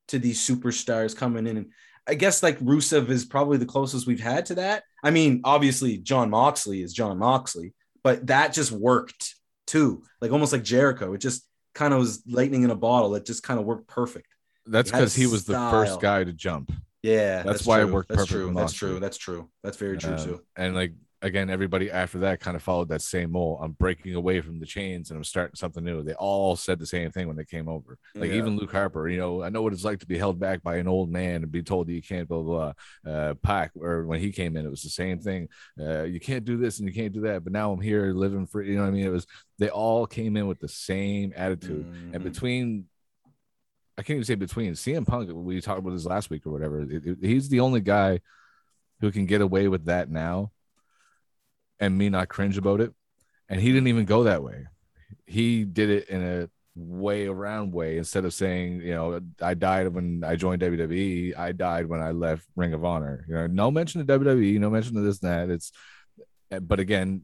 to 0.09 0.19
these 0.19 0.39
superstars 0.39 1.15
coming 1.15 1.47
in. 1.47 1.57
And 1.57 1.71
I 2.07 2.15
guess 2.15 2.43
like 2.43 2.59
Rusev 2.59 3.09
is 3.09 3.25
probably 3.25 3.57
the 3.57 3.65
closest 3.65 4.07
we've 4.07 4.19
had 4.19 4.45
to 4.47 4.55
that. 4.55 4.83
I 5.03 5.11
mean, 5.11 5.41
obviously 5.43 5.97
Jon 5.97 6.29
Moxley 6.29 6.81
is 6.81 6.93
Jon 6.93 7.17
Moxley, 7.17 7.73
but 8.03 8.27
that 8.27 8.53
just 8.53 8.71
worked 8.71 9.35
too. 9.67 10.03
Like 10.21 10.31
almost 10.31 10.51
like 10.53 10.63
Jericho. 10.63 11.13
It 11.13 11.19
just 11.19 11.45
kind 11.73 11.93
of 11.93 11.99
was 11.99 12.21
lightning 12.27 12.63
in 12.63 12.71
a 12.71 12.75
bottle. 12.75 13.15
It 13.15 13.25
just 13.25 13.43
kind 13.43 13.59
of 13.59 13.65
worked 13.65 13.87
perfect. 13.87 14.27
that's 14.65 14.91
because 14.91 15.15
he 15.15 15.27
was 15.27 15.45
the 15.45 15.53
first 15.53 16.01
guy 16.01 16.23
to 16.23 16.33
jump. 16.33 16.71
Yeah, 17.03 17.43
That's 17.43 17.65
why 17.65 17.81
it 17.81 17.89
worked 17.89 18.07
That's 18.09 18.21
perfect 18.21 18.31
true. 18.31 18.53
That's 18.53 18.71
true. 18.73 18.99
That's 18.99 19.17
true. 19.17 19.49
That's 19.61 19.75
very 19.75 19.97
true 19.97 20.13
Um, 20.13 20.23
too. 20.23 20.41
And 20.55 20.73
like 20.73 20.93
again, 21.23 21.49
everybody 21.49 21.89
after 21.89 22.19
that 22.19 22.39
kind 22.41 22.55
of 22.55 22.61
followed 22.61 22.89
that 22.89 23.01
same 23.01 23.31
mold. 23.31 23.59
I'm 23.61 23.71
breaking 23.71 24.13
away 24.13 24.41
from 24.41 24.59
the 24.59 24.65
chains 24.65 25.09
and 25.09 25.17
I'm 25.17 25.23
starting 25.23 25.55
something 25.55 25.83
new. 25.83 26.03
They 26.03 26.13
all 26.13 26.55
said 26.55 26.77
the 26.79 26.85
same 26.85 27.11
thing 27.11 27.27
when 27.27 27.37
they 27.37 27.45
came 27.45 27.67
over. 27.67 27.97
Like 28.13 28.29
Yeah. 28.29 28.35
even 28.37 28.57
Luke 28.57 28.71
Harper, 28.71 29.07
you 29.07 29.17
know, 29.17 29.41
I 29.41 29.49
know 29.49 29.61
what 29.61 29.73
it's 29.73 29.83
like 29.85 29.99
to 30.01 30.05
be 30.05 30.17
held 30.17 30.39
back 30.39 30.61
by 30.61 30.75
an 30.77 30.87
old 30.87 31.09
man 31.09 31.41
and 31.43 31.51
be 31.51 31.63
told 31.63 31.87
that 31.87 31.93
you 31.93 32.01
can't 32.01 32.27
blah 32.27 32.41
blah. 32.43 32.73
blah. 33.03 33.11
Uh, 33.11 33.33
Pac, 33.35 33.71
or 33.75 34.05
when 34.05 34.19
he 34.19 34.31
came 34.31 34.55
in, 34.57 34.65
it 34.65 34.69
was 34.69 34.83
the 34.83 34.89
same 34.89 35.19
thing. 35.19 35.47
Uh, 35.79 36.03
you 36.03 36.19
can't 36.19 36.45
do 36.45 36.57
this 36.57 36.79
and 36.79 36.87
you 36.87 36.93
can't 36.93 37.13
do 37.13 37.21
that. 37.21 37.43
But 37.43 37.53
now 37.53 37.71
I'm 37.71 37.81
here 37.81 38.13
living 38.13 38.45
free. 38.45 38.69
You 38.69 38.75
know 38.75 38.81
what 38.83 38.89
I 38.89 38.91
mean? 38.91 39.05
It 39.05 39.09
was 39.09 39.25
they 39.59 39.69
all 39.69 40.05
came 40.05 40.37
in 40.37 40.47
with 40.47 40.59
the 40.59 40.67
same 40.67 41.33
attitude. 41.35 41.85
And 42.13 42.15
Mhm. 42.15 42.23
between 42.23 42.85
I 43.97 44.01
can't 44.01 44.15
even 44.17 44.25
say 44.25 44.35
between 44.35 44.73
CM 44.73 45.05
Punk, 45.05 45.29
we 45.31 45.61
talked 45.61 45.79
about 45.79 45.91
this 45.91 46.05
last 46.05 46.29
week 46.29 46.47
or 46.47 46.51
whatever. 46.51 46.81
it- 46.81 47.05
it- 47.05 47.17
he's 47.21 47.47
the 47.49 47.59
only 47.59 47.79
guy 47.81 48.19
who 49.01 49.11
can 49.11 49.25
get 49.25 49.41
away 49.41 49.67
with 49.67 49.85
that 49.85 50.09
now 50.09 50.51
and 51.83 51.97
me 51.97 52.09
not 52.09 52.29
cringe 52.29 52.57
about 52.57 52.81
it. 52.81 52.91
And 53.49 53.59
he 53.59 53.71
didn't 53.71 53.87
even 53.87 54.05
go 54.05 54.23
that 54.23 54.43
way. 54.43 54.67
He 55.25 55.63
did 55.63 55.89
it 55.89 56.09
in 56.09 56.21
a 56.23 56.49
way 56.75 57.27
around 57.27 57.71
way 57.73 57.97
instead 57.97 58.25
of 58.25 58.33
saying, 58.33 58.81
you 58.81 58.93
know, 58.93 59.19
I 59.41 59.53
died 59.53 59.89
when 59.89 60.23
I 60.25 60.35
joined 60.35 60.61
WWE. 60.61 61.37
I 61.37 61.51
died 61.51 61.87
when 61.87 62.01
I 62.01 62.11
left 62.11 62.47
Ring 62.55 62.73
of 62.73 62.83
Honor. 62.83 63.25
You 63.27 63.35
know, 63.35 63.47
no 63.47 63.69
mention 63.71 64.01
of 64.01 64.07
WWE, 64.07 64.59
no 64.59 64.69
mention 64.69 64.97
of 64.97 65.03
this 65.03 65.21
and 65.21 65.31
that. 65.31 65.53
It's, 65.53 65.71
but 66.61 66.79
again, 66.79 67.23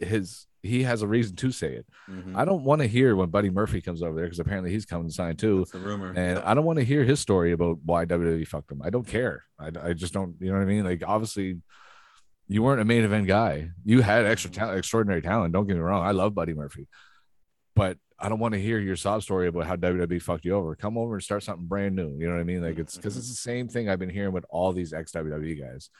his 0.00 0.46
he 0.62 0.82
has 0.82 1.02
a 1.02 1.06
reason 1.06 1.36
to 1.36 1.52
say 1.52 1.74
it. 1.74 1.86
Mhm. 2.10 2.34
I 2.34 2.44
don't 2.44 2.64
want 2.64 2.80
to 2.80 2.88
hear 2.88 3.14
when 3.14 3.30
Buddy 3.30 3.48
Murphy 3.48 3.80
comes 3.80 4.02
over 4.02 4.16
there 4.16 4.24
because 4.24 4.40
apparently 4.40 4.72
he's 4.72 4.84
coming 4.84 5.06
to 5.06 5.14
sign 5.14 5.36
too. 5.36 5.58
That's 5.58 5.70
the 5.70 5.78
rumor. 5.78 6.12
And 6.16 6.40
I 6.40 6.54
don't 6.54 6.64
want 6.64 6.80
to 6.80 6.84
hear 6.84 7.04
his 7.04 7.20
story 7.20 7.52
about 7.52 7.78
why 7.84 8.04
WWE 8.04 8.46
fucked 8.46 8.72
him. 8.72 8.82
I 8.82 8.90
don't 8.90 9.06
care. 9.06 9.44
I, 9.58 9.70
I 9.80 9.92
just 9.92 10.12
don't, 10.12 10.34
you 10.40 10.48
know 10.48 10.54
what 10.54 10.62
I 10.62 10.66
mean? 10.66 10.84
Like, 10.84 11.04
obviously, 11.06 11.60
you 12.48 12.62
weren't 12.62 12.80
a 12.80 12.84
main 12.84 13.04
event 13.04 13.26
guy. 13.26 13.70
You 13.84 14.00
had 14.00 14.24
extra 14.24 14.50
talent, 14.50 14.78
extraordinary 14.78 15.20
talent. 15.20 15.52
Don't 15.52 15.66
get 15.66 15.76
me 15.76 15.82
wrong. 15.82 16.04
I 16.04 16.12
love 16.12 16.34
Buddy 16.34 16.54
Murphy. 16.54 16.88
But 17.76 17.98
I 18.18 18.28
don't 18.28 18.40
want 18.40 18.54
to 18.54 18.60
hear 18.60 18.78
your 18.78 18.96
sob 18.96 19.22
story 19.22 19.48
about 19.48 19.66
how 19.66 19.76
WWE 19.76 20.20
fucked 20.20 20.44
you 20.44 20.54
over. 20.54 20.74
Come 20.74 20.98
over 20.98 21.14
and 21.14 21.22
start 21.22 21.42
something 21.42 21.66
brand 21.66 21.94
new. 21.94 22.16
You 22.18 22.26
know 22.26 22.32
what 22.32 22.40
I 22.40 22.44
mean? 22.44 22.62
Like 22.62 22.78
it's 22.78 22.96
because 22.96 23.16
it's 23.16 23.28
the 23.28 23.34
same 23.34 23.68
thing 23.68 23.88
I've 23.88 23.98
been 23.98 24.10
hearing 24.10 24.32
with 24.32 24.46
all 24.48 24.72
these 24.72 24.92
ex 24.92 25.12
WWE 25.12 25.60
guys. 25.60 25.90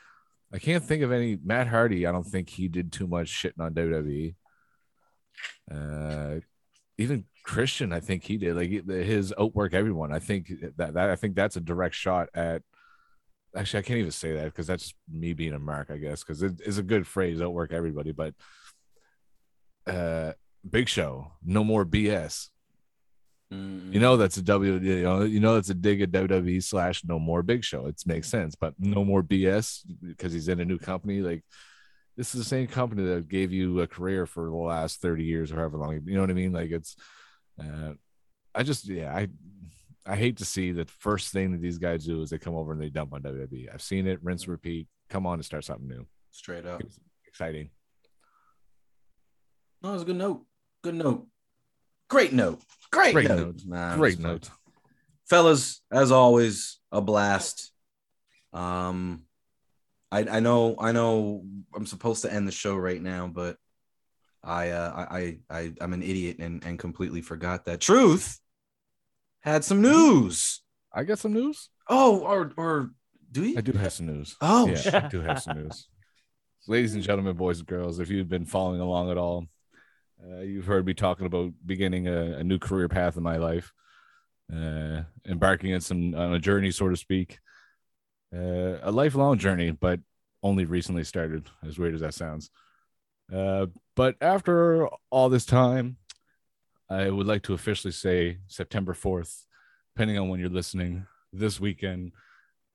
I 0.52 0.58
can't 0.58 0.82
think 0.82 1.02
of 1.02 1.12
any. 1.12 1.38
Matt 1.44 1.68
Hardy, 1.68 2.06
I 2.06 2.12
don't 2.12 2.26
think 2.26 2.48
he 2.48 2.68
did 2.68 2.90
too 2.90 3.06
much 3.06 3.28
shitting 3.28 3.60
on 3.60 3.74
WWE. 3.74 4.34
Uh, 5.70 6.40
even 6.96 7.26
Christian, 7.44 7.92
I 7.92 8.00
think 8.00 8.24
he 8.24 8.38
did. 8.38 8.56
Like 8.56 8.86
his 8.86 9.32
outwork 9.38 9.74
everyone. 9.74 10.12
I 10.12 10.18
think 10.18 10.50
that, 10.76 10.94
that 10.94 11.10
I 11.10 11.16
think 11.16 11.36
that's 11.36 11.56
a 11.56 11.60
direct 11.60 11.94
shot 11.94 12.28
at. 12.34 12.62
Actually, 13.58 13.80
I 13.80 13.82
can't 13.82 13.98
even 13.98 14.12
say 14.12 14.34
that 14.34 14.44
because 14.44 14.68
that's 14.68 14.94
me 15.10 15.32
being 15.32 15.52
a 15.52 15.58
mark, 15.58 15.90
I 15.90 15.96
guess, 15.96 16.22
because 16.22 16.42
it 16.42 16.60
is 16.64 16.78
a 16.78 16.82
good 16.82 17.06
phrase, 17.06 17.40
Don't 17.40 17.54
work 17.54 17.72
everybody. 17.72 18.12
But 18.12 18.34
uh, 19.86 20.32
Big 20.68 20.88
Show, 20.88 21.32
no 21.44 21.64
more 21.64 21.84
BS. 21.84 22.50
You 23.50 23.98
know 23.98 24.18
that's 24.18 24.36
a 24.36 24.42
W. 24.42 24.74
You 24.74 25.02
know, 25.02 25.22
you 25.22 25.40
know 25.40 25.54
that's 25.54 25.70
a 25.70 25.74
dig 25.74 26.02
at 26.02 26.10
WWE 26.12 26.62
slash 26.62 27.02
no 27.04 27.18
more 27.18 27.42
Big 27.42 27.64
Show. 27.64 27.86
It 27.86 28.00
makes 28.04 28.28
sense, 28.28 28.54
but 28.54 28.74
no 28.78 29.04
more 29.04 29.22
BS 29.22 29.80
because 30.02 30.34
he's 30.34 30.48
in 30.48 30.60
a 30.60 30.66
new 30.66 30.78
company. 30.78 31.22
Like 31.22 31.42
this 32.14 32.34
is 32.34 32.40
the 32.42 32.48
same 32.48 32.66
company 32.66 33.04
that 33.04 33.28
gave 33.28 33.50
you 33.50 33.80
a 33.80 33.86
career 33.86 34.26
for 34.26 34.44
the 34.44 34.54
last 34.54 35.00
thirty 35.00 35.24
years 35.24 35.50
or 35.50 35.56
however 35.56 35.78
long. 35.78 35.98
You 36.04 36.14
know 36.14 36.20
what 36.20 36.30
I 36.30 36.34
mean? 36.34 36.52
Like 36.52 36.70
it's. 36.70 36.94
Uh, 37.58 37.94
I 38.54 38.62
just 38.64 38.86
yeah 38.86 39.14
I 39.14 39.28
I 40.08 40.16
hate 40.16 40.38
to 40.38 40.44
see 40.44 40.72
the 40.72 40.86
first 40.86 41.32
thing 41.32 41.52
that 41.52 41.60
these 41.60 41.78
guys 41.78 42.04
do 42.06 42.22
is 42.22 42.30
they 42.30 42.38
come 42.38 42.54
over 42.54 42.72
and 42.72 42.80
they 42.80 42.88
dump 42.88 43.12
on 43.12 43.22
WWE. 43.22 43.68
I've 43.72 43.82
seen 43.82 44.06
it, 44.06 44.22
rinse, 44.22 44.48
repeat. 44.48 44.88
Come 45.10 45.26
on 45.26 45.34
and 45.34 45.44
start 45.44 45.64
something 45.64 45.86
new. 45.86 46.06
Straight 46.30 46.64
up. 46.66 46.80
It's 46.80 46.98
exciting. 47.26 47.70
No, 49.82 49.94
it's 49.94 50.02
a 50.02 50.06
good 50.06 50.16
note. 50.16 50.44
Good 50.82 50.94
note. 50.94 51.26
Great 52.08 52.32
note. 52.32 52.60
Great, 52.90 53.12
Great 53.12 53.28
note. 53.28 53.38
note. 53.38 53.62
Nah, 53.66 53.96
Great 53.96 54.18
note. 54.18 54.48
fellas 55.28 55.82
as 55.92 56.10
always 56.10 56.78
a 56.90 57.02
blast 57.02 57.70
um 58.54 59.24
i 60.10 60.20
i 60.20 60.40
know 60.40 60.74
i 60.80 60.90
know 60.90 61.44
i'm 61.76 61.84
supposed 61.84 62.22
to 62.22 62.32
end 62.32 62.48
the 62.48 62.52
show 62.52 62.74
right 62.74 63.02
now 63.02 63.26
but 63.26 63.56
i 64.42 64.70
uh 64.70 64.90
i 65.10 65.38
i 65.50 65.70
i'm 65.82 65.92
an 65.92 66.02
idiot 66.02 66.38
and 66.38 66.64
and 66.64 66.78
completely 66.78 67.20
forgot 67.20 67.66
that 67.66 67.78
truth 67.78 68.40
had 69.48 69.64
some 69.64 69.80
news 69.82 70.62
I 70.92 71.04
got 71.04 71.18
some 71.18 71.32
news. 71.32 71.70
oh 71.88 72.20
or 72.20 72.52
or 72.56 72.90
do 73.30 73.44
you 73.44 73.58
I 73.58 73.60
do 73.60 73.72
have 73.72 73.92
some 73.92 74.06
news. 74.06 74.36
Oh, 74.40 74.68
yeah. 74.68 75.02
I 75.04 75.08
do 75.08 75.20
have 75.20 75.42
some 75.42 75.62
news. 75.62 75.88
Ladies 76.66 76.94
and 76.94 77.02
gentlemen, 77.02 77.36
boys 77.36 77.58
and 77.58 77.66
girls, 77.66 77.98
if 77.98 78.10
you've 78.10 78.28
been 78.28 78.44
following 78.44 78.80
along 78.80 79.10
at 79.10 79.18
all, 79.18 79.46
uh, 80.22 80.40
you've 80.40 80.66
heard 80.66 80.84
me 80.84 80.94
talking 80.94 81.26
about 81.26 81.52
beginning 81.64 82.08
a, 82.08 82.38
a 82.38 82.44
new 82.44 82.58
career 82.58 82.88
path 82.88 83.16
in 83.16 83.22
my 83.22 83.36
life, 83.36 83.72
uh, 84.54 85.02
embarking 85.26 85.74
on 85.74 85.80
some 85.80 86.14
on 86.14 86.34
a 86.34 86.38
journey, 86.38 86.70
so 86.70 86.88
to 86.88 86.96
speak, 86.96 87.38
uh, 88.34 88.78
a 88.82 88.90
lifelong 88.90 89.38
journey, 89.38 89.70
but 89.70 90.00
only 90.42 90.64
recently 90.64 91.04
started. 91.04 91.48
As 91.66 91.78
weird 91.78 91.94
as 91.94 92.00
that 92.00 92.14
sounds, 92.14 92.50
uh, 93.32 93.66
but 93.94 94.16
after 94.20 94.88
all 95.10 95.28
this 95.28 95.46
time, 95.46 95.96
I 96.90 97.10
would 97.10 97.26
like 97.26 97.42
to 97.44 97.54
officially 97.54 97.92
say 97.92 98.38
September 98.46 98.94
fourth, 98.94 99.44
depending 99.94 100.18
on 100.18 100.28
when 100.28 100.40
you're 100.40 100.48
listening, 100.48 101.06
this 101.32 101.60
weekend 101.60 102.12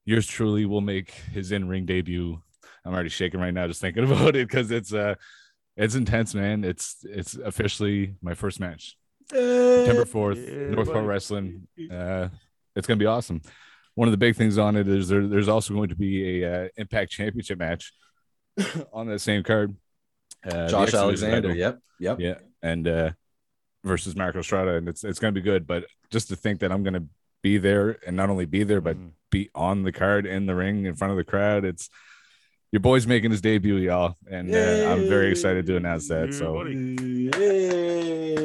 yours 0.06 0.27
truly 0.27 0.65
will 0.65 0.81
make 0.81 1.11
his 1.31 1.52
in-ring 1.52 1.85
debut. 1.85 2.40
I'm 2.85 2.94
already 2.94 3.10
shaking 3.10 3.40
right 3.40 3.53
now 3.53 3.68
just 3.68 3.80
thinking 3.81 4.03
about 4.11 4.35
it 4.35 4.48
because 4.48 4.69
it's 4.72 4.94
uh 4.94 5.15
it's 5.76 5.95
intense, 5.95 6.35
man. 6.35 6.64
It's 6.64 6.98
it's 7.03 7.35
officially 7.35 8.15
my 8.22 8.34
first 8.35 8.60
match. 8.60 8.95
September 9.31 10.06
4th, 10.06 10.35
Yeah, 10.45 10.76
North 10.76 10.91
Pro. 10.91 11.02
Wrestling. 11.03 11.68
Uh 11.91 12.27
it's 12.76 12.88
gonna 12.88 12.98
be 12.98 13.06
awesome. 13.06 13.41
One 13.95 14.07
of 14.07 14.11
the 14.11 14.18
big 14.18 14.35
things 14.35 14.57
on 14.57 14.76
it 14.76 14.88
is 14.88 15.07
there, 15.10 15.26
there's 15.27 15.48
also 15.48 15.73
going 15.76 15.90
to 15.90 15.95
be 15.95 16.44
a 16.44 16.65
uh, 16.65 16.68
Impact 16.77 17.11
Championship 17.11 17.60
match 17.60 17.94
on 18.94 19.07
that 19.07 19.19
same 19.19 19.44
card. 19.44 19.76
Uh, 20.45 20.68
josh 20.68 20.94
alexander 20.94 21.41
title. 21.49 21.56
yep 21.56 21.80
yep 21.99 22.19
Yeah, 22.19 22.40
and 22.61 22.85
uh 22.88 23.11
versus 23.84 24.15
Marco 24.15 24.39
Estrada, 24.39 24.76
and 24.76 24.88
it's 24.88 25.03
it's 25.03 25.19
gonna 25.19 25.31
be 25.31 25.41
good. 25.41 25.68
But 25.68 25.85
just 26.11 26.30
to 26.30 26.35
think 26.35 26.60
that 26.61 26.72
I'm 26.72 26.84
gonna 26.84 27.05
be 27.41 27.57
there 27.57 27.97
and 28.07 28.15
not 28.15 28.30
only 28.30 28.45
be 28.45 28.64
there, 28.64 28.81
but 28.81 28.95
Mhm. 28.97 29.11
be 29.30 29.49
on 29.53 29.84
the 29.84 29.91
card 29.91 30.26
in 30.26 30.45
the 30.45 30.55
ring 30.55 30.85
in 30.85 30.95
front 30.95 31.11
of 31.11 31.18
the 31.18 31.23
crowd, 31.23 31.65
it's 31.65 31.89
your 32.72 32.80
boy's 32.80 33.05
making 33.05 33.31
his 33.31 33.41
debut, 33.41 33.76
y'all, 33.77 34.15
and 34.30 34.53
uh, 34.55 34.89
I'm 34.89 35.07
very 35.07 35.30
excited 35.30 35.65
to 35.68 35.76
announce 35.76 36.07
that. 36.07 36.34
So 36.34 36.53
buddy. 36.55 36.73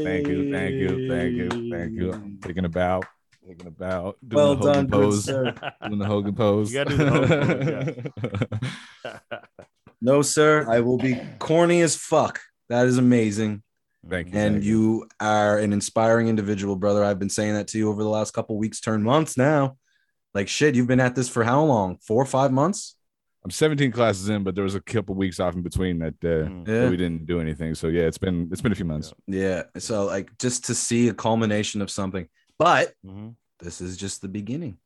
thank 0.05 0.27
you, 0.29 0.53
thank 0.53 0.75
you, 0.75 1.09
thank 1.09 1.35
you, 1.35 1.71
thank 1.71 1.93
you. 1.95 2.13
I'm 2.13 2.39
taking 2.43 2.65
a 2.65 2.69
bow, 2.69 3.03
taking 3.47 3.67
a 3.67 3.71
bow, 3.71 4.17
doing 4.27 4.37
well 4.37 4.55
the 4.57 4.61
Hogan 4.63 4.73
done 4.75 4.87
good 4.87 4.93
pose, 4.93 5.25
sir. 5.25 5.55
doing 5.87 5.99
the 5.99 6.07
Hogan 6.07 6.35
pose. 6.35 6.73
You 6.73 6.85
gotta 6.85 6.91
do 6.91 6.97
the 6.97 8.13
Hogan 8.23 9.39
no 10.01 10.23
sir 10.23 10.65
i 10.71 10.79
will 10.79 10.97
be 10.97 11.21
corny 11.41 11.81
as 11.81 11.97
fuck 11.97 12.39
that 12.69 12.87
is 12.87 12.99
amazing 12.99 13.65
Thank 14.07 14.33
you, 14.33 14.39
and 14.39 14.55
thank 14.57 14.65
you 14.65 15.09
are 15.21 15.59
an 15.59 15.73
inspiring 15.73 16.29
individual, 16.29 16.77
brother. 16.77 17.03
I've 17.05 17.19
been 17.19 17.31
saying 17.31 17.55
that 17.55 17.69
to 17.69 17.79
you 17.79 17.89
over 17.91 18.03
the 18.03 18.09
last 18.09 18.33
couple 18.33 18.57
weeks, 18.57 18.81
turn 18.81 19.03
months 19.03 19.37
now. 19.37 19.77
Like 20.35 20.49
shit, 20.49 20.75
you've 20.75 20.87
been 20.87 21.01
at 21.01 21.15
this 21.15 21.29
for 21.29 21.43
how 21.43 21.65
long? 21.65 21.99
Four 22.03 22.23
or 22.23 22.27
five 22.27 22.53
months? 22.53 22.95
I'm 23.45 23.51
17 23.51 23.93
classes 23.93 24.29
in, 24.29 24.45
but 24.45 24.55
there 24.55 24.65
was 24.65 24.75
a 24.75 24.81
couple 24.81 25.15
weeks 25.15 25.41
off 25.41 25.55
in 25.55 25.63
between 25.63 25.99
that, 26.01 26.15
uh, 26.23 26.49
Mm. 26.49 26.65
that 26.67 26.91
we 26.91 26.97
didn't 26.97 27.27
do 27.27 27.41
anything. 27.41 27.75
So 27.75 27.89
yeah, 27.89 28.03
it's 28.03 28.19
been 28.19 28.49
it's 28.53 28.61
been 28.61 28.73
a 28.73 28.77
few 28.77 28.85
months. 28.85 29.13
Yeah. 29.27 29.65
So 29.79 30.05
like 30.07 30.37
just 30.39 30.67
to 30.67 30.75
see 30.75 31.09
a 31.09 31.15
culmination 31.15 31.81
of 31.81 31.91
something. 31.91 32.29
But 32.59 32.95
Mhm. 33.07 33.37
this 33.61 33.81
is 33.81 33.97
just 33.97 34.21
the 34.23 34.29
beginning. 34.29 34.79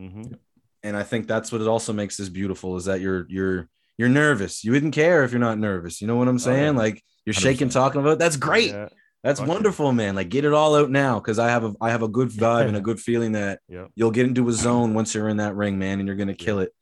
Mhm. 0.00 0.38
And 0.82 0.96
I 0.96 1.02
think 1.02 1.26
that's 1.26 1.50
what 1.50 1.60
it 1.60 1.66
also 1.68 1.92
makes 1.92 2.16
this 2.16 2.28
beautiful 2.28 2.76
is 2.76 2.84
that 2.86 3.00
you're 3.00 3.26
you're 3.28 3.68
you're 3.98 4.08
nervous. 4.08 4.64
You 4.64 4.72
wouldn't 4.72 4.94
care 4.94 5.24
if 5.24 5.30
you're 5.32 5.40
not 5.40 5.58
nervous. 5.58 6.00
You 6.00 6.06
know 6.06 6.16
what 6.16 6.28
I'm 6.28 6.38
saying? 6.38 6.74
yeah. 6.74 6.80
Like 6.80 7.02
you're 7.24 7.32
shaking 7.34 7.68
100%. 7.68 7.72
talking 7.72 8.00
about 8.00 8.12
it. 8.14 8.18
that's 8.18 8.36
great. 8.36 8.70
Yeah. 8.70 8.88
That's 9.22 9.40
wonderful, 9.40 9.90
man. 9.92 10.14
Like 10.14 10.28
get 10.28 10.44
it 10.44 10.52
all 10.52 10.76
out 10.76 10.90
now 10.90 11.18
because 11.18 11.38
I 11.38 11.48
have 11.48 11.64
a 11.64 11.72
I 11.80 11.90
have 11.90 12.02
a 12.02 12.08
good 12.08 12.28
vibe 12.28 12.66
and 12.68 12.76
a 12.76 12.80
good 12.88 13.00
feeling 13.00 13.32
that 13.32 13.60
Yep. 13.68 13.88
you'll 13.94 14.10
get 14.10 14.26
into 14.26 14.46
a 14.48 14.52
zone 14.52 14.92
once 14.92 15.14
you're 15.14 15.30
in 15.30 15.38
that 15.38 15.54
ring, 15.56 15.78
man, 15.78 15.98
and 15.98 16.06
you're 16.06 16.16
gonna 16.16 16.34
kill 16.34 16.58
it. 16.58 16.74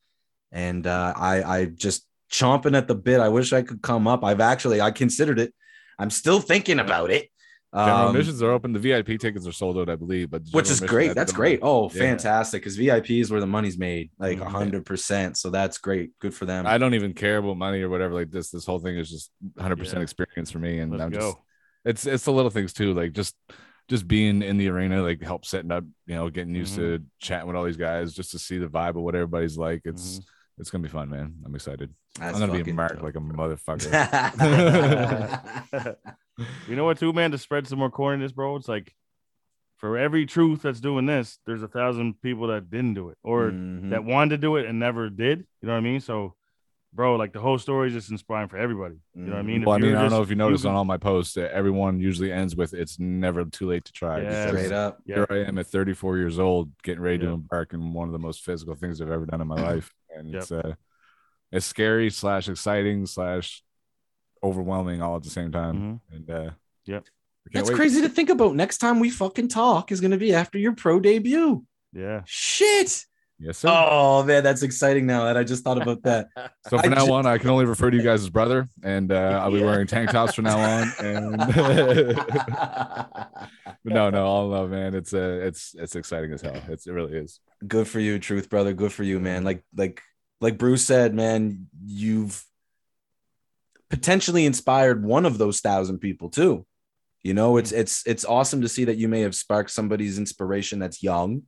And 0.51 0.84
uh, 0.86 1.12
I 1.16 1.43
I 1.59 1.64
just 1.66 2.05
chomping 2.32 2.76
at 2.76 2.89
the 2.89 2.94
bit. 2.97 3.20
I 3.20 3.28
wish 3.28 3.52
I 3.52 3.62
could 3.62 3.80
come 3.82 4.09
up. 4.09 4.24
I've 4.24 4.40
actually 4.40 4.80
I 4.80 4.90
considered 4.90 5.39
it. 5.39 5.55
I'm 6.01 6.10
still 6.10 6.40
thinking 6.40 6.80
about 6.80 7.10
it. 7.12 7.28
General 7.74 7.97
Um, 7.97 8.07
admissions 8.09 8.43
are 8.43 8.51
open. 8.51 8.74
The 8.74 8.78
VIP 8.78 9.19
tickets 9.19 9.47
are 9.47 9.53
sold 9.53 9.78
out, 9.78 9.89
I 9.89 9.97
believe. 9.97 10.31
But 10.31 10.43
which 10.53 10.70
is 10.70 10.78
great. 10.81 11.15
That's 11.15 11.32
great. 11.32 11.62
moment- 11.62 11.93
Oh, 11.93 11.97
Yeah. 11.97 12.03
fantastic! 12.11 12.61
Because 12.62 12.77
VIP 12.77 13.20
is 13.20 13.31
where 13.31 13.40
the 13.40 13.47
money's 13.47 13.78
made, 13.78 14.11
like 14.19 14.39
Mhm. 14.39 14.47
hundred 14.47 14.85
percent. 14.85 15.39
So 15.39 15.49
that's 15.49 15.78
great. 15.78 16.11
Good 16.19 16.35
for 16.35 16.44
them. 16.44 16.66
I 16.66 16.77
don't 16.77 16.93
even 16.94 17.15
care 17.15 17.39
about 17.39 17.57
money 17.57 17.81
or 17.81 17.89
whatever 17.89 18.12
like 18.12 18.31
this. 18.31 18.51
This 18.51 18.66
whole 18.66 18.78
thing 18.78 18.99
is 18.99 19.09
just 19.11 19.31
100 19.57 19.78
percent 19.78 19.99
Yeah. 19.99 20.03
experience 20.03 20.51
for 20.51 20.59
me, 20.59 20.81
and 20.81 20.90
Let's 20.93 21.03
I'm 21.03 21.11
go. 21.11 21.19
just 21.19 21.36
it's 21.85 22.07
it's 22.07 22.24
the 22.24 22.32
little 22.32 22.51
things 22.51 22.73
too, 22.74 22.93
like 22.93 23.12
just 23.12 23.35
just 23.89 24.07
being 24.07 24.43
in 24.43 24.59
the 24.59 24.69
arena, 24.69 25.03
like 25.03 25.23
help 25.23 25.44
setting 25.47 25.73
up, 25.73 25.85
you 26.07 26.15
know, 26.15 26.28
getting 26.31 26.55
used 26.55 26.74
to 26.77 27.03
chatting 27.20 27.47
with 27.47 27.57
all 27.57 27.65
these 27.65 27.77
guys, 27.78 28.12
just 28.15 28.31
to 28.32 28.39
see 28.39 28.59
the 28.59 28.66
vibe 28.69 28.90
of 28.90 28.97
what 29.03 29.15
everybody's 29.15 29.57
like. 29.57 29.81
It's 29.86 30.20
it's 30.59 30.70
gonna 30.70 30.82
be 30.82 30.89
fun, 30.90 31.09
man. 31.09 31.36
I'm 31.44 31.55
excited. 31.55 31.90
That's 32.19 32.39
I'm 32.39 32.47
gonna 32.49 32.62
be 32.62 32.73
marked 32.73 32.97
dope. 32.97 33.05
like 33.05 33.16
a 33.16 33.20
motherfucker. 33.20 33.89
you 36.69 36.77
know 36.77 36.85
what, 36.85 36.99
too, 36.99 37.13
man? 37.13 37.31
To 37.33 37.39
spread 37.39 37.67
some 37.67 37.79
more 37.79 37.91
corn 37.91 38.15
in 38.15 38.21
this, 38.21 38.33
bro. 38.33 38.57
It's 38.57 38.69
like 38.69 38.95
for 39.79 39.99
every 39.99 40.27
truth 40.27 40.63
that's 40.63 40.81
doing 40.81 41.07
this, 41.07 41.39
there's 41.47 41.63
a 41.63 41.69
thousand 41.69 42.21
people 42.23 42.47
that 42.49 42.71
didn't 42.71 42.95
do 42.95 43.09
it 43.11 43.19
or 43.23 43.51
Mhm. 43.51 43.91
that 43.91 44.05
wanted 44.05 44.31
to 44.31 44.39
do 44.39 44.57
it 44.57 44.67
and 44.67 44.79
never 44.79 45.11
did. 45.11 45.41
You 45.61 45.67
know 45.67 45.73
what 45.73 45.79
I 45.79 45.83
mean? 45.83 46.01
So, 46.01 46.35
bro, 46.93 47.17
like 47.17 47.33
the 47.33 47.41
whole 47.41 47.59
story 47.59 47.89
is 47.89 47.95
just 47.95 48.11
inspiring 48.11 48.49
for 48.49 48.59
everybody. 48.59 48.97
You 49.15 49.23
know 49.23 49.33
what 49.33 49.39
I 49.39 49.43
mean? 49.43 49.63
If 49.63 49.67
well, 49.67 49.77
I 49.77 49.79
mean, 49.81 49.91
I 49.91 49.95
don't 49.95 50.05
just- 50.05 50.15
know 50.17 50.23
if 50.23 50.31
you 50.31 50.37
noticed 50.37 50.63
can- 50.63 50.71
on 50.71 50.77
all 50.77 50.85
my 50.85 50.99
posts 50.99 51.35
that 51.35 51.53
everyone 51.53 51.99
usually 52.01 52.31
ends 52.31 52.55
with 52.55 52.75
"It's 52.75 52.99
never 53.01 53.45
too 53.45 53.67
late 53.67 53.85
to 53.87 53.93
try." 53.93 54.21
Yeah. 54.23 54.49
Straight 54.49 54.73
up. 54.73 55.01
Yeah. 55.05 55.17
here 55.17 55.27
I 55.31 55.37
am 55.49 55.59
at 55.59 55.67
34 55.67 56.17
years 56.19 56.39
old, 56.39 56.71
getting 56.83 57.03
ready 57.03 57.19
to 57.19 57.29
embark 57.31 57.73
in 57.75 57.93
one 57.93 58.09
of 58.09 58.13
the 58.13 58.19
most 58.21 58.45
physical 58.45 58.75
things 58.77 59.01
I've 59.01 59.11
ever 59.11 59.27
done 59.27 59.41
in 59.41 59.49
my 59.49 59.57
life, 59.77 59.91
and 60.15 60.29
Yep. 60.31 60.43
it's 60.43 60.53
uh, 60.53 60.75
it's 61.51 61.67
scary 61.67 62.09
slash 62.11 62.49
exciting 62.49 63.07
slash 63.07 63.63
overwhelming 64.43 65.02
all 65.02 65.16
at 65.16 65.23
the 65.23 65.31
same 65.31 65.52
time. 65.52 66.01
Mhm. 66.10 66.16
And 66.16 66.31
uh, 66.31 66.51
Yep. 66.86 67.05
That's 67.52 67.69
wait. 67.70 67.77
crazy 67.77 68.01
to 68.02 68.09
think 68.09 68.31
about. 68.31 68.55
Next 68.55 68.78
time 68.78 69.01
we 69.01 69.10
fucking 69.10 69.48
talk 69.48 69.90
is 69.93 70.01
gonna 70.01 70.16
be 70.16 70.35
after 70.35 70.59
your 70.59 70.73
pro 70.74 71.01
debut. 71.01 71.64
Yeah. 71.93 72.23
Shit. 72.24 73.05
Yes, 73.39 73.59
sir. 73.59 73.69
Oh 73.70 74.23
man, 74.23 74.44
that's 74.44 74.62
exciting 74.62 75.05
now 75.06 75.24
that 75.24 75.36
I 75.36 75.43
just 75.43 75.64
thought 75.64 75.81
about 75.82 76.02
that. 76.05 76.28
so 76.69 76.78
I 76.78 76.82
from 76.82 76.90
now 76.93 77.06
ju- 77.06 77.12
on, 77.12 77.27
I 77.27 77.39
can 77.39 77.51
only 77.51 77.64
refer 77.64 77.90
to 77.90 77.97
you 77.97 78.02
guys 78.05 78.23
as 78.23 78.31
brother, 78.31 78.69
and 78.85 79.10
uh, 79.10 79.40
I'll 79.43 79.51
be 79.51 79.59
Yeah. 79.59 79.64
wearing 79.66 79.89
tank 79.89 80.10
tops 80.10 80.35
from 80.35 80.44
now 80.44 80.59
on. 80.59 80.93
And 81.01 81.36
but 83.85 83.93
no, 83.93 84.10
no, 84.10 84.24
all 84.27 84.48
love, 84.48 84.70
man. 84.70 84.94
It's 84.94 85.12
uh, 85.12 85.40
it's 85.43 85.74
it's 85.77 85.97
exciting 85.97 86.32
as 86.32 86.40
hell. 86.43 86.60
It's, 86.69 86.86
it 86.86 86.93
really 86.93 87.16
is. 87.19 87.40
good 87.66 87.89
for 87.89 87.98
you, 88.01 88.19
truth 88.19 88.48
brother. 88.48 88.73
Good 88.73 88.93
for 88.93 89.02
you, 89.02 89.19
man. 89.20 89.43
Like 89.44 89.64
like 89.77 90.01
like 90.40 90.59
Bruce 90.59 90.85
said, 90.85 91.14
man, 91.14 91.66
you've 91.85 92.44
potentially 93.93 94.47
inspired 94.47 95.05
one 95.05 95.27
of 95.27 95.36
those 95.36 95.60
thousand 95.60 95.98
people 95.98 96.31
too. 96.31 96.64
You 97.23 97.35
know, 97.35 97.59
it's 97.59 97.73
it's 97.73 98.02
it's 98.06 98.24
awesome 98.24 98.62
to 98.62 98.69
see 98.69 98.85
that 98.86 98.97
you 98.97 99.06
may 99.06 99.20
have 99.20 99.35
sparked 99.35 99.70
somebody's 99.70 100.19
inspiration 100.19 100.78
that's 100.78 101.02
young, 101.02 101.43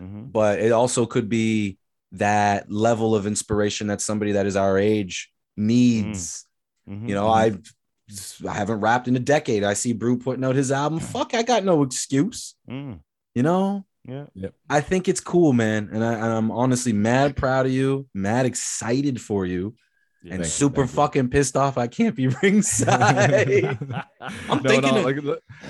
Mhm. 0.00 0.30
but 0.32 0.60
it 0.60 0.70
also 0.72 1.04
could 1.06 1.28
be 1.28 1.76
that 2.12 2.70
level 2.70 3.14
of 3.16 3.26
inspiration 3.26 3.88
that 3.88 4.00
somebody 4.00 4.32
that 4.32 4.46
is 4.46 4.54
our 4.56 4.78
age 4.78 5.30
needs. 5.56 6.46
Mhm. 6.88 7.08
You 7.08 7.14
know, 7.16 7.28
I've 7.28 7.60
I 8.46 8.54
haven't 8.54 8.80
rapped 8.80 9.08
in 9.08 9.16
a 9.16 9.20
decade. 9.34 9.64
I 9.64 9.74
see 9.74 9.92
Brew 9.92 10.16
putting 10.18 10.44
out 10.44 10.54
his 10.56 10.70
album. 10.72 11.00
Fuck, 11.00 11.34
I 11.34 11.42
got 11.42 11.62
no 11.64 11.82
excuse. 11.82 12.54
Mm. 12.70 13.00
You 13.34 13.42
know, 13.42 13.84
Yeah. 14.06 14.26
I 14.70 14.80
think 14.80 15.08
it's 15.08 15.20
cool, 15.20 15.52
man, 15.52 15.90
and, 15.92 16.02
I, 16.02 16.14
and 16.14 16.24
I'm 16.38 16.50
honestly 16.50 16.94
mad 16.94 17.36
proud 17.36 17.66
of 17.66 17.72
you, 17.72 18.06
mad 18.14 18.46
excited 18.46 19.20
for 19.20 19.44
you, 19.44 19.74
Yeah. 20.22 20.34
and 20.34 20.42
Thank 20.42 20.52
super 20.52 20.76
thank 20.82 20.90
you. 20.90 20.96
fucking 20.96 21.28
pissed 21.30 21.56
off 21.56 21.78
I 21.78 21.86
can't 21.86 22.14
be 22.16 22.26
ringside. 22.42 23.78
I'm 24.20 24.62
no, 24.62 24.68
thinking 24.68 24.94
no, 24.94 24.98
of- 24.98 25.04
like, 25.04 25.16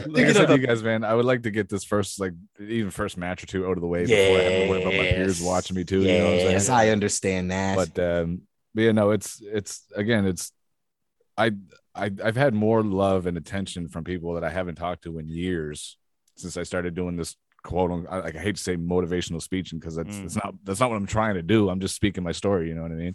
like 0.07 0.25
I 0.27 0.33
said 0.33 0.43
of 0.45 0.49
to 0.49 0.55
the- 0.55 0.61
you 0.61 0.67
guys, 0.67 0.83
man, 0.83 1.05
I 1.05 1.15
would 1.15 1.25
like 1.27 1.43
to 1.43 1.51
get 1.51 1.69
this 1.69 1.85
first, 1.85 2.19
like, 2.19 2.33
even 2.59 2.91
first 2.91 3.17
match 3.19 3.43
or 3.43 3.47
two 3.47 3.67
out 3.67 3.73
of 3.77 3.81
the 3.83 3.87
way 3.87 4.07
before 4.07 4.17
I 4.39 4.43
have 4.43 4.63
to 4.65 4.69
worry 4.71 4.83
about 4.83 4.95
my 4.95 5.03
peers 5.11 5.43
watching 5.43 5.77
me 5.77 5.85
too. 5.85 6.01
You 6.03 6.19
know 6.19 6.29
I'm 6.33 6.35
Yes. 6.39 6.69
I 6.69 6.89
understand 6.89 7.51
that. 7.51 7.77
but 7.77 7.99
um 8.03 8.43
but 8.75 8.83
yeah 8.83 8.93
no 8.93 9.11
it's 9.11 9.41
it's 9.43 9.85
again 9.97 10.27
it's 10.27 10.53
I, 11.37 11.53
I 11.95 12.11
i've 12.23 12.37
had 12.37 12.53
more 12.55 12.83
love 12.83 13.27
and 13.27 13.37
attention 13.37 13.89
from 13.89 14.05
people 14.05 14.35
that 14.35 14.45
i 14.45 14.51
haven't 14.51 14.75
talked 14.77 15.05
to 15.05 15.19
in 15.19 15.27
years 15.29 15.97
since 16.37 16.57
i 16.57 16.63
started 16.65 16.95
doing 16.95 17.17
this 17.17 17.35
quote 17.65 17.91
on 17.91 18.07
I, 18.09 18.19
like 18.21 18.37
i 18.37 18.41
hate 18.41 18.57
to 18.57 18.63
say 18.63 18.77
motivational 18.77 19.41
speeching 19.43 19.79
because 19.79 19.97
that's 19.97 20.15
Mm. 20.17 20.25
it's 20.27 20.37
not 20.37 20.55
that's 20.65 20.81
not 20.81 20.91
what 20.91 20.97
i'm 20.97 21.07
trying 21.07 21.35
to 21.37 21.43
do 21.43 21.71
i'm 21.71 21.81
just 21.81 21.97
speaking 21.97 22.23
my 22.23 22.33
story 22.33 22.69
you 22.69 22.75
know 22.75 22.83
what 22.83 22.93
i 22.93 22.97
mean 22.97 23.15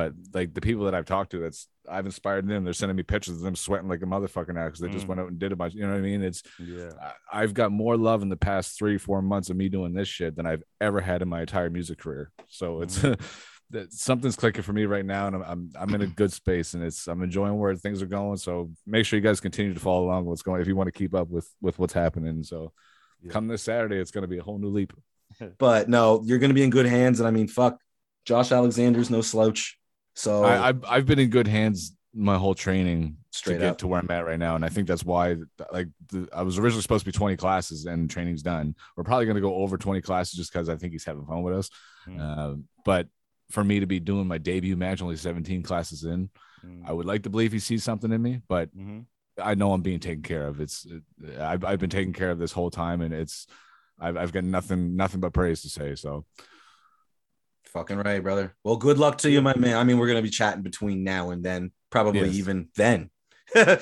but 0.00 0.12
like 0.38 0.54
the 0.54 0.60
people 0.68 0.84
that 0.86 0.94
i've 0.94 1.04
talked 1.14 1.30
to 1.32 1.38
that's 1.40 1.68
i've 1.90 2.06
inspired 2.06 2.46
them 2.48 2.64
they're 2.64 2.72
sending 2.72 2.96
me 2.96 3.02
pictures 3.02 3.34
of 3.36 3.42
them 3.42 3.54
sweating 3.56 3.88
like 3.88 4.02
a 4.02 4.06
motherfucker 4.06 4.54
now 4.54 4.64
because 4.66 4.80
they 4.80 4.88
just 4.88 5.04
Mm. 5.06 5.08
went 5.08 5.20
out 5.20 5.28
and 5.28 5.38
did 5.38 5.52
a 5.52 5.56
bunch 5.56 5.74
you 5.74 5.82
know 5.82 5.90
what 5.92 5.98
i 5.98 6.10
mean 6.10 6.22
it's 6.22 6.42
Yeah. 6.58 6.90
I- 7.08 7.40
I've 7.42 7.54
got 7.54 7.70
more 7.72 7.96
love 7.96 8.22
in 8.22 8.28
the 8.28 8.36
past 8.50 8.78
three, 8.78 8.98
four 8.98 9.20
months 9.22 9.50
of 9.50 9.56
me 9.56 9.68
doing 9.68 9.92
this 9.94 10.08
shit 10.08 10.36
than 10.36 10.46
I've 10.46 10.62
ever 10.80 11.00
had 11.00 11.22
in 11.22 11.28
my 11.28 11.40
entire 11.42 11.70
music 11.70 11.98
career. 11.98 12.32
So 12.48 12.82
it's 12.82 12.96
that 13.70 13.92
something's 13.92 14.34
clicking 14.36 14.62
for 14.62 14.72
me 14.72 14.84
right 14.84 15.04
now, 15.04 15.28
and 15.28 15.36
I'm, 15.36 15.42
I'm 15.52 15.70
I'm 15.80 15.94
in 15.94 16.02
a 16.02 16.06
good 16.20 16.32
space, 16.32 16.74
and 16.74 16.82
it's 16.82 17.06
I'm 17.06 17.22
enjoying 17.22 17.56
where 17.58 17.74
things 17.76 18.02
are 18.02 18.06
going. 18.20 18.36
So 18.38 18.70
make 18.84 19.06
sure 19.06 19.16
you 19.16 19.22
guys 19.22 19.40
continue 19.40 19.72
to 19.74 19.80
follow 19.80 20.04
along 20.06 20.24
with 20.24 20.30
what's 20.30 20.42
going 20.42 20.60
if 20.60 20.66
you 20.66 20.74
want 20.76 20.88
to 20.92 20.98
keep 21.02 21.14
up 21.14 21.28
with 21.28 21.48
with 21.60 21.78
what's 21.78 21.92
happening. 22.04 22.42
So 22.42 22.72
Yeah. 23.22 23.30
come 23.32 23.46
this 23.46 23.62
Saturday, 23.62 23.98
it's 23.98 24.10
going 24.10 24.22
to 24.22 24.34
be 24.34 24.38
a 24.38 24.42
whole 24.42 24.58
new 24.58 24.68
leap. 24.78 24.92
but 25.58 25.88
no, 25.88 26.20
you're 26.24 26.38
gonna 26.40 26.54
be 26.60 26.64
in 26.64 26.70
good 26.70 26.86
hands, 26.86 27.20
and 27.20 27.28
I 27.28 27.30
mean, 27.30 27.46
fuck, 27.48 27.78
Josh 28.24 28.50
Alexander's 28.52 29.08
no 29.10 29.20
slouch. 29.22 29.78
So 30.20 30.44
I, 30.44 30.68
I've 30.68 30.84
I've 30.84 31.06
been 31.06 31.18
in 31.18 31.30
good 31.30 31.46
hands 31.48 31.96
my 32.14 32.36
whole 32.36 32.54
training 32.54 33.16
Straight 33.30 33.54
to 33.54 33.60
get 33.60 33.70
up. 33.70 33.78
to 33.78 33.86
where 33.86 34.00
I'm 34.00 34.10
at 34.10 34.26
right 34.26 34.38
now, 34.38 34.56
and 34.56 34.64
I 34.64 34.68
think 34.68 34.88
that's 34.88 35.04
why 35.04 35.36
like 35.72 35.88
the, 36.08 36.28
I 36.34 36.42
was 36.42 36.58
originally 36.58 36.82
supposed 36.82 37.04
to 37.04 37.12
be 37.12 37.16
20 37.16 37.36
classes, 37.36 37.86
and 37.86 38.10
training's 38.10 38.42
done. 38.42 38.74
We're 38.96 39.04
probably 39.04 39.26
going 39.26 39.36
to 39.36 39.40
go 39.40 39.54
over 39.54 39.78
20 39.78 40.00
classes 40.00 40.34
just 40.36 40.52
because 40.52 40.68
I 40.68 40.76
think 40.76 40.92
he's 40.92 41.04
having 41.04 41.24
fun 41.24 41.42
with 41.42 41.54
us. 41.56 41.70
Mm. 42.08 42.20
Uh, 42.20 42.56
but 42.84 43.06
for 43.50 43.62
me 43.64 43.80
to 43.80 43.86
be 43.86 44.00
doing 44.00 44.26
my 44.26 44.38
debut 44.38 44.76
match 44.76 45.00
only 45.02 45.16
17 45.16 45.62
classes 45.62 46.04
in, 46.04 46.30
Mm. 46.66 46.82
I 46.86 46.92
would 46.92 47.06
like 47.06 47.22
to 47.22 47.30
believe 47.30 47.52
he 47.52 47.58
sees 47.58 47.82
something 47.84 48.12
in 48.12 48.20
me, 48.20 48.42
but 48.46 48.68
Mhm. 48.76 49.06
I 49.42 49.54
know 49.54 49.72
I'm 49.72 49.80
being 49.80 49.98
taken 49.98 50.22
care 50.22 50.46
of. 50.46 50.60
It's 50.60 50.86
I've, 51.38 51.64
I've 51.64 51.78
been 51.80 51.88
taken 51.88 52.12
care 52.12 52.30
of 52.30 52.38
this 52.38 52.52
whole 52.52 52.70
time, 52.70 53.00
and 53.00 53.14
it's 53.14 53.46
I've, 53.98 54.18
I've 54.18 54.30
got 54.32 54.44
nothing 54.44 54.94
nothing 54.94 55.20
but 55.20 55.32
praise 55.32 55.62
to 55.62 55.70
say. 55.70 55.94
So 55.94 56.26
fucking 57.72 57.96
right, 57.98 58.22
brother. 58.22 58.54
Well, 58.64 58.76
good 58.76 58.98
luck 58.98 59.18
to 59.18 59.30
you, 59.30 59.40
my 59.42 59.54
man. 59.56 59.76
I 59.76 59.84
mean, 59.84 59.98
we're 59.98 60.08
gonna 60.08 60.22
be 60.22 60.30
chatting 60.30 60.62
between 60.62 61.04
now 61.04 61.30
and 61.30 61.42
then, 61.44 61.72
probably 61.90 62.20
Yes. 62.26 62.34
even 62.34 62.68
then. 62.76 63.10
I 63.54 63.78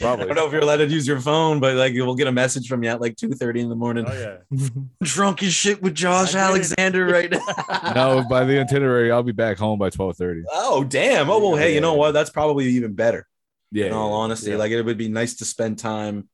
don't 0.00 0.34
know 0.34 0.46
if 0.46 0.52
you're 0.52 0.62
allowed 0.62 0.78
to 0.78 0.86
use 0.86 1.06
your 1.06 1.20
phone, 1.20 1.60
but 1.60 1.74
like 1.76 1.92
we'll 1.92 2.14
get 2.14 2.26
a 2.26 2.32
message 2.32 2.68
from 2.68 2.82
you 2.82 2.88
at 2.88 3.02
like 3.02 3.16
2 3.16 3.28
30 3.32 3.60
in 3.60 3.68
the 3.68 3.74
morning. 3.76 4.06
Oh 4.08 4.38
yeah. 4.50 4.68
Drunk 5.02 5.42
as 5.42 5.52
shit 5.52 5.82
with 5.82 5.94
Josh 5.94 6.34
Alexander 6.34 7.04
right 7.04 7.30
now. 7.32 7.92
no, 7.94 8.24
by 8.30 8.44
the 8.44 8.58
itinerary, 8.60 9.10
I'll 9.12 9.22
be 9.22 9.32
back 9.32 9.58
home 9.58 9.78
by 9.78 9.90
12:30. 9.90 10.44
Oh 10.50 10.84
damn! 10.84 11.28
Oh 11.28 11.38
well, 11.38 11.56
hey, 11.56 11.74
you 11.74 11.82
know 11.82 11.94
what? 11.94 12.12
That's 12.12 12.30
probably 12.30 12.66
even 12.68 12.94
better. 12.94 13.26
Yeah, 13.72 13.86
in 13.86 13.92
all 13.92 14.08
yeah, 14.08 14.14
honesty, 14.16 14.50
yeah. 14.52 14.56
like 14.56 14.72
it 14.72 14.80
would 14.82 14.96
be 14.98 15.08
nice 15.08 15.34
to 15.34 15.44
spend 15.44 15.78
time 15.78 16.28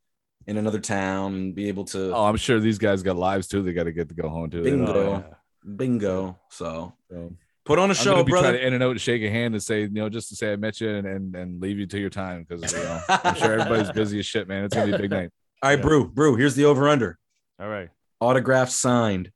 in 0.47 0.57
another 0.57 0.78
town 0.78 1.35
and 1.35 1.55
be 1.57 1.66
able 1.66 1.85
to 1.87 2.15
Oh, 2.15 2.24
I'm 2.24 2.37
sure 2.37 2.61
these 2.61 2.78
guys 2.78 3.03
got 3.03 3.16
lives 3.16 3.49
too. 3.49 3.62
They 3.62 3.73
got 3.73 3.85
to 3.85 3.93
get 3.93 4.09
to 4.11 4.15
go 4.15 4.28
home 4.28 4.49
to. 4.51 4.62
Bingo. 4.62 4.93
Oh, 4.95 5.11
yeah. 5.28 5.35
Bingo. 5.76 6.38
So 6.51 6.94
So, 7.10 7.32
put 7.64 7.78
on 7.78 7.88
a 7.90 7.93
I'm 7.93 7.94
show, 7.94 8.12
gonna 8.12 8.24
be 8.24 8.30
brother. 8.30 8.48
trying 8.51 8.60
to 8.60 8.66
in 8.66 8.74
and 8.74 8.82
out 8.82 8.90
and 8.93 9.01
shake 9.01 9.22
a 9.22 9.30
hand 9.30 9.55
and 9.55 9.62
say, 9.62 9.82
you 9.82 9.88
know, 9.88 10.09
just 10.09 10.28
to 10.30 10.36
say 10.36 10.52
I 10.52 10.56
met 10.56 10.80
you 10.80 10.90
and 10.90 11.06
and, 11.06 11.34
and 11.34 11.60
leave 11.60 11.78
you 11.78 11.86
to 11.86 11.98
your 11.98 12.10
time 12.10 12.44
because 12.48 12.72
you 12.72 12.78
know 12.78 13.01
I'm 13.09 13.34
sure 13.34 13.59
everybody's 13.59 13.90
busy 13.94 14.18
as 14.18 14.26
shit, 14.26 14.47
man. 14.48 14.64
It's 14.64 14.74
gonna 14.74 14.86
be 14.86 14.93
a 14.94 14.98
big 14.98 15.10
night. 15.10 15.30
All 15.62 15.70
right, 15.70 15.78
Yeah. 15.78 15.82
brew, 15.84 16.09
brew. 16.09 16.36
Here's 16.36 16.55
the 16.55 16.66
over 16.66 16.88
under. 16.88 17.18
All 17.59 17.68
right. 17.68 17.88
Autograph 18.20 18.70
signed. 18.70 19.30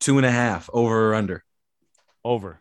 Two 0.00 0.16
and 0.16 0.24
a 0.26 0.30
half 0.30 0.70
over 0.72 1.10
or 1.10 1.14
under. 1.14 1.44
Over. 2.24 2.60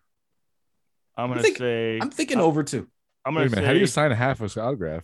I'm 1.15 1.29
gonna 1.29 1.41
think- 1.41 1.57
say. 1.57 1.99
I'm 2.01 2.09
thinking 2.09 2.39
over 2.39 2.63
two. 2.63 2.87
I'm 3.25 3.33
gonna 3.33 3.45
Wait 3.45 3.47
a 3.47 3.49
minute, 3.51 3.61
say. 3.61 3.65
how 3.67 3.73
do 3.73 3.79
you 3.79 3.87
sign 3.87 4.11
a 4.11 4.15
half 4.15 4.41
of 4.41 4.57
autograph? 4.57 5.03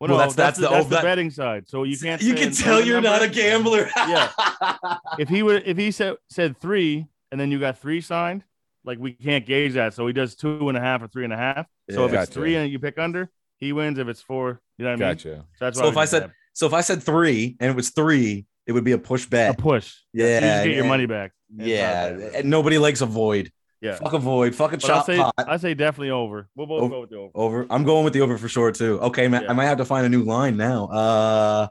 Well, 0.00 0.08
Well, 0.08 0.18
no, 0.18 0.18
that's- 0.18 0.34
that's, 0.36 0.58
that's 0.58 0.58
the, 0.58 0.74
that's 0.74 0.86
oh, 0.86 0.88
the 0.88 0.94
that- 0.96 1.02
betting 1.04 1.30
side. 1.30 1.68
So 1.68 1.82
you 1.84 1.98
can't. 1.98 2.22
You 2.22 2.34
can 2.34 2.52
tell 2.52 2.84
you're 2.84 3.00
not 3.00 3.22
a 3.22 3.28
gambler. 3.28 3.88
Yeah. 3.96 4.30
If 5.18 5.28
he 5.28 5.42
would, 5.42 5.64
if 5.66 5.76
he 5.76 5.90
said 5.90 6.16
said 6.30 6.56
three, 6.58 7.06
and 7.32 7.40
then 7.40 7.50
you 7.50 7.58
got 7.58 7.78
three 7.78 8.00
signed, 8.00 8.44
like 8.84 8.98
we 8.98 9.12
can't 9.12 9.44
gauge 9.44 9.74
that. 9.74 9.94
So 9.94 10.06
he 10.06 10.12
does 10.12 10.34
two 10.36 10.68
and 10.68 10.78
a 10.78 10.80
half 10.80 11.02
or 11.02 11.08
three 11.08 11.24
and 11.24 11.32
a 11.32 11.36
half. 11.36 11.66
So 11.90 12.04
if 12.06 12.12
Yeah. 12.12 12.22
it's 12.22 12.32
three 12.32 12.54
and 12.56 12.70
you 12.70 12.78
pick 12.78 12.98
under, 12.98 13.28
he 13.58 13.72
wins. 13.72 13.98
If 13.98 14.06
it's 14.08 14.20
four, 14.22 14.60
you 14.78 14.84
know 14.84 14.92
what 14.92 15.02
I 15.02 15.06
mean. 15.06 15.14
Gotcha. 15.16 15.44
So 15.58 15.64
that's 15.64 15.78
So 15.78 15.88
if 15.88 15.96
I 15.96 16.04
said 16.04 16.30
so 16.54 16.66
if 16.66 16.72
I 16.72 16.80
said 16.82 17.02
three 17.02 17.56
and 17.60 17.70
it 17.70 17.76
was 17.76 17.90
three, 17.90 18.46
it 18.66 18.72
would 18.72 18.84
be 18.84 18.92
a 18.92 18.98
push 18.98 19.26
bet. 19.26 19.54
a 19.58 19.60
push, 19.60 19.94
Yeah, 20.12 20.34
you 20.36 20.40
just 20.40 20.64
get 20.66 20.74
your 20.76 20.84
money 20.84 21.06
back. 21.06 21.32
Yeah, 21.56 22.08
and 22.34 22.50
nobody 22.50 22.78
likes 22.78 23.00
a 23.00 23.06
void. 23.06 23.50
Yeah. 23.80 23.96
Fuck 23.96 24.12
a 24.12 24.18
void. 24.18 24.54
Fuck 24.54 24.72
a 24.72 24.76
But 24.78 24.90
I'll 24.90 25.04
say 25.04 25.16
pot. 25.18 25.34
I 25.38 25.56
say 25.56 25.74
definitely 25.74 26.10
over. 26.10 26.48
We'll 26.54 26.66
both 26.66 26.82
Over. 26.82 26.90
go 26.94 27.00
with 27.02 27.10
the 27.10 27.16
over. 27.16 27.30
Over. 27.34 27.66
I'm 27.70 27.84
going 27.84 28.04
with 28.04 28.12
the 28.12 28.20
over 28.20 28.38
for 28.38 28.48
sure 28.48 28.72
too. 28.72 29.00
Okay, 29.00 29.28
man. 29.28 29.42
Yeah. 29.44 29.50
I 29.50 29.52
might 29.54 29.66
have 29.66 29.78
to 29.78 29.84
find 29.84 30.04
a 30.06 30.08
new 30.08 30.22
line 30.22 30.56
now. 30.56 30.86
Uh, 30.86 31.68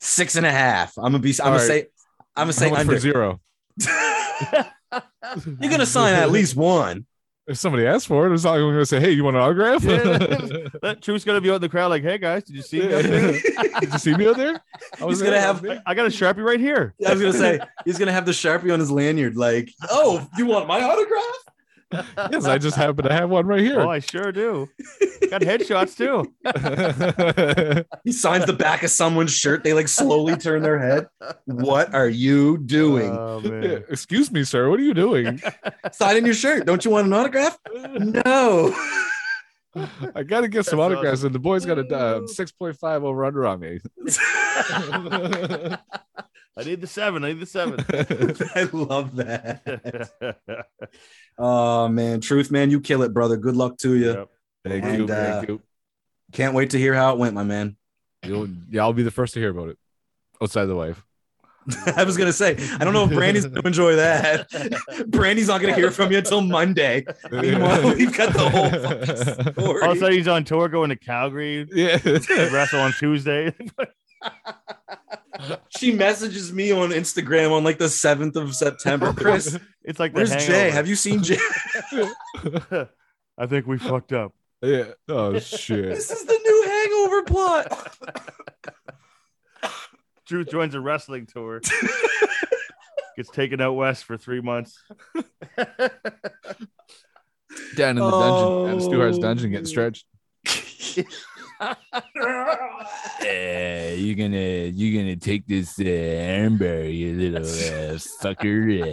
six 0.00 0.36
and 0.36 0.46
a 0.46 0.52
half. 0.52 0.96
I'm 0.96 1.04
gonna 1.04 1.18
be. 1.18 1.34
I'm 1.40 1.46
All 1.46 1.58
gonna 1.58 1.58
right. 1.58 1.66
say. 1.66 1.86
I'm 2.36 2.42
gonna 2.44 2.52
say 2.52 2.66
How 2.68 2.72
much 2.72 2.80
under. 2.80 2.92
for 2.94 2.98
zero. 3.00 3.40
You're 5.60 5.70
gonna 5.70 5.86
sign 5.86 6.14
at 6.14 6.30
least 6.30 6.56
one. 6.56 7.06
If 7.48 7.58
somebody 7.58 7.86
asks 7.86 8.06
for 8.06 8.26
it, 8.26 8.34
it's 8.34 8.42
not 8.44 8.56
going 8.56 8.74
to 8.76 8.84
say, 8.84 8.98
"Hey, 8.98 9.12
you 9.12 9.22
want 9.22 9.36
an 9.36 9.42
autograph?" 9.42 9.84
Yeah. 9.84 9.98
That 10.82 11.00
Truth's 11.02 11.24
gonna 11.24 11.40
be 11.40 11.50
out 11.50 11.56
in 11.56 11.60
the 11.62 11.68
crowd, 11.68 11.88
like, 11.88 12.02
"Hey 12.02 12.18
guys, 12.18 12.44
did 12.44 12.56
you 12.56 12.62
see 12.62 12.80
me? 12.80 12.94
out 12.94 13.02
there? 13.02 13.32
Did 13.80 13.92
you 13.92 13.98
see 13.98 14.14
me 14.16 14.28
out 14.28 14.36
there? 14.36 14.60
I 15.00 15.04
was 15.04 15.18
gonna 15.20 15.32
there, 15.32 15.40
I 15.40 15.42
have- 15.42 15.62
was. 15.62 15.78
I 15.86 15.94
got 15.94 16.06
a 16.06 16.10
sharpie 16.10 16.44
right 16.44 16.60
here." 16.60 16.94
I 17.06 17.12
was 17.12 17.20
gonna 17.20 17.32
say 17.32 17.60
he's 17.84 17.98
gonna 17.98 18.12
have 18.12 18.26
the 18.26 18.32
sharpie 18.32 18.72
on 18.72 18.78
his 18.80 18.90
lanyard. 18.90 19.36
Like, 19.36 19.70
oh, 19.90 20.26
you 20.36 20.46
want 20.46 20.66
my 20.68 20.82
autograph? 20.82 21.22
Yes, 21.92 22.44
I 22.44 22.58
just 22.58 22.76
happen 22.76 23.04
to 23.04 23.12
have 23.12 23.30
one 23.30 23.46
right 23.46 23.60
here. 23.60 23.80
Oh. 23.80 23.90
I 23.90 24.00
sure 24.00 24.32
do. 24.32 24.68
Got 25.30 25.42
headshots 25.42 25.96
too. 25.96 26.32
He 28.04 28.12
signs 28.12 28.46
the 28.46 28.52
back 28.52 28.82
of 28.82 28.90
someone's 28.90 29.32
shirt. 29.32 29.64
They 29.64 29.72
like 29.72 29.88
slowly 29.88 30.36
turn 30.36 30.62
their 30.62 30.78
head. 30.78 31.08
What 31.44 31.92
are 31.94 32.08
you 32.08 32.58
doing? 32.58 33.10
Oh 33.10 33.40
man. 33.40 33.84
Excuse 33.90 34.30
me, 34.30 34.44
sir. 34.44 34.70
What 34.70 34.78
are 34.78 34.84
you 34.84 34.94
doing? 34.94 35.40
Signing 35.92 36.24
your 36.24 36.34
shirt. 36.34 36.66
Don't 36.66 36.84
you 36.84 36.90
want 36.90 37.06
an 37.06 37.12
autograph? 37.12 37.58
No. 37.98 38.74
I 40.14 40.22
got 40.22 40.40
to 40.40 40.48
get 40.48 40.64
some 40.64 40.78
That's 40.78 40.92
autographs, 40.92 41.22
and 41.22 41.34
the 41.34 41.38
boy's 41.38 41.66
got 41.66 41.78
a 41.78 41.86
uh, 41.94 42.26
six 42.26 42.50
point 42.50 42.78
five 42.78 43.04
over 43.04 43.26
under 43.26 43.46
on 43.46 43.60
me. 43.60 43.78
I 46.58 46.64
need 46.64 46.80
the 46.80 46.86
seven. 46.86 47.22
I 47.24 47.28
need 47.32 47.40
the 47.40 47.46
seven. 47.46 47.84
I 48.54 48.62
love 48.72 49.16
that. 49.16 50.66
Oh 51.38 51.86
man, 51.88 52.22
truth 52.22 52.50
man, 52.50 52.70
you 52.70 52.80
kill 52.80 53.02
it, 53.02 53.12
brother. 53.12 53.36
Good 53.36 53.56
luck 53.56 53.76
to 53.80 53.94
you. 53.94 54.06
Yep. 54.06 54.28
Thank 54.64 54.84
And, 54.84 54.98
you. 55.00 55.04
uh, 55.14 55.36
Thank 55.36 55.48
you. 55.50 55.62
Can't 56.32 56.54
wait 56.54 56.70
to 56.70 56.78
hear 56.78 56.94
how 56.94 57.12
it 57.12 57.18
went, 57.18 57.34
my 57.34 57.44
man. 57.44 57.76
You'll, 58.24 58.48
yeah, 58.70 58.80
I'll 58.80 58.94
be 58.94 59.02
the 59.02 59.10
first 59.10 59.34
to 59.34 59.40
hear 59.40 59.50
about 59.50 59.68
it. 59.68 59.78
Outside 60.42 60.64
the 60.64 60.74
wife. 60.74 61.04
I 61.94 62.04
was 62.04 62.16
gonna 62.16 62.32
say, 62.32 62.56
I 62.80 62.84
don't 62.84 62.94
know 62.94 63.04
if 63.04 63.10
Brandy's 63.10 63.44
gonna 63.44 63.66
enjoy 63.66 63.96
that. 63.96 64.48
Brandy's 65.08 65.48
not 65.48 65.60
gonna 65.60 65.74
hear 65.74 65.90
from 65.90 66.10
you 66.10 66.18
until 66.18 66.40
Monday. 66.40 67.04
Meanwhile, 67.30 67.94
we've 67.96 68.16
got 68.16 68.32
the 68.32 68.48
whole 68.48 69.52
story. 69.52 69.82
All 69.82 69.94
sudden, 69.94 70.12
he's 70.16 70.28
on 70.28 70.44
tour 70.44 70.68
going 70.70 70.88
to 70.88 70.96
Calgary. 70.96 71.66
yeah. 71.70 71.98
Wrestle 72.04 72.80
on 72.80 72.92
Tuesday. 72.98 73.52
she 75.76 75.92
messages 75.92 76.52
me 76.52 76.72
on 76.72 76.90
Instagram 76.90 77.52
on 77.52 77.64
like 77.64 77.78
the 77.78 77.86
7th 77.86 78.36
of 78.36 78.54
September. 78.54 79.12
Chris, 79.16 79.58
It's 79.84 80.00
like 80.00 80.12
where's 80.14 80.34
Jay? 80.44 80.70
Have 80.70 80.88
you 80.88 80.96
seen 80.96 81.22
Jay? 81.22 81.38
I 83.38 83.46
think 83.46 83.66
we 83.66 83.78
fucked 83.78 84.12
up. 84.12 84.32
yeah. 84.62 84.84
Oh 85.08 85.38
shit. 85.38 85.94
this 85.94 86.10
is 86.10 86.24
the 86.24 86.38
new 86.42 86.62
hangover 86.68 87.22
plot. 87.22 87.96
Truth 90.26 90.48
joins 90.50 90.74
a 90.74 90.80
wrestling 90.80 91.26
tour. 91.26 91.60
Gets 93.16 93.30
taken 93.30 93.60
out 93.60 93.74
west 93.74 94.04
for 94.04 94.16
three 94.16 94.40
months. 94.40 94.82
Down 97.76 97.90
in 97.90 97.96
the 97.96 98.10
dungeon, 98.10 98.64
down 98.66 98.74
in 98.74 98.80
Stu 98.80 98.98
Hart's 98.98 99.18
Oh, 99.18 99.22
dungeon, 99.22 99.50
getting 99.50 99.66
oh. 99.66 99.68
stretched. 99.68 100.06
Uh, 101.60 101.74
you 103.96 104.14
gonna 104.14 104.68
you're 104.72 105.02
gonna 105.02 105.16
take 105.16 105.46
this 105.46 105.78
uh, 105.78 105.82
armbar, 105.82 106.92
you 106.94 107.14
little 107.16 107.42
uh, 107.42 107.98
fucker. 108.22 108.82
Uh, 108.82 108.86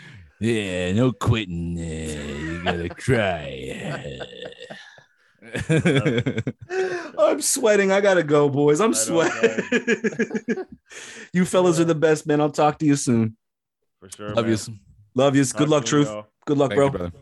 yeah, 0.40 0.92
no 0.92 1.12
quitting. 1.12 1.78
Uh, 1.78 1.82
you 1.82 2.62
gotta 2.64 2.88
try. 2.90 4.18
I'm 7.18 7.40
sweating. 7.40 7.90
I 7.92 8.00
gotta 8.00 8.22
go, 8.22 8.48
boys. 8.48 8.80
I'm 8.80 8.92
Right 8.92 8.96
sweating. 8.96 9.64
you 11.32 11.44
fellas 11.44 11.78
are 11.80 11.84
the 11.84 11.94
best, 11.94 12.26
man. 12.26 12.40
I'll 12.40 12.50
talk 12.50 12.78
to 12.80 12.86
you 12.86 12.96
soon. 12.96 13.36
For 14.00 14.10
sure. 14.10 14.34
Love 14.34 14.46
man. 14.46 14.56
you. 14.66 14.74
Love 15.14 15.36
you. 15.36 15.44
Good 15.44 15.68
luck, 15.68 15.84
truth. 15.84 16.08
Good 16.46 16.58
luck, 16.58 16.70
Thank 16.70 16.78
bro. 16.78 16.86
you, 16.86 16.90
brother. 16.90 17.12